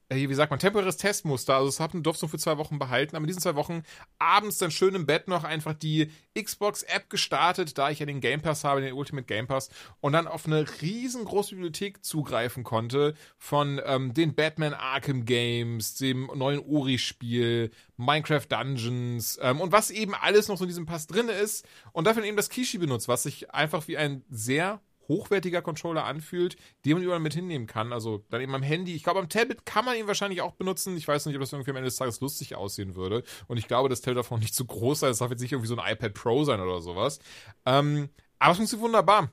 wie 0.10 0.34
sagt 0.34 0.52
man, 0.52 0.60
temporäres 0.60 0.98
Testmuster. 0.98 1.56
Also 1.56 1.68
es 1.68 1.80
haben 1.80 2.02
durfte 2.02 2.22
so 2.22 2.28
für 2.28 2.38
zwei 2.38 2.58
Wochen 2.58 2.80
behalten, 2.80 3.16
aber 3.16 3.24
in 3.24 3.28
diesen 3.28 3.42
zwei 3.42 3.56
Wochen 3.56 3.84
abends 4.20 4.58
dann 4.58 4.72
schön 4.72 4.96
im 4.96 5.06
Bett 5.06 5.28
noch 5.28 5.44
einfach 5.44 5.74
die 5.74 6.12
Xbox-App 6.42 7.10
gestartet, 7.10 7.78
da 7.78 7.90
ich 7.90 8.00
ja 8.00 8.06
den 8.06 8.22
Game 8.22 8.42
Pass 8.42 8.64
habe, 8.64 8.82
den 8.82 8.94
Ultimate 8.94 9.26
Game 9.26 9.48
Pass, 9.48 9.70
und 10.00 10.14
dann 10.14 10.28
auf 10.28 10.46
eine 10.46 10.66
riesengroße 10.82 11.56
Bibliothek 11.56 12.06
zugreifen 12.06 12.64
konnte 12.64 13.16
von 13.38 13.82
ähm, 13.86 14.14
den 14.14 14.34
Batman 14.34 14.74
Arkham 14.74 15.26
Games, 15.26 15.96
dem 15.96 16.32
neuen 16.34 16.60
Ori-Spiel, 16.60 17.72
Minecraft 17.98 18.46
Dungeons 18.48 19.38
ähm, 19.42 19.60
und 19.60 19.72
was 19.72 19.90
eben 19.90 20.16
alles 20.16 20.48
noch 20.48 20.58
so 20.58 20.64
in 20.64 20.70
diesem 20.70 20.86
Pass 20.86 21.08
drin 21.08 21.28
ist 21.28 21.68
und 21.92 22.08
dafür 22.08 22.24
eben 22.24 22.38
das 22.38 22.50
Kishi 22.50 22.78
benutzt, 22.78 23.08
was 23.10 23.24
sich 23.24 23.52
einfach 23.52 23.88
wie 23.88 23.98
ein 23.98 24.24
sehr 24.30 24.80
hochwertiger 25.08 25.62
Controller 25.62 26.06
anfühlt, 26.06 26.58
den 26.86 26.94
man 26.94 27.04
überall 27.04 27.20
mit 27.20 27.34
hinnehmen 27.34 27.68
kann. 27.68 27.94
Also 27.94 28.24
dann 28.30 28.42
eben 28.42 28.56
am 28.56 28.64
Handy. 28.64 28.96
Ich 28.96 29.04
glaube, 29.04 29.20
am 29.20 29.30
Tablet 29.30 29.66
kann 29.66 29.86
man 29.86 29.98
ihn 29.98 30.08
wahrscheinlich 30.08 30.42
auch 30.42 30.54
benutzen. 30.54 30.98
Ich 30.98 31.08
weiß 31.08 31.26
nicht, 31.26 31.36
ob 31.36 31.42
das 31.42 31.54
irgendwie 31.54 31.72
am 31.72 31.78
Ende 31.78 31.88
des 31.88 31.98
Tages 31.98 32.20
lustig 32.20 32.56
aussehen 32.56 32.96
würde. 32.96 33.24
Und 33.48 33.58
ich 33.58 33.68
glaube, 33.68 33.90
das 33.90 34.02
Tablet 34.02 34.18
darf 34.18 34.32
auch 34.32 34.40
nicht 34.40 34.56
zu 34.56 34.66
groß 34.66 35.02
sein. 35.02 35.10
Das 35.10 35.20
darf 35.20 35.32
jetzt 35.32 35.42
nicht 35.42 35.52
irgendwie 35.52 35.70
so 35.70 35.78
ein 35.78 35.92
iPad 35.92 36.14
Pro 36.14 36.44
sein 36.44 36.60
oder 36.60 36.82
sowas. 36.82 37.20
Ähm, 37.66 38.10
aber 38.40 38.52
es 38.52 38.58
funktioniert 38.58 38.86
wunderbar. 38.86 39.32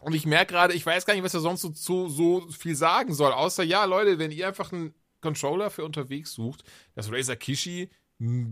Und 0.00 0.14
ich 0.14 0.26
merke 0.26 0.52
gerade, 0.52 0.74
ich 0.74 0.86
weiß 0.86 1.06
gar 1.06 1.14
nicht, 1.14 1.24
was 1.24 1.34
er 1.34 1.40
sonst 1.40 1.62
so, 1.62 1.72
so, 1.74 2.08
so 2.08 2.48
viel 2.50 2.76
sagen 2.76 3.14
soll. 3.14 3.32
Außer, 3.32 3.64
ja, 3.64 3.84
Leute, 3.84 4.18
wenn 4.18 4.30
ihr 4.30 4.46
einfach 4.46 4.72
einen 4.72 4.94
Controller 5.20 5.70
für 5.70 5.84
unterwegs 5.84 6.32
sucht, 6.32 6.62
das 6.94 7.10
Razer 7.10 7.36
Kishi 7.36 7.90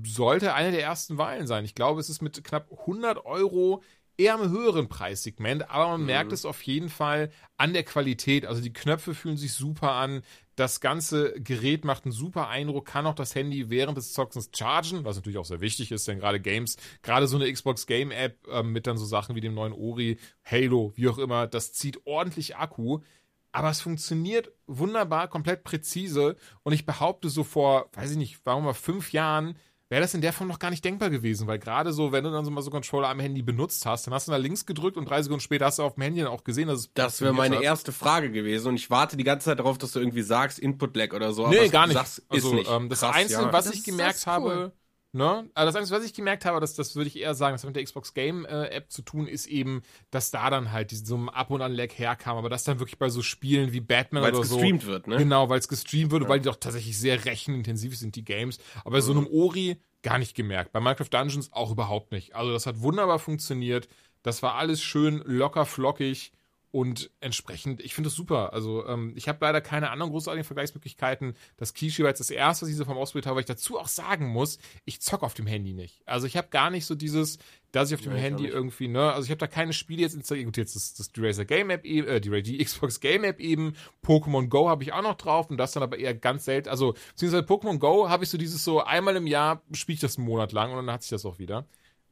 sollte 0.04 0.54
eine 0.54 0.70
der 0.70 0.82
ersten 0.82 1.18
Wahlen 1.18 1.46
sein. 1.46 1.64
Ich 1.64 1.74
glaube, 1.74 2.00
es 2.00 2.08
ist 2.08 2.22
mit 2.22 2.42
knapp 2.44 2.70
100 2.70 3.24
Euro 3.24 3.82
eher 4.18 4.34
im 4.34 4.50
höheren 4.50 4.88
Preissegment, 4.88 5.70
aber 5.70 5.88
man 5.88 6.00
mhm. 6.00 6.06
merkt 6.06 6.32
es 6.32 6.44
auf 6.44 6.62
jeden 6.62 6.88
Fall 6.88 7.30
an 7.56 7.72
der 7.72 7.84
Qualität. 7.84 8.46
Also 8.46 8.62
die 8.62 8.72
Knöpfe 8.72 9.14
fühlen 9.14 9.36
sich 9.36 9.52
super 9.52 9.92
an. 9.92 10.22
Das 10.54 10.80
ganze 10.80 11.34
Gerät 11.40 11.84
macht 11.84 12.04
einen 12.04 12.12
super 12.12 12.48
Eindruck, 12.48 12.86
kann 12.86 13.06
auch 13.06 13.14
das 13.14 13.34
Handy 13.34 13.68
während 13.68 13.98
des 13.98 14.14
Zockens 14.14 14.50
chargen, 14.56 15.04
was 15.04 15.16
natürlich 15.16 15.38
auch 15.38 15.44
sehr 15.44 15.60
wichtig 15.60 15.92
ist, 15.92 16.08
denn 16.08 16.18
gerade 16.18 16.40
Games, 16.40 16.76
gerade 17.02 17.26
so 17.26 17.36
eine 17.36 17.52
Xbox 17.52 17.86
Game 17.86 18.10
App 18.10 18.46
äh, 18.48 18.62
mit 18.62 18.86
dann 18.86 18.96
so 18.96 19.04
Sachen 19.04 19.36
wie 19.36 19.42
dem 19.42 19.54
neuen 19.54 19.74
Ori, 19.74 20.18
Halo, 20.44 20.92
wie 20.96 21.08
auch 21.08 21.18
immer, 21.18 21.46
das 21.46 21.74
zieht 21.74 22.06
ordentlich 22.06 22.56
Akku. 22.56 23.00
Aber 23.52 23.70
es 23.70 23.80
funktioniert 23.80 24.52
wunderbar, 24.66 25.28
komplett 25.28 25.64
präzise. 25.64 26.36
Und 26.62 26.74
ich 26.74 26.84
behaupte 26.84 27.30
so 27.30 27.42
vor, 27.42 27.88
weiß 27.94 28.10
ich 28.10 28.18
nicht, 28.18 28.40
warum 28.44 28.64
mal 28.64 28.74
fünf 28.74 29.12
Jahren, 29.12 29.56
wäre 29.88 30.02
das 30.02 30.14
in 30.14 30.20
der 30.20 30.32
Form 30.32 30.48
noch 30.48 30.58
gar 30.58 30.70
nicht 30.70 30.84
denkbar 30.84 31.10
gewesen, 31.10 31.46
weil 31.46 31.58
gerade 31.58 31.92
so, 31.92 32.10
wenn 32.12 32.24
du 32.24 32.30
dann 32.30 32.44
so 32.44 32.50
mal 32.50 32.62
so 32.62 32.70
Controller 32.70 33.08
am 33.08 33.20
Handy 33.20 33.42
benutzt 33.42 33.86
hast, 33.86 34.06
dann 34.06 34.14
hast 34.14 34.26
du 34.26 34.32
da 34.32 34.36
links 34.38 34.66
gedrückt 34.66 34.96
und 34.96 35.08
drei 35.08 35.22
Sekunden 35.22 35.40
später 35.40 35.66
hast 35.66 35.78
du 35.78 35.82
auf 35.84 35.94
dem 35.94 36.02
Handy 36.02 36.20
dann 36.20 36.30
auch 36.30 36.44
gesehen, 36.44 36.68
dass 36.68 36.80
es 36.80 36.92
Das 36.94 37.20
wäre 37.20 37.32
meine 37.32 37.56
hat. 37.56 37.62
erste 37.62 37.92
Frage 37.92 38.30
gewesen 38.30 38.68
und 38.68 38.74
ich 38.76 38.90
warte 38.90 39.16
die 39.16 39.24
ganze 39.24 39.46
Zeit 39.46 39.58
darauf, 39.60 39.78
dass 39.78 39.92
du 39.92 40.00
irgendwie 40.00 40.22
sagst, 40.22 40.58
Input-Lag 40.58 41.12
oder 41.14 41.32
so. 41.32 41.46
Nee, 41.48 41.68
gar 41.68 41.86
nicht. 41.86 41.96
Sagst, 41.96 42.22
also, 42.28 42.52
nicht. 42.54 42.70
Ähm, 42.70 42.88
das 42.88 43.00
Krass, 43.00 43.14
Einzige, 43.14 43.42
ja. 43.42 43.52
was 43.52 43.66
das 43.66 43.74
ich 43.74 43.84
gemerkt 43.84 44.22
cool. 44.26 44.32
habe, 44.32 44.72
Ne? 45.12 45.48
Also 45.54 45.66
das 45.68 45.76
Einzige, 45.76 45.98
was 45.98 46.04
ich 46.04 46.12
gemerkt 46.12 46.44
habe, 46.44 46.60
das, 46.60 46.74
das 46.74 46.94
würde 46.94 47.08
ich 47.08 47.18
eher 47.18 47.34
sagen, 47.34 47.54
das 47.54 47.62
hat 47.62 47.68
mit 47.68 47.76
der 47.76 47.84
Xbox 47.84 48.12
Game 48.12 48.44
äh, 48.44 48.66
App 48.66 48.90
zu 48.90 49.02
tun, 49.02 49.26
ist 49.26 49.46
eben, 49.46 49.82
dass 50.10 50.30
da 50.30 50.50
dann 50.50 50.72
halt 50.72 50.90
so 50.90 51.16
ein 51.16 51.28
Ab- 51.30 51.50
und 51.50 51.62
An-Lag 51.62 51.90
herkam, 51.96 52.36
aber 52.36 52.50
das 52.50 52.64
dann 52.64 52.80
wirklich 52.80 52.98
bei 52.98 53.08
so 53.08 53.22
Spielen 53.22 53.72
wie 53.72 53.80
Batman 53.80 54.22
weil's 54.22 54.36
oder 54.36 54.46
so. 54.46 54.56
Weil 54.56 54.64
es 54.64 54.70
gestreamt 54.72 54.86
wird, 54.86 55.06
ne? 55.06 55.16
Genau, 55.16 55.48
weil 55.48 55.58
es 55.58 55.68
gestreamt 55.68 56.10
wird, 56.10 56.24
ja. 56.24 56.28
weil 56.28 56.40
die 56.40 56.46
doch 56.46 56.56
tatsächlich 56.56 56.98
sehr 56.98 57.24
rechenintensiv 57.24 57.96
sind, 57.96 58.14
die 58.14 58.24
Games. 58.24 58.58
Aber 58.80 58.90
bei 58.90 58.98
mhm. 58.98 59.02
so 59.02 59.12
einem 59.12 59.26
Ori 59.28 59.80
gar 60.02 60.18
nicht 60.18 60.36
gemerkt. 60.36 60.72
Bei 60.72 60.80
Minecraft 60.80 61.08
Dungeons 61.10 61.52
auch 61.52 61.70
überhaupt 61.70 62.12
nicht. 62.12 62.36
Also 62.36 62.52
das 62.52 62.66
hat 62.66 62.80
wunderbar 62.80 63.18
funktioniert. 63.18 63.88
Das 64.22 64.42
war 64.42 64.56
alles 64.56 64.82
schön 64.82 65.22
locker 65.24 65.66
flockig. 65.66 66.32
Und 66.72 67.10
entsprechend, 67.20 67.80
ich 67.80 67.94
finde 67.94 68.08
es 68.08 68.14
super. 68.14 68.52
Also, 68.52 68.86
ähm, 68.86 69.12
ich 69.16 69.28
habe 69.28 69.38
leider 69.40 69.60
keine 69.60 69.90
anderen 69.90 70.10
großartigen 70.10 70.44
Vergleichsmöglichkeiten. 70.44 71.34
Das 71.56 71.72
Kishi 71.72 72.02
war 72.02 72.10
jetzt 72.10 72.20
das 72.20 72.30
erste, 72.30 72.64
was 72.66 72.70
ich 72.70 72.76
so 72.76 72.84
vom 72.84 72.98
ausprobiert 72.98 73.26
habe, 73.26 73.36
weil 73.36 73.42
ich 73.42 73.46
dazu 73.46 73.78
auch 73.78 73.88
sagen 73.88 74.26
muss, 74.28 74.58
ich 74.84 75.00
zock 75.00 75.22
auf 75.22 75.34
dem 75.34 75.46
Handy 75.46 75.72
nicht. 75.72 76.02
Also, 76.06 76.26
ich 76.26 76.36
habe 76.36 76.48
gar 76.48 76.70
nicht 76.70 76.84
so 76.84 76.94
dieses, 76.94 77.38
dass 77.72 77.90
ich 77.90 77.94
auf 77.94 78.02
dem 78.02 78.12
ja, 78.12 78.18
Handy 78.18 78.46
irgendwie, 78.46 78.88
ne, 78.88 79.12
also 79.12 79.24
ich 79.24 79.30
habe 79.30 79.38
da 79.38 79.46
keine 79.46 79.72
Spiele 79.72 80.02
jetzt 80.02 80.14
installiert. 80.14 80.46
Gut, 80.46 80.56
jetzt 80.56 80.76
das, 80.76 80.94
das 80.94 81.12
die 81.12 81.20
Razer 81.20 81.44
Game 81.44 81.70
App, 81.70 81.84
äh, 81.84 82.20
die, 82.20 82.42
die 82.42 82.64
Xbox 82.64 83.00
Game 83.00 83.24
App 83.24 83.40
eben. 83.40 83.74
Pokémon 84.04 84.48
Go 84.48 84.68
habe 84.68 84.82
ich 84.82 84.92
auch 84.92 85.02
noch 85.02 85.16
drauf 85.16 85.50
und 85.50 85.56
das 85.56 85.72
dann 85.72 85.82
aber 85.82 85.98
eher 85.98 86.14
ganz 86.14 86.44
selten. 86.44 86.68
Also, 86.68 86.94
beziehungsweise 87.10 87.44
Pokémon 87.44 87.78
Go 87.78 88.08
habe 88.08 88.24
ich 88.24 88.30
so 88.30 88.38
dieses 88.38 88.64
so 88.64 88.82
einmal 88.82 89.16
im 89.16 89.26
Jahr 89.26 89.62
spiele 89.72 89.94
ich 89.94 90.00
das 90.00 90.16
einen 90.16 90.26
Monat 90.26 90.52
lang 90.52 90.72
und 90.72 90.76
dann 90.76 90.94
hat 90.94 91.02
sich 91.02 91.10
das 91.10 91.24
auch 91.24 91.38
wieder. 91.38 91.66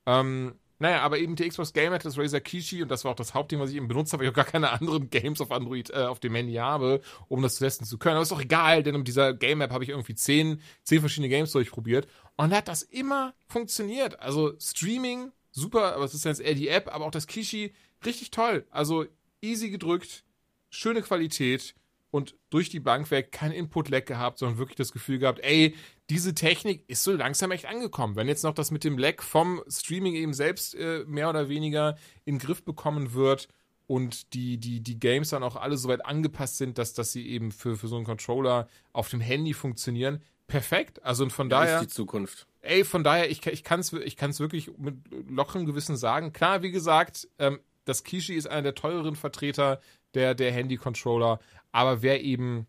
Ähm, 0.07 0.55
naja, 0.85 1.01
aber 1.01 1.19
eben 1.19 1.35
die 1.35 1.49
Xbox 1.49 1.73
Game 1.73 1.95
hat 1.95 2.05
das 2.05 2.19
Razer 2.19 2.43
Kishi 2.43 2.83
und 2.83 2.91
das 2.91 3.05
war 3.05 3.13
auch 3.13 3.17
das 3.17 3.33
Hauptding, 3.33 3.59
was 3.59 3.71
ich 3.71 3.77
eben 3.77 3.89
benutzt 3.89 4.13
habe, 4.13 4.23
ich 4.23 4.29
auch 4.29 4.35
gar 4.35 4.45
keine 4.45 4.71
anderen 4.71 5.09
Games 5.09 5.41
auf 5.41 5.51
Android 5.51 5.89
äh, 5.89 6.03
auf 6.03 6.21
dem 6.21 6.35
Handy 6.35 6.53
habe, 6.57 7.01
um 7.29 7.41
das 7.41 7.57
testen 7.57 7.87
zu 7.87 7.97
können. 7.97 8.17
Aber 8.17 8.23
ist 8.23 8.33
doch 8.33 8.43
egal, 8.43 8.83
denn 8.83 8.95
mit 8.95 9.09
dieser 9.09 9.33
Game 9.33 9.63
App 9.63 9.71
habe 9.71 9.83
ich 9.83 9.89
irgendwie 9.89 10.15
zehn, 10.15 10.61
zehn 10.83 11.01
verschiedene 11.01 11.31
Games 11.31 11.53
durchprobiert 11.53 12.07
und 12.37 12.55
hat 12.55 12.69
das 12.69 12.83
immer 12.83 13.33
funktioniert. 13.47 14.21
Also 14.21 14.53
Streaming, 14.61 15.33
super, 15.53 15.95
aber 15.95 16.05
es 16.05 16.13
ist 16.13 16.27
jetzt 16.27 16.43
eher 16.43 16.55
die 16.55 16.69
App, 16.69 16.95
aber 16.95 17.07
auch 17.07 17.11
das 17.11 17.27
Kishi, 17.27 17.73
richtig 18.05 18.31
toll. 18.31 18.67
Also 18.69 19.07
easy 19.41 19.71
gedrückt, 19.71 20.23
schöne 20.69 21.01
Qualität 21.01 21.75
und 22.11 22.37
durch 22.51 22.69
die 22.69 22.81
Bank 22.81 23.11
weg 23.11 23.33
kein 23.33 23.53
Input-Lag 23.53 24.05
gehabt, 24.05 24.39
sondern 24.39 24.59
wirklich 24.59 24.77
das 24.77 24.93
Gefühl 24.93 25.19
gehabt, 25.19 25.41
ey, 25.41 25.77
diese 26.11 26.35
Technik 26.35 26.85
ist 26.89 27.03
so 27.03 27.13
langsam 27.13 27.51
echt 27.51 27.67
angekommen. 27.67 28.17
Wenn 28.17 28.29
jetzt 28.29 28.45
noch 28.45 28.55
das 28.55 28.71
mit 28.71 28.85
dem 28.85 28.99
Lag 28.99 29.23
vom 29.23 29.63
Streaming 29.69 30.15
eben 30.15 30.35
selbst 30.35 30.75
äh, 30.75 31.05
mehr 31.07 31.31
oder 31.31 31.49
weniger 31.49 31.97
in 32.25 32.37
den 32.37 32.47
Griff 32.47 32.63
bekommen 32.63 33.15
wird 33.15 33.49
und 33.87 34.35
die, 34.35 34.59
die, 34.59 34.81
die 34.81 34.99
Games 34.99 35.31
dann 35.31 35.43
auch 35.43 35.57
alle 35.57 35.77
so 35.77 35.89
weit 35.89 36.05
angepasst 36.05 36.59
sind, 36.59 36.79
dass, 36.79 36.93
dass 36.95 37.13
sie 37.13 37.27
eben 37.29 37.53
für, 37.53 37.77
für 37.77 37.89
so 37.89 37.97
einen 37.97 38.05
Controller 38.05 38.69
auf 38.93 39.09
dem 39.09 39.21
Handy 39.21 39.55
funktionieren, 39.55 40.23
perfekt. 40.47 41.03
Also 41.03 41.25
und 41.25 41.31
von 41.31 41.49
ja, 41.49 41.61
daher. 41.61 41.81
ist 41.81 41.91
die 41.91 41.95
Zukunft. 41.95 42.47
Ey, 42.61 42.85
von 42.85 43.05
daher, 43.05 43.31
ich, 43.31 43.47
ich 43.47 43.63
kann 43.63 43.81
es 43.81 43.93
ich 43.93 44.17
kann's 44.17 44.41
wirklich 44.41 44.71
mit 44.79 44.97
lockerem 45.29 45.67
Gewissen 45.67 45.97
sagen. 45.97 46.33
Klar, 46.33 46.63
wie 46.63 46.71
gesagt, 46.71 47.29
ähm, 47.39 47.61
das 47.85 48.05
Kishi 48.05 48.35
ist 48.35 48.47
einer 48.47 48.63
der 48.63 48.75
teureren 48.75 49.17
Vertreter 49.17 49.81
der, 50.15 50.35
der 50.35 50.53
Handy-Controller, 50.53 51.41
aber 51.73 52.03
wer 52.03 52.23
eben 52.23 52.67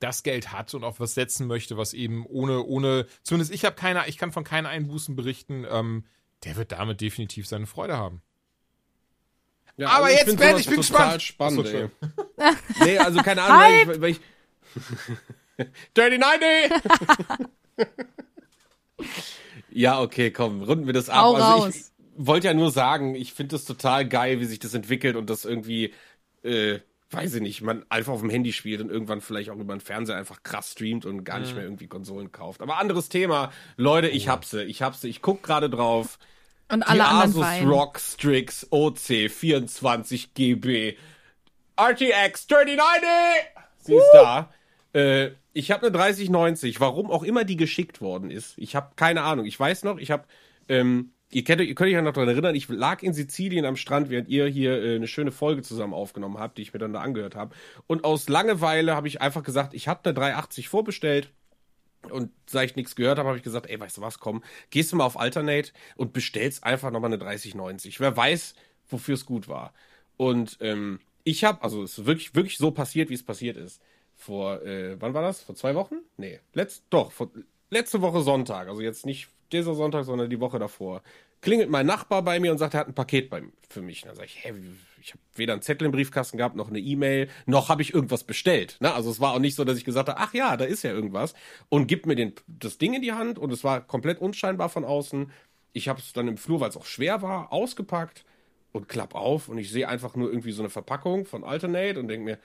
das 0.00 0.22
Geld 0.22 0.52
hat 0.52 0.74
und 0.74 0.84
auf 0.84 1.00
was 1.00 1.14
setzen 1.14 1.46
möchte, 1.46 1.76
was 1.76 1.92
eben 1.92 2.24
ohne, 2.26 2.62
ohne, 2.62 3.06
zumindest 3.22 3.52
ich 3.52 3.64
habe 3.64 3.76
keine, 3.76 4.06
ich 4.08 4.18
kann 4.18 4.32
von 4.32 4.44
keinen 4.44 4.66
Einbußen 4.66 5.16
berichten, 5.16 5.66
ähm, 5.68 6.04
der 6.44 6.56
wird 6.56 6.72
damit 6.72 7.00
definitiv 7.00 7.48
seine 7.48 7.66
Freude 7.66 7.96
haben. 7.96 8.22
Ja, 9.76 9.88
Aber 9.90 10.06
also 10.06 10.18
jetzt, 10.18 10.38
Ben, 10.38 10.56
ich 10.56 10.66
bin 10.66 10.76
gespannt. 10.76 11.22
spannend, 11.22 11.66
so, 11.66 11.76
ey. 11.76 11.88
nee, 12.84 12.98
also 12.98 13.22
keine 13.22 13.42
Ahnung, 13.42 13.60
weil 13.60 13.94
ich, 13.94 14.00
weil 14.00 14.10
ich 14.10 14.20
Dirty 15.96 16.18
90! 16.18 17.88
ja, 19.70 20.00
okay, 20.00 20.30
komm, 20.30 20.62
runden 20.62 20.86
wir 20.86 20.92
das 20.92 21.08
ab. 21.08 21.22
Hau 21.22 21.34
also 21.34 21.46
raus. 21.46 21.74
ich, 21.74 21.76
ich 21.76 22.26
wollte 22.26 22.48
ja 22.48 22.54
nur 22.54 22.70
sagen, 22.70 23.14
ich 23.14 23.32
finde 23.32 23.54
das 23.54 23.64
total 23.64 24.08
geil, 24.08 24.40
wie 24.40 24.46
sich 24.46 24.58
das 24.58 24.74
entwickelt 24.74 25.16
und 25.16 25.30
das 25.30 25.44
irgendwie 25.44 25.92
äh, 26.42 26.80
weiß 27.10 27.34
ich 27.34 27.42
nicht, 27.42 27.62
man 27.62 27.84
einfach 27.88 28.12
auf 28.12 28.20
dem 28.20 28.30
Handy 28.30 28.52
spielt 28.52 28.80
und 28.80 28.90
irgendwann 28.90 29.20
vielleicht 29.20 29.50
auch 29.50 29.56
über 29.56 29.74
den 29.74 29.80
Fernseher 29.80 30.16
einfach 30.16 30.42
krass 30.42 30.72
streamt 30.72 31.06
und 31.06 31.24
gar 31.24 31.40
nicht 31.40 31.50
mhm. 31.50 31.56
mehr 31.56 31.64
irgendwie 31.64 31.86
Konsolen 31.86 32.32
kauft. 32.32 32.60
Aber 32.60 32.78
anderes 32.78 33.08
Thema. 33.08 33.50
Leute, 33.76 34.08
ich 34.08 34.28
hab 34.28 34.44
sie, 34.44 34.62
ich 34.64 34.82
hab 34.82 34.94
sie, 34.94 35.08
ich 35.08 35.22
guck 35.22 35.42
gerade 35.42 35.70
drauf. 35.70 36.18
Und 36.70 36.82
alle 36.82 36.98
Die 36.98 37.04
anderen 37.04 37.42
Asus. 37.42 37.66
ROG 37.66 37.98
Strix 37.98 38.66
OC 38.70 39.30
24 39.30 40.34
GB 40.34 40.96
RTX 41.78 42.46
3090! 42.48 43.08
Sie 43.78 43.94
ist 43.94 44.10
da. 44.12 44.52
Äh, 44.92 45.30
ich 45.52 45.70
habe 45.70 45.86
eine 45.86 45.96
3090, 45.96 46.80
warum 46.80 47.10
auch 47.10 47.22
immer 47.22 47.44
die 47.44 47.56
geschickt 47.56 48.00
worden 48.00 48.30
ist. 48.30 48.58
Ich 48.58 48.76
habe 48.76 48.92
keine 48.96 49.22
Ahnung. 49.22 49.46
Ich 49.46 49.58
weiß 49.58 49.84
noch, 49.84 49.98
ich 49.98 50.10
habe 50.10 50.24
ähm, 50.68 51.12
ihr, 51.30 51.44
kennt, 51.44 51.60
ihr 51.60 51.74
könnt 51.74 51.88
euch 51.88 51.94
ja 51.94 52.02
noch 52.02 52.12
daran 52.12 52.28
erinnern, 52.28 52.54
ich 52.54 52.68
lag 52.68 53.02
in 53.02 53.12
Sizilien 53.12 53.64
am 53.64 53.76
Strand, 53.76 54.10
während 54.10 54.28
ihr 54.28 54.46
hier 54.46 54.82
äh, 54.82 54.96
eine 54.96 55.08
schöne 55.08 55.32
Folge 55.32 55.62
zusammen 55.62 55.94
aufgenommen 55.94 56.38
habt, 56.38 56.58
die 56.58 56.62
ich 56.62 56.72
mir 56.72 56.78
dann 56.78 56.92
da 56.92 57.00
angehört 57.00 57.36
habe. 57.36 57.54
Und 57.86 58.04
aus 58.04 58.28
Langeweile 58.28 58.94
habe 58.94 59.08
ich 59.08 59.20
einfach 59.20 59.42
gesagt, 59.42 59.74
ich 59.74 59.88
habe 59.88 60.00
eine 60.04 60.14
380 60.14 60.68
vorbestellt. 60.68 61.30
Und 62.10 62.30
seit 62.46 62.70
ich 62.70 62.76
nichts 62.76 62.94
gehört 62.94 63.18
habe, 63.18 63.28
habe 63.28 63.38
ich 63.38 63.44
gesagt, 63.44 63.68
ey, 63.68 63.78
weißt 63.78 63.96
du 63.96 64.00
was, 64.00 64.20
komm, 64.20 64.42
gehst 64.70 64.92
du 64.92 64.96
mal 64.96 65.04
auf 65.04 65.18
Alternate 65.18 65.72
und 65.96 66.12
bestellst 66.12 66.62
einfach 66.64 66.90
nochmal 66.90 67.10
eine 67.10 67.18
3090. 67.18 67.98
Wer 67.98 68.16
weiß, 68.16 68.54
wofür 68.88 69.14
es 69.14 69.26
gut 69.26 69.48
war. 69.48 69.74
Und 70.16 70.58
ähm, 70.60 71.00
ich 71.24 71.44
habe, 71.44 71.62
also 71.62 71.82
es 71.82 71.98
ist 71.98 72.06
wirklich, 72.06 72.34
wirklich 72.34 72.56
so 72.56 72.70
passiert, 72.70 73.10
wie 73.10 73.14
es 73.14 73.24
passiert 73.24 73.56
ist. 73.56 73.82
Vor, 74.14 74.62
äh, 74.62 74.96
wann 75.00 75.12
war 75.12 75.22
das? 75.22 75.42
Vor 75.42 75.56
zwei 75.56 75.74
Wochen? 75.74 75.96
Nee, 76.16 76.40
letzt, 76.54 76.84
doch, 76.90 77.12
vor, 77.12 77.30
letzte 77.70 78.00
Woche 78.00 78.22
Sonntag. 78.22 78.68
Also 78.68 78.80
jetzt 78.80 79.04
nicht 79.04 79.28
dieser 79.52 79.74
Sonntag, 79.74 80.04
sondern 80.04 80.30
die 80.30 80.40
Woche 80.40 80.58
davor, 80.58 81.02
klingelt 81.40 81.70
mein 81.70 81.86
Nachbar 81.86 82.22
bei 82.22 82.40
mir 82.40 82.52
und 82.52 82.58
sagt, 82.58 82.74
er 82.74 82.80
hat 82.80 82.88
ein 82.88 82.94
Paket 82.94 83.30
bei, 83.30 83.42
für 83.68 83.82
mich. 83.82 84.02
dann 84.02 84.14
sage 84.14 84.26
ich, 84.26 84.44
hä, 84.44 84.52
ich 85.00 85.12
habe 85.12 85.20
weder 85.36 85.52
einen 85.52 85.62
Zettel 85.62 85.86
im 85.86 85.92
Briefkasten 85.92 86.36
gehabt, 86.36 86.56
noch 86.56 86.68
eine 86.68 86.80
E-Mail, 86.80 87.28
noch 87.46 87.68
habe 87.68 87.82
ich 87.82 87.94
irgendwas 87.94 88.24
bestellt. 88.24 88.76
Ne? 88.80 88.92
Also 88.92 89.10
es 89.10 89.20
war 89.20 89.32
auch 89.32 89.38
nicht 89.38 89.54
so, 89.54 89.64
dass 89.64 89.78
ich 89.78 89.84
gesagt 89.84 90.08
habe, 90.08 90.18
ach 90.18 90.34
ja, 90.34 90.56
da 90.56 90.64
ist 90.64 90.82
ja 90.82 90.92
irgendwas. 90.92 91.34
Und 91.68 91.86
gibt 91.86 92.06
mir 92.06 92.16
den, 92.16 92.34
das 92.46 92.78
Ding 92.78 92.94
in 92.94 93.02
die 93.02 93.12
Hand 93.12 93.38
und 93.38 93.52
es 93.52 93.64
war 93.64 93.80
komplett 93.80 94.20
unscheinbar 94.20 94.68
von 94.68 94.84
außen. 94.84 95.30
Ich 95.72 95.88
habe 95.88 96.00
es 96.00 96.12
dann 96.12 96.28
im 96.28 96.36
Flur, 96.36 96.60
weil 96.60 96.70
es 96.70 96.76
auch 96.76 96.86
schwer 96.86 97.22
war, 97.22 97.52
ausgepackt 97.52 98.24
und 98.72 98.88
klapp 98.88 99.14
auf 99.14 99.48
und 99.48 99.58
ich 99.58 99.70
sehe 99.70 99.88
einfach 99.88 100.16
nur 100.16 100.28
irgendwie 100.28 100.52
so 100.52 100.62
eine 100.62 100.70
Verpackung 100.70 101.24
von 101.24 101.44
Alternate 101.44 101.98
und 102.00 102.08
denke 102.08 102.24
mir, 102.24 102.38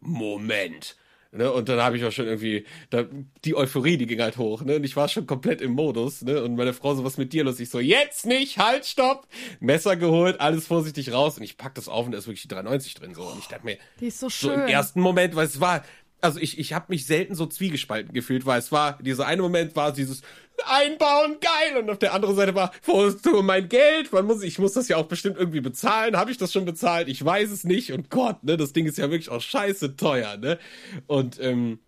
Moment, 0.00 0.96
Ne? 1.32 1.50
Und 1.50 1.68
dann 1.68 1.80
habe 1.80 1.96
ich 1.96 2.04
auch 2.04 2.12
schon 2.12 2.26
irgendwie, 2.26 2.66
da, 2.90 3.04
die 3.44 3.56
Euphorie, 3.56 3.96
die 3.96 4.06
ging 4.06 4.20
halt 4.20 4.36
hoch. 4.36 4.62
Ne? 4.62 4.76
Und 4.76 4.84
ich 4.84 4.96
war 4.96 5.08
schon 5.08 5.26
komplett 5.26 5.62
im 5.62 5.72
Modus. 5.72 6.20
Ne? 6.22 6.42
Und 6.42 6.56
meine 6.56 6.74
Frau 6.74 6.94
so, 6.94 7.04
was 7.04 7.16
mit 7.16 7.32
dir 7.32 7.42
los? 7.44 7.58
Ich 7.58 7.70
so, 7.70 7.80
jetzt 7.80 8.26
nicht, 8.26 8.58
halt, 8.58 8.84
stopp. 8.84 9.26
Messer 9.58 9.96
geholt, 9.96 10.40
alles 10.40 10.66
vorsichtig 10.66 11.12
raus. 11.12 11.38
Und 11.38 11.44
ich 11.44 11.56
pack 11.56 11.74
das 11.74 11.88
auf 11.88 12.04
und 12.04 12.12
da 12.12 12.18
ist 12.18 12.26
wirklich 12.26 12.42
die 12.42 12.48
390 12.48 12.94
drin. 12.94 13.14
So. 13.14 13.22
Und 13.22 13.38
ich 13.38 13.48
dachte 13.48 13.64
mir, 13.64 13.78
Die 14.00 14.06
ist 14.08 14.18
so 14.20 14.26
so 14.28 14.48
schön. 14.48 14.60
im 14.60 14.68
ersten 14.68 15.00
Moment, 15.00 15.34
weil 15.34 15.46
es 15.46 15.58
war, 15.58 15.82
also 16.20 16.38
ich, 16.38 16.58
ich 16.58 16.72
habe 16.74 16.86
mich 16.88 17.06
selten 17.06 17.34
so 17.34 17.46
zwiegespalten 17.46 18.12
gefühlt, 18.12 18.44
weil 18.46 18.58
es 18.58 18.70
war, 18.70 18.98
dieser 19.02 19.26
eine 19.26 19.40
Moment 19.42 19.74
war 19.74 19.92
dieses 19.92 20.22
Einbauen, 20.64 21.38
geil, 21.40 21.82
und 21.82 21.90
auf 21.90 21.98
der 21.98 22.14
anderen 22.14 22.36
Seite 22.36 22.54
war, 22.54 22.72
wo 22.84 23.04
ist 23.04 23.24
mein 23.42 23.68
Geld? 23.68 24.12
Man 24.12 24.26
muss, 24.26 24.42
ich 24.42 24.58
muss 24.58 24.74
das 24.74 24.88
ja 24.88 24.96
auch 24.96 25.06
bestimmt 25.06 25.36
irgendwie 25.38 25.60
bezahlen. 25.60 26.16
Habe 26.16 26.30
ich 26.30 26.38
das 26.38 26.52
schon 26.52 26.64
bezahlt? 26.64 27.08
Ich 27.08 27.24
weiß 27.24 27.50
es 27.50 27.64
nicht. 27.64 27.92
Und 27.92 28.10
Gott, 28.10 28.44
ne, 28.44 28.56
das 28.56 28.72
Ding 28.72 28.86
ist 28.86 28.98
ja 28.98 29.10
wirklich 29.10 29.30
auch 29.30 29.40
scheiße 29.40 29.96
teuer, 29.96 30.36
ne? 30.36 30.58
Und 31.06 31.40
ähm, 31.40 31.80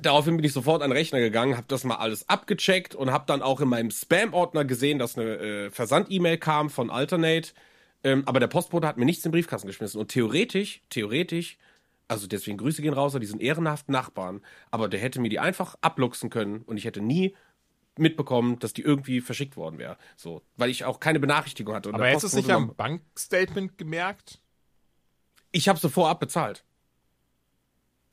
Daraufhin 0.00 0.36
bin 0.36 0.44
ich 0.44 0.52
sofort 0.52 0.82
an 0.82 0.90
den 0.90 0.96
Rechner 0.96 1.18
gegangen, 1.18 1.56
habe 1.56 1.66
das 1.68 1.84
mal 1.84 1.96
alles 1.96 2.28
abgecheckt 2.28 2.94
und 2.94 3.10
habe 3.10 3.24
dann 3.26 3.42
auch 3.42 3.60
in 3.60 3.68
meinem 3.68 3.90
Spam-Ordner 3.90 4.64
gesehen, 4.64 4.98
dass 4.98 5.18
eine 5.18 5.36
äh, 5.36 5.70
Versand-E-Mail 5.70 6.38
kam 6.38 6.70
von 6.70 6.90
Alternate. 6.90 7.50
Ähm, 8.02 8.22
aber 8.24 8.40
der 8.40 8.46
Postbote 8.46 8.86
hat 8.86 8.96
mir 8.96 9.04
nichts 9.04 9.24
in 9.24 9.30
den 9.30 9.36
Briefkasten 9.36 9.66
geschmissen. 9.66 10.00
Und 10.00 10.08
theoretisch, 10.08 10.82
theoretisch, 10.90 11.58
also 12.08 12.26
deswegen 12.26 12.56
Grüße 12.56 12.82
gehen 12.82 12.94
raus 12.94 13.14
an 13.14 13.20
diesen 13.20 13.40
ehrenhaften 13.40 13.92
Nachbarn, 13.92 14.40
aber 14.70 14.88
der 14.88 15.00
hätte 15.00 15.20
mir 15.20 15.28
die 15.28 15.38
einfach 15.38 15.76
abluchsen 15.80 16.30
können 16.30 16.62
und 16.62 16.76
ich 16.76 16.84
hätte 16.84 17.00
nie 17.00 17.34
mitbekommen, 18.00 18.58
dass 18.58 18.72
die 18.72 18.82
irgendwie 18.82 19.20
verschickt 19.20 19.56
worden 19.56 19.78
wäre. 19.78 19.96
So, 20.16 20.42
weil 20.56 20.70
ich 20.70 20.84
auch 20.84 21.00
keine 21.00 21.20
Benachrichtigung 21.20 21.74
hatte. 21.74 21.92
Aber 21.92 22.06
hättest 22.06 22.22
du 22.24 22.26
es 22.28 22.34
nicht 22.34 22.50
am 22.50 22.74
Bankstatement 22.74 23.78
gemerkt? 23.78 24.40
ich 25.52 25.68
habe 25.68 25.78
sie 25.78 25.88
vorab 25.90 26.20
bezahlt. 26.20 26.64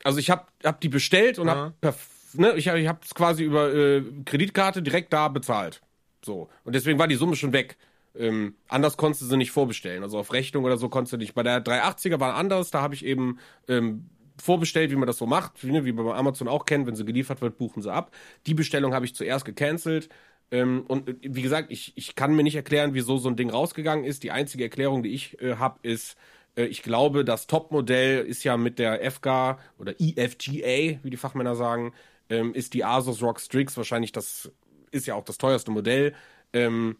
Also 0.03 0.19
ich 0.19 0.29
habe 0.29 0.45
hab 0.63 0.81
die 0.81 0.89
bestellt 0.89 1.39
und 1.39 1.47
Ja. 1.47 1.55
hab 1.55 1.81
per, 1.81 1.95
ne, 2.33 2.53
ich, 2.55 2.67
ich 2.67 2.87
habe 2.87 2.99
es 3.03 3.13
quasi 3.13 3.43
über 3.43 3.73
äh, 3.73 4.03
Kreditkarte 4.25 4.81
direkt 4.81 5.13
da 5.13 5.27
bezahlt. 5.27 5.81
So 6.23 6.49
und 6.63 6.73
deswegen 6.73 6.99
war 6.99 7.07
die 7.07 7.15
Summe 7.15 7.35
schon 7.35 7.53
weg. 7.53 7.77
Ähm, 8.15 8.55
anders 8.67 8.97
konntest 8.97 9.21
du 9.21 9.25
sie 9.27 9.37
nicht 9.37 9.51
vorbestellen. 9.51 10.01
Also 10.01 10.17
auf 10.17 10.33
Rechnung 10.33 10.63
oder 10.63 10.77
so 10.77 10.89
konntest 10.89 11.13
du 11.13 11.17
nicht. 11.17 11.35
Bei 11.35 11.43
der 11.43 11.63
380er 11.63 12.19
war 12.19 12.33
anders. 12.35 12.71
Da 12.71 12.81
habe 12.81 12.95
ich 12.95 13.05
eben 13.05 13.37
ähm, 13.67 14.09
vorbestellt, 14.41 14.91
wie 14.91 14.95
man 14.95 15.07
das 15.07 15.17
so 15.17 15.25
macht, 15.25 15.63
wie, 15.63 15.71
ne, 15.71 15.81
man 15.93 16.05
bei 16.05 16.15
Amazon 16.15 16.47
auch 16.47 16.65
kennt. 16.65 16.87
Wenn 16.87 16.95
sie 16.95 17.05
geliefert 17.05 17.41
wird, 17.41 17.57
buchen 17.57 17.81
sie 17.81 17.91
ab. 17.91 18.11
Die 18.45 18.53
Bestellung 18.53 18.93
habe 18.93 19.05
ich 19.05 19.15
zuerst 19.15 19.45
gecancelt. 19.45 20.09
Ähm, 20.51 20.83
und 20.87 21.09
äh, 21.09 21.15
wie 21.21 21.41
gesagt, 21.41 21.71
ich, 21.71 21.93
ich 21.95 22.15
kann 22.15 22.35
mir 22.35 22.43
nicht 22.43 22.55
erklären, 22.55 22.93
wieso 22.93 23.17
so 23.17 23.29
ein 23.29 23.35
Ding 23.35 23.49
rausgegangen 23.49 24.05
ist. 24.05 24.23
Die 24.23 24.31
einzige 24.31 24.63
Erklärung, 24.63 25.03
die 25.03 25.13
ich 25.13 25.41
äh, 25.41 25.55
habe, 25.55 25.79
ist, 25.83 26.17
äh, 26.55 26.65
ich 26.65 26.83
glaube, 26.83 27.25
das 27.25 27.47
Topmodell 27.47 28.25
ist 28.25 28.43
ja 28.43 28.57
mit 28.57 28.79
der 28.79 29.11
FGA 29.11 29.59
oder 29.77 29.95
EFGA, 29.99 30.99
wie 31.03 31.09
die 31.09 31.17
Fachmänner 31.17 31.55
sagen, 31.55 31.93
ähm, 32.29 32.53
ist 32.53 32.73
die 32.73 32.83
Asus 32.83 33.21
ROG 33.21 33.39
Strix 33.39 33.77
wahrscheinlich 33.77 34.11
das, 34.11 34.51
ist 34.91 35.07
ja 35.07 35.15
auch 35.15 35.23
das 35.23 35.37
teuerste 35.37 35.71
Modell. 35.71 36.13
Ähm, 36.53 36.97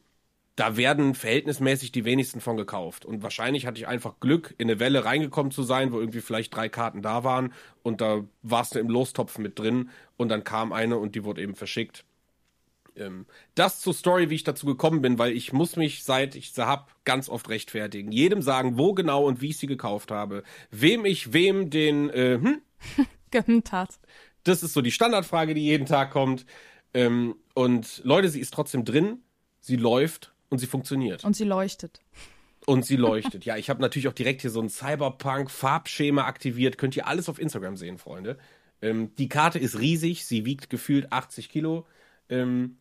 da 0.57 0.75
werden 0.75 1.13
verhältnismäßig 1.13 1.91
die 1.91 2.03
wenigsten 2.03 2.41
von 2.41 2.57
gekauft. 2.57 3.05
Und 3.05 3.21
wahrscheinlich 3.21 3.67
hatte 3.67 3.79
ich 3.79 3.87
einfach 3.87 4.19
Glück, 4.19 4.55
in 4.57 4.67
eine 4.67 4.79
Welle 4.79 5.05
reingekommen 5.05 5.51
zu 5.51 5.61
sein, 5.61 5.91
wo 5.91 5.99
irgendwie 5.99 6.19
vielleicht 6.19 6.53
drei 6.53 6.67
Karten 6.67 7.03
da 7.03 7.23
waren 7.23 7.53
und 7.83 8.01
da 8.01 8.23
warst 8.41 8.73
du 8.73 8.79
im 8.79 8.89
Lostopf 8.89 9.37
mit 9.37 9.59
drin 9.59 9.91
und 10.17 10.29
dann 10.29 10.43
kam 10.43 10.73
eine 10.73 10.97
und 10.97 11.13
die 11.13 11.23
wurde 11.23 11.43
eben 11.43 11.55
verschickt. 11.55 12.05
Ähm, 12.95 13.27
das 13.53 13.81
zur 13.81 13.93
Story, 13.93 14.31
wie 14.31 14.35
ich 14.35 14.43
dazu 14.43 14.65
gekommen 14.65 15.03
bin, 15.03 15.19
weil 15.19 15.31
ich 15.31 15.53
muss 15.53 15.75
mich, 15.75 16.03
seit 16.03 16.33
ich 16.33 16.51
sie 16.51 16.65
hab, 16.65 16.91
ganz 17.05 17.29
oft 17.29 17.49
rechtfertigen. 17.49 18.11
Jedem 18.11 18.41
sagen, 18.41 18.79
wo 18.79 18.95
genau 18.95 19.25
und 19.27 19.41
wie 19.41 19.49
ich 19.49 19.59
sie 19.59 19.67
gekauft 19.67 20.09
habe. 20.09 20.41
Wem 20.71 21.05
ich 21.05 21.33
wem 21.33 21.69
den, 21.69 22.09
äh, 22.09 22.39
hm, 22.41 22.61
Gehört 23.29 23.71
hat. 23.71 23.99
das 24.43 24.63
ist 24.63 24.73
so 24.73 24.81
die 24.81 24.91
Standardfrage, 24.91 25.53
die 25.53 25.65
jeden 25.65 25.85
Tag 25.85 26.09
kommt. 26.09 26.47
Ähm, 26.95 27.35
und 27.53 28.01
Leute, 28.03 28.29
sie 28.29 28.39
ist 28.39 28.55
trotzdem 28.55 28.85
drin, 28.85 29.19
sie 29.59 29.75
läuft 29.75 30.33
und 30.49 30.59
sie 30.59 30.67
funktioniert. 30.67 31.23
Und 31.23 31.35
sie 31.35 31.43
leuchtet. 31.43 31.99
Und 32.65 32.85
sie 32.85 32.97
leuchtet. 32.97 33.45
ja, 33.45 33.57
ich 33.57 33.69
habe 33.69 33.81
natürlich 33.81 34.07
auch 34.07 34.13
direkt 34.13 34.41
hier 34.41 34.49
so 34.49 34.61
ein 34.61 34.69
Cyberpunk-Farbschema 34.69 36.25
aktiviert. 36.25 36.77
Könnt 36.77 36.97
ihr 36.97 37.07
alles 37.07 37.29
auf 37.29 37.39
Instagram 37.39 37.77
sehen, 37.77 37.97
Freunde. 37.97 38.37
Ähm, 38.81 39.15
die 39.15 39.29
Karte 39.29 39.59
ist 39.59 39.79
riesig, 39.79 40.25
sie 40.25 40.45
wiegt 40.45 40.69
gefühlt 40.69 41.11
80 41.11 41.49
Kilo. 41.49 41.85
Ähm, 42.29 42.77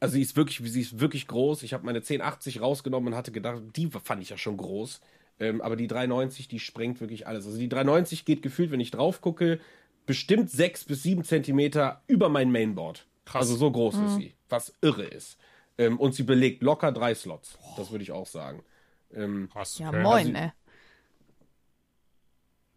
also 0.00 0.14
sie 0.14 0.22
ist 0.22 0.36
wirklich, 0.36 0.60
sie 0.70 0.80
ist 0.82 1.00
wirklich 1.00 1.26
groß. 1.26 1.62
Ich 1.62 1.72
habe 1.72 1.86
meine 1.86 1.98
1080 1.98 2.60
rausgenommen 2.60 3.12
und 3.12 3.16
hatte 3.16 3.32
gedacht, 3.32 3.62
die 3.74 3.88
fand 3.88 4.22
ich 4.22 4.30
ja 4.30 4.36
schon 4.36 4.56
groß. 4.56 5.00
Ähm, 5.40 5.60
aber 5.62 5.76
die 5.76 5.86
390, 5.86 6.48
die 6.48 6.60
sprengt 6.60 7.00
wirklich 7.00 7.26
alles. 7.26 7.46
Also 7.46 7.58
die 7.58 7.68
390 7.68 8.24
geht 8.24 8.42
gefühlt, 8.42 8.70
wenn 8.70 8.80
ich 8.80 8.90
drauf 8.90 9.20
gucke, 9.20 9.58
bestimmt 10.06 10.50
6 10.50 10.84
bis 10.84 11.02
7 11.02 11.24
Zentimeter 11.24 12.02
über 12.06 12.28
mein 12.28 12.52
Mainboard. 12.52 13.06
Krass. 13.24 13.42
Also 13.42 13.56
so 13.56 13.72
groß 13.72 13.94
ist 14.06 14.16
sie, 14.16 14.34
was 14.48 14.74
irre 14.82 15.04
ist. 15.04 15.38
Ähm, 15.78 15.98
und 15.98 16.14
sie 16.14 16.22
belegt 16.22 16.62
locker 16.62 16.92
drei 16.92 17.14
Slots. 17.14 17.58
Das 17.76 17.90
würde 17.90 18.02
ich 18.04 18.12
auch 18.12 18.26
sagen. 18.26 18.62
Ähm, 19.12 19.48
Krass, 19.52 19.78
Ja, 19.78 19.88
okay. 19.88 20.02
moin, 20.02 20.36
Also- 20.36 20.38
ey. 20.38 20.52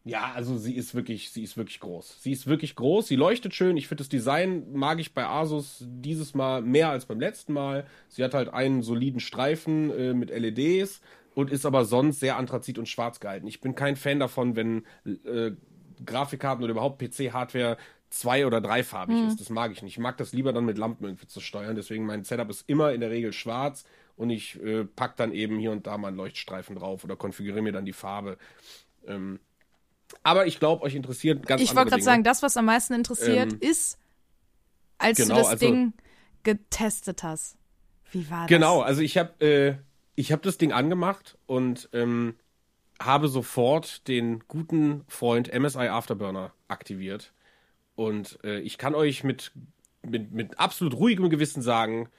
ja, 0.04 0.32
also 0.34 0.58
sie 0.58 0.74
ist 0.76 0.96
wirklich, 0.96 1.32
sie 1.32 1.44
ist 1.44 1.58
wirklich 1.58 1.80
groß. 1.82 2.22
Sie 2.24 2.32
ist 2.32 2.48
wirklich 2.48 2.76
groß, 2.76 3.08
sie 3.08 3.18
leuchtet 3.18 3.54
schön. 3.54 3.76
Ich 3.76 3.88
finde 3.88 4.04
das 4.04 4.10
Design 4.10 4.72
mag 4.74 5.00
ich 5.00 5.14
bei 5.14 5.26
Asus 5.28 5.84
dieses 5.86 6.34
Mal 6.34 6.62
mehr 6.62 6.90
als 6.90 7.06
beim 7.06 7.20
letzten 7.20 7.52
Mal. 7.54 7.86
Sie 8.08 8.24
hat 8.24 8.34
halt 8.34 8.50
einen 8.50 8.82
soliden 8.84 9.20
Streifen 9.20 9.92
äh, 9.92 10.14
mit 10.14 10.30
LEDs 10.32 11.02
und 11.36 11.52
ist 11.52 11.66
aber 11.66 11.84
sonst 11.84 12.20
sehr 12.22 12.38
anthrazit 12.38 12.80
und 12.80 12.88
schwarz 12.88 13.20
gehalten. 13.20 13.48
Ich 13.48 13.60
bin 13.60 13.76
kein 13.76 13.96
Fan 13.98 14.20
davon, 14.20 14.56
wenn 14.56 14.86
äh, 15.26 15.52
Grafikkarten 16.06 16.64
oder 16.64 16.72
überhaupt 16.72 17.00
PC-Hardware 17.00 17.78
zwei- 18.10 18.46
oder 18.46 18.62
dreifarbig 18.62 19.18
ist. 19.28 19.40
Das 19.42 19.50
mag 19.50 19.72
ich 19.72 19.82
nicht. 19.82 19.94
Ich 19.94 20.00
mag 20.00 20.18
das 20.18 20.34
lieber 20.34 20.54
dann 20.54 20.66
mit 20.66 20.78
Lampen 20.78 21.06
irgendwie 21.06 21.28
zu 21.28 21.40
steuern. 21.42 21.76
Deswegen 21.76 22.06
mein 22.06 22.24
Setup 22.24 22.50
ist 22.50 22.68
immer 22.68 22.94
in 22.94 23.02
der 23.02 23.10
Regel 23.10 23.34
schwarz 23.34 23.84
und 24.16 24.30
ich 24.30 24.62
äh, 24.64 24.86
pack 24.86 25.18
dann 25.18 25.34
eben 25.34 25.60
hier 25.60 25.72
und 25.72 25.88
da 25.88 25.98
mal 25.98 26.10
einen 26.10 26.18
Leuchtstreifen 26.18 26.76
drauf 26.76 27.04
oder 27.04 27.16
konfiguriere 27.16 27.62
mir 27.62 27.74
dann 27.74 27.86
die 27.86 27.94
Farbe. 27.94 28.38
Ähm, 29.06 29.40
aber 30.24 30.48
ich 30.48 30.60
glaube, 30.60 30.84
euch 30.84 30.96
interessiert 30.96 31.46
ganz 31.46 31.62
Ich 31.62 31.76
wollte 31.76 31.90
gerade 31.92 32.04
sagen, 32.04 32.24
das, 32.24 32.42
was 32.42 32.56
am 32.56 32.66
meisten 32.66 32.94
interessiert, 32.94 33.54
Ähm, 33.54 33.60
ist, 33.60 33.98
als 34.98 35.18
genau, 35.18 35.36
du 35.36 35.42
das 35.42 35.50
also- 35.50 35.66
Ding 35.66 35.94
getestet 36.44 37.24
hast. 37.24 37.58
Wie 38.12 38.30
war 38.30 38.42
das? 38.42 38.48
Genau, 38.48 38.82
also 38.82 39.02
ich 39.02 39.18
habe 39.18 39.46
äh, 39.46 39.76
ich 40.16 40.32
habe 40.32 40.42
das 40.42 40.58
Ding 40.58 40.72
angemacht 40.72 41.38
und 41.46 41.90
ähm, 41.94 42.36
habe 43.00 43.28
sofort 43.28 44.08
den 44.08 44.40
guten 44.48 45.04
Freund 45.08 45.54
MSI 45.54 45.90
Afterburner 45.90 46.54
aktiviert. 46.68 47.34
Und 47.98 48.38
äh, 48.44 48.60
ich 48.60 48.78
kann 48.78 48.94
euch 48.94 49.24
mit, 49.24 49.52
mit, 50.04 50.32
mit 50.32 50.60
absolut 50.60 50.94
ruhigem 50.94 51.32
Gewissen 51.32 51.64
sagen, 51.64 52.10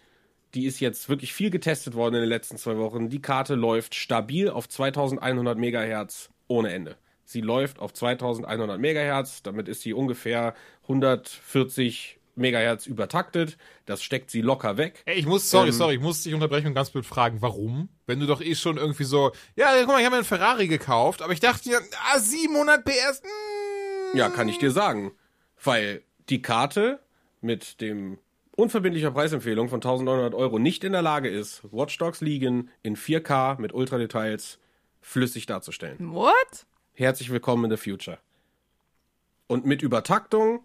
die 0.54 0.66
ist 0.66 0.80
jetzt 0.80 1.08
wirklich 1.08 1.32
viel 1.32 1.50
getestet 1.50 1.94
worden 1.94 2.16
in 2.16 2.22
den 2.22 2.28
letzten 2.28 2.56
zwei 2.56 2.76
Wochen. 2.78 3.10
Die 3.10 3.22
Karte 3.22 3.54
läuft 3.54 3.94
stabil 3.94 4.50
auf 4.50 4.68
2100 4.68 5.56
Megahertz 5.56 6.30
ohne 6.48 6.72
Ende. 6.72 6.96
Sie 7.24 7.42
läuft 7.42 7.78
auf 7.78 7.92
2100 7.92 8.80
Megahertz, 8.80 9.44
damit 9.44 9.68
ist 9.68 9.82
sie 9.82 9.92
ungefähr 9.92 10.54
140 10.82 12.18
Megahertz 12.34 12.86
übertaktet. 12.86 13.56
Das 13.86 14.02
steckt 14.02 14.32
sie 14.32 14.40
locker 14.40 14.78
weg. 14.78 15.04
Ey, 15.04 15.16
ich 15.16 15.26
muss, 15.26 15.48
sorry, 15.48 15.68
Ähm, 15.68 15.74
sorry, 15.74 15.94
ich 15.94 16.00
muss 16.00 16.24
dich 16.24 16.34
unterbrechen 16.34 16.66
und 16.66 16.74
ganz 16.74 16.90
blöd 16.90 17.06
fragen, 17.06 17.40
warum? 17.40 17.88
Wenn 18.06 18.18
du 18.18 18.26
doch 18.26 18.40
eh 18.40 18.56
schon 18.56 18.78
irgendwie 18.78 19.04
so, 19.04 19.30
ja, 19.54 19.68
guck 19.78 19.88
mal, 19.88 20.00
ich 20.00 20.06
habe 20.06 20.14
mir 20.14 20.16
einen 20.16 20.24
Ferrari 20.24 20.66
gekauft, 20.66 21.22
aber 21.22 21.32
ich 21.32 21.40
dachte 21.40 21.70
ja, 21.70 21.78
ah, 22.12 22.18
700 22.18 22.84
PS, 22.84 23.22
mm. 23.22 24.16
Ja, 24.16 24.28
kann 24.28 24.48
ich 24.48 24.58
dir 24.58 24.72
sagen. 24.72 25.12
Weil 25.62 26.02
die 26.28 26.42
Karte 26.42 27.00
mit 27.40 27.80
dem 27.80 28.18
unverbindlicher 28.56 29.12
Preisempfehlung 29.12 29.68
von 29.68 29.78
1900 29.78 30.34
Euro 30.34 30.58
nicht 30.58 30.82
in 30.84 30.92
der 30.92 31.02
Lage 31.02 31.28
ist, 31.28 31.62
Watch 31.70 31.96
Dogs 31.98 32.20
Legion 32.20 32.70
in 32.82 32.96
4K 32.96 33.60
mit 33.60 33.72
Ultradetails 33.72 34.58
flüssig 35.00 35.46
darzustellen. 35.46 36.12
What? 36.12 36.66
Herzlich 36.92 37.30
willkommen 37.30 37.64
in 37.64 37.70
the 37.70 37.76
future. 37.76 38.18
Und 39.46 39.64
mit 39.64 39.82
Übertaktung, 39.82 40.64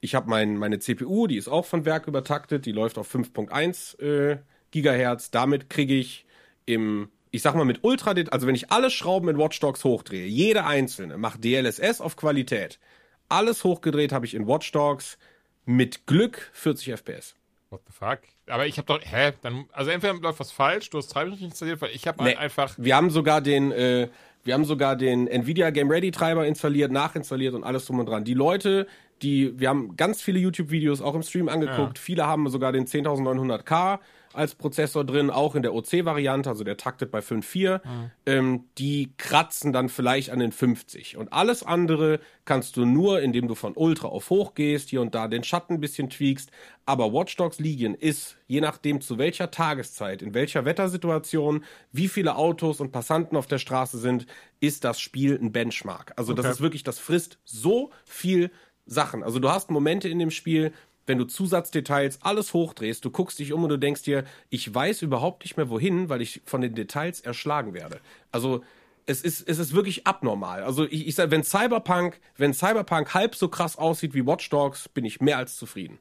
ich 0.00 0.14
habe 0.14 0.28
mein, 0.28 0.56
meine 0.56 0.78
CPU, 0.78 1.26
die 1.26 1.36
ist 1.36 1.48
auch 1.48 1.66
von 1.66 1.84
Werk 1.84 2.06
übertaktet, 2.08 2.64
die 2.66 2.72
läuft 2.72 2.98
auf 2.98 3.14
5.1 3.14 4.00
äh, 4.00 4.38
Gigahertz. 4.70 5.30
Damit 5.30 5.68
kriege 5.68 5.94
ich 5.94 6.24
im, 6.64 7.10
ich 7.30 7.42
sag 7.42 7.54
mal 7.54 7.64
mit 7.64 7.84
Ultra, 7.84 8.14
also 8.30 8.46
wenn 8.46 8.54
ich 8.54 8.72
alle 8.72 8.90
Schrauben 8.90 9.28
in 9.28 9.38
Watch 9.38 9.60
Dogs 9.60 9.84
hochdrehe, 9.84 10.26
jede 10.26 10.64
einzelne, 10.64 11.18
macht 11.18 11.44
DLSS 11.44 12.00
auf 12.00 12.16
Qualität. 12.16 12.78
Alles 13.28 13.64
hochgedreht 13.64 14.12
habe 14.12 14.26
ich 14.26 14.34
in 14.34 14.46
Watch 14.46 14.70
Dogs 14.72 15.18
mit 15.64 16.06
Glück 16.06 16.50
40 16.52 16.92
FPS. 17.00 17.34
What 17.70 17.80
the 17.86 17.92
fuck? 17.92 18.20
Aber 18.48 18.66
ich 18.66 18.78
habe 18.78 18.86
doch, 18.86 19.00
hä? 19.04 19.32
Dann, 19.42 19.64
also 19.72 19.90
entweder 19.90 20.14
läuft 20.14 20.38
was 20.38 20.52
falsch, 20.52 20.90
du 20.90 20.98
hast 20.98 21.08
Treiber 21.08 21.30
nicht 21.30 21.42
installiert, 21.42 21.80
weil 21.80 21.90
ich 21.92 22.06
habe 22.06 22.22
Nee. 22.22 22.30
halt 22.30 22.38
einfach, 22.38 22.74
Wir 22.78 22.94
haben 22.94 23.10
sogar 23.10 23.40
den, 23.40 23.72
äh, 23.72 24.08
wir 24.44 24.54
haben 24.54 24.64
sogar 24.64 24.94
den 24.94 25.26
Nvidia 25.26 25.70
Game 25.70 25.90
Ready 25.90 26.12
Treiber 26.12 26.46
installiert, 26.46 26.92
nachinstalliert 26.92 27.54
und 27.54 27.64
alles 27.64 27.84
drum 27.86 27.98
und 27.98 28.06
dran. 28.06 28.22
Die 28.22 28.34
Leute, 28.34 28.86
die, 29.22 29.58
wir 29.58 29.68
haben 29.68 29.96
ganz 29.96 30.20
viele 30.20 30.38
YouTube-Videos 30.38 31.00
auch 31.00 31.14
im 31.14 31.22
Stream 31.22 31.48
angeguckt. 31.48 31.98
Viele 31.98 32.26
haben 32.26 32.48
sogar 32.48 32.72
den 32.72 32.86
10900K 32.86 33.98
als 34.36 34.54
Prozessor 34.54 35.04
drin, 35.04 35.30
auch 35.30 35.54
in 35.54 35.62
der 35.62 35.74
OC-Variante, 35.74 36.50
also 36.50 36.62
der 36.62 36.76
taktet 36.76 37.10
bei 37.10 37.20
5.4. 37.20 37.80
Mhm. 37.82 38.10
Ähm, 38.26 38.64
die 38.76 39.10
kratzen 39.16 39.72
dann 39.72 39.88
vielleicht 39.88 40.30
an 40.30 40.38
den 40.38 40.52
50. 40.52 41.16
Und 41.16 41.32
alles 41.32 41.62
andere 41.62 42.20
kannst 42.44 42.76
du 42.76 42.84
nur, 42.84 43.22
indem 43.22 43.48
du 43.48 43.54
von 43.54 43.72
Ultra 43.74 44.08
auf 44.08 44.28
Hoch 44.28 44.54
gehst, 44.54 44.90
hier 44.90 45.00
und 45.00 45.14
da 45.14 45.26
den 45.26 45.42
Schatten 45.42 45.74
ein 45.74 45.80
bisschen 45.80 46.10
tweakst. 46.10 46.50
Aber 46.84 47.12
Watch 47.14 47.34
Dogs 47.36 47.58
Legion 47.58 47.94
ist, 47.94 48.36
je 48.46 48.60
nachdem 48.60 49.00
zu 49.00 49.16
welcher 49.16 49.50
Tageszeit, 49.50 50.20
in 50.20 50.34
welcher 50.34 50.66
Wettersituation, 50.66 51.64
wie 51.92 52.08
viele 52.08 52.36
Autos 52.36 52.80
und 52.80 52.92
Passanten 52.92 53.36
auf 53.36 53.46
der 53.46 53.58
Straße 53.58 53.98
sind, 53.98 54.26
ist 54.60 54.84
das 54.84 55.00
Spiel 55.00 55.38
ein 55.40 55.50
Benchmark. 55.50 56.12
Also 56.16 56.32
okay. 56.32 56.42
das 56.42 56.56
ist 56.56 56.60
wirklich, 56.60 56.84
das 56.84 56.98
frisst 56.98 57.38
so 57.44 57.90
viel 58.04 58.50
Sachen. 58.86 59.22
Also 59.22 59.38
du 59.38 59.50
hast 59.50 59.70
Momente 59.70 60.08
in 60.08 60.18
dem 60.18 60.30
Spiel, 60.30 60.72
wenn 61.06 61.18
du 61.18 61.24
Zusatzdetails 61.24 62.20
alles 62.22 62.52
hochdrehst, 62.52 63.04
du 63.04 63.10
guckst 63.10 63.38
dich 63.38 63.52
um 63.52 63.62
und 63.62 63.70
du 63.70 63.78
denkst 63.78 64.02
dir, 64.02 64.24
ich 64.50 64.72
weiß 64.72 65.02
überhaupt 65.02 65.44
nicht 65.44 65.56
mehr 65.56 65.68
wohin, 65.68 66.08
weil 66.08 66.20
ich 66.20 66.42
von 66.44 66.60
den 66.60 66.74
Details 66.74 67.20
erschlagen 67.20 67.74
werde. 67.74 68.00
Also 68.32 68.62
es 69.06 69.22
ist, 69.22 69.48
es 69.48 69.58
ist 69.58 69.72
wirklich 69.72 70.06
abnormal. 70.06 70.64
Also 70.64 70.84
ich, 70.84 71.06
ich 71.06 71.14
sage, 71.14 71.30
wenn 71.30 71.44
Cyberpunk, 71.44 72.20
wenn 72.36 72.52
Cyberpunk 72.52 73.14
halb 73.14 73.36
so 73.36 73.48
krass 73.48 73.78
aussieht 73.78 74.14
wie 74.14 74.26
Watch 74.26 74.50
Dogs, 74.50 74.88
bin 74.88 75.04
ich 75.04 75.20
mehr 75.20 75.38
als 75.38 75.56
zufrieden. 75.56 75.98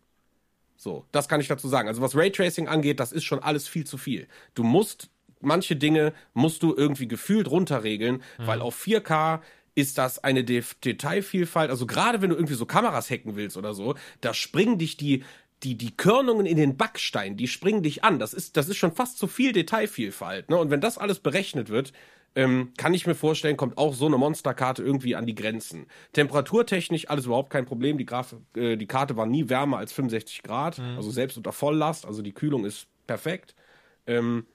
So, 0.75 1.05
das 1.11 1.27
kann 1.27 1.39
ich 1.39 1.47
dazu 1.47 1.67
sagen. 1.67 1.87
Also 1.87 2.01
was 2.01 2.15
Raytracing 2.15 2.67
angeht, 2.67 2.99
das 2.99 3.11
ist 3.11 3.23
schon 3.23 3.39
alles 3.39 3.67
viel 3.67 3.85
zu 3.85 3.97
viel. 3.97 4.27
Du 4.55 4.63
musst 4.63 5.09
manche 5.41 5.75
Dinge 5.75 6.13
musst 6.33 6.63
du 6.63 6.73
irgendwie 6.75 7.07
gefühlt 7.07 7.49
runterregeln, 7.49 8.15
mhm. 8.37 8.47
weil 8.47 8.61
auf 8.61 8.75
4K 8.83 9.41
ist 9.75 9.97
das 9.97 10.23
eine 10.23 10.43
De 10.43 10.63
Detailvielfalt. 10.83 11.69
Also 11.69 11.85
gerade 11.85 12.21
wenn 12.21 12.29
du 12.29 12.35
irgendwie 12.35 12.55
so 12.55 12.65
Kameras 12.65 13.09
hacken 13.09 13.35
willst 13.35 13.57
oder 13.57 13.73
so, 13.73 13.95
da 14.21 14.33
springen 14.33 14.79
dich 14.79 14.97
die 14.97 15.23
die, 15.63 15.77
die 15.77 15.95
Körnungen 15.95 16.45
in 16.45 16.57
den 16.57 16.77
Backstein, 16.77 17.37
die 17.37 17.47
springen 17.47 17.81
dich 17.81 18.03
an. 18.03 18.19
Das 18.19 18.33
ist, 18.33 18.57
das 18.57 18.67
ist 18.67 18.77
schon 18.77 18.91
fast 18.91 19.17
zu 19.17 19.25
viel 19.25 19.51
Detailvielfalt. 19.51 20.49
Ne? 20.49 20.57
Und 20.57 20.69
wenn 20.69 20.81
das 20.81 20.97
alles 20.97 21.19
berechnet 21.19 21.69
wird, 21.69 21.93
ähm, 22.35 22.73
kann 22.77 22.93
ich 22.93 23.07
mir 23.07 23.15
vorstellen, 23.15 23.55
kommt 23.55 23.77
auch 23.77 23.93
so 23.93 24.05
eine 24.05 24.17
Monsterkarte 24.17 24.83
irgendwie 24.83 25.15
an 25.15 25.25
die 25.25 25.35
Grenzen. 25.35 25.87
Temperaturtechnisch 26.11 27.09
alles 27.09 27.25
überhaupt 27.25 27.49
kein 27.49 27.65
Problem. 27.65 27.97
Die, 27.97 28.05
Graf 28.05 28.35
äh, 28.55 28.75
die 28.75 28.87
Karte 28.87 29.15
war 29.15 29.25
nie 29.25 29.49
wärmer 29.49 29.77
als 29.77 29.93
65 29.93 30.43
Grad, 30.43 30.77
mhm. 30.77 30.97
also 30.97 31.09
selbst 31.09 31.37
unter 31.37 31.53
Volllast. 31.53 32.05
Also 32.05 32.21
die 32.21 32.33
Kühlung 32.33 32.65
ist 32.65 32.87
perfekt. 33.07 33.55
Ähm, 34.05 34.45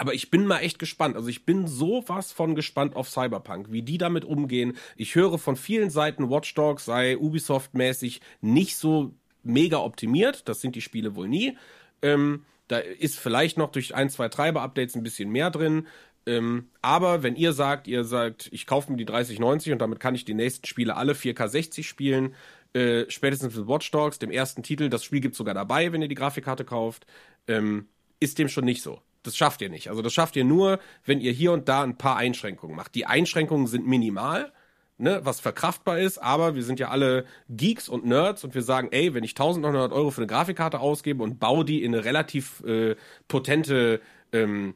aber 0.00 0.14
ich 0.14 0.30
bin 0.30 0.46
mal 0.46 0.60
echt 0.60 0.78
gespannt. 0.78 1.14
Also 1.14 1.28
ich 1.28 1.44
bin 1.44 1.68
sowas 1.68 2.32
von 2.32 2.54
gespannt 2.54 2.96
auf 2.96 3.10
Cyberpunk, 3.10 3.70
wie 3.70 3.82
die 3.82 3.98
damit 3.98 4.24
umgehen. 4.24 4.78
Ich 4.96 5.14
höre 5.14 5.38
von 5.38 5.56
vielen 5.56 5.90
Seiten, 5.90 6.30
Watch 6.30 6.54
Dogs 6.54 6.86
sei 6.86 7.18
Ubisoft-mäßig 7.18 8.20
nicht 8.40 8.76
so 8.76 9.12
mega 9.42 9.76
optimiert. 9.76 10.48
Das 10.48 10.62
sind 10.62 10.74
die 10.74 10.80
Spiele 10.80 11.16
wohl 11.16 11.28
nie. 11.28 11.58
Ähm, 12.00 12.46
da 12.66 12.78
ist 12.78 13.18
vielleicht 13.18 13.58
noch 13.58 13.72
durch 13.72 13.94
ein, 13.94 14.08
zwei 14.08 14.30
Treiber-Updates 14.30 14.94
ein 14.94 15.02
bisschen 15.02 15.28
mehr 15.28 15.50
drin. 15.50 15.86
Ähm, 16.24 16.70
aber 16.80 17.22
wenn 17.22 17.36
ihr 17.36 17.52
sagt, 17.52 17.86
ihr 17.86 18.04
sagt, 18.04 18.48
ich 18.52 18.66
kaufe 18.66 18.90
mir 18.90 18.96
die 18.96 19.04
3090 19.04 19.74
und 19.74 19.82
damit 19.82 20.00
kann 20.00 20.14
ich 20.14 20.24
die 20.24 20.32
nächsten 20.32 20.66
Spiele 20.66 20.96
alle 20.96 21.12
4K 21.12 21.46
60 21.46 21.86
spielen, 21.86 22.34
äh, 22.72 23.04
spätestens 23.10 23.54
mit 23.54 23.68
Watch 23.68 23.90
Dogs, 23.90 24.18
dem 24.18 24.30
ersten 24.30 24.62
Titel, 24.62 24.88
das 24.88 25.04
Spiel 25.04 25.20
gibt 25.20 25.36
sogar 25.36 25.52
dabei, 25.52 25.92
wenn 25.92 26.00
ihr 26.00 26.08
die 26.08 26.14
Grafikkarte 26.14 26.64
kauft, 26.64 27.06
ähm, 27.48 27.88
ist 28.18 28.38
dem 28.38 28.48
schon 28.48 28.64
nicht 28.64 28.82
so. 28.82 29.02
Das 29.22 29.36
schafft 29.36 29.60
ihr 29.60 29.68
nicht. 29.68 29.88
Also 29.88 30.02
das 30.02 30.12
schafft 30.12 30.36
ihr 30.36 30.44
nur, 30.44 30.78
wenn 31.04 31.20
ihr 31.20 31.32
hier 31.32 31.52
und 31.52 31.68
da 31.68 31.82
ein 31.82 31.98
paar 31.98 32.16
Einschränkungen 32.16 32.74
macht. 32.74 32.94
Die 32.94 33.06
Einschränkungen 33.06 33.66
sind 33.66 33.86
minimal, 33.86 34.52
ne, 34.96 35.20
was 35.24 35.40
verkraftbar 35.40 35.98
ist, 35.98 36.18
aber 36.18 36.54
wir 36.54 36.62
sind 36.62 36.80
ja 36.80 36.88
alle 36.88 37.26
Geeks 37.48 37.88
und 37.88 38.06
Nerds 38.06 38.44
und 38.44 38.54
wir 38.54 38.62
sagen, 38.62 38.88
ey, 38.92 39.12
wenn 39.12 39.24
ich 39.24 39.32
1900 39.32 39.92
Euro 39.92 40.10
für 40.10 40.22
eine 40.22 40.26
Grafikkarte 40.26 40.80
ausgebe 40.80 41.22
und 41.22 41.38
baue 41.38 41.64
die 41.64 41.84
in 41.84 41.94
eine 41.94 42.04
relativ 42.04 42.62
äh, 42.64 42.96
potente 43.28 44.00
ähm, 44.32 44.74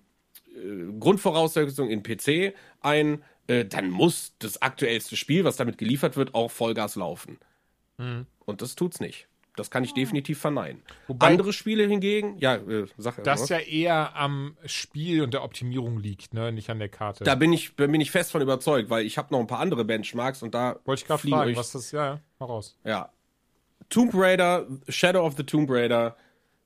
äh, 0.54 0.92
Grundvoraussetzung 0.98 1.88
in 1.88 2.02
PC 2.02 2.54
ein, 2.80 3.22
äh, 3.46 3.64
dann 3.64 3.90
muss 3.90 4.34
das 4.38 4.60
aktuellste 4.60 5.16
Spiel, 5.16 5.44
was 5.44 5.56
damit 5.56 5.78
geliefert 5.78 6.16
wird, 6.16 6.34
auch 6.34 6.50
Vollgas 6.50 6.96
laufen. 6.96 7.38
Mhm. 7.98 8.26
Und 8.44 8.62
das 8.62 8.74
tut's 8.74 9.00
nicht. 9.00 9.28
Das 9.56 9.70
kann 9.70 9.84
ich 9.84 9.92
ah. 9.92 9.94
definitiv 9.94 10.38
verneinen. 10.38 10.82
Wobei 11.06 11.28
Andere 11.28 11.52
Spiele 11.52 11.86
hingegen, 11.86 12.38
ja, 12.38 12.56
äh, 12.56 12.86
Sache. 12.96 13.22
Das 13.22 13.48
ja 13.48 13.58
eher 13.58 14.16
am 14.16 14.56
Spiel 14.66 15.22
und 15.22 15.32
der 15.32 15.44
Optimierung 15.44 15.98
liegt, 15.98 16.34
ne, 16.34 16.50
nicht 16.50 16.70
an 16.70 16.78
der 16.78 16.88
Karte. 16.88 17.24
Da 17.24 17.34
bin 17.34 17.52
ich, 17.52 17.76
bin 17.76 18.00
ich 18.00 18.10
fest 18.10 18.32
von 18.32 18.42
überzeugt, 18.42 18.90
weil 18.90 19.06
ich 19.06 19.16
habe 19.16 19.32
noch 19.32 19.40
ein 19.40 19.46
paar 19.46 19.60
andere 19.60 19.84
Benchmarks 19.84 20.42
und 20.42 20.54
da 20.54 20.80
wollte 20.84 21.02
ich 21.02 21.06
gerade 21.06 21.28
fragen, 21.28 21.50
euch, 21.50 21.56
was 21.56 21.72
das, 21.72 21.92
ja, 21.92 22.20
ja, 22.40 22.46
raus. 22.46 22.76
Ja, 22.84 23.10
Tomb 23.88 24.12
Raider, 24.14 24.66
Shadow 24.88 25.24
of 25.24 25.36
the 25.36 25.44
Tomb 25.44 25.70
Raider, 25.70 26.16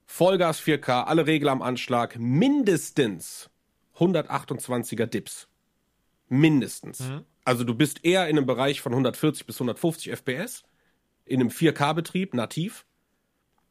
Vollgas 0.06 0.60
4K, 0.60 1.04
alle 1.04 1.26
Regler 1.26 1.52
am 1.52 1.62
Anschlag, 1.62 2.18
mindestens 2.18 3.50
128er 3.98 5.06
Dips, 5.06 5.48
mindestens. 6.28 7.00
Mhm. 7.00 7.24
Also 7.44 7.64
du 7.64 7.74
bist 7.74 8.04
eher 8.04 8.28
in 8.28 8.38
einem 8.38 8.46
Bereich 8.46 8.80
von 8.80 8.92
140 8.92 9.46
bis 9.46 9.56
150 9.56 10.12
FPS 10.12 10.64
in 11.28 11.40
einem 11.40 11.50
4K-Betrieb 11.50 12.34
nativ. 12.34 12.84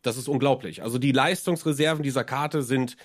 Das 0.01 0.17
ist 0.17 0.27
unglaublich. 0.27 0.83
Also 0.83 0.97
die 0.97 1.11
Leistungsreserven 1.11 2.03
dieser 2.03 2.23
Karte 2.23 2.61
sind 2.61 2.97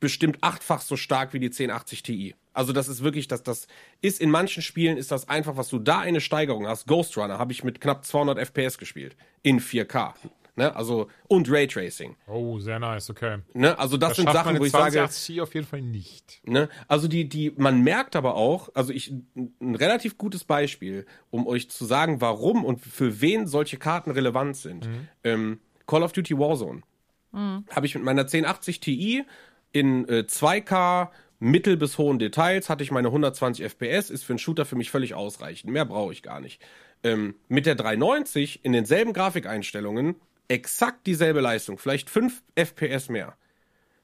bestimmt 0.00 0.38
achtfach 0.42 0.80
so 0.80 0.96
stark 0.96 1.32
wie 1.32 1.40
die 1.40 1.46
1080 1.46 2.02
Ti. 2.02 2.34
Also 2.52 2.72
das 2.72 2.88
ist 2.88 3.02
wirklich, 3.02 3.28
das, 3.28 3.42
das 3.42 3.66
ist 4.00 4.20
in 4.20 4.30
manchen 4.30 4.62
Spielen 4.62 4.96
ist 4.96 5.10
das 5.10 5.28
einfach, 5.28 5.56
was 5.56 5.68
du 5.68 5.78
da 5.78 6.00
eine 6.00 6.20
Steigerung 6.20 6.66
hast. 6.66 6.86
Ghost 6.86 7.16
Runner 7.16 7.38
habe 7.38 7.52
ich 7.52 7.64
mit 7.64 7.80
knapp 7.80 8.04
200 8.04 8.38
FPS 8.38 8.78
gespielt 8.78 9.16
in 9.42 9.60
4K. 9.60 10.14
Ne? 10.58 10.74
Also 10.74 11.08
und 11.28 11.48
Raytracing. 11.48 12.16
Oh, 12.26 12.58
sehr 12.58 12.80
nice, 12.80 13.08
okay. 13.10 13.38
Ne? 13.54 13.78
Also 13.78 13.96
das, 13.96 14.10
das 14.10 14.16
sind 14.16 14.32
Sachen, 14.32 14.58
wo 14.58 14.64
ich 14.64 14.72
sage, 14.72 15.04
auf 15.04 15.54
jeden 15.54 15.66
Fall 15.66 15.82
nicht. 15.82 16.40
Ne? 16.44 16.68
Also 16.88 17.06
die 17.06 17.28
die 17.28 17.52
man 17.56 17.82
merkt 17.82 18.16
aber 18.16 18.34
auch, 18.34 18.68
also 18.74 18.92
ich 18.92 19.14
ein 19.36 19.76
relativ 19.76 20.18
gutes 20.18 20.42
Beispiel, 20.42 21.06
um 21.30 21.46
euch 21.46 21.70
zu 21.70 21.84
sagen, 21.84 22.20
warum 22.20 22.64
und 22.64 22.80
für 22.80 23.20
wen 23.20 23.46
solche 23.46 23.76
Karten 23.76 24.10
relevant 24.10 24.56
sind. 24.56 24.88
Mhm. 24.88 25.08
Ähm, 25.22 25.58
Call 25.86 26.02
of 26.02 26.12
Duty 26.12 26.36
Warzone. 26.36 26.82
Mhm. 27.30 27.64
Habe 27.70 27.86
ich 27.86 27.94
mit 27.94 28.02
meiner 28.02 28.22
1080 28.22 28.80
Ti 28.80 29.24
in 29.70 30.08
äh, 30.08 30.24
2K 30.28 31.10
mittel 31.40 31.76
bis 31.76 31.98
hohen 31.98 32.18
Details 32.18 32.68
hatte 32.68 32.82
ich 32.82 32.90
meine 32.90 33.08
120 33.08 33.64
FPS, 33.64 34.10
ist 34.10 34.24
für 34.24 34.32
einen 34.32 34.38
Shooter 34.38 34.64
für 34.64 34.76
mich 34.76 34.90
völlig 34.90 35.14
ausreichend. 35.14 35.72
Mehr 35.72 35.84
brauche 35.84 36.12
ich 36.12 36.22
gar 36.22 36.40
nicht. 36.40 36.60
Ähm, 37.04 37.36
mit 37.48 37.66
der 37.66 37.76
390 37.76 38.64
in 38.64 38.72
denselben 38.72 39.12
Grafikeinstellungen 39.12 40.16
exakt 40.48 41.06
dieselbe 41.06 41.40
Leistung, 41.40 41.78
vielleicht 41.78 42.10
5 42.10 42.42
FPS 42.54 43.08
mehr. 43.08 43.36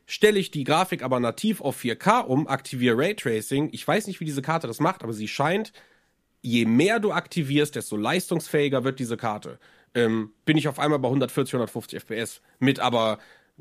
Stelle 0.07 0.39
ich 0.39 0.51
die 0.51 0.65
Grafik 0.65 1.03
aber 1.03 1.19
nativ 1.19 1.61
auf 1.63 1.83
4K 1.83 2.25
um, 2.25 2.47
aktiviere 2.47 2.99
Raytracing. 2.99 3.71
Ich 3.73 3.87
weiß 3.89 4.07
nicht, 4.07 4.21
wie 4.21 4.27
diese 4.27 4.43
Karte 4.43 4.67
das 4.67 4.79
macht, 4.79 5.03
aber 5.03 5.15
sie 5.15 5.29
scheint, 5.29 5.73
je 6.43 6.67
mehr 6.67 7.01
du 7.01 7.13
aktivierst, 7.13 7.75
desto 7.75 7.97
leistungsfähiger 7.97 8.85
wird 8.85 8.99
diese 8.99 9.17
Karte. 9.17 9.59
Ähm, 9.95 10.33
bin 10.45 10.59
ich 10.59 10.69
auf 10.69 10.79
einmal 10.79 10.99
bei 10.99 11.09
140, 11.09 11.55
150 11.55 12.01
FPS 12.01 12.43
mit 12.59 12.81
aber 12.81 13.19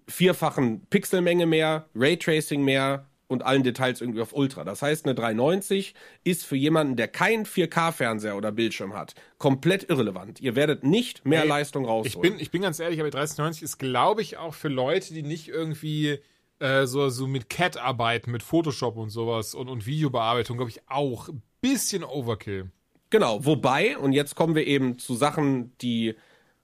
vierfachen 0.07 0.85
Pixelmenge 0.87 1.45
mehr, 1.45 1.87
Raytracing 1.95 2.63
mehr, 2.63 3.07
und 3.33 3.43
allen 3.43 3.63
Details 3.63 3.99
irgendwie 3.99 4.21
auf 4.21 4.33
Ultra. 4.33 4.63
Das 4.63 4.81
heißt, 4.81 5.05
eine 5.05 5.15
390 5.15 5.93
ist 6.23 6.45
für 6.45 6.55
jemanden, 6.55 6.95
der 6.95 7.07
keinen 7.07 7.45
4K-Fernseher 7.45 8.37
oder 8.37 8.51
Bildschirm 8.51 8.93
hat, 8.93 9.15
komplett 9.37 9.89
irrelevant. 9.89 10.39
Ihr 10.39 10.55
werdet 10.55 10.83
nicht 10.83 11.25
mehr 11.25 11.41
hey, 11.41 11.47
Leistung 11.47 11.85
rausholen. 11.85 12.07
Ich 12.07 12.19
bin, 12.19 12.39
ich 12.39 12.51
bin 12.51 12.61
ganz 12.61 12.79
ehrlich, 12.79 12.99
aber 12.99 13.09
3090 13.09 13.63
ist, 13.63 13.77
glaube 13.77 14.21
ich, 14.21 14.37
auch 14.37 14.53
für 14.53 14.69
Leute, 14.69 15.13
die 15.13 15.23
nicht 15.23 15.49
irgendwie 15.49 16.19
äh, 16.59 16.85
so, 16.85 17.09
so 17.09 17.27
mit 17.27 17.49
CAD 17.49 17.77
arbeiten, 17.77 18.31
mit 18.31 18.43
Photoshop 18.43 18.95
und 18.95 19.09
sowas 19.09 19.53
und, 19.53 19.67
und 19.67 19.85
Videobearbeitung, 19.85 20.57
glaube 20.57 20.71
ich, 20.71 20.81
auch 20.87 21.27
ein 21.27 21.41
bisschen 21.59 22.03
Overkill. 22.03 22.71
Genau, 23.09 23.45
wobei, 23.45 23.97
und 23.97 24.13
jetzt 24.13 24.35
kommen 24.35 24.55
wir 24.55 24.65
eben 24.65 24.97
zu 24.97 25.13
Sachen, 25.15 25.77
die 25.79 26.15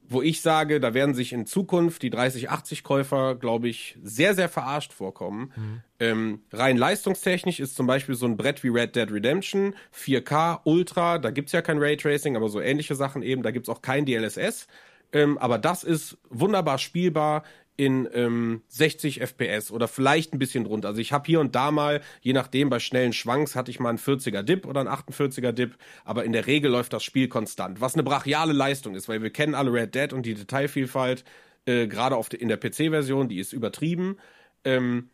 wo 0.09 0.23
ich 0.23 0.41
sage, 0.41 0.79
da 0.79 0.93
werden 0.93 1.13
sich 1.13 1.33
in 1.33 1.45
Zukunft 1.45 2.01
die 2.01 2.11
3080-Käufer, 2.11 3.35
glaube 3.35 3.69
ich, 3.69 3.97
sehr, 4.01 4.33
sehr 4.33 4.49
verarscht 4.49 4.91
vorkommen. 4.91 5.53
Mhm. 5.55 5.81
Ähm, 5.99 6.41
rein 6.51 6.77
leistungstechnisch 6.77 7.59
ist 7.59 7.75
zum 7.75 7.85
Beispiel 7.85 8.15
so 8.15 8.25
ein 8.25 8.35
Brett 8.35 8.63
wie 8.63 8.69
Red 8.69 8.95
Dead 8.95 9.11
Redemption, 9.11 9.75
4K, 9.95 10.61
Ultra, 10.63 11.19
da 11.19 11.29
gibt's 11.29 11.51
ja 11.51 11.61
kein 11.61 11.77
Raytracing, 11.77 12.35
aber 12.35 12.49
so 12.49 12.59
ähnliche 12.59 12.95
Sachen 12.95 13.21
eben, 13.21 13.43
da 13.43 13.51
gibt's 13.51 13.69
auch 13.69 13.83
kein 13.83 14.05
DLSS. 14.05 14.67
Ähm, 15.11 15.37
aber 15.37 15.57
das 15.57 15.83
ist 15.83 16.17
wunderbar 16.29 16.77
spielbar 16.77 17.43
in 17.79 18.09
ähm, 18.13 18.61
60 18.67 19.21
FPS 19.21 19.71
oder 19.71 19.87
vielleicht 19.87 20.33
ein 20.33 20.37
bisschen 20.37 20.65
drunter. 20.65 20.89
Also 20.89 20.99
ich 20.99 21.13
habe 21.13 21.25
hier 21.25 21.39
und 21.39 21.55
da 21.55 21.71
mal, 21.71 22.01
je 22.19 22.33
nachdem, 22.33 22.69
bei 22.69 22.79
schnellen 22.79 23.13
Schwanks 23.13 23.55
hatte 23.55 23.71
ich 23.71 23.79
mal 23.79 23.87
einen 23.87 23.97
40er 23.97 24.43
Dip 24.43 24.65
oder 24.65 24.81
einen 24.81 24.89
48er 24.89 25.53
Dip, 25.53 25.77
aber 26.03 26.25
in 26.25 26.33
der 26.33 26.45
Regel 26.45 26.71
läuft 26.71 26.91
das 26.91 27.05
Spiel 27.05 27.29
konstant, 27.29 27.79
was 27.79 27.93
eine 27.93 28.03
brachiale 28.03 28.51
Leistung 28.51 28.95
ist, 28.95 29.07
weil 29.07 29.23
wir 29.23 29.29
kennen 29.29 29.55
alle 29.55 29.71
Red 29.71 29.95
Dead 29.95 30.11
und 30.11 30.25
die 30.25 30.33
Detailvielfalt, 30.33 31.23
äh, 31.65 31.87
gerade 31.87 32.19
in 32.37 32.49
der 32.49 32.57
PC-Version, 32.57 33.29
die 33.29 33.39
ist 33.39 33.53
übertrieben. 33.53 34.17
Ähm, 34.65 35.09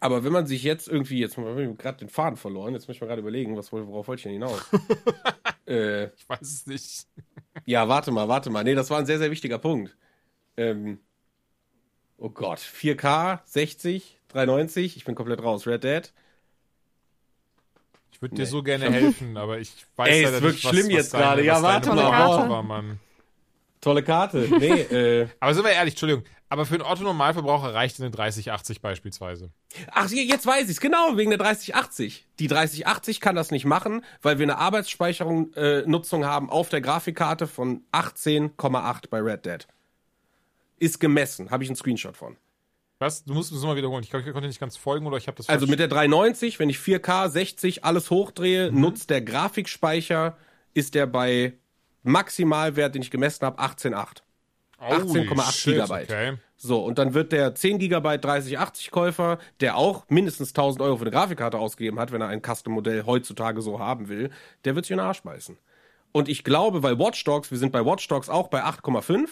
aber 0.00 0.24
wenn 0.24 0.32
man 0.32 0.46
sich 0.46 0.62
jetzt 0.64 0.86
irgendwie, 0.86 1.18
jetzt 1.18 1.38
habe 1.38 1.62
ich 1.62 1.78
gerade 1.78 1.96
den 1.96 2.10
Faden 2.10 2.36
verloren, 2.36 2.74
jetzt 2.74 2.88
muss 2.88 2.96
ich 2.96 3.00
mal 3.00 3.06
gerade 3.06 3.22
überlegen, 3.22 3.56
was, 3.56 3.72
worauf 3.72 4.06
wollte 4.06 4.20
ich 4.20 4.24
denn 4.24 4.32
hinaus? 4.32 4.60
äh, 5.66 6.08
ich 6.08 6.28
weiß 6.28 6.42
es 6.42 6.66
nicht. 6.66 7.06
ja, 7.64 7.88
warte 7.88 8.10
mal, 8.10 8.28
warte 8.28 8.50
mal. 8.50 8.64
Nee, 8.64 8.74
das 8.74 8.90
war 8.90 8.98
ein 8.98 9.06
sehr, 9.06 9.18
sehr 9.18 9.30
wichtiger 9.30 9.56
Punkt. 9.56 9.96
Ähm, 10.58 10.98
Oh 12.18 12.30
Gott, 12.30 12.58
4K, 12.58 13.40
60, 13.44 14.18
390, 14.28 14.96
ich 14.96 15.04
bin 15.04 15.14
komplett 15.14 15.42
raus. 15.42 15.66
Red 15.66 15.84
Dead. 15.84 16.12
Ich 18.12 18.20
würde 18.20 18.34
dir 18.34 18.42
Nee. 18.42 18.48
so 18.50 18.62
gerne 18.62 18.90
helfen, 18.90 19.36
aber 19.36 19.58
ich 19.60 19.72
weiß 19.96 20.08
Ey, 20.08 20.24
leider 20.24 20.36
es 20.38 20.42
wird 20.42 20.54
nicht, 20.54 20.64
was, 20.64 20.70
schlimm 20.72 20.86
was 20.86 20.92
jetzt 20.92 21.14
deine- 21.14 21.24
gerade. 21.24 21.44
Ja, 21.44 21.62
warte 21.62 21.94
mal, 21.94 22.48
war, 22.50 22.62
Mann. 22.62 22.98
Tolle 23.80 24.02
Karte. 24.02 24.38
Nee, 24.58 24.66
äh. 25.22 25.28
Aber 25.38 25.54
sind 25.54 25.62
wir 25.64 25.70
ehrlich, 25.70 25.92
Entschuldigung, 25.94 26.24
aber 26.48 26.66
für 26.66 26.74
einen 26.74 26.82
Otto-Normalverbraucher 26.82 27.72
reicht 27.74 28.00
eine 28.00 28.10
3080 28.10 28.80
beispielsweise. 28.80 29.50
Ach, 29.92 30.10
jetzt 30.10 30.46
weiß 30.46 30.68
ich's, 30.68 30.80
genau, 30.80 31.16
wegen 31.16 31.30
der 31.30 31.38
3080. 31.38 32.26
Die 32.40 32.48
3080 32.48 33.20
kann 33.20 33.36
das 33.36 33.52
nicht 33.52 33.66
machen, 33.66 34.04
weil 34.22 34.38
wir 34.40 34.44
eine 34.46 34.58
Arbeitsspeicherung 34.58 35.52
äh, 35.54 35.84
haben 36.24 36.50
auf 36.50 36.70
der 36.70 36.80
Grafikkarte 36.80 37.46
von 37.46 37.84
18,8 37.92 39.04
bei 39.10 39.20
Red 39.20 39.46
Dead. 39.46 39.68
Ist 40.78 41.00
gemessen, 41.00 41.50
habe 41.50 41.64
ich 41.64 41.70
einen 41.70 41.76
Screenshot 41.76 42.16
von. 42.16 42.36
Was? 42.98 43.24
Du 43.24 43.32
musst 43.32 43.52
es 43.52 43.60
nochmal 43.60 43.76
wiederholen. 43.76 44.02
Ich, 44.02 44.10
glaub, 44.10 44.26
ich 44.26 44.32
konnte 44.32 44.48
nicht 44.48 44.58
ganz 44.58 44.76
folgen 44.76 45.06
oder 45.06 45.16
ich 45.16 45.28
habe 45.28 45.36
das 45.36 45.48
Also 45.48 45.66
mit 45.66 45.78
der 45.78 45.88
390, 45.88 46.58
wenn 46.58 46.68
ich 46.68 46.78
4K 46.78 47.28
60 47.28 47.84
alles 47.84 48.10
hochdrehe, 48.10 48.72
nutzt 48.72 49.10
der 49.10 49.20
Grafikspeicher, 49.20 50.36
ist 50.74 50.94
der 50.94 51.06
bei 51.06 51.54
Maximalwert, 52.02 52.94
den 52.94 53.02
ich 53.02 53.10
gemessen 53.10 53.46
habe, 53.46 53.60
18,8. 53.60 54.22
Holy 54.80 55.20
18,8 55.20 55.52
shit, 55.52 55.74
Gigabyte. 55.74 56.10
Okay. 56.10 56.36
So, 56.56 56.84
und 56.84 56.98
dann 56.98 57.14
wird 57.14 57.30
der 57.30 57.54
10 57.54 57.78
GB 57.78 58.18
3080 58.18 58.90
Käufer, 58.90 59.38
der 59.60 59.76
auch 59.76 60.04
mindestens 60.08 60.50
1000 60.50 60.82
Euro 60.82 60.96
für 60.96 61.02
eine 61.02 61.12
Grafikkarte 61.12 61.56
ausgegeben 61.56 62.00
hat, 62.00 62.10
wenn 62.10 62.20
er 62.20 62.28
ein 62.28 62.42
Custom-Modell 62.42 63.06
heutzutage 63.06 63.62
so 63.62 63.78
haben 63.78 64.08
will, 64.08 64.30
der 64.64 64.74
wird 64.74 64.86
sich 64.86 64.92
in 64.92 64.98
den 64.98 65.06
Arsch 65.06 65.22
beißen. 65.22 65.56
Und 66.10 66.28
ich 66.28 66.42
glaube, 66.42 66.82
weil 66.82 66.98
Watch 66.98 67.22
Dogs, 67.22 67.52
wir 67.52 67.58
sind 67.58 67.70
bei 67.70 67.84
Watch 67.84 68.08
Dogs 68.08 68.28
auch 68.28 68.48
bei 68.48 68.64
8,5. 68.64 69.28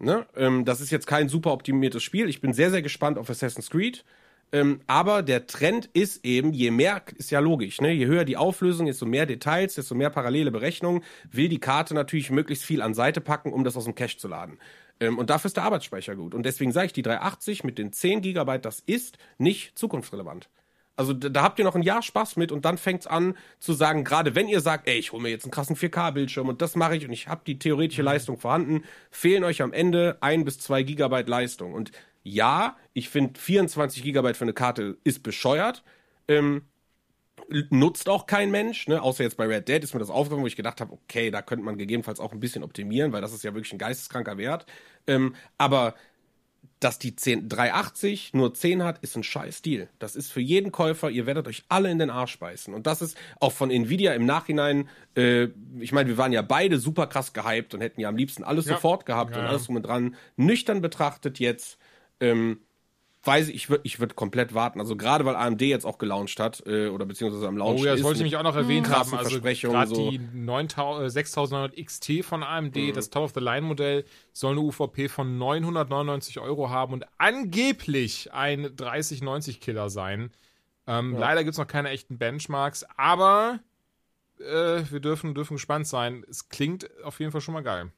Ne? 0.00 0.26
Ähm, 0.36 0.64
das 0.64 0.80
ist 0.80 0.90
jetzt 0.90 1.06
kein 1.06 1.28
super 1.28 1.52
optimiertes 1.52 2.02
Spiel. 2.02 2.28
Ich 2.28 2.40
bin 2.40 2.52
sehr, 2.52 2.70
sehr 2.70 2.82
gespannt 2.82 3.18
auf 3.18 3.30
Assassin's 3.30 3.70
Creed. 3.70 4.04
Ähm, 4.52 4.80
aber 4.86 5.22
der 5.22 5.46
Trend 5.46 5.88
ist 5.92 6.24
eben, 6.24 6.52
je 6.52 6.72
mehr, 6.72 7.02
ist 7.16 7.30
ja 7.30 7.38
logisch, 7.38 7.80
ne? 7.80 7.92
je 7.92 8.06
höher 8.06 8.24
die 8.24 8.36
Auflösung, 8.36 8.86
desto 8.86 9.06
mehr 9.06 9.24
Details, 9.24 9.76
desto 9.76 9.94
mehr 9.94 10.10
parallele 10.10 10.50
Berechnungen, 10.50 11.04
will 11.30 11.48
die 11.48 11.60
Karte 11.60 11.94
natürlich 11.94 12.30
möglichst 12.30 12.64
viel 12.64 12.82
an 12.82 12.94
Seite 12.94 13.20
packen, 13.20 13.52
um 13.52 13.62
das 13.62 13.76
aus 13.76 13.84
dem 13.84 13.94
Cache 13.94 14.16
zu 14.16 14.26
laden. 14.26 14.58
Ähm, 14.98 15.18
und 15.18 15.30
dafür 15.30 15.48
ist 15.48 15.56
der 15.56 15.64
Arbeitsspeicher 15.64 16.16
gut. 16.16 16.34
Und 16.34 16.44
deswegen 16.44 16.72
sage 16.72 16.86
ich, 16.86 16.92
die 16.92 17.02
380 17.02 17.62
mit 17.62 17.78
den 17.78 17.92
10 17.92 18.22
GB, 18.22 18.58
das 18.58 18.80
ist 18.80 19.18
nicht 19.38 19.78
zukunftsrelevant. 19.78 20.48
Also 20.96 21.12
da, 21.12 21.28
da 21.28 21.42
habt 21.42 21.58
ihr 21.58 21.64
noch 21.64 21.74
ein 21.74 21.82
Jahr 21.82 22.02
Spaß 22.02 22.36
mit 22.36 22.52
und 22.52 22.64
dann 22.64 22.78
fängt's 22.78 23.06
an 23.06 23.36
zu 23.58 23.72
sagen, 23.72 24.04
gerade 24.04 24.34
wenn 24.34 24.48
ihr 24.48 24.60
sagt, 24.60 24.88
ey, 24.88 24.98
ich 24.98 25.12
hole 25.12 25.22
mir 25.22 25.30
jetzt 25.30 25.44
einen 25.44 25.50
krassen 25.50 25.76
4K-Bildschirm 25.76 26.48
und 26.48 26.60
das 26.62 26.76
mache 26.76 26.96
ich 26.96 27.06
und 27.06 27.12
ich 27.12 27.28
habe 27.28 27.42
die 27.46 27.58
theoretische 27.58 28.02
Leistung 28.02 28.38
vorhanden, 28.38 28.84
fehlen 29.10 29.44
euch 29.44 29.62
am 29.62 29.72
Ende 29.72 30.18
ein 30.20 30.44
bis 30.44 30.58
zwei 30.58 30.82
Gigabyte 30.82 31.28
Leistung. 31.28 31.72
Und 31.72 31.92
ja, 32.22 32.76
ich 32.92 33.08
finde 33.08 33.38
24 33.40 34.02
Gigabyte 34.02 34.36
für 34.36 34.44
eine 34.44 34.52
Karte 34.52 34.98
ist 35.04 35.22
bescheuert. 35.22 35.82
Ähm, 36.28 36.62
nutzt 37.70 38.08
auch 38.08 38.26
kein 38.26 38.50
Mensch, 38.50 38.86
ne? 38.86 39.02
außer 39.02 39.24
jetzt 39.24 39.36
bei 39.36 39.46
Red 39.46 39.68
Dead 39.68 39.82
ist 39.82 39.94
mir 39.94 40.00
das 40.00 40.10
aufgefallen, 40.10 40.42
wo 40.42 40.46
ich 40.46 40.56
gedacht 40.56 40.80
habe, 40.80 40.92
okay, 40.92 41.30
da 41.30 41.42
könnte 41.42 41.64
man 41.64 41.78
gegebenenfalls 41.78 42.20
auch 42.20 42.32
ein 42.32 42.40
bisschen 42.40 42.62
optimieren, 42.62 43.12
weil 43.12 43.20
das 43.20 43.32
ist 43.32 43.42
ja 43.42 43.54
wirklich 43.54 43.72
ein 43.72 43.78
geisteskranker 43.78 44.38
Wert. 44.38 44.66
Ähm, 45.06 45.34
aber 45.58 45.94
dass 46.80 46.98
die 46.98 47.14
10, 47.14 47.48
380 47.48 48.32
nur 48.32 48.54
10 48.54 48.82
hat, 48.82 48.98
ist 49.00 49.14
ein 49.16 49.22
scheiß 49.22 49.60
Deal. 49.62 49.88
Das 49.98 50.16
ist 50.16 50.32
für 50.32 50.40
jeden 50.40 50.72
Käufer, 50.72 51.10
ihr 51.10 51.26
werdet 51.26 51.46
euch 51.46 51.64
alle 51.68 51.90
in 51.90 51.98
den 51.98 52.08
Arsch 52.10 52.38
beißen. 52.38 52.72
Und 52.72 52.86
das 52.86 53.02
ist 53.02 53.16
auch 53.38 53.52
von 53.52 53.70
Nvidia 53.70 54.14
im 54.14 54.24
Nachhinein, 54.24 54.88
äh, 55.14 55.48
ich 55.78 55.92
meine, 55.92 56.08
wir 56.08 56.16
waren 56.18 56.32
ja 56.32 56.42
beide 56.42 56.78
super 56.78 57.06
krass 57.06 57.32
gehypt 57.34 57.74
und 57.74 57.82
hätten 57.82 58.00
ja 58.00 58.08
am 58.08 58.16
liebsten 58.16 58.44
alles 58.44 58.64
Ja. 58.64 58.74
sofort 58.76 59.04
gehabt 59.06 59.36
Ja, 59.36 59.42
und 59.42 59.46
alles 59.48 59.64
drum 59.64 59.76
und 59.76 59.82
dran. 59.82 60.16
Nüchtern 60.36 60.80
betrachtet 60.80 61.38
jetzt, 61.38 61.78
ähm, 62.18 62.60
weiß 63.22 63.48
ich, 63.48 63.54
ich 63.54 63.70
würde 63.70 63.82
ich 63.84 64.00
würd 64.00 64.16
komplett 64.16 64.54
warten. 64.54 64.80
Also 64.80 64.96
gerade 64.96 65.24
weil 65.24 65.36
AMD 65.36 65.60
jetzt 65.62 65.84
auch 65.84 65.98
gelauncht 65.98 66.40
hat, 66.40 66.62
äh, 66.66 66.88
oder 66.88 67.04
beziehungsweise 67.04 67.46
am 67.46 67.56
Launch 67.56 67.80
Oh 67.80 67.84
ja, 67.84 67.92
das 67.92 68.02
wollte 68.02 68.16
ich 68.16 68.20
nämlich 68.20 68.36
auch 68.36 68.42
noch 68.42 68.56
erwähnt 68.56 68.88
haben. 68.88 69.14
Also 69.14 69.40
gerade 69.40 69.94
so. 69.94 70.10
die 70.10 70.18
9000, 70.18 71.06
äh, 71.06 71.10
6900 71.10 71.86
XT 71.86 72.24
von 72.24 72.42
AMD, 72.42 72.96
das 72.96 73.10
Top-of-the-Line-Modell, 73.10 74.04
soll 74.32 74.52
eine 74.52 74.60
UVP 74.60 75.08
von 75.08 75.36
999 75.36 76.40
Euro 76.40 76.70
haben 76.70 76.94
und 76.94 77.04
angeblich 77.18 78.32
ein 78.32 78.66
3090-Killer 78.66 79.90
sein. 79.90 80.30
Ähm, 80.86 81.14
Leider 81.16 81.44
gibt 81.44 81.52
es 81.52 81.58
noch 81.58 81.66
keine 81.66 81.90
echten 81.90 82.18
Benchmarks, 82.18 82.84
aber 82.96 83.60
äh, 84.38 84.82
wir 84.90 85.00
dürfen, 85.00 85.34
dürfen 85.34 85.54
gespannt 85.54 85.86
sein. 85.86 86.24
Es 86.28 86.48
klingt 86.48 86.88
auf 87.04 87.20
jeden 87.20 87.32
Fall 87.32 87.42
schon 87.42 87.54
mal 87.54 87.62
geil. 87.62 87.92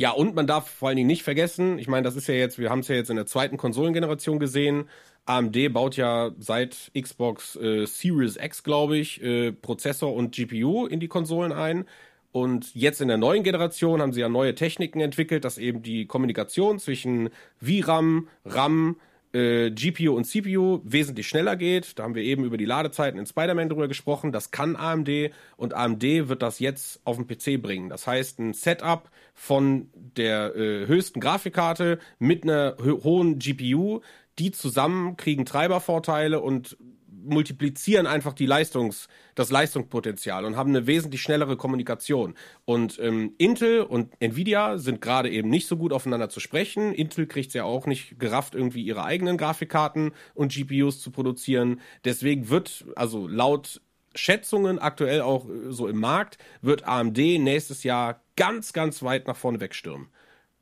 Ja, 0.00 0.12
und 0.12 0.36
man 0.36 0.46
darf 0.46 0.70
vor 0.70 0.88
allen 0.88 0.96
Dingen 0.96 1.08
nicht 1.08 1.24
vergessen, 1.24 1.76
ich 1.80 1.88
meine, 1.88 2.04
das 2.04 2.14
ist 2.14 2.28
ja 2.28 2.34
jetzt, 2.34 2.56
wir 2.58 2.70
haben 2.70 2.80
es 2.80 2.88
ja 2.88 2.94
jetzt 2.94 3.10
in 3.10 3.16
der 3.16 3.26
zweiten 3.26 3.56
Konsolengeneration 3.56 4.38
gesehen. 4.38 4.88
AMD 5.26 5.72
baut 5.72 5.96
ja 5.96 6.30
seit 6.38 6.92
Xbox 6.98 7.56
äh, 7.56 7.84
Series 7.84 8.36
X, 8.36 8.62
glaube 8.62 8.96
ich, 8.96 9.20
äh, 9.22 9.50
Prozessor 9.50 10.14
und 10.14 10.34
GPU 10.36 10.86
in 10.86 11.00
die 11.00 11.08
Konsolen 11.08 11.50
ein. 11.50 11.84
Und 12.30 12.72
jetzt 12.76 13.00
in 13.00 13.08
der 13.08 13.16
neuen 13.16 13.42
Generation 13.42 14.00
haben 14.00 14.12
sie 14.12 14.20
ja 14.20 14.28
neue 14.28 14.54
Techniken 14.54 15.00
entwickelt, 15.00 15.44
dass 15.44 15.58
eben 15.58 15.82
die 15.82 16.06
Kommunikation 16.06 16.78
zwischen 16.78 17.30
VRAM, 17.60 18.28
RAM, 18.44 19.00
äh, 19.32 19.70
GPU 19.70 20.14
und 20.14 20.24
CPU 20.24 20.80
wesentlich 20.84 21.28
schneller 21.28 21.56
geht. 21.56 21.98
Da 21.98 22.04
haben 22.04 22.14
wir 22.14 22.22
eben 22.22 22.44
über 22.44 22.56
die 22.56 22.64
Ladezeiten 22.64 23.18
in 23.18 23.26
Spider-Man 23.26 23.68
drüber 23.68 23.88
gesprochen. 23.88 24.32
Das 24.32 24.50
kann 24.50 24.76
AMD 24.76 25.30
und 25.56 25.74
AMD 25.74 26.02
wird 26.02 26.42
das 26.42 26.58
jetzt 26.58 27.00
auf 27.04 27.16
den 27.16 27.26
PC 27.26 27.60
bringen. 27.60 27.88
Das 27.88 28.06
heißt, 28.06 28.38
ein 28.38 28.54
Setup 28.54 29.10
von 29.34 29.90
der 29.94 30.54
äh, 30.56 30.86
höchsten 30.86 31.20
Grafikkarte 31.20 31.98
mit 32.18 32.44
einer 32.44 32.76
ho 32.82 33.04
hohen 33.04 33.38
GPU, 33.38 34.00
die 34.38 34.50
zusammen 34.50 35.16
kriegen 35.16 35.44
Treibervorteile 35.44 36.40
und 36.40 36.76
multiplizieren 37.24 38.06
einfach 38.06 38.32
die 38.32 38.46
Leistungs, 38.46 39.08
das 39.34 39.50
Leistungspotenzial 39.50 40.44
und 40.44 40.56
haben 40.56 40.70
eine 40.70 40.86
wesentlich 40.86 41.22
schnellere 41.22 41.56
Kommunikation. 41.56 42.34
Und 42.64 42.98
ähm, 42.98 43.34
Intel 43.38 43.82
und 43.82 44.12
Nvidia 44.20 44.78
sind 44.78 45.00
gerade 45.00 45.30
eben 45.30 45.48
nicht 45.48 45.66
so 45.66 45.76
gut 45.76 45.92
aufeinander 45.92 46.28
zu 46.28 46.40
sprechen. 46.40 46.92
Intel 46.92 47.26
kriegt 47.26 47.54
ja 47.54 47.64
auch 47.64 47.86
nicht 47.86 48.18
gerafft, 48.18 48.54
irgendwie 48.54 48.82
ihre 48.82 49.04
eigenen 49.04 49.36
Grafikkarten 49.36 50.12
und 50.34 50.52
GPUs 50.52 51.00
zu 51.00 51.10
produzieren. 51.10 51.80
Deswegen 52.04 52.48
wird, 52.48 52.84
also 52.96 53.26
laut 53.26 53.80
Schätzungen 54.14 54.78
aktuell 54.78 55.20
auch 55.20 55.48
äh, 55.48 55.70
so 55.70 55.88
im 55.88 55.98
Markt, 55.98 56.38
wird 56.62 56.84
AMD 56.86 57.18
nächstes 57.18 57.84
Jahr 57.84 58.22
ganz, 58.36 58.72
ganz 58.72 59.02
weit 59.02 59.26
nach 59.26 59.36
vorne 59.36 59.60
wegstürmen. 59.60 60.08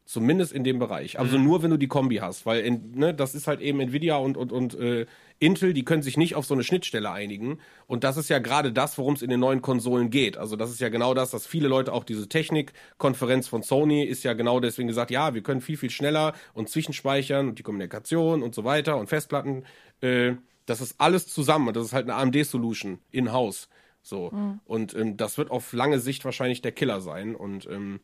Zumindest 0.07 0.53
in 0.53 0.63
dem 0.63 0.79
Bereich. 0.79 1.19
Also 1.19 1.37
nur, 1.37 1.65
wenn 1.65 1.71
du 1.73 1.77
die 1.77 1.89
Kombi 1.89 2.19
hast, 2.19 2.47
weil 2.47 2.61
in, 2.61 2.93
ne, 2.93 3.13
das 3.13 3.35
ist 3.35 3.49
halt 3.49 3.61
eben 3.61 3.81
Nvidia 3.81 4.15
und, 4.17 4.37
und, 4.37 4.53
und 4.53 4.79
äh, 4.79 5.05
Intel, 5.41 5.75
die 5.75 5.85
können 5.85 6.03
sich 6.03 6.17
nicht 6.17 6.37
auf 6.37 6.47
so 6.47 6.55
eine 6.55 6.63
Schnittstelle 6.63 7.11
einigen. 7.11 7.59
Und 7.89 8.05
das 8.05 8.17
ist 8.17 8.31
ja 8.31 8.39
gerade 8.39 8.73
das, 8.73 8.99
worum 8.99 9.15
es 9.15 9.23
in 9.23 9.31
den 9.31 9.41
neuen 9.41 9.63
Konsolen 9.63 10.09
geht. 10.09 10.37
Also 10.37 10.55
das 10.55 10.71
ist 10.71 10.79
ja 10.79 10.91
genau 10.91 11.13
das, 11.13 11.33
dass 11.33 11.45
viele 11.45 11.67
Leute 11.67 11.93
auch 11.93 12.05
diese 12.05 12.29
Technikkonferenz 12.29 13.49
von 13.49 13.65
Sony 13.65 14.05
ist 14.05 14.23
ja 14.23 14.35
genau 14.35 14.61
deswegen 14.61 14.87
gesagt, 14.87 15.11
ja, 15.11 15.35
wir 15.35 15.43
können 15.43 15.61
viel, 15.61 15.77
viel 15.77 15.91
schneller 15.91 16.35
und 16.55 16.69
zwischenspeichern 16.69 17.49
und 17.49 17.59
die 17.59 17.65
Kommunikation 17.65 18.45
und 18.45 18.55
so 18.55 18.63
weiter 18.63 18.99
und 18.99 19.09
Festplatten. 19.09 19.65
Äh, 20.03 20.35
das 20.67 20.81
ist 20.81 20.95
alles 20.99 21.27
zusammen 21.27 21.67
und 21.67 21.77
das 21.77 21.87
ist 21.87 21.93
halt 21.93 22.09
eine 22.09 22.15
AMD-Solution 22.15 23.01
in-house. 23.11 23.69
So. 24.03 24.33
Und 24.65 24.95
ähm, 24.95 25.17
das 25.17 25.37
wird 25.37 25.51
auf 25.51 25.73
lange 25.73 25.99
Sicht 25.99 26.25
wahrscheinlich 26.25 26.63
der 26.63 26.71
Killer 26.71 27.01
sein. 27.01 27.35
Und 27.35 27.67
ähm, 27.67 27.99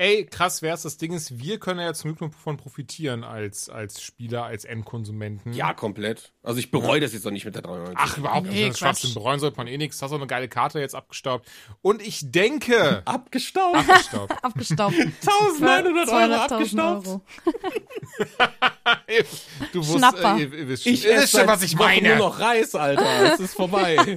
Ey, 0.00 0.24
krass 0.24 0.62
wär's. 0.62 0.80
Das 0.80 0.96
Ding 0.96 1.12
ist, 1.12 1.40
wir 1.40 1.58
können 1.58 1.78
ja 1.78 1.88
jetzt 1.88 2.00
zum 2.00 2.16
Glück 2.16 2.32
davon 2.32 2.56
profitieren 2.56 3.22
als, 3.22 3.68
als 3.68 4.02
Spieler, 4.02 4.44
als 4.44 4.64
Endkonsumenten. 4.64 5.52
Ja, 5.52 5.74
komplett. 5.74 6.32
Also 6.42 6.58
ich 6.58 6.70
bereue 6.70 7.00
das 7.00 7.12
jetzt 7.12 7.26
noch 7.26 7.32
nicht 7.32 7.44
mit 7.44 7.54
der 7.54 7.60
390. 7.60 7.98
Ach, 8.00 8.16
überhaupt 8.16 8.46
Nee, 8.46 8.68
nicht. 8.68 8.78
Schwachsinn 8.78 9.12
bereuen 9.12 9.40
sollte 9.40 9.58
man 9.58 9.66
eh 9.66 9.76
nichts. 9.76 10.00
Hast 10.00 10.12
auch 10.12 10.16
eine 10.16 10.26
geile 10.26 10.48
Karte 10.48 10.80
jetzt 10.80 10.94
abgestaubt. 10.94 11.46
Und 11.82 12.00
ich 12.00 12.20
denke. 12.30 13.02
abgestaubt. 13.04 13.76
abgestaubt. 13.76 14.32
Abgestaubt. 14.42 14.94
1900 14.94 16.08
Euro 16.08 16.16
200.000 16.16 16.50
abgestaubt. 16.50 17.06
Euro. 17.06 17.20
du 19.74 19.78
wusst, 19.80 19.98
Schnapper. 19.98 20.36
äh, 20.38 20.42
ihr, 20.44 20.52
ihr 20.54 20.68
wisst 20.68 20.84
schon, 20.84 20.92
Ich 20.94 21.04
ihr 21.04 21.10
esse 21.10 21.22
wisst 21.24 21.36
schon, 21.36 21.46
was 21.46 21.62
ich 21.62 21.76
meine. 21.76 22.08
nur 22.08 22.16
noch 22.28 22.40
Reis, 22.40 22.74
Alter. 22.74 23.34
Es 23.34 23.40
ist 23.40 23.52
vorbei. 23.54 23.98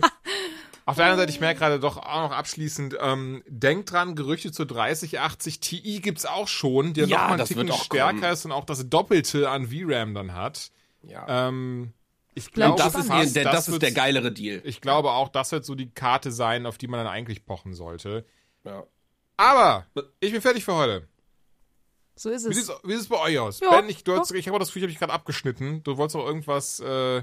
Auf 0.86 0.98
der 0.98 1.06
anderen 1.06 1.20
Seite, 1.22 1.32
ich 1.32 1.40
merke 1.40 1.60
gerade 1.60 1.80
doch 1.80 1.98
auch 1.98 2.22
noch 2.30 2.32
abschließend, 2.32 2.98
ähm, 3.00 3.42
denkt 3.48 3.92
dran, 3.92 4.16
Gerüchte 4.16 4.52
zur 4.52 4.66
3080 4.66 5.60
Ti 5.62 6.02
gibt's 6.02 6.26
auch 6.26 6.48
schon, 6.48 6.94
die 6.94 7.02
ja, 7.02 7.08
Ja, 7.08 7.16
noch 7.18 7.24
mal 7.24 7.30
einen 7.30 7.38
das 7.40 7.48
Ticken 7.50 7.72
stärker 7.72 8.20
kommen. 8.20 8.24
ist 8.34 8.46
und 8.46 8.52
auch 8.52 8.66
das 8.66 8.90
Doppelte 8.90 9.50
an 9.50 9.68
VRAM 9.68 10.14
dann 10.14 10.34
hat. 10.34 10.72
ja. 11.04 11.48
Ähm, 11.48 11.94
ich 12.36 12.52
glaube, 12.52 12.78
das 12.82 12.96
ist, 12.96 13.08
fast, 13.08 13.36
der, 13.36 13.44
das 13.44 13.68
ist 13.68 13.74
wird- 13.74 13.84
der 13.84 13.92
geilere 13.92 14.32
Deal. 14.32 14.60
Ich 14.66 14.82
glaube 14.82 15.12
auch, 15.12 15.30
das 15.30 15.52
wird 15.52 15.66
so 15.66 15.76
die 15.76 15.92
Karte 15.92 16.32
sein, 16.32 16.66
auf 16.66 16.80
die 16.80 16.88
man 16.88 16.98
dann 17.00 17.08
eigentlich 17.14 17.46
pochen 17.46 17.76
sollte. 17.76 18.26
Ja. 18.64 18.84
Aber 19.38 19.86
ich 20.20 20.32
bin 20.32 20.42
fertig 20.42 20.66
für 20.66 20.74
heute. 20.74 21.08
So 22.16 22.30
ist 22.32 22.44
es. 22.46 22.50
wie 22.84 22.94
sieht's 22.96 23.08
bei 23.08 23.20
euch 23.20 23.38
aus? 23.40 23.60
Ja, 23.60 23.70
ben, 23.70 23.88
ich, 23.90 24.04
du 24.04 24.18
hast, 24.18 24.32
ich 24.32 24.48
habe 24.48 24.58
das 24.60 24.70
Gefühl, 24.70 24.82
ich 24.82 24.84
habe 24.86 24.92
dich 24.92 25.00
gerade 25.00 25.14
abgeschnitten. 25.14 25.84
Du 25.84 25.98
wolltest 25.98 26.16
auch 26.16 26.26
irgendwas 26.26 26.80
äh, 26.80 27.22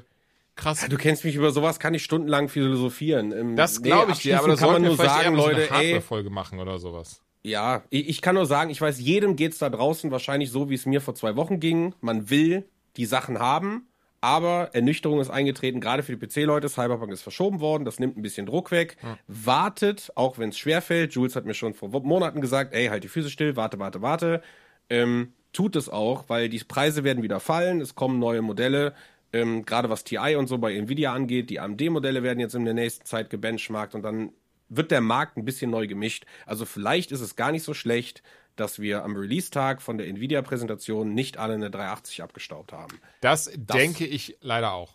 krass. 0.60 0.82
Ja, 0.82 0.88
du 0.88 0.96
kennst 0.96 1.24
mich 1.24 1.34
über 1.34 1.50
sowas, 1.50 1.78
kann 1.78 1.94
ich 1.94 2.04
stundenlang 2.04 2.48
philosophieren. 2.48 3.56
Das 3.56 3.80
nee, 3.80 3.88
glaube 3.88 4.12
ich 4.12 4.18
dir, 4.18 4.38
aber 4.38 4.48
da 4.48 4.52
abschließend 4.52 4.72
kann 4.72 4.82
man 4.82 4.96
nur 4.96 4.96
sagen, 4.96 5.36
so 5.36 5.42
Leute, 5.42 5.56
eine 5.56 5.64
ey, 5.64 5.68
Hardware-Folge 5.68 6.30
machen 6.30 6.60
oder 6.60 6.78
sowas. 6.78 7.22
Ja, 7.42 7.82
ich, 7.90 8.08
ich 8.08 8.22
kann 8.22 8.34
nur 8.34 8.46
sagen, 8.46 8.70
ich 8.70 8.80
weiß, 8.80 9.00
jedem 9.00 9.36
geht's 9.36 9.58
da 9.58 9.70
draußen 9.70 10.10
wahrscheinlich 10.10 10.50
so, 10.50 10.68
wie 10.68 10.74
es 10.74 10.86
mir 10.86 11.00
vor 11.00 11.14
zwei 11.14 11.36
Wochen 11.36 11.58
ging. 11.58 11.94
Man 12.00 12.30
will 12.30 12.68
die 12.96 13.06
Sachen 13.06 13.38
haben, 13.38 13.88
aber 14.20 14.70
Ernüchterung 14.74 15.20
ist 15.20 15.30
eingetreten, 15.30 15.80
gerade 15.80 16.02
für 16.02 16.16
die 16.16 16.26
PC-Leute. 16.26 16.68
Cyberpunk 16.68 17.12
ist 17.12 17.22
verschoben 17.22 17.60
worden, 17.60 17.84
das 17.84 17.98
nimmt 17.98 18.18
ein 18.18 18.22
bisschen 18.22 18.46
Druck 18.46 18.70
weg. 18.70 18.96
Hm. 19.00 19.16
Wartet, 19.26 20.12
auch 20.14 20.38
wenn 20.38 20.50
es 20.50 20.58
schwerfällt. 20.58 21.14
Jules 21.14 21.36
hat 21.36 21.46
mir 21.46 21.54
schon 21.54 21.74
vor 21.74 21.88
Monaten 21.88 22.40
gesagt, 22.40 22.74
ey, 22.74 22.88
halt 22.88 23.04
die 23.04 23.08
Füße 23.08 23.30
still, 23.30 23.56
warte, 23.56 23.78
warte, 23.78 24.02
warte. 24.02 24.42
Ähm, 24.90 25.32
tut 25.52 25.76
es 25.76 25.88
auch, 25.88 26.24
weil 26.28 26.48
die 26.48 26.58
Preise 26.58 27.04
werden 27.04 27.22
wieder 27.22 27.40
fallen, 27.40 27.80
es 27.80 27.94
kommen 27.94 28.18
neue 28.18 28.42
Modelle. 28.42 28.94
Ähm, 29.32 29.64
gerade 29.64 29.90
was 29.90 30.04
TI 30.04 30.34
und 30.36 30.48
so 30.48 30.58
bei 30.58 30.74
Nvidia 30.74 31.12
angeht, 31.12 31.50
die 31.50 31.60
AMD-Modelle 31.60 32.22
werden 32.22 32.40
jetzt 32.40 32.54
in 32.54 32.64
der 32.64 32.74
nächsten 32.74 33.04
Zeit 33.04 33.30
gebenchmarkt 33.30 33.94
und 33.94 34.02
dann 34.02 34.32
wird 34.68 34.90
der 34.90 35.00
Markt 35.00 35.36
ein 35.36 35.44
bisschen 35.44 35.70
neu 35.70 35.86
gemischt. 35.86 36.26
Also 36.46 36.64
vielleicht 36.64 37.12
ist 37.12 37.20
es 37.20 37.36
gar 37.36 37.52
nicht 37.52 37.64
so 37.64 37.74
schlecht, 37.74 38.22
dass 38.56 38.78
wir 38.80 39.04
am 39.04 39.16
Release-Tag 39.16 39.82
von 39.82 39.98
der 39.98 40.08
Nvidia-Präsentation 40.08 41.14
nicht 41.14 41.38
alle 41.38 41.54
eine 41.54 41.70
380 41.70 42.22
abgestaubt 42.22 42.72
haben. 42.72 43.00
Das, 43.20 43.50
das 43.56 43.76
denke 43.76 44.06
ich 44.06 44.36
leider 44.40 44.72
auch. 44.72 44.94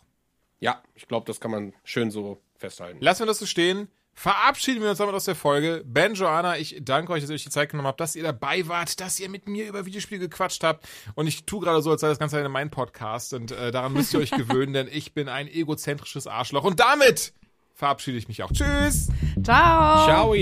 Ja, 0.60 0.82
ich 0.94 1.06
glaube, 1.08 1.26
das 1.26 1.40
kann 1.40 1.50
man 1.50 1.74
schön 1.84 2.10
so 2.10 2.40
festhalten. 2.56 2.98
Lassen 3.00 3.22
wir 3.22 3.26
das 3.26 3.38
so 3.38 3.46
stehen. 3.46 3.88
Verabschieden 4.18 4.82
wir 4.82 4.88
uns 4.88 4.98
damit 4.98 5.14
aus 5.14 5.26
der 5.26 5.34
Folge. 5.34 5.82
Ben, 5.84 6.14
Joanna, 6.14 6.56
ich 6.56 6.78
danke 6.80 7.12
euch, 7.12 7.20
dass 7.20 7.28
ihr 7.28 7.34
euch 7.34 7.44
die 7.44 7.50
Zeit 7.50 7.70
genommen 7.70 7.86
habt, 7.86 8.00
dass 8.00 8.16
ihr 8.16 8.22
dabei 8.22 8.66
wart, 8.66 8.98
dass 8.98 9.20
ihr 9.20 9.28
mit 9.28 9.46
mir 9.46 9.68
über 9.68 9.84
Videospiele 9.84 10.20
gequatscht 10.20 10.64
habt. 10.64 10.88
Und 11.14 11.26
ich 11.26 11.44
tue 11.44 11.60
gerade 11.60 11.82
so, 11.82 11.90
als 11.90 12.00
sei 12.00 12.08
das 12.08 12.18
Ganze 12.18 12.48
mein 12.48 12.70
Podcast. 12.70 13.34
Und 13.34 13.52
äh, 13.52 13.70
daran 13.70 13.92
müsst 13.92 14.14
ihr 14.14 14.20
euch 14.20 14.30
gewöhnen, 14.36 14.72
denn 14.72 14.88
ich 14.90 15.12
bin 15.12 15.28
ein 15.28 15.48
egozentrisches 15.48 16.26
Arschloch. 16.26 16.64
Und 16.64 16.80
damit 16.80 17.34
verabschiede 17.74 18.16
ich 18.16 18.26
mich 18.26 18.42
auch. 18.42 18.50
Tschüss. 18.52 19.08
Ciao. 19.44 20.06
Ciao. 20.06 20.34